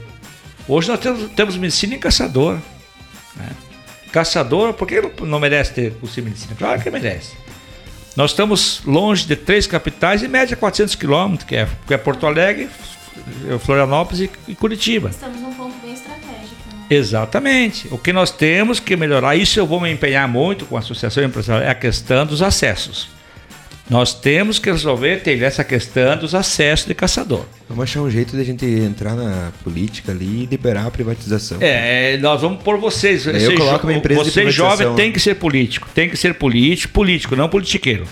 Hoje 0.67 0.89
nós 0.89 0.99
temos, 0.99 1.31
temos 1.31 1.57
medicina 1.57 1.95
em 1.95 1.99
caçador. 1.99 2.59
Né? 3.35 3.49
Caçador, 4.11 4.73
por 4.73 4.87
que 4.87 5.01
não 5.21 5.39
merece 5.39 5.73
ter 5.73 5.93
curso 5.93 6.15
de 6.15 6.21
medicina? 6.21 6.53
Claro 6.57 6.81
que 6.81 6.89
merece. 6.91 7.31
Nós 8.15 8.31
estamos 8.31 8.81
longe 8.85 9.25
de 9.25 9.35
três 9.35 9.65
capitais, 9.65 10.23
em 10.23 10.27
média 10.27 10.57
400 10.57 10.95
quilômetros, 10.95 11.47
que 11.47 11.55
é, 11.55 11.67
que 11.85 11.93
é 11.93 11.97
Porto 11.97 12.25
Alegre, 12.25 12.67
Florianópolis 13.63 14.29
e, 14.47 14.55
Curitiba. 14.55 15.09
Estamos 15.09 15.39
num 15.39 15.53
ponto 15.53 15.75
bem 15.81 15.93
estratégico. 15.93 16.55
Né? 16.73 16.85
Exatamente. 16.89 17.87
O 17.91 17.97
que 17.97 18.11
nós 18.11 18.31
temos 18.31 18.79
que 18.79 18.95
melhorar, 18.95 19.35
isso 19.35 19.59
eu 19.59 19.67
vou 19.67 19.79
me 19.79 19.91
empenhar 19.91 20.27
muito 20.27 20.65
com 20.65 20.75
a 20.75 20.79
Associação 20.79 21.23
Empresarial, 21.23 21.67
é 21.67 21.71
a 21.71 21.75
questão 21.75 22.25
dos 22.25 22.41
acessos. 22.41 23.16
Nós 23.89 24.13
temos 24.13 24.59
que 24.59 24.69
resolver 24.69 25.21
ter 25.21 25.41
essa 25.41 25.63
questão 25.63 26.17
dos 26.17 26.35
acessos 26.35 26.85
de 26.85 26.93
caçador. 26.93 27.45
Vamos 27.69 27.83
achar 27.83 28.01
um 28.01 28.09
jeito 28.09 28.35
de 28.35 28.41
a 28.41 28.45
gente 28.45 28.65
entrar 28.65 29.15
na 29.15 29.51
política 29.63 30.11
ali 30.11 30.43
e 30.43 30.45
liberar 30.45 30.87
a 30.87 30.91
privatização. 30.91 31.57
É, 31.61 32.17
nós 32.17 32.41
vamos 32.41 32.61
por 32.61 32.77
vocês. 32.77 33.25
Eu 33.25 33.33
vocês, 33.33 33.57
coloco 33.57 33.87
uma 33.87 33.93
empresa 33.93 34.23
Você 34.23 34.45
de 34.45 34.51
jovem 34.51 34.93
tem 34.95 35.11
que 35.11 35.19
ser 35.19 35.35
político. 35.35 35.87
Tem 35.95 36.09
que 36.09 36.17
ser 36.17 36.33
político, 36.33 36.93
político, 36.93 37.35
não 37.35 37.47
politiqueiro. 37.47 38.05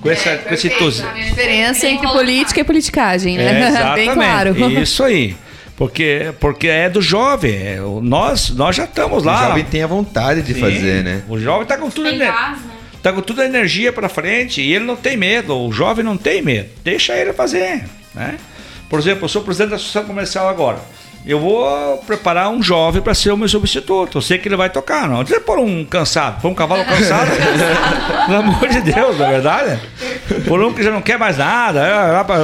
Com, 0.00 0.10
essa, 0.10 0.36
com 0.36 0.54
esse 0.54 0.68
tos... 0.70 1.00
A 1.04 1.12
diferença 1.12 1.86
entre 1.86 2.08
política 2.08 2.60
e 2.60 2.64
politicagem, 2.64 3.36
né? 3.36 3.62
É, 3.62 3.68
exatamente. 3.68 4.06
Bem 4.06 4.14
claro. 4.14 4.56
Isso 4.82 5.04
aí. 5.04 5.36
Porque, 5.76 6.32
porque 6.40 6.66
é 6.66 6.90
do 6.90 7.00
jovem. 7.00 7.54
É, 7.54 7.80
nós, 8.02 8.50
nós 8.50 8.74
já 8.74 8.84
estamos 8.84 9.24
lá. 9.24 9.44
O 9.44 9.48
jovem 9.48 9.64
tem 9.64 9.82
a 9.82 9.86
vontade 9.86 10.42
de 10.42 10.54
Sim. 10.54 10.60
fazer, 10.60 11.04
né? 11.04 11.22
O 11.28 11.38
jovem 11.38 11.62
está 11.62 11.76
com 11.76 11.88
tudo 11.88 12.08
Tem 12.08 12.18
né? 12.18 12.26
gás, 12.26 12.58
né? 12.58 12.79
Tá 13.02 13.12
com 13.12 13.20
toda 13.20 13.42
a 13.42 13.46
energia 13.46 13.92
para 13.92 14.08
frente 14.08 14.60
e 14.60 14.72
ele 14.72 14.84
não 14.84 14.96
tem 14.96 15.16
medo, 15.16 15.56
o 15.56 15.72
jovem 15.72 16.04
não 16.04 16.16
tem 16.16 16.42
medo. 16.42 16.68
Deixa 16.84 17.16
ele 17.16 17.32
fazer, 17.32 17.84
né? 18.14 18.38
Por 18.88 18.98
exemplo, 18.98 19.24
eu 19.24 19.28
sou 19.28 19.42
presidente 19.42 19.70
da 19.70 19.76
Associação 19.76 20.04
Comercial 20.04 20.48
agora. 20.48 20.80
Eu 21.26 21.38
vou 21.38 21.98
preparar 21.98 22.48
um 22.48 22.62
jovem 22.62 23.02
para 23.02 23.12
ser 23.14 23.30
o 23.30 23.36
meu 23.36 23.46
substituto. 23.48 24.16
Eu 24.18 24.22
sei 24.22 24.38
que 24.38 24.48
ele 24.48 24.56
vai 24.56 24.70
tocar, 24.70 25.06
não. 25.06 25.18
Você 25.24 25.38
por 25.38 25.58
um 25.58 25.84
cansado, 25.84 26.40
por 26.40 26.48
um 26.48 26.54
cavalo 26.54 26.82
cansado. 26.84 27.30
Pelo 28.26 28.38
amor 28.38 28.68
de 28.68 28.80
Deus, 28.80 29.18
não 29.18 29.26
é 29.26 29.30
verdade? 29.30 29.80
Por 30.48 30.62
um 30.62 30.72
que 30.72 30.82
já 30.82 30.90
não 30.90 31.02
quer 31.02 31.18
mais 31.18 31.36
nada. 31.36 31.80
Eu, 32.18 32.24
pra- 32.24 32.36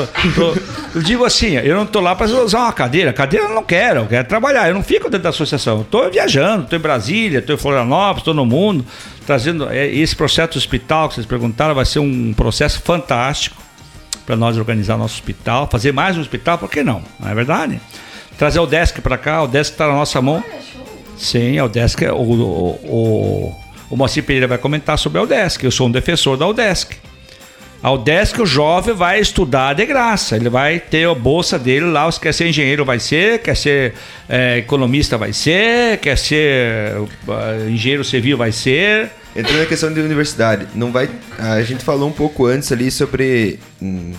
eu- 0.95 1.03
digo 1.03 1.25
assim, 1.25 1.57
eu 1.57 1.75
não 1.75 1.85
estou 1.85 2.03
lá 2.03 2.15
para 2.15 2.27
usar 2.27 2.59
uma 2.61 2.73
cadeira. 2.73 3.15
Cadeira 3.15 3.47
eu 3.47 3.55
não 3.55 3.63
quero, 3.65 4.01
eu 4.01 4.07
quero 4.07 4.29
trabalhar. 4.29 4.69
Eu 4.69 4.75
não 4.75 4.83
fico 4.83 5.05
dentro 5.05 5.23
da 5.23 5.31
associação. 5.31 5.77
Eu 5.79 5.83
estou 5.83 6.11
viajando, 6.11 6.65
estou 6.65 6.79
em 6.79 6.83
Brasília, 6.83 7.39
estou 7.39 7.55
em 7.55 7.59
Florianópolis, 7.59 8.19
estou 8.21 8.35
no 8.35 8.45
mundo, 8.45 8.85
trazendo 9.27 9.71
é, 9.71 9.87
esse 9.87 10.15
processo 10.15 10.53
do 10.53 10.59
hospital 10.59 11.09
que 11.09 11.15
vocês 11.15 11.27
perguntaram, 11.27 11.75
vai 11.75 11.87
ser 11.87 12.01
um 12.01 12.35
processo 12.35 12.83
fantástico 12.83 13.57
para 14.27 14.37
nós 14.37 14.59
organizar 14.59 14.99
nosso 14.99 15.15
hospital, 15.15 15.67
fazer 15.71 15.93
mais 15.93 16.19
um 16.19 16.21
hospital, 16.21 16.59
por 16.59 16.69
que 16.69 16.83
não? 16.83 17.01
Não 17.19 17.31
é 17.31 17.35
verdade? 17.35 17.81
Trazer 18.39 18.61
o 18.61 18.67
desk 18.67 19.01
para 19.01 19.17
cá, 19.17 19.43
o 19.43 19.49
desk 19.49 19.73
está 19.73 19.87
na 19.89 19.95
nossa 19.95 20.21
mão. 20.21 20.45
Sim, 21.17 21.57
é 21.57 21.63
o 21.63 21.69
desk. 21.69 22.03
O, 22.03 22.15
o, 22.15 22.71
o, 22.85 23.57
o 23.91 23.97
Moacir 23.97 24.23
Pereira 24.23 24.47
vai 24.47 24.59
comentar 24.59 24.99
sobre 24.99 25.19
a 25.19 25.23
Udesc. 25.23 25.65
Eu 25.65 25.71
sou 25.71 25.87
um 25.87 25.91
defensor 25.91 26.37
da 26.37 26.47
Udesc. 26.47 26.97
A 27.83 27.93
UDESC, 27.93 28.41
o 28.41 28.47
jovem 28.47 28.95
vai 28.95 29.21
estudar 29.21 29.75
de 29.75 29.87
graça. 29.87 30.35
Ele 30.35 30.49
vai 30.49 30.81
ter 30.81 31.09
a 31.09 31.15
bolsa 31.15 31.59
dele 31.59 31.87
lá. 31.87 32.11
Se 32.11 32.19
quer 32.19 32.33
ser 32.33 32.49
engenheiro, 32.49 32.85
vai 32.85 32.99
ser. 32.99 33.39
Quer 33.41 33.57
ser 33.57 33.95
é, 34.29 34.59
economista, 34.59 35.17
vai 35.17 35.33
ser. 35.33 35.99
Quer 35.99 36.19
ser 36.19 36.97
uh, 36.99 37.71
engenheiro 37.71 38.03
civil, 38.03 38.37
vai 38.37 38.51
ser. 38.51 39.11
Entrando 39.37 39.59
na 39.59 39.67
questão 39.67 39.93
de 39.93 40.01
universidade, 40.01 40.67
não 40.75 40.91
vai. 40.91 41.09
A 41.39 41.63
gente 41.63 41.85
falou 41.85 42.09
um 42.09 42.13
pouco 42.13 42.47
antes 42.47 42.73
ali 42.73 42.91
sobre. 42.91 43.61
hum, 43.81 44.13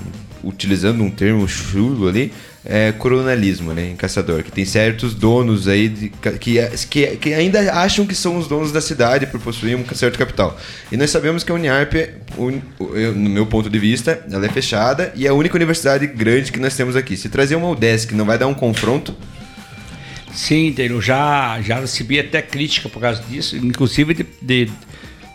utilizando 0.43 1.03
um 1.03 1.09
termo 1.09 1.47
chulo 1.47 2.07
ali, 2.07 2.31
é 2.69 2.91
coronalismo, 2.91 3.73
né, 3.73 3.91
em 3.91 3.95
caçador, 3.95 4.43
que 4.43 4.51
tem 4.51 4.65
certos 4.65 5.13
donos 5.13 5.67
aí 5.69 5.87
de 5.87 6.09
que, 6.39 6.59
que, 6.89 7.07
que 7.15 7.33
ainda 7.33 7.71
acham 7.73 8.05
que 8.05 8.13
são 8.13 8.37
os 8.37 8.45
donos 8.47 8.73
da 8.73 8.81
cidade 8.81 9.25
por 9.25 9.39
possuir 9.39 9.77
um 9.77 9.85
certo 9.95 10.17
capital. 10.19 10.59
E 10.91 10.97
nós 10.97 11.09
sabemos 11.09 11.43
que 11.45 11.51
a 11.51 11.55
Uniarp, 11.55 11.93
un- 12.37 12.61
no 13.15 13.29
meu 13.29 13.45
ponto 13.45 13.69
de 13.69 13.79
vista, 13.79 14.21
ela 14.29 14.45
é 14.45 14.49
fechada 14.49 15.13
e 15.15 15.25
é 15.25 15.29
a 15.29 15.33
única 15.33 15.55
universidade 15.55 16.05
grande 16.07 16.51
que 16.51 16.59
nós 16.59 16.75
temos 16.75 16.95
aqui. 16.97 17.15
Se 17.15 17.29
trazer 17.29 17.55
uma 17.55 17.69
UDESC 17.69 18.13
não 18.13 18.25
vai 18.25 18.37
dar 18.37 18.47
um 18.47 18.53
confronto, 18.53 19.15
Sim, 20.33 20.75
eu 20.77 21.01
já, 21.01 21.59
já 21.61 21.79
recebi 21.79 22.19
até 22.19 22.41
crítica 22.43 22.87
por 22.89 22.99
causa 22.99 23.23
disso, 23.27 23.57
inclusive 23.57 24.13
de, 24.13 24.25
de, 24.39 24.71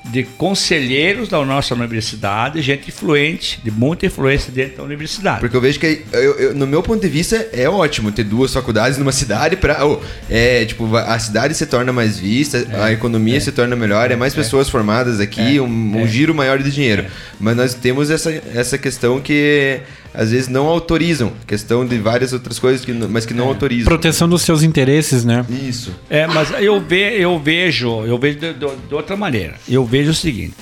de 0.04 0.24
conselheiros 0.24 1.28
da 1.28 1.44
nossa 1.44 1.74
universidade, 1.74 2.60
gente 2.60 2.88
influente, 2.88 3.60
de 3.62 3.70
muita 3.70 4.06
influência 4.06 4.52
dentro 4.52 4.78
da 4.78 4.82
universidade. 4.82 5.40
Porque 5.40 5.56
eu 5.56 5.60
vejo 5.60 5.78
que, 5.78 6.02
eu- 6.12 6.38
eu- 6.38 6.54
no 6.54 6.66
meu 6.66 6.82
ponto 6.82 7.00
de 7.00 7.08
vista, 7.08 7.48
é 7.52 7.68
ótimo 7.68 8.10
ter 8.10 8.24
duas 8.24 8.52
faculdades 8.52 8.98
numa 8.98 9.12
cidade 9.12 9.56
pra. 9.56 9.86
oh, 9.86 10.00
é, 10.28 10.64
tipo, 10.64 10.94
a 10.96 11.18
cidade 11.18 11.54
se 11.54 11.66
torna 11.66 11.92
mais 11.92 12.18
vista, 12.18 12.66
a 12.82 12.92
economia 12.92 13.40
se 13.40 13.52
torna 13.52 13.76
melhor, 13.76 14.10
é 14.10 14.16
mais 14.16 14.34
pessoas 14.34 14.68
formadas 14.68 15.20
aqui, 15.20 15.60
um, 15.60 15.96
um 16.02 16.06
giro 16.06 16.34
maior 16.34 16.58
de 16.60 16.70
dinheiro. 16.70 17.06
Mas 17.38 17.56
nós 17.56 17.74
temos 17.74 18.10
essa, 18.10 18.30
essa 18.54 18.76
questão 18.76 19.20
que 19.20 19.80
às 20.14 20.30
vezes 20.30 20.48
não 20.48 20.66
autorizam. 20.66 21.32
Questão 21.46 21.86
de 21.86 21.98
várias 21.98 22.32
outras 22.32 22.58
coisas, 22.58 22.84
que, 22.84 22.92
mas 22.92 23.24
que 23.26 23.32
não 23.34 23.48
autorizam. 23.48 23.86
Proteção 23.86 24.28
dos 24.28 24.42
seus 24.42 24.62
interesses, 24.62 25.24
né? 25.24 25.44
Isso. 25.48 25.94
É, 26.10 26.26
mas 26.26 26.50
eu, 26.60 26.80
ve, 26.80 27.20
eu 27.20 27.38
vejo, 27.38 28.04
eu 28.04 28.18
vejo 28.18 28.38
de, 28.38 28.52
de- 28.54 28.76
de 28.88 28.94
outra 28.94 29.16
maneira. 29.16 29.54
Eu 29.68 29.84
vejo 29.84 30.10
o 30.10 30.14
seguinte: 30.14 30.54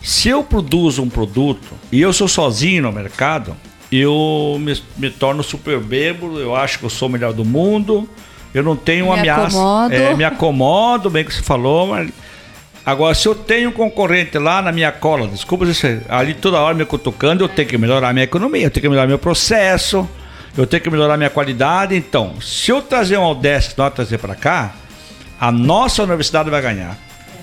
se 0.00 0.28
eu 0.28 0.42
produzo 0.42 1.02
um 1.02 1.08
produto 1.08 1.68
e 1.92 2.00
eu 2.00 2.12
sou 2.12 2.28
sozinho 2.28 2.82
no 2.82 2.92
mercado, 2.92 3.56
eu 3.90 4.56
me, 4.60 4.80
me 4.96 5.10
torno 5.10 5.42
super 5.42 5.78
bêbado, 5.80 6.38
eu 6.38 6.54
acho 6.54 6.78
que 6.78 6.84
eu 6.84 6.90
sou 6.90 7.08
o 7.08 7.10
melhor 7.12 7.32
do 7.32 7.44
mundo, 7.44 8.08
eu 8.54 8.62
não 8.62 8.76
tenho 8.76 9.06
Me 9.12 9.18
ameaça. 9.18 9.56
acomodo. 9.58 9.94
É, 9.94 10.14
me 10.16 10.24
acomodo, 10.24 11.10
bem 11.10 11.24
que 11.24 11.34
você 11.34 11.42
falou, 11.42 11.86
mas. 11.86 12.10
Agora, 12.88 13.14
se 13.14 13.28
eu 13.28 13.34
tenho 13.34 13.68
um 13.68 13.72
concorrente 13.72 14.38
lá 14.38 14.62
na 14.62 14.72
minha 14.72 14.90
cola, 14.90 15.28
desculpa 15.28 15.66
ali 16.08 16.32
toda 16.32 16.58
hora 16.58 16.74
me 16.74 16.86
cutucando, 16.86 17.44
eu 17.44 17.48
tenho 17.50 17.68
que 17.68 17.76
melhorar 17.76 18.14
minha 18.14 18.24
economia, 18.24 18.64
eu 18.64 18.70
tenho 18.70 18.80
que 18.80 18.88
melhorar 18.88 19.06
meu 19.06 19.18
processo, 19.18 20.08
eu 20.56 20.66
tenho 20.66 20.82
que 20.82 20.88
melhorar 20.88 21.18
minha 21.18 21.28
qualidade. 21.28 21.94
Então, 21.94 22.40
se 22.40 22.70
eu 22.70 22.80
trazer 22.80 23.18
um 23.18 23.24
Aldesc, 23.24 23.76
nós 23.76 23.92
trazer 23.92 24.16
para 24.16 24.34
cá, 24.34 24.72
a 25.38 25.52
nossa 25.52 26.02
universidade 26.02 26.48
vai 26.48 26.62
ganhar. 26.62 26.96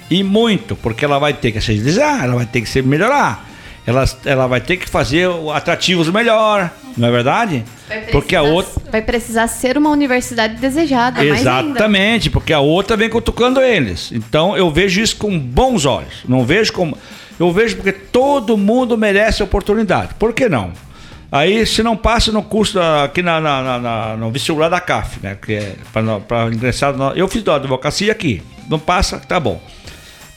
E 0.10 0.24
muito, 0.24 0.76
porque 0.76 1.06
ela 1.06 1.20
vai 1.20 1.36
ter 1.36 1.52
que 1.52 1.62
se 1.62 1.74
agilizar, 1.74 2.24
ela 2.24 2.38
vai 2.38 2.48
ter 2.48 2.62
que 2.62 2.68
se 2.68 2.82
melhorar. 2.82 3.48
Ela, 3.88 4.04
ela 4.26 4.48
vai 4.48 4.60
ter 4.60 4.78
que 4.78 4.90
fazer 4.90 5.30
atrativos 5.54 6.10
melhor, 6.10 6.72
não 6.98 7.08
é 7.08 7.12
verdade? 7.12 7.64
Porque 8.12 8.36
a 8.36 8.42
outra. 8.42 8.82
Vai 8.92 9.02
precisar 9.02 9.48
ser 9.48 9.78
uma 9.78 9.92
universidade 9.92 10.56
desejada. 10.56 11.24
Exatamente, 11.24 12.30
porque 12.32 12.52
a 12.52 12.60
outra 12.60 12.98
vem 12.98 13.10
cutucando 13.10 13.62
eles. 13.62 14.12
Então 14.12 14.58
eu 14.58 14.72
vejo 14.72 15.00
isso 15.02 15.16
com 15.18 15.38
bons 15.38 15.86
olhos. 15.86 16.24
Não 16.28 16.44
vejo 16.44 16.74
como. 16.74 16.98
Eu 17.40 17.52
vejo 17.52 17.76
porque 17.76 17.92
todo 17.92 18.58
mundo 18.58 18.98
merece 18.98 19.44
oportunidade. 19.44 20.16
Por 20.16 20.34
que 20.34 20.50
não? 20.50 20.72
Aí, 21.32 21.66
se 21.66 21.84
não 21.84 21.98
passa 21.98 22.32
no 22.32 22.42
curso 22.42 22.80
aqui 22.80 23.22
na, 23.22 23.42
na- 23.42 23.80
na- 23.80 24.16
no 24.18 24.32
vestibular 24.32 24.70
da 24.70 24.80
CAF, 24.80 25.20
né? 25.22 25.38
Que 25.40 25.54
é 25.56 25.76
para 26.28 26.46
ingressar. 26.48 26.96
eu 27.16 27.28
fiz 27.28 27.44
da 27.44 27.56
advocacia 27.56 28.12
aqui. 28.12 28.42
Não 28.70 28.80
passa, 28.80 29.20
tá 29.20 29.40
bom. 29.40 29.62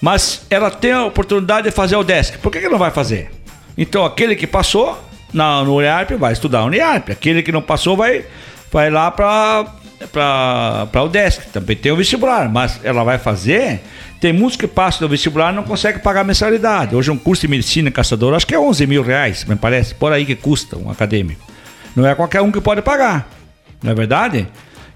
Mas 0.00 0.42
ela 0.50 0.70
tem 0.70 0.92
a 0.92 1.04
oportunidade 1.04 1.68
de 1.68 1.70
fazer 1.70 1.96
o 1.96 2.04
desk. 2.04 2.38
Por 2.38 2.52
que, 2.52 2.60
que 2.60 2.68
não 2.68 2.78
vai 2.78 2.90
fazer? 2.90 3.30
Então, 3.78 4.04
aquele 4.04 4.34
que 4.34 4.46
passou 4.46 5.00
na, 5.32 5.62
no 5.62 5.76
Uniarp 5.76 6.10
vai 6.12 6.32
estudar 6.32 6.62
no 6.62 6.66
Uniarp. 6.66 7.10
Aquele 7.10 7.44
que 7.44 7.52
não 7.52 7.62
passou 7.62 7.96
vai, 7.96 8.24
vai 8.72 8.90
lá 8.90 9.08
para 9.10 9.66
para 10.12 11.02
o 11.02 11.08
desk. 11.08 11.50
Também 11.52 11.76
tem 11.76 11.90
o 11.92 11.96
vestibular, 11.96 12.48
mas 12.48 12.80
ela 12.84 13.04
vai 13.04 13.18
fazer. 13.18 13.80
Tem 14.20 14.32
muitos 14.32 14.56
que 14.56 14.66
passam 14.66 15.02
no 15.02 15.08
vestibular 15.08 15.52
e 15.52 15.56
não 15.56 15.62
conseguem 15.62 16.00
pagar 16.00 16.24
mensalidade. 16.24 16.94
Hoje, 16.94 17.10
um 17.10 17.16
curso 17.16 17.42
de 17.42 17.48
medicina 17.48 17.90
caçador, 17.90 18.34
acho 18.34 18.46
que 18.46 18.54
é 18.54 18.58
11 18.58 18.86
mil 18.86 19.02
reais, 19.02 19.44
me 19.44 19.56
parece. 19.56 19.94
Por 19.94 20.12
aí 20.12 20.24
que 20.24 20.34
custa 20.34 20.76
um 20.76 20.90
acadêmico. 20.90 21.40
Não 21.94 22.06
é 22.06 22.14
qualquer 22.14 22.40
um 22.42 22.50
que 22.50 22.60
pode 22.60 22.82
pagar. 22.82 23.28
Não 23.82 23.92
é 23.92 23.94
verdade? 23.94 24.48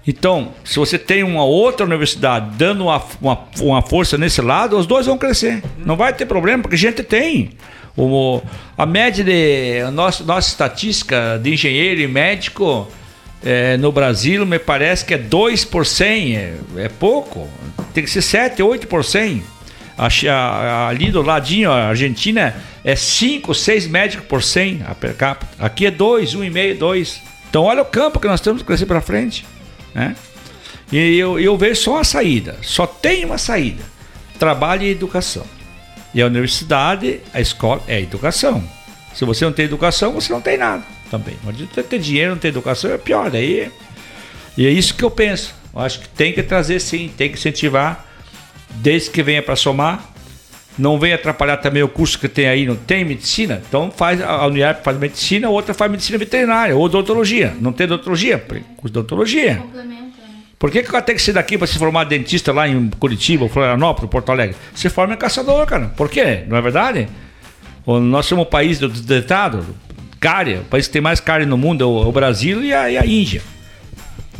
Então, 0.05 0.53
se 0.63 0.77
você 0.77 0.99
tem 0.99 1.23
uma 1.23 1.45
outra 1.45 1.85
universidade 1.85 2.51
dando 2.57 2.83
uma, 2.83 3.01
uma, 3.21 3.39
uma 3.61 3.81
força 3.81 4.17
nesse 4.17 4.41
lado, 4.41 4.77
os 4.77 4.85
dois 4.85 5.05
vão 5.05 5.17
crescer. 5.17 5.63
Não 5.77 5.95
vai 5.95 6.13
ter 6.13 6.25
problema, 6.25 6.61
porque 6.61 6.75
gente 6.75 7.01
tem. 7.03 7.51
O, 7.95 8.41
a 8.77 8.85
média 8.85 9.23
de. 9.23 9.81
A 9.85 9.91
nossa, 9.91 10.23
nossa 10.23 10.49
estatística 10.49 11.39
de 11.41 11.53
engenheiro 11.53 12.01
e 12.01 12.07
médico 12.07 12.87
eh, 13.43 13.77
no 13.77 13.91
Brasil 13.91 14.45
me 14.47 14.57
parece 14.57 15.05
que 15.05 15.13
é 15.13 15.17
2 15.17 15.63
por 15.65 15.85
100. 15.85 16.35
É, 16.35 16.53
é 16.77 16.89
pouco. 16.89 17.47
Tem 17.93 18.03
que 18.03 18.09
ser 18.09 18.21
7, 18.23 18.63
8 18.63 18.87
por 18.87 19.05
100. 19.05 19.43
A 19.95 20.07
a- 20.31 20.87
Ali 20.87 21.11
do 21.11 21.21
ladinho, 21.21 21.69
a 21.71 21.89
Argentina 21.89 22.55
é 22.83 22.95
5, 22.95 23.53
6 23.53 23.85
médicos 23.87 24.25
por 24.25 24.41
100 24.41 24.81
a 24.87 24.95
per 24.95 25.13
capita. 25.15 25.51
Aqui 25.63 25.85
é 25.85 25.91
2, 25.91 26.33
1,5, 26.35 26.77
2. 26.79 27.21
Então 27.49 27.63
olha 27.63 27.83
o 27.83 27.85
campo 27.85 28.19
que 28.19 28.27
nós 28.27 28.41
temos 28.41 28.63
que 28.63 28.67
crescer 28.67 28.87
para 28.87 29.01
frente. 29.01 29.45
Né? 29.93 30.15
E 30.91 31.15
eu, 31.19 31.39
eu 31.39 31.55
vejo 31.55 31.79
só 31.81 31.91
uma 31.93 32.03
saída. 32.03 32.55
Só 32.63 32.87
tem 32.87 33.23
uma 33.23 33.37
saída. 33.37 33.83
Trabalho 34.39 34.81
e 34.81 34.89
educação. 34.89 35.45
E 36.13 36.21
a 36.21 36.27
universidade, 36.27 37.21
a 37.33 37.41
escola, 37.41 37.81
é 37.87 37.95
a 37.95 38.01
educação. 38.01 38.63
Se 39.13 39.25
você 39.25 39.45
não 39.45 39.51
tem 39.51 39.65
educação, 39.65 40.13
você 40.13 40.31
não 40.31 40.41
tem 40.41 40.57
nada 40.57 40.83
também. 41.09 41.35
Não 41.43 41.49
adianta 41.49 41.83
ter 41.83 41.99
dinheiro, 41.99 42.31
não 42.31 42.37
ter 42.37 42.49
educação, 42.49 42.91
é 42.91 42.97
pior. 42.97 43.29
Daí, 43.29 43.71
e 44.57 44.65
é 44.65 44.69
isso 44.69 44.93
que 44.95 45.03
eu 45.03 45.11
penso. 45.11 45.53
Eu 45.73 45.81
acho 45.81 45.99
que 45.99 46.09
tem 46.09 46.33
que 46.33 46.43
trazer 46.43 46.79
sim, 46.79 47.11
tem 47.17 47.29
que 47.29 47.37
incentivar, 47.37 48.05
desde 48.75 49.09
que 49.09 49.23
venha 49.23 49.41
para 49.41 49.55
somar. 49.55 50.09
Não 50.75 50.99
venha 50.99 51.15
atrapalhar 51.15 51.57
também 51.57 51.83
o 51.83 51.87
curso 51.87 52.17
que 52.17 52.27
tem 52.27 52.47
aí, 52.47 52.65
não 52.65 52.75
tem 52.75 53.05
medicina? 53.05 53.61
Então 53.67 53.91
faz 53.91 54.19
a 54.19 54.47
Uniarp 54.47 54.83
faz 54.83 54.97
medicina, 54.97 55.47
a 55.47 55.51
outra 55.51 55.71
faz 55.71 55.91
medicina 55.91 56.17
veterinária 56.17 56.75
ou 56.75 56.83
odontologia. 56.83 57.55
Não 57.61 57.71
tem 57.71 57.85
odontologia? 57.85 58.39
Curso 58.39 58.91
de 58.91 58.97
odontologia. 58.97 59.57
Complementa, 59.57 59.83
né? 59.83 60.02
Por 60.63 60.71
que, 60.71 60.81
que 60.81 60.95
o 60.95 61.01
tem 61.01 61.13
que 61.13 61.21
ser 61.21 61.33
daqui 61.33 61.57
para 61.57 61.67
se 61.67 61.77
formar 61.77 62.05
dentista 62.05 62.53
lá 62.53 62.65
em 62.65 62.89
Curitiba, 62.97 63.49
Florianópolis, 63.49 64.09
Porto 64.09 64.31
Alegre? 64.31 64.55
Se 64.73 64.87
forma 64.87 65.13
em 65.13 65.17
caçador, 65.17 65.65
cara. 65.65 65.87
Por 65.87 66.09
quê? 66.09 66.43
Não 66.47 66.55
é 66.55 66.61
verdade? 66.61 67.09
Nós 67.85 68.25
somos 68.27 68.43
o 68.45 68.49
país 68.49 68.79
do 68.79 68.87
detetado, 68.87 69.65
cárie, 70.21 70.59
o 70.59 70.63
país 70.63 70.87
que 70.87 70.93
tem 70.93 71.01
mais 71.01 71.19
cárie 71.19 71.45
no 71.45 71.57
mundo 71.57 71.83
é 71.83 71.85
o, 71.85 72.03
é 72.03 72.05
o 72.05 72.11
Brasil 72.13 72.63
e 72.63 72.73
a, 72.73 72.89
e 72.89 72.97
a 72.97 73.05
Índia. 73.05 73.41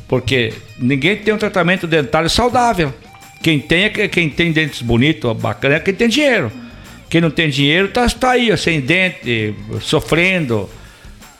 Porque 0.07 0.53
ninguém 0.79 1.17
tem 1.17 1.33
um 1.33 1.37
tratamento 1.37 1.85
dentário 1.85 2.29
saudável. 2.29 2.93
Quem 3.41 3.59
tem 3.59 3.83
é 3.83 3.89
que- 3.89 4.07
quem 4.07 4.29
tem 4.29 4.53
dentes 4.53 4.81
bonitos, 4.81 5.35
bacana, 5.35 5.75
é 5.75 5.79
quem 5.81 5.93
tem 5.93 6.07
dinheiro. 6.07 6.49
Quem 7.09 7.19
não 7.19 7.31
tem 7.31 7.49
dinheiro 7.49 7.89
tá, 7.89 8.07
tá 8.07 8.31
aí, 8.31 8.57
sem 8.57 8.79
dente, 8.79 9.53
sofrendo. 9.81 10.69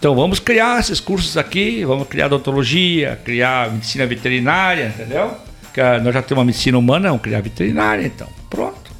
Então 0.04 0.14
vamos 0.14 0.38
criar 0.38 0.82
esses 0.82 1.00
cursos 1.00 1.38
aqui, 1.38 1.86
vamos 1.86 2.10
criar 2.10 2.26
odontologia, 2.26 3.18
criar 3.24 3.72
medicina 3.72 4.06
veterinária, 4.06 4.94
entendeu? 4.94 5.32
Que, 5.74 5.80
ah, 5.80 5.98
nós 5.98 6.14
já 6.14 6.22
temos 6.22 6.40
uma 6.40 6.46
medicina 6.48 6.78
humana, 6.78 7.08
vamos 7.08 7.24
criar 7.24 7.40
veterinária, 7.40 8.06
então. 8.06 8.28
Pronto. 8.50 8.92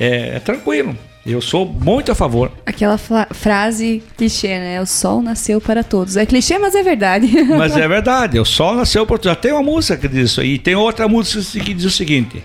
É, 0.00 0.34
é 0.34 0.40
tranquilo. 0.40 0.98
Eu 1.24 1.40
sou 1.40 1.64
muito 1.64 2.10
a 2.10 2.14
favor. 2.16 2.50
Aquela 2.66 2.98
frase 2.98 4.02
clichê, 4.16 4.48
né? 4.48 4.80
O 4.82 4.86
sol 4.86 5.22
nasceu 5.22 5.60
para 5.60 5.84
todos. 5.84 6.16
É 6.16 6.26
clichê, 6.26 6.58
mas 6.58 6.74
é 6.74 6.82
verdade. 6.82 7.28
Mas 7.56 7.76
é 7.76 7.86
verdade, 7.86 8.40
o 8.40 8.44
sol 8.44 8.74
nasceu 8.74 9.06
por 9.06 9.22
Já 9.22 9.36
tem 9.36 9.52
uma 9.52 9.62
música 9.62 9.96
que 9.96 10.08
diz 10.08 10.32
isso 10.32 10.40
aí. 10.40 10.54
E 10.54 10.58
tem 10.58 10.74
outra 10.74 11.06
música 11.06 11.40
que 11.60 11.72
diz 11.72 11.84
o 11.84 11.90
seguinte: 11.90 12.42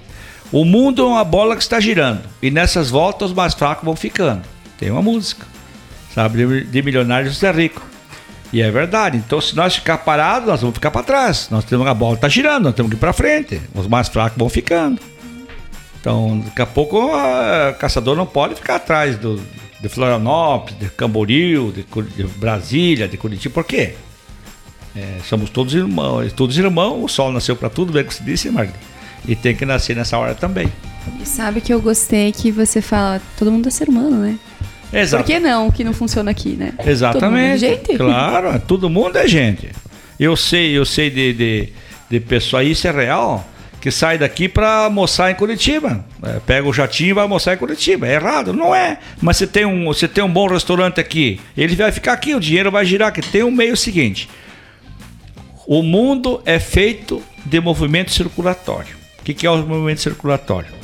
O 0.52 0.64
mundo 0.64 1.02
é 1.02 1.06
uma 1.08 1.24
bola 1.24 1.56
que 1.56 1.64
está 1.64 1.80
girando. 1.80 2.22
E 2.44 2.52
nessas 2.52 2.92
voltas 2.92 3.32
os 3.32 3.36
mais 3.36 3.56
fracos 3.56 3.84
vão 3.84 3.96
ficando. 3.96 4.44
Tem 4.78 4.92
uma 4.92 5.02
música. 5.02 5.48
Sabe? 6.14 6.46
De, 6.46 6.64
de 6.66 6.82
milionários 6.84 7.42
é 7.42 7.52
rico. 7.52 7.93
E 8.54 8.62
é 8.62 8.70
verdade. 8.70 9.18
Então, 9.18 9.42
se 9.42 9.56
nós 9.56 9.76
ficar 9.76 9.98
parados, 9.98 10.48
nós 10.48 10.62
vamos 10.62 10.76
ficar 10.76 10.92
para 10.92 11.02
trás. 11.02 11.48
Nós 11.50 11.66
temos 11.66 11.88
a 11.88 11.94
bola 11.94 12.14
está 12.14 12.30
girando, 12.30 12.66
nós 12.66 12.76
temos 12.76 12.92
que 12.92 12.96
ir 12.96 13.00
para 13.00 13.12
frente. 13.12 13.60
Os 13.74 13.88
mais 13.88 14.08
fracos 14.08 14.38
vão 14.38 14.48
ficando. 14.48 15.02
Então, 16.00 16.40
daqui 16.40 16.62
a 16.62 16.66
pouco, 16.66 17.00
o 17.00 17.74
caçador 17.80 18.16
não 18.16 18.28
pode 18.28 18.54
ficar 18.54 18.76
atrás 18.76 19.18
do, 19.18 19.42
de 19.82 19.90
Florianópolis, 19.90 20.78
de 20.78 20.90
Camboriú, 20.90 21.72
de, 21.72 21.84
de 22.16 22.24
Brasília, 22.38 23.08
de 23.08 23.18
Curitiba. 23.18 23.54
Por 23.56 23.64
quê? 23.64 23.96
É, 24.96 25.18
somos 25.28 25.50
todos 25.50 25.74
irmãos, 25.74 26.32
todos 26.34 26.56
irmãos, 26.56 27.04
o 27.04 27.08
sol 27.08 27.32
nasceu 27.32 27.56
para 27.56 27.70
tudo, 27.70 27.92
bem 27.92 28.04
que 28.04 28.14
se 28.14 28.24
disse, 28.24 28.52
Marli. 28.52 28.72
E 29.28 29.36
tem 29.36 29.56
que 29.56 29.66
nascer 29.66 29.96
nessa 29.96 30.16
hora 30.18 30.36
também. 30.36 30.72
E 31.20 31.26
sabe 31.26 31.60
que 31.60 31.74
eu 31.74 31.82
gostei 31.82 32.32
que 32.32 32.52
você 32.52 32.82
fala, 32.82 33.20
todo 33.36 33.52
mundo 33.52 33.68
é 33.68 33.72
ser 33.72 33.90
humano, 33.90 34.18
né? 34.18 34.38
Exato. 34.94 35.24
Por 35.24 35.32
que 35.32 35.40
não 35.40 35.72
que 35.72 35.84
não 35.84 35.94
funciona 35.94 36.32
aqui, 36.32 36.50
né? 36.50 36.74
Exatamente. 36.86 37.20
Todo 37.20 37.32
mundo 37.32 37.48
é 37.48 37.58
gente. 37.58 37.98
Claro, 37.98 38.60
todo 38.68 38.90
mundo 38.90 39.18
é 39.18 39.28
gente. 39.28 39.70
Eu 40.20 40.36
sei, 40.36 40.78
eu 40.78 40.86
sei 40.86 41.10
de, 41.10 41.34
de, 41.34 41.70
de 42.10 42.20
pessoa, 42.20 42.64
isso 42.64 42.88
é 42.88 42.92
real, 42.92 43.46
que 43.82 43.90
sai 43.92 44.18
daqui 44.18 44.48
para 44.48 44.86
almoçar 44.86 45.32
em 45.32 45.36
Curitiba. 45.36 46.06
É, 46.24 46.40
pega 46.46 46.68
o 46.68 46.74
jatinho 46.74 47.10
e 47.10 47.14
vai 47.14 47.24
almoçar 47.24 47.54
em 47.54 47.58
Curitiba. 47.58 48.08
É 48.08 48.14
errado? 48.14 48.54
Não 48.54 48.74
é. 48.74 49.00
Mas 49.22 49.38
você 49.38 49.48
tem, 49.48 49.66
um, 49.66 49.86
você 49.86 50.08
tem 50.08 50.24
um 50.24 50.32
bom 50.32 50.48
restaurante 50.48 51.00
aqui, 51.00 51.42
ele 51.58 51.76
vai 51.76 51.92
ficar 51.92 52.14
aqui, 52.14 52.36
o 52.36 52.40
dinheiro 52.40 52.72
vai 52.72 52.86
girar, 52.86 53.12
que 53.12 53.22
tem 53.22 53.44
um 53.44 53.52
meio 53.52 53.76
seguinte. 53.76 54.30
O 55.66 55.82
mundo 55.82 56.42
é 56.46 56.60
feito 56.60 57.22
de 57.46 57.60
movimento 57.60 58.12
circulatório. 58.12 58.96
O 59.20 59.24
que, 59.24 59.34
que 59.34 59.48
é 59.48 59.50
o 59.50 59.58
movimento 59.58 60.02
circulatório? 60.02 60.83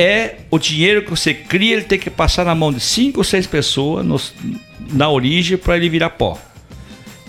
É 0.00 0.36
o 0.48 0.58
dinheiro 0.60 1.02
que 1.02 1.10
você 1.10 1.34
cria, 1.34 1.72
ele 1.74 1.82
tem 1.82 1.98
que 1.98 2.08
passar 2.08 2.44
na 2.44 2.54
mão 2.54 2.72
de 2.72 2.78
cinco 2.78 3.18
ou 3.18 3.24
seis 3.24 3.48
pessoas 3.48 4.06
nos- 4.06 4.32
na 4.92 5.10
origem 5.10 5.58
para 5.58 5.76
ele 5.76 5.88
virar 5.88 6.10
pó. 6.10 6.38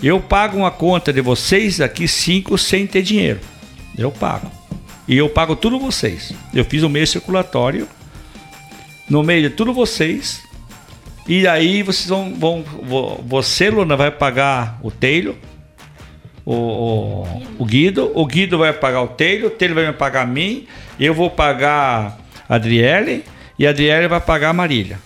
Eu 0.00 0.20
pago 0.20 0.56
uma 0.56 0.70
conta 0.70 1.12
de 1.12 1.20
vocês 1.20 1.80
aqui 1.80 2.06
cinco 2.06 2.56
sem 2.56 2.86
ter 2.86 3.02
dinheiro. 3.02 3.40
Eu 3.98 4.12
pago. 4.12 4.50
E 5.08 5.16
eu 5.16 5.28
pago 5.28 5.56
tudo 5.56 5.80
vocês. 5.80 6.32
Eu 6.54 6.64
fiz 6.64 6.84
o 6.84 6.88
meio 6.88 7.06
circulatório 7.08 7.88
no 9.08 9.24
meio 9.24 9.50
de 9.50 9.56
tudo 9.56 9.72
vocês. 9.74 10.40
E 11.28 11.48
aí 11.48 11.82
vocês 11.82 12.08
vão, 12.08 12.32
vão 12.34 12.62
vo- 12.62 13.20
você, 13.26 13.68
Luna, 13.68 13.96
vai 13.96 14.12
pagar 14.12 14.78
o 14.80 14.90
telho, 14.92 15.36
o, 16.46 16.54
o, 16.54 17.42
o 17.58 17.64
Guido, 17.64 18.10
o 18.14 18.24
Guido 18.24 18.58
vai 18.58 18.72
pagar 18.72 19.02
o 19.02 19.08
telho, 19.08 19.48
o 19.48 19.50
telho 19.50 19.74
vai 19.74 19.86
me 19.86 19.92
pagar 19.92 20.22
a 20.22 20.26
mim, 20.26 20.66
eu 20.98 21.12
vou 21.12 21.28
pagar 21.30 22.19
Adriele 22.50 23.24
e 23.56 23.64
Adriele 23.64 24.08
vai 24.08 24.20
pagar 24.20 24.50
a 24.50 24.52
Marília. 24.52 24.98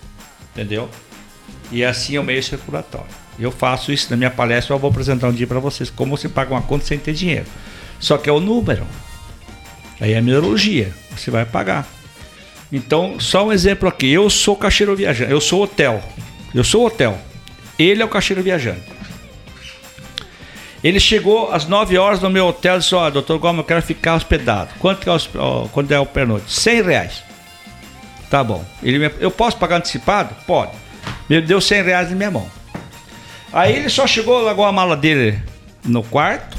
Entendeu? 0.51 0.89
E 1.71 1.85
assim 1.85 2.15
é 2.15 2.19
o 2.19 2.23
meio 2.23 2.41
circulatório. 2.41 3.07
Eu 3.37 3.51
faço 3.51 3.91
isso 3.91 4.07
na 4.09 4.17
minha 4.17 4.31
palestra, 4.31 4.73
eu 4.73 4.79
vou 4.79 4.89
apresentar 4.89 5.27
um 5.27 5.31
dia 5.31 5.45
para 5.45 5.59
vocês 5.59 5.91
como 5.91 6.17
você 6.17 6.27
paga 6.27 6.51
uma 6.51 6.61
conta 6.63 6.85
sem 6.85 6.97
ter 6.97 7.13
dinheiro. 7.13 7.45
Só 7.99 8.17
que 8.17 8.27
é 8.27 8.33
o 8.33 8.39
número. 8.39 8.87
Aí 10.01 10.13
é 10.13 10.17
a 10.17 10.21
numerologia, 10.21 10.91
você 11.15 11.29
vai 11.29 11.45
pagar. 11.45 11.87
Então, 12.71 13.19
só 13.19 13.45
um 13.45 13.53
exemplo 13.53 13.87
aqui. 13.87 14.11
Eu 14.11 14.27
sou 14.27 14.55
caixeiro 14.55 14.95
viajante, 14.95 15.31
eu 15.31 15.39
sou 15.39 15.63
hotel. 15.63 16.01
Eu 16.53 16.63
sou 16.63 16.87
hotel. 16.87 17.17
Ele 17.77 18.01
é 18.01 18.05
o 18.05 18.09
caixeiro 18.09 18.41
viajante. 18.41 18.95
Ele 20.83 20.99
chegou 20.99 21.51
às 21.51 21.67
9 21.67 21.97
horas 21.97 22.21
no 22.21 22.29
meu 22.29 22.47
hotel 22.47 22.77
e 22.77 22.79
disse: 22.79 22.95
Ó, 22.95 23.09
doutor 23.09 23.37
Gomes, 23.37 23.59
eu 23.59 23.63
quero 23.63 23.81
ficar 23.81 24.15
hospedado. 24.15 24.71
Quanto 24.79 25.09
é, 25.09 25.17
ó, 25.37 25.67
quanto 25.67 25.91
é 25.91 25.99
o 25.99 26.05
pernoite? 26.05 26.51
100 26.51 26.81
reais. 26.81 27.23
Tá 28.35 28.43
bom. 28.43 28.65
Ele 28.83 28.99
me- 28.99 29.15
eu 29.21 29.31
posso 29.31 29.55
pagar 29.55 29.77
antecipado? 29.77 30.35
Pode. 30.45 30.73
Ele 31.29 31.43
deu 31.43 31.61
100 31.61 31.83
reais 31.83 32.09
na 32.09 32.17
minha 32.17 32.29
mão. 32.29 32.45
Aí 33.53 33.73
ele 33.77 33.87
só 33.87 34.05
chegou, 34.05 34.41
largou 34.41 34.65
a 34.65 34.73
mala 34.73 34.97
dele 34.97 35.41
no 35.85 36.03
quarto 36.03 36.57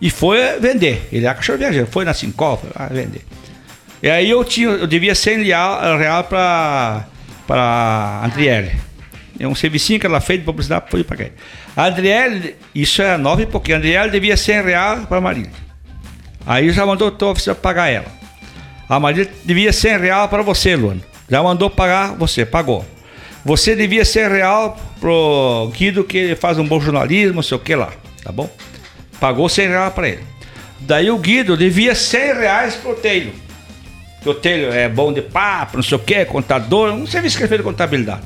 e 0.00 0.08
foi 0.10 0.38
vender. 0.60 1.08
Ele 1.10 1.26
é 1.26 1.34
cachorro 1.34 1.58
viajante, 1.58 1.90
foi 1.90 2.04
na 2.04 2.14
Sincol, 2.14 2.56
foi 2.56 2.70
vender. 2.96 3.26
E 4.00 4.08
aí 4.08 4.30
eu 4.30 4.44
tinha, 4.44 4.68
eu 4.68 4.86
devia 4.86 5.12
100 5.12 5.42
real, 5.42 5.98
real 5.98 6.22
para 6.22 7.04
para 7.44 8.20
Adriele. 8.22 8.76
É 9.40 9.48
um 9.48 9.56
servicinho 9.56 9.98
que 9.98 10.06
ela 10.06 10.20
fez 10.20 10.38
de 10.38 10.44
publicidade, 10.46 10.84
foi 10.88 11.02
para 11.02 11.16
quem? 11.16 11.32
A 11.76 11.86
Adriele, 11.86 12.54
isso 12.72 13.02
é 13.02 13.16
nove 13.16 13.42
e 13.42 13.46
pouquinho. 13.46 13.78
A 13.78 13.80
Adriele 13.80 14.10
devia 14.10 14.36
100 14.36 14.62
real 14.62 14.98
para 15.08 15.20
Marília. 15.20 15.50
Aí 16.46 16.70
já 16.70 16.86
mandou 16.86 17.12
o 17.20 17.24
oficial 17.24 17.56
pagar 17.56 17.88
ela. 17.88 18.17
A 18.88 18.98
Marília 18.98 19.30
devia 19.44 19.72
100 19.72 19.98
real 19.98 20.28
para 20.28 20.42
você, 20.42 20.74
Luana. 20.74 21.02
Já 21.28 21.42
mandou 21.42 21.68
pagar 21.68 22.14
você, 22.14 22.46
pagou. 22.46 22.84
Você 23.44 23.76
devia 23.76 24.04
100 24.04 24.28
real 24.28 24.78
pro 24.98 25.70
Guido 25.76 26.02
que 26.02 26.34
faz 26.34 26.58
um 26.58 26.66
bom 26.66 26.80
jornalismo, 26.80 27.36
não 27.36 27.42
sei 27.42 27.56
o 27.56 27.60
que 27.60 27.74
lá, 27.74 27.92
tá 28.22 28.32
bom? 28.32 28.48
Pagou 29.20 29.48
100 29.48 29.68
real 29.68 29.90
para 29.90 30.08
ele. 30.08 30.24
Daí 30.80 31.10
o 31.10 31.18
Guido 31.18 31.56
devia 31.56 31.94
100 31.94 32.34
reais 32.34 32.74
pro 32.76 32.94
Telho. 32.94 33.32
Que 34.22 34.28
o 34.28 34.34
Telho 34.34 34.72
é 34.72 34.88
bom 34.88 35.12
de 35.12 35.22
papo, 35.22 35.76
não 35.76 35.82
sei 35.82 35.96
o 35.96 36.00
que, 36.00 36.24
contador, 36.24 36.92
um 36.92 37.06
serviço 37.06 37.36
que 37.36 37.42
ele 37.42 37.48
fez 37.48 37.60
de 37.60 37.64
contabilidade. 37.64 38.22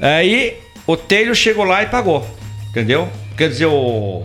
Aí 0.00 0.56
o 0.86 0.96
Telho 0.96 1.34
chegou 1.34 1.64
lá 1.64 1.82
e 1.82 1.86
pagou, 1.86 2.26
entendeu? 2.70 3.08
Quer 3.36 3.48
dizer, 3.48 3.66
o. 3.66 4.24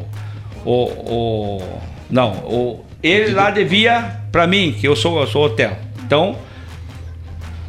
O. 0.63 0.73
o 0.73 1.79
não, 2.09 2.31
o, 2.45 2.84
ele 3.07 3.33
lá 3.33 3.49
devia 3.49 4.19
pra 4.31 4.47
mim, 4.47 4.75
que 4.79 4.87
eu 4.87 4.95
sou, 4.95 5.19
eu 5.19 5.27
sou 5.27 5.45
hotel. 5.45 5.77
Então, 6.05 6.37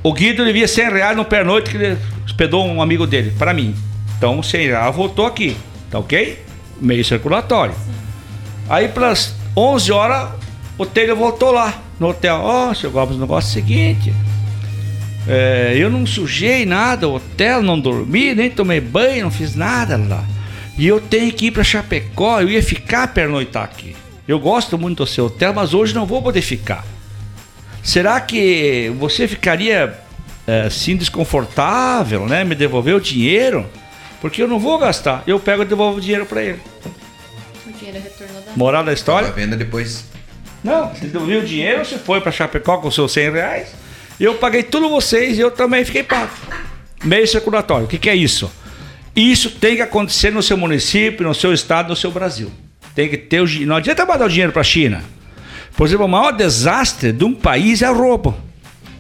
o 0.03 0.13
Guido 0.13 0.45
devia 0.45 0.69
100 0.69 0.91
reais 0.91 1.17
no 1.17 1.25
pernoite 1.25 1.71
que 1.71 1.77
ele 1.77 1.99
hospedou 2.25 2.67
um 2.67 2.81
amigo 2.81 3.07
dele, 3.07 3.33
pra 3.39 3.53
mim. 3.53 3.75
Então, 4.17 4.43
100 4.43 4.67
reais 4.67 4.95
voltou 4.95 5.27
aqui, 5.27 5.57
tá 5.91 5.99
ok? 5.99 6.43
Meio 6.81 7.05
circulatório. 7.05 7.75
Aí, 8.69 8.89
pelas 8.89 9.35
11 9.57 9.93
horas, 9.93 10.31
o 10.79 10.85
Telho 10.85 11.17
voltou 11.17 11.51
lá 11.53 11.83
no 11.99 12.09
hotel. 12.09 12.41
Ó, 12.43 12.75
seu 12.75 12.91
Gomes, 12.91 13.17
o 13.17 13.21
negócio 13.21 13.49
é 13.49 13.51
o 13.51 13.55
seguinte. 13.55 14.15
É, 15.29 15.75
eu 15.77 15.91
não 15.91 16.07
sujei 16.07 16.65
nada, 16.65 17.09
hotel, 17.09 17.63
não 17.63 17.79
dormi, 17.79 18.35
nem 18.35 18.51
tomei 18.51 18.81
banho, 18.81 19.25
não 19.25 19.31
fiz 19.31 19.55
nada 19.57 19.97
lá. 19.97 20.25
E 20.79 20.87
eu 20.87 21.01
tenho 21.01 21.33
que 21.33 21.47
ir 21.47 21.51
para 21.51 21.65
Chapecó, 21.65 22.41
eu 22.41 22.49
ia 22.49 22.63
ficar 22.63 23.09
pernoitar 23.09 23.65
aqui. 23.65 23.97
Eu 24.27 24.39
gosto 24.41 24.77
muito 24.77 25.05
do 25.05 25.07
seu 25.07 25.27
hotel, 25.27 25.53
mas 25.55 25.73
hoje 25.75 25.95
não 25.95 26.05
vou 26.07 26.23
poder 26.23 26.43
ficar. 26.43 26.85
Será 27.83 28.21
que 28.21 28.93
você 28.99 29.29
ficaria 29.29 29.97
é, 30.47 30.63
assim 30.63 30.97
desconfortável, 30.97 32.27
né? 32.27 32.43
Me 32.45 32.55
devolver 32.55 32.95
o 32.95 33.01
dinheiro? 33.01 33.65
Porque 34.21 34.43
eu 34.43 34.49
não 34.49 34.59
vou 34.59 34.79
gastar. 34.79 35.23
Eu 35.27 35.39
pego 35.39 35.63
e 35.63 35.67
devolvo 35.67 35.99
o 35.99 36.01
dinheiro 36.01 36.27
para 36.27 36.43
ele. 36.43 36.61
O 37.67 37.73
dinheiro 37.73 38.01
retornou 38.03 38.43
da 38.43 38.53
Moral 38.57 38.83
da 38.85 38.91
A 38.91 38.95
história? 38.95 39.31
venda 39.31 39.57
depois. 39.57 40.05
Não, 40.65 40.89
você 40.93 41.07
devolveu 41.07 41.41
o 41.41 41.45
dinheiro, 41.45 41.85
você 41.85 41.97
foi 41.97 42.21
para 42.21 42.33
Chapecó 42.33 42.79
com 42.79 42.91
seus 42.91 43.13
100 43.13 43.31
reais. 43.31 43.69
Eu 44.19 44.35
paguei 44.35 44.65
tudo 44.65 44.89
vocês 44.89 45.39
e 45.39 45.41
eu 45.41 45.51
também 45.53 45.85
fiquei 45.85 46.03
pago. 46.03 46.33
Meio 47.05 47.29
circulatório. 47.29 47.85
O 47.85 47.89
que, 47.89 47.99
que 47.99 48.11
é 48.11 48.17
isso? 48.17 48.51
Isso 49.15 49.51
tem 49.51 49.77
que 49.77 49.83
acontecer 49.83 50.33
no 50.33 50.43
seu 50.43 50.57
município, 50.57 51.27
no 51.27 51.35
seu 51.35 51.53
estado, 51.53 51.91
no 51.91 51.97
seu 51.97 52.11
Brasil. 52.11 52.51
Tem 52.97 53.11
que 53.11 53.19
ter 53.19 53.43
o. 53.43 53.67
Não 53.67 53.77
adianta 53.77 54.07
mandar 54.07 54.25
o 54.25 54.29
dinheiro 54.29 54.53
para 54.53 54.63
a 54.63 54.65
China. 54.65 55.05
Por 55.77 55.87
exemplo, 55.87 56.07
o 56.07 56.09
maior 56.09 56.33
desastre 56.33 57.13
de 57.13 57.23
um 57.23 57.35
país 57.35 57.83
é 57.83 57.89
roubo. 57.89 58.35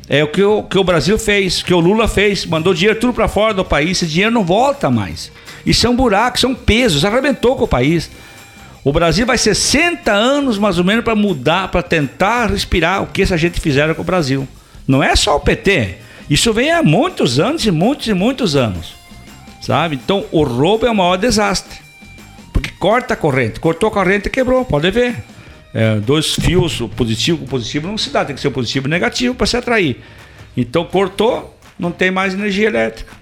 É 0.06 0.22
o 0.22 0.28
que 0.28 0.42
o, 0.42 0.62
que 0.62 0.78
o 0.78 0.84
Brasil 0.84 1.18
fez, 1.18 1.62
que 1.62 1.72
o 1.72 1.80
Lula 1.80 2.06
fez, 2.06 2.44
mandou 2.44 2.74
dinheiro 2.74 3.00
tudo 3.00 3.14
para 3.14 3.26
fora 3.26 3.54
do 3.54 3.64
país, 3.64 3.92
esse 3.92 4.06
dinheiro 4.06 4.32
não 4.32 4.44
volta 4.44 4.90
mais. 4.90 5.32
Isso 5.64 5.84
é 5.86 5.90
um 5.90 5.96
buraco, 5.96 6.36
isso 6.36 6.46
é 6.46 6.48
um 6.48 6.54
peso, 6.54 6.98
isso 6.98 7.06
arrebentou 7.06 7.56
com 7.56 7.64
o 7.64 7.68
país. 7.68 8.08
O 8.84 8.92
Brasil 8.92 9.26
vai 9.26 9.38
60 9.38 10.12
anos 10.12 10.58
mais 10.58 10.78
ou 10.78 10.84
menos 10.84 11.02
para 11.02 11.16
mudar, 11.16 11.68
para 11.72 11.82
tentar 11.82 12.50
respirar 12.50 13.02
o 13.02 13.06
que 13.06 13.22
essa 13.22 13.36
gente 13.36 13.58
fizeram 13.58 13.94
com 13.94 14.02
o 14.02 14.04
Brasil. 14.04 14.46
Não 14.86 15.02
é 15.02 15.16
só 15.16 15.36
o 15.36 15.40
PT. 15.40 15.96
Isso 16.28 16.52
vem 16.52 16.70
há 16.70 16.82
muitos 16.82 17.40
anos 17.40 17.64
e 17.64 17.70
muitos 17.70 18.06
e 18.06 18.14
muitos 18.14 18.54
anos. 18.54 18.94
Sabe? 19.60 19.96
Então 19.96 20.26
o 20.30 20.44
roubo 20.44 20.86
é 20.86 20.90
o 20.90 20.94
maior 20.94 21.16
desastre. 21.16 21.85
Corta 22.78 23.14
a 23.14 23.16
corrente. 23.16 23.60
Cortou 23.60 23.88
a 23.88 23.92
corrente 23.92 24.28
quebrou, 24.30 24.64
pode 24.64 24.90
ver. 24.90 25.16
É, 25.74 25.96
dois 25.96 26.34
fios, 26.34 26.80
o 26.80 26.88
positivo 26.88 27.38
com 27.38 27.44
o 27.44 27.48
positivo 27.48 27.86
não 27.86 27.98
se 27.98 28.08
dá, 28.10 28.24
tem 28.24 28.34
que 28.34 28.40
ser 28.40 28.48
o 28.48 28.52
positivo 28.52 28.86
e 28.86 28.88
o 28.88 28.90
negativo 28.90 29.34
para 29.34 29.46
se 29.46 29.56
atrair. 29.56 30.00
Então 30.56 30.84
cortou, 30.86 31.54
não 31.78 31.92
tem 31.92 32.10
mais 32.10 32.32
energia 32.32 32.68
elétrica. 32.68 33.12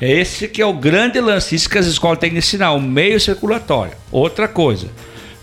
É 0.00 0.10
esse 0.10 0.46
que 0.46 0.62
é 0.62 0.66
o 0.66 0.72
grande 0.72 1.20
lance, 1.20 1.54
isso 1.54 1.68
que 1.68 1.78
as 1.78 1.86
escolas 1.86 2.18
têm 2.18 2.30
que 2.30 2.38
ensinar, 2.38 2.72
o 2.72 2.80
meio 2.80 3.18
circulatório. 3.18 3.94
Outra 4.10 4.46
coisa, 4.46 4.88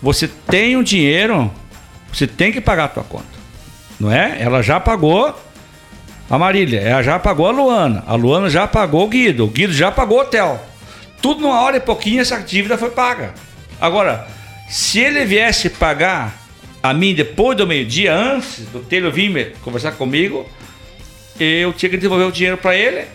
você 0.01 0.27
tem 0.27 0.77
um 0.77 0.83
dinheiro, 0.83 1.51
você 2.11 2.25
tem 2.25 2.51
que 2.51 2.61
pagar 2.61 2.85
a 2.85 2.89
tua 2.89 3.03
conta. 3.03 3.39
Não 3.99 4.11
é? 4.11 4.37
Ela 4.39 4.61
já 4.61 4.79
pagou 4.79 5.37
a 6.29 6.37
Marília, 6.37 6.79
ela 6.79 7.01
já 7.01 7.19
pagou 7.19 7.47
a 7.47 7.51
Luana, 7.51 8.03
a 8.07 8.15
Luana 8.15 8.49
já 8.49 8.67
pagou 8.67 9.05
o 9.05 9.09
Guido, 9.09 9.43
o 9.45 9.47
Guido 9.47 9.73
já 9.73 9.91
pagou 9.91 10.19
o 10.19 10.21
hotel. 10.21 10.68
Tudo 11.21 11.41
numa 11.41 11.61
hora 11.61 11.77
e 11.77 11.79
pouquinho 11.79 12.21
essa 12.21 12.37
dívida 12.37 12.77
foi 12.77 12.91
paga. 12.91 13.33
Agora, 13.79 14.27
se 14.69 14.99
ele 14.99 15.25
viesse 15.25 15.69
pagar 15.69 16.37
a 16.81 16.93
mim 16.93 17.13
depois 17.13 17.57
do 17.57 17.67
meio-dia, 17.67 18.13
antes 18.13 18.59
do 18.71 18.79
Telho 18.79 19.11
vir 19.11 19.55
conversar 19.61 19.91
comigo, 19.93 20.47
eu 21.39 21.73
tinha 21.73 21.89
que 21.89 21.97
devolver 21.97 22.27
o 22.27 22.31
dinheiro 22.31 22.57
para 22.57 22.75
ele, 22.75 23.05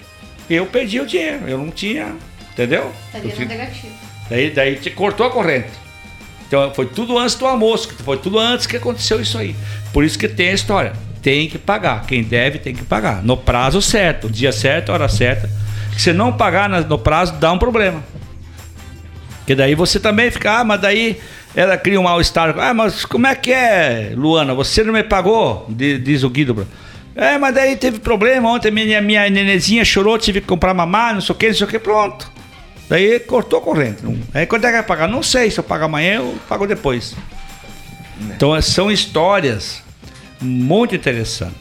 eu 0.49 0.67
perdi 0.67 1.01
o 1.01 1.07
dinheiro, 1.07 1.49
eu 1.49 1.59
não 1.59 1.71
tinha, 1.71 2.15
entendeu? 2.53 2.83
Eu 2.83 2.93
Estaria 3.07 3.29
no 3.31 3.35
tinha- 3.37 3.49
negativo. 3.49 3.93
Daí, 4.29 4.51
daí 4.51 4.77
te 4.77 4.91
cortou 4.91 5.27
a 5.27 5.31
corrente. 5.31 5.69
Então 6.47 6.73
foi 6.75 6.87
tudo 6.87 7.19
antes 7.19 7.35
do 7.35 7.47
almoço, 7.47 7.89
foi 8.05 8.17
tudo 8.19 8.39
antes 8.39 8.67
que 8.67 8.77
aconteceu 8.77 9.21
isso 9.21 9.37
aí. 9.39 9.55
Por 9.93 10.05
isso 10.05 10.19
que 10.19 10.29
tem 10.29 10.49
a 10.51 10.53
história. 10.53 10.93
Tem 11.23 11.49
que 11.49 11.57
pagar. 11.59 12.05
Quem 12.07 12.23
deve 12.23 12.59
tem 12.59 12.75
que 12.75 12.85
pagar. 12.85 13.23
No 13.23 13.37
prazo 13.37 13.81
certo, 13.81 14.29
dia 14.31 14.53
certo, 14.53 14.93
hora 14.93 15.09
certa. 15.09 15.49
Se 15.97 16.13
não 16.13 16.33
pagar 16.33 16.69
no 16.69 16.99
prazo, 16.99 17.35
dá 17.35 17.53
um 17.53 17.59
problema. 17.59 18.03
Porque 19.39 19.55
daí 19.55 19.75
você 19.75 20.01
também 20.01 20.31
fica, 20.31 20.61
ah, 20.61 20.65
mas 20.65 20.81
daí 20.81 21.21
ela 21.55 21.77
cria 21.77 22.01
um 22.01 22.05
mal-estar. 22.05 22.59
Ah, 22.59 22.73
mas 22.75 23.05
como 23.05 23.27
é 23.27 23.35
que 23.35 23.53
é, 23.53 24.13
Luana? 24.17 24.55
Você 24.55 24.83
não 24.83 24.93
me 24.93 25.03
pagou? 25.03 25.67
Di- 25.69 25.99
Diz 25.99 26.23
o 26.23 26.31
Guido. 26.31 26.67
É, 27.15 27.39
mas 27.39 27.55
daí 27.55 27.77
teve 27.77 27.99
problema. 28.01 28.51
Ontem 28.51 28.71
minha, 28.71 29.01
minha 29.01 29.29
nenezinha 29.31 29.85
chorou, 29.85 30.19
tive 30.19 30.41
que 30.41 30.47
comprar 30.47 30.75
mamar, 30.75 31.15
não 31.15 31.21
sei 31.21 31.35
o 31.35 31.39
que, 31.39 31.49
não 31.49 31.55
sei 31.55 31.67
o 31.67 31.71
que, 31.71 31.79
pronto. 31.79 32.31
Daí 32.89 33.21
cortou 33.21 33.59
a 33.61 33.63
corrente. 33.63 33.99
Aí 34.35 34.47
quando 34.47 34.65
é 34.65 34.69
que 34.69 34.75
vai 34.75 34.83
pagar? 34.83 35.09
Não 35.09 35.23
sei, 35.23 35.51
se 35.51 35.59
eu 35.61 35.65
pago 35.65 35.85
amanhã, 35.85 36.17
eu 36.17 36.35
pago 36.49 36.67
depois. 36.67 37.15
Então 38.31 38.61
são 38.63 38.91
histórias 38.91 39.83
muito 40.41 40.95
interessantes. 40.95 41.55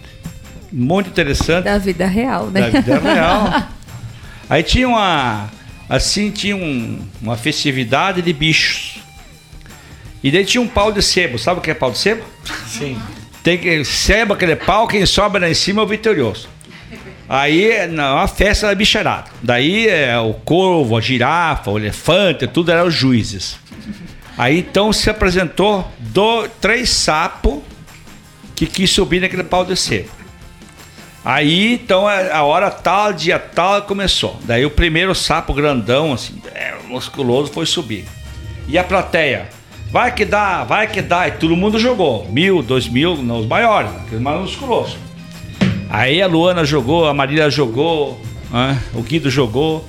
Muito 0.71 1.09
interessantes 1.09 1.65
Da 1.65 1.77
vida 1.77 2.07
real, 2.07 2.47
né? 2.47 2.61
da 2.71 2.79
vida 2.81 2.99
real. 2.99 3.63
Aí 4.53 4.61
tinha 4.61 4.87
uma. 4.87 5.49
Assim, 5.89 6.29
tinha 6.29 6.55
um- 6.55 6.99
uma 7.19 7.35
festividade 7.35 8.21
de 8.21 8.31
bichos. 8.31 8.99
E 10.23 10.29
daí 10.29 10.45
tinha 10.45 10.61
um 10.61 10.67
pau 10.67 10.91
de 10.91 11.01
sebo. 11.01 11.39
Sabe 11.39 11.57
o 11.59 11.61
que 11.61 11.71
é 11.71 11.73
pau 11.73 11.89
de 11.89 11.97
sebo? 11.97 12.23
Sim. 12.67 12.95
Tem 13.41 13.57
que. 13.57 13.83
Sebo, 13.83 14.33
aquele 14.35 14.55
pau, 14.55 14.87
quem 14.87 15.03
sobe 15.07 15.39
lá 15.39 15.49
em 15.49 15.55
cima 15.55 15.81
é 15.81 15.85
o 15.85 15.87
vitorioso. 15.87 16.47
Aí 17.27 17.87
na- 17.87 18.13
uma 18.13 18.27
festa 18.27 18.67
da 18.67 18.75
bicharada. 18.75 19.25
Daí 19.41 19.87
é 19.87 20.19
o 20.19 20.35
corvo, 20.35 20.95
a 20.95 21.01
girafa, 21.01 21.71
o 21.71 21.79
elefante, 21.79 22.45
tudo 22.45 22.71
eram 22.71 22.85
os 22.85 22.93
juízes. 22.93 23.57
Aí 24.37 24.59
então 24.59 24.93
se 24.93 25.09
apresentou 25.09 25.91
do, 25.97 26.47
três 26.61 26.89
sapos 26.91 27.59
que 28.55 28.67
quis 28.67 28.91
subir 28.91 29.19
naquele 29.19 29.43
pau 29.43 29.65
de 29.65 29.75
sebo. 29.75 30.09
Aí, 31.25 31.75
então, 31.75 32.05
a 32.07 32.43
hora 32.43 32.69
tal, 32.69 33.13
dia 33.13 33.39
tal, 33.39 33.83
começou. 33.83 34.37
Daí 34.43 34.65
o 34.65 34.69
primeiro 34.69 35.15
sapo 35.15 35.53
grandão, 35.53 36.11
assim, 36.11 36.41
é, 36.53 36.73
musculoso, 36.87 37.51
foi 37.51 37.65
subir. 37.65 38.05
E 38.67 38.77
a 38.77 38.83
plateia? 38.83 39.47
Vai 39.89 40.11
que 40.13 40.25
dá, 40.25 40.63
vai 40.63 40.87
que 40.87 41.01
dá. 41.01 41.27
E 41.27 41.31
todo 41.31 41.55
mundo 41.55 41.79
jogou. 41.79 42.27
Mil, 42.29 42.61
dois 42.61 42.87
mil, 42.87 43.15
não, 43.17 43.39
os 43.39 43.45
maiores, 43.45 43.91
aqueles 43.95 44.21
mais 44.21 44.41
musculosos. 44.41 44.97
Aí 45.89 46.21
a 46.21 46.27
Luana 46.27 46.65
jogou, 46.65 47.07
a 47.07 47.13
Marília 47.13 47.49
jogou, 47.49 48.19
né, 48.51 48.81
o 48.93 49.01
Guido 49.01 49.29
jogou. 49.29 49.87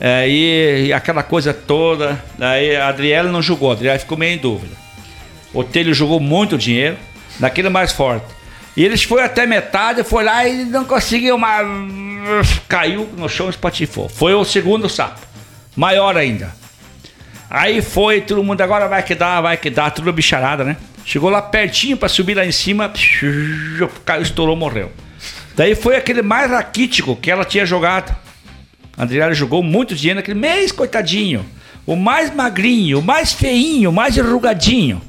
é, 0.00 0.28
e, 0.28 0.86
e 0.86 0.92
aquela 0.92 1.22
coisa 1.22 1.52
toda. 1.52 2.22
Daí 2.38 2.74
a 2.74 2.88
Adriela 2.88 3.30
não 3.30 3.42
jogou, 3.42 3.70
a 3.70 3.74
Adriela 3.74 3.98
ficou 3.98 4.16
meio 4.16 4.34
em 4.34 4.38
dúvida. 4.38 4.74
O 5.52 5.62
Telho 5.62 5.92
jogou 5.92 6.18
muito 6.20 6.56
dinheiro, 6.56 6.96
daquele 7.38 7.68
mais 7.68 7.92
forte. 7.92 8.26
E 8.76 8.84
eles 8.84 9.02
foi 9.02 9.22
até 9.22 9.46
metade, 9.46 10.04
foi 10.04 10.24
lá 10.24 10.46
e 10.46 10.64
não 10.64 10.84
conseguiu 10.84 11.36
mais. 11.36 11.66
Caiu 12.68 13.08
no 13.16 13.28
chão 13.28 13.46
e 13.46 13.50
espatifou. 13.50 14.08
Foi 14.08 14.34
o 14.34 14.44
segundo 14.44 14.88
sapo. 14.88 15.20
Maior 15.76 16.16
ainda. 16.16 16.54
Aí 17.48 17.82
foi, 17.82 18.20
todo 18.20 18.44
mundo 18.44 18.60
agora 18.60 18.86
vai 18.86 19.02
que 19.02 19.14
dá, 19.14 19.40
vai 19.40 19.56
que 19.56 19.70
dá, 19.70 19.90
tudo 19.90 20.12
bicharada, 20.12 20.62
né? 20.62 20.76
Chegou 21.04 21.30
lá 21.30 21.42
pertinho 21.42 21.96
pra 21.96 22.08
subir 22.08 22.34
lá 22.34 22.46
em 22.46 22.52
cima, 22.52 22.92
caiu, 24.04 24.22
estourou, 24.22 24.54
morreu. 24.54 24.92
Daí 25.56 25.74
foi 25.74 25.96
aquele 25.96 26.22
mais 26.22 26.50
raquítico 26.50 27.16
que 27.16 27.30
ela 27.30 27.44
tinha 27.44 27.66
jogado. 27.66 28.14
A 28.96 29.02
Adriana 29.02 29.34
jogou 29.34 29.62
muito 29.62 29.96
dinheiro 29.96 30.18
naquele 30.18 30.38
mês, 30.38 30.70
coitadinho. 30.70 31.44
O 31.84 31.96
mais 31.96 32.32
magrinho, 32.32 33.00
o 33.00 33.02
mais 33.02 33.32
feinho, 33.32 33.90
o 33.90 33.92
mais 33.92 34.16
enrugadinho. 34.16 35.02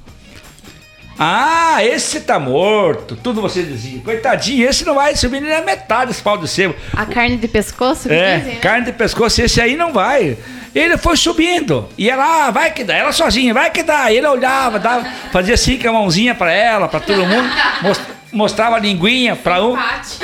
Ah, 1.24 1.84
esse 1.86 2.22
tá 2.22 2.40
morto. 2.40 3.16
Tudo 3.16 3.42
você 3.42 3.62
dizia. 3.62 4.02
Coitadinho, 4.02 4.68
esse 4.68 4.84
não 4.84 4.96
vai 4.96 5.16
subir 5.16 5.40
nem 5.40 5.54
a 5.54 5.62
metade 5.62 6.08
desse 6.08 6.22
pau 6.24 6.36
de 6.36 6.48
sebo. 6.48 6.74
A 6.94 7.06
carne 7.06 7.38
de 7.38 7.48
pescoço? 7.48 8.12
É, 8.12 8.38
dizem, 8.40 8.54
né? 8.56 8.60
carne 8.60 8.86
de 8.86 8.92
pescoço, 8.92 9.40
esse 9.40 9.62
aí 9.62 9.76
não 9.76 9.94
vai. 9.94 10.36
Ele 10.74 10.98
foi 10.98 11.16
subindo. 11.16 11.88
E 11.96 12.10
ela, 12.10 12.48
ah, 12.48 12.50
vai 12.52 12.72
que 12.72 12.84
dá. 12.84 12.96
Ela 12.96 13.12
sozinha, 13.12 13.54
vai 13.54 13.70
que 13.70 13.84
dá. 13.84 14.12
E 14.12 14.18
ele 14.18 14.26
olhava, 14.26 14.80
dava, 14.80 15.06
fazia 15.32 15.54
assim 15.54 15.78
com 15.78 15.90
a 15.90 15.94
mãozinha 15.94 16.34
pra 16.34 16.52
ela, 16.52 16.88
pra 16.88 17.00
todo 17.00 17.24
mundo. 17.26 17.48
Mos- 17.84 18.02
Mostrava 18.34 18.78
a 18.78 18.80
linguinha 18.80 19.36
pra 19.36 19.62
um. 19.62 19.78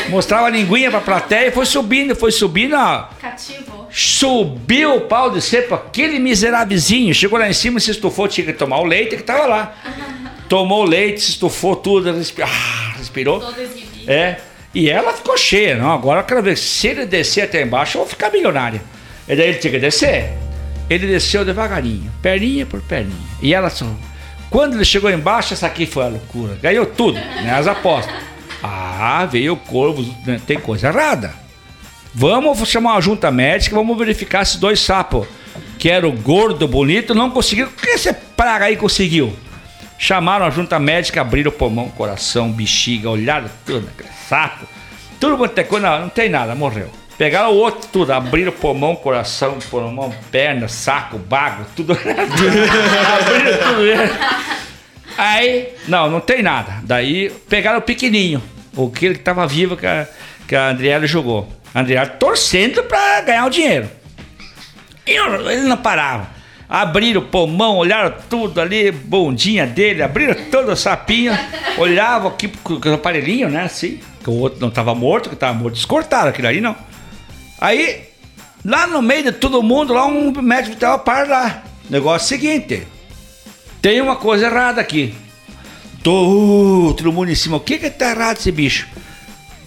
Mostrava 0.08 0.48
a 0.48 0.50
linguinha 0.50 0.90
pra 0.90 1.02
plateia 1.02 1.50
e 1.50 1.52
foi 1.52 1.66
subindo, 1.66 2.16
foi 2.16 2.32
subindo, 2.32 2.74
ó. 2.78 3.10
Cativo. 3.22 3.77
Subiu 3.90 4.96
o 4.96 5.02
pau 5.02 5.30
de 5.32 5.42
cepo, 5.42 5.76
aquele 5.76 6.20
miserávelzinho. 6.20 7.14
Chegou 7.14 7.40
lá 7.40 7.50
em 7.50 7.54
cima, 7.54 7.80
se 7.80 7.92
estufou, 7.92 8.28
tinha 8.28 8.46
que 8.46 8.54
tomar 8.54 8.80
o 8.80 8.86
leite 8.86 9.16
que 9.16 9.24
tava 9.24 9.46
lá. 9.46 9.76
Tomou 10.50 10.84
o 10.84 10.86
leite, 10.86 11.22
se 11.22 11.32
estufou 11.32 11.76
tudo, 11.76 12.10
ah, 12.10 12.94
respirou. 12.98 13.44
Exibido. 13.58 14.10
É. 14.12 14.38
E 14.74 14.90
ela 14.90 15.12
ficou 15.12 15.38
cheia, 15.38 15.76
não. 15.76 15.92
Agora 15.92 16.22
eu 16.22 16.24
quero 16.24 16.42
ver 16.42 16.58
se 16.58 16.88
ele 16.88 17.06
descer 17.06 17.42
até 17.42 17.62
embaixo, 17.62 17.98
eu 17.98 18.02
vou 18.02 18.10
ficar 18.10 18.32
milionário. 18.32 18.80
E 19.28 19.36
daí 19.36 19.50
ele 19.50 19.58
tinha 19.58 19.72
que 19.72 19.80
descer. 19.80 20.32
Ele 20.90 21.06
desceu 21.08 21.44
devagarinho, 21.44 22.12
perninha 22.22 22.66
por 22.66 22.82
perninha. 22.82 23.18
E 23.42 23.54
ela 23.54 23.70
só. 23.70 23.86
Quando 24.50 24.76
ele 24.76 24.86
chegou 24.86 25.12
embaixo, 25.12 25.54
essa 25.54 25.68
aqui 25.68 25.86
foi 25.86 26.06
a 26.06 26.08
loucura. 26.08 26.58
Ganhou 26.62 26.86
tudo, 26.86 27.16
né? 27.16 27.54
As 27.54 27.68
apostas. 27.68 28.14
Ah, 28.60 29.24
veio 29.32 29.54
o 29.54 29.58
corvo, 29.58 30.04
né, 30.26 30.42
tem 30.48 30.60
coisa 30.60 30.88
errada. 30.88 31.32
Vamos 32.20 32.68
chamar 32.68 32.94
uma 32.94 33.02
junta 33.02 33.30
médica, 33.30 33.76
vamos 33.76 33.96
verificar 33.96 34.42
esses 34.42 34.56
dois 34.56 34.80
sapos. 34.80 35.28
Que 35.78 35.88
era 35.88 36.08
o 36.08 36.12
gordo, 36.12 36.68
bonito, 36.68 37.14
não 37.14 37.30
conseguiram. 37.30 37.70
O 37.70 37.74
que 37.74 37.92
esse 37.92 38.12
praga 38.12 38.66
aí 38.66 38.76
conseguiu? 38.76 39.32
Chamaram 40.00 40.44
a 40.44 40.50
junta 40.50 40.80
médica, 40.80 41.22
abriram 41.22 41.52
o 41.52 41.54
pulmão, 41.54 41.90
coração, 41.90 42.52
bexiga, 42.52 43.08
olharam 43.08 43.48
tudo, 43.64 43.88
sapo. 44.28 44.66
Tudo 45.20 45.38
quanto 45.38 45.60
é 45.60 45.64
coisa, 45.64 46.00
não, 46.00 46.10
tem 46.10 46.28
nada, 46.28 46.56
morreu. 46.56 46.90
Pegaram 47.20 47.52
o 47.52 47.56
outro 47.56 47.88
tudo, 47.94 48.12
abriram 48.12 48.52
pulmão, 48.52 48.96
coração, 48.96 49.60
pulmão, 49.70 50.12
perna, 50.32 50.68
saco, 50.68 51.20
bago, 51.20 51.66
tudo. 51.76 51.94
abriram 52.02 53.58
tudo. 53.60 54.38
Aí, 55.20 55.70
não, 55.88 56.10
não 56.10 56.20
tem 56.20 56.42
nada. 56.42 56.80
Daí 56.82 57.30
pegaram 57.48 57.78
o 57.78 57.84
pequenininho, 57.84 58.42
o 58.76 58.90
que 58.90 59.06
ele 59.06 59.20
tava 59.20 59.46
vivo 59.46 59.78
que 59.78 59.86
a, 59.86 60.08
que 60.48 60.56
a 60.56 60.70
Andriela 60.70 61.06
jogou. 61.06 61.57
A 61.78 61.82
Andriela 61.82 62.08
torcendo 62.08 62.82
pra 62.86 63.22
ganhar 63.22 63.46
o 63.46 63.52
dinheiro. 63.52 63.88
E 65.06 65.12
ele 65.12 65.62
não 65.62 65.78
parava. 65.78 66.28
Abriram 66.68 67.22
o 67.22 67.26
pulmão, 67.26 67.78
olharam 67.78 68.16
tudo 68.28 68.60
ali, 68.60 68.90
bundinha 68.92 69.68
dele, 69.68 70.02
abriram 70.02 70.34
todo 70.50 70.72
o 70.72 70.76
sapinho, 70.76 71.38
olhavam 71.78 72.30
aqui 72.32 72.48
com 72.48 72.74
o 72.74 72.94
aparelhinho, 72.96 73.48
né? 73.48 73.66
Assim, 73.66 74.00
que 74.24 74.28
o 74.28 74.34
outro 74.34 74.60
não 74.60 74.70
estava 74.70 74.96
morto, 74.96 75.30
que 75.30 75.36
estava 75.36 75.54
morto, 75.54 75.76
descortaram 75.76 76.30
aquilo 76.30 76.48
aí, 76.48 76.60
não. 76.60 76.76
Aí, 77.62 78.10
lá 78.66 78.88
no 78.88 79.00
meio 79.00 79.26
de 79.26 79.32
todo 79.34 79.62
mundo, 79.62 79.94
lá 79.94 80.08
um 80.08 80.32
médico 80.42 80.74
estava 80.74 80.98
para 80.98 81.28
lá. 81.28 81.64
Negócio 81.88 82.28
seguinte: 82.28 82.88
tem 83.84 84.02
uma 84.02 84.16
coisa 84.16 84.48
errada 84.48 84.82
aqui. 84.82 85.14
Tô, 86.02 86.92
todo 86.98 87.14
mundo 87.14 87.30
em 87.30 87.36
cima, 87.36 87.58
o 87.58 87.60
que 87.60 87.78
que 87.78 87.92
tá 87.92 88.10
errado 88.10 88.38
esse 88.38 88.52
bicho? 88.52 88.88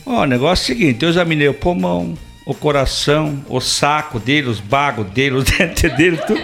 Ó, 0.06 0.22
o 0.22 0.26
negócio 0.26 0.62
é 0.62 0.74
o 0.74 0.78
seguinte, 0.78 1.02
eu 1.02 1.08
examinei 1.08 1.48
o 1.48 1.54
pulmão, 1.54 2.16
o 2.44 2.54
coração, 2.54 3.44
o 3.48 3.60
saco 3.60 4.18
dele, 4.18 4.48
os 4.48 4.58
bagos 4.60 5.06
dele, 5.06 5.36
os 5.36 5.44
dentes 5.50 5.94
dele, 5.96 6.16
tudo. 6.18 6.40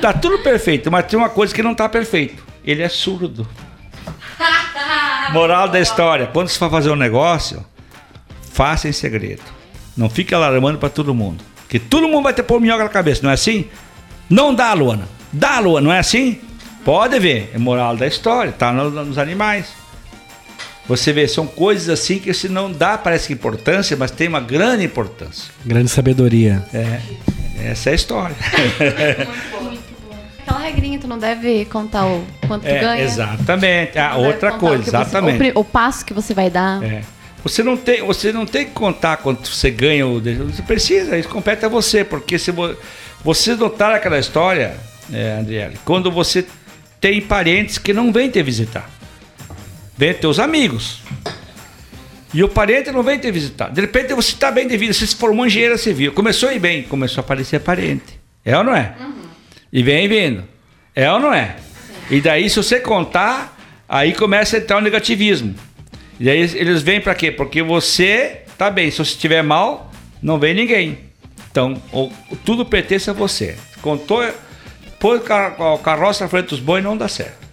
Tá 0.00 0.12
tudo 0.12 0.38
perfeito, 0.40 0.90
mas 0.90 1.06
tem 1.06 1.18
uma 1.18 1.28
coisa 1.28 1.54
que 1.54 1.62
não 1.62 1.74
tá 1.74 1.88
perfeito. 1.88 2.44
Ele 2.64 2.82
é 2.82 2.88
surdo. 2.88 3.46
Moral 5.32 5.68
da 5.68 5.80
história, 5.80 6.26
quando 6.26 6.48
você 6.48 6.58
for 6.58 6.70
fazer 6.70 6.90
um 6.90 6.96
negócio, 6.96 7.64
faça 8.52 8.88
em 8.88 8.92
segredo. 8.92 9.42
Não 9.96 10.10
fique 10.10 10.34
alarmando 10.34 10.78
pra 10.78 10.88
todo 10.88 11.14
mundo. 11.14 11.42
Que 11.68 11.78
todo 11.78 12.08
mundo 12.08 12.24
vai 12.24 12.34
ter 12.34 12.42
pôr 12.42 12.60
minhoca 12.60 12.82
na 12.84 12.88
cabeça, 12.90 13.20
não 13.22 13.30
é 13.30 13.34
assim? 13.34 13.66
Não 14.28 14.54
dá, 14.54 14.72
Luana. 14.74 15.08
Dá, 15.32 15.58
Luana, 15.60 15.86
não 15.88 15.92
é 15.94 15.98
assim? 15.98 16.40
Pode 16.84 17.18
ver, 17.18 17.50
é 17.54 17.58
moral 17.58 17.96
da 17.96 18.06
história, 18.06 18.52
tá 18.52 18.72
no- 18.72 18.90
nos 18.90 19.16
animais. 19.18 19.72
Você 20.86 21.12
vê, 21.12 21.26
são 21.26 21.46
coisas 21.46 21.88
assim 21.88 22.18
que 22.18 22.32
se 22.34 22.48
não 22.48 22.70
dá, 22.70 22.98
parece 22.98 23.28
que 23.28 23.32
importância, 23.32 23.96
mas 23.96 24.10
tem 24.10 24.28
uma 24.28 24.40
grande 24.40 24.84
importância. 24.84 25.50
Grande 25.64 25.90
sabedoria. 25.90 26.62
É, 26.74 27.00
essa 27.70 27.88
é 27.88 27.92
a 27.92 27.94
história. 27.94 28.36
Aquela 30.40 30.58
regrinha, 30.60 30.98
tu 30.98 31.06
não 31.08 31.18
deve 31.18 31.64
contar 31.66 32.06
o 32.06 32.24
quanto 32.46 32.62
tu 32.64 32.68
É, 32.68 32.80
ganha. 32.80 33.02
exatamente. 33.02 33.98
Ah, 33.98 34.16
outra 34.16 34.52
coisa, 34.52 34.84
que 34.84 34.90
você- 34.90 34.96
exatamente. 34.96 35.52
o, 35.54 35.60
o 35.60 35.64
passo 35.64 36.04
que 36.04 36.12
você 36.12 36.34
vai 36.34 36.50
dar. 36.50 36.82
É. 36.84 37.02
Você 37.42 37.62
não 37.62 37.76
tem, 37.76 38.02
você 38.02 38.32
não 38.32 38.46
tem 38.46 38.64
que 38.66 38.72
contar 38.72 39.18
quanto 39.18 39.48
você 39.48 39.70
ganha 39.70 40.06
ou 40.06 40.20
deixa. 40.20 40.42
Você 40.44 40.62
precisa, 40.62 41.16
isso 41.16 41.28
compete 41.28 41.64
a 41.64 41.68
você, 41.68 42.02
porque 42.04 42.38
se 42.38 42.50
vo- 42.50 42.74
você 43.22 43.54
notar 43.54 43.92
aquela 43.94 44.18
história, 44.18 44.74
é, 45.12 45.38
Andriele, 45.40 45.76
quando 45.84 46.10
você 46.10 46.44
tem 47.00 47.20
parentes 47.20 47.76
que 47.78 47.92
não 47.92 48.10
vêm 48.12 48.30
te 48.30 48.42
visitar, 48.42 48.88
vêm 49.96 50.14
teus 50.14 50.38
amigos. 50.38 51.00
E 52.32 52.42
o 52.42 52.48
parente 52.48 52.90
não 52.90 53.02
vem 53.02 53.18
te 53.18 53.30
visitar. 53.30 53.68
De 53.68 53.80
repente 53.80 54.12
você 54.12 54.32
está 54.32 54.50
bem 54.50 54.66
de 54.66 54.76
vida, 54.76 54.92
você 54.92 55.06
se 55.06 55.14
formou 55.14 55.46
engenheiro 55.46 55.78
civil, 55.78 56.12
começou 56.12 56.48
a 56.48 56.54
ir 56.54 56.58
bem, 56.58 56.82
começou 56.82 57.22
a 57.22 57.24
aparecer 57.24 57.60
parente. 57.60 58.18
É 58.44 58.56
ou 58.58 58.64
não 58.64 58.74
é? 58.74 58.94
E 59.72 59.82
vem 59.82 60.08
vindo. 60.08 60.44
É 60.94 61.10
ou 61.10 61.20
não 61.20 61.32
é? 61.32 61.56
E 62.10 62.20
daí, 62.20 62.50
se 62.50 62.56
você 62.56 62.80
contar, 62.80 63.56
aí 63.88 64.12
começa 64.12 64.56
a 64.56 64.60
entrar 64.60 64.78
o 64.78 64.80
negativismo. 64.80 65.54
E 66.18 66.28
aí 66.28 66.38
eles 66.38 66.82
vêm 66.82 67.00
pra 67.00 67.14
quê? 67.14 67.30
Porque 67.30 67.62
você 67.62 68.42
tá 68.58 68.70
bem. 68.70 68.90
Se 68.90 68.98
você 68.98 69.12
estiver 69.12 69.42
mal, 69.42 69.92
não 70.22 70.38
vem 70.38 70.54
ninguém. 70.54 70.98
Então, 71.50 71.80
tudo 72.44 72.66
pertence 72.66 73.08
a 73.08 73.12
você. 73.12 73.56
Contou, 73.80 74.24
pôs 74.98 75.20
o 75.20 75.78
carroça 75.78 76.24
na 76.24 76.30
frente 76.30 76.48
dos 76.48 76.60
bois, 76.60 76.82
não 76.82 76.96
dá 76.96 77.08
certo. 77.08 77.43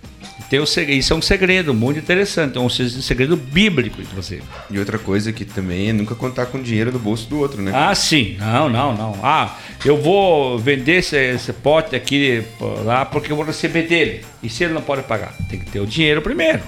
Tem 0.50 0.60
o 0.60 0.66
segredo, 0.66 0.98
isso 1.00 1.14
é 1.14 1.16
um 1.16 1.22
segredo 1.22 1.74
muito 1.74 1.98
interessante, 2.00 2.58
é 2.58 2.60
um 2.62 2.68
se- 2.68 3.02
segredo 3.02 3.38
bíblico, 3.38 4.02
inclusive. 4.02 4.44
E 4.70 4.78
outra 4.80 5.00
coisa 5.00 5.32
que 5.32 5.46
também 5.46 5.90
é 5.90 5.94
nunca 5.94 6.14
contar 6.14 6.48
com 6.48 6.62
dinheiro 6.62 6.92
no 6.92 7.00
bolso 7.00 7.30
do 7.30 7.40
outro, 7.40 7.62
né? 7.62 7.72
Ah, 7.74 7.96
sim. 7.96 8.36
Não, 8.38 8.68
não, 8.70 8.94
não. 8.96 9.18
Ah, 9.24 9.56
eu 9.86 9.96
vou 10.02 10.60
vender 10.60 10.98
esse, 10.98 11.16
esse 11.16 11.54
pote 11.54 11.96
aqui 11.96 12.44
lá 12.84 13.06
porque 13.06 13.32
eu 13.32 13.36
vou 13.38 13.46
receber 13.46 13.84
dele. 13.84 14.26
E 14.44 14.50
se 14.50 14.64
ele 14.66 14.74
não 14.74 14.82
pode 14.82 15.04
pagar? 15.04 15.34
Tem 15.50 15.58
que 15.58 15.70
ter 15.72 15.80
o 15.80 15.88
dinheiro 15.88 16.22
primeiro. 16.22 16.62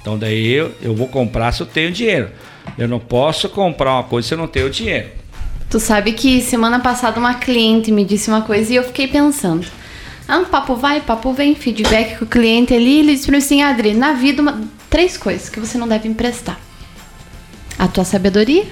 Então 0.00 0.18
daí 0.18 0.50
eu, 0.50 0.74
eu 0.82 0.94
vou 0.94 1.06
comprar 1.06 1.52
se 1.52 1.60
eu 1.62 1.66
tenho 1.66 1.92
dinheiro. 1.92 2.30
Eu 2.76 2.88
não 2.88 2.98
posso 2.98 3.48
comprar 3.48 3.92
uma 3.94 4.04
coisa 4.04 4.26
se 4.28 4.34
eu 4.34 4.38
não 4.38 4.48
tenho 4.48 4.68
dinheiro. 4.68 5.08
Tu 5.68 5.78
sabe 5.78 6.12
que 6.12 6.40
semana 6.40 6.80
passada 6.80 7.20
uma 7.20 7.34
cliente 7.34 7.92
me 7.92 8.04
disse 8.04 8.28
uma 8.28 8.42
coisa 8.42 8.72
e 8.72 8.76
eu 8.76 8.82
fiquei 8.82 9.06
pensando. 9.06 9.64
Ah, 10.30 10.38
um 10.38 10.44
papo 10.44 10.76
vai, 10.76 11.00
papo 11.00 11.32
vem, 11.32 11.54
feedback 11.54 12.18
com 12.18 12.24
o 12.24 12.28
cliente 12.28 12.72
ali, 12.72 13.00
ele 13.00 13.12
disse 13.14 13.24
pra 13.26 13.32
mim 13.32 13.38
assim, 13.38 13.62
Adri, 13.62 13.94
na 13.94 14.12
vida, 14.12 14.40
uma- 14.40 14.60
três 14.88 15.16
coisas 15.16 15.48
que 15.48 15.58
você 15.58 15.76
não 15.76 15.88
deve 15.88 16.08
emprestar. 16.08 16.58
A 17.78 17.88
tua 17.88 18.04
sabedoria, 18.04 18.64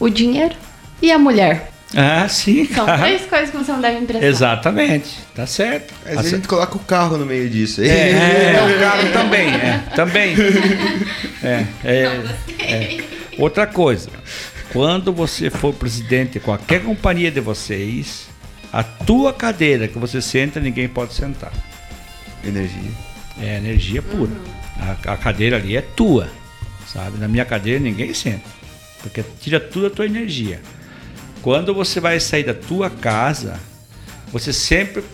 o 0.00 0.08
dinheiro 0.08 0.54
e 1.02 1.10
a 1.12 1.18
mulher. 1.18 1.70
Ah, 1.96 2.26
sim. 2.28 2.66
São 2.74 2.86
três 2.86 3.22
coisas 3.26 3.50
que 3.50 3.56
você 3.56 3.70
não 3.70 3.80
deve 3.80 3.98
emprestar. 3.98 4.28
Exatamente. 4.28 5.10
Tá 5.34 5.46
certo. 5.46 5.92
Às 6.06 6.16
vezes 6.16 6.32
a 6.32 6.36
gente 6.36 6.48
coloca 6.48 6.76
o 6.76 6.80
carro 6.80 7.16
no 7.18 7.26
meio 7.26 7.48
disso. 7.48 7.82
É, 7.82 7.86
é, 8.56 8.76
o 8.76 8.80
carro 8.80 9.12
também, 9.12 9.48
é, 9.54 9.82
também. 9.94 10.34
É, 11.44 11.66
é, 11.84 12.20
é. 12.58 13.04
Outra 13.38 13.66
coisa, 13.66 14.08
quando 14.72 15.12
você 15.12 15.50
for 15.50 15.74
presidente 15.74 16.32
de 16.32 16.40
qualquer 16.40 16.82
companhia 16.82 17.30
de 17.30 17.38
vocês, 17.38 18.28
a 18.74 18.82
tua 18.82 19.32
cadeira 19.32 19.86
que 19.86 19.96
você 20.00 20.20
senta, 20.20 20.58
ninguém 20.58 20.88
pode 20.88 21.14
sentar. 21.14 21.52
Energia. 22.44 22.90
É 23.40 23.58
energia 23.58 24.02
pura. 24.02 24.32
A, 24.80 25.12
a 25.12 25.16
cadeira 25.16 25.58
ali 25.58 25.76
é 25.76 25.80
tua, 25.80 26.28
sabe? 26.92 27.16
Na 27.18 27.28
minha 27.28 27.44
cadeira 27.44 27.78
ninguém 27.78 28.12
senta, 28.12 28.42
porque 29.00 29.22
tira 29.40 29.60
tudo 29.60 29.86
a 29.86 29.90
tua 29.90 30.06
energia. 30.06 30.60
Quando 31.40 31.72
você 31.72 32.00
vai 32.00 32.18
sair 32.18 32.42
da 32.42 32.52
tua 32.52 32.90
casa, 32.90 33.60
você 34.32 34.52
sempre 34.52 35.04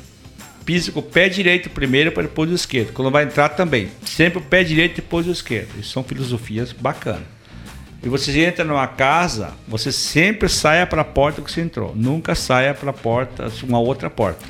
pisa 0.65 0.91
com 0.91 1.01
o 1.01 1.03
pé 1.03 1.29
direito 1.29 1.69
primeiro 1.69 2.13
para 2.13 2.23
depois 2.23 2.51
o 2.51 2.55
esquerdo. 2.55 2.95
Quando 2.95 3.11
vai 3.11 3.25
entrar 3.25 3.51
também, 3.51 3.91
sempre 4.07 4.39
o 4.39 4.43
pé 4.43 4.65
direito 4.65 4.97
depois 4.97 5.27
o 5.29 5.31
esquerdo. 5.31 5.79
Isso 5.79 5.93
são 5.93 6.03
filosofias 6.03 6.73
bacanas. 6.73 7.29
E 8.03 8.09
você 8.09 8.45
entra 8.45 8.65
numa 8.65 8.87
casa, 8.87 9.53
você 9.69 9.93
sempre 9.93 10.49
saia 10.49 10.87
para 10.87 11.03
a 11.03 11.05
porta 11.05 11.43
que 11.43 11.53
você 11.53 11.61
entrou. 11.61 11.95
Nunca 11.95 12.35
saia 12.35 12.73
para 12.73 12.91
a 12.91 12.95
porta, 12.95 13.53
uma 13.63 13.79
outra 13.79 14.09
porta. 14.09 14.45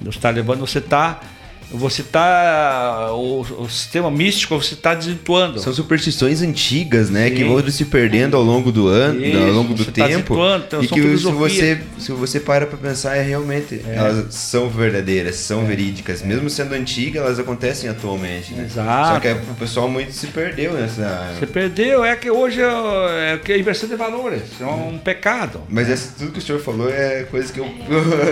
Você 0.00 0.18
está 0.18 0.30
levando, 0.30 0.60
você 0.60 0.78
está, 0.78 1.20
você 1.70 2.02
tá, 2.02 3.12
o, 3.12 3.40
o 3.40 3.68
sistema 3.68 4.10
místico 4.10 4.60
você 4.60 4.74
está 4.74 4.94
desvirtuando. 4.94 5.58
São 5.58 5.72
superstições 5.72 6.40
antigas, 6.42 7.10
né? 7.10 7.28
Sim. 7.28 7.34
Que 7.34 7.44
vão 7.44 7.68
se 7.68 7.84
perdendo 7.84 8.36
ao 8.36 8.42
longo 8.42 8.70
do 8.70 8.86
ano, 8.88 9.24
Isso, 9.24 9.38
ao 9.38 9.52
longo 9.52 9.74
do 9.74 9.84
você 9.84 9.90
tá 9.90 10.06
tempo. 10.06 10.34
situando, 10.34 10.64
então, 10.66 10.82
e 10.82 10.88
que 10.88 11.18
se 11.18 11.24
você, 11.24 11.80
se 11.98 12.12
você 12.12 12.40
para 12.40 12.66
pra 12.66 12.78
pensar, 12.78 13.16
é 13.16 13.22
realmente. 13.22 13.80
Elas 13.86 14.34
são 14.34 14.68
verdadeiras, 14.68 15.36
são 15.36 15.64
verídicas. 15.64 16.22
Mesmo 16.22 16.48
sendo 16.48 16.74
antigas, 16.74 17.22
elas 17.24 17.38
acontecem 17.38 17.90
atualmente, 17.90 18.54
né? 18.54 18.64
Exato. 18.64 19.14
Só 19.14 19.20
que 19.20 19.28
o 19.28 19.54
pessoal 19.54 19.88
muito 19.88 20.12
se 20.12 20.28
perdeu 20.28 20.72
nessa. 20.72 21.34
Você 21.38 21.46
perdeu, 21.46 22.04
é 22.04 22.14
que 22.14 22.30
hoje 22.30 22.60
é, 22.60 23.34
é 23.34 23.38
que 23.42 23.52
a 23.52 23.58
inversão 23.58 23.88
de 23.88 23.96
valores, 23.96 24.42
é 24.60 24.64
um 24.64 24.98
pecado. 24.98 25.62
Mas 25.68 25.90
essa, 25.90 26.14
tudo 26.16 26.32
que 26.32 26.38
o 26.38 26.42
senhor 26.42 26.60
falou 26.60 26.88
é 26.88 27.24
coisa 27.24 27.52
que 27.52 27.58
eu. 27.58 27.66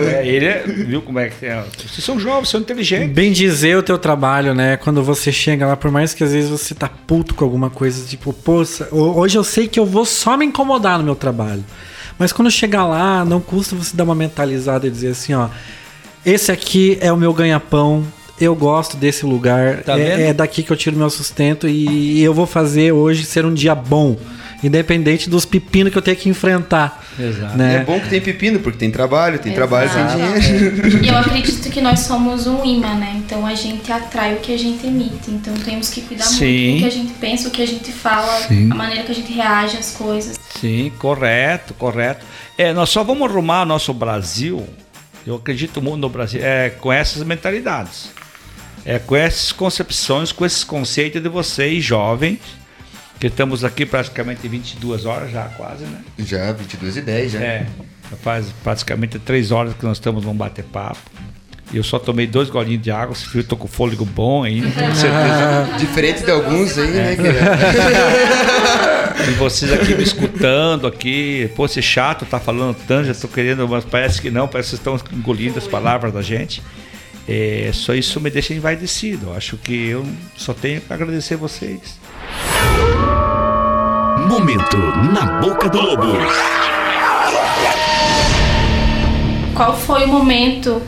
É, 0.05 0.27
ele 0.27 0.45
é, 0.45 0.63
viu 0.65 1.01
como 1.01 1.19
é 1.19 1.29
que 1.29 1.45
é? 1.45 1.63
Vocês 1.77 2.03
são 2.03 2.19
jovens, 2.19 2.49
são 2.49 2.61
inteligentes. 2.61 3.13
Bem 3.13 3.24
dizer 3.31 3.77
o 3.77 3.83
teu 3.83 3.97
trabalho, 3.97 4.53
né? 4.53 4.77
Quando 4.77 5.03
você 5.03 5.31
chega 5.31 5.65
lá, 5.67 5.75
por 5.77 5.91
mais 5.91 6.13
que 6.13 6.23
às 6.23 6.31
vezes 6.31 6.49
você 6.49 6.73
tá 6.75 6.89
puto 7.07 7.33
com 7.35 7.43
alguma 7.43 7.69
coisa, 7.69 8.05
tipo, 8.07 8.31
poxa, 8.33 8.87
ho- 8.91 9.17
hoje 9.19 9.37
eu 9.37 9.43
sei 9.43 9.67
que 9.67 9.79
eu 9.79 9.85
vou 9.85 10.05
só 10.05 10.35
me 10.37 10.45
incomodar 10.45 10.97
no 10.97 11.03
meu 11.03 11.15
trabalho. 11.15 11.63
Mas 12.17 12.31
quando 12.31 12.49
chegar 12.49 12.85
lá, 12.85 13.25
não 13.25 13.39
custa 13.41 13.75
você 13.75 13.95
dar 13.95 14.03
uma 14.05 14.15
mentalizada 14.15 14.87
e 14.87 14.89
dizer 14.89 15.09
assim, 15.09 15.33
ó, 15.33 15.47
esse 16.25 16.51
aqui 16.51 16.97
é 17.01 17.11
o 17.11 17.17
meu 17.17 17.33
ganha-pão, 17.33 18.03
eu 18.39 18.55
gosto 18.55 18.97
desse 18.97 19.25
lugar, 19.25 19.83
Tá 19.83 19.99
é, 19.99 20.29
é 20.29 20.33
daqui 20.33 20.63
que 20.63 20.71
eu 20.71 20.77
tiro 20.77 20.97
meu 20.97 21.09
sustento 21.09 21.67
e, 21.67 22.21
eu 22.21 22.33
vou 22.33 22.45
fazer 22.45 22.91
hoje 22.91 23.23
ser 23.25 23.45
um 23.45 23.53
dia 23.53 23.75
bom, 23.75 24.17
independente 24.63 25.29
dos 25.29 25.45
pepinos 25.45 25.91
que 25.91 25.97
eu 25.97 26.01
tenho 26.01 26.17
que 26.17 26.29
enfrentar. 26.29 27.03
Exato. 27.19 27.57
Né? 27.57 27.77
É 27.77 27.83
bom 27.83 27.99
que 27.99 28.09
tem 28.09 28.21
pepino, 28.21 28.59
porque 28.59 28.77
tem 28.77 28.91
trabalho, 28.91 29.39
tem 29.39 29.53
trabalho, 29.53 29.89
tem 29.89 30.01
Exato. 30.01 30.39
dinheiro. 30.39 31.03
E 31.03 31.07
eu 31.07 31.17
acredito 31.17 31.69
que 31.69 31.81
nós 31.81 32.01
somos 32.01 32.47
um 32.47 32.63
imã, 32.65 32.95
né? 32.95 33.13
Então 33.17 33.45
a 33.45 33.53
gente 33.53 33.91
atrai 33.91 34.35
o 34.35 34.39
que 34.39 34.53
a 34.53 34.57
gente 34.57 34.85
emite. 34.85 35.29
Então 35.29 35.53
temos 35.55 35.89
que 35.89 36.01
cuidar 36.01 36.25
Sim. 36.25 36.71
muito 36.71 36.75
do 36.75 36.79
que 36.79 36.85
a 36.85 36.91
gente 36.91 37.13
pensa, 37.13 37.47
o 37.47 37.51
que 37.51 37.61
a 37.61 37.67
gente 37.67 37.91
fala, 37.91 38.41
Sim. 38.47 38.71
a 38.71 38.75
maneira 38.75 39.03
que 39.03 39.11
a 39.11 39.15
gente 39.15 39.31
reage 39.31 39.77
às 39.77 39.91
coisas. 39.91 40.39
Sim, 40.59 40.91
correto, 40.97 41.73
correto. 41.73 42.25
É, 42.57 42.73
nós 42.73 42.89
só 42.89 43.03
vamos 43.03 43.29
arrumar 43.29 43.63
o 43.63 43.65
nosso 43.65 43.93
Brasil, 43.93 44.65
eu 45.25 45.35
acredito 45.35 45.81
muito 45.81 46.01
no 46.01 46.09
Brasil, 46.09 46.39
é 46.43 46.69
com 46.69 46.91
essas 46.91 47.23
mentalidades. 47.23 48.09
É 48.85 48.99
com 48.99 49.15
essas 49.15 49.51
concepções, 49.51 50.31
com 50.31 50.45
esses 50.45 50.63
conceitos 50.63 51.21
de 51.21 51.27
vocês, 51.27 51.83
jovens, 51.83 52.39
que 53.19 53.27
estamos 53.27 53.63
aqui 53.63 53.85
praticamente 53.85 54.47
22 54.47 55.05
horas 55.05 55.31
já, 55.31 55.43
quase, 55.49 55.83
né? 55.85 56.01
Já, 56.19 56.51
22 56.51 56.97
e 56.97 57.01
10 57.01 57.31
já. 57.31 57.39
É, 57.39 57.65
já 58.09 58.17
faz 58.17 58.47
praticamente 58.63 59.19
3 59.19 59.51
horas 59.51 59.73
que 59.73 59.85
nós 59.85 59.97
estamos 59.97 60.25
num 60.25 60.33
bater-papo. 60.33 60.99
E 61.73 61.77
Eu 61.77 61.83
só 61.83 61.97
tomei 61.97 62.27
dois 62.27 62.49
golinhos 62.49 62.83
de 62.83 62.91
água, 62.91 63.15
se 63.15 63.43
tô 63.43 63.57
com 63.57 63.67
fôlego 63.67 64.05
bom 64.05 64.43
ainda, 64.43 64.67
com 64.67 64.93
certeza. 64.95 65.77
Diferente 65.79 66.23
de 66.23 66.31
alguns 66.31 66.77
aí, 66.77 66.91
né? 66.91 67.15
Que... 67.15 67.23
E 69.27 69.31
vocês 69.31 69.71
aqui 69.71 69.95
me 69.95 70.03
escutando 70.03 70.85
aqui, 70.85 71.49
pô, 71.55 71.65
esse 71.65 71.81
chato 71.81 72.25
tá 72.25 72.39
falando 72.39 72.75
tanto, 72.85 73.07
já 73.07 73.13
tô 73.13 73.27
querendo, 73.27 73.67
mas 73.67 73.83
parece 73.83 74.21
que 74.21 74.29
não, 74.29 74.47
parece 74.47 74.71
que 74.71 74.83
vocês 74.83 74.97
estão 74.97 75.17
engolindo 75.17 75.57
as 75.57 75.65
palavras 75.65 76.13
da 76.13 76.21
gente. 76.21 76.61
É, 77.27 77.71
só 77.73 77.93
isso 77.93 78.19
me 78.21 78.29
deixa 78.29 78.53
envaidecido. 78.53 79.31
Acho 79.33 79.57
que 79.57 79.87
eu 79.87 80.05
só 80.35 80.53
tenho 80.53 80.81
que 80.81 80.93
agradecer 80.93 81.35
vocês. 81.35 81.99
Momento 84.27 84.77
na 85.13 85.41
boca 85.41 85.69
do 85.69 85.79
lobo. 85.79 86.05
Qual 89.55 89.77
foi 89.77 90.03
o 90.03 90.07
momento, 90.07 90.81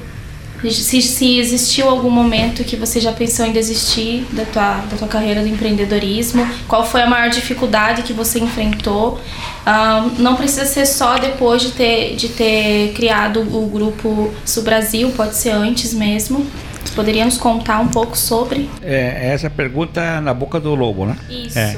se, 0.63 1.01
se 1.01 1.39
existiu 1.39 1.89
algum 1.89 2.09
momento 2.09 2.63
que 2.63 2.75
você 2.75 2.99
já 2.99 3.11
pensou 3.11 3.45
em 3.45 3.51
desistir 3.51 4.25
da 4.31 4.45
tua, 4.45 4.77
da 4.89 4.97
tua 4.97 5.07
carreira 5.07 5.41
do 5.41 5.47
empreendedorismo? 5.47 6.47
Qual 6.67 6.85
foi 6.85 7.01
a 7.01 7.07
maior 7.07 7.29
dificuldade 7.29 8.01
que 8.01 8.13
você 8.13 8.39
enfrentou? 8.39 9.19
Ah, 9.65 10.09
não 10.17 10.35
precisa 10.35 10.65
ser 10.65 10.85
só 10.85 11.17
depois 11.17 11.61
de 11.61 11.71
ter, 11.71 12.15
de 12.15 12.29
ter 12.29 12.93
criado 12.93 13.41
o 13.41 13.67
grupo 13.67 14.33
Sul 14.45 14.63
Brasil, 14.63 15.11
pode 15.11 15.35
ser 15.35 15.51
antes 15.51 15.93
mesmo. 15.93 16.45
Você 16.83 16.95
poderia 16.95 17.25
nos 17.25 17.37
contar 17.37 17.79
um 17.79 17.87
pouco 17.87 18.17
sobre? 18.17 18.69
É, 18.81 19.31
essa 19.33 19.49
pergunta 19.49 20.01
é 20.01 20.19
na 20.19 20.33
boca 20.33 20.59
do 20.59 20.73
lobo, 20.73 21.05
né? 21.05 21.17
Isso. 21.29 21.59
É. 21.59 21.77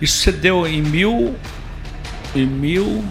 Isso 0.00 0.18
se 0.18 0.32
deu 0.32 0.66
em 0.66 0.82
mil. 0.82 1.34
Em 2.34 2.46
mil 2.46 3.04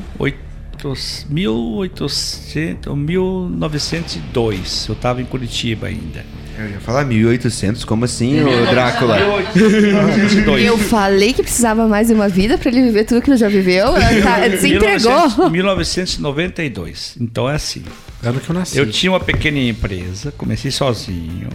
oito- 0.90 1.26
1800, 1.30 2.96
1902. 2.96 4.86
Eu 4.88 4.94
estava 4.94 5.22
em 5.22 5.26
Curitiba 5.26 5.88
ainda. 5.88 6.24
Eu 6.58 6.70
ia 6.70 6.80
falar 6.80 7.04
1800, 7.04 7.84
como 7.84 8.06
assim, 8.06 8.42
ô 8.42 8.66
Drácula? 8.70 9.18
1902. 9.54 10.66
Eu 10.66 10.78
falei 10.78 11.34
que 11.34 11.44
precisava 11.44 11.86
mais 11.88 12.08
de 12.08 12.14
uma 12.14 12.30
vida 12.30 12.58
pra 12.58 12.70
ele 12.72 12.82
viver 12.84 13.04
tudo 13.04 13.22
que 13.22 13.30
ele 13.30 13.38
já 13.38 13.50
viveu. 13.50 13.88
Tá, 14.24 14.50
se 14.58 14.70
1900 14.70 15.06
entregou. 15.06 15.50
1992. 15.50 17.18
Então 17.20 17.50
é 17.50 17.56
assim. 17.56 17.84
Ano 18.24 18.40
que 18.40 18.50
eu 18.50 18.54
nasci. 18.56 18.78
Eu 18.78 18.90
tinha 18.90 19.12
uma 19.12 19.20
pequena 19.20 19.60
empresa, 19.60 20.32
comecei 20.38 20.72
sozinho, 20.72 21.50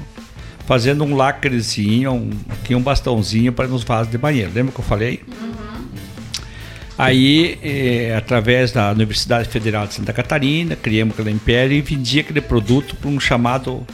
fazendo 0.67 1.03
um 1.03 1.17
lacrezinho, 1.17 2.13
um, 2.13 2.31
aqui 2.51 2.75
um 2.75 2.83
bastãozinho 2.83 3.53
para 3.53 3.67
nos 3.67 3.83
vasos 3.83 4.11
de 4.13 4.19
banheiro. 4.19 4.51
Lembra 4.55 4.73
que 4.73 4.81
eu 4.81 4.85
falei? 4.85 5.21
Aí, 7.01 7.59
eh, 7.63 8.15
através 8.17 8.73
da 8.73 8.91
Universidade 8.93 9.49
Federal 9.49 9.87
de 9.87 9.95
Santa 9.95 10.13
Catarina, 10.13 10.77
criamos 10.77 11.15
aquele 11.15 11.31
império 11.35 11.77
e 11.77 11.81
vendia 11.81 12.21
aquele 12.21 12.41
produto 12.41 12.95
para 12.97 13.09
um 13.09 13.19
chamado 13.19 13.87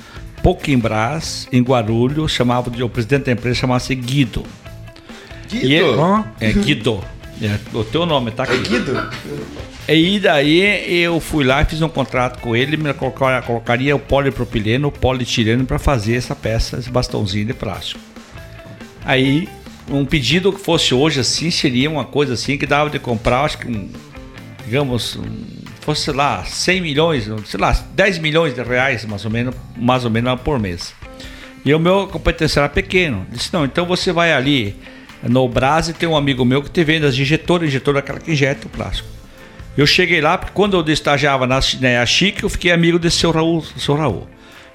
Poquimbras, 0.43 1.49
em 1.53 1.63
Guarulhos, 1.63 2.33
chamava 2.33 2.71
de, 2.71 2.83
o 2.83 2.89
presidente 2.89 3.25
da 3.27 3.33
empresa 3.33 3.55
chamava-se 3.61 3.95
Guido. 3.95 4.43
E 5.53 5.75
ele- 5.75 5.97
é 6.41 6.53
Guido. 6.53 7.03
É, 7.43 7.59
o 7.77 7.85
teu 7.85 8.07
nome 8.07 8.31
tá 8.31 8.45
aqui. 8.45 8.59
Guido? 8.59 9.11
E 9.89 10.19
daí 10.19 10.63
eu 11.03 11.21
fui 11.21 11.45
lá 11.45 11.63
e 11.63 11.65
fiz 11.65 11.81
um 11.83 11.89
contrato 11.89 12.41
com 12.41 12.57
ele, 12.57 12.77
me 12.77 12.93
colocar- 12.95 13.43
colocaria 13.43 13.95
o 13.95 13.99
polipropileno, 14.01 14.89
o 14.89 14.93
polietileno 14.93 15.65
para 15.65 15.79
fazer 15.79 16.17
essa 16.17 16.35
peça, 16.35 16.79
esse 16.79 16.91
bastãozinho 16.91 17.47
de 17.47 17.55
plástico. 17.55 18.01
Aí 19.05 19.49
um 19.89 20.05
pedido 20.05 20.53
que 20.53 20.61
fosse 20.61 20.95
hoje 20.95 21.21
assim 21.21 21.51
seria 21.51 21.91
uma 21.91 22.05
coisa 22.05 22.35
assim 22.35 22.59
que 22.59 22.67
dava 22.67 22.91
de 22.91 22.99
comprar, 22.99 23.45
acho 23.45 23.59
que 23.59 23.69
um, 23.69 23.89
digamos, 24.65 25.17
um, 25.17 25.25
fosse 25.81 26.11
lá 26.11 26.45
100 26.45 26.81
milhões, 26.81 27.29
sei 27.47 27.61
lá 27.61 27.73
10 27.95 28.19
milhões 28.19 28.55
de 28.55 28.63
reais 28.63 29.05
mais 29.05 29.25
ou 29.25 29.31
menos, 29.31 29.55
mais 29.77 30.05
ou 30.05 30.11
menos 30.11 30.41
por 30.41 30.59
mês. 30.59 30.95
E 31.65 31.75
o 31.75 31.81
meu 31.81 32.07
competência 32.07 32.61
era 32.61 32.69
pequeno. 32.69 33.27
Disse, 33.31 33.53
não, 33.53 33.65
então 33.65 33.87
você 33.87 34.13
vai 34.13 34.33
ali 34.33 34.77
no 35.23 35.49
Brás 35.49 35.89
e 35.89 35.93
tem 35.93 36.09
um 36.09 36.17
amigo 36.17 36.45
meu 36.45 36.63
que 36.63 36.71
te 36.71 36.85
vende 36.85 37.07
as 37.07 37.19
injetoras, 37.19 37.69
injetora 37.69 37.99
aquela 37.99 38.21
que 38.21 38.31
injeta 38.31 38.67
o 38.67 38.71
plástico. 38.71 39.09
Eu 39.77 39.87
cheguei 39.87 40.21
lá, 40.21 40.39
porque 40.39 40.53
quando 40.55 40.77
eu 40.77 40.93
estagiava 40.93 41.47
na 41.47 41.61
né, 41.81 41.99
a 41.99 42.07
Chique, 42.07 42.45
eu 42.45 42.49
fiquei 42.49 42.73
amigo 42.73 42.99
desse 42.99 43.19
seu 43.19 43.31
Raul, 43.31 43.63
seu 43.77 43.95
Raul. 43.95 44.27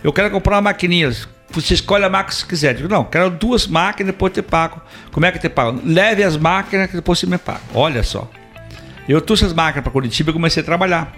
Eu 0.04 0.14
quero 0.14 0.30
comprar 0.30 0.56
uma 0.56 0.62
maquininha. 0.62 1.12
Você 1.52 1.74
escolhe 1.74 2.06
a 2.06 2.10
máquina 2.10 2.38
que 2.42 2.48
quiser. 2.48 2.72
Eu 2.72 2.78
digo, 2.78 2.90
não, 2.90 3.04
quero 3.04 3.30
duas 3.30 3.68
máquinas, 3.68 4.14
depois 4.14 4.34
te 4.34 4.42
pago. 4.42 4.82
Como 5.12 5.26
é 5.26 5.32
que 5.32 5.40
te 5.40 5.50
pago? 5.50 5.82
Leve 5.84 6.24
as 6.24 6.38
máquinas 6.38 6.90
que 6.90 6.96
depois 6.96 7.20
você 7.20 7.26
me 7.26 7.38
paga. 7.38 7.62
Olha 7.74 8.04
só. 8.04 8.30
Eu 9.08 9.20
trouxe 9.20 9.46
as 9.46 9.54
máquinas 9.54 9.84
para 9.84 9.92
Curitiba 9.92 10.30
e 10.30 10.34
comecei 10.34 10.62
a 10.62 10.66
trabalhar. 10.66 11.14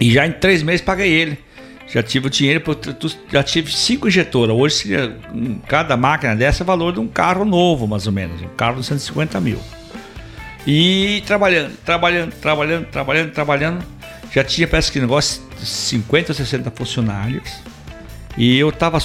E 0.00 0.10
já 0.12 0.26
em 0.26 0.32
três 0.32 0.62
meses 0.62 0.80
paguei 0.80 1.10
ele. 1.10 1.38
Já 1.92 2.02
tive 2.04 2.28
o 2.28 2.30
dinheiro, 2.30 2.62
já 3.32 3.42
tive 3.42 3.72
cinco 3.72 4.06
injetoras. 4.06 4.54
Hoje, 4.54 4.76
seria, 4.76 5.16
cada 5.66 5.96
máquina 5.96 6.36
dessa 6.36 6.62
é 6.62 6.64
valor 6.64 6.92
de 6.92 7.00
um 7.00 7.08
carro 7.08 7.44
novo, 7.44 7.88
mais 7.88 8.06
ou 8.06 8.12
menos. 8.12 8.40
Um 8.40 8.48
carro 8.48 8.80
de 8.80 8.86
150 8.86 9.40
mil. 9.40 9.58
E 10.64 11.22
trabalhando, 11.26 11.76
trabalhando, 11.84 12.32
trabalhando, 12.32 12.86
trabalhando, 12.86 13.32
trabalhando. 13.32 13.84
Já 14.32 14.44
tinha, 14.44 14.68
parece 14.68 14.92
que 14.92 15.00
negócio, 15.00 15.42
50 15.58 16.30
ou 16.30 16.36
60 16.36 16.70
funcionários. 16.70 17.50
E 18.36 18.58
eu 18.58 18.70
tava 18.70 18.98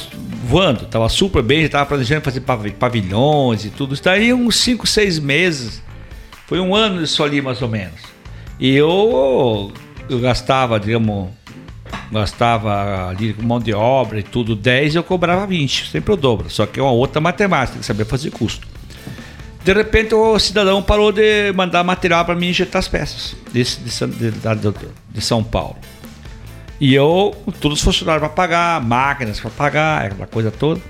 voando, 0.45 0.85
tava 0.85 1.09
super 1.09 1.41
bem, 1.41 1.63
já 1.63 1.69
tava 1.69 1.85
planejando 1.87 2.21
fazer 2.21 2.41
pavilhões 2.79 3.65
e 3.65 3.69
tudo. 3.69 3.93
Isso 3.93 4.03
daí 4.03 4.33
uns 4.33 4.57
5, 4.57 4.85
6 4.85 5.19
meses. 5.19 5.81
Foi 6.47 6.59
um 6.59 6.75
ano 6.75 7.03
isso 7.03 7.23
ali, 7.23 7.41
mais 7.41 7.61
ou 7.61 7.67
menos. 7.67 7.99
E 8.59 8.75
eu, 8.75 9.71
eu 10.09 10.19
gastava, 10.19 10.79
digamos, 10.79 11.29
gastava 12.11 13.09
ali 13.09 13.33
com 13.33 13.43
mão 13.43 13.59
de 13.59 13.73
obra 13.73 14.19
e 14.19 14.23
tudo 14.23 14.55
10, 14.55 14.95
eu 14.95 15.03
cobrava 15.03 15.45
20, 15.45 15.89
sempre 15.89 16.13
o 16.13 16.15
dobro. 16.15 16.49
Só 16.49 16.65
que 16.65 16.79
é 16.79 16.83
uma 16.83 16.91
outra 16.91 17.19
matemática, 17.19 17.73
tem 17.73 17.81
que 17.81 17.85
saber 17.85 18.05
fazer 18.05 18.31
custo. 18.31 18.67
De 19.63 19.73
repente 19.73 20.13
o 20.13 20.37
cidadão 20.37 20.81
parou 20.81 21.11
de 21.11 21.51
mandar 21.53 21.83
material 21.83 22.23
para 22.23 22.35
mim 22.35 22.49
injetar 22.49 22.79
as 22.79 22.87
peças 22.87 23.35
de, 23.51 23.63
de, 23.63 24.31
de, 24.31 24.71
de, 25.09 25.21
São 25.21 25.43
Paulo. 25.43 25.75
E 26.79 26.93
eu, 26.93 27.35
todos 27.61 27.79
os 27.79 27.83
funcionários 27.83 28.19
para 28.27 28.35
pagar, 28.35 28.81
máquinas 28.81 29.39
para 29.39 29.51
pagar, 29.51 30.05
aquela 30.05 30.27
coisa 30.27 30.51
toda. 30.51 30.81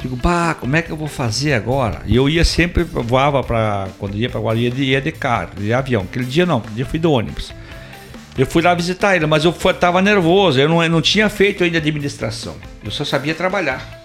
Digo, 0.00 0.16
bah, 0.16 0.54
como 0.60 0.76
é 0.76 0.82
que 0.82 0.90
eu 0.90 0.96
vou 0.96 1.08
fazer 1.08 1.54
agora? 1.54 2.02
E 2.04 2.14
eu 2.14 2.28
ia 2.28 2.44
sempre, 2.44 2.82
voava 2.84 3.42
para, 3.42 3.88
quando 3.98 4.16
ia 4.16 4.28
para 4.28 4.40
Guarulhos, 4.40 4.78
ia 4.78 5.00
de 5.00 5.12
carro, 5.12 5.50
de 5.56 5.72
avião. 5.72 6.02
Aquele 6.02 6.26
dia 6.26 6.44
não, 6.44 6.58
aquele 6.58 6.74
dia 6.74 6.86
fui 6.86 6.98
de 6.98 7.06
ônibus. 7.06 7.54
Eu 8.36 8.46
fui 8.46 8.60
lá 8.60 8.74
visitar 8.74 9.14
ele, 9.14 9.26
mas 9.26 9.44
eu 9.44 9.50
estava 9.50 10.02
nervoso, 10.02 10.60
eu 10.60 10.68
não, 10.68 10.82
eu 10.82 10.90
não 10.90 11.00
tinha 11.00 11.28
feito 11.28 11.62
ainda 11.62 11.78
administração. 11.78 12.56
Eu 12.84 12.90
só 12.90 13.04
sabia 13.04 13.34
trabalhar. 13.34 14.04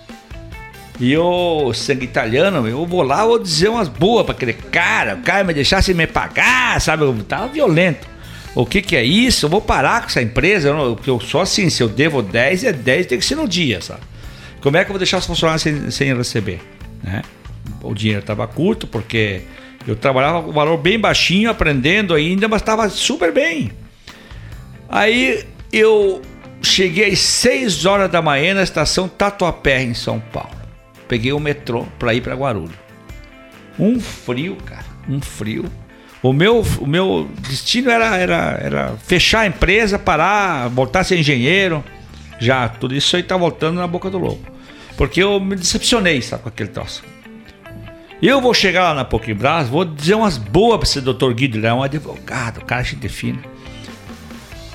E 0.99 1.11
eu, 1.11 1.71
sangue 1.73 2.05
italiano, 2.05 2.67
eu 2.67 2.85
vou 2.85 3.01
lá, 3.01 3.25
vou 3.25 3.39
dizer 3.39 3.69
umas 3.69 3.87
boas 3.87 4.25
para 4.25 4.35
aquele 4.35 4.53
cara, 4.53 5.15
o 5.15 5.21
cara 5.21 5.43
me 5.43 5.53
deixasse 5.53 5.93
me 5.93 6.05
pagar, 6.05 6.79
sabe? 6.79 7.03
Eu 7.03 7.13
tava 7.23 7.47
violento. 7.47 8.07
O 8.61 8.65
que 8.65 8.81
que 8.81 8.95
é 8.95 9.03
isso? 9.03 9.45
Eu 9.45 9.49
vou 9.49 9.61
parar 9.61 10.01
com 10.01 10.07
essa 10.07 10.21
empresa, 10.21 10.69
eu, 10.69 10.73
não, 10.75 10.99
eu 11.05 11.19
só 11.19 11.41
assim, 11.41 11.69
se 11.69 11.81
eu 11.81 11.87
devo 11.87 12.21
10, 12.21 12.63
é 12.63 12.73
10, 12.73 13.05
tem 13.05 13.17
que 13.17 13.25
ser 13.25 13.35
no 13.35 13.47
dia, 13.47 13.81
sabe? 13.81 14.01
Como 14.61 14.75
é 14.75 14.83
que 14.83 14.89
eu 14.89 14.93
vou 14.93 14.99
deixar 14.99 15.17
os 15.17 15.25
funcionários 15.25 15.61
sem, 15.61 15.89
sem 15.91 16.13
receber? 16.13 16.59
Né? 17.01 17.21
O 17.81 17.93
dinheiro 17.93 18.19
estava 18.19 18.45
curto, 18.47 18.85
porque 18.85 19.41
eu 19.87 19.95
trabalhava 19.95 20.43
com 20.43 20.51
valor 20.51 20.77
bem 20.77 20.99
baixinho, 20.99 21.49
aprendendo 21.49 22.13
ainda, 22.13 22.47
mas 22.47 22.61
estava 22.61 22.89
super 22.89 23.31
bem. 23.31 23.71
Aí 24.89 25.45
eu 25.71 26.21
cheguei 26.61 27.11
às 27.11 27.19
6 27.19 27.85
horas 27.85 28.11
da 28.11 28.21
manhã 28.21 28.55
na 28.55 28.63
estação 28.63 29.07
Tatuapé, 29.07 29.83
em 29.83 29.93
São 29.93 30.19
Paulo 30.19 30.59
peguei 31.09 31.33
o 31.33 31.39
metrô 31.39 31.85
para 31.97 32.13
ir 32.13 32.21
para 32.21 32.35
Guarulhos. 32.35 32.77
Um 33.77 33.99
frio, 33.99 34.55
cara, 34.57 34.85
um 35.09 35.19
frio. 35.19 35.65
O 36.21 36.33
meu, 36.33 36.65
o 36.79 36.87
meu 36.87 37.29
destino 37.47 37.89
era, 37.89 38.17
era, 38.17 38.59
era 38.61 38.97
fechar 39.05 39.41
a 39.41 39.47
empresa, 39.47 39.97
parar, 39.97 40.67
voltar 40.67 40.99
a 40.99 41.03
ser 41.03 41.17
engenheiro. 41.17 41.83
Já, 42.39 42.67
tudo 42.67 42.93
isso 42.93 43.15
aí 43.15 43.23
tá 43.23 43.37
voltando 43.37 43.77
na 43.77 43.87
boca 43.87 44.09
do 44.09 44.17
lobo. 44.17 44.45
Porque 44.97 45.23
eu 45.23 45.39
me 45.39 45.55
decepcionei, 45.55 46.21
sabe, 46.21 46.43
com 46.43 46.49
aquele 46.49 46.69
troço. 46.69 47.03
Eu 48.21 48.41
vou 48.41 48.53
chegar 48.53 48.83
lá 48.83 48.93
na 48.93 49.05
Pokébrás, 49.05 49.69
vou 49.69 49.85
dizer 49.85 50.15
umas 50.15 50.37
boas 50.37 50.77
para 50.77 50.89
esse 50.89 50.99
doutor 50.99 51.33
Guido, 51.33 51.57
ele 51.57 51.67
é 51.67 51.69
advogado, 51.69 52.65
cara 52.65 52.83
gente 52.83 53.07
fina. 53.07 53.39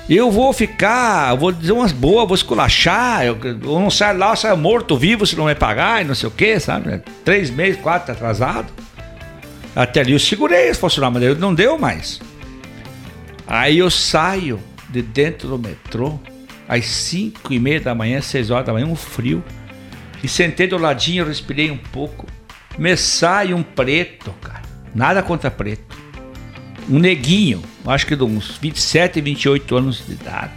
Eu 0.09 0.31
vou 0.31 0.51
ficar, 0.51 1.35
vou 1.35 1.51
dizer 1.51 1.71
umas 1.71 1.91
boas, 1.91 2.27
vou 2.27 2.35
esculachar. 2.35 3.23
Eu, 3.23 3.37
eu 3.43 3.79
não 3.79 3.91
saio 3.91 4.17
lá, 4.17 4.31
eu 4.31 4.35
saio 4.35 4.57
morto, 4.57 4.97
vivo 4.97 5.27
se 5.27 5.35
não 5.35 5.45
me 5.45 5.53
pagar 5.53 6.01
e 6.01 6.05
não 6.05 6.15
sei 6.15 6.27
o 6.27 6.31
que, 6.31 6.59
sabe? 6.59 7.01
Três 7.23 7.51
meses, 7.51 7.79
quatro, 7.79 8.11
atrasado. 8.11 8.71
Até 9.75 10.01
ali 10.01 10.13
eu 10.13 10.19
segurei 10.19 10.69
esse 10.69 10.79
funcionário, 10.79 11.19
mas 11.19 11.39
não 11.39 11.53
deu 11.53 11.77
mais. 11.77 12.21
Aí 13.45 13.77
eu 13.77 13.91
saio 13.91 14.59
de 14.89 15.01
dentro 15.01 15.49
do 15.49 15.59
metrô, 15.59 16.19
às 16.67 16.85
cinco 16.85 17.53
e 17.53 17.59
meia 17.59 17.81
da 17.81 17.93
manhã, 17.93 18.21
seis 18.21 18.49
horas 18.49 18.65
da 18.65 18.73
manhã, 18.73 18.85
um 18.85 18.95
frio. 18.95 19.43
E 20.23 20.27
sentei 20.27 20.67
do 20.67 20.77
ladinho, 20.77 21.25
respirei 21.25 21.69
um 21.69 21.77
pouco. 21.77 22.25
Me 22.77 22.95
sai 22.95 23.53
um 23.53 23.61
preto, 23.61 24.31
cara. 24.41 24.63
Nada 24.93 25.21
contra 25.21 25.51
preto 25.51 26.05
um 26.89 26.99
neguinho, 26.99 27.63
acho 27.85 28.05
que 28.05 28.15
de 28.15 28.23
uns 28.23 28.57
27, 28.57 29.21
28 29.21 29.75
anos 29.75 30.05
de 30.05 30.13
idade, 30.13 30.53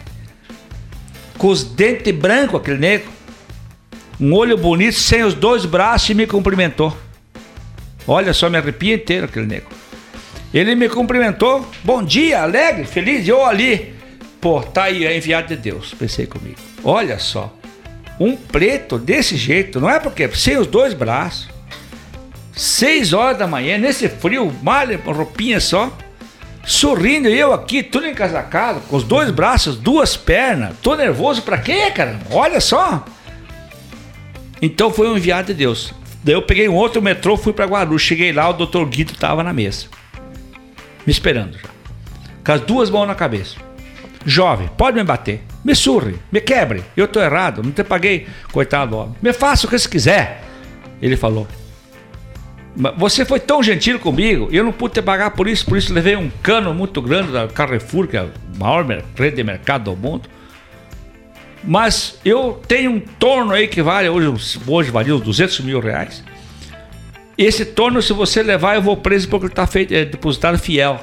com 1.36 1.48
os 1.48 1.64
dentes 1.64 2.14
brancos, 2.14 2.60
aquele 2.60 2.78
nego, 2.78 3.10
um 4.20 4.34
olho 4.34 4.56
bonito, 4.56 4.94
sem 4.94 5.22
os 5.22 5.34
dois 5.34 5.64
braços, 5.64 6.10
e 6.10 6.14
me 6.14 6.26
cumprimentou. 6.26 6.96
Olha 8.08 8.32
só, 8.32 8.48
me 8.48 8.56
arrepia 8.56 8.94
inteiro 8.94 9.26
aquele 9.26 9.46
nego. 9.46 9.68
Ele 10.52 10.74
me 10.74 10.88
cumprimentou, 10.88 11.68
bom 11.84 12.02
dia, 12.02 12.40
alegre, 12.40 12.86
feliz, 12.86 13.28
eu 13.28 13.44
ali, 13.44 13.94
pô, 14.40 14.62
tá 14.62 14.84
aí, 14.84 15.04
é 15.04 15.14
enviado 15.14 15.48
de 15.48 15.56
Deus, 15.56 15.92
pensei 15.92 16.26
comigo. 16.26 16.56
Olha 16.82 17.18
só, 17.18 17.54
um 18.18 18.34
preto 18.34 18.98
desse 18.98 19.36
jeito, 19.36 19.78
não 19.78 19.90
é 19.90 20.00
porque 20.00 20.26
sem 20.34 20.56
os 20.56 20.66
dois 20.66 20.94
braços, 20.94 21.50
seis 22.56 23.12
horas 23.12 23.36
da 23.36 23.46
manhã, 23.46 23.76
nesse 23.76 24.08
frio, 24.08 24.50
malha, 24.62 24.98
roupinha 25.04 25.60
só, 25.60 25.94
sorrindo, 26.64 27.28
eu 27.28 27.52
aqui, 27.52 27.82
tudo 27.82 28.06
encasacado, 28.06 28.80
com 28.88 28.96
os 28.96 29.04
dois 29.04 29.30
braços, 29.30 29.76
duas 29.76 30.16
pernas, 30.16 30.74
tô 30.82 30.96
nervoso 30.96 31.42
pra 31.42 31.58
quê, 31.58 31.90
cara? 31.90 32.18
Olha 32.30 32.58
só. 32.58 33.04
Então 34.62 34.90
foi 34.90 35.08
um 35.10 35.18
enviado 35.18 35.48
de 35.48 35.54
Deus. 35.54 35.92
Daí 36.28 36.34
eu 36.34 36.42
peguei 36.42 36.68
um 36.68 36.74
outro 36.74 37.00
metrô, 37.00 37.38
fui 37.38 37.54
para 37.54 37.64
Guarulhos, 37.64 38.02
cheguei 38.02 38.32
lá, 38.32 38.50
o 38.50 38.52
doutor 38.52 38.84
Guido 38.84 39.14
tava 39.14 39.42
na 39.42 39.50
mesa, 39.50 39.86
me 41.06 41.10
esperando 41.10 41.54
já, 41.54 41.70
com 42.44 42.52
as 42.52 42.60
duas 42.60 42.90
mãos 42.90 43.06
na 43.06 43.14
cabeça. 43.14 43.56
Jovem, 44.26 44.68
pode 44.76 44.98
me 44.98 45.02
bater, 45.02 45.42
me 45.64 45.74
surre, 45.74 46.16
me 46.30 46.38
quebre, 46.38 46.84
eu 46.94 47.08
tô 47.08 47.18
errado, 47.18 47.62
não 47.62 47.72
te 47.72 47.82
paguei, 47.82 48.26
coitado 48.52 48.94
homem, 48.94 49.14
me 49.22 49.32
faça 49.32 49.66
o 49.66 49.70
que 49.70 49.78
você 49.78 49.88
quiser. 49.88 50.44
Ele 51.00 51.16
falou, 51.16 51.48
você 52.98 53.24
foi 53.24 53.40
tão 53.40 53.62
gentil 53.62 53.98
comigo, 53.98 54.50
eu 54.52 54.62
não 54.62 54.72
pude 54.72 54.92
te 54.92 55.00
pagar 55.00 55.30
por 55.30 55.48
isso, 55.48 55.64
por 55.64 55.78
isso 55.78 55.94
levei 55.94 56.14
um 56.14 56.28
cano 56.42 56.74
muito 56.74 57.00
grande 57.00 57.32
da 57.32 57.48
Carrefour, 57.48 58.06
que 58.06 58.18
é 58.18 58.20
a 58.20 58.28
maior 58.58 58.84
rede 59.16 59.36
de 59.36 59.44
mercado 59.44 59.84
do 59.84 59.96
mundo. 59.96 60.28
Mas 61.64 62.18
eu 62.24 62.60
tenho 62.66 62.92
um 62.92 63.00
torno 63.00 63.52
aí 63.52 63.66
que 63.66 63.82
vale, 63.82 64.08
hoje, 64.08 64.60
hoje 64.66 64.90
vale 64.90 65.12
uns 65.12 65.20
200 65.20 65.60
mil 65.60 65.80
reais. 65.80 66.24
Esse 67.36 67.64
torno, 67.64 68.02
se 68.02 68.12
você 68.12 68.42
levar, 68.42 68.74
eu 68.74 68.82
vou 68.82 68.96
preso 68.96 69.28
porque 69.28 69.46
está 69.46 69.66
feito, 69.66 69.94
é 69.94 70.04
depositário 70.04 70.58
fiel. 70.58 71.00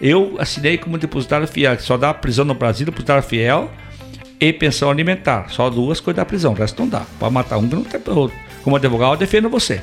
Eu 0.00 0.36
assinei 0.38 0.78
como 0.78 0.98
depositário 0.98 1.46
fiel, 1.46 1.78
só 1.80 1.96
dá 1.96 2.12
prisão 2.12 2.44
no 2.44 2.54
Brasil, 2.54 2.86
depositário 2.86 3.22
fiel 3.22 3.70
e 4.40 4.52
pensão 4.52 4.90
alimentar. 4.90 5.48
Só 5.48 5.68
duas 5.70 6.00
coisas 6.00 6.16
da 6.16 6.24
prisão, 6.24 6.52
o 6.52 6.54
resto 6.54 6.80
não 6.80 6.88
dá. 6.88 7.02
Pode 7.18 7.32
matar 7.32 7.58
um, 7.58 7.62
não 7.62 7.82
tem 7.82 8.00
Como 8.62 8.76
advogado, 8.76 9.14
eu 9.14 9.16
defendo 9.16 9.48
você. 9.48 9.80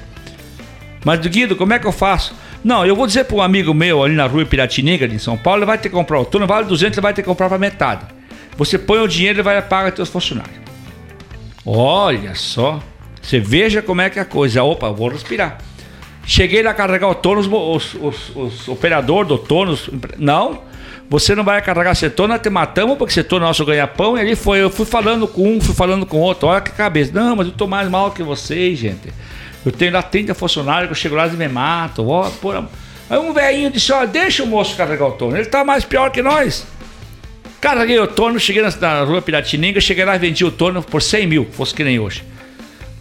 Mas, 1.03 1.19
Guido, 1.19 1.55
como 1.55 1.73
é 1.73 1.79
que 1.79 1.85
eu 1.85 1.91
faço? 1.91 2.35
Não, 2.63 2.85
eu 2.85 2.95
vou 2.95 3.05
dizer 3.05 3.25
para 3.25 3.35
um 3.35 3.41
amigo 3.41 3.73
meu 3.73 4.03
ali 4.03 4.15
na 4.15 4.25
rua 4.25 4.45
Piratininga, 4.45 5.07
de 5.07 5.19
São 5.19 5.37
Paulo, 5.37 5.59
ele 5.59 5.65
vai 5.67 5.77
ter 5.77 5.89
que 5.89 5.95
comprar 5.95 6.19
o 6.19 6.25
turno, 6.25 6.47
vale 6.47 6.65
200, 6.67 6.97
ele 6.97 7.03
vai 7.03 7.13
ter 7.13 7.21
que 7.21 7.27
comprar 7.27 7.47
para 7.47 7.59
metade. 7.59 8.05
Você 8.57 8.77
põe 8.77 8.99
o 8.99 9.07
dinheiro 9.07 9.39
e 9.39 9.41
vai 9.41 9.61
pagar 9.61 9.95
seus 9.95 10.09
funcionários. 10.09 10.55
Olha 11.65 12.35
só. 12.35 12.81
Você 13.21 13.39
veja 13.39 13.81
como 13.81 14.01
é 14.01 14.09
que 14.09 14.19
é 14.19 14.21
a 14.21 14.25
coisa. 14.25 14.63
Opa, 14.63 14.89
vou 14.91 15.09
respirar. 15.09 15.57
Cheguei 16.25 16.63
lá 16.63 16.73
carregar 16.73 17.07
o 17.07 17.15
tônus, 17.15 17.47
os, 17.47 17.93
os, 17.95 18.35
os 18.35 18.67
operadores 18.67 19.27
do 19.27 19.37
tônus. 19.37 19.89
Não, 20.17 20.61
você 21.09 21.35
não 21.35 21.43
vai 21.43 21.61
carregar 21.61 21.95
cetona, 21.95 22.39
te 22.39 22.49
matamos 22.49 22.97
porque 22.97 23.13
cetona 23.13 23.45
é 23.45 23.47
nosso 23.47 23.65
ganha-pão. 23.65 24.17
E 24.17 24.21
ali 24.21 24.35
foi, 24.35 24.61
eu 24.61 24.69
fui 24.69 24.85
falando 24.85 25.27
com 25.27 25.55
um, 25.55 25.61
fui 25.61 25.75
falando 25.75 26.05
com 26.05 26.17
outro. 26.17 26.47
Olha 26.47 26.61
que 26.61 26.71
cabeça. 26.71 27.11
Não, 27.13 27.35
mas 27.35 27.47
eu 27.47 27.53
tô 27.53 27.67
mais 27.67 27.89
mal 27.89 28.11
que 28.11 28.23
vocês, 28.23 28.77
gente. 28.77 29.13
Eu 29.65 29.71
tenho 29.71 29.93
lá 29.93 30.01
30 30.01 30.33
funcionários 30.33 30.87
que 30.87 30.91
eu 30.91 30.95
chego 30.95 31.15
lá 31.15 31.27
e 31.27 31.31
me 31.31 31.47
mato. 31.47 32.07
Ó, 32.07 32.29
porra. 32.29 32.67
Aí 33.09 33.17
um 33.19 33.33
velhinho 33.33 33.69
disse: 33.69 33.91
Ó, 33.91 34.05
deixa 34.05 34.43
o 34.43 34.47
moço 34.47 34.75
carregar 34.75 35.07
o 35.07 35.11
torno. 35.11 35.37
Ele 35.37 35.45
tá 35.45 35.63
mais 35.63 35.85
pior 35.85 36.09
que 36.11 36.21
nós. 36.21 36.65
Carreguei 37.65 37.97
o 37.97 38.05
torno, 38.05 38.39
cheguei 38.39 38.61
na, 38.61 38.69
na 38.79 39.01
rua 39.01 39.23
Piratininga, 39.23 39.81
cheguei 39.81 40.05
lá 40.05 40.15
e 40.15 40.19
vendi 40.19 40.45
o 40.45 40.51
torno 40.51 40.83
por 40.83 41.01
100 41.01 41.25
mil, 41.25 41.47
fosse 41.51 41.73
que 41.73 41.83
nem 41.83 41.97
hoje. 41.97 42.23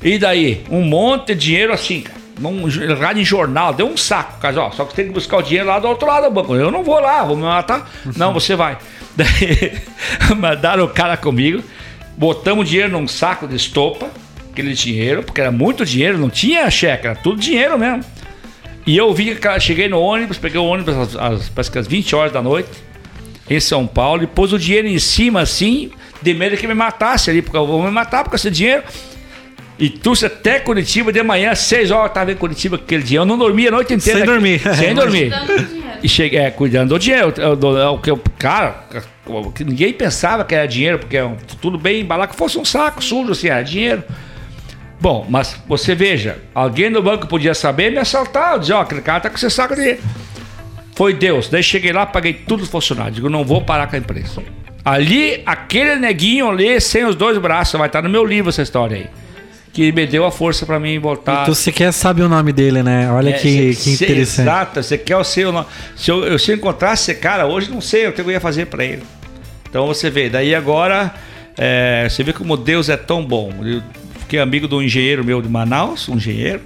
E 0.02 0.16
daí? 0.16 0.64
Um 0.70 0.80
monte 0.80 1.34
de 1.34 1.48
dinheiro 1.48 1.70
assim, 1.70 2.00
cara. 2.00 2.18
Um 2.42 2.66
rádio 2.94 3.20
em 3.20 3.24
jornal, 3.26 3.74
deu 3.74 3.86
um 3.86 3.94
saco, 3.94 4.40
cara. 4.40 4.58
Ó, 4.62 4.70
só 4.70 4.86
que 4.86 4.94
tem 4.94 5.04
que 5.04 5.12
buscar 5.12 5.36
o 5.36 5.42
dinheiro 5.42 5.68
lá 5.68 5.78
do 5.78 5.86
outro 5.86 6.08
lado 6.08 6.24
do 6.24 6.30
banco. 6.30 6.54
Eu 6.54 6.70
não 6.70 6.82
vou 6.82 6.98
lá, 6.98 7.22
vou 7.24 7.36
me 7.36 7.42
matar. 7.42 7.90
Não, 8.16 8.32
você 8.32 8.56
vai. 8.56 8.78
Daí 9.14 9.82
mandaram 10.34 10.84
o 10.84 10.88
cara 10.88 11.18
comigo, 11.18 11.62
botamos 12.16 12.64
o 12.64 12.66
dinheiro 12.66 12.90
num 12.90 13.06
saco 13.06 13.46
de 13.46 13.56
estopa, 13.56 14.08
aquele 14.50 14.72
dinheiro, 14.72 15.22
porque 15.22 15.42
era 15.42 15.52
muito 15.52 15.84
dinheiro, 15.84 16.16
não 16.16 16.30
tinha 16.30 16.70
cheque, 16.70 17.06
era 17.06 17.16
tudo 17.16 17.38
dinheiro 17.38 17.78
mesmo. 17.78 18.02
E 18.86 18.96
eu 18.96 19.12
vi 19.12 19.34
que 19.34 19.60
cheguei 19.60 19.90
no 19.90 20.00
ônibus, 20.00 20.38
peguei 20.38 20.58
o 20.58 20.64
ônibus 20.64 20.96
às, 20.96 21.16
às, 21.16 21.48
parece 21.50 21.70
que 21.70 21.78
às 21.78 21.86
20 21.86 22.16
horas 22.16 22.32
da 22.32 22.40
noite, 22.40 22.70
em 23.48 23.60
São 23.60 23.86
Paulo, 23.86 24.22
e 24.22 24.26
pôs 24.26 24.52
o 24.52 24.58
dinheiro 24.58 24.88
em 24.88 24.98
cima 24.98 25.40
assim, 25.42 25.90
de 26.22 26.32
medo 26.34 26.56
que 26.56 26.66
me 26.66 26.74
matasse 26.74 27.30
ali, 27.30 27.42
porque 27.42 27.56
eu 27.56 27.66
vou 27.66 27.82
me 27.82 27.90
matar 27.90 28.24
com 28.24 28.34
esse 28.34 28.50
dinheiro. 28.50 28.82
E 29.78 29.90
trouxe 29.90 30.24
até 30.26 30.60
Curitiba 30.60 31.12
de 31.12 31.20
manhã, 31.22 31.50
às 31.50 31.58
6 31.60 31.90
horas, 31.90 32.04
eu 32.04 32.08
estava 32.08 32.32
em 32.32 32.36
Curitiba 32.36 32.76
aquele 32.76 33.02
dia. 33.02 33.18
Eu 33.18 33.24
não 33.26 33.36
dormia 33.36 33.68
a 33.68 33.72
noite 33.72 33.92
inteira. 33.92 34.20
Sem 34.20 34.26
dormir. 34.26 34.60
Sem 34.76 34.94
dormir. 34.94 35.30
Cuidando 35.30 35.46
do 35.56 35.66
dinheiro. 35.66 35.84
E 36.02 36.08
cheguei, 36.08 36.38
é, 36.38 36.50
cuidando 36.50 36.88
do 36.90 36.98
dinheiro. 36.98 37.34
Eu- 37.36 37.56
do- 37.56 37.92
o 37.94 37.98
que 37.98 38.10
eu- 38.10 38.22
cara, 38.38 38.84
o 39.26 39.50
que 39.50 39.64
ninguém 39.64 39.92
pensava 39.92 40.44
que 40.44 40.54
era 40.54 40.66
dinheiro, 40.66 41.00
porque 41.00 41.16
é 41.16 41.24
um- 41.24 41.36
tudo 41.60 41.76
bem 41.76 42.02
embalar 42.02 42.28
que 42.28 42.36
fosse 42.36 42.56
um 42.56 42.64
saco 42.64 43.02
sujo, 43.02 43.32
assim, 43.32 43.48
era 43.48 43.62
dinheiro. 43.62 44.04
Bom, 45.00 45.26
mas 45.28 45.56
você 45.66 45.92
veja, 45.94 46.38
alguém 46.54 46.88
no 46.88 47.02
banco 47.02 47.26
podia 47.26 47.52
saber 47.52 47.88
e 47.88 47.90
me 47.90 47.98
assaltar. 47.98 48.58
Dizer, 48.60 48.74
ó, 48.74 48.80
aquele 48.82 49.00
cara 49.02 49.20
tá 49.20 49.28
com 49.28 49.36
esse 49.36 49.50
saco 49.50 49.74
de 49.74 49.80
dinheiro. 49.80 50.02
Foi 50.94 51.12
Deus. 51.12 51.48
Daí 51.48 51.62
cheguei 51.62 51.92
lá, 51.92 52.06
paguei 52.06 52.32
tudo 52.32 52.62
os 52.62 52.68
funcionários. 52.68 53.16
Digo, 53.16 53.28
não 53.28 53.44
vou 53.44 53.62
parar 53.62 53.86
com 53.86 53.96
a 53.96 53.98
empresa. 53.98 54.42
Ali, 54.84 55.42
aquele 55.46 55.96
neguinho 55.96 56.48
ali, 56.50 56.80
sem 56.80 57.04
os 57.04 57.14
dois 57.16 57.38
braços, 57.38 57.78
vai 57.78 57.88
estar 57.88 58.02
no 58.02 58.08
meu 58.08 58.24
livro 58.24 58.50
essa 58.50 58.62
história 58.62 58.96
aí. 58.98 59.06
Que 59.72 59.90
me 59.90 60.06
deu 60.06 60.24
a 60.24 60.30
força 60.30 60.64
pra 60.64 60.78
mim 60.78 60.98
voltar. 61.00 61.42
Então 61.42 61.54
você 61.54 61.72
quer 61.72 61.90
saber 61.92 62.22
o 62.22 62.28
nome 62.28 62.52
dele, 62.52 62.82
né? 62.82 63.10
Olha 63.10 63.30
É, 63.30 63.32
que, 63.32 63.74
cê- 63.74 63.82
que 63.82 63.94
interessante. 64.04 64.44
Exato, 64.46 64.82
você 64.82 64.96
quer 64.96 65.16
o 65.16 65.24
seu 65.24 65.50
nome. 65.50 65.66
Se 65.96 66.10
eu, 66.10 66.24
eu- 66.24 66.38
se 66.38 66.52
eu 66.52 66.56
encontrasse 66.56 67.10
esse 67.10 67.20
cara 67.20 67.44
hoje, 67.46 67.70
não 67.70 67.80
sei 67.80 68.06
o 68.06 68.12
que 68.12 68.20
eu 68.20 68.30
ia 68.30 68.40
fazer 68.40 68.66
pra 68.66 68.84
ele. 68.84 69.02
Então 69.68 69.86
você 69.86 70.10
vê, 70.10 70.28
daí 70.30 70.54
agora, 70.54 71.12
é, 71.58 72.06
você 72.08 72.22
vê 72.22 72.32
como 72.32 72.56
Deus 72.56 72.88
é 72.88 72.96
tão 72.96 73.24
bom. 73.24 73.52
Eu 73.64 73.82
fiquei 74.20 74.38
amigo 74.38 74.68
de 74.68 74.74
um 74.76 74.82
engenheiro 74.82 75.24
meu 75.24 75.42
de 75.42 75.48
Manaus, 75.48 76.08
um 76.08 76.14
engenheiro, 76.16 76.60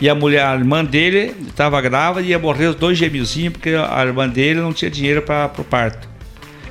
e 0.00 0.08
a 0.08 0.14
mulher, 0.14 0.44
a 0.44 0.54
irmã 0.54 0.84
dele 0.84 1.34
estava 1.48 1.80
grávida 1.80 2.26
e 2.26 2.30
ia 2.30 2.38
morrer 2.38 2.66
os 2.66 2.76
dois 2.76 2.96
gêmeozinhos, 2.96 3.52
porque 3.52 3.70
a 3.70 4.04
irmã 4.04 4.28
dele 4.28 4.60
não 4.60 4.72
tinha 4.72 4.90
dinheiro 4.90 5.22
para 5.22 5.50
o 5.58 5.64
parto. 5.64 6.08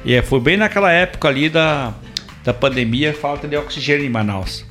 E 0.06 0.14
é, 0.14 0.22
foi 0.22 0.40
bem 0.40 0.56
naquela 0.56 0.92
época 0.92 1.28
ali 1.28 1.50
da, 1.50 1.94
da 2.44 2.54
pandemia, 2.54 3.14
falta 3.14 3.48
de 3.48 3.58
oxigênio 3.58 4.06
em 4.06 4.10
Manaus. 4.10 4.66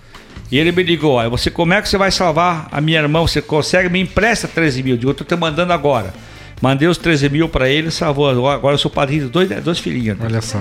E 0.51 0.59
ele 0.59 0.73
me 0.73 0.83
ligou, 0.83 1.15
olha, 1.15 1.29
você 1.29 1.51
como 1.51 1.75
é 1.75 1.83
que 1.83 1.89
você 1.89 1.99
vai 1.99 2.11
salvar 2.11 2.69
a 2.71 2.81
minha 2.81 3.01
irmã? 3.01 3.21
Você 3.21 3.43
consegue? 3.43 3.89
Me 3.89 4.01
empresta 4.01 4.49
13 4.49 4.83
mil. 4.83 4.97
Digo, 4.97 5.11
eu 5.11 5.15
tô 5.15 5.25
te 5.25 5.37
mandando 5.37 5.73
agora. 5.73 6.15
Mandei 6.63 6.89
os 6.89 6.97
13 6.97 7.29
mil 7.29 7.49
para 7.51 7.69
ele, 7.69 7.91
salvou. 7.91 8.49
Agora 8.49 8.75
eu 8.75 8.79
sou 8.79 8.91
padrinho 8.91 9.25
de 9.25 9.29
dois, 9.29 9.49
dois 9.63 9.79
filhinhos. 9.79 10.17
né? 10.17 10.25
Olha 10.25 10.41
só. 10.41 10.59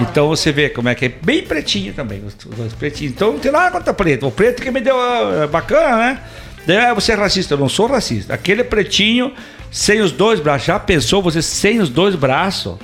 Então 0.00 0.26
você 0.26 0.50
vê 0.50 0.68
como 0.70 0.88
é 0.88 0.94
que 0.94 1.04
é 1.04 1.08
bem 1.08 1.42
pretinho 1.42 1.92
também, 1.92 2.22
os 2.26 2.34
os 2.44 2.56
dois 2.56 2.72
pretinhos. 2.72 3.12
Então 3.12 3.32
não 3.34 3.38
tem 3.38 3.52
nada 3.52 3.70
contra 3.70 3.94
preto. 3.94 4.26
O 4.26 4.32
preto 4.32 4.62
que 4.62 4.70
me 4.70 4.80
deu 4.80 4.96
ah, 4.98 5.46
bacana, 5.46 5.96
né? 5.96 6.20
Daí 6.66 6.76
ah, 6.76 6.94
você 6.94 7.12
é 7.12 7.14
racista, 7.14 7.54
eu 7.54 7.58
não 7.58 7.68
sou 7.68 7.86
racista. 7.86 8.34
Aquele 8.34 8.62
pretinho 8.62 9.32
sem 9.70 10.00
os 10.00 10.12
dois 10.12 10.38
braços. 10.38 10.66
Já 10.66 10.78
pensou 10.78 11.22
você 11.22 11.42
sem 11.42 11.80
os 11.80 11.88
dois 11.88 12.14
braços? 12.14 12.76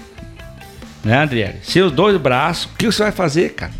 Né, 1.05 1.18
Adriele? 1.18 1.58
Sem 1.62 1.82
os 1.82 1.92
dois 1.92 2.16
braços, 2.16 2.65
o 2.65 2.76
que 2.76 2.86
você 2.86 3.02
vai 3.02 3.12
fazer, 3.12 3.50
cara? 3.50 3.73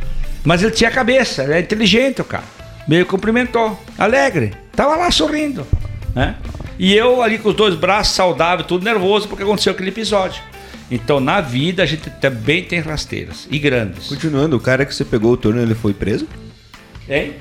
Mas 0.45 0.63
ele 0.63 0.71
tinha 0.71 0.91
cabeça, 0.91 1.43
ele 1.43 1.55
é 1.55 1.61
inteligente, 1.61 2.21
o 2.21 2.25
cara. 2.25 2.45
Me 2.87 3.05
cumprimentou, 3.05 3.79
alegre, 3.99 4.55
tava 4.73 4.97
lá 4.97 5.11
sorrindo, 5.11 5.67
né? 6.15 6.37
E 6.79 6.95
eu 6.95 7.21
ali 7.21 7.39
com 7.39 7.51
os 7.51 7.55
dois 7.55 7.75
braços 7.75 8.15
saudável, 8.15 8.65
tudo 8.65 8.85
nervoso, 8.85 9.29
porque 9.29 9.43
aconteceu 9.43 9.73
aquele 9.73 9.91
episódio. 9.91 10.41
Então, 10.91 11.21
na 11.21 11.41
vida, 11.41 11.83
a 11.83 11.87
gente 11.87 12.09
também 12.09 12.63
tem 12.65 12.81
rasteiras, 12.81 13.47
e 13.51 13.59
grandes. 13.59 14.07
Continuando, 14.07 14.57
o 14.57 14.61
cara 14.61 14.87
que 14.87 14.95
você 14.95 15.05
pegou 15.05 15.33
o 15.33 15.37
turno, 15.37 15.61
ele 15.61 15.75
foi 15.75 15.93
preso? 15.93 16.27
Hein? 17.07 17.35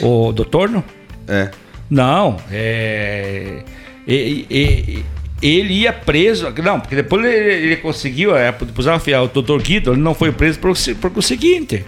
O 0.00 0.32
doutor, 0.32 0.70
não? 0.70 0.82
É. 1.28 1.50
Não, 1.90 2.36
é. 2.50 3.62
e- 4.06 4.46
e- 4.50 5.04
ele 5.42 5.74
ia 5.74 5.92
preso. 5.92 6.52
Não, 6.62 6.80
porque 6.80 6.96
depois 6.96 7.24
ele, 7.24 7.52
ele 7.66 7.76
conseguiu. 7.76 8.34
É, 8.36 8.50
depois 8.52 8.86
ela- 8.86 9.22
o 9.22 9.28
doutor 9.28 9.60
Guido 9.60 9.92
ele 9.92 10.00
não 10.00 10.14
foi 10.14 10.32
preso 10.32 10.58
por, 10.58 10.72
por 11.00 11.12
o 11.16 11.22
seguinte. 11.22 11.84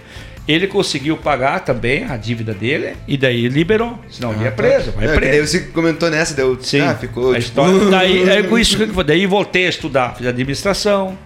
Ele 0.47 0.65
conseguiu 0.67 1.17
pagar 1.17 1.59
também 1.61 2.05
a 2.05 2.15
dívida 2.15 2.53
dele 2.53 2.93
e 3.05 3.17
daí 3.17 3.49
liberou. 3.49 3.99
Senão 4.09 4.31
ele 4.33 4.45
ia 4.45 4.51
preso. 4.51 4.91
Vai 4.91 5.05
É, 5.05 5.13
que 5.13 5.19
daí 5.19 5.29
preso. 5.31 5.47
você 5.51 5.59
comentou 5.73 6.09
nessa, 6.09 6.33
deu. 6.33 6.57
Sim, 6.61 6.79
Ah, 6.81 6.95
ficou. 6.95 7.31
a 7.33 7.39
tipo, 7.39 7.39
história. 7.39 7.89
Daí, 7.89 8.29
é 8.29 8.43
com 8.47 8.57
isso 8.57 8.77
que 8.77 8.83
eu 8.83 8.87
falei. 8.89 9.07
Daí 9.17 9.25
voltei 9.25 9.65
a 9.65 9.69
estudar, 9.69 10.15
fiz 10.15 10.25
administração. 10.25 11.17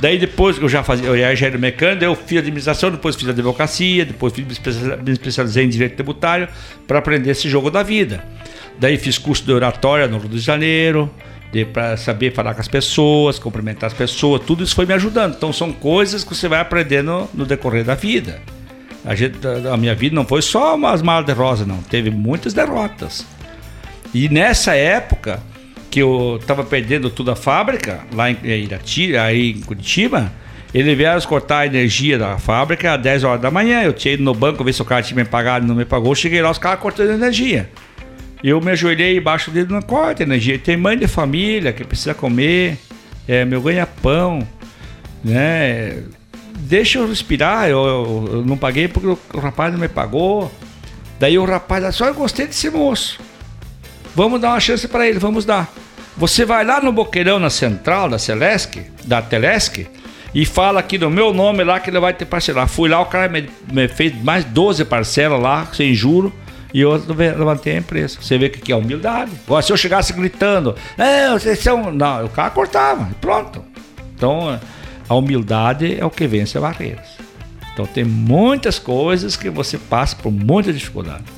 Daí 0.00 0.16
depois 0.16 0.58
que 0.58 0.64
eu 0.64 0.68
já 0.68 0.84
fazia, 0.84 1.06
eu 1.06 1.14
era 1.14 1.32
engenheiro 1.32 1.58
mecânico, 1.58 2.04
eu 2.04 2.14
fiz 2.14 2.38
administração, 2.38 2.90
depois 2.90 3.16
fiz 3.16 3.28
advocacia, 3.28 4.04
depois 4.04 4.32
fiz, 4.32 4.46
me 4.46 5.12
especializei 5.12 5.64
em 5.64 5.68
direito 5.68 5.96
tributário 5.96 6.48
para 6.86 6.98
aprender 7.00 7.30
esse 7.30 7.48
jogo 7.48 7.70
da 7.70 7.82
vida. 7.82 8.24
Daí 8.78 8.96
fiz 8.96 9.18
curso 9.18 9.44
de 9.44 9.52
oratória 9.52 10.06
no 10.06 10.18
Rio 10.18 10.28
de 10.28 10.38
Janeiro, 10.38 11.10
para 11.72 11.96
saber 11.96 12.32
falar 12.32 12.54
com 12.54 12.60
as 12.60 12.68
pessoas, 12.68 13.38
cumprimentar 13.38 13.88
as 13.88 13.94
pessoas, 13.94 14.42
tudo 14.44 14.62
isso 14.62 14.74
foi 14.74 14.86
me 14.86 14.94
ajudando. 14.94 15.34
Então 15.34 15.52
são 15.52 15.72
coisas 15.72 16.22
que 16.22 16.34
você 16.34 16.46
vai 16.46 16.60
aprendendo 16.60 17.28
no 17.34 17.44
decorrer 17.44 17.84
da 17.84 17.94
vida. 17.94 18.40
A, 19.04 19.14
gente, 19.14 19.38
a 19.72 19.76
minha 19.76 19.94
vida 19.94 20.14
não 20.14 20.24
foi 20.24 20.42
só 20.42 20.76
umas 20.76 21.02
malas 21.02 21.26
de 21.26 21.32
rosa, 21.32 21.64
não. 21.64 21.78
Teve 21.78 22.10
muitas 22.10 22.52
derrotas. 22.52 23.26
E 24.14 24.28
nessa 24.28 24.74
época 24.74 25.42
que 25.90 26.00
eu 26.00 26.38
estava 26.40 26.62
perdendo 26.64 27.08
tudo 27.10 27.30
a 27.30 27.36
fábrica, 27.36 28.00
lá 28.12 28.30
em 28.30 28.36
Irati, 28.44 29.16
aí 29.16 29.52
em 29.52 29.60
Curitiba, 29.60 30.30
eles 30.74 30.96
vieram 30.96 31.20
cortar 31.22 31.60
a 31.60 31.66
energia 31.66 32.18
da 32.18 32.36
fábrica 32.38 32.94
às 32.94 33.00
10 33.00 33.24
horas 33.24 33.40
da 33.40 33.50
manhã. 33.50 33.82
Eu 33.82 33.92
tinha 33.94 34.14
ido 34.14 34.22
no 34.22 34.34
banco 34.34 34.62
ver 34.62 34.72
se 34.74 34.82
o 34.82 34.84
cara 34.84 35.02
tinha 35.02 35.16
me 35.16 35.24
pagado 35.24 35.66
não 35.66 35.74
me 35.74 35.84
pagou. 35.86 36.14
Cheguei 36.14 36.42
lá, 36.42 36.50
os 36.50 36.58
caras 36.58 36.78
cortando 36.80 37.10
energia. 37.10 37.70
Eu 38.44 38.60
me 38.60 38.70
ajoelhei 38.70 39.16
embaixo 39.16 39.50
dele, 39.50 39.68
não 39.72 39.80
corta 39.82 40.22
energia. 40.22 40.58
Tem 40.58 40.76
mãe 40.76 40.96
de 40.96 41.06
família 41.08 41.72
que 41.72 41.82
precisa 41.84 42.14
comer, 42.14 42.76
é 43.26 43.44
meu 43.44 43.60
ganha-pão, 43.62 44.46
né? 45.24 46.02
Deixa 46.60 46.98
eu 46.98 47.08
respirar, 47.08 47.68
eu, 47.68 47.78
eu- 47.78 48.28
eu 48.34 48.44
não 48.44 48.56
paguei 48.56 48.88
porque 48.88 49.08
o, 49.08 49.18
rapaz 49.40 49.72
não 49.72 49.80
me 49.80 49.88
pagou. 49.88 50.52
Daí 51.18 51.38
o 51.38 51.44
rapaz, 51.44 51.94
só 51.94 52.06
eu 52.06 52.14
gostei 52.14 52.46
desse 52.46 52.68
moço. 52.70 53.18
Vamos 54.18 54.40
dar 54.40 54.48
uma 54.48 54.58
chance 54.58 54.88
para 54.88 55.06
ele, 55.06 55.16
vamos 55.20 55.44
dar. 55.44 55.72
Você 56.16 56.44
vai 56.44 56.64
lá 56.64 56.80
no 56.80 56.90
boqueirão 56.90 57.38
na 57.38 57.50
central 57.50 58.08
da 58.08 58.18
Celesc, 58.18 58.84
da 59.04 59.22
Telesc, 59.22 59.86
e 60.34 60.44
fala 60.44 60.80
aqui 60.80 60.98
no 60.98 61.08
meu 61.08 61.32
nome 61.32 61.62
lá 61.62 61.78
que 61.78 61.88
ele 61.88 62.00
vai 62.00 62.12
ter 62.12 62.24
parcelar. 62.24 62.66
Fui 62.66 62.88
lá, 62.88 63.00
o 63.00 63.06
cara 63.06 63.28
me, 63.28 63.48
me 63.72 63.86
fez 63.86 64.20
mais 64.20 64.44
12 64.44 64.84
parcelas 64.86 65.40
lá, 65.40 65.68
sem 65.72 65.94
juro, 65.94 66.32
e 66.74 66.80
eu 66.80 67.00
levantei 67.08 67.76
a 67.76 67.78
empresa. 67.78 68.18
Você 68.20 68.36
vê 68.36 68.48
que 68.48 68.60
que 68.60 68.72
é 68.72 68.76
humildade. 68.76 69.30
Agora, 69.46 69.62
se 69.62 69.72
eu 69.72 69.76
chegasse 69.76 70.12
gritando, 70.12 70.74
não, 70.96 71.38
vocês 71.38 71.60
são. 71.60 71.92
Não, 71.92 72.24
o 72.24 72.28
cara 72.28 72.50
cortava, 72.50 73.08
pronto. 73.20 73.64
Então, 74.16 74.58
a 75.08 75.14
humildade 75.14 75.96
é 75.96 76.04
o 76.04 76.10
que 76.10 76.26
vence 76.26 76.58
as 76.58 76.62
barreiras. 76.62 77.06
Então, 77.72 77.86
tem 77.86 78.02
muitas 78.02 78.80
coisas 78.80 79.36
que 79.36 79.48
você 79.48 79.78
passa 79.78 80.16
por 80.16 80.32
muita 80.32 80.72
dificuldade. 80.72 81.37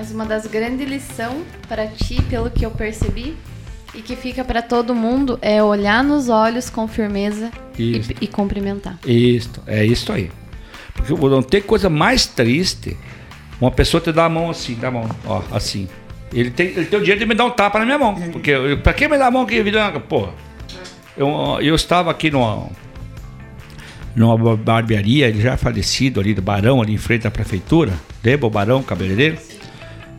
Mas 0.00 0.10
uma 0.12 0.24
das 0.24 0.46
grandes 0.46 0.88
lições 0.88 1.44
para 1.68 1.86
ti, 1.86 2.22
pelo 2.22 2.50
que 2.50 2.64
eu 2.64 2.70
percebi, 2.70 3.36
e 3.94 4.00
que 4.00 4.16
fica 4.16 4.42
para 4.42 4.62
todo 4.62 4.94
mundo, 4.94 5.38
é 5.42 5.62
olhar 5.62 6.02
nos 6.02 6.30
olhos 6.30 6.70
com 6.70 6.88
firmeza 6.88 7.50
e, 7.78 7.98
Isso. 7.98 8.10
e 8.18 8.26
cumprimentar. 8.26 8.98
Isto, 9.06 9.62
é 9.66 9.84
isso 9.84 10.10
aí. 10.10 10.30
Porque 10.94 11.12
não 11.12 11.42
tem 11.42 11.60
coisa 11.60 11.90
mais 11.90 12.24
triste 12.24 12.96
uma 13.60 13.70
pessoa 13.70 14.00
te 14.00 14.10
dar 14.10 14.24
a 14.24 14.28
mão 14.30 14.48
assim, 14.48 14.74
dá 14.74 14.88
a 14.88 14.90
mão, 14.90 15.06
ó, 15.26 15.42
assim. 15.52 15.86
Ele 16.32 16.50
tem, 16.50 16.68
ele 16.68 16.86
tem 16.86 16.98
o 16.98 17.02
direito 17.02 17.20
de 17.20 17.26
me 17.26 17.34
dar 17.34 17.44
um 17.44 17.50
tapa 17.50 17.78
na 17.78 17.84
minha 17.84 17.98
mão. 17.98 18.14
Porque 18.32 18.52
eu- 18.52 18.78
pra 18.80 18.94
que 18.94 19.06
me 19.06 19.18
dar 19.18 19.26
a 19.26 19.30
mão 19.30 19.44
que 19.44 19.62
vida? 19.62 20.00
Porra. 20.00 20.32
Eu, 21.14 21.28
eu 21.60 21.74
estava 21.74 22.10
aqui 22.10 22.30
numa, 22.30 22.68
numa 24.16 24.56
barbearia, 24.56 25.28
ele 25.28 25.42
já 25.42 25.52
é 25.52 25.56
falecido 25.58 26.20
ali 26.20 26.32
do 26.32 26.40
Barão, 26.40 26.80
ali 26.80 26.94
em 26.94 26.98
frente 26.98 27.26
à 27.26 27.30
prefeitura. 27.30 27.92
Lembra 28.24 28.46
o 28.46 28.50
Barão, 28.50 28.82
cabeleireiro? 28.82 29.59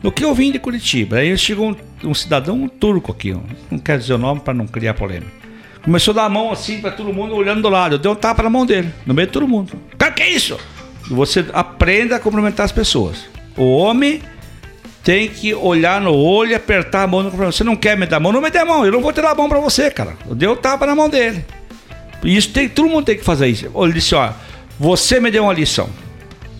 No 0.02 0.10
que 0.10 0.24
eu 0.24 0.34
vim 0.34 0.50
de 0.50 0.58
Curitiba, 0.58 1.18
aí 1.18 1.36
chegou 1.38 1.70
um, 1.70 1.76
um 2.08 2.14
cidadão 2.14 2.56
um 2.56 2.68
turco 2.68 3.12
aqui, 3.12 3.36
não 3.70 3.78
quero 3.78 4.00
dizer 4.00 4.14
o 4.14 4.18
nome 4.18 4.40
para 4.40 4.52
não 4.52 4.66
criar 4.66 4.94
polêmica. 4.94 5.30
Começou 5.82 6.12
a 6.12 6.14
dar 6.14 6.24
a 6.24 6.28
mão 6.28 6.50
assim 6.52 6.80
para 6.80 6.90
todo 6.90 7.12
mundo 7.12 7.34
olhando 7.34 7.62
do 7.62 7.68
lado. 7.68 7.96
Eu 7.96 7.98
dei 7.98 8.10
um 8.10 8.14
tapa 8.14 8.42
na 8.42 8.50
mão 8.50 8.64
dele, 8.64 8.90
no 9.04 9.14
meio 9.14 9.26
de 9.26 9.32
todo 9.32 9.48
mundo. 9.48 9.72
Cara, 9.98 10.12
que 10.12 10.22
é 10.22 10.30
isso? 10.30 10.58
Você 11.08 11.44
aprenda 11.52 12.16
a 12.16 12.20
cumprimentar 12.20 12.64
as 12.64 12.72
pessoas. 12.72 13.24
O 13.56 13.76
homem 13.76 14.22
tem 15.02 15.28
que 15.28 15.52
olhar 15.54 16.00
no 16.00 16.14
olho 16.14 16.52
e 16.52 16.54
apertar 16.54 17.02
a 17.02 17.06
mão 17.06 17.22
no 17.22 17.30
comprimento. 17.30 17.56
Você 17.56 17.64
não 17.64 17.74
quer 17.74 17.96
me 17.96 18.06
dar 18.06 18.18
a 18.18 18.20
mão? 18.20 18.32
Não 18.32 18.40
me 18.40 18.50
dê 18.50 18.58
a 18.58 18.64
mão. 18.64 18.86
Eu 18.86 18.92
não 18.92 19.00
vou 19.00 19.12
te 19.12 19.20
dar 19.20 19.30
a 19.30 19.34
mão 19.34 19.48
para 19.48 19.58
você, 19.58 19.90
cara. 19.90 20.14
Eu 20.28 20.34
dei 20.34 20.48
um 20.48 20.56
tapa 20.56 20.86
na 20.86 20.94
mão 20.94 21.08
dele. 21.08 21.44
Isso 22.22 22.50
tem, 22.50 22.68
todo 22.68 22.88
mundo 22.88 23.04
tem 23.04 23.16
que 23.16 23.24
fazer 23.24 23.48
isso. 23.48 23.70
Ele 23.74 23.92
disse, 23.92 24.14
ó, 24.14 24.30
você 24.78 25.18
me 25.18 25.30
deu 25.30 25.42
uma 25.42 25.52
lição. 25.52 25.90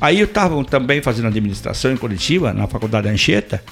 Aí 0.03 0.19
eu 0.19 0.25
estava 0.25 0.65
também 0.65 1.01
fazendo 1.01 1.29
administração 1.29 1.93
em 1.93 1.97
Curitiba, 1.97 2.53
na 2.53 2.67
faculdade 2.67 3.09
Anchieta. 3.09 3.63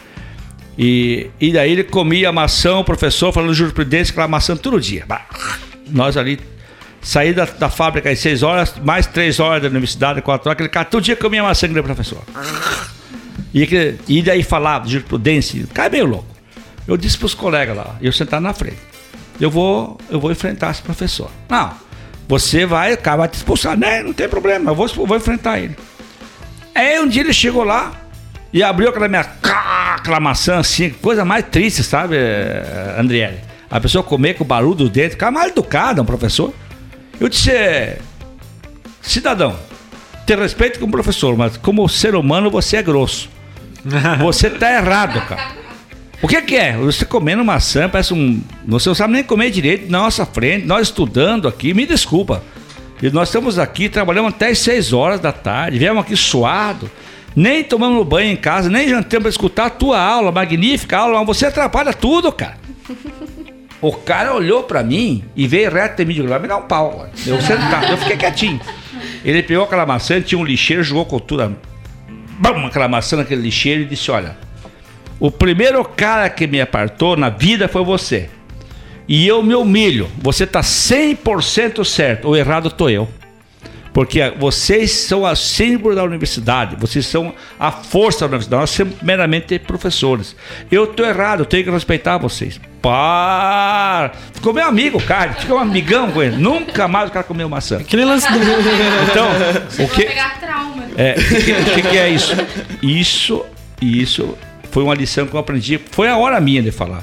E, 0.79 1.29
e 1.41 1.53
daí 1.53 1.73
ele 1.73 1.83
comia 1.83 2.31
maçã, 2.31 2.77
o 2.77 2.85
professor 2.85 3.33
falando 3.33 3.53
jurisprudência, 3.53 4.13
aquela 4.13 4.29
maçã 4.29 4.57
todo 4.57 4.81
dia. 4.81 5.05
Bah, 5.09 5.27
Nós 5.89 6.17
ali, 6.17 6.39
saí 7.03 7.35
da, 7.35 7.47
da 7.47 7.69
fábrica 7.69 8.09
às 8.11 8.21
6 8.21 8.45
horas, 8.45 8.75
mais 8.81 9.09
3 9.09 9.41
horas 9.41 9.63
da 9.63 9.69
universidade, 9.69 10.23
4 10.23 10.49
horas, 10.49 10.53
aquele 10.53 10.69
cara 10.69 10.85
todo 10.85 11.03
dia 11.03 11.17
comia 11.17 11.43
maçã 11.43 11.67
que 11.67 11.83
professor. 11.83 12.23
E, 13.53 13.97
e 14.07 14.23
daí 14.23 14.45
falava 14.45 14.87
jurisprudência, 14.87 15.67
cara 15.75 15.89
é 15.89 15.91
meio 15.91 16.07
louco. 16.07 16.29
Eu 16.87 16.97
disse 16.97 17.19
para 17.19 17.27
os 17.27 17.35
colegas 17.35 17.77
lá, 17.77 17.97
eu 18.01 18.13
sentar 18.13 18.41
na 18.41 18.55
frente, 18.55 18.79
eu 19.41 19.51
vou, 19.51 19.99
eu 20.09 20.21
vou 20.21 20.31
enfrentar 20.31 20.71
esse 20.71 20.81
professor. 20.81 21.29
Não, 21.49 21.73
você 22.29 22.65
vai, 22.65 22.95
o 22.95 22.99
cara 22.99 23.17
vai 23.17 23.29
te 23.29 23.35
expulsar. 23.35 23.77
Não, 23.77 24.05
não 24.05 24.13
tem 24.13 24.29
problema, 24.29 24.71
eu 24.71 24.77
vou, 24.77 24.87
vou 24.87 25.17
enfrentar 25.17 25.59
ele. 25.59 25.75
Aí 26.75 27.01
um 27.01 27.09
dia 27.09 27.23
ele 27.23 27.33
chegou 27.33 27.65
lá 27.65 27.93
e 28.53 28.63
abriu 28.63 28.89
aquela 28.89 29.09
minha 29.09 29.27
aquela 29.95 30.21
maçã 30.21 30.59
assim, 30.59 30.91
coisa 30.91 31.25
mais 31.25 31.45
triste, 31.51 31.83
sabe, 31.83 32.17
Andriele? 32.99 33.39
A 33.71 33.79
pessoa 33.79 34.03
comer 34.03 34.35
com 34.35 34.45
o 34.45 34.47
barulho 34.47 34.75
do 34.75 34.89
dente, 34.89 35.17
cara 35.17 35.31
mal 35.31 35.47
educado, 35.47 36.03
um 36.03 36.05
professor. 36.05 36.53
Eu 37.21 37.29
disse, 37.29 37.53
cidadão, 39.01 39.57
ter 40.27 40.39
respeito 40.39 40.81
como 40.81 40.91
professor, 40.91 41.37
mas 41.37 41.57
como 41.57 41.89
ser 41.89 42.15
humano 42.15 42.51
você 42.51 42.79
é 42.79 42.83
grosso. 42.83 43.29
Você 44.21 44.51
tá 44.51 44.71
errado, 44.75 45.27
cara. 45.27 45.53
O 46.23 46.29
que 46.29 46.43
que 46.43 46.55
é? 46.55 46.77
Você 46.77 47.07
comendo 47.07 47.43
maçã, 47.43 47.89
parece 47.89 48.13
um. 48.13 48.43
Você 48.67 48.91
não 48.91 48.95
sabe 48.95 49.15
nem 49.15 49.25
comer 49.25 49.51
direito 49.51 49.91
na 49.91 50.01
nossa 50.01 50.27
frente, 50.27 50.67
nós 50.67 50.89
estudando 50.89 51.49
aqui, 51.49 51.73
me 51.73 51.87
desculpa. 51.87 52.43
E 53.03 53.11
nós 53.11 53.29
estamos 53.29 53.59
aqui, 53.59 53.89
trabalhamos 53.89 54.35
até 54.35 54.49
as 54.49 54.59
6 54.59 54.93
horas 54.93 55.21
da 55.21 55.33
tarde, 55.33 55.79
viemos 55.79 56.03
aqui 56.03 56.17
suado, 56.17 56.91
nem 57.35 57.65
tomamos 57.65 58.07
banho 58.07 58.31
em 58.31 58.37
casa, 58.37 58.69
nem 58.69 58.89
jantamos 58.89 59.23
para 59.23 59.31
escutar 59.31 59.67
a 59.67 59.71
tua 59.71 60.01
aula, 60.01 60.31
magnífica 60.31 60.99
aula, 60.99 61.19
mas 61.19 61.27
você 61.27 61.47
atrapalha 61.47 61.93
tudo, 61.93 62.31
cara. 62.31 62.59
O 63.83 63.93
cara 63.93 64.35
olhou 64.35 64.65
pra 64.65 64.83
mim 64.83 65.25
e 65.35 65.47
veio 65.47 65.71
reto 65.71 66.03
em 66.03 66.05
mim 66.05 66.13
e 66.13 66.21
disse, 66.21 66.39
me 66.39 66.47
dá 66.47 66.59
um 66.59 66.63
pau. 66.63 67.09
Eu 67.27 67.41
sentado, 67.41 67.87
eu 67.87 67.97
fiquei 67.97 68.19
quietinho. 68.19 68.61
Ele 69.25 69.43
pegou 69.43 69.65
aquela 69.65 69.87
maçã, 69.87 70.21
tinha 70.21 70.39
um 70.39 70.45
lixeiro, 70.45 70.83
jogou 70.83 71.07
com 71.07 71.19
tudo, 71.19 71.57
bam, 72.39 72.67
aquela 72.67 72.89
maçã 72.89 73.17
naquele 73.17 73.41
lixeiro 73.41 73.81
e 73.81 73.85
disse, 73.87 74.11
olha, 74.11 74.37
o 75.19 75.31
primeiro 75.31 75.83
cara 75.83 76.29
que 76.29 76.47
me 76.47 76.61
apartou 76.61 77.17
na 77.17 77.31
vida 77.31 77.69
foi 77.69 77.83
você. 77.83 78.29
E 79.11 79.27
eu 79.27 79.43
me 79.43 79.57
humilho. 79.57 80.09
Você 80.19 80.47
tá 80.47 80.61
100% 80.61 81.85
certo. 81.85 82.29
O 82.29 82.37
errado 82.37 82.71
tô 82.71 82.89
eu. 82.89 83.09
Porque 83.93 84.33
vocês 84.39 84.93
são 84.93 85.27
a 85.27 85.35
símbolo 85.35 85.97
da 85.97 86.05
universidade, 86.05 86.77
vocês 86.77 87.05
são 87.05 87.35
a 87.59 87.73
força 87.73 88.21
da 88.21 88.27
universidade, 88.27 88.61
nós 88.61 88.71
somos 88.71 88.95
meramente 89.03 89.59
professores. 89.59 90.37
Eu 90.71 90.87
tô 90.87 91.05
errado, 91.05 91.41
eu 91.41 91.45
tenho 91.45 91.65
que 91.65 91.71
respeitar 91.73 92.19
vocês. 92.19 92.61
Para! 92.81 94.13
Ficou 94.33 94.55
meu 94.55 94.65
amigo, 94.65 95.03
cara, 95.03 95.33
ficou 95.33 95.57
um 95.57 95.61
amigão 95.61 96.09
com 96.13 96.23
ele. 96.23 96.37
Nunca 96.37 96.87
mais 96.87 97.11
o 97.11 97.13
cara 97.13 97.25
comeu 97.25 97.49
maçã. 97.49 97.79
Aquele 97.79 98.05
lance 98.05 98.33
do... 98.33 98.39
Então, 99.11 99.27
o 99.85 99.89
que, 99.89 100.05
pegar 100.05 100.39
trauma. 100.39 100.85
é, 100.97 101.17
o 101.19 101.45
que, 101.45 101.53
o 101.53 101.75
que 101.75 101.83
que 101.83 101.99
é 101.99 102.09
isso? 102.11 102.37
Isso, 102.81 103.45
isso 103.83 104.39
foi 104.71 104.85
uma 104.85 104.95
lição 104.95 105.27
que 105.27 105.35
eu 105.35 105.41
aprendi. 105.41 105.81
Foi 105.91 106.09
a 106.09 106.17
hora 106.17 106.41
minha 106.41 106.63
de 106.63 106.71
falar. 106.71 107.03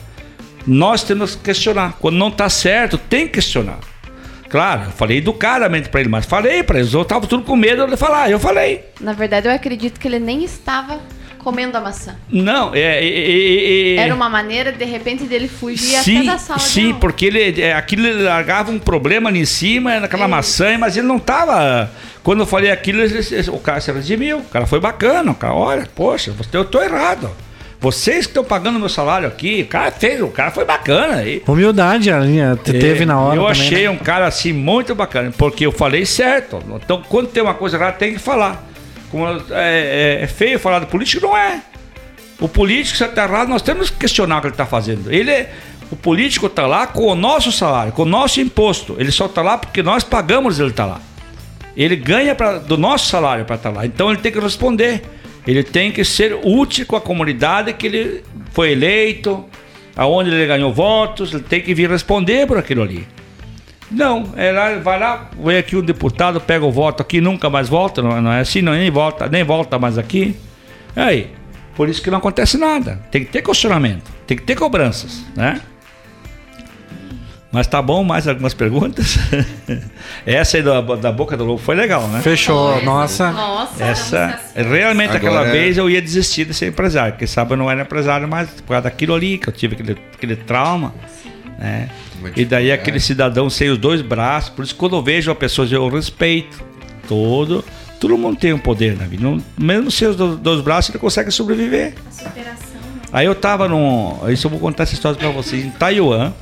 Nós 0.67 1.01
temos 1.03 1.35
que 1.35 1.43
questionar. 1.43 1.95
Quando 1.99 2.17
não 2.17 2.27
está 2.27 2.49
certo, 2.49 2.97
tem 2.97 3.25
que 3.25 3.33
questionar. 3.33 3.79
Claro, 4.49 4.83
eu 4.85 4.91
falei 4.91 5.17
educadamente 5.17 5.89
para 5.89 5.99
ele, 6.01 6.09
mas 6.09 6.25
falei 6.25 6.63
para 6.63 6.79
eles. 6.79 6.93
Eu 6.93 7.01
estava 7.01 7.25
tudo 7.27 7.43
com 7.43 7.55
medo 7.55 7.85
de 7.87 7.97
falar. 7.97 8.29
Eu 8.29 8.39
falei. 8.39 8.83
Na 8.99 9.13
verdade, 9.13 9.47
eu 9.47 9.51
acredito 9.53 9.99
que 9.99 10.07
ele 10.07 10.19
nem 10.19 10.43
estava 10.43 10.99
comendo 11.37 11.77
a 11.77 11.81
maçã. 11.81 12.15
Não, 12.29 12.73
é. 12.75 12.79
é, 12.79 13.05
é, 13.05 13.95
é- 13.95 13.95
Era 13.97 14.13
uma 14.15 14.29
maneira, 14.29 14.71
de 14.71 14.83
repente, 14.85 15.23
dele 15.23 15.47
fugir 15.47 15.97
sim, 16.03 16.17
até 16.19 16.31
da 16.31 16.37
sala 16.37 16.59
sim, 16.59 16.93
porque 16.93 17.25
ele, 17.25 17.61
é, 17.61 17.73
aquilo 17.73 18.05
ele 18.05 18.23
largava 18.23 18.69
um 18.71 18.79
problema 18.79 19.29
ali 19.29 19.39
em 19.39 19.45
cima, 19.45 19.99
naquela 19.99 20.27
maçã, 20.27 20.77
mas 20.77 20.97
ele 20.97 21.07
não 21.07 21.19
tava. 21.19 21.89
Quando 22.23 22.41
eu 22.41 22.45
falei 22.45 22.71
aquilo, 22.71 23.01
ele- 23.01 23.49
o 23.49 23.59
cara 23.59 23.79
se 23.79 23.91
redimiu. 23.91 24.39
O 24.39 24.43
cara 24.43 24.65
foi 24.65 24.79
bacana. 24.79 25.31
O 25.31 25.35
cara, 25.35 25.53
olha, 25.53 25.87
poxa, 25.95 26.33
eu 26.53 26.65
tô 26.65 26.81
errado. 26.81 27.29
Vocês 27.79 28.25
que 28.25 28.31
estão 28.31 28.43
pagando 28.43 28.79
meu 28.79 28.89
salário 28.89 29.27
aqui, 29.27 29.61
o 29.61 29.67
cara 29.67 29.91
fez, 29.91 30.19
o 30.21 30.29
cara 30.29 30.49
foi 30.51 30.65
bacana. 30.65 31.23
E, 31.23 31.43
Humildade, 31.47 32.11
a 32.11 32.19
linha 32.19 32.57
te- 32.61 32.73
teve 32.73 33.05
na 33.05 33.19
hora 33.19 33.35
eu 33.35 33.43
também, 33.45 33.51
achei 33.61 33.83
né? 33.83 33.89
um 33.91 33.97
cara 33.97 34.25
assim 34.25 34.51
muito 34.51 34.95
bacana, 34.95 35.31
porque 35.37 35.65
eu 35.65 35.71
falei 35.71 36.05
certo. 36.05 36.59
Então, 36.83 37.03
quando 37.07 37.27
tem 37.27 37.43
uma 37.43 37.53
coisa 37.53 37.77
errada, 37.77 37.93
tem 37.97 38.13
que 38.13 38.19
falar. 38.19 38.65
Como 39.11 39.25
é, 39.27 39.37
é- 39.51 40.19
é 40.23 40.27
feio 40.27 40.57
falar 40.59 40.79
do 40.79 40.87
político, 40.87 41.27
não 41.27 41.37
é. 41.37 41.61
O 42.39 42.47
político, 42.49 42.97
se 42.97 43.03
está 43.03 43.23
errado, 43.25 43.47
nós 43.47 43.61
temos 43.61 43.89
que 43.91 43.97
questionar 43.97 44.37
o 44.37 44.41
que 44.41 44.47
ele 44.47 44.53
está 44.53 44.65
fazendo. 44.65 45.11
Ele 45.13 45.29
é- 45.31 45.51
o 45.91 45.95
político 45.95 46.47
está 46.47 46.65
lá 46.65 46.87
com 46.87 47.05
o 47.05 47.15
nosso 47.15 47.51
salário, 47.51 47.91
com 47.93 48.01
o 48.01 48.05
nosso 48.05 48.41
imposto. 48.41 48.95
Ele 48.97 49.11
só 49.11 49.27
está 49.27 49.41
lá 49.43 49.57
porque 49.57 49.81
nós 49.83 50.03
pagamos 50.03 50.59
ele 50.59 50.69
estar 50.71 50.85
lá. 50.85 50.99
Ele 51.75 51.95
ganha 51.95 52.33
pra, 52.33 52.57
do 52.57 52.75
nosso 52.75 53.07
salário 53.07 53.45
para 53.45 53.55
estar 53.55 53.69
lá. 53.69 53.85
Então 53.85 54.09
ele 54.09 54.19
tem 54.19 54.31
que 54.31 54.39
responder. 54.39 55.03
Ele 55.47 55.63
tem 55.63 55.91
que 55.91 56.03
ser 56.03 56.37
útil 56.43 56.85
com 56.85 56.97
a 56.97 57.01
comunidade 57.01 57.71
que 57.73 57.87
ele 57.87 58.23
foi 58.51 58.73
eleito, 58.73 59.45
aonde 59.95 60.29
ele 60.29 60.45
ganhou 60.45 60.73
votos. 60.73 61.33
Ele 61.33 61.43
tem 61.43 61.61
que 61.61 61.73
vir 61.73 61.89
responder 61.89 62.45
por 62.45 62.57
aquilo 62.57 62.83
ali. 62.83 63.07
Não, 63.89 64.33
é 64.35 64.77
vai 64.79 64.99
lá, 64.99 65.29
vem 65.41 65.57
aqui 65.57 65.77
um 65.77 65.81
deputado, 65.81 66.41
pega 66.41 66.65
o 66.65 66.71
voto 66.71 67.01
aqui, 67.01 67.21
nunca 67.21 67.49
mais 67.49 67.69
volta, 67.69 68.01
não, 68.01 68.21
não 68.21 68.33
é 68.33 68.41
assim, 68.41 68.61
não, 68.61 68.73
nem 68.73 68.91
volta, 68.91 69.29
nem 69.29 69.45
volta 69.45 69.79
mais 69.79 69.97
aqui. 69.97 70.35
Aí, 70.93 71.29
por 71.73 71.87
isso 71.87 72.01
que 72.01 72.11
não 72.11 72.17
acontece 72.17 72.57
nada. 72.57 73.01
Tem 73.09 73.23
que 73.23 73.31
ter 73.31 73.41
questionamento, 73.41 74.11
tem 74.25 74.35
que 74.35 74.43
ter 74.43 74.55
cobranças, 74.55 75.23
né? 75.33 75.61
Mas 77.51 77.65
tá 77.65 77.81
bom, 77.81 78.03
mais 78.03 78.27
algumas 78.27 78.53
perguntas? 78.53 79.17
Essa 80.25 80.57
aí 80.57 80.63
da, 80.63 80.81
da 80.81 81.11
boca 81.11 81.37
do 81.37 81.45
lobo 81.45 81.57
foi 81.61 81.75
legal, 81.75 82.05
né? 82.09 82.21
Fechou, 82.21 82.83
nossa. 82.83 83.31
Nossa, 83.31 83.83
Essa, 83.83 84.39
realmente 84.55 85.15
aquela 85.15 85.39
Agora- 85.41 85.51
vez 85.51 85.77
eu 85.77 85.89
ia 85.89 86.01
desistir 86.01 86.45
de 86.45 86.53
ser 86.53 86.67
empresário, 86.67 87.13
porque 87.13 87.25
sabe, 87.25 87.53
eu 87.53 87.57
não 87.57 87.71
era 87.71 87.81
empresário 87.83 88.27
mais 88.27 88.49
por 88.49 88.67
causa 88.73 88.83
daquilo 88.83 89.15
ali, 89.15 89.37
que 89.37 89.47
eu 89.47 89.53
tive 89.53 89.75
aquele, 89.75 89.97
aquele 90.13 90.35
trauma, 90.35 90.93
né? 91.57 91.89
E 92.35 92.43
daí 92.43 92.71
aquele 92.71 92.99
cidadão 92.99 93.49
sem 93.49 93.69
os 93.69 93.77
dois 93.77 94.01
braços, 94.01 94.49
por 94.49 94.65
isso 94.65 94.75
quando 94.75 94.95
eu 94.97 95.01
vejo 95.01 95.29
uma 95.29 95.35
pessoa, 95.35 95.65
eu 95.71 95.87
respeito 95.87 96.61
todo, 97.07 97.63
todo 97.99 98.17
mundo 98.17 98.37
tem 98.37 98.51
um 98.51 98.59
poder 98.59 98.97
na 98.97 99.05
vida, 99.05 99.23
não- 99.23 99.41
mesmo 99.57 99.89
sem 99.89 100.07
os 100.09 100.15
do- 100.17 100.35
dois 100.35 100.59
braços 100.61 100.89
ele 100.89 100.99
consegue 100.99 101.31
sobreviver. 101.31 101.93
A 102.07 102.11
superação. 102.11 102.57
né? 102.73 103.01
Aí 103.13 103.25
eu 103.25 103.33
tava 103.33 103.69
num. 103.69 104.19
Isso 104.29 104.47
eu 104.47 104.51
vou 104.51 104.59
contar 104.59 104.83
essa 104.83 104.93
história 104.93 105.17
pra 105.17 105.29
vocês. 105.29 105.63
Em 105.63 105.69
Taiwan, 105.69 106.33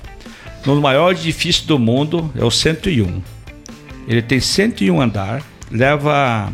no 0.65 0.81
maior 0.81 1.11
edifício 1.11 1.65
do 1.67 1.77
mundo, 1.77 2.31
é 2.35 2.43
o 2.43 2.51
101. 2.51 3.21
Ele 4.07 4.21
tem 4.21 4.39
101 4.39 5.01
andar, 5.01 5.43
leva. 5.71 6.51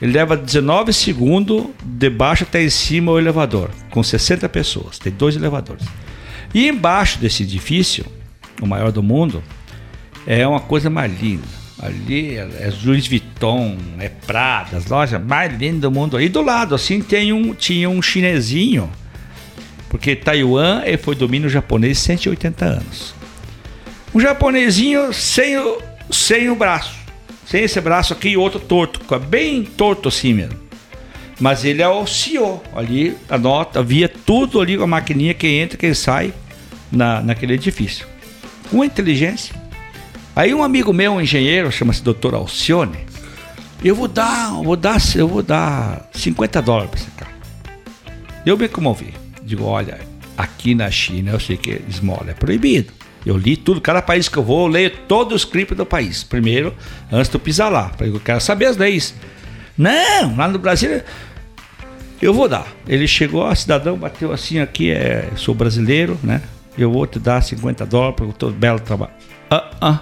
Ele 0.00 0.12
leva 0.12 0.36
19 0.36 0.92
segundos 0.92 1.66
de 1.84 2.08
baixo 2.08 2.44
até 2.44 2.62
em 2.62 2.70
cima 2.70 3.12
o 3.12 3.18
elevador, 3.18 3.70
com 3.90 4.02
60 4.02 4.48
pessoas. 4.48 4.98
Tem 4.98 5.12
dois 5.12 5.36
elevadores. 5.36 5.84
E 6.54 6.68
embaixo 6.68 7.18
desse 7.18 7.42
edifício, 7.42 8.06
o 8.62 8.66
maior 8.66 8.90
do 8.92 9.02
mundo, 9.02 9.42
é 10.26 10.46
uma 10.46 10.60
coisa 10.60 10.88
mais 10.88 11.12
linda. 11.20 11.60
Ali 11.78 12.36
é 12.36 12.72
Louis 12.82 13.06
Vuitton, 13.06 13.76
é 13.98 14.08
Prada, 14.08 14.78
as 14.78 14.86
lojas 14.86 15.22
mais 15.22 15.52
lindas 15.58 15.82
do 15.82 15.90
mundo. 15.90 16.20
E 16.20 16.28
do 16.28 16.40
lado, 16.40 16.74
assim, 16.74 17.02
tem 17.02 17.32
um, 17.32 17.54
tinha 17.54 17.88
um 17.88 18.00
chinesinho 18.00 18.90
porque 19.90 20.14
Taiwan 20.14 20.82
foi 21.02 21.16
domínio 21.16 21.50
japonês 21.50 21.98
180 21.98 22.64
anos. 22.64 23.12
Um 24.14 24.20
japonesinho 24.20 25.12
sem 25.12 25.56
o, 25.56 25.80
sem 26.10 26.50
o 26.50 26.56
braço. 26.56 26.94
Sem 27.46 27.62
esse 27.62 27.80
braço 27.80 28.12
aqui 28.12 28.30
e 28.30 28.36
outro 28.36 28.58
torto. 28.58 29.00
Bem 29.18 29.62
torto 29.64 30.08
assim 30.08 30.34
mesmo. 30.34 30.58
Mas 31.38 31.64
ele 31.64 31.80
é 31.80 31.88
o 31.88 32.06
CEO. 32.06 32.62
Ali, 32.74 33.16
anota, 33.28 33.82
via 33.82 34.08
tudo 34.08 34.60
ali 34.60 34.76
com 34.76 34.84
a 34.84 34.86
maquininha, 34.86 35.32
quem 35.32 35.60
entra, 35.60 35.78
quem 35.78 35.94
sai 35.94 36.34
na, 36.90 37.22
naquele 37.22 37.54
edifício. 37.54 38.06
Com 38.70 38.84
inteligência. 38.84 39.54
Aí 40.34 40.54
um 40.54 40.62
amigo 40.62 40.92
meu, 40.92 41.12
um 41.12 41.20
engenheiro, 41.20 41.72
chama-se 41.72 42.02
Dr. 42.02 42.34
Alcione, 42.34 42.98
eu 43.82 43.94
vou 43.94 44.08
dar, 44.08 44.52
eu 44.52 44.62
vou 44.62 44.76
dar, 44.76 45.00
eu 45.16 45.28
vou 45.28 45.42
dar 45.42 46.08
50 46.12 46.62
dólares 46.62 46.90
para 46.90 47.00
esse 47.00 47.10
cara. 47.12 47.30
Eu 48.44 48.56
me 48.56 48.68
comovi. 48.68 49.14
Digo, 49.42 49.64
olha, 49.64 49.98
aqui 50.36 50.74
na 50.74 50.90
China 50.90 51.32
eu 51.32 51.40
sei 51.40 51.56
que 51.56 51.82
esmola 51.88 52.30
é 52.30 52.34
proibido. 52.34 52.92
Eu 53.24 53.36
li 53.36 53.56
tudo, 53.56 53.80
cada 53.80 54.00
país 54.00 54.28
que 54.28 54.36
eu 54.36 54.42
vou, 54.42 54.66
eu 54.66 54.72
leio 54.72 54.90
todo 55.06 55.32
o 55.32 55.36
script 55.36 55.74
do 55.74 55.84
país. 55.84 56.24
Primeiro, 56.24 56.74
antes 57.12 57.28
de 57.28 57.36
eu 57.36 57.40
pisar 57.40 57.70
lá. 57.70 57.92
Eu 58.00 58.18
quero 58.20 58.40
saber 58.40 58.66
as 58.66 58.76
leis. 58.76 59.14
Não, 59.76 60.36
lá 60.36 60.48
no 60.48 60.58
Brasil 60.58 61.02
eu 62.20 62.34
vou 62.34 62.48
dar. 62.48 62.66
Ele 62.86 63.06
chegou, 63.06 63.46
a 63.46 63.54
cidadão 63.54 63.96
bateu 63.96 64.32
assim 64.32 64.58
aqui, 64.58 64.90
é, 64.90 65.30
sou 65.36 65.54
brasileiro, 65.54 66.18
né? 66.22 66.42
Eu 66.76 66.92
vou 66.92 67.06
te 67.06 67.18
dar 67.18 67.42
50 67.42 67.86
dólares 67.86 68.16
pelo 68.16 68.32
teu 68.32 68.50
belo 68.50 68.78
trabalho. 68.78 69.12
Ah, 69.50 69.70
ah. 69.80 70.00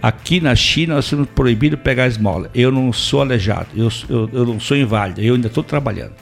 Aqui 0.00 0.40
na 0.40 0.54
China 0.54 0.96
nós 0.96 1.08
temos 1.08 1.28
proibido 1.28 1.76
pegar 1.78 2.06
esmola. 2.06 2.50
Eu 2.54 2.70
não 2.70 2.92
sou 2.92 3.20
aleijado, 3.20 3.68
eu, 3.74 3.88
eu, 4.08 4.30
eu 4.32 4.46
não 4.46 4.60
sou 4.60 4.76
inválido, 4.76 5.20
eu 5.20 5.34
ainda 5.34 5.48
estou 5.48 5.62
trabalhando. 5.62 6.12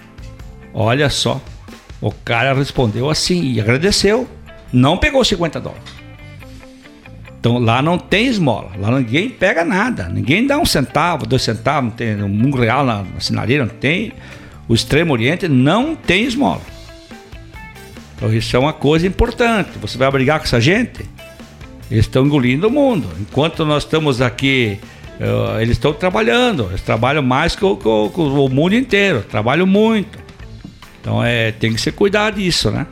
Olha 0.73 1.09
só, 1.09 1.41
o 2.01 2.11
cara 2.11 2.55
respondeu 2.55 3.09
assim 3.11 3.53
e 3.53 3.61
agradeceu. 3.61 4.29
Não 4.73 4.99
pegou 4.99 5.25
50 5.25 5.61
dólares. 5.61 5.85
Então 7.47 7.59
lá 7.59 7.81
não 7.81 7.97
tem 7.97 8.27
esmola, 8.27 8.73
lá 8.77 8.91
ninguém 8.99 9.31
pega 9.31 9.65
nada, 9.65 10.09
ninguém 10.09 10.45
dá 10.45 10.59
um 10.59 10.67
centavo, 10.67 11.29
dois 11.29 11.43
centavos, 11.43 11.91
não 11.91 11.97
tem 11.97 12.21
um 12.21 12.51
real 12.51 12.85
na, 12.85 13.05
na 13.05 13.21
sinaleira, 13.21 13.65
não 13.65 13.73
tem. 13.73 14.13
O 14.67 14.75
Extremo 14.75 15.13
Oriente 15.13 15.47
não 15.47 15.95
tem 15.95 16.25
esmola. 16.25 16.61
Então 18.17 18.35
isso 18.35 18.57
é 18.57 18.59
uma 18.59 18.73
coisa 18.73 19.07
importante. 19.07 19.79
Você 19.81 19.97
vai 19.97 20.11
brigar 20.11 20.41
com 20.41 20.45
essa 20.45 20.61
gente? 20.61 21.09
Eles 21.89 22.07
estão 22.07 22.27
engolindo 22.27 22.67
o 22.67 22.71
mundo. 22.71 23.09
Enquanto 23.21 23.65
nós 23.65 23.85
estamos 23.85 24.21
aqui, 24.21 24.81
uh, 25.21 25.61
eles 25.61 25.77
estão 25.77 25.93
trabalhando. 25.93 26.67
Eles 26.71 26.83
trabalham 26.83 27.23
mais 27.23 27.55
que 27.55 27.65
o, 27.65 27.77
que 27.77 27.87
o, 27.87 28.11
que 28.11 28.21
o 28.21 28.49
mundo 28.49 28.75
inteiro. 28.75 29.23
Trabalham 29.23 29.69
muito. 29.69 30.19
Então 31.01 31.23
é, 31.23 31.53
tem 31.53 31.73
que 31.73 31.81
se 31.81 31.93
cuidar 31.93 32.33
disso, 32.33 32.73
né? 32.73 32.89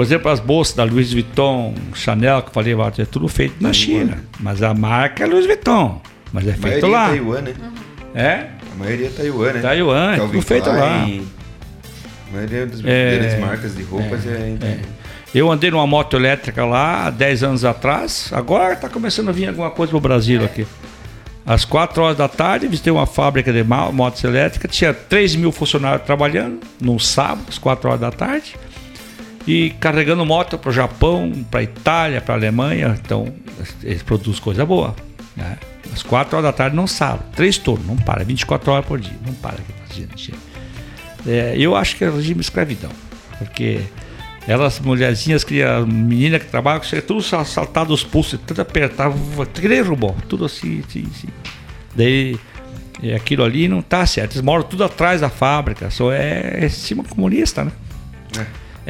Por 0.00 0.04
exemplo, 0.04 0.30
as 0.30 0.40
bolsas 0.40 0.74
da 0.74 0.82
Louis 0.82 1.12
Vuitton, 1.12 1.74
Chanel, 1.92 2.40
que 2.40 2.48
eu 2.48 2.54
falei, 2.54 2.74
é 2.96 3.04
tudo 3.04 3.28
feito 3.28 3.56
na 3.60 3.70
China. 3.70 4.16
Mas 4.40 4.62
a 4.62 4.72
marca 4.72 5.24
é 5.24 5.26
Louis 5.26 5.44
Vuitton. 5.44 6.00
Mas 6.32 6.48
é 6.48 6.54
feito 6.54 6.86
lá. 6.86 7.08
É 7.08 7.18
Taiwan, 7.18 7.40
né? 7.42 7.54
É? 8.14 8.46
A 8.72 8.76
maioria 8.78 9.08
é 9.08 9.10
Taiwan, 9.10 9.52
né? 9.52 9.60
Taiwan, 9.60 10.12
é 10.14 10.16
tudo 10.16 10.40
feito 10.40 10.70
lá. 10.70 11.04
Klein, 11.04 11.28
A 12.30 12.32
maioria 12.32 12.66
das 12.66 12.80
É, 12.82 13.38
marcas 13.40 13.76
de 13.76 13.82
roupas 13.82 14.26
é, 14.26 14.56
É. 14.62 14.78
Eu 15.34 15.52
andei 15.52 15.70
numa 15.70 15.86
moto 15.86 16.16
elétrica 16.16 16.64
lá 16.64 17.08
há 17.08 17.10
10 17.10 17.42
anos 17.42 17.64
atrás. 17.66 18.30
Agora 18.32 18.72
está 18.72 18.88
começando 18.88 19.28
a 19.28 19.32
vir 19.32 19.48
alguma 19.48 19.70
coisa 19.70 19.90
pro 19.90 20.00
Brasil 20.00 20.42
aqui. 20.42 20.66
Às 21.44 21.66
4 21.66 22.02
horas 22.02 22.16
da 22.16 22.26
tarde, 22.26 22.66
visitei 22.68 22.90
uma 22.90 23.04
fábrica 23.04 23.52
de 23.52 23.62
motos 23.62 24.24
elétricas. 24.24 24.74
Tinha 24.74 24.94
3 24.94 25.36
mil 25.36 25.52
funcionários 25.52 26.06
trabalhando 26.06 26.60
num 26.80 26.98
sábado, 26.98 27.44
às 27.50 27.58
4 27.58 27.86
horas 27.86 28.00
da 28.00 28.10
tarde. 28.10 28.56
E 29.46 29.70
carregando 29.80 30.24
moto 30.24 30.58
para 30.58 30.70
o 30.70 30.72
Japão, 30.72 31.32
para 31.50 31.62
Itália, 31.62 32.20
para 32.20 32.34
Alemanha. 32.34 32.98
Então, 33.02 33.32
eles 33.82 34.02
produzem 34.02 34.40
coisa 34.42 34.64
boa. 34.66 34.94
Né? 35.36 35.56
Às 35.92 36.02
4 36.02 36.36
horas 36.36 36.50
da 36.50 36.52
tarde, 36.52 36.76
não 36.76 36.86
sábado. 36.86 37.24
Três 37.34 37.56
turnos, 37.58 37.86
não 37.86 37.96
para. 37.96 38.22
24 38.24 38.70
horas 38.72 38.86
por 38.86 39.00
dia. 39.00 39.16
Não 39.26 39.32
para 39.34 39.56
gente. 39.94 40.32
É, 41.26 41.54
eu 41.56 41.74
acho 41.74 41.96
que 41.96 42.04
é 42.04 42.10
regime 42.10 42.40
escravidão. 42.40 42.90
Porque 43.38 43.80
elas, 44.46 44.78
mulherzinhas, 44.80 45.42
que 45.42 45.62
a 45.62 45.80
menina 45.80 46.38
que 46.38 46.46
trabalha, 46.46 46.80
tudo 47.06 47.22
sal- 47.22 47.44
saltado 47.44 47.92
os 47.92 48.04
pulsos, 48.04 48.38
tudo 48.46 48.60
apertado, 48.60 49.14
nem 49.62 49.80
robô, 49.82 50.14
tudo 50.28 50.44
assim, 50.44 50.82
assim, 50.86 51.06
assim. 51.14 51.28
Daí 51.94 52.38
é, 53.02 53.14
aquilo 53.14 53.42
ali 53.42 53.66
não 53.68 53.82
tá 53.82 54.04
certo. 54.06 54.32
Eles 54.32 54.42
moram 54.42 54.62
tudo 54.62 54.84
atrás 54.84 55.20
da 55.22 55.30
fábrica, 55.30 55.90
só 55.90 56.12
é, 56.12 56.64
é 56.64 56.68
sistema 56.68 57.02
comunista, 57.04 57.64
né? 57.64 57.72
É. 58.38 58.46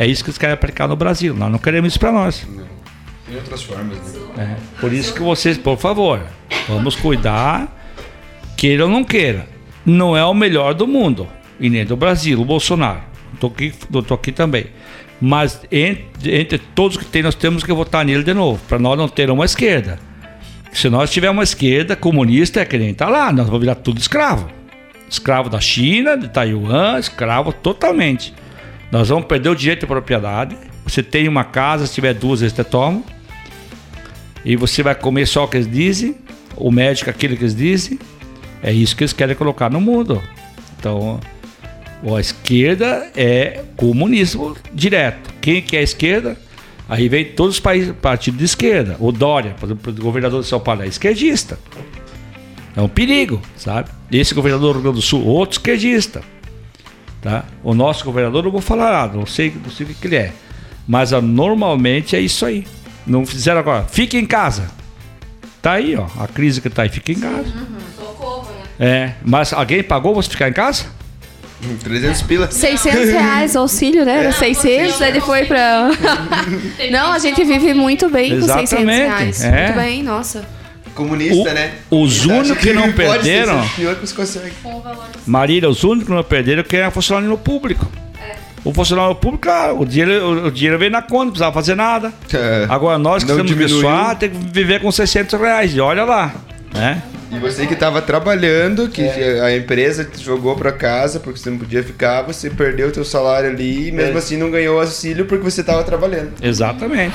isso 0.07 0.23
que 0.23 0.31
eles 0.31 0.39
querem 0.39 0.55
aplicar 0.55 0.89
no 0.89 0.97
Brasil. 0.97 1.35
Nós 1.35 1.51
não 1.51 1.59
queremos 1.59 1.93
isso 1.93 2.01
para 2.01 2.12
nós. 2.12 2.47
Tem 3.27 3.36
outras 3.36 3.62
formas, 3.62 3.97
né? 4.36 4.57
É, 4.57 4.81
por 4.81 4.93
isso 4.93 5.15
que 5.15 5.20
vocês, 5.20 5.57
por 5.57 5.78
favor, 5.78 6.20
vamos 6.69 6.97
cuidar, 6.97 7.69
queira 8.57 8.85
ou 8.85 8.91
não 8.91 9.05
queira. 9.05 9.47
Não 9.86 10.17
é 10.17 10.25
o 10.25 10.35
melhor 10.35 10.75
do 10.75 10.86
mundo, 10.86 11.28
e 11.59 11.70
nem 11.70 11.85
do 11.85 11.97
Brasil, 11.97 12.41
o 12.41 12.44
Bolsonaro. 12.44 13.01
Tô 13.39 13.47
aqui, 13.47 13.73
tô 14.07 14.15
aqui 14.15 14.33
também. 14.33 14.67
Mas 15.20 15.60
entre, 15.70 16.41
entre 16.41 16.59
todos 16.59 16.97
que 16.97 17.05
tem, 17.05 17.23
nós 17.23 17.35
temos 17.35 17.62
que 17.62 17.73
votar 17.73 18.05
nele 18.05 18.25
de 18.25 18.35
novo, 18.35 18.60
para 18.67 18.78
nós 18.78 18.99
não 18.99 19.09
ter 19.09 19.31
uma 19.31 19.44
esquerda. 19.44 19.99
Se 20.73 20.89
nós 20.89 21.10
tivermos 21.10 21.39
uma 21.39 21.44
esquerda 21.44 21.94
comunista, 21.94 22.60
é 22.60 22.65
que 22.65 22.78
nem 22.78 22.94
tá 22.94 23.09
lá, 23.09 23.33
nós 23.33 23.47
vamos 23.47 23.60
virar 23.60 23.77
tudo 23.77 23.99
escravo. 23.99 24.49
Escravo 25.09 25.49
da 25.49 25.60
China, 25.60 26.17
de 26.17 26.28
Taiwan, 26.28 26.99
escravo 26.99 27.52
totalmente. 27.52 28.33
Nós 28.91 29.09
vamos 29.09 29.27
perder 29.27 29.49
o 29.49 29.55
direito 29.55 29.81
de 29.81 29.86
propriedade. 29.86 30.57
Você 30.85 31.02
tem 31.02 31.28
uma 31.28 31.44
casa, 31.44 31.86
se 31.86 31.94
tiver 31.94 32.15
duas, 32.15 32.43
eles 32.43 32.52
te 32.52 32.65
tomam 32.65 33.05
e 34.44 34.57
você 34.57 34.83
vai 34.83 34.94
comer 34.94 35.27
só 35.27 35.44
o 35.44 35.49
que 35.49 35.57
eles 35.57 35.70
dizem, 35.70 36.17
o 36.57 36.70
médico 36.70 37.10
aquilo 37.10 37.36
que 37.36 37.43
eles 37.43 37.55
dizem, 37.55 37.99
é 38.62 38.73
isso 38.73 38.97
que 38.97 39.05
eles 39.05 39.12
querem 39.12 39.36
colocar 39.36 39.70
no 39.70 39.81
mundo. 39.81 40.20
Então, 40.78 41.20
a 42.02 42.20
esquerda 42.20 43.10
é 43.15 43.62
comunismo 43.77 44.57
direto. 44.73 45.33
Quem 45.41 45.60
que 45.60 45.77
é 45.77 45.81
a 45.81 45.83
esquerda? 45.83 46.36
Aí 46.89 47.09
vem 47.09 47.25
todos 47.25 47.57
os 47.57 47.60
países, 47.60 47.94
partidos 48.01 48.39
de 48.39 48.44
esquerda. 48.44 48.97
O 48.99 49.12
Dória, 49.12 49.55
por 49.60 49.67
exemplo, 49.67 49.93
o 49.93 50.02
governador 50.02 50.43
de 50.43 50.49
São 50.49 50.59
Paulo 50.59 50.83
é 50.83 50.86
esquerdista. 50.86 51.59
É 52.77 52.81
um 52.81 52.89
perigo, 52.89 53.41
sabe? 53.57 53.91
Esse 54.10 54.35
governador 54.35 54.73
do 54.73 54.73
Rio 54.75 54.83
Grande 54.83 54.97
do 54.97 55.02
Sul, 55.02 55.25
outro 55.25 55.59
esquerdista. 55.59 56.23
Tá? 57.23 57.44
O 57.62 57.74
nosso 57.74 58.05
governador, 58.05 58.42
não 58.44 58.50
vou 58.50 58.60
falar 58.62 58.90
nada, 58.92 59.18
não 59.18 59.26
sei, 59.26 59.55
não 59.62 59.70
sei 59.70 59.86
o 59.86 59.89
que 59.90 60.07
ele 60.07 60.16
é. 60.16 60.32
Mas 60.89 61.10
normalmente 61.12 62.16
é 62.16 62.20
isso 62.20 62.47
aí. 62.47 62.66
Não 63.07 63.26
fizeram 63.26 63.60
agora, 63.60 63.84
fique 63.84 64.16
em 64.16 64.26
casa. 64.26 64.70
Tá 65.60 65.73
aí, 65.73 65.94
ó, 65.97 66.07
a 66.18 66.26
crise 66.26 66.60
que 66.60 66.70
tá 66.70 66.82
aí, 66.82 66.89
fica 66.89 67.12
em 67.12 67.20
casa. 67.20 67.52
Socorro, 67.97 68.49
né? 68.50 68.62
É, 68.78 69.12
mas 69.23 69.52
alguém 69.52 69.82
pagou 69.82 70.15
você 70.15 70.31
ficar 70.31 70.49
em 70.49 70.52
casa? 70.52 70.86
300 71.84 72.23
pilas. 72.23 72.55
600 72.55 73.10
reais 73.10 73.55
auxílio, 73.55 74.02
né? 74.07 74.20
Era 74.20 74.32
600, 74.32 75.02
aí 75.02 75.10
ele 75.10 75.20
foi 75.20 75.44
pra... 75.44 75.90
Não, 76.90 77.12
a 77.12 77.18
gente 77.18 77.44
vive 77.44 77.74
muito 77.74 78.08
bem 78.08 78.31
com 78.40 78.47
600 78.47 78.62
Exatamente, 78.73 78.99
reais. 79.07 79.44
é. 79.44 79.65
Muito 79.66 79.76
bem, 79.76 80.02
nossa. 80.02 80.49
Comunista, 81.05 81.51
O- 81.51 81.55
né? 81.55 81.73
os 81.91 82.20
acha 82.20 82.33
únicos 82.33 82.59
que 82.59 82.73
não 82.73 82.93
perderam- 82.93 83.69
pior 83.77 83.95
que 83.97 84.07
você 84.07 84.15
consegue. 84.15 84.51
Com 84.62 84.77
o 84.77 84.81
valor 84.81 85.05
Marília, 85.27 85.69
os 85.69 85.83
únicos 85.83 86.09
que 86.09 86.15
não 86.15 86.23
perderam 86.23 86.62
que 86.62 86.77
era 86.77 86.91
funcionário 86.91 87.29
no 87.29 87.39
público. 87.39 87.91
O 88.62 88.75
funcionário 88.75 89.15
público, 89.15 89.49
ah, 89.49 89.73
o 89.73 89.87
dinheiro, 89.87 90.12
o, 90.27 90.47
o 90.49 90.51
dinheiro 90.51 90.79
veio 90.79 90.91
na 90.91 91.01
conta, 91.01 91.25
não 91.25 91.31
precisava 91.31 91.55
fazer 91.55 91.75
nada. 91.75 92.12
É. 92.35 92.67
Agora 92.69 92.99
nós 92.99 93.25
que 93.25 93.33
Não 93.33 93.43
estamos 93.45 93.70
suar, 93.70 94.17
tem 94.17 94.29
que 94.29 94.37
viver 94.53 94.81
com 94.83 94.93
600 94.93 95.41
reais. 95.41 95.75
E 95.75 95.81
olha 95.81 96.05
lá, 96.05 96.35
né? 96.75 97.03
E 97.33 97.39
você 97.39 97.65
que 97.67 97.73
estava 97.75 98.03
trabalhando, 98.03 98.89
que 98.89 99.03
a 99.03 99.57
empresa 99.57 100.05
te 100.05 100.23
jogou 100.23 100.57
para 100.57 100.73
casa 100.73 101.19
porque 101.20 101.39
você 101.39 101.49
não 101.49 101.57
podia 101.59 101.83
ficar, 101.83 102.20
você 102.23 102.51
perdeu 102.51 102.89
o 102.89 102.91
teu 102.91 103.05
salário 103.05 103.49
ali 103.49 103.89
e 103.89 103.93
mesmo 103.93 104.17
É. 104.17 104.19
assim 104.19 104.37
não 104.37 104.51
ganhou 104.51 104.79
auxílio 104.81 105.25
porque 105.25 105.43
você 105.45 105.62
estava 105.62 105.83
trabalhando. 105.83 106.33
Exatamente. 106.43 107.15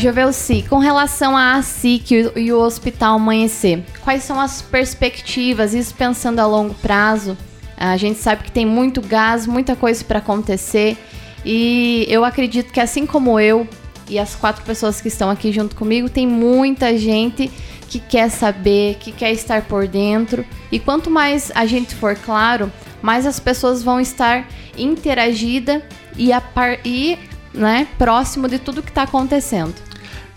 Jovelci, 0.00 0.64
com 0.66 0.78
relação 0.78 1.36
à 1.36 1.56
ASIC 1.56 2.32
e 2.34 2.52
o- 2.52 2.60
Hospital 2.60 3.16
Amanhecer, 3.16 3.84
quais 4.02 4.22
são 4.22 4.40
as 4.40 4.62
perspectivas, 4.62 5.74
isso 5.74 5.94
pensando 5.94 6.38
a 6.38 6.46
longo 6.46 6.72
prazo? 6.74 7.36
A 7.76 7.96
gente 7.98 8.18
sabe 8.18 8.44
que 8.44 8.50
tem 8.50 8.64
muito 8.64 9.02
gás, 9.02 9.46
muita 9.46 9.76
coisa 9.76 10.02
para 10.02 10.18
acontecer 10.18 10.96
e 11.44 12.06
eu 12.08 12.24
acredito 12.24 12.72
que 12.72 12.80
assim 12.80 13.04
como 13.04 13.38
eu 13.38 13.68
e 14.08 14.18
as 14.18 14.34
quatro 14.34 14.64
pessoas 14.64 15.02
que 15.02 15.08
estão 15.08 15.28
aqui 15.28 15.52
junto 15.52 15.76
comigo, 15.76 16.08
tem 16.08 16.26
muita 16.26 16.96
gente 16.96 17.50
que 17.88 17.98
quer 17.98 18.30
saber, 18.30 18.96
que 19.00 19.12
quer 19.12 19.32
estar 19.32 19.62
por 19.62 19.86
dentro 19.86 20.46
e 20.72 20.78
quanto 20.78 21.10
mais 21.10 21.52
a 21.54 21.66
gente 21.66 21.94
for 21.94 22.16
claro, 22.16 22.72
mais 23.02 23.26
as 23.26 23.38
pessoas 23.38 23.82
vão 23.82 24.00
estar 24.00 24.48
interagida 24.78 25.82
e, 26.16 26.32
a 26.32 26.40
par, 26.40 26.78
e 26.86 27.18
né, 27.52 27.86
próximo 27.98 28.48
de 28.48 28.58
tudo 28.58 28.82
que 28.82 28.90
está 28.90 29.02
acontecendo. 29.02 29.74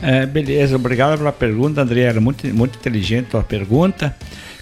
É, 0.06 0.26
beleza, 0.26 0.76
obrigado 0.76 1.18
pela 1.18 1.32
pergunta, 1.32 1.82
André. 1.82 2.02
Era 2.02 2.20
muito, 2.20 2.46
muito 2.54 2.78
inteligente 2.78 3.38
a 3.38 3.42
pergunta. 3.42 4.14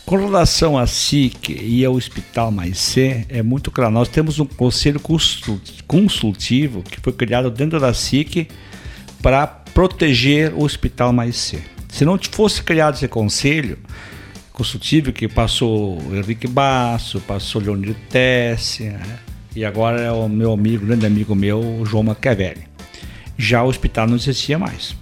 Com 0.06 0.16
relação 0.16 0.78
à 0.78 0.86
SIC 0.86 1.50
e 1.50 1.84
ao 1.84 1.96
Hospital 1.96 2.52
Mais 2.52 2.78
C, 2.78 3.26
é 3.28 3.42
muito 3.42 3.72
claro. 3.72 3.92
Nós 3.92 4.08
temos 4.08 4.40
um 4.40 4.46
conselho 4.46 5.00
consul- 5.00 5.60
consultivo 5.88 6.84
que 6.84 7.00
foi 7.00 7.12
criado 7.14 7.50
dentro 7.50 7.80
da 7.80 7.92
SIC 7.92 8.48
para 9.22 9.48
proteger 9.48 10.54
o 10.54 10.64
Hospital 10.64 11.12
Mais 11.12 11.36
C. 11.38 11.60
Se 11.90 12.06
não 12.06 12.20
fosse 12.32 12.62
criado 12.62 12.96
esse 12.96 13.08
conselho 13.08 13.80
consultivo, 14.54 15.12
que 15.12 15.28
passou 15.28 16.00
Henrique 16.14 16.48
Basso, 16.48 17.20
passou 17.22 17.62
Leonir 17.62 17.96
Tessi, 18.10 18.84
né? 18.84 19.18
e 19.56 19.66
agora 19.66 20.02
é 20.02 20.12
o 20.12 20.30
meu 20.30 20.52
amigo, 20.54 20.86
grande 20.86 21.06
amigo 21.06 21.34
meu, 21.34 21.84
João 21.86 22.04
Machiavelli. 22.04 22.64
Já 23.38 23.64
o 23.64 23.68
hospital 23.68 24.08
não 24.08 24.16
existia 24.16 24.60
mais. 24.60 24.96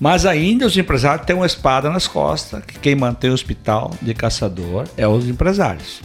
Mas 0.00 0.26
ainda 0.26 0.66
os 0.66 0.76
empresários 0.76 1.26
têm 1.26 1.36
uma 1.36 1.46
espada 1.46 1.88
nas 1.88 2.06
costas, 2.08 2.64
que 2.64 2.78
quem 2.78 2.94
mantém 2.96 3.30
o 3.30 3.34
hospital 3.34 3.92
de 4.02 4.12
caçador 4.12 4.86
é 4.96 5.06
os 5.06 5.28
empresários. 5.28 6.00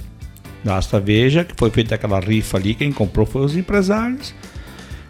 Basta 0.64 1.00
veja 1.00 1.44
que 1.44 1.54
foi 1.58 1.70
feita 1.72 1.96
aquela 1.96 2.20
rifa 2.20 2.58
ali, 2.58 2.76
quem 2.76 2.92
comprou 2.92 3.26
foi 3.26 3.44
os 3.44 3.56
empresários. 3.56 4.34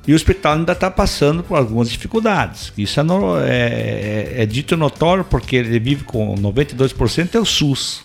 E 0.07 0.13
o 0.13 0.15
hospital 0.15 0.53
ainda 0.53 0.71
está 0.71 0.89
passando 0.89 1.43
por 1.43 1.57
algumas 1.57 1.89
dificuldades. 1.89 2.71
Isso 2.77 2.99
é, 2.99 3.03
no- 3.03 3.37
é- 3.39 3.49
é- 3.49 4.33
é 4.37 4.45
dito 4.45 4.77
notório 4.77 5.23
porque 5.23 5.55
ele 5.57 5.77
vive 5.79 6.03
com 6.03 6.35
92% 6.35 7.35
é 7.35 7.39
o 7.39 7.45
SUS. 7.45 8.01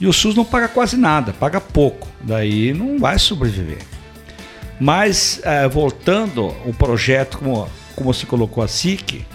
E 0.00 0.06
o 0.06 0.12
SUS 0.12 0.34
não 0.34 0.44
paga 0.44 0.68
quase 0.68 0.96
nada, 0.96 1.32
paga 1.32 1.60
pouco. 1.60 2.08
Daí 2.20 2.74
não 2.74 2.98
vai 2.98 3.18
sobreviver. 3.18 3.78
Mas, 4.80 5.40
eh, 5.44 5.66
voltando 5.68 6.54
o 6.64 6.72
projeto, 6.72 7.38
como, 7.38 7.68
como 7.98 8.14
se 8.14 8.26
colocou 8.26 8.62
a 8.62 8.68
SIC, 8.68 9.26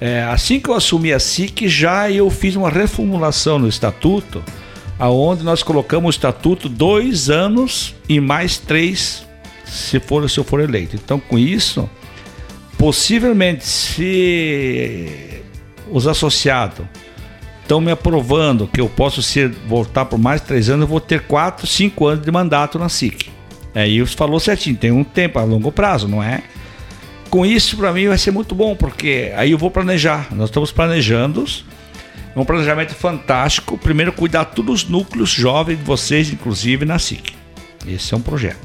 É, 0.00 0.22
assim 0.24 0.60
que 0.60 0.68
eu 0.68 0.74
assumi 0.74 1.12
a 1.14 1.18
SIC, 1.18 1.66
já 1.66 2.10
eu 2.10 2.28
fiz 2.28 2.56
uma 2.56 2.68
reformulação 2.68 3.58
no 3.58 3.68
estatuto, 3.68 4.42
aonde 4.98 5.42
nós 5.42 5.62
colocamos 5.62 6.08
o 6.08 6.10
estatuto 6.10 6.68
dois 6.68 7.30
anos 7.30 7.94
e 8.06 8.20
mais 8.20 8.58
três 8.58 9.24
se 9.64 9.98
for 10.00 10.28
se 10.28 10.38
eu 10.38 10.44
for 10.44 10.60
eleito. 10.60 10.94
Então, 10.96 11.18
com 11.18 11.38
isso, 11.38 11.88
possivelmente, 12.76 13.64
se 13.64 15.42
os 15.90 16.06
associados 16.06 16.84
estão 17.62 17.80
me 17.80 17.90
aprovando 17.92 18.66
que 18.66 18.80
eu 18.80 18.88
posso 18.90 19.22
ser 19.22 19.48
voltar 19.66 20.04
por 20.04 20.18
mais 20.18 20.42
três 20.42 20.68
anos, 20.68 20.82
eu 20.82 20.88
vou 20.88 21.00
ter 21.00 21.22
quatro, 21.22 21.66
cinco 21.66 22.06
anos 22.06 22.24
de 22.24 22.30
mandato 22.30 22.78
na 22.78 22.90
SIC. 22.90 23.30
Aí 23.74 24.00
você 24.00 24.14
falou 24.14 24.38
certinho, 24.38 24.76
tem 24.76 24.90
um 24.90 25.04
tempo 25.04 25.38
a 25.38 25.44
longo 25.44 25.72
prazo, 25.72 26.06
não 26.06 26.22
é? 26.22 26.42
Com 27.34 27.44
isso, 27.44 27.76
para 27.76 27.92
mim, 27.92 28.06
vai 28.06 28.16
ser 28.16 28.30
muito 28.30 28.54
bom, 28.54 28.76
porque 28.76 29.32
aí 29.34 29.50
eu 29.50 29.58
vou 29.58 29.68
planejar. 29.68 30.28
Nós 30.30 30.50
estamos 30.50 30.70
planejando 30.70 31.44
um 32.36 32.44
planejamento 32.44 32.94
fantástico. 32.94 33.76
Primeiro, 33.76 34.12
cuidar 34.12 34.44
todos 34.44 34.84
os 34.84 34.88
núcleos 34.88 35.30
jovens 35.30 35.78
de 35.78 35.82
vocês, 35.82 36.30
inclusive 36.30 36.84
na 36.84 36.96
SIC. 36.96 37.34
Esse 37.88 38.14
é 38.14 38.16
um 38.16 38.20
projeto. 38.20 38.60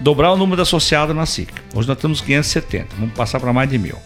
Dobrar 0.00 0.32
o 0.32 0.38
número 0.38 0.56
de 0.56 0.62
associados 0.62 1.14
na 1.14 1.26
SIC. 1.26 1.52
Hoje 1.74 1.86
nós 1.86 1.98
temos 1.98 2.22
570, 2.22 2.96
vamos 2.98 3.14
passar 3.14 3.38
para 3.38 3.52
mais 3.52 3.68
de 3.68 3.76
mil. 3.76 3.98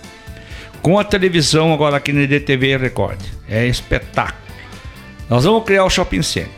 Com 0.83 0.99
a 0.99 1.05
televisão 1.05 1.73
agora 1.73 1.97
aqui 1.97 2.13
na 2.13 2.27
DTV 2.27 2.77
Record. 2.77 3.21
É 3.49 3.69
espetáculo. 3.69 4.43
Nós 5.31 5.45
vamos 5.45 5.63
criar 5.63 5.85
o 5.85 5.91
shopping 5.91 6.23
center. 6.23 6.51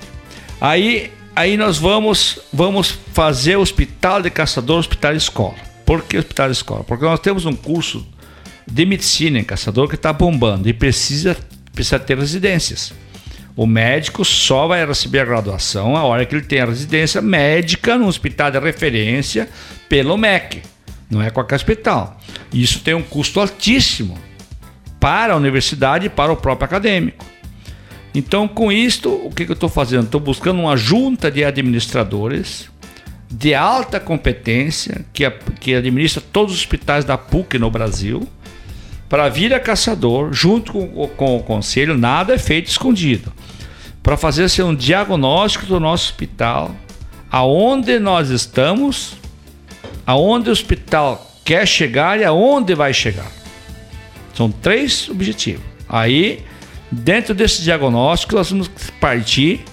Aí, 0.59 1.13
aí 1.37 1.59
nós 1.59 1.77
vamos, 1.77 2.41
vamos 2.51 2.99
fazer 3.13 3.57
o 3.57 3.61
hospital 3.61 4.23
de 4.23 4.31
caçador, 4.31 4.79
hospital 4.79 5.15
escola. 5.15 5.70
Por 5.91 6.05
que 6.05 6.17
hospital 6.17 6.53
escola? 6.53 6.85
Porque 6.85 7.05
nós 7.05 7.19
temos 7.19 7.47
um 7.47 7.53
curso 7.53 8.07
de 8.65 8.87
medicina 8.87 9.41
em 9.41 9.43
caçador 9.43 9.89
que 9.89 9.97
está 9.97 10.13
bombando 10.13 10.69
e 10.69 10.73
precisa, 10.73 11.37
precisa 11.73 11.99
ter 11.99 12.17
residências. 12.17 12.95
O 13.57 13.67
médico 13.67 14.25
só 14.25 14.69
vai 14.69 14.87
receber 14.87 15.19
a 15.19 15.25
graduação 15.25 15.97
a 15.97 16.05
hora 16.05 16.25
que 16.25 16.33
ele 16.33 16.45
tem 16.45 16.61
a 16.61 16.67
residência 16.67 17.21
médica 17.21 17.99
no 17.99 18.07
hospital 18.07 18.53
de 18.53 18.61
referência 18.61 19.49
pelo 19.89 20.17
MEC. 20.17 20.63
Não 21.11 21.21
é 21.21 21.29
qualquer 21.29 21.57
hospital. 21.57 22.21
Isso 22.55 22.79
tem 22.85 22.95
um 22.95 23.03
custo 23.03 23.41
altíssimo 23.41 24.17
para 25.01 25.33
a 25.33 25.37
universidade 25.37 26.07
e 26.07 26.09
para 26.09 26.31
o 26.31 26.37
próprio 26.37 26.67
acadêmico. 26.67 27.27
Então, 28.15 28.47
com 28.47 28.71
isto, 28.71 29.11
o 29.11 29.33
que, 29.33 29.45
que 29.45 29.51
eu 29.51 29.55
estou 29.55 29.69
fazendo? 29.69 30.05
Estou 30.05 30.21
buscando 30.21 30.61
uma 30.61 30.77
junta 30.77 31.33
de 31.33 31.43
administradores 31.43 32.71
de 33.31 33.55
alta 33.55 34.01
competência 34.01 35.05
que, 35.13 35.29
que 35.61 35.75
administra 35.75 36.23
todos 36.33 36.53
os 36.53 36.61
hospitais 36.61 37.05
da 37.05 37.17
PUC 37.17 37.59
no 37.59 37.71
Brasil 37.71 38.29
para 39.09 39.29
vir 39.29 39.55
a 39.55 39.61
caçador, 39.61 40.33
junto 40.33 40.73
com, 40.73 41.09
com, 41.09 41.37
o 41.37 41.43
conselho, 41.43 41.97
nada 41.97 42.35
é 42.35 42.39
feito 42.39 42.69
escondido, 42.69 43.33
para 44.03 44.17
fazer 44.17 44.45
assim, 44.45 44.63
um 44.63 44.75
diagnóstico 44.75 45.67
do 45.67 45.81
nosso 45.81 46.11
hospital, 46.11 46.75
aonde 47.31 47.99
nós 47.99 48.31
estamos, 48.31 49.15
aonde 50.07 50.49
o 50.49 50.53
hospital 50.53 51.29
quer 51.45 51.67
chegar 51.67 52.21
e 52.21 52.25
aonde 52.25 52.75
vai 52.75 52.95
chegar. 52.95 53.31
São 54.33 54.51
três 54.51 55.09
objetivos. 55.09 55.65
Aí, 55.89 56.45
dentro 56.91 57.35
desse 57.35 57.63
diagnóstico, 57.63 58.37
nós 58.37 58.51
vamos 58.51 58.71
partir 59.01 59.65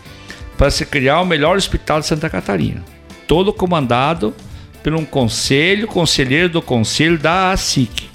para 0.58 0.72
se 0.72 0.84
criar 0.84 1.22
o 1.22 1.26
melhor 1.26 1.58
hospital 1.58 2.00
de 2.00 2.08
Santa 2.08 2.27
Catarina. 2.27 2.97
Todo 3.28 3.54
comandado 3.54 4.34
por 4.82 4.96
um 4.96 5.06
conselho, 5.06 5.88
conselheiro 5.88 6.50
do 6.50 6.62
conselho 6.62 7.20
da 7.20 7.52
ASIC. 7.52 8.10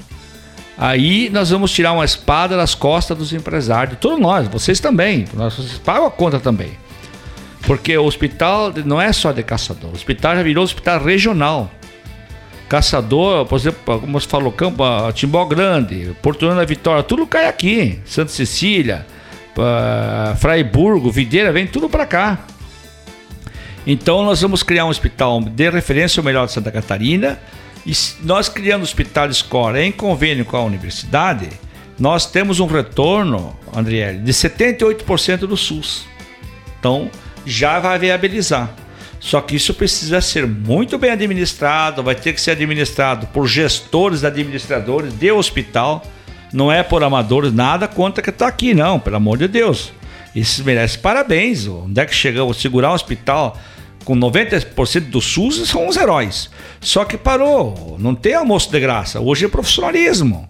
Aí 0.76 1.28
nós 1.30 1.50
vamos 1.50 1.70
tirar 1.70 1.92
uma 1.92 2.04
espada 2.04 2.56
das 2.56 2.74
costas 2.74 3.16
dos 3.16 3.32
empresários, 3.32 3.98
todos 4.00 4.18
nós, 4.18 4.48
vocês 4.48 4.80
também, 4.80 5.26
nós, 5.34 5.54
vocês 5.54 5.78
pagam 5.78 6.06
a 6.06 6.10
conta 6.10 6.40
também. 6.40 6.72
Porque 7.66 7.96
o 7.96 8.04
hospital 8.04 8.72
não 8.84 9.00
é 9.00 9.12
só 9.12 9.30
de 9.32 9.42
caçador, 9.42 9.90
o 9.90 9.94
hospital 9.94 10.34
já 10.34 10.42
virou 10.42 10.64
hospital 10.64 11.00
regional. 11.04 11.70
Caçador, 12.68 13.44
por 13.44 13.56
exemplo, 13.58 14.00
como 14.00 14.18
você 14.18 14.26
falou, 14.26 14.50
Campo, 14.50 14.82
Timbó 15.12 15.44
Grande, 15.44 16.16
Porto 16.22 16.48
Vitória, 16.66 17.02
tudo 17.02 17.26
cai 17.26 17.46
aqui. 17.46 18.00
Santa 18.06 18.32
Cecília, 18.32 19.06
uh, 19.58 20.34
Fraiburgo, 20.38 21.10
Videira, 21.10 21.52
vem 21.52 21.66
tudo 21.66 21.86
para 21.86 22.06
cá. 22.06 22.38
Então 23.86 24.24
nós 24.24 24.40
vamos 24.40 24.62
criar 24.62 24.84
um 24.84 24.88
hospital 24.88 25.40
de 25.40 25.70
referência 25.70 26.20
ao 26.20 26.24
melhor 26.24 26.46
de 26.46 26.52
Santa 26.52 26.70
Catarina. 26.70 27.38
E 27.84 27.92
nós 28.22 28.48
criando 28.48 28.82
o 28.82 28.84
hospital 28.84 29.28
escola 29.28 29.82
em 29.82 29.90
convênio 29.90 30.44
com 30.44 30.56
a 30.56 30.62
universidade, 30.62 31.48
nós 31.98 32.26
temos 32.26 32.60
um 32.60 32.66
retorno, 32.66 33.56
Andriele, 33.74 34.20
de 34.20 34.32
78% 34.32 35.38
do 35.38 35.56
SUS. 35.56 36.04
Então 36.78 37.10
já 37.44 37.80
vai 37.80 37.98
viabilizar. 37.98 38.70
Só 39.18 39.40
que 39.40 39.56
isso 39.56 39.74
precisa 39.74 40.20
ser 40.20 40.46
muito 40.46 40.98
bem 40.98 41.10
administrado, 41.10 42.02
vai 42.02 42.14
ter 42.14 42.32
que 42.32 42.40
ser 42.40 42.52
administrado 42.52 43.26
por 43.28 43.46
gestores, 43.46 44.24
administradores 44.24 45.16
de 45.16 45.30
hospital, 45.30 46.04
não 46.52 46.70
é 46.70 46.82
por 46.82 47.02
amadores, 47.04 47.52
nada 47.52 47.86
contra 47.86 48.22
que 48.22 48.30
está 48.30 48.48
aqui, 48.48 48.74
não, 48.74 48.98
pelo 48.98 49.16
amor 49.16 49.38
de 49.38 49.46
Deus. 49.46 49.92
Isso 50.34 50.64
merece 50.64 50.98
parabéns. 50.98 51.66
Onde 51.66 52.00
é 52.00 52.06
que 52.06 52.14
chegamos? 52.14 52.60
Segurar 52.60 52.90
um 52.90 52.94
hospital 52.94 53.56
com 54.04 54.16
90% 54.16 55.10
do 55.10 55.20
SUS 55.20 55.68
são 55.68 55.86
os 55.88 55.96
heróis. 55.96 56.50
Só 56.80 57.04
que 57.04 57.16
parou, 57.16 57.96
não 57.98 58.14
tem 58.14 58.34
almoço 58.34 58.70
de 58.70 58.80
graça. 58.80 59.20
Hoje 59.20 59.44
é 59.44 59.48
profissionalismo. 59.48 60.48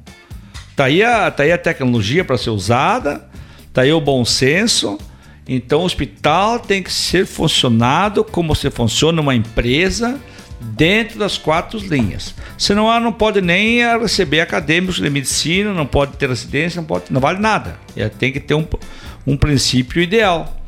Tá 0.75 0.85
aí 0.85 1.03
a, 1.03 1.31
tá 1.31 1.43
aí 1.43 1.53
a 1.53 1.59
tecnologia 1.59 2.25
para 2.25 2.39
ser 2.39 2.51
usada, 2.51 3.29
tá 3.73 3.83
aí 3.83 3.93
o 3.93 4.01
bom 4.01 4.25
senso 4.25 4.99
então, 5.47 5.81
o 5.81 5.85
hospital 5.85 6.59
tem 6.61 6.83
que 6.83 6.93
ser 6.93 7.27
funcionado 7.27 8.23
como 8.23 8.55
se 8.55 8.71
funciona 8.71 9.21
uma 9.21 9.35
empresa 9.35 10.19
dentro 10.61 11.19
das 11.19 11.37
quatro 11.37 11.79
linhas. 11.81 12.35
Senão, 12.57 12.87
ela 12.87 13.01
não 13.01 13.13
pode 13.13 13.41
nem 13.41 13.81
receber 13.99 14.41
acadêmicos 14.41 15.01
de 15.01 15.11
medicina, 15.11 15.75
não 15.75 15.87
pode 15.87 16.13
ter 16.17 16.29
residência, 16.29 16.81
não, 16.81 16.87
pode, 16.87 17.07
não 17.11 17.21
vale 17.21 17.41
nada. 17.41 17.77
Ela 17.97 18.09
tem 18.09 18.33
que 18.33 18.39
ter 18.39 18.55
um, 18.55 18.65
um 19.27 19.37
princípio 19.37 20.01
ideal. 20.01 20.62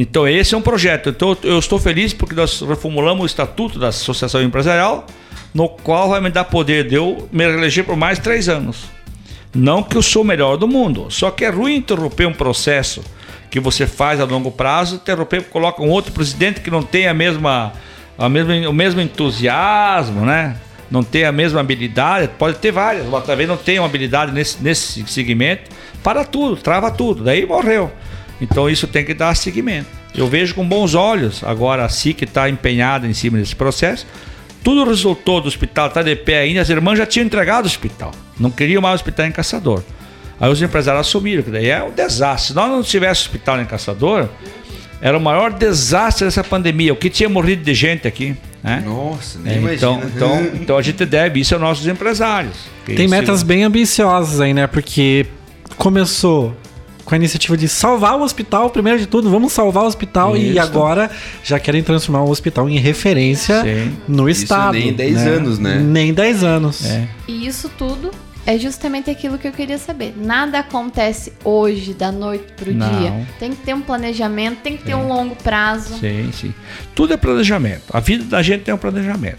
Então, 0.00 0.28
esse 0.28 0.54
é 0.54 0.56
um 0.56 0.62
projeto. 0.62 1.08
Então, 1.08 1.36
eu 1.42 1.58
estou 1.58 1.76
feliz 1.76 2.12
porque 2.12 2.32
nós 2.32 2.60
reformulamos 2.60 3.24
o 3.24 3.26
estatuto 3.26 3.80
da 3.80 3.88
Associação 3.88 4.40
Empresarial, 4.40 5.04
no 5.52 5.68
qual 5.68 6.10
vai 6.10 6.20
me 6.20 6.30
dar 6.30 6.44
poder 6.44 6.86
de 6.86 6.94
eu 6.94 7.28
me 7.32 7.42
eleger 7.42 7.84
por 7.84 7.96
mais 7.96 8.16
três 8.20 8.48
anos. 8.48 8.84
Não 9.52 9.82
que 9.82 9.96
eu 9.96 10.02
sou 10.02 10.22
o 10.22 10.24
melhor 10.24 10.56
do 10.56 10.68
mundo, 10.68 11.08
só 11.10 11.32
que 11.32 11.44
é 11.44 11.48
ruim 11.48 11.74
interromper 11.74 12.28
um 12.28 12.32
processo 12.32 13.02
que 13.50 13.58
você 13.58 13.88
faz 13.88 14.20
a 14.20 14.24
longo 14.24 14.52
prazo, 14.52 14.94
interromper, 14.94 15.42
coloca 15.48 15.82
um 15.82 15.90
outro 15.90 16.12
presidente 16.12 16.60
que 16.60 16.70
não 16.70 16.82
tem 16.82 17.08
a 17.08 17.14
mesma, 17.14 17.72
a 18.16 18.28
mesma, 18.28 18.68
o 18.68 18.72
mesmo 18.72 19.00
entusiasmo, 19.00 20.24
né? 20.24 20.58
Não 20.88 21.02
tem 21.02 21.24
a 21.24 21.32
mesma 21.32 21.58
habilidade, 21.58 22.30
pode 22.38 22.58
ter 22.58 22.70
várias, 22.70 23.04
mas 23.06 23.26
talvez 23.26 23.48
não 23.48 23.56
tenha 23.56 23.80
uma 23.80 23.88
habilidade 23.88 24.30
nesse, 24.30 24.62
nesse 24.62 25.04
segmento, 25.08 25.68
para 26.04 26.24
tudo, 26.24 26.56
trava 26.56 26.88
tudo, 26.88 27.24
daí 27.24 27.44
morreu. 27.44 27.90
Então 28.40 28.68
isso 28.68 28.86
tem 28.86 29.04
que 29.04 29.14
dar 29.14 29.34
seguimento. 29.34 29.88
Eu 30.14 30.26
vejo 30.28 30.54
com 30.54 30.66
bons 30.66 30.94
olhos 30.94 31.42
agora 31.44 31.84
a 31.84 31.88
SIC 31.88 32.22
está 32.22 32.48
empenhada 32.48 33.06
em 33.06 33.12
cima 33.12 33.38
desse 33.38 33.54
processo. 33.54 34.06
Tudo 34.62 34.84
resultou 34.84 35.40
do 35.40 35.48
hospital, 35.48 35.88
está 35.88 36.02
de 36.02 36.16
pé 36.16 36.40
ainda, 36.40 36.60
as 36.60 36.68
irmãs 36.68 36.98
já 36.98 37.06
tinham 37.06 37.24
entregado 37.24 37.64
o 37.64 37.68
hospital. 37.68 38.12
Não 38.38 38.50
queriam 38.50 38.82
mais 38.82 38.94
o 38.94 38.96
hospital 38.96 39.26
em 39.26 39.32
Caçador. 39.32 39.82
Aí 40.40 40.50
os 40.50 40.60
empresários 40.62 41.06
assumiram, 41.06 41.42
que 41.42 41.50
daí 41.50 41.68
é 41.68 41.82
um 41.82 41.90
desastre. 41.90 42.48
Se 42.48 42.54
nós 42.54 42.70
não 42.70 42.82
tivéssemos 42.82 43.26
hospital 43.26 43.60
em 43.60 43.64
Caçador, 43.64 44.28
era 45.00 45.16
o 45.16 45.20
maior 45.20 45.52
desastre 45.52 46.24
dessa 46.24 46.44
pandemia. 46.44 46.92
O 46.92 46.96
que 46.96 47.10
tinha 47.10 47.28
morrido 47.28 47.62
de 47.62 47.74
gente 47.74 48.06
aqui. 48.06 48.36
Né? 48.62 48.82
Nossa, 48.84 49.38
nem 49.38 49.54
é, 49.54 49.58
imagina. 49.58 49.76
Então, 49.76 50.02
então, 50.04 50.50
então 50.54 50.78
a 50.78 50.82
gente 50.82 51.04
deve 51.04 51.40
isso 51.40 51.54
aos 51.54 51.62
nossos 51.62 51.86
empresários. 51.86 52.56
Tem 52.84 53.06
metas 53.08 53.42
bem 53.42 53.62
ambiciosas 53.64 54.40
aí, 54.40 54.52
né? 54.52 54.66
Porque 54.66 55.26
começou 55.76 56.56
com 57.08 57.14
a 57.14 57.16
iniciativa 57.16 57.56
de 57.56 57.66
salvar 57.66 58.18
o 58.18 58.22
hospital, 58.22 58.68
primeiro 58.68 58.98
de 58.98 59.06
tudo, 59.06 59.30
vamos 59.30 59.50
salvar 59.54 59.84
o 59.84 59.86
hospital 59.86 60.36
Isso. 60.36 60.52
e 60.52 60.58
agora 60.58 61.10
já 61.42 61.58
querem 61.58 61.82
transformar 61.82 62.22
o 62.22 62.28
hospital 62.28 62.68
em 62.68 62.76
referência 62.76 63.62
Sim. 63.62 63.96
no 64.06 64.28
isso 64.28 64.42
estado. 64.42 64.74
Nem 64.74 64.92
10 64.92 65.14
né? 65.14 65.30
anos, 65.30 65.58
né? 65.58 65.78
Nem 65.78 66.12
10 66.12 66.44
anos. 66.44 66.84
É. 66.84 67.08
E 67.26 67.46
isso 67.46 67.70
tudo 67.78 68.10
é 68.44 68.58
justamente 68.58 69.08
aquilo 69.08 69.38
que 69.38 69.48
eu 69.48 69.52
queria 69.52 69.78
saber. 69.78 70.12
Nada 70.18 70.58
acontece 70.58 71.32
hoje, 71.42 71.94
da 71.94 72.12
noite 72.12 72.44
pro 72.54 72.74
Não. 72.74 73.00
dia. 73.00 73.26
Tem 73.38 73.52
que 73.52 73.62
ter 73.62 73.72
um 73.72 73.80
planejamento, 73.80 74.58
tem 74.58 74.76
que 74.76 74.84
ter 74.84 74.94
um 74.94 75.08
longo 75.08 75.34
prazo. 75.34 75.98
Sim, 75.98 76.30
sim. 76.30 76.52
Tudo 76.94 77.14
é 77.14 77.16
planejamento. 77.16 77.84
A 77.90 78.00
vida 78.00 78.24
da 78.24 78.42
gente 78.42 78.64
tem 78.64 78.74
um 78.74 78.78
planejamento. 78.78 79.38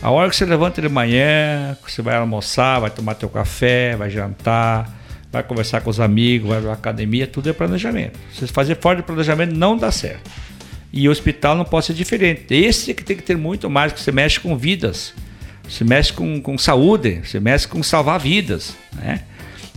A 0.00 0.12
hora 0.12 0.30
que 0.30 0.36
você 0.36 0.44
levanta 0.44 0.80
de 0.80 0.88
manhã, 0.88 1.76
você 1.84 2.00
vai 2.00 2.14
almoçar, 2.14 2.78
vai 2.78 2.90
tomar 2.90 3.14
teu 3.14 3.28
café, 3.28 3.96
vai 3.96 4.10
jantar, 4.10 5.02
vai 5.34 5.42
conversar 5.42 5.80
com 5.80 5.90
os 5.90 5.98
amigos, 5.98 6.48
vai 6.48 6.60
pra 6.60 6.72
academia, 6.72 7.26
tudo 7.26 7.50
é 7.50 7.52
planejamento. 7.52 8.18
Se 8.32 8.46
fazer 8.46 8.76
fora 8.80 8.98
de 8.98 9.02
planejamento 9.02 9.52
não 9.52 9.76
dá 9.76 9.90
certo. 9.90 10.30
E 10.92 11.08
o 11.08 11.10
hospital 11.10 11.56
não 11.56 11.64
pode 11.64 11.86
ser 11.86 11.92
diferente. 11.92 12.54
Esse 12.54 12.94
que 12.94 13.02
tem 13.02 13.16
que 13.16 13.22
ter 13.22 13.36
muito 13.36 13.68
mais, 13.68 13.92
que 13.92 14.00
você 14.00 14.12
mexe 14.12 14.38
com 14.38 14.56
vidas. 14.56 15.12
Você 15.68 15.82
mexe 15.82 16.12
com, 16.12 16.40
com 16.40 16.56
saúde, 16.56 17.20
você 17.24 17.40
mexe 17.40 17.66
com 17.66 17.82
salvar 17.82 18.20
vidas, 18.20 18.76
né? 18.92 19.22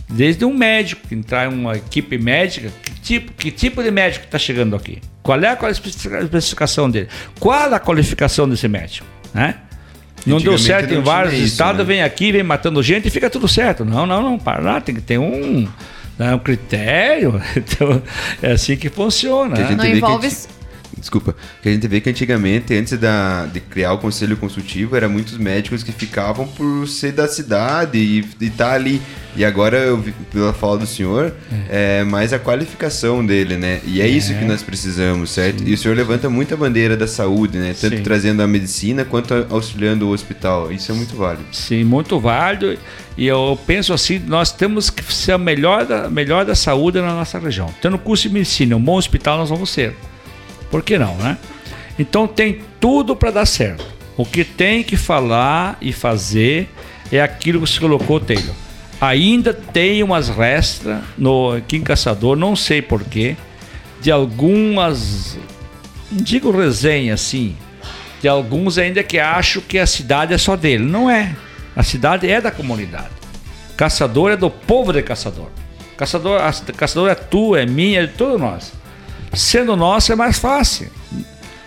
Desde 0.08 0.44
um 0.44 0.54
médico, 0.54 1.02
entrar 1.12 1.50
em 1.50 1.54
uma 1.54 1.76
equipe 1.76 2.16
médica, 2.16 2.70
que 2.80 3.00
tipo, 3.00 3.32
que 3.32 3.50
tipo 3.50 3.82
de 3.82 3.90
médico 3.90 4.26
está 4.26 4.38
chegando 4.38 4.76
aqui? 4.76 5.00
Qual 5.24 5.40
é 5.40 5.48
a 5.48 5.70
especificação 5.70 6.88
dele? 6.88 7.08
Qual 7.40 7.74
a 7.74 7.80
qualificação 7.80 8.48
desse 8.48 8.68
médico? 8.68 9.06
Né? 9.34 9.56
Não 10.26 10.38
deu 10.38 10.58
certo 10.58 10.92
não 10.92 11.00
em 11.00 11.02
vários 11.02 11.34
isso, 11.34 11.44
estados, 11.44 11.78
né? 11.78 11.84
vem 11.84 12.02
aqui, 12.02 12.32
vem 12.32 12.42
matando 12.42 12.82
gente 12.82 13.08
e 13.08 13.10
fica 13.10 13.30
tudo 13.30 13.48
certo. 13.48 13.84
Não, 13.84 14.06
não, 14.06 14.22
não, 14.22 14.38
para 14.38 14.60
lá, 14.62 14.80
tem 14.80 14.94
que 14.94 15.00
ter 15.00 15.18
um, 15.18 15.68
né, 16.18 16.34
um 16.34 16.38
critério. 16.38 17.40
Então, 17.56 18.02
é 18.42 18.52
assim 18.52 18.76
que 18.76 18.88
funciona. 18.88 19.56
Né? 19.56 19.74
Não 19.76 19.86
envolve 19.86 20.28
Desculpa, 20.96 21.34
que 21.62 21.68
a 21.68 21.72
gente 21.72 21.86
vê 21.86 22.00
que 22.00 22.10
antigamente, 22.10 22.74
antes 22.74 22.98
da, 22.98 23.46
de 23.46 23.60
criar 23.60 23.92
o 23.92 23.98
conselho 23.98 24.36
consultivo, 24.36 24.96
eram 24.96 25.08
muitos 25.08 25.36
médicos 25.36 25.82
que 25.82 25.92
ficavam 25.92 26.46
por 26.46 26.86
ser 26.88 27.12
da 27.12 27.28
cidade 27.28 27.98
e 27.98 28.24
estar 28.44 28.72
ali. 28.72 29.00
E 29.36 29.44
agora, 29.44 29.76
eu 29.78 30.02
pela 30.32 30.52
fala 30.52 30.78
do 30.78 30.86
senhor, 30.86 31.32
é. 31.68 32.02
mais 32.02 32.32
a 32.32 32.38
qualificação 32.38 33.24
dele, 33.24 33.56
né? 33.56 33.80
E 33.84 34.00
é, 34.00 34.08
isso 34.08 34.34
que 34.34 34.44
nós 34.44 34.62
precisamos, 34.62 35.30
certo? 35.30 35.62
E 35.62 35.72
o 35.72 35.78
senhor 35.78 35.96
levanta 35.96 36.28
muita 36.28 36.56
bandeira 36.56 36.96
da 36.96 37.06
saúde, 37.06 37.56
né? 37.56 37.74
Tanto 37.80 37.98
Sim. 37.98 38.02
trazendo 38.02 38.42
a 38.42 38.48
medicina 38.48 39.04
quanto 39.04 39.46
auxiliando 39.48 40.08
o 40.08 40.12
hospital. 40.12 40.72
Isso 40.72 40.90
é 40.90 40.94
muito 40.94 41.14
válido. 41.14 41.44
Sim, 41.52 41.84
muito 41.84 42.18
válido. 42.18 42.76
E 43.16 43.26
eu 43.26 43.58
penso 43.66 43.92
assim, 43.92 44.20
nós 44.26 44.50
temos 44.50 44.90
que 44.90 45.02
ser 45.12 45.32
a 45.32 45.38
melhor 45.38 45.84
da, 45.84 46.08
melhor 46.08 46.44
da 46.44 46.54
saúde 46.54 47.00
na 47.00 47.14
nossa 47.14 47.38
região. 47.38 47.72
Tendo 47.80 47.98
curso 47.98 48.28
de 48.28 48.34
medicina, 48.34 48.76
um 48.76 48.80
bom 48.80 48.96
hospital 48.96 49.38
nós 49.38 49.50
vamos 49.50 49.70
ser. 49.70 49.94
Por 50.70 50.82
que 50.82 50.98
não, 50.98 51.16
né? 51.16 51.38
Então 51.98 52.26
tem 52.26 52.60
tudo 52.80 53.16
para 53.16 53.30
dar 53.30 53.46
certo. 53.46 53.84
O 54.16 54.24
que 54.24 54.44
tem 54.44 54.82
que 54.82 54.96
falar 54.96 55.76
e 55.80 55.92
fazer 55.92 56.68
é 57.10 57.20
aquilo 57.20 57.60
que 57.60 57.66
você 57.66 57.80
colocou, 57.80 58.20
Taylor. 58.20 58.54
Ainda 59.00 59.54
tem 59.54 60.02
umas 60.02 60.28
restas 60.28 61.00
no 61.16 61.52
aqui 61.52 61.76
em 61.76 61.82
Caçador, 61.82 62.36
não 62.36 62.56
sei 62.56 62.82
porquê, 62.82 63.36
de 64.00 64.10
algumas, 64.10 65.38
não 66.10 66.22
digo 66.22 66.50
resenha 66.50 67.14
assim, 67.14 67.56
de 68.20 68.26
alguns 68.26 68.76
ainda 68.76 69.02
que 69.02 69.18
acham 69.18 69.62
que 69.62 69.78
a 69.78 69.86
cidade 69.86 70.34
é 70.34 70.38
só 70.38 70.56
dele. 70.56 70.84
Não 70.84 71.08
é. 71.08 71.34
A 71.76 71.82
cidade 71.82 72.28
é 72.28 72.40
da 72.40 72.50
comunidade. 72.50 73.10
Caçador 73.76 74.32
é 74.32 74.36
do 74.36 74.50
povo 74.50 74.92
de 74.92 75.02
Caçador. 75.02 75.48
Caçador, 75.96 76.40
a, 76.40 76.52
caçador 76.72 77.08
é 77.08 77.14
tu, 77.14 77.54
é 77.54 77.64
minha, 77.64 78.00
é 78.00 78.06
de 78.06 78.12
todos 78.14 78.40
nós. 78.40 78.72
Sendo 79.32 79.76
nosso 79.76 80.12
é 80.12 80.16
mais 80.16 80.38
fácil. 80.38 80.90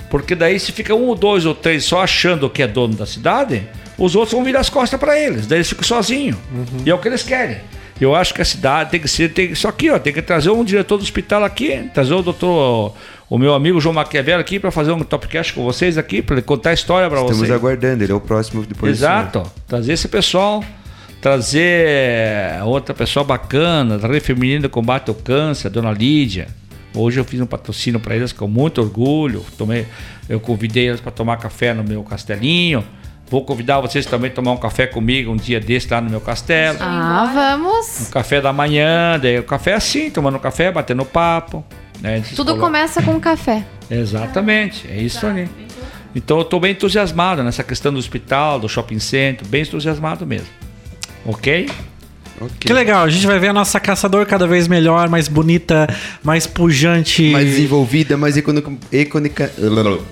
Porque 0.09 0.35
daí 0.35 0.59
se 0.59 0.71
fica 0.71 0.93
um 0.93 1.07
ou 1.07 1.15
dois 1.15 1.45
ou 1.45 1.55
três 1.55 1.85
só 1.85 2.01
achando 2.01 2.49
que 2.49 2.61
é 2.61 2.67
dono 2.67 2.95
da 2.95 3.05
cidade, 3.05 3.67
os 3.97 4.15
outros 4.15 4.33
vão 4.33 4.43
virar 4.43 4.59
as 4.59 4.69
costas 4.69 4.99
para 4.99 5.17
eles. 5.19 5.47
Daí 5.47 5.59
eles 5.59 5.69
ficam 5.69 5.83
sozinhos. 5.83 6.37
E 6.85 6.89
é 6.89 6.93
o 6.93 6.97
que 6.97 7.07
eles 7.07 7.23
querem. 7.23 7.57
Eu 7.99 8.15
acho 8.15 8.33
que 8.33 8.41
a 8.41 8.45
cidade 8.45 8.89
tem 8.89 8.99
que 8.99 9.07
ser, 9.07 9.29
tem, 9.29 9.51
isso 9.51 9.67
aqui, 9.67 9.91
ó, 9.91 9.99
tem 9.99 10.11
que 10.11 10.23
trazer 10.23 10.49
um 10.49 10.63
diretor 10.63 10.97
do 10.97 11.03
hospital 11.03 11.43
aqui, 11.43 11.87
trazer 11.93 12.15
o 12.15 12.23
doutor, 12.23 12.95
o 13.29 13.37
meu 13.37 13.53
amigo 13.53 13.79
João 13.79 13.93
Maquiavelli 13.93 14.41
aqui 14.41 14.59
para 14.59 14.71
fazer 14.71 14.91
um 14.91 14.99
topcast 15.03 15.53
com 15.53 15.63
vocês 15.63 15.99
aqui, 15.99 16.19
para 16.19 16.37
ele 16.37 16.41
contar 16.41 16.71
a 16.71 16.73
história 16.73 17.07
para 17.07 17.19
vocês. 17.19 17.43
Estamos 17.43 17.55
aguardando, 17.55 18.03
ele 18.03 18.11
é 18.11 18.15
o 18.15 18.19
próximo 18.19 18.65
depois 18.65 18.97
senhor. 18.97 19.11
Exato. 19.11 19.43
Trazer 19.67 19.93
esse 19.93 20.07
pessoal, 20.07 20.63
trazer 21.21 22.59
outra 22.65 22.95
pessoa 22.95 23.23
bacana, 23.23 23.99
trazer 23.99 24.19
feminino 24.19 24.67
combate 24.67 25.09
ao 25.09 25.15
câncer, 25.15 25.67
a 25.67 25.69
dona 25.69 25.91
Lídia. 25.91 26.47
Hoje 26.93 27.19
eu 27.19 27.23
fiz 27.23 27.39
um 27.39 27.45
patrocínio 27.45 27.99
para 27.99 28.15
eles 28.15 28.33
com 28.33 28.47
muito 28.47 28.81
orgulho. 28.81 29.45
Tomei, 29.57 29.87
eu 30.27 30.39
convidei 30.39 30.89
eles 30.89 30.99
para 30.99 31.11
tomar 31.11 31.37
café 31.37 31.73
no 31.73 31.83
meu 31.83 32.03
castelinho. 32.03 32.83
Vou 33.29 33.45
convidar 33.45 33.79
vocês 33.79 34.05
também 34.05 34.29
a 34.29 34.33
tomar 34.33 34.51
um 34.51 34.57
café 34.57 34.85
comigo 34.85 35.31
um 35.31 35.37
dia 35.37 35.57
desse 35.57 35.89
lá 35.89 36.01
no 36.01 36.09
meu 36.09 36.19
castelo. 36.19 36.77
Ah, 36.81 37.31
vamos. 37.33 38.09
Um 38.09 38.11
café 38.11 38.41
da 38.41 38.51
manhã, 38.51 39.17
daí 39.17 39.39
o 39.39 39.43
café 39.43 39.73
assim, 39.73 40.09
tomando 40.09 40.37
café, 40.37 40.69
batendo 40.69 41.05
papo. 41.05 41.63
Né? 42.01 42.21
Tudo 42.35 42.57
começa 42.57 43.01
com 43.01 43.17
café. 43.21 43.63
Exatamente, 43.89 44.85
é 44.89 44.97
isso 44.97 45.25
ali. 45.25 45.47
Então 46.13 46.37
eu 46.37 46.43
estou 46.43 46.59
bem 46.59 46.71
entusiasmado 46.71 47.41
nessa 47.41 47.63
questão 47.63 47.93
do 47.93 47.99
hospital, 47.99 48.59
do 48.59 48.67
shopping 48.67 48.99
center, 48.99 49.47
bem 49.47 49.61
entusiasmado 49.61 50.25
mesmo. 50.27 50.49
Ok? 51.25 51.69
Ok. 52.41 52.53
Que 52.59 52.73
legal, 52.73 53.03
a 53.03 53.09
gente 53.09 53.27
vai 53.27 53.37
ver 53.37 53.49
a 53.49 53.53
nossa 53.53 53.79
caçador 53.79 54.25
cada 54.25 54.47
vez 54.47 54.67
melhor, 54.67 55.07
mais 55.09 55.27
bonita, 55.27 55.87
mais 56.23 56.47
pujante. 56.47 57.29
Mais 57.31 57.45
desenvolvida, 57.47 58.17
mais 58.17 58.35
econômica. 58.35 58.71
Econica, 58.91 59.51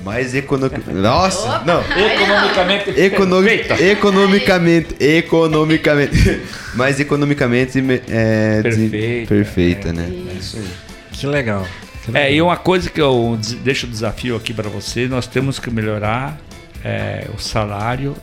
mais 0.05 0.35
econômica. 0.35 0.79
Nossa! 0.93 1.63
Não! 1.65 1.81
Economicamente 1.81 2.89
Economi 2.99 3.47
perfeita. 3.49 3.83
economicamente, 3.83 4.95
economicamente, 4.99 6.41
mais 6.75 6.99
economicamente 6.99 7.79
é, 8.09 8.61
Perfeita, 8.61 9.27
perfeita, 9.27 9.93
né? 9.93 10.07
É 10.31 10.33
isso 10.39 10.57
aí. 10.57 10.67
Que 11.11 11.25
legal. 11.27 11.65
Que 12.05 12.11
É, 12.11 12.13
legal. 12.13 12.31
e 12.31 12.41
uma 12.41 12.57
coisa 12.57 12.89
que 12.89 13.01
eu 13.01 13.39
deixo 13.63 13.87
o 13.87 13.89
desafio 13.89 14.35
aqui 14.35 14.53
para 14.53 14.69
vocês, 14.69 15.09
nós 15.09 15.25
temos 15.27 15.59
que 15.59 15.69
melhorar 15.71 16.37
é, 16.83 17.25
o 17.35 17.41
salário, 17.41 18.15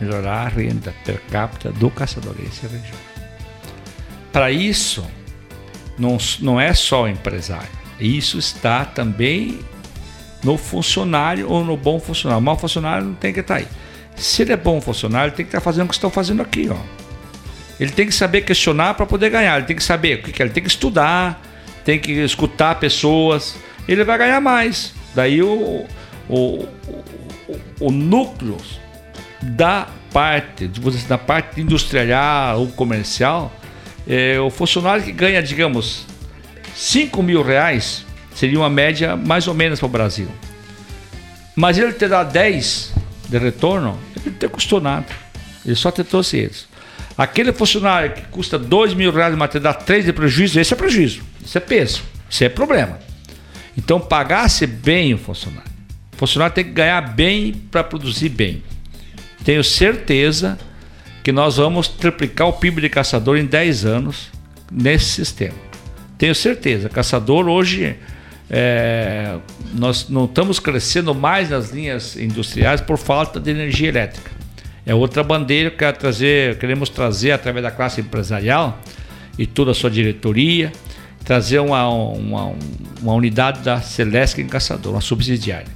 melhorar 0.00 0.46
a 0.46 0.48
renda 0.48 0.94
per 1.04 1.20
capita 1.30 1.70
do 1.70 1.90
caçadorense 1.90 2.64
e 2.64 2.68
região. 2.68 2.98
Para 4.32 4.50
isso, 4.50 5.04
não, 5.98 6.16
não 6.40 6.60
é 6.60 6.72
só 6.72 7.04
o 7.04 7.08
empresário. 7.08 7.68
Isso 7.98 8.38
está 8.38 8.84
também 8.84 9.58
no 10.44 10.56
funcionário 10.56 11.48
ou 11.48 11.64
no 11.64 11.76
bom 11.76 11.98
funcionário. 11.98 12.40
O 12.40 12.44
mau 12.44 12.56
funcionário 12.56 13.06
não 13.06 13.14
tem 13.14 13.32
que 13.32 13.40
estar 13.40 13.56
aí. 13.56 13.66
Se 14.14 14.42
ele 14.42 14.52
é 14.52 14.56
bom 14.56 14.80
funcionário, 14.80 15.30
ele 15.30 15.36
tem 15.36 15.44
que 15.44 15.50
estar 15.50 15.60
fazendo 15.60 15.86
o 15.86 15.88
que 15.88 15.94
estão 15.94 16.10
fazendo 16.10 16.42
aqui, 16.42 16.68
ó. 16.70 16.76
Ele 17.78 17.92
tem 17.92 18.06
que 18.06 18.14
saber 18.14 18.42
questionar 18.42 18.94
para 18.94 19.06
poder 19.06 19.30
ganhar. 19.30 19.56
Ele 19.56 19.66
tem 19.66 19.76
que 19.76 19.84
saber 19.84 20.18
o 20.18 20.22
que 20.22 20.32
que 20.32 20.42
é. 20.42 20.46
Ele 20.46 20.52
tem 20.52 20.62
que 20.62 20.68
estudar, 20.68 21.40
tem 21.84 21.98
que 21.98 22.12
escutar 22.12 22.74
pessoas. 22.76 23.56
Ele 23.86 24.02
vai 24.04 24.18
ganhar 24.18 24.40
mais. 24.40 24.92
Daí 25.14 25.42
o, 25.42 25.86
o, 26.28 26.36
o, 26.36 27.60
o 27.80 27.90
núcleo 27.92 28.56
da 29.42 29.88
parte, 30.12 30.70
da 31.08 31.18
parte 31.18 31.60
industrial 31.60 32.60
ou 32.60 32.68
comercial, 32.68 33.52
é, 34.06 34.40
o 34.40 34.50
funcionário 34.50 35.04
que 35.04 35.12
ganha, 35.12 35.42
digamos, 35.42 36.06
5 36.74 37.22
mil 37.22 37.42
reais 37.42 38.04
seria 38.34 38.58
uma 38.58 38.70
média 38.70 39.16
mais 39.16 39.46
ou 39.46 39.54
menos 39.54 39.78
para 39.78 39.86
o 39.86 39.90
Brasil. 39.90 40.28
Mas 41.54 41.76
ele 41.76 41.92
te 41.92 42.06
dá 42.06 42.22
10 42.22 42.94
de 43.28 43.38
retorno, 43.38 43.98
ele 44.16 44.30
não 44.30 44.38
te 44.38 44.48
custou 44.48 44.80
nada. 44.80 45.06
Ele 45.64 45.74
só 45.74 45.90
te 45.90 46.02
trouxe 46.04 46.38
eles. 46.38 46.68
Aquele 47.16 47.52
funcionário 47.52 48.12
que 48.12 48.22
custa 48.28 48.58
2 48.58 48.94
mil 48.94 49.12
reais, 49.12 49.34
mas 49.34 49.50
te 49.50 49.58
dá 49.58 49.74
3 49.74 50.04
de 50.04 50.12
prejuízo, 50.12 50.60
esse 50.60 50.72
é 50.72 50.76
prejuízo. 50.76 51.22
Isso 51.44 51.58
é 51.58 51.60
peso. 51.60 52.02
Isso 52.30 52.44
é 52.44 52.48
problema. 52.48 52.98
Então, 53.76 54.00
pagasse 54.00 54.66
bem 54.66 55.14
o 55.14 55.18
funcionário. 55.18 55.70
O 56.14 56.16
funcionário 56.16 56.54
tem 56.54 56.64
que 56.64 56.70
ganhar 56.70 57.00
bem 57.00 57.52
para 57.52 57.82
produzir 57.82 58.28
bem. 58.28 58.62
Tenho 59.48 59.64
certeza 59.64 60.58
que 61.24 61.32
nós 61.32 61.56
vamos 61.56 61.88
triplicar 61.88 62.48
o 62.48 62.52
PIB 62.52 62.82
de 62.82 62.90
caçador 62.90 63.38
em 63.38 63.46
10 63.46 63.86
anos 63.86 64.28
nesse 64.70 65.06
sistema. 65.06 65.56
Tenho 66.18 66.34
certeza. 66.34 66.90
Caçador 66.90 67.48
hoje 67.48 67.96
é, 68.50 69.38
nós 69.72 70.10
não 70.10 70.26
estamos 70.26 70.60
crescendo 70.60 71.14
mais 71.14 71.48
nas 71.48 71.70
linhas 71.70 72.14
industriais 72.14 72.82
por 72.82 72.98
falta 72.98 73.40
de 73.40 73.50
energia 73.50 73.88
elétrica. 73.88 74.30
É 74.84 74.94
outra 74.94 75.22
bandeira 75.22 75.70
que 75.70 75.92
trazer, 75.94 76.58
queremos 76.58 76.90
trazer 76.90 77.30
através 77.30 77.62
da 77.62 77.70
classe 77.70 78.02
empresarial 78.02 78.78
e 79.38 79.46
toda 79.46 79.70
a 79.70 79.74
sua 79.74 79.90
diretoria, 79.90 80.70
trazer 81.24 81.60
uma, 81.60 81.88
uma, 81.88 82.54
uma 83.00 83.14
unidade 83.14 83.60
da 83.60 83.80
Celeste 83.80 84.42
em 84.42 84.46
Caçador, 84.46 84.92
uma 84.92 85.00
subsidiária. 85.00 85.72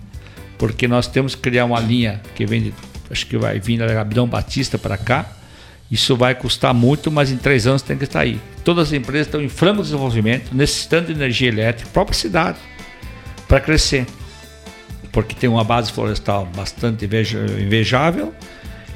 Porque 0.59 0.86
nós 0.86 1.07
temos 1.07 1.34
que 1.34 1.41
criar 1.41 1.65
uma 1.65 1.81
linha 1.81 2.20
que 2.34 2.44
vem 2.44 2.65
de, 2.65 2.75
acho 3.12 3.26
que 3.26 3.36
vai 3.36 3.60
vir 3.60 3.78
da 3.78 3.86
Gabidão 3.86 4.26
Batista 4.26 4.76
para 4.78 4.97
cá. 4.97 5.26
Isso 5.91 6.16
vai 6.16 6.34
custar 6.34 6.73
muito, 6.73 7.10
mas 7.10 7.31
em 7.31 7.36
três 7.36 7.66
anos 7.66 7.82
tem 7.82 7.99
que 7.99 8.05
estar 8.05 8.20
aí. 8.20 8.41
Todas 8.65 8.89
as 8.89 8.92
empresas 8.94 9.26
estão 9.26 9.42
em 9.42 9.49
franco 9.49 9.82
desenvolvimento, 9.82 10.55
necessitando 10.55 11.07
de 11.08 11.12
energia 11.12 11.49
elétrica, 11.49 11.91
própria 11.92 12.16
cidade, 12.16 12.57
para 13.47 13.60
crescer. 13.60 14.07
Porque 15.12 15.34
tem 15.34 15.50
uma 15.50 15.62
base 15.62 15.92
florestal 15.92 16.49
bastante 16.57 17.05
invejável 17.05 18.32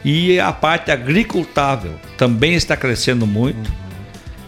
e 0.03 0.41
a 0.41 0.51
parte 0.53 0.91
agricultável 0.91 1.93
também 2.17 2.55
está 2.55 2.75
crescendo 2.75 3.27
muito. 3.27 3.71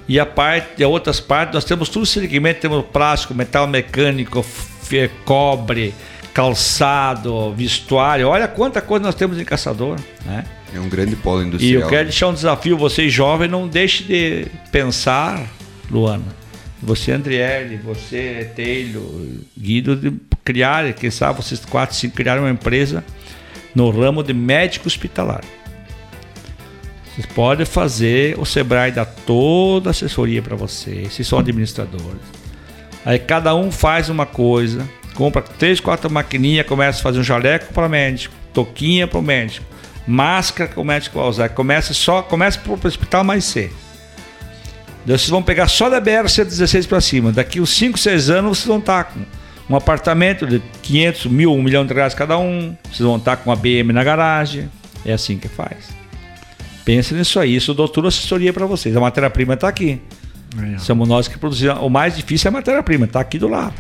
E 0.08 0.18
a 0.18 0.24
parte, 0.24 0.80
e 0.80 0.84
outras 0.86 1.20
partes, 1.20 1.52
nós 1.52 1.64
temos 1.66 1.90
tudo 1.90 2.06
segmento, 2.06 2.60
temos 2.60 2.82
plástico, 2.86 3.34
metal 3.34 3.66
mecânico, 3.66 4.42
fe- 4.42 5.10
cobre, 5.26 5.92
calçado, 6.38 7.52
vestuário. 7.52 8.28
Olha 8.28 8.46
quanta 8.46 8.80
coisa 8.80 9.04
nós 9.04 9.16
temos 9.16 9.40
em 9.40 9.44
caçador, 9.44 9.98
né? 10.24 10.44
É 10.72 10.78
um 10.78 10.88
grande 10.88 11.16
polo 11.16 11.42
E 11.42 11.46
industrial. 11.46 11.82
eu 11.82 11.88
quero 11.88 12.04
deixar 12.04 12.28
um 12.28 12.32
desafio, 12.32 12.78
vocês 12.78 13.12
jovens, 13.12 13.50
não 13.50 13.66
deixe 13.66 14.04
de 14.04 14.46
pensar, 14.70 15.44
Luana, 15.90 16.22
você 16.80 17.10
Andriele, 17.10 17.76
você 17.78 18.52
Teilo, 18.54 19.40
Guido, 19.58 19.96
de 19.96 20.12
criar, 20.44 20.92
quem 20.92 21.10
sabe 21.10 21.42
vocês 21.42 21.64
quatro, 21.64 21.96
cinco 21.96 22.14
criaram 22.14 22.44
uma 22.44 22.50
empresa 22.50 23.02
no 23.74 23.90
ramo 23.90 24.22
de 24.22 24.32
médico 24.32 24.86
hospitalar. 24.86 25.42
Vocês 27.16 27.26
podem 27.26 27.66
fazer, 27.66 28.38
o 28.38 28.44
Sebrae 28.44 28.92
dá 28.92 29.04
toda 29.04 29.90
a 29.90 29.90
assessoria 29.90 30.40
para 30.40 30.54
vocês, 30.54 31.14
vocês 31.14 31.26
são 31.26 31.40
administradores. 31.40 32.22
Aí 33.04 33.18
cada 33.18 33.56
um 33.56 33.72
faz 33.72 34.08
uma 34.08 34.26
coisa, 34.26 34.88
compra 35.18 35.42
três, 35.42 35.80
quatro 35.80 36.08
maquininhas, 36.08 36.64
começa 36.64 37.00
a 37.00 37.02
fazer 37.02 37.18
um 37.18 37.24
jaleco 37.24 37.74
para 37.74 37.86
o 37.86 37.90
médico, 37.90 38.32
toquinha 38.54 39.04
para 39.04 39.18
o 39.18 39.22
médico, 39.22 39.66
máscara 40.06 40.70
que 40.70 40.78
o 40.78 40.84
médico 40.84 41.18
vai 41.18 41.28
usar. 41.28 41.48
Começa 41.48 41.92
só, 41.92 42.22
começa 42.22 42.56
para 42.60 42.72
o 42.72 42.78
hospital 42.86 43.24
mais 43.24 43.44
C. 43.44 43.68
Daí 45.04 45.18
Vocês 45.18 45.28
vão 45.28 45.42
pegar 45.42 45.66
só 45.66 45.90
da 45.90 46.00
BR-116 46.00 46.86
para 46.86 47.00
cima. 47.00 47.32
Daqui 47.32 47.60
uns 47.60 47.70
5, 47.70 47.98
6 47.98 48.30
anos 48.30 48.58
vocês 48.58 48.68
vão 48.68 48.78
estar 48.78 49.04
com 49.04 49.20
um 49.68 49.74
apartamento 49.74 50.46
de 50.46 50.62
500 50.82 51.26
mil, 51.26 51.52
um 51.52 51.62
milhão 51.62 51.84
de 51.84 51.92
reais 51.92 52.14
cada 52.14 52.38
um. 52.38 52.76
Vocês 52.84 53.00
vão 53.00 53.16
estar 53.16 53.38
com 53.38 53.50
uma 53.50 53.56
BM 53.56 53.92
na 53.92 54.04
garagem. 54.04 54.70
É 55.04 55.12
assim 55.12 55.36
que 55.36 55.48
faz. 55.48 55.88
Pense 56.84 57.12
nisso 57.12 57.40
aí. 57.40 57.56
Isso 57.56 57.72
eu 57.72 57.74
dou 57.74 57.88
toda 57.88 58.06
assessoria 58.06 58.52
para 58.52 58.66
vocês. 58.66 58.96
A 58.96 59.00
matéria-prima 59.00 59.54
está 59.54 59.66
aqui. 59.66 60.00
Somos 60.78 61.08
nós 61.08 61.26
que 61.26 61.36
produzimos. 61.36 61.82
O 61.82 61.90
mais 61.90 62.14
difícil 62.14 62.48
é 62.48 62.50
a 62.50 62.52
matéria-prima, 62.52 63.06
está 63.06 63.18
aqui 63.18 63.36
do 63.36 63.48
lado. 63.48 63.74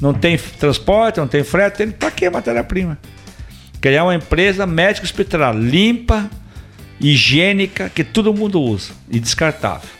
Não 0.00 0.12
tem 0.12 0.36
transporte, 0.36 1.18
não 1.18 1.28
tem 1.28 1.44
frete, 1.44 1.82
está 1.84 2.08
aqui 2.08 2.26
a 2.26 2.30
matéria-prima. 2.30 2.98
Criar 3.80 4.04
uma 4.04 4.14
empresa 4.14 4.66
médica 4.66 5.04
hospitalar 5.04 5.54
limpa, 5.54 6.30
higiênica, 7.00 7.88
que 7.88 8.02
todo 8.02 8.32
mundo 8.32 8.60
usa 8.60 8.92
e 9.10 9.20
descartável. 9.20 9.90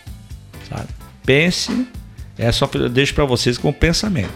Sabe? 0.68 0.89
Pense, 1.24 1.86
é 2.39 2.50
só 2.50 2.66
que 2.66 2.78
eu 2.78 2.89
deixo 2.89 3.14
para 3.14 3.24
vocês 3.24 3.58
como 3.58 3.73
pensamento. 3.73 4.32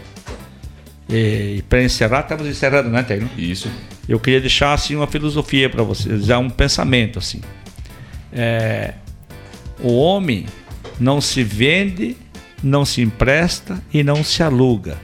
E, 1.08 1.56
e 1.58 1.64
para 1.68 1.82
encerrar, 1.82 2.20
estamos 2.20 2.46
encerrando, 2.46 2.90
né, 2.90 3.02
Taylor? 3.02 3.28
Isso. 3.36 3.70
Eu 4.08 4.20
queria 4.20 4.40
deixar 4.40 4.72
assim 4.72 4.96
uma 4.96 5.06
filosofia 5.06 5.68
para 5.68 5.82
vocês, 5.82 6.28
é 6.28 6.36
um 6.36 6.50
pensamento 6.50 7.18
assim. 7.18 7.40
É, 8.32 8.94
o 9.80 9.96
homem 9.96 10.46
não 11.00 11.20
se 11.20 11.42
vende, 11.42 12.16
não 12.62 12.84
se 12.84 13.00
empresta 13.00 13.82
e 13.92 14.02
não 14.02 14.22
se 14.22 14.42
aluga. 14.42 14.98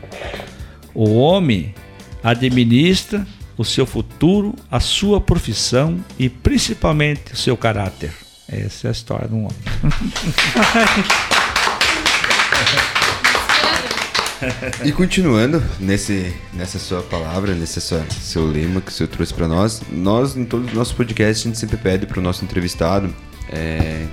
O 0.95 1.15
homem 1.15 1.75
administra 2.23 3.27
o 3.57 3.65
seu 3.65 3.87
futuro, 3.87 4.55
a 4.71 4.81
sua 4.81 5.21
profissão 5.21 5.99
e 6.19 6.29
principalmente 6.29 7.33
o 7.33 7.37
seu 7.37 7.57
caráter. 7.57 8.13
Essa 8.49 8.87
é 8.87 8.91
a 8.91 8.93
história 8.93 9.29
de 9.29 9.35
um 9.35 9.45
homem. 9.45 9.59
E 14.85 14.93
continuando 14.93 15.63
nesse, 15.81 16.35
nessa 16.53 16.79
sua 16.79 17.01
palavra, 17.03 17.55
nesse 17.55 17.81
sua, 17.81 18.05
seu 18.11 18.47
lema 18.47 18.81
que 18.81 18.91
o 18.91 18.95
senhor 18.95 19.09
trouxe 19.09 19.33
para 19.33 19.49
nós, 19.49 19.81
nós 19.91 20.37
em 20.37 20.45
todos 20.45 20.69
os 20.69 20.75
nossos 20.75 20.93
podcasts 20.93 21.47
a 21.47 21.49
gente 21.49 21.59
sempre 21.59 21.79
pede 21.79 22.05
para 22.07 22.19
o 22.19 22.23
nosso 22.23 22.45
entrevistado, 22.45 23.15
é, 23.51 24.07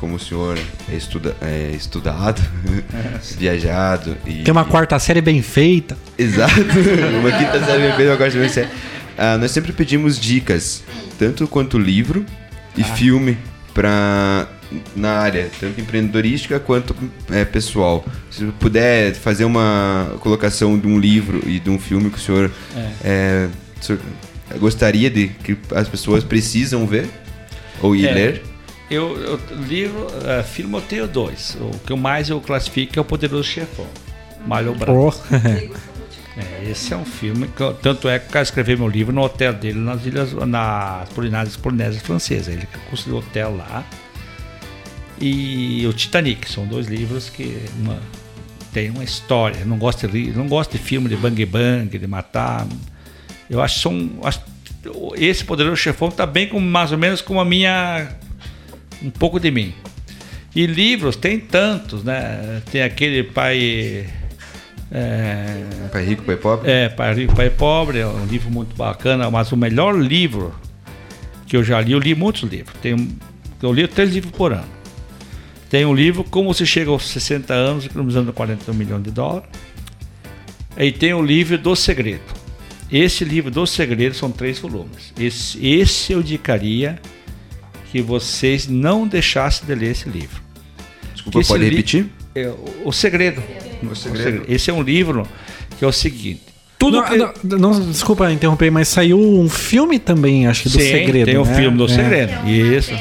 como 0.00 0.16
o 0.16 0.18
senhor 0.18 0.58
é, 0.90 0.96
estuda, 0.96 1.36
é 1.42 1.72
estudado, 1.76 2.40
viajado 3.36 4.16
e 4.26 4.42
Tem 4.42 4.50
uma 4.50 4.64
quarta 4.64 4.98
série 4.98 5.20
bem 5.20 5.42
feita. 5.42 5.96
Exato. 6.16 6.54
uma 7.20 7.30
quinta 7.30 7.64
série 7.64 7.82
bem 7.82 7.96
feita, 7.96 8.10
uma 8.12 8.16
quarta 8.16 8.48
série. 8.48 8.68
Ah, 9.18 9.36
nós 9.36 9.50
sempre 9.50 9.72
pedimos 9.72 10.18
dicas, 10.18 10.82
tanto 11.18 11.46
quanto 11.46 11.78
livro 11.78 12.24
e 12.76 12.82
filme 12.82 13.36
para 13.74 14.48
na 14.96 15.18
área, 15.18 15.50
tanto 15.60 15.80
empreendedorística 15.80 16.58
quanto 16.58 16.96
é, 17.30 17.44
pessoal. 17.44 18.04
Se 18.30 18.44
puder 18.58 19.12
fazer 19.14 19.44
uma 19.44 20.14
colocação 20.20 20.78
de 20.78 20.86
um 20.86 20.98
livro 20.98 21.42
e 21.46 21.58
de 21.60 21.68
um 21.68 21.78
filme 21.78 22.08
que 22.08 22.16
o 22.16 22.20
senhor, 22.20 22.50
é, 23.04 23.48
senhor 23.80 24.00
gostaria 24.58 25.10
de 25.10 25.28
que 25.28 25.58
as 25.74 25.88
pessoas 25.88 26.24
precisam 26.24 26.86
ver 26.86 27.08
ou 27.82 27.94
ir 27.94 28.06
É. 28.06 28.12
ler. 28.14 28.42
Eu, 28.90 29.16
eu 29.20 29.40
livro, 29.68 30.06
uh, 30.06 30.42
filme 30.44 30.74
eu 30.76 30.80
tenho 30.82 31.06
dois. 31.06 31.56
O 31.60 31.70
que 31.86 31.92
eu 31.92 31.96
mais 31.96 32.28
eu 32.28 32.40
classifico 32.40 32.98
é 32.98 33.02
o 33.02 33.04
Poderoso 33.04 33.44
Chefão. 33.44 33.86
Malho 34.46 34.74
Branco. 34.74 35.14
Oh. 35.30 35.80
É, 36.36 36.70
esse 36.70 36.94
é 36.94 36.96
um 36.96 37.04
filme 37.04 37.48
que 37.48 37.60
eu- 37.60 37.74
tanto 37.74 38.08
é 38.08 38.18
que 38.18 38.28
o 38.28 38.30
cara 38.30 38.44
escreveu 38.44 38.78
meu 38.78 38.88
livro 38.88 39.12
no 39.12 39.20
hotel 39.20 39.52
dele 39.52 39.78
nas 39.80 40.06
ilhas 40.06 40.32
nas 40.32 41.08
Polinásias 41.10 41.56
Polinésias 41.56 42.00
Francesas. 42.02 42.54
Ele 42.54 42.66
construiu 42.88 43.16
o 43.16 43.18
hotel 43.18 43.56
lá. 43.56 43.84
E 45.20 45.84
o 45.86 45.92
Titanic 45.92 46.50
são 46.50 46.66
dois 46.66 46.86
livros 46.86 47.28
que 47.28 47.58
uma, 47.82 47.98
tem 48.72 48.90
uma 48.90 49.02
história. 49.04 49.64
Não 49.66 49.76
gosto 49.76 50.06
de 50.08 50.30
não 50.30 50.46
gosto 50.46 50.70
de 50.72 50.78
filme 50.78 51.08
de 51.08 51.16
bang 51.16 51.44
bang, 51.44 51.98
de 51.98 52.06
matar. 52.06 52.66
Eu 53.50 53.60
acho 53.60 53.74
que 53.74 53.80
são 53.82 54.10
acho- 54.22 54.40
esse 55.16 55.44
Poderoso 55.44 55.76
Chefão 55.76 56.10
tá 56.10 56.24
bem 56.24 56.48
com 56.48 56.60
mais 56.60 56.92
ou 56.92 56.96
menos 56.96 57.20
como 57.20 57.40
a 57.40 57.44
minha 57.44 58.08
um 59.02 59.10
pouco 59.10 59.38
de 59.40 59.50
mim. 59.50 59.74
E 60.54 60.66
livros 60.66 61.14
tem 61.16 61.38
tantos, 61.38 62.02
né? 62.02 62.60
Tem 62.70 62.82
aquele 62.82 63.22
pai 63.22 64.06
é, 64.92 65.88
Pai 65.92 66.04
rico, 66.04 66.22
pai 66.24 66.36
pobre. 66.36 66.70
é, 66.70 66.88
Pai 66.88 67.14
Rico, 67.14 67.34
Pai 67.36 67.48
Pobre, 67.50 67.98
é 68.00 68.06
um 68.06 68.26
livro 68.26 68.50
muito 68.50 68.74
bacana, 68.74 69.30
mas 69.30 69.52
o 69.52 69.56
melhor 69.56 69.96
livro 69.96 70.52
que 71.46 71.56
eu 71.56 71.62
já 71.62 71.80
li, 71.80 71.92
eu 71.92 71.98
li 72.00 72.14
muitos 72.14 72.42
livros. 72.50 72.74
Tem, 72.82 72.94
um- 72.94 73.08
eu 73.62 73.72
li 73.72 73.86
três 73.86 74.12
livros 74.12 74.32
por 74.32 74.52
ano. 74.52 74.66
Tem 75.68 75.84
um 75.84 75.94
livro 75.94 76.24
Como 76.24 76.52
você 76.52 76.66
chega 76.66 76.90
aos 76.90 77.04
60 77.08 77.54
anos 77.54 77.86
economizando 77.86 78.32
40 78.32 78.72
milhões 78.72 79.04
de 79.04 79.12
dólares. 79.12 79.48
E 80.76 80.90
tem 80.90 81.12
o 81.14 81.22
livro 81.22 81.56
do 81.58 81.76
Segredo. 81.76 82.22
Esse 82.90 83.24
livro 83.24 83.50
do 83.52 83.64
Segredo 83.66 84.16
são 84.16 84.32
três 84.32 84.58
volumes. 84.58 85.12
Esse, 85.18 85.64
esse 85.64 86.12
eu 86.12 86.20
indicaria 86.20 86.98
que 87.90 88.00
vocês 88.02 88.66
não 88.68 89.06
deixassem 89.06 89.66
de 89.66 89.74
ler 89.74 89.90
esse 89.92 90.08
livro. 90.08 90.40
Desculpa, 91.12 91.40
esse 91.40 91.48
pode 91.48 91.64
li- 91.64 91.70
repetir? 91.70 92.06
É, 92.34 92.48
o, 92.48 92.88
o 92.88 92.92
Segredo. 92.92 93.42
O 93.82 93.94
Segredo. 93.94 94.44
Esse 94.48 94.70
é 94.70 94.72
um 94.74 94.82
livro 94.82 95.26
que 95.78 95.84
é 95.84 95.88
o 95.88 95.92
seguinte. 95.92 96.42
Tudo 96.78 96.96
Não, 96.98 97.04
que... 97.04 97.16
não, 97.44 97.58
não, 97.58 97.90
desculpa 97.90 98.32
interromper, 98.32 98.70
mas 98.70 98.88
saiu 98.88 99.18
um 99.20 99.48
filme 99.50 99.98
também, 99.98 100.46
acho 100.46 100.62
que 100.62 100.68
do 100.70 100.80
Sim, 100.80 100.88
Segredo. 100.90 101.26
tem 101.26 101.36
o 101.36 101.44
né? 101.44 101.54
filme 101.54 101.76
do 101.76 101.84
É. 101.84 101.88
Segredo. 101.88 102.48
Isso. 102.48 102.94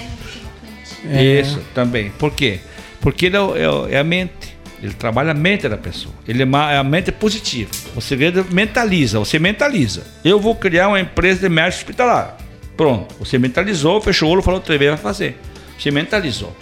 É. 1.09 1.41
Isso, 1.41 1.61
também. 1.73 2.09
Por 2.19 2.31
quê? 2.31 2.59
Porque 2.99 3.27
ele 3.27 3.37
é, 3.37 3.39
é 3.39 3.95
é 3.95 3.99
a 3.99 4.03
mente. 4.03 4.57
Ele 4.81 4.93
trabalha 4.93 5.31
a 5.31 5.33
mente 5.33 5.67
da 5.69 5.77
pessoa. 5.77 6.13
Ele 6.27 6.43
é 6.43 6.47
a 6.77 6.83
mente 6.83 7.09
é 7.09 7.11
positiva. 7.11 7.69
O 7.95 8.01
segredo 8.01 8.45
mentaliza. 8.51 9.19
Você 9.19 9.37
mentaliza. 9.39 10.03
Eu 10.23 10.39
vou 10.39 10.55
criar 10.55 10.87
uma 10.89 10.99
empresa 10.99 11.41
de 11.41 11.49
médico 11.49 11.79
hospitalar. 11.83 12.37
Pronto. 12.79 13.13
Você 13.19 13.37
mentalizou, 13.37 13.99
fechou 13.99 14.29
o 14.29 14.31
olho, 14.31 14.41
falou, 14.41 14.61
TV 14.61 14.87
vai 14.87 14.97
fazer. 14.97 15.37
Você 15.77 15.91
mentalizou. 15.91 16.55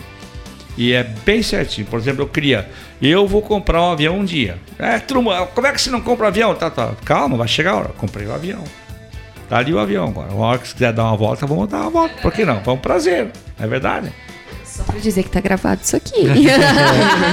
E 0.76 0.92
é 0.92 1.04
bem 1.04 1.44
certinho. 1.44 1.86
Por 1.86 2.00
exemplo, 2.00 2.24
eu 2.24 2.28
queria, 2.28 2.68
eu 3.00 3.28
vou 3.28 3.40
comprar 3.40 3.84
um 3.84 3.92
avião 3.92 4.18
um 4.18 4.26
dia. 4.26 4.58
É, 4.80 4.98
turma, 4.98 5.46
como 5.46 5.68
é 5.68 5.72
que 5.72 5.80
você 5.80 5.92
não 5.92 6.02
compra 6.02 6.26
um 6.26 6.30
avião? 6.30 6.56
Tá, 6.56 6.72
tá. 6.72 6.94
Calma, 7.06 7.38
vai 7.38 7.48
chegar 7.48 7.74
a 7.74 7.76
hora. 7.76 7.90
Comprei 7.90 8.26
o 8.26 8.34
avião. 8.34 8.64
Tá 9.48 9.60
ali 9.60 9.72
o 9.72 9.78
avião 9.78 10.08
agora. 10.08 10.34
Uma 10.34 10.48
hora 10.48 10.58
que 10.58 10.68
você 10.68 10.74
quiser 10.74 10.92
dar 10.92 11.04
uma 11.04 11.16
volta, 11.16 11.46
vamos 11.46 11.68
dar 11.70 11.82
uma 11.82 11.92
volta. 11.92 12.16
Por 12.20 12.32
que 12.32 12.44
não? 12.44 12.64
Foi 12.64 12.74
um 12.74 12.80
prazer. 12.80 13.32
Não 13.56 13.66
é 13.68 13.70
verdade? 13.70 14.12
Só 14.78 14.84
pra 14.84 15.00
dizer 15.00 15.24
que 15.24 15.30
tá 15.30 15.42
gravado 15.42 15.82
isso 15.84 15.96
aqui. 15.96 16.24
Não 16.24 16.34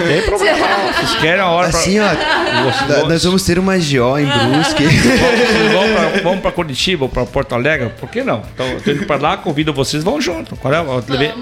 tem 0.09 0.23
problema. 0.23 0.59
não. 0.67 0.93
Vocês 0.95 1.15
querem 1.21 1.41
a 1.43 1.47
hora 1.49 1.69
pra- 1.69 1.79
Assim, 1.79 1.99
ó, 2.01 2.09
da- 2.89 3.05
nós 3.09 3.23
vamos 3.25 3.43
ter 3.45 3.59
uma 3.59 3.75
GO 3.77 4.19
em 4.19 4.25
Brusque. 4.27 4.85
Vocês 4.85 5.73
vão 5.73 5.93
pra, 5.93 6.23
vão 6.23 6.39
pra 6.41 6.53
Curitiba 6.53 7.05
ou 7.05 7.09
pra 7.11 7.27
Porto 7.27 7.55
Alegre? 7.55 7.91
Por 8.01 8.09
que 8.09 8.23
não? 8.23 8.43
Então, 8.55 8.67
eu 8.67 8.81
tô 8.81 8.91
indo 8.93 9.05
pra 9.05 9.17
lá, 9.17 9.37
convido 9.37 9.73
vocês, 9.75 10.03
vão 10.03 10.21
junto. 10.21 10.57
Qual 10.57 10.73
é? 10.73 10.79
Eu 10.79 11.05
levei, 11.07 11.35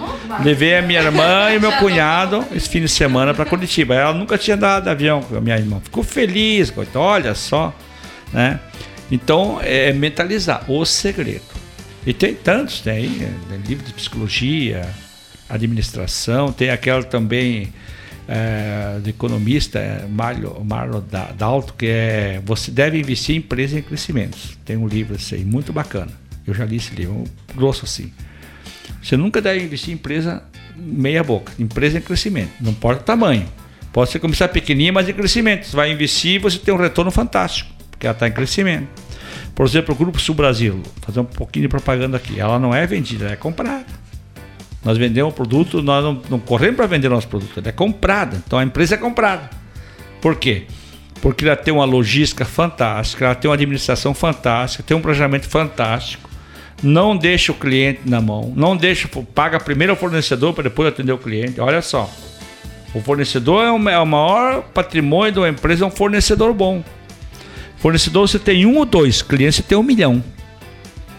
levei 0.43 0.77
a 0.79 0.83
minha 0.83 1.01
irmã 1.03 1.51
e 1.55 1.61
meu 1.61 1.71
cunhado 1.73 2.45
esse 2.53 2.69
fim 2.69 2.81
de 2.81 2.89
semana 2.89 3.33
pra 3.33 3.45
Curitiba. 3.45 3.95
Ela 3.95 4.13
nunca 4.13 4.37
tinha 4.37 4.57
dado 4.57 4.89
avião 4.89 5.23
com 5.23 5.37
a 5.37 5.41
minha 5.41 5.57
irmã. 5.57 5.81
Ficou 5.85 6.03
feliz, 6.03 6.71
coitado. 6.71 6.99
olha 6.99 7.35
só. 7.35 7.73
Né? 8.33 8.59
Então, 9.11 9.61
é 9.63 9.93
mentalizar 9.93 10.65
o 10.69 10.85
segredo. 10.85 11.43
E 12.05 12.13
tem 12.13 12.35
tantos, 12.35 12.81
tem 12.81 12.93
aí, 12.95 13.29
é, 13.53 13.57
livro 13.69 13.85
de 13.87 13.93
psicologia, 13.93 14.83
administração, 15.55 16.53
tem 16.53 16.71
aquela 16.71 17.03
também 17.03 17.73
é, 18.29 18.99
do 19.03 19.09
economista 19.11 19.79
é, 19.79 20.07
Marlo 20.09 21.01
Da- 21.01 21.33
Dalto, 21.33 21.75
que 21.75 21.87
é 21.87 22.41
Você 22.45 22.71
deve 22.71 22.99
investir 22.99 23.35
em 23.35 23.39
empresas 23.39 23.79
em 23.79 23.83
crescimento. 23.83 24.37
Tem 24.65 24.77
um 24.77 24.87
livro 24.87 25.17
aí, 25.33 25.45
muito 25.45 25.73
bacana. 25.73 26.11
Eu 26.47 26.55
já 26.55 26.65
li 26.65 26.77
esse 26.77 26.95
livro, 26.95 27.15
um 27.15 27.25
grosso 27.57 27.85
assim. 27.85 28.13
Você 29.03 29.17
nunca 29.17 29.41
deve 29.41 29.65
investir 29.65 29.91
em 29.91 29.95
empresa 29.95 30.43
meia 30.77 31.23
boca, 31.23 31.53
empresa 31.59 31.99
em 31.99 32.01
crescimento, 32.01 32.51
não 32.61 32.71
importa 32.73 33.03
o 33.03 33.05
tamanho. 33.05 33.47
Pode 33.93 34.11
ser 34.11 34.19
começar 34.21 34.49
pequenininha, 34.49 34.93
mas 34.93 35.09
em 35.09 35.13
crescimento. 35.13 35.67
Você 35.67 35.77
vai 35.77 35.93
investir 35.93 36.37
e 36.37 36.39
você 36.39 36.59
tem 36.59 36.73
um 36.73 36.79
retorno 36.79 37.11
fantástico, 37.11 37.71
porque 37.91 38.07
ela 38.07 38.15
está 38.15 38.27
em 38.27 38.33
crescimento. 38.33 38.89
Por 39.55 39.67
exemplo, 39.67 39.95
o 39.95 39.99
Grupo 39.99 40.19
Sul 40.19 40.35
Brasil, 40.35 40.75
vou 40.75 40.93
fazer 41.03 41.21
um 41.21 41.25
pouquinho 41.25 41.65
de 41.65 41.69
propaganda 41.69 42.17
aqui. 42.17 42.41
Ela 42.41 42.59
não 42.59 42.75
é 42.75 42.87
vendida, 42.87 43.25
ela 43.27 43.35
é 43.35 43.37
comprada. 43.37 43.85
Nós 44.85 44.99
vendemos 44.99 45.33
o 45.33 45.37
produto, 45.37 45.83
nós 45.83 46.03
não, 46.05 46.21
não 46.29 46.39
corremos 46.39 46.77
para 46.77 46.87
vender 46.87 47.09
nosso 47.09 47.29
produto, 47.29 47.59
ele 47.59 47.69
é 47.69 47.73
comprado. 47.73 48.43
Então 48.45 48.59
a 48.59 48.65
empresa 48.65 48.95
é 48.97 48.99
comprada. 48.99 49.49
Por 50.21 50.37
quê? 50.37 50.65
Porque 51.21 51.45
ela 51.45 51.57
tem 51.57 51.73
uma 51.73 51.85
logística 51.85 52.45
fantástica, 52.45 53.25
ela 53.25 53.35
tem 53.35 53.49
uma 53.49 53.55
administração 53.55 54.13
fantástica, 54.13 54.83
tem 54.83 54.97
um 54.97 55.01
planejamento 55.01 55.49
fantástico. 55.49 56.29
Não 56.83 57.17
deixa 57.17 57.53
o 57.53 57.55
cliente 57.55 58.01
na 58.05 58.21
mão. 58.21 58.53
Não 58.57 58.77
deixa, 58.77 59.09
paga 59.33 59.61
primeiro 59.61 59.93
o 59.93 59.97
fornecedor 59.97 60.53
para 60.53 60.65
depois 60.65 60.89
atender 60.89 61.13
o 61.13 61.19
cliente. 61.19 61.61
Olha 61.61 61.81
só. 61.81 62.11
O 62.93 63.01
fornecedor 63.01 63.65
é 63.65 63.71
o, 63.71 63.89
é 63.89 63.99
o 63.99 64.07
maior 64.07 64.63
patrimônio 64.75 65.33
de 65.33 65.39
uma 65.39 65.49
empresa, 65.49 65.85
é 65.85 65.87
um 65.87 65.91
fornecedor 65.91 66.53
bom. 66.53 66.83
Fornecedor 67.77 68.29
você 68.29 68.39
tem 68.39 68.67
um 68.67 68.79
ou 68.79 68.85
dois, 68.85 69.23
cliente 69.23 69.57
você 69.57 69.63
tem 69.63 69.79
um 69.79 69.83
milhão. 69.83 70.23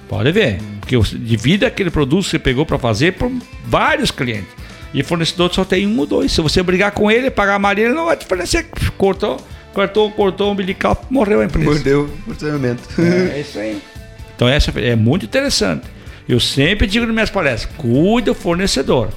Pode 0.08 0.32
ver. 0.32 0.60
Porque 0.80 0.98
você 0.98 1.18
divide 1.18 1.66
aquele 1.66 1.90
produto 1.90 2.24
que 2.26 2.32
você 2.32 2.40
pegou 2.40 2.66
para 2.66 2.78
fazer 2.78 3.14
por 3.14 3.32
vários 3.66 4.12
clientes. 4.12 4.50
E 4.94 5.02
fornecedor 5.02 5.54
só 5.54 5.66
tem 5.66 5.88
um 5.88 5.98
ou 5.98 6.06
dois. 6.06 6.32
Se 6.32 6.42
você 6.42 6.62
brigar 6.62 6.92
com 6.92 7.10
ele, 7.10 7.32
pagar 7.32 7.56
a 7.56 7.60
marinha, 7.60 7.88
ele 7.88 7.96
não 7.96 8.06
vai 8.06 8.16
te 8.16 8.26
fornecer. 8.26 8.68
Cortou, 8.98 9.40
cortou, 9.74 10.12
cortou 10.12 10.50
o 10.50 10.52
umbilical, 10.52 11.04
morreu 11.10 11.42
a 11.42 11.46
empresa. 11.46 11.70
Mordeu 11.70 12.04
o 12.04 12.32
funcionamento. 12.32 12.84
É, 13.02 13.38
é 13.38 13.42
isso 13.42 13.58
aí. 13.58 13.82
Então 14.36 14.48
essa 14.48 14.72
é 14.80 14.96
muito 14.96 15.26
interessante. 15.26 15.88
Eu 16.28 16.40
sempre 16.40 16.88
digo 16.88 17.06
nas 17.06 17.14
minhas 17.14 17.30
palestras, 17.30 17.74
cuide 17.76 18.26
do 18.26 18.36
fornecedor. 18.36 19.10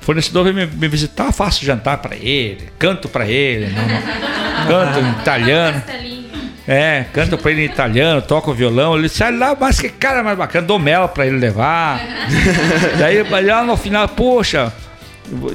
O 0.00 0.04
fornecedor 0.04 0.44
vem 0.44 0.52
me, 0.52 0.66
me 0.66 0.88
visitar, 0.88 1.32
faço 1.32 1.64
jantar 1.64 1.98
para 1.98 2.16
ele, 2.16 2.68
canto 2.78 3.08
para 3.08 3.28
ele, 3.28 3.68
não, 3.68 3.82
não, 3.86 4.66
canto 4.66 4.98
em 4.98 5.20
italiano. 5.20 5.82
É, 6.66 7.06
canto 7.12 7.36
pra 7.38 7.50
ele 7.50 7.62
em 7.62 7.64
italiano, 7.64 8.22
toco 8.22 8.52
violão. 8.52 8.96
Ele 8.96 9.08
sai 9.08 9.36
lá, 9.36 9.56
mas 9.58 9.80
que 9.80 9.88
cara 9.88 10.22
mais 10.22 10.36
bacana, 10.36 10.66
dou 10.66 10.78
mel 10.78 11.08
pra 11.08 11.26
ele 11.26 11.38
levar. 11.38 12.00
Daí 12.98 13.22
lá 13.44 13.64
no 13.64 13.76
final, 13.76 14.08
poxa, 14.08 14.72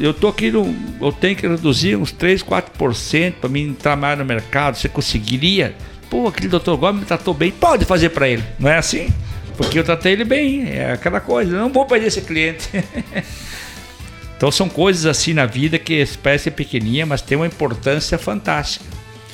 eu 0.01 0.13
tô 0.13 0.29
aqui, 0.29 0.51
no, 0.51 0.75
eu 1.01 1.11
tenho 1.11 1.35
que 1.35 1.47
reduzir 1.47 1.95
uns 1.95 2.11
3, 2.11 2.43
4% 2.43 3.33
para 3.39 3.49
mim 3.49 3.69
entrar 3.69 3.95
mais 3.95 4.17
no 4.17 4.25
mercado. 4.25 4.77
Você 4.77 4.89
conseguiria? 4.89 5.75
Pô, 6.09 6.27
aquele 6.27 6.47
doutor 6.47 6.77
Gomes 6.77 7.01
me 7.01 7.05
tratou 7.05 7.33
bem, 7.33 7.51
pode 7.51 7.85
fazer 7.85 8.09
para 8.09 8.27
ele. 8.27 8.43
Não 8.59 8.69
é 8.69 8.77
assim? 8.77 9.09
Porque 9.57 9.79
eu 9.79 9.83
tratei 9.83 10.13
ele 10.13 10.23
bem, 10.23 10.69
é 10.69 10.93
aquela 10.93 11.19
coisa. 11.19 11.57
Não 11.57 11.69
vou 11.69 11.85
perder 11.85 12.07
esse 12.07 12.21
cliente. 12.21 12.69
então 14.35 14.51
são 14.51 14.67
coisas 14.67 15.05
assim 15.05 15.33
na 15.33 15.45
vida 15.45 15.79
que 15.79 16.05
parece 16.21 16.51
pequenininha, 16.51 17.05
mas 17.05 17.21
tem 17.21 17.37
uma 17.37 17.47
importância 17.47 18.17
fantástica. 18.17 18.85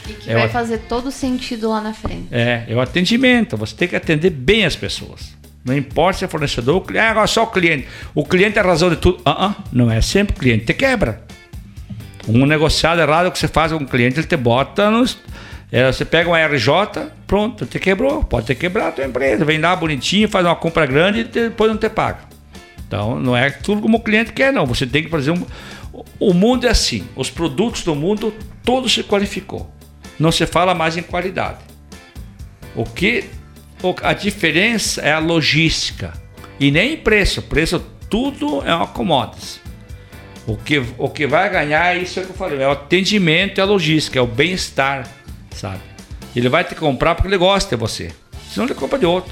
E 0.08 0.14
que 0.14 0.30
é 0.30 0.34
vai 0.34 0.48
o... 0.48 0.50
fazer 0.50 0.80
todo 0.80 1.12
sentido 1.12 1.70
lá 1.70 1.82
na 1.82 1.94
frente. 1.94 2.28
É, 2.32 2.66
é 2.68 2.76
o 2.76 2.80
atendimento. 2.80 3.58
Você 3.58 3.76
tem 3.76 3.88
que 3.88 3.96
atender 3.96 4.30
bem 4.30 4.66
as 4.66 4.76
pessoas. 4.76 5.36
Não 5.64 5.78
importa 5.78 6.20
se 6.20 6.26
é 6.26 6.28
fornecedor 6.28 6.76
ou 6.76 6.82
cliente. 6.82 7.06
Ah, 7.06 7.28
só 7.28 7.44
o 7.44 7.48
cliente. 7.48 7.88
O 8.16 8.26
cliente 8.26 8.58
é 8.58 8.62
a 8.62 8.66
razão 8.66 8.90
de 8.90 8.96
tudo. 8.96 9.20
Uh 9.20 9.50
-uh, 9.50 9.56
não 9.72 9.92
é 9.92 10.02
sempre 10.02 10.36
o 10.36 10.40
cliente 10.40 10.66
te 10.66 10.74
quebra. 10.74 11.22
Um 12.28 12.46
negociado 12.46 13.00
errado 13.00 13.32
que 13.32 13.38
você 13.38 13.48
faz 13.48 13.72
com 13.72 13.80
o 13.80 13.88
cliente, 13.88 14.20
ele 14.20 14.28
te 14.28 14.38
bota 14.38 14.90
nos. 14.90 15.18
É, 15.72 15.92
você 15.92 16.04
pega 16.04 16.30
uma 16.30 16.38
RJ, 16.38 16.72
pronto, 17.26 17.66
te 17.66 17.80
quebrou. 17.80 18.24
Pode 18.24 18.48
ter 18.48 18.56
quebrado 18.56 18.90
a 18.90 18.92
tua 18.92 19.06
empresa. 19.06 19.46
Vem 19.46 19.60
lá 19.60 19.76
bonitinho, 19.76 20.28
faz 20.28 20.46
uma 20.46 20.56
compra 20.56 20.86
grande 20.86 21.22
e 21.22 21.24
depois 21.24 21.72
não 21.72 21.78
te 21.78 21.90
paga. 21.90 22.20
Então, 22.86 23.20
não 23.20 23.38
é 23.38 23.50
tudo 23.50 23.82
como 23.82 23.98
o 23.98 24.02
cliente 24.02 24.34
quer, 24.34 24.52
não. 24.52 24.66
Você 24.66 24.86
tem 24.86 25.04
que 25.04 25.10
fazer 25.10 25.32
um. 25.32 25.46
O 26.20 26.34
mundo 26.34 26.68
é 26.68 26.70
assim. 26.70 27.08
Os 27.16 27.30
produtos 27.30 27.84
do 27.84 27.96
mundo, 27.96 28.34
todos 28.64 28.94
se 28.94 29.04
qualificou 29.04 29.72
não 30.22 30.32
se 30.32 30.45
fala 30.45 30.75
mais 30.75 30.95
em 30.95 31.01
qualidade. 31.01 31.58
O 32.75 32.85
que 32.85 33.25
a 34.03 34.14
diferença 34.14 35.01
é 35.01 35.11
a 35.11 35.19
logística 35.19 36.14
e 36.59 36.69
nem 36.69 36.95
preço. 36.95 37.41
Preço 37.41 37.83
tudo 38.09 38.61
é 38.64 38.74
uma 38.74 38.88
commodities. 38.88 39.59
O 40.45 40.56
que, 40.56 40.83
o 40.98 41.09
que 41.09 41.25
vai 41.25 41.50
ganhar 41.50 41.95
é 41.95 42.00
isso 42.00 42.22
que 42.22 42.30
eu 42.30 42.35
falei, 42.35 42.61
é 42.61 42.67
o 42.67 42.72
atendimento 42.72 43.59
e 43.59 43.61
a 43.61 43.66
logística, 43.66 44.17
é 44.17 44.22
o 44.22 44.27
bem-estar, 44.27 45.08
sabe? 45.51 45.80
Ele 46.35 46.50
vai 46.50 46.64
te 46.64 46.75
comprar 46.75 47.16
porque 47.16 47.27
ele 47.27 47.38
gosta 47.38 47.75
de 47.75 47.80
você. 47.80 48.11
Senão 48.51 48.66
ele 48.66 48.75
compra 48.75 49.00
de 49.00 49.06
outro. 49.06 49.32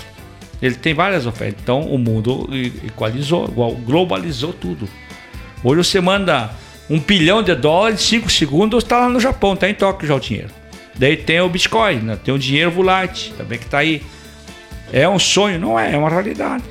Ele 0.61 0.75
tem 0.75 0.93
várias 0.93 1.25
ofertas. 1.25 1.61
Então 1.61 1.81
o 1.81 1.97
mundo 1.97 2.49
equalizou, 2.85 3.47
globalizou 3.47 4.53
tudo. 4.53 4.89
Hoje 5.63 5.83
você 5.83 6.01
manda 6.01 6.51
um 6.89 6.99
bilhão 6.99 7.43
de 7.43 7.53
dólares, 7.53 8.01
cinco 8.01 8.29
segundos, 8.29 8.83
está 8.83 8.99
lá 8.99 9.09
no 9.09 9.19
Japão, 9.19 9.53
está 9.53 9.69
em 9.69 9.73
Tóquio 9.73 10.07
já 10.07 10.15
o 10.15 10.19
dinheiro. 10.19 10.58
Daí 10.99 11.15
tem 11.15 11.39
o 11.39 11.47
Bitcoin, 11.47 11.99
né? 11.99 12.19
tem 12.21 12.33
o 12.33 12.37
dinheiro 12.37 12.69
volátil 12.69 13.33
também 13.37 13.57
que 13.57 13.63
está 13.63 13.77
aí. 13.77 14.03
É 14.91 15.07
um 15.07 15.17
sonho? 15.17 15.57
Não 15.57 15.79
é, 15.79 15.93
é 15.93 15.97
uma 15.97 16.09
realidade. 16.09 16.65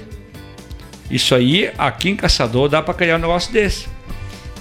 Isso 1.11 1.35
aí, 1.35 1.73
aqui 1.79 2.11
em 2.11 2.17
Caçador, 2.17 2.69
dá 2.69 2.83
para 2.83 2.93
criar 2.93 3.17
um 3.17 3.21
negócio 3.21 3.51
desse. 3.51 3.89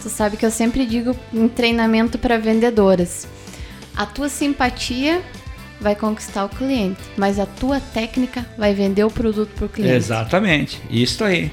Tu 0.01 0.07
sabe 0.07 0.37
que 0.37 0.45
eu 0.45 0.51
sempre 0.51 0.85
digo 0.85 1.13
em 1.33 1.49
treinamento 1.49 2.17
para 2.17 2.37
vendedoras: 2.37 3.27
a 3.93 4.05
tua 4.05 4.29
simpatia 4.29 5.21
vai 5.81 5.95
conquistar 5.95 6.45
o 6.45 6.49
cliente, 6.49 7.01
mas 7.17 7.37
a 7.37 7.45
tua 7.45 7.81
técnica 7.81 8.45
vai 8.57 8.73
vender 8.73 9.03
o 9.03 9.11
produto 9.11 9.49
para 9.49 9.65
o 9.65 9.69
cliente. 9.69 9.95
Exatamente, 9.95 10.81
isso 10.89 11.25
aí. 11.25 11.51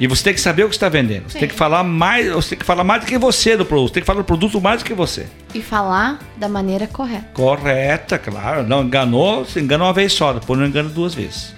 E 0.00 0.06
você 0.06 0.24
tem 0.24 0.34
que 0.34 0.40
saber 0.40 0.64
o 0.64 0.68
que 0.68 0.74
está 0.74 0.88
vendendo. 0.88 1.24
Você 1.24 1.34
Sim. 1.34 1.40
tem 1.40 1.48
que 1.48 1.54
falar 1.54 1.84
mais, 1.84 2.28
você 2.32 2.50
tem 2.50 2.58
que 2.58 2.64
falar 2.64 2.82
mais 2.82 3.02
do 3.02 3.06
que 3.06 3.16
você 3.16 3.56
do 3.56 3.64
produto. 3.64 3.88
Você 3.88 3.94
tem 3.94 4.02
que 4.02 4.06
falar 4.06 4.20
do 4.20 4.24
produto 4.24 4.60
mais 4.60 4.82
do 4.82 4.84
que 4.84 4.94
você. 4.94 5.26
E 5.54 5.62
falar 5.62 6.18
da 6.36 6.48
maneira 6.48 6.86
correta. 6.86 7.28
Correta, 7.32 8.18
claro. 8.18 8.66
Não 8.66 8.82
enganou, 8.82 9.44
se 9.44 9.60
engana 9.60 9.84
uma 9.84 9.92
vez 9.92 10.12
só, 10.12 10.32
depois 10.32 10.58
não 10.58 10.66
engana 10.66 10.88
duas 10.88 11.14
vezes. 11.14 11.54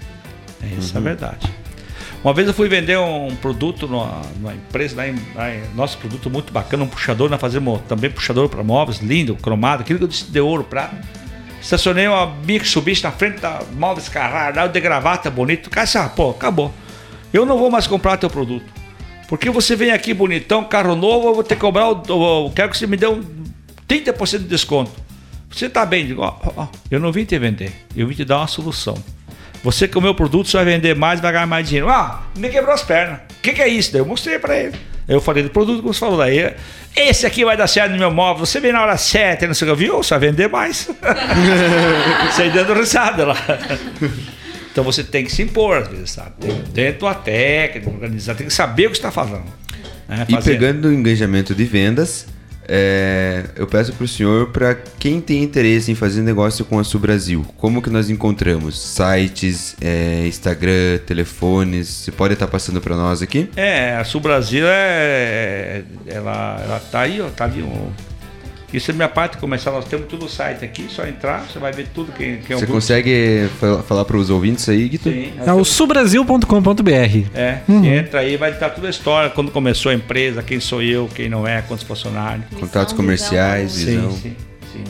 É 0.62 0.66
isso 0.78 0.94
uhum. 0.94 1.00
é 1.00 1.04
verdade. 1.04 1.50
Uma 2.22 2.34
vez 2.34 2.48
eu 2.48 2.54
fui 2.54 2.68
vender 2.68 2.98
um 2.98 3.34
produto 3.36 3.86
numa, 3.86 4.20
numa 4.36 4.52
empresa, 4.52 4.96
lá 4.96 5.08
em, 5.08 5.14
lá 5.34 5.54
em, 5.54 5.62
nosso 5.74 5.96
produto 5.96 6.28
muito 6.28 6.52
bacana, 6.52 6.82
um 6.82 6.88
puxador, 6.88 7.30
nós 7.30 7.40
fazemos 7.40 7.80
também 7.88 8.10
puxador 8.10 8.48
para 8.48 8.64
móveis, 8.64 8.98
lindo, 8.98 9.36
cromado, 9.36 9.82
aquilo 9.82 9.98
que 10.00 10.04
eu 10.06 10.08
disse 10.08 10.24
de 10.24 10.40
ouro, 10.40 10.64
prata. 10.64 10.96
Estacionei 11.60 12.06
uma 12.06 12.26
Mitsubishi 12.44 13.02
na 13.02 13.12
frente 13.12 13.40
da 13.40 13.60
móveis 13.76 14.08
Carrara, 14.08 14.66
de 14.66 14.80
gravata 14.80 15.30
bonito. 15.30 15.70
Cara, 15.70 15.88
ah, 15.94 16.08
pô, 16.08 16.30
acabou. 16.30 16.72
Eu 17.32 17.44
não 17.44 17.58
vou 17.58 17.70
mais 17.70 17.86
comprar 17.86 18.16
teu 18.16 18.30
produto. 18.30 18.64
Porque 19.28 19.50
você 19.50 19.74
vem 19.74 19.90
aqui 19.90 20.14
bonitão, 20.14 20.64
carro 20.64 20.94
novo, 20.94 21.28
eu 21.28 21.34
vou 21.34 21.44
ter 21.44 21.56
que 21.56 21.60
cobrar, 21.60 21.86
eu 21.86 22.52
quero 22.54 22.70
que 22.70 22.78
você 22.78 22.86
me 22.86 22.96
dê 22.96 23.08
um 23.08 23.22
30% 23.88 24.38
de 24.38 24.44
desconto. 24.44 24.92
Você 25.50 25.66
está 25.66 25.84
bem, 25.84 26.06
digo, 26.06 26.22
ó, 26.22 26.36
ó, 26.56 26.68
eu 26.90 27.00
não 27.00 27.10
vim 27.10 27.24
te 27.24 27.38
vender, 27.38 27.72
eu 27.96 28.06
vim 28.06 28.14
te 28.14 28.24
dar 28.24 28.38
uma 28.38 28.46
solução. 28.46 28.96
Você 29.64 29.88
com 29.88 29.98
o 29.98 30.02
meu 30.02 30.14
produto 30.14 30.48
você 30.48 30.58
vai 30.58 30.66
vender 30.66 30.94
mais, 30.94 31.20
vai 31.20 31.32
ganhar 31.32 31.46
mais 31.46 31.66
dinheiro. 31.66 31.88
Ah, 31.88 32.22
me 32.36 32.48
quebrou 32.48 32.72
as 32.72 32.82
pernas. 32.82 33.18
O 33.38 33.40
que, 33.42 33.52
que, 33.52 33.62
é 33.62 33.66
isso? 33.66 33.92
Daí 33.92 34.00
eu 34.00 34.06
mostrei 34.06 34.38
para 34.38 34.56
ele. 34.56 34.76
Eu 35.08 35.20
falei 35.20 35.42
do 35.42 35.50
produto, 35.50 35.82
como 35.82 35.92
você 35.92 36.00
falou 36.00 36.18
daí. 36.18 36.54
Esse 36.94 37.26
aqui 37.26 37.44
vai 37.44 37.56
dar 37.56 37.66
certo 37.66 37.92
no 37.92 37.98
meu 37.98 38.10
móvel. 38.10 38.46
Você 38.46 38.60
vem 38.60 38.72
na 38.72 38.82
hora 38.82 38.96
certa, 38.96 39.46
não 39.46 39.54
sei 39.54 39.68
o 39.68 39.72
que, 39.72 39.84
viu? 39.84 39.96
Você 39.96 40.10
vai 40.10 40.28
vender 40.28 40.48
mais. 40.48 40.88
Você 42.30 42.48
dando 42.50 42.74
risada 42.74 43.26
lá. 43.26 43.36
Então 44.76 44.84
você 44.84 45.02
tem 45.02 45.24
que 45.24 45.32
se 45.32 45.40
impor, 45.40 45.78
às 45.78 45.88
vezes, 45.88 46.10
sabe? 46.10 46.32
Tem, 46.38 46.62
dentro 46.70 47.06
da 47.06 47.14
técnica, 47.14 47.88
organizar, 47.88 48.34
tem 48.34 48.46
que 48.46 48.52
saber 48.52 48.88
o 48.88 48.90
que 48.90 48.96
está 48.98 49.10
falando. 49.10 49.46
Né? 50.06 50.26
E 50.28 50.36
pegando 50.36 50.88
o 50.88 50.92
engajamento 50.92 51.54
de 51.54 51.64
vendas, 51.64 52.26
é, 52.68 53.44
eu 53.56 53.66
peço 53.66 53.94
para 53.94 54.04
o 54.04 54.06
senhor, 54.06 54.50
para 54.50 54.74
quem 54.98 55.18
tem 55.18 55.42
interesse 55.42 55.90
em 55.90 55.94
fazer 55.94 56.20
negócio 56.20 56.62
com 56.62 56.78
a 56.78 56.84
Sul 56.84 57.00
Brasil, 57.00 57.42
como 57.56 57.80
que 57.80 57.88
nós 57.88 58.10
encontramos? 58.10 58.78
Sites, 58.78 59.74
é, 59.80 60.26
Instagram, 60.26 60.98
telefones, 61.06 61.88
você 61.88 62.12
pode 62.12 62.34
estar 62.34 62.46
passando 62.46 62.78
para 62.78 62.94
nós 62.94 63.22
aqui? 63.22 63.48
É, 63.56 63.96
a 63.96 64.04
Sul 64.04 64.20
Brasil 64.20 64.66
é, 64.68 65.84
ela, 66.06 66.60
ela 66.62 66.80
tá 66.80 67.00
aí, 67.00 67.18
ó, 67.22 67.30
tá 67.30 67.44
ali, 67.44 67.62
ó, 67.62 67.88
isso 68.72 68.90
é 68.90 68.94
minha 68.94 69.08
parte 69.08 69.36
comercial. 69.38 69.74
Nós 69.74 69.84
temos 69.84 70.08
tudo 70.08 70.26
o 70.26 70.28
site 70.28 70.64
aqui, 70.64 70.86
só 70.88 71.06
entrar, 71.06 71.46
você 71.46 71.58
vai 71.58 71.72
ver 71.72 71.86
tudo 71.94 72.12
quem, 72.12 72.38
quem 72.38 72.54
é 72.54 72.56
o 72.56 72.58
Você 72.58 72.66
grupo. 72.66 72.72
consegue 72.72 73.48
falar 73.86 74.04
para 74.04 74.16
os 74.16 74.28
ouvintes 74.28 74.68
aí, 74.68 74.88
Guito? 74.88 75.08
Sim. 75.08 75.32
É 75.44 75.52
o 75.52 75.64
subrasil.com.br. 75.64 77.30
É, 77.34 77.60
uhum. 77.68 77.84
entra 77.84 78.20
aí, 78.20 78.36
vai 78.36 78.50
estar 78.50 78.70
toda 78.70 78.88
a 78.88 78.90
história, 78.90 79.30
quando 79.30 79.50
começou 79.50 79.92
a 79.92 79.94
empresa, 79.94 80.42
quem 80.42 80.58
sou 80.58 80.82
eu, 80.82 81.08
quem 81.14 81.28
não 81.28 81.46
é, 81.46 81.62
quantos 81.62 81.84
funcionários. 81.84 82.46
Contatos 82.58 82.92
comerciais, 82.92 83.76
visão. 83.76 84.10
Sim, 84.10 84.18
sim. 84.20 84.36
sim. 84.72 84.84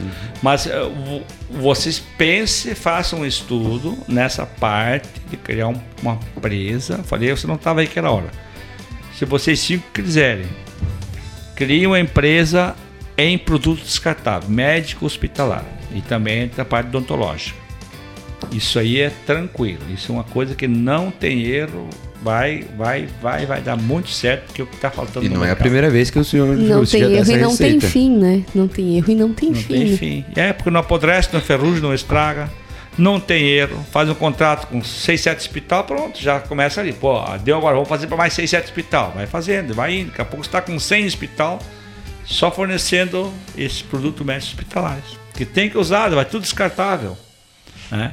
Uhum. 0.00 0.10
Mas 0.42 0.66
uh, 0.66 1.22
vocês 1.50 2.02
pensem, 2.18 2.74
façam 2.74 3.20
um 3.20 3.26
estudo 3.26 3.96
nessa 4.08 4.44
parte 4.44 5.08
de 5.30 5.36
criar 5.36 5.68
um, 5.68 5.80
uma 6.02 6.18
empresa. 6.36 6.98
Falei, 7.04 7.30
você 7.30 7.46
não 7.46 7.54
estava 7.54 7.80
aí 7.80 7.86
aquela 7.86 8.10
hora. 8.10 8.30
Se 9.16 9.24
vocês 9.24 9.60
cinco 9.60 9.84
quiserem, 9.92 10.46
criem 11.54 11.86
uma 11.86 12.00
empresa 12.00 12.74
em 13.30 13.38
produto 13.38 13.82
descartável, 13.82 14.48
médico 14.48 15.06
hospitalar 15.06 15.64
e 15.94 16.00
também 16.00 16.50
a 16.56 16.64
parte 16.64 16.88
odontológica. 16.88 17.60
Isso 18.50 18.78
aí 18.78 19.00
é 19.00 19.10
tranquilo, 19.24 19.80
isso 19.92 20.10
é 20.10 20.14
uma 20.14 20.24
coisa 20.24 20.54
que 20.54 20.66
não 20.66 21.10
tem 21.10 21.42
erro, 21.46 21.88
vai, 22.22 22.64
vai, 22.76 23.08
vai, 23.20 23.46
vai 23.46 23.60
dar 23.60 23.76
muito 23.76 24.10
certo, 24.10 24.46
porque 24.46 24.62
o 24.62 24.66
que 24.66 24.74
está 24.74 24.90
faltando 24.90 25.24
E 25.24 25.28
não 25.28 25.44
é 25.44 25.52
a 25.52 25.56
primeira 25.56 25.88
vez 25.88 26.10
que 26.10 26.18
o 26.18 26.24
senhor 26.24 26.56
Não 26.56 26.84
tem 26.84 27.02
erro 27.02 27.30
e 27.30 27.36
não 27.36 27.50
receita. 27.50 27.80
tem 27.80 27.80
fim, 27.80 28.16
né? 28.16 28.44
Não 28.54 28.66
tem 28.66 28.96
erro 28.96 29.10
e 29.10 29.14
não 29.14 29.32
tem 29.32 29.50
não 29.50 29.56
fim. 29.56 29.72
Não 29.72 29.86
tem 29.86 29.96
fim. 29.96 30.24
É, 30.34 30.52
porque 30.52 30.70
não 30.70 30.80
apodrece, 30.80 31.30
não 31.32 31.40
ferrugem, 31.40 31.80
não 31.80 31.94
estraga, 31.94 32.50
não 32.98 33.18
tem 33.18 33.44
erro, 33.44 33.84
faz 33.90 34.08
um 34.08 34.14
contrato 34.14 34.66
com 34.66 34.82
6, 34.82 35.20
7 35.20 35.38
hospital, 35.38 35.84
pronto, 35.84 36.20
já 36.20 36.40
começa 36.40 36.80
ali. 36.80 36.92
Pô, 36.92 37.22
deu 37.42 37.56
agora, 37.56 37.74
vamos 37.74 37.88
fazer 37.88 38.06
para 38.06 38.16
mais 38.16 38.32
6, 38.34 38.50
7 38.50 38.64
hospital. 38.64 39.12
Vai 39.14 39.26
fazendo, 39.26 39.72
vai 39.72 39.98
indo, 39.98 40.08
daqui 40.08 40.20
a 40.20 40.24
pouco 40.24 40.44
você 40.44 40.48
está 40.48 40.60
com 40.60 40.78
100 40.78 41.06
hospital 41.06 41.60
só 42.24 42.50
fornecendo 42.50 43.32
esse 43.56 43.82
produto 43.84 44.24
médico 44.24 44.52
hospitalares. 44.52 45.18
Que 45.34 45.44
tem 45.44 45.70
que 45.70 45.78
usar, 45.78 46.10
vai 46.10 46.24
tudo 46.24 46.42
descartável. 46.42 47.16
Né? 47.90 48.12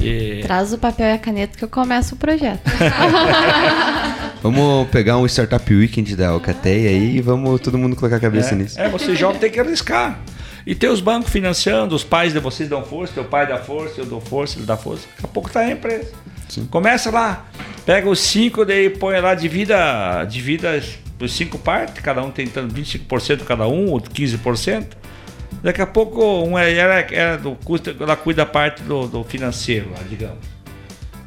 E- 0.00 0.40
Traz 0.42 0.72
o 0.72 0.78
papel 0.78 1.08
e 1.08 1.12
a 1.12 1.18
caneta 1.18 1.58
que 1.58 1.64
eu 1.64 1.68
começo 1.68 2.14
o 2.14 2.18
projeto. 2.18 2.62
Vamos 4.42 4.88
pegar 4.88 5.18
um 5.18 5.26
Startup 5.26 5.74
Weekend 5.74 6.14
da 6.14 6.28
Alcateia 6.28 6.90
aí 6.90 7.16
e 7.16 7.20
vamos 7.20 7.60
todo 7.60 7.76
mundo 7.76 7.96
colocar 7.96 8.16
a 8.16 8.20
cabeça 8.20 8.54
nisso. 8.54 8.80
É, 8.80 8.84
é, 8.84 8.88
você 8.88 9.16
jovem 9.16 9.40
tem 9.40 9.50
que 9.50 9.58
arriscar. 9.58 10.20
E 10.64 10.76
tem 10.76 10.88
os 10.88 11.00
bancos 11.00 11.32
financiando, 11.32 11.94
os 11.94 12.04
pais 12.04 12.32
de 12.32 12.38
vocês 12.38 12.68
dão 12.68 12.84
força, 12.84 13.14
teu 13.14 13.24
pai 13.24 13.48
dá 13.48 13.58
força, 13.58 14.00
eu 14.00 14.06
dou 14.06 14.20
força, 14.20 14.58
ele 14.58 14.66
dá 14.66 14.76
força. 14.76 15.08
Daqui 15.08 15.24
a 15.24 15.28
pouco 15.28 15.50
tá 15.50 15.60
a 15.60 15.70
empresa. 15.72 16.12
Começa 16.70 17.10
lá, 17.10 17.46
pega 17.84 18.08
os 18.08 18.20
cinco, 18.20 18.64
daí 18.64 18.88
põe 18.90 19.20
lá, 19.20 19.34
divida, 19.34 20.24
divida 20.24 20.80
por 21.18 21.28
cinco 21.28 21.58
partes, 21.58 22.02
cada 22.02 22.22
um 22.22 22.30
tentando 22.30 22.72
25% 22.72 23.44
cada 23.44 23.66
um, 23.66 23.90
ou 23.90 24.00
15%. 24.00 24.86
Daqui 25.62 25.82
a 25.82 25.86
pouco 25.86 26.22
um 26.44 26.56
é, 26.58 26.72
era, 26.72 27.00
era 27.12 27.36
do 27.36 27.52
custo, 27.64 27.94
ela 27.98 28.14
cuida 28.14 28.44
da 28.44 28.46
parte 28.50 28.82
do, 28.82 29.08
do 29.08 29.24
financeiro 29.24 29.90
lá, 29.90 29.98
digamos. 30.08 30.58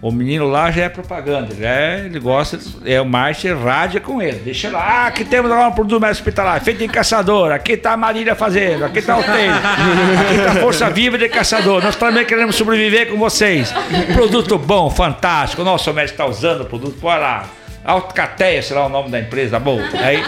O 0.01 0.11
menino 0.11 0.47
lá 0.47 0.71
já 0.71 0.85
é 0.85 0.89
propaganda, 0.89 1.53
ele, 1.53 1.63
é, 1.63 2.05
ele 2.05 2.19
gosta, 2.19 2.57
é 2.85 2.99
o 2.99 3.05
marketing 3.05 3.53
rádia 3.63 3.99
com 3.99 4.19
ele. 4.19 4.39
Deixa 4.39 4.71
lá, 4.71 4.79
ah, 4.79 5.07
aqui 5.07 5.23
temos 5.23 5.51
agora 5.51 5.67
um 5.67 5.73
produto 5.73 6.01
mais 6.01 6.17
hospitalar, 6.17 6.59
feito 6.63 6.83
em 6.83 6.87
caçador, 6.87 7.51
aqui 7.51 7.77
tá 7.77 7.91
a 7.91 7.97
Marília 7.97 8.33
fazendo, 8.33 8.83
aqui 8.83 8.99
tá 8.99 9.17
o 9.17 9.23
Taylor, 9.23 9.57
aqui 9.57 10.43
tá 10.43 10.51
a 10.53 10.55
Força 10.55 10.89
Viva 10.89 11.19
de 11.19 11.29
Caçador. 11.29 11.83
Nós 11.83 11.95
também 11.95 12.25
queremos 12.25 12.55
sobreviver 12.55 13.11
com 13.11 13.17
vocês. 13.17 13.71
Produto 14.13 14.57
bom, 14.57 14.89
fantástico. 14.89 15.61
O 15.61 15.93
médico 15.93 16.17
tá 16.17 16.25
usando 16.25 16.61
o 16.61 16.65
produto, 16.65 16.99
bora 16.99 17.19
lá. 17.19 17.60
Alcateia, 17.83 18.61
será 18.61 18.85
o 18.85 18.89
nome 18.89 19.09
da 19.09 19.19
empresa, 19.19 19.59
bom. 19.59 19.79
Aí 19.93 20.23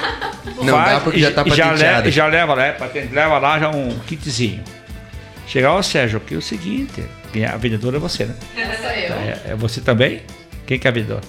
Não 0.57 0.65
dá 0.65 0.99
porque 1.01 1.19
já 1.19 1.31
tá 1.31 1.43
e 1.45 1.51
já, 1.51 1.71
leva, 1.71 2.11
já 2.11 2.27
leva 2.27 2.53
lá, 2.55 2.65
é, 2.65 2.71
patente, 2.71 3.13
leva 3.13 3.37
lá 3.37 3.59
já 3.59 3.69
um 3.69 3.97
kitzinho. 3.99 4.63
Chegar, 5.47 5.73
ó 5.73 5.81
Sérgio, 5.81 6.17
aqui 6.17 6.35
é 6.35 6.37
o 6.37 6.41
seguinte, 6.41 7.03
quem 7.31 7.43
é 7.43 7.47
a 7.47 7.57
vendedora 7.57 7.97
é 7.97 7.99
você, 7.99 8.25
né? 8.25 8.35
É, 8.57 9.51
é 9.51 9.55
você 9.55 9.81
também? 9.81 10.21
Quem 10.65 10.79
que 10.79 10.87
é 10.87 10.89
a 10.89 10.93
vendedora? 10.93 11.21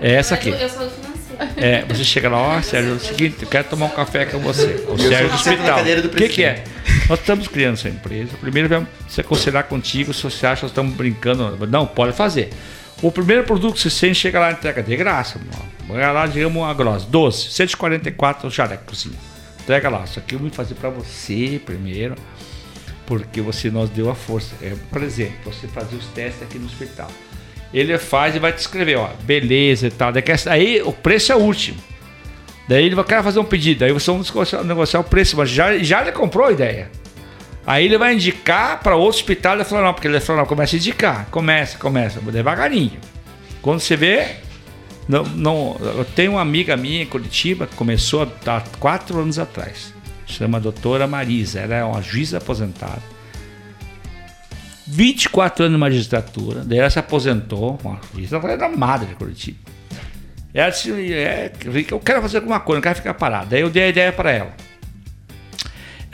É 0.00 0.14
essa 0.14 0.34
aqui. 0.34 0.50
Eu 0.50 0.68
sou 0.68 0.84
do 0.86 0.90
financeiro. 0.90 1.16
É, 1.56 1.84
você 1.84 2.04
chega 2.04 2.28
lá, 2.28 2.38
ó, 2.38 2.62
Sérgio, 2.62 2.92
é 2.92 2.94
o 2.96 3.00
seguinte, 3.00 3.36
eu 3.42 3.48
quero 3.48 3.64
tomar 3.68 3.86
um 3.86 3.90
café 3.90 4.24
com 4.26 4.38
você. 4.38 4.84
O 4.88 4.98
Sérgio 4.98 5.30
do 5.30 5.38
sou 5.38 5.52
hospital. 5.52 5.76
cadeira 5.76 6.02
do 6.02 6.08
O 6.08 6.10
que, 6.10 6.28
que 6.28 6.44
é? 6.44 6.64
Nós 7.08 7.20
estamos 7.20 7.46
criando 7.48 7.74
essa 7.74 7.88
empresa. 7.88 8.30
Primeiro 8.40 8.68
vamos 8.68 8.88
se 9.08 9.20
aconselhar 9.20 9.64
contigo 9.64 10.12
se 10.12 10.22
você 10.22 10.46
acha 10.46 10.56
que 10.56 10.62
nós 10.64 10.70
estamos 10.70 10.94
brincando. 10.94 11.66
Não, 11.66 11.86
pode 11.86 12.12
fazer. 12.12 12.50
O 13.02 13.12
primeiro 13.12 13.44
produto 13.44 13.74
que 13.74 13.80
você 13.80 13.90
sente, 13.90 14.14
chega 14.14 14.40
lá 14.40 14.50
e 14.50 14.54
entrega 14.54 14.82
de 14.82 14.96
graça. 14.96 15.38
mano. 15.38 15.66
Vai 15.88 16.12
lá, 16.12 16.26
digamos, 16.26 16.56
uma 16.62 16.72
grossa. 16.74 17.06
Doce, 17.06 17.50
144 17.50 18.50
jalecos. 18.50 19.08
Entrega 19.60 19.88
lá. 19.88 20.04
Isso 20.04 20.18
aqui 20.18 20.34
eu 20.34 20.38
vim 20.38 20.50
fazer 20.50 20.74
para 20.74 20.88
você 20.90 21.60
primeiro, 21.64 22.14
porque 23.04 23.40
você 23.40 23.70
nos 23.70 23.90
deu 23.90 24.10
a 24.10 24.14
força. 24.14 24.54
É 24.62 24.72
um 24.72 24.78
presente. 24.90 25.34
Você 25.44 25.68
fazer 25.68 25.96
os 25.96 26.06
testes 26.06 26.42
aqui 26.42 26.58
no 26.58 26.66
hospital. 26.66 27.10
Ele 27.74 27.98
faz 27.98 28.34
e 28.34 28.38
vai 28.38 28.52
te 28.52 28.58
escrever, 28.58 28.96
ó, 28.96 29.08
beleza 29.22 29.88
e 29.88 29.90
tal. 29.90 30.10
Daí, 30.12 30.22
quer- 30.22 30.40
Aí 30.48 30.80
o 30.82 30.92
preço 30.92 31.32
é 31.32 31.36
o 31.36 31.40
último. 31.40 31.78
Daí 32.68 32.84
ele 32.84 32.94
vai 32.94 33.04
querer 33.04 33.22
fazer 33.22 33.38
um 33.38 33.44
pedido. 33.44 33.84
Aí 33.84 33.92
você 33.92 34.10
vai 34.10 34.64
negociar 34.64 35.00
o 35.00 35.04
preço, 35.04 35.36
mas 35.36 35.50
já, 35.50 35.76
já 35.78 36.00
ele 36.02 36.12
comprou 36.12 36.46
a 36.46 36.52
ideia. 36.52 36.90
Aí 37.66 37.84
ele 37.84 37.98
vai 37.98 38.14
indicar 38.14 38.80
para 38.80 38.94
outro 38.94 39.18
hospital. 39.18 39.64
Fala, 39.64 39.82
não, 39.82 39.92
porque 39.92 40.06
ele 40.06 40.20
falou, 40.20 40.42
não, 40.42 40.48
começa 40.48 40.76
a 40.76 40.78
indicar. 40.78 41.26
Começa, 41.30 41.76
começa, 41.78 42.20
devagarinho. 42.20 43.00
Quando 43.60 43.80
você 43.80 43.96
vê. 43.96 44.36
Não, 45.08 45.22
não, 45.22 45.76
eu 45.80 46.04
tenho 46.04 46.32
uma 46.32 46.40
amiga 46.40 46.76
minha 46.76 47.02
em 47.02 47.06
Curitiba 47.06 47.66
que 47.66 47.76
começou 47.76 48.22
há 48.46 48.60
quatro 48.78 49.20
anos 49.20 49.38
atrás. 49.38 49.92
Chama 50.26 50.58
a 50.58 50.60
doutora 50.60 51.06
Marisa. 51.06 51.60
Ela 51.60 51.74
é 51.74 51.84
uma 51.84 52.02
juíza 52.02 52.38
aposentada. 52.38 53.02
24 54.86 55.64
anos 55.64 55.76
de 55.76 55.80
magistratura. 55.80 56.64
Daí 56.64 56.78
ela 56.78 56.90
se 56.90 56.98
aposentou. 56.98 57.78
Uma 57.82 58.00
é 58.50 58.56
da 58.56 58.68
madre 58.68 59.08
de 59.08 59.14
Curitiba. 59.14 59.58
Ela 60.54 60.70
disse, 60.70 60.90
é, 61.12 61.52
eu 61.90 62.00
quero 62.00 62.22
fazer 62.22 62.38
alguma 62.38 62.60
coisa, 62.60 62.76
não 62.76 62.82
quero 62.82 62.96
ficar 62.96 63.14
parada. 63.14 63.46
Daí 63.50 63.60
eu 63.60 63.70
dei 63.70 63.84
a 63.84 63.88
ideia 63.88 64.12
para 64.12 64.30
ela. 64.30 64.65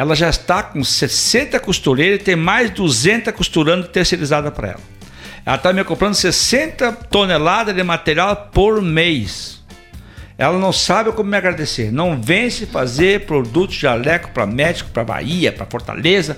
Ela 0.02 0.16
já 0.16 0.28
está 0.28 0.64
com 0.64 0.82
60 0.82 1.60
costureiras 1.60 2.20
e 2.20 2.24
tem 2.24 2.34
mais 2.34 2.70
200 2.70 3.32
costurando 3.32 3.86
terceirizada 3.86 4.50
para 4.50 4.70
ela. 4.70 4.81
Ela 5.47 5.55
está 5.55 5.72
me 5.72 5.84
comprando 5.84 6.14
60 6.14 6.90
toneladas 7.08 7.72
de 7.72 7.84
material 7.84 8.50
por 8.52 8.82
mês. 8.82 9.62
Ela 10.36 10.58
não 10.58 10.72
sabe 10.72 11.12
como 11.12 11.31
me 11.31 11.36
agradecer. 11.36 11.92
Não 11.92 12.20
vence 12.20 12.66
fazer 12.66 13.26
produto 13.26 13.72
jaleco 13.72 14.31
para 14.32 14.44
médico, 14.44 14.90
para 14.90 15.05
Bahia, 15.05 15.52
para 15.52 15.66
Fortaleza. 15.66 16.36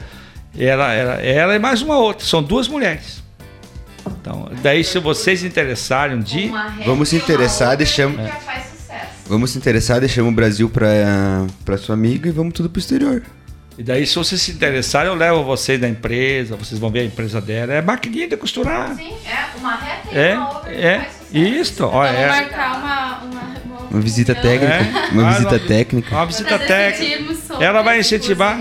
Ela, 0.58 0.92
ela, 0.92 1.14
ela 1.22 1.56
e 1.56 1.58
mais 1.58 1.80
uma 1.80 1.96
outra. 1.96 2.26
São 2.26 2.42
duas 2.42 2.68
mulheres. 2.68 3.24
Então, 4.20 4.50
daí 4.62 4.84
se 4.84 4.98
vocês 4.98 5.40
se 5.40 5.46
interessarem 5.46 6.18
um 6.18 6.20
dia, 6.20 6.52
Vamos 6.84 7.08
se 7.08 7.16
interessar, 7.16 7.78
deixamos. 7.78 8.18
Já 8.18 8.34
faz 8.34 8.64
sucesso. 8.66 9.06
Vamos 9.26 9.52
se 9.52 9.56
interessar, 9.56 10.00
deixamos 10.00 10.30
o 10.30 10.34
Brasil 10.34 10.68
pra, 10.68 11.46
pra 11.64 11.78
sua 11.78 11.94
amiga 11.94 12.28
e 12.28 12.30
vamos 12.30 12.52
tudo 12.52 12.68
pro 12.68 12.78
exterior. 12.78 13.22
E 13.76 13.82
daí, 13.82 14.06
se 14.06 14.14
vocês 14.14 14.40
se 14.40 14.52
interessarem, 14.52 15.10
eu 15.10 15.16
levo 15.16 15.42
vocês 15.42 15.80
da 15.80 15.88
empresa, 15.88 16.54
vocês 16.56 16.78
vão 16.78 16.90
ver 16.90 17.00
a 17.00 17.04
empresa 17.04 17.40
dela. 17.40 17.72
É 17.72 17.82
maquininha 17.82 18.28
de 18.28 18.36
costurar. 18.36 18.94
Sim, 18.94 19.12
é 19.26 19.58
uma 19.58 19.74
reta 19.74 20.08
e 20.12 20.18
É, 20.18 20.36
uma 20.36 20.48
outra 20.54 20.72
é. 20.72 21.08
Isso, 21.32 21.84
olha, 21.84 22.12
Vamos 22.12 22.24
é. 22.24 22.28
marcar 22.28 22.76
uma, 22.78 23.18
uma, 23.24 23.42
uma, 23.64 23.80
Uma 23.90 24.00
visita 24.00 24.32
reunião 24.32 24.60
técnica. 24.60 25.00
É. 25.08 25.10
Uma 25.12 25.26
Ah, 25.28 25.32
visita 25.32 25.58
técnica. 25.58 26.14
Uma 26.14 26.26
visita 26.26 26.58
técnica. 26.60 27.34
Ela 27.64 27.82
vai 27.82 27.98
incentivar. 27.98 28.60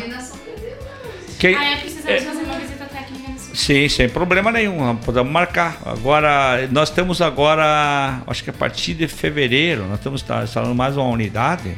Quem, 1.37 1.55
Ah, 1.55 1.63
é, 1.63 1.75
precisamos 1.77 2.23
fazer 2.23 2.39
uma 2.45 2.59
visita 2.59 2.85
técnica. 2.85 3.33
Sim, 3.53 3.89
sem 3.89 4.09
problema 4.09 4.51
nenhum, 4.51 4.95
podemos 4.95 5.31
marcar. 5.31 5.77
Agora, 5.85 6.67
nós 6.71 6.89
temos 6.89 7.21
agora, 7.21 8.21
acho 8.25 8.43
que 8.43 8.49
a 8.49 8.53
partir 8.53 8.95
de 8.95 9.07
fevereiro, 9.07 9.85
nós 9.87 9.99
estamos 9.99 10.25
instalando 10.43 10.73
mais 10.73 10.97
uma 10.97 11.05
unidade. 11.07 11.77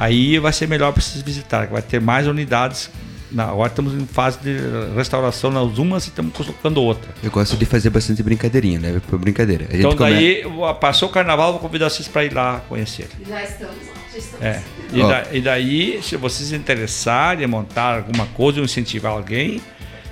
Aí 0.00 0.38
vai 0.38 0.52
ser 0.52 0.66
melhor 0.66 0.92
para 0.92 1.02
vocês 1.02 1.22
visitarem, 1.22 1.66
que 1.68 1.72
vai 1.74 1.82
ter 1.82 2.00
mais 2.00 2.26
unidades. 2.26 2.90
Na, 3.30 3.44
agora 3.44 3.68
estamos 3.68 3.94
em 3.94 4.06
fase 4.06 4.38
de 4.40 4.56
restauração 4.96 5.52
nas 5.52 5.78
umas 5.78 6.06
e 6.06 6.08
estamos 6.08 6.32
colocando 6.34 6.82
outra. 6.82 7.12
Eu 7.22 7.30
gosto 7.30 7.56
de 7.56 7.64
fazer 7.64 7.88
bastante 7.90 8.22
brincadeirinha, 8.24 8.80
né? 8.80 9.00
Por 9.08 9.18
brincadeira. 9.20 9.66
A 9.68 9.72
gente 9.72 9.78
Então 9.80 9.94
come- 9.96 10.10
daí, 10.10 10.42
passou 10.80 11.08
o 11.08 11.12
carnaval, 11.12 11.52
vou 11.52 11.60
convidar 11.60 11.88
vocês 11.90 12.08
para 12.08 12.24
ir 12.24 12.32
lá 12.34 12.60
conhecer. 12.68 13.08
Já 13.28 13.44
estamos 13.44 13.76
lá, 13.86 13.92
já 14.12 14.18
estamos. 14.18 14.44
É. 14.44 14.62
E, 14.92 15.00
da- 15.02 15.26
e 15.32 15.40
daí, 15.40 16.00
se 16.02 16.16
vocês 16.16 16.50
interessarem 16.50 17.44
em 17.44 17.46
montar 17.46 17.98
alguma 17.98 18.26
coisa 18.26 18.58
ou 18.58 18.64
incentivar 18.64 19.12
alguém, 19.12 19.60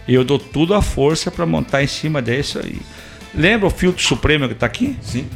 eu 0.07 0.23
dou 0.23 0.39
tudo 0.39 0.75
a 0.75 0.81
força 0.83 1.29
para 1.31 1.45
montar 1.45 1.83
em 1.83 1.89
cima 1.89 2.23
disso 2.23 2.61
aí. 2.63 2.79
Lembra 3.35 3.67
o 3.67 3.71
filtro 3.71 4.01
supremo 4.03 4.47
que 4.47 4.53
está 4.55 4.67
aqui? 4.67 4.97
Sim. 5.03 5.27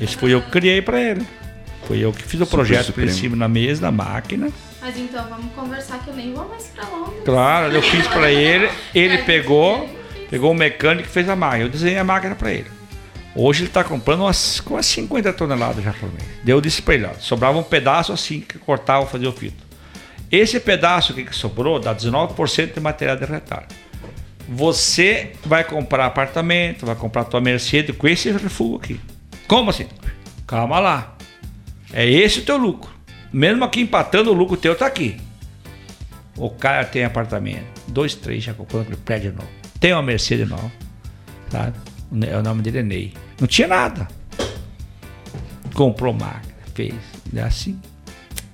Esse 0.00 0.16
foi 0.16 0.32
eu 0.32 0.42
que 0.42 0.50
criei 0.50 0.80
para 0.80 1.00
ele. 1.00 1.26
Foi 1.86 1.98
eu 1.98 2.12
que 2.12 2.22
fiz 2.22 2.40
o 2.40 2.44
Super 2.44 2.56
projeto 2.56 2.92
para 2.92 3.06
Supremo. 3.06 3.12
cima 3.12 3.36
na 3.36 3.48
mesa, 3.48 3.82
na 3.82 3.90
máquina. 3.90 4.50
Mas 4.80 4.96
então 4.96 5.28
vamos 5.28 5.52
conversar 5.54 5.98
que 5.98 6.08
eu 6.10 6.14
nem 6.14 6.32
vou 6.32 6.48
mais 6.48 6.64
pra 6.66 6.88
Londres. 6.88 7.22
Claro, 7.24 7.72
eu 7.72 7.82
fiz 7.82 8.06
para 8.08 8.30
ele, 8.30 8.68
ele 8.94 9.18
pegou, 9.24 9.88
pegou 10.30 10.52
o 10.52 10.54
mecânico 10.54 11.08
e 11.08 11.10
fez 11.12 11.28
a 11.28 11.36
máquina. 11.36 11.64
Eu 11.64 11.68
desenhei 11.68 11.98
a 11.98 12.04
máquina 12.04 12.34
para 12.34 12.52
ele. 12.52 12.70
Hoje 13.34 13.60
ele 13.60 13.68
está 13.68 13.82
comprando 13.82 14.20
umas, 14.20 14.60
umas 14.60 14.86
50 14.86 15.32
toneladas 15.32 15.82
já 15.82 15.92
por 15.92 16.08
mês. 16.10 16.24
Daí 16.44 16.54
eu 16.54 16.60
disse 16.60 16.82
para 16.82 16.94
ele, 16.94 17.06
ó, 17.06 17.14
sobrava 17.18 17.58
um 17.58 17.62
pedaço 17.62 18.12
assim 18.12 18.40
que 18.40 18.58
cortava 18.58 19.06
fazer 19.06 19.26
o 19.26 19.32
filtro. 19.32 19.66
Esse 20.30 20.60
pedaço 20.60 21.12
aqui 21.12 21.24
que 21.24 21.34
sobrou 21.34 21.78
dá 21.78 21.94
19% 21.94 22.74
de 22.74 22.80
material 22.80 23.16
de 23.16 23.24
retalho. 23.24 23.66
Você 24.48 25.32
vai 25.44 25.64
comprar 25.64 26.06
apartamento, 26.06 26.84
vai 26.84 26.94
comprar 26.94 27.24
tua 27.24 27.40
Mercedes 27.40 27.96
com 27.96 28.06
esse 28.08 28.30
refúgio 28.30 28.76
aqui. 28.76 29.00
Como 29.46 29.70
assim? 29.70 29.86
Calma 30.46 30.78
lá. 30.78 31.11
É 31.92 32.08
esse 32.08 32.40
o 32.40 32.44
teu 32.44 32.56
lucro. 32.56 32.90
Mesmo 33.32 33.64
aqui 33.64 33.80
empatando, 33.80 34.30
o 34.30 34.34
lucro 34.34 34.56
teu 34.56 34.74
tá 34.76 34.86
aqui. 34.86 35.16
O 36.36 36.48
cara 36.50 36.84
tem 36.84 37.04
apartamento, 37.04 37.66
dois, 37.88 38.14
três, 38.14 38.42
já 38.42 38.54
comprou 38.54 38.82
aquele 38.82 38.96
prédio 38.96 39.32
novo. 39.32 39.48
Tem 39.78 39.92
uma 39.92 40.02
Mercedes 40.02 40.48
nova, 40.48 40.70
sabe? 41.50 41.76
O 42.10 42.16
ne- 42.16 42.34
O 42.34 42.42
nome 42.42 42.62
dele 42.62 42.78
é 42.78 42.82
Ney. 42.82 43.14
Não 43.40 43.46
tinha 43.46 43.68
nada. 43.68 44.08
Comprou 45.74 46.12
máquina, 46.12 46.54
fez. 46.74 46.94
É 47.34 47.40
assim. 47.42 47.78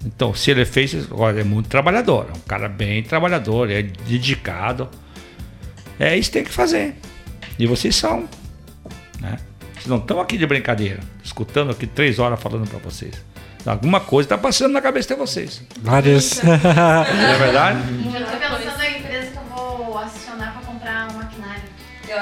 Então, 0.05 0.33
se 0.35 0.51
ele 0.51 0.65
fez, 0.65 0.95
olha, 1.11 1.41
é 1.41 1.45
muito 1.45 1.69
trabalhador. 1.69 2.27
É 2.33 2.37
um 2.37 2.41
cara 2.41 2.69
bem 2.69 3.03
trabalhador, 3.03 3.71
é 3.71 3.83
dedicado. 3.83 4.89
É 5.99 6.17
isso 6.17 6.31
que 6.31 6.39
tem 6.39 6.45
que 6.45 6.53
fazer. 6.53 6.95
E 7.59 7.67
vocês 7.67 7.95
são. 7.97 8.29
Né? 9.21 9.37
Vocês 9.79 9.87
não 9.87 9.99
estão 9.99 10.21
aqui 10.21 10.37
de 10.37 10.45
brincadeira, 10.47 10.99
escutando 11.23 11.71
aqui 11.71 11.87
três 11.87 12.19
horas 12.19 12.41
falando 12.41 12.69
para 12.69 12.79
vocês. 12.81 13.15
Alguma 13.65 14.01
coisa 14.01 14.27
está 14.27 14.37
passando 14.39 14.73
na 14.73 14.81
cabeça 14.81 15.15
de 15.15 15.21
vocês. 15.21 15.63
Várias. 15.81 16.43
Não 16.43 16.53
é 16.53 17.39
verdade? 17.39 17.79
Já 18.13 18.27
tô 18.27 18.57
pensando 18.57 18.79
na 18.79 18.91
empresa 18.91 19.31
que 19.31 19.37
eu 19.37 19.45
vou 19.85 19.99
acionar 19.99 20.53
para 20.53 20.63
comprar 20.63 21.09
um 21.11 21.15
maquinário. 21.15 21.63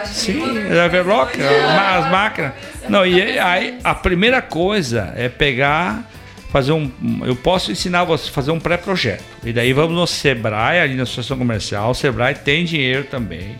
Sim, 0.05 0.43
é 0.59 0.89
Verloc, 0.89 1.31
as 1.39 2.11
máquinas. 2.11 2.53
Não, 2.89 3.07
e 3.07 3.39
aí 3.39 3.79
a 3.83 3.95
primeira 3.95 4.43
coisa 4.43 5.13
é 5.17 5.29
pegar, 5.29 6.05
fazer 6.51 6.73
um. 6.73 6.91
Eu 7.25 7.37
posso 7.37 7.71
ensinar 7.73 8.05
você 8.05 8.29
a 8.29 8.33
fazer 8.33 8.51
um 8.51 8.61
pré-projeto. 8.61 9.25
E 9.45 9.53
daí 9.53 9.73
vamos 9.73 9.95
no 9.95 10.07
Sebrae, 10.07 10.81
ali 10.81 10.95
na 10.95 11.05
Associação 11.05 11.39
Comercial. 11.39 11.91
O 11.91 11.95
Sebrae 11.95 12.35
tem 12.35 12.65
dinheiro 12.65 13.05
também. 13.05 13.59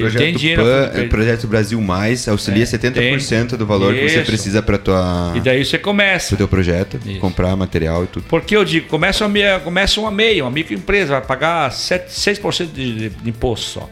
Ele 0.00 0.10
Projeto 0.10 0.22
tem 0.22 0.34
dinheiro. 0.34 0.62
PAN, 0.62 0.90
é, 0.94 1.06
Projeto 1.08 1.46
Brasil 1.46 1.80
Mais, 1.80 2.26
auxilia 2.28 2.62
É, 2.62 2.66
70% 2.66 3.56
do 3.56 3.66
valor 3.66 3.94
que 3.94 4.08
você 4.08 4.16
Isso. 4.16 4.26
precisa 4.26 4.62
para 4.62 4.78
tua 4.78 5.32
E 5.36 5.40
daí 5.40 5.64
você 5.64 5.78
começa. 5.78 6.28
pro 6.28 6.36
teu 6.38 6.48
projeto, 6.48 6.98
Isso. 7.04 7.18
comprar 7.20 7.54
material 7.56 8.04
e 8.04 8.06
tudo. 8.06 8.24
Porque 8.28 8.56
eu 8.56 8.64
digo, 8.64 8.88
começa 8.88 9.24
uma, 9.24 9.30
meia, 9.30 9.58
começa 9.60 10.00
uma 10.00 10.10
meia, 10.10 10.44
uma 10.44 10.50
microempresa, 10.50 11.12
vai 11.12 11.22
pagar 11.22 11.70
7, 11.72 12.10
6% 12.10 12.72
de, 12.72 13.08
de 13.10 13.28
imposto 13.30 13.66
só. 13.80 13.90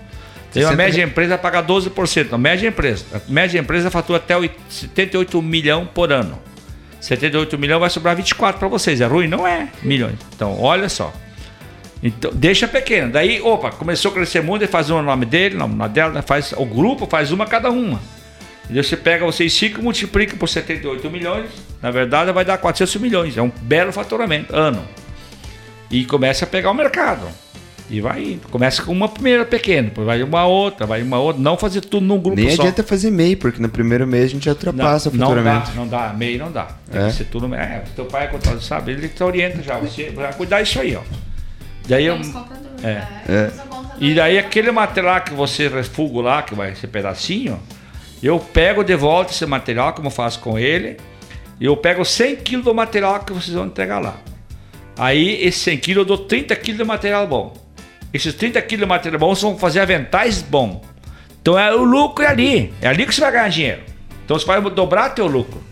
Tem 0.53 0.63
uma 0.65 0.71
60 0.71 0.77
média 0.77 1.03
empresa 1.05 1.29
vai 1.31 1.39
pagar 1.39 1.63
12%. 1.67 2.29
A 2.33 2.39
média 2.39 2.67
empresa. 2.67 3.05
A 3.13 3.21
média 3.31 3.59
empresa 3.61 3.91
fatura 3.91 4.17
até 4.19 4.35
oit- 4.37 4.55
78 4.71 5.43
milhão 5.43 5.87
por 5.87 6.11
ano. 6.11 6.39
78 7.01 7.59
milhões 7.59 7.81
vai 7.81 7.91
sobrar 7.91 8.17
24 8.17 8.59
para 8.59 8.67
vocês. 8.69 9.01
É 9.01 9.07
ruim? 9.07 9.29
Não 9.29 9.47
é 9.47 9.69
milhões. 9.83 10.15
Então, 10.35 10.59
olha 10.61 10.89
só. 10.89 11.13
Então, 12.03 12.31
deixa 12.33 12.69
pequeno. 12.69 13.11
Daí, 13.13 13.41
opa, 13.43 13.71
começou 13.71 14.11
a 14.11 14.15
crescer 14.15 14.41
muito, 14.43 14.63
ele 14.63 14.71
faz 14.71 14.89
um 14.91 14.97
no 14.99 15.03
nome 15.03 15.27
dele, 15.27 15.57
no 15.57 15.67
nome 15.67 15.89
dela, 15.91 16.13
né? 16.13 16.23
faz, 16.23 16.53
o 16.57 16.65
grupo 16.65 17.07
faz 17.07 17.33
uma 17.33 17.45
cada 17.47 17.71
uma. 17.71 18.01
E 18.71 18.75
você 18.81 18.97
pega 18.97 19.25
vocês 19.25 19.53
cinco, 19.53 19.83
multiplica 19.83 20.37
por 20.37 20.49
78 20.49 21.11
milhões, 21.11 21.51
na 21.83 21.91
verdade 21.91 22.31
vai 22.33 22.45
dar 22.45 22.59
400 22.59 22.97
milhões. 23.01 23.37
É 23.37 23.43
um 23.43 23.51
belo 23.63 23.91
faturamento, 23.93 24.55
ano. 24.55 24.85
E 25.91 26.05
começa 26.05 26.45
a 26.45 26.49
pegar 26.49 26.71
o 26.71 26.75
mercado. 26.75 27.27
E 27.91 28.03
vai 28.03 28.23
indo. 28.23 28.47
Começa 28.49 28.83
com 28.83 28.93
uma 28.93 29.09
primeira 29.09 29.47
pequena, 29.47 29.89
depois 29.89 30.07
vai 30.07 30.23
uma 30.23 30.45
outra, 30.45 30.87
vai 30.87 31.01
uma 31.03 31.19
outra. 31.19 31.41
Não 31.43 31.57
fazer 31.57 31.81
tudo 31.81 32.05
num 32.05 32.21
grupo 32.21 32.37
Nem 32.39 32.51
só. 32.51 32.61
adianta 32.61 32.83
fazer 32.83 33.11
MEI, 33.11 33.35
porque 33.35 33.61
no 33.63 33.71
primeiro 33.71 34.07
mês 34.07 34.27
a 34.27 34.29
gente 34.29 34.45
já 34.45 34.51
ultrapassa 34.53 35.11
não, 35.11 35.17
o 35.17 35.19
não 35.19 35.27
dá, 35.29 35.35
faturamento. 35.43 35.71
não 35.75 35.89
dá, 35.89 36.13
meio 36.13 36.39
não 36.39 36.53
dá. 36.53 36.69
Tem 36.93 37.01
É? 37.03 37.07
que 37.07 37.13
ser 37.15 37.25
tudo. 37.25 37.53
É, 37.55 37.83
teu 37.97 38.05
pai 38.05 38.25
é 38.25 38.27
contador, 38.27 38.61
sabe? 38.61 38.93
Ele 38.93 39.09
te 39.09 39.25
orienta 39.25 39.63
já. 39.63 39.79
Você 39.79 40.11
vai 40.11 40.31
cuidar 40.35 40.61
disso 40.61 40.79
aí, 40.79 40.95
ó. 40.95 41.01
Daí 41.89 42.05
eu, 42.05 42.17
contador. 42.19 42.57
é. 42.85 43.03
É. 43.29 43.51
E 43.99 44.15
daí 44.15 44.39
aquele 44.39 44.71
material 44.71 45.21
que 45.23 45.33
você 45.33 45.69
refuga 45.69 46.21
lá, 46.21 46.43
que 46.43 46.55
vai 46.55 46.75
ser 46.75 46.87
pedacinho, 46.87 47.59
eu 48.23 48.39
pego 48.39 48.85
de 48.85 48.95
volta 48.95 49.33
esse 49.33 49.47
material, 49.47 49.93
como 49.95 50.09
eu 50.09 50.13
faço 50.13 50.39
com 50.41 50.59
ele, 50.59 50.99
e 51.59 51.65
eu 51.65 51.77
pego 51.77 52.05
100 52.05 52.37
kg 52.37 52.63
do 52.63 52.75
material 52.75 53.21
que 53.21 53.33
vocês 53.33 53.57
vão 53.57 53.67
entregar 53.67 53.99
lá. 53.99 54.17
Aí, 54.97 55.43
esse 55.43 55.59
100 55.61 55.79
kg 55.79 55.97
eu 55.97 56.05
dou 56.05 56.19
30 56.19 56.55
kg 56.55 56.73
de 56.75 56.85
material 56.85 57.27
bom. 57.27 57.57
Esses 58.13 58.35
30 58.35 58.61
kg 58.63 58.77
de 58.77 58.87
material 58.87 59.19
bom 59.19 59.35
vão 59.35 59.59
fazer 59.59 59.81
aventais 59.81 60.43
bom. 60.43 60.85
Então 61.41 61.59
é 61.59 61.75
o 61.75 61.83
lucro 61.83 62.25
é 62.25 62.29
ali. 62.29 62.73
É 62.81 62.89
ali 62.89 63.07
que 63.07 63.15
você 63.15 63.21
vai 63.21 63.33
ganhar 63.33 63.49
dinheiro. 63.49 63.83
Então 64.25 64.39
você 64.39 64.47
vai 64.47 64.61
dobrar 64.61 65.11
teu 65.11 65.27
lucro. 65.27 65.63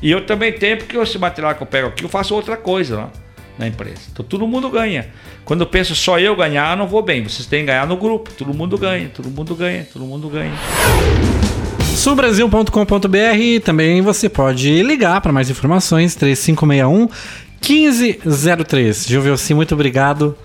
E 0.00 0.10
eu 0.10 0.24
também 0.26 0.52
tenho, 0.52 0.78
porque 0.78 0.96
esse 0.96 1.18
material 1.18 1.54
que 1.54 1.62
eu 1.62 1.66
pego 1.66 1.88
aqui, 1.88 2.04
eu 2.04 2.08
faço 2.08 2.34
outra 2.34 2.56
coisa 2.56 2.96
lá 2.96 3.10
na 3.58 3.66
empresa. 3.66 4.00
Então 4.12 4.24
todo 4.24 4.46
mundo 4.46 4.70
ganha. 4.70 5.08
Quando 5.44 5.60
eu 5.60 5.66
penso 5.66 5.94
só 5.94 6.18
eu 6.18 6.34
ganhar, 6.36 6.76
não 6.76 6.86
vou 6.86 7.02
bem. 7.02 7.22
Vocês 7.22 7.46
têm 7.46 7.60
que 7.60 7.66
ganhar 7.66 7.86
no 7.86 7.96
grupo. 7.96 8.30
Todo 8.32 8.54
mundo 8.54 8.78
ganha, 8.78 9.10
todo 9.14 9.30
mundo 9.30 9.54
ganha, 9.54 9.86
todo 9.92 10.04
mundo 10.04 10.28
ganha. 10.28 10.52
Sulbrasil.com.br 11.96 13.64
também 13.64 14.00
você 14.00 14.28
pode 14.28 14.82
ligar 14.82 15.20
para 15.20 15.32
mais 15.32 15.50
informações 15.50 16.14
3561 16.14 17.08
1503. 17.60 19.06
Gilvelci, 19.06 19.54
muito 19.54 19.74
obrigado 19.74 20.36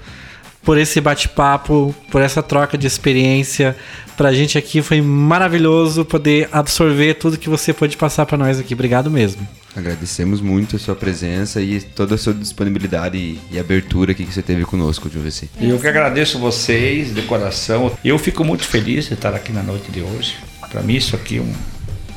por 0.67 0.77
esse 0.77 0.99
bate-papo, 0.99 1.95
por 2.11 2.21
essa 2.21 2.43
troca 2.43 2.77
de 2.77 2.85
experiência. 2.85 3.73
Pra 4.17 4.33
gente 4.33 4.57
aqui 4.57 4.81
foi 4.81 4.99
maravilhoso 4.99 6.03
poder 6.03 6.49
absorver 6.51 7.13
tudo 7.13 7.37
que 7.37 7.47
você 7.47 7.71
pôde 7.71 7.95
passar 7.95 8.25
para 8.25 8.37
nós 8.37 8.59
aqui. 8.59 8.73
Obrigado 8.73 9.09
mesmo. 9.09 9.47
Agradecemos 9.73 10.41
muito 10.41 10.75
a 10.75 10.79
sua 10.79 10.93
presença 10.93 11.61
e 11.61 11.79
toda 11.79 12.15
a 12.15 12.17
sua 12.17 12.33
disponibilidade 12.33 13.17
e, 13.17 13.39
e 13.49 13.57
abertura 13.57 14.11
aqui 14.11 14.25
que 14.25 14.33
você 14.33 14.41
teve 14.41 14.65
conosco, 14.65 15.09
Juveci. 15.09 15.49
E 15.57 15.69
eu 15.69 15.79
que 15.79 15.87
agradeço 15.87 16.37
vocês 16.37 17.15
de 17.15 17.21
coração. 17.21 17.97
Eu 18.03 18.19
fico 18.19 18.43
muito 18.43 18.65
feliz 18.65 19.07
de 19.07 19.13
estar 19.13 19.33
aqui 19.33 19.53
na 19.53 19.63
noite 19.63 19.89
de 19.89 20.01
hoje. 20.01 20.35
Para 20.69 20.81
mim 20.81 20.95
isso 20.95 21.15
aqui 21.15 21.37
é 21.37 21.41
um 21.41 21.53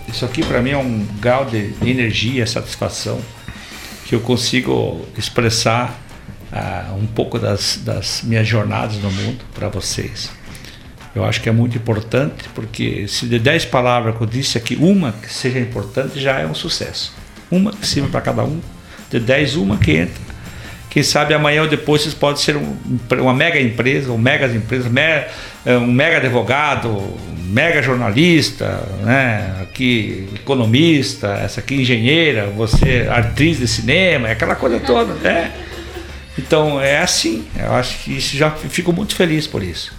isso 0.08 0.24
aqui 0.24 0.44
para 0.44 0.60
mim 0.60 0.70
é 0.70 0.76
um 0.76 1.06
grau 1.20 1.44
de 1.44 1.72
energia, 1.86 2.44
satisfação 2.48 3.20
que 4.06 4.16
eu 4.16 4.20
consigo 4.20 5.06
expressar 5.16 6.09
ah, 6.52 6.92
um 6.96 7.06
pouco 7.06 7.38
das, 7.38 7.80
das 7.84 8.22
minhas 8.22 8.46
jornadas 8.46 8.96
no 8.96 9.10
mundo 9.10 9.38
para 9.54 9.68
vocês. 9.68 10.30
Eu 11.14 11.24
acho 11.24 11.40
que 11.40 11.48
é 11.48 11.52
muito 11.52 11.76
importante 11.76 12.48
porque 12.54 13.06
se 13.08 13.26
de 13.26 13.38
10 13.38 13.64
palavras 13.66 14.16
que 14.16 14.22
eu 14.22 14.26
disse 14.26 14.56
aqui, 14.56 14.76
uma 14.76 15.12
que 15.12 15.32
seja 15.32 15.58
importante 15.58 16.20
já 16.20 16.38
é 16.38 16.46
um 16.46 16.54
sucesso. 16.54 17.12
Uma 17.50 17.72
que 17.72 17.84
sirva 17.86 18.08
para 18.08 18.20
cada 18.20 18.44
um. 18.44 18.60
De 19.10 19.18
10, 19.18 19.56
uma 19.56 19.76
que 19.76 19.92
entra. 19.92 20.30
Quem 20.88 21.02
sabe 21.02 21.34
amanhã 21.34 21.62
ou 21.62 21.68
depois 21.68 22.02
vocês 22.02 22.14
podem 22.14 22.40
ser 22.40 22.56
um- 22.56 22.76
uma 23.20 23.34
mega 23.34 23.60
empresa, 23.60 24.12
um 24.12 24.18
mega 24.18 24.46
empresa, 24.46 24.88
eh, 25.66 25.76
um 25.76 25.86
mega 25.86 26.18
advogado, 26.18 26.88
um 26.88 27.16
mega 27.52 27.82
jornalista, 27.82 28.80
né? 29.02 29.56
aqui 29.62 30.28
economista, 30.34 31.28
essa 31.44 31.58
aqui 31.60 31.74
engenheira, 31.76 32.46
você 32.46 33.08
atriz 33.10 33.58
de 33.58 33.66
cinema, 33.66 34.28
é 34.28 34.32
aquela 34.32 34.54
coisa 34.54 34.78
toda. 34.80 35.12
É. 35.28 35.50
Então 36.41 36.81
é 36.81 36.99
assim. 36.99 37.44
Eu 37.57 37.73
acho 37.75 37.99
que 38.05 38.17
isso 38.17 38.36
já 38.36 38.51
fico 38.51 38.93
muito 38.93 39.15
feliz 39.15 39.47
por 39.47 39.62
isso. 39.62 39.93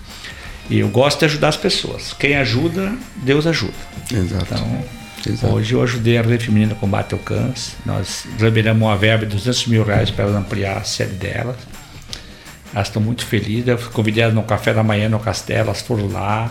E 0.69 0.79
eu 0.79 0.89
gosto 0.89 1.19
de 1.19 1.25
ajudar 1.25 1.49
as 1.49 1.57
pessoas. 1.57 2.13
Quem 2.13 2.35
ajuda, 2.35 2.93
Deus 3.17 3.45
ajuda. 3.45 3.73
Exato. 4.11 4.45
Então, 4.45 4.85
Exato. 5.27 5.53
hoje 5.53 5.73
eu 5.73 5.83
ajudei 5.83 6.17
a 6.17 6.21
Rede 6.21 6.45
Feminina 6.45 6.73
a 6.73 6.75
combater 6.75 7.15
o 7.15 7.19
câncer. 7.19 7.73
Nós 7.85 8.25
liberamos 8.39 8.81
uma 8.81 8.95
verba 8.97 9.25
de 9.25 9.35
200 9.35 9.67
mil 9.67 9.83
reais 9.83 10.09
para 10.09 10.25
elas 10.25 10.35
ampliar 10.35 10.77
a 10.77 10.83
sede 10.83 11.13
delas. 11.13 11.57
Elas 12.73 12.87
estão 12.87 13.01
muito 13.01 13.25
felizes. 13.25 13.67
Eu 13.67 13.77
convidei 13.91 14.23
elas 14.23 14.33
no 14.35 14.43
café 14.43 14.73
da 14.73 14.83
manhã 14.83 15.09
no 15.09 15.19
castelo, 15.19 15.67
elas 15.69 15.81
foram 15.81 16.07
lá, 16.07 16.49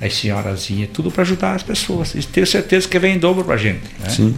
as 0.00 0.14
senhorazinhas, 0.14 0.88
tudo 0.92 1.10
para 1.10 1.22
ajudar 1.22 1.54
as 1.54 1.62
pessoas. 1.62 2.14
E 2.14 2.22
tenho 2.22 2.46
certeza 2.46 2.88
que 2.88 2.98
vem 2.98 3.16
em 3.16 3.18
dobro 3.18 3.44
para 3.44 3.54
a 3.54 3.58
gente. 3.58 3.82
né? 4.00 4.08
Sim. 4.08 4.34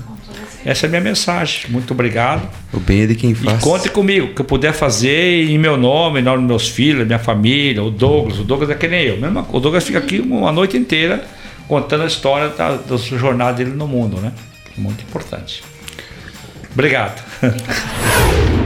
Essa 0.64 0.86
é 0.86 0.88
a 0.88 0.90
minha 0.90 1.00
mensagem. 1.00 1.66
Muito 1.70 1.92
obrigado. 1.92 2.48
O 2.72 2.80
bem 2.80 3.02
é 3.02 3.06
de 3.06 3.14
quem 3.14 3.30
E 3.30 3.34
faz. 3.34 3.60
conte 3.60 3.88
comigo, 3.90 4.26
o 4.28 4.34
que 4.34 4.40
eu 4.40 4.44
puder 4.44 4.72
fazer 4.72 5.50
em 5.50 5.58
meu 5.58 5.76
nome, 5.76 6.20
em 6.20 6.22
nome 6.22 6.38
dos 6.38 6.46
meus 6.46 6.68
filhos, 6.68 7.06
minha 7.06 7.18
família, 7.18 7.82
o 7.82 7.90
Douglas. 7.90 8.38
O 8.38 8.44
Douglas 8.44 8.70
é 8.70 8.74
que 8.74 8.88
nem 8.88 9.02
eu. 9.04 9.18
O 9.50 9.60
Douglas 9.60 9.84
fica 9.84 9.98
aqui 9.98 10.20
uma 10.20 10.50
noite 10.52 10.76
inteira 10.76 11.24
contando 11.68 12.04
a 12.04 12.06
história 12.06 12.48
da, 12.48 12.76
da 12.76 12.96
jornada 12.96 13.54
dele 13.54 13.70
no 13.76 13.86
mundo, 13.86 14.20
né? 14.20 14.32
Muito 14.76 15.02
importante. 15.02 15.62
Obrigado. 16.72 17.22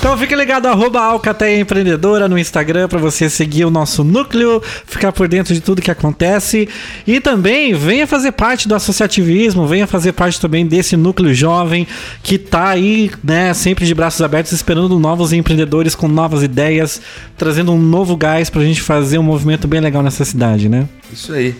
Então 0.00 0.16
fique 0.16 0.34
ligado, 0.34 0.64
arroba 0.64 0.98
Alcateia 0.98 1.60
Empreendedora 1.60 2.26
no 2.26 2.38
Instagram 2.38 2.88
para 2.88 2.98
você 2.98 3.28
seguir 3.28 3.66
o 3.66 3.70
nosso 3.70 4.02
núcleo, 4.02 4.62
ficar 4.86 5.12
por 5.12 5.28
dentro 5.28 5.52
de 5.52 5.60
tudo 5.60 5.82
que 5.82 5.90
acontece. 5.90 6.66
E 7.06 7.20
também 7.20 7.74
venha 7.74 8.06
fazer 8.06 8.32
parte 8.32 8.66
do 8.66 8.74
associativismo, 8.74 9.66
venha 9.66 9.86
fazer 9.86 10.12
parte 10.12 10.40
também 10.40 10.66
desse 10.66 10.96
núcleo 10.96 11.34
jovem 11.34 11.86
que 12.22 12.38
tá 12.38 12.70
aí, 12.70 13.10
né, 13.22 13.52
sempre 13.52 13.84
de 13.84 13.94
braços 13.94 14.22
abertos, 14.22 14.52
esperando 14.52 14.98
novos 14.98 15.34
empreendedores 15.34 15.94
com 15.94 16.08
novas 16.08 16.42
ideias, 16.42 16.98
trazendo 17.36 17.70
um 17.70 17.78
novo 17.78 18.16
gás 18.16 18.48
pra 18.48 18.62
gente 18.62 18.80
fazer 18.80 19.18
um 19.18 19.22
movimento 19.22 19.68
bem 19.68 19.82
legal 19.82 20.02
nessa 20.02 20.24
cidade, 20.24 20.66
né? 20.66 20.88
Isso 21.12 21.30
aí. 21.34 21.54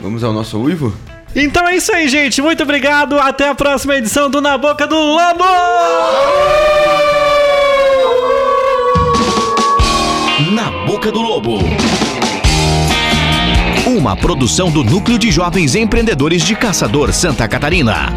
Vamos 0.00 0.22
ao 0.22 0.32
nosso 0.32 0.56
uivo? 0.60 0.94
Então 1.34 1.66
é 1.66 1.74
isso 1.74 1.92
aí, 1.92 2.06
gente. 2.08 2.40
Muito 2.40 2.62
obrigado. 2.62 3.18
Até 3.18 3.48
a 3.48 3.54
próxima 3.54 3.96
edição 3.96 4.30
do 4.30 4.40
Na 4.40 4.56
Boca 4.56 4.86
do 4.86 4.94
Lobo! 4.94 5.44
Na 10.50 10.68
Boca 10.84 11.12
do 11.12 11.20
Lobo. 11.20 11.60
Uma 13.86 14.16
produção 14.16 14.68
do 14.68 14.82
Núcleo 14.82 15.16
de 15.16 15.30
Jovens 15.30 15.76
Empreendedores 15.76 16.42
de 16.42 16.56
Caçador, 16.56 17.12
Santa 17.12 17.46
Catarina. 17.46 18.12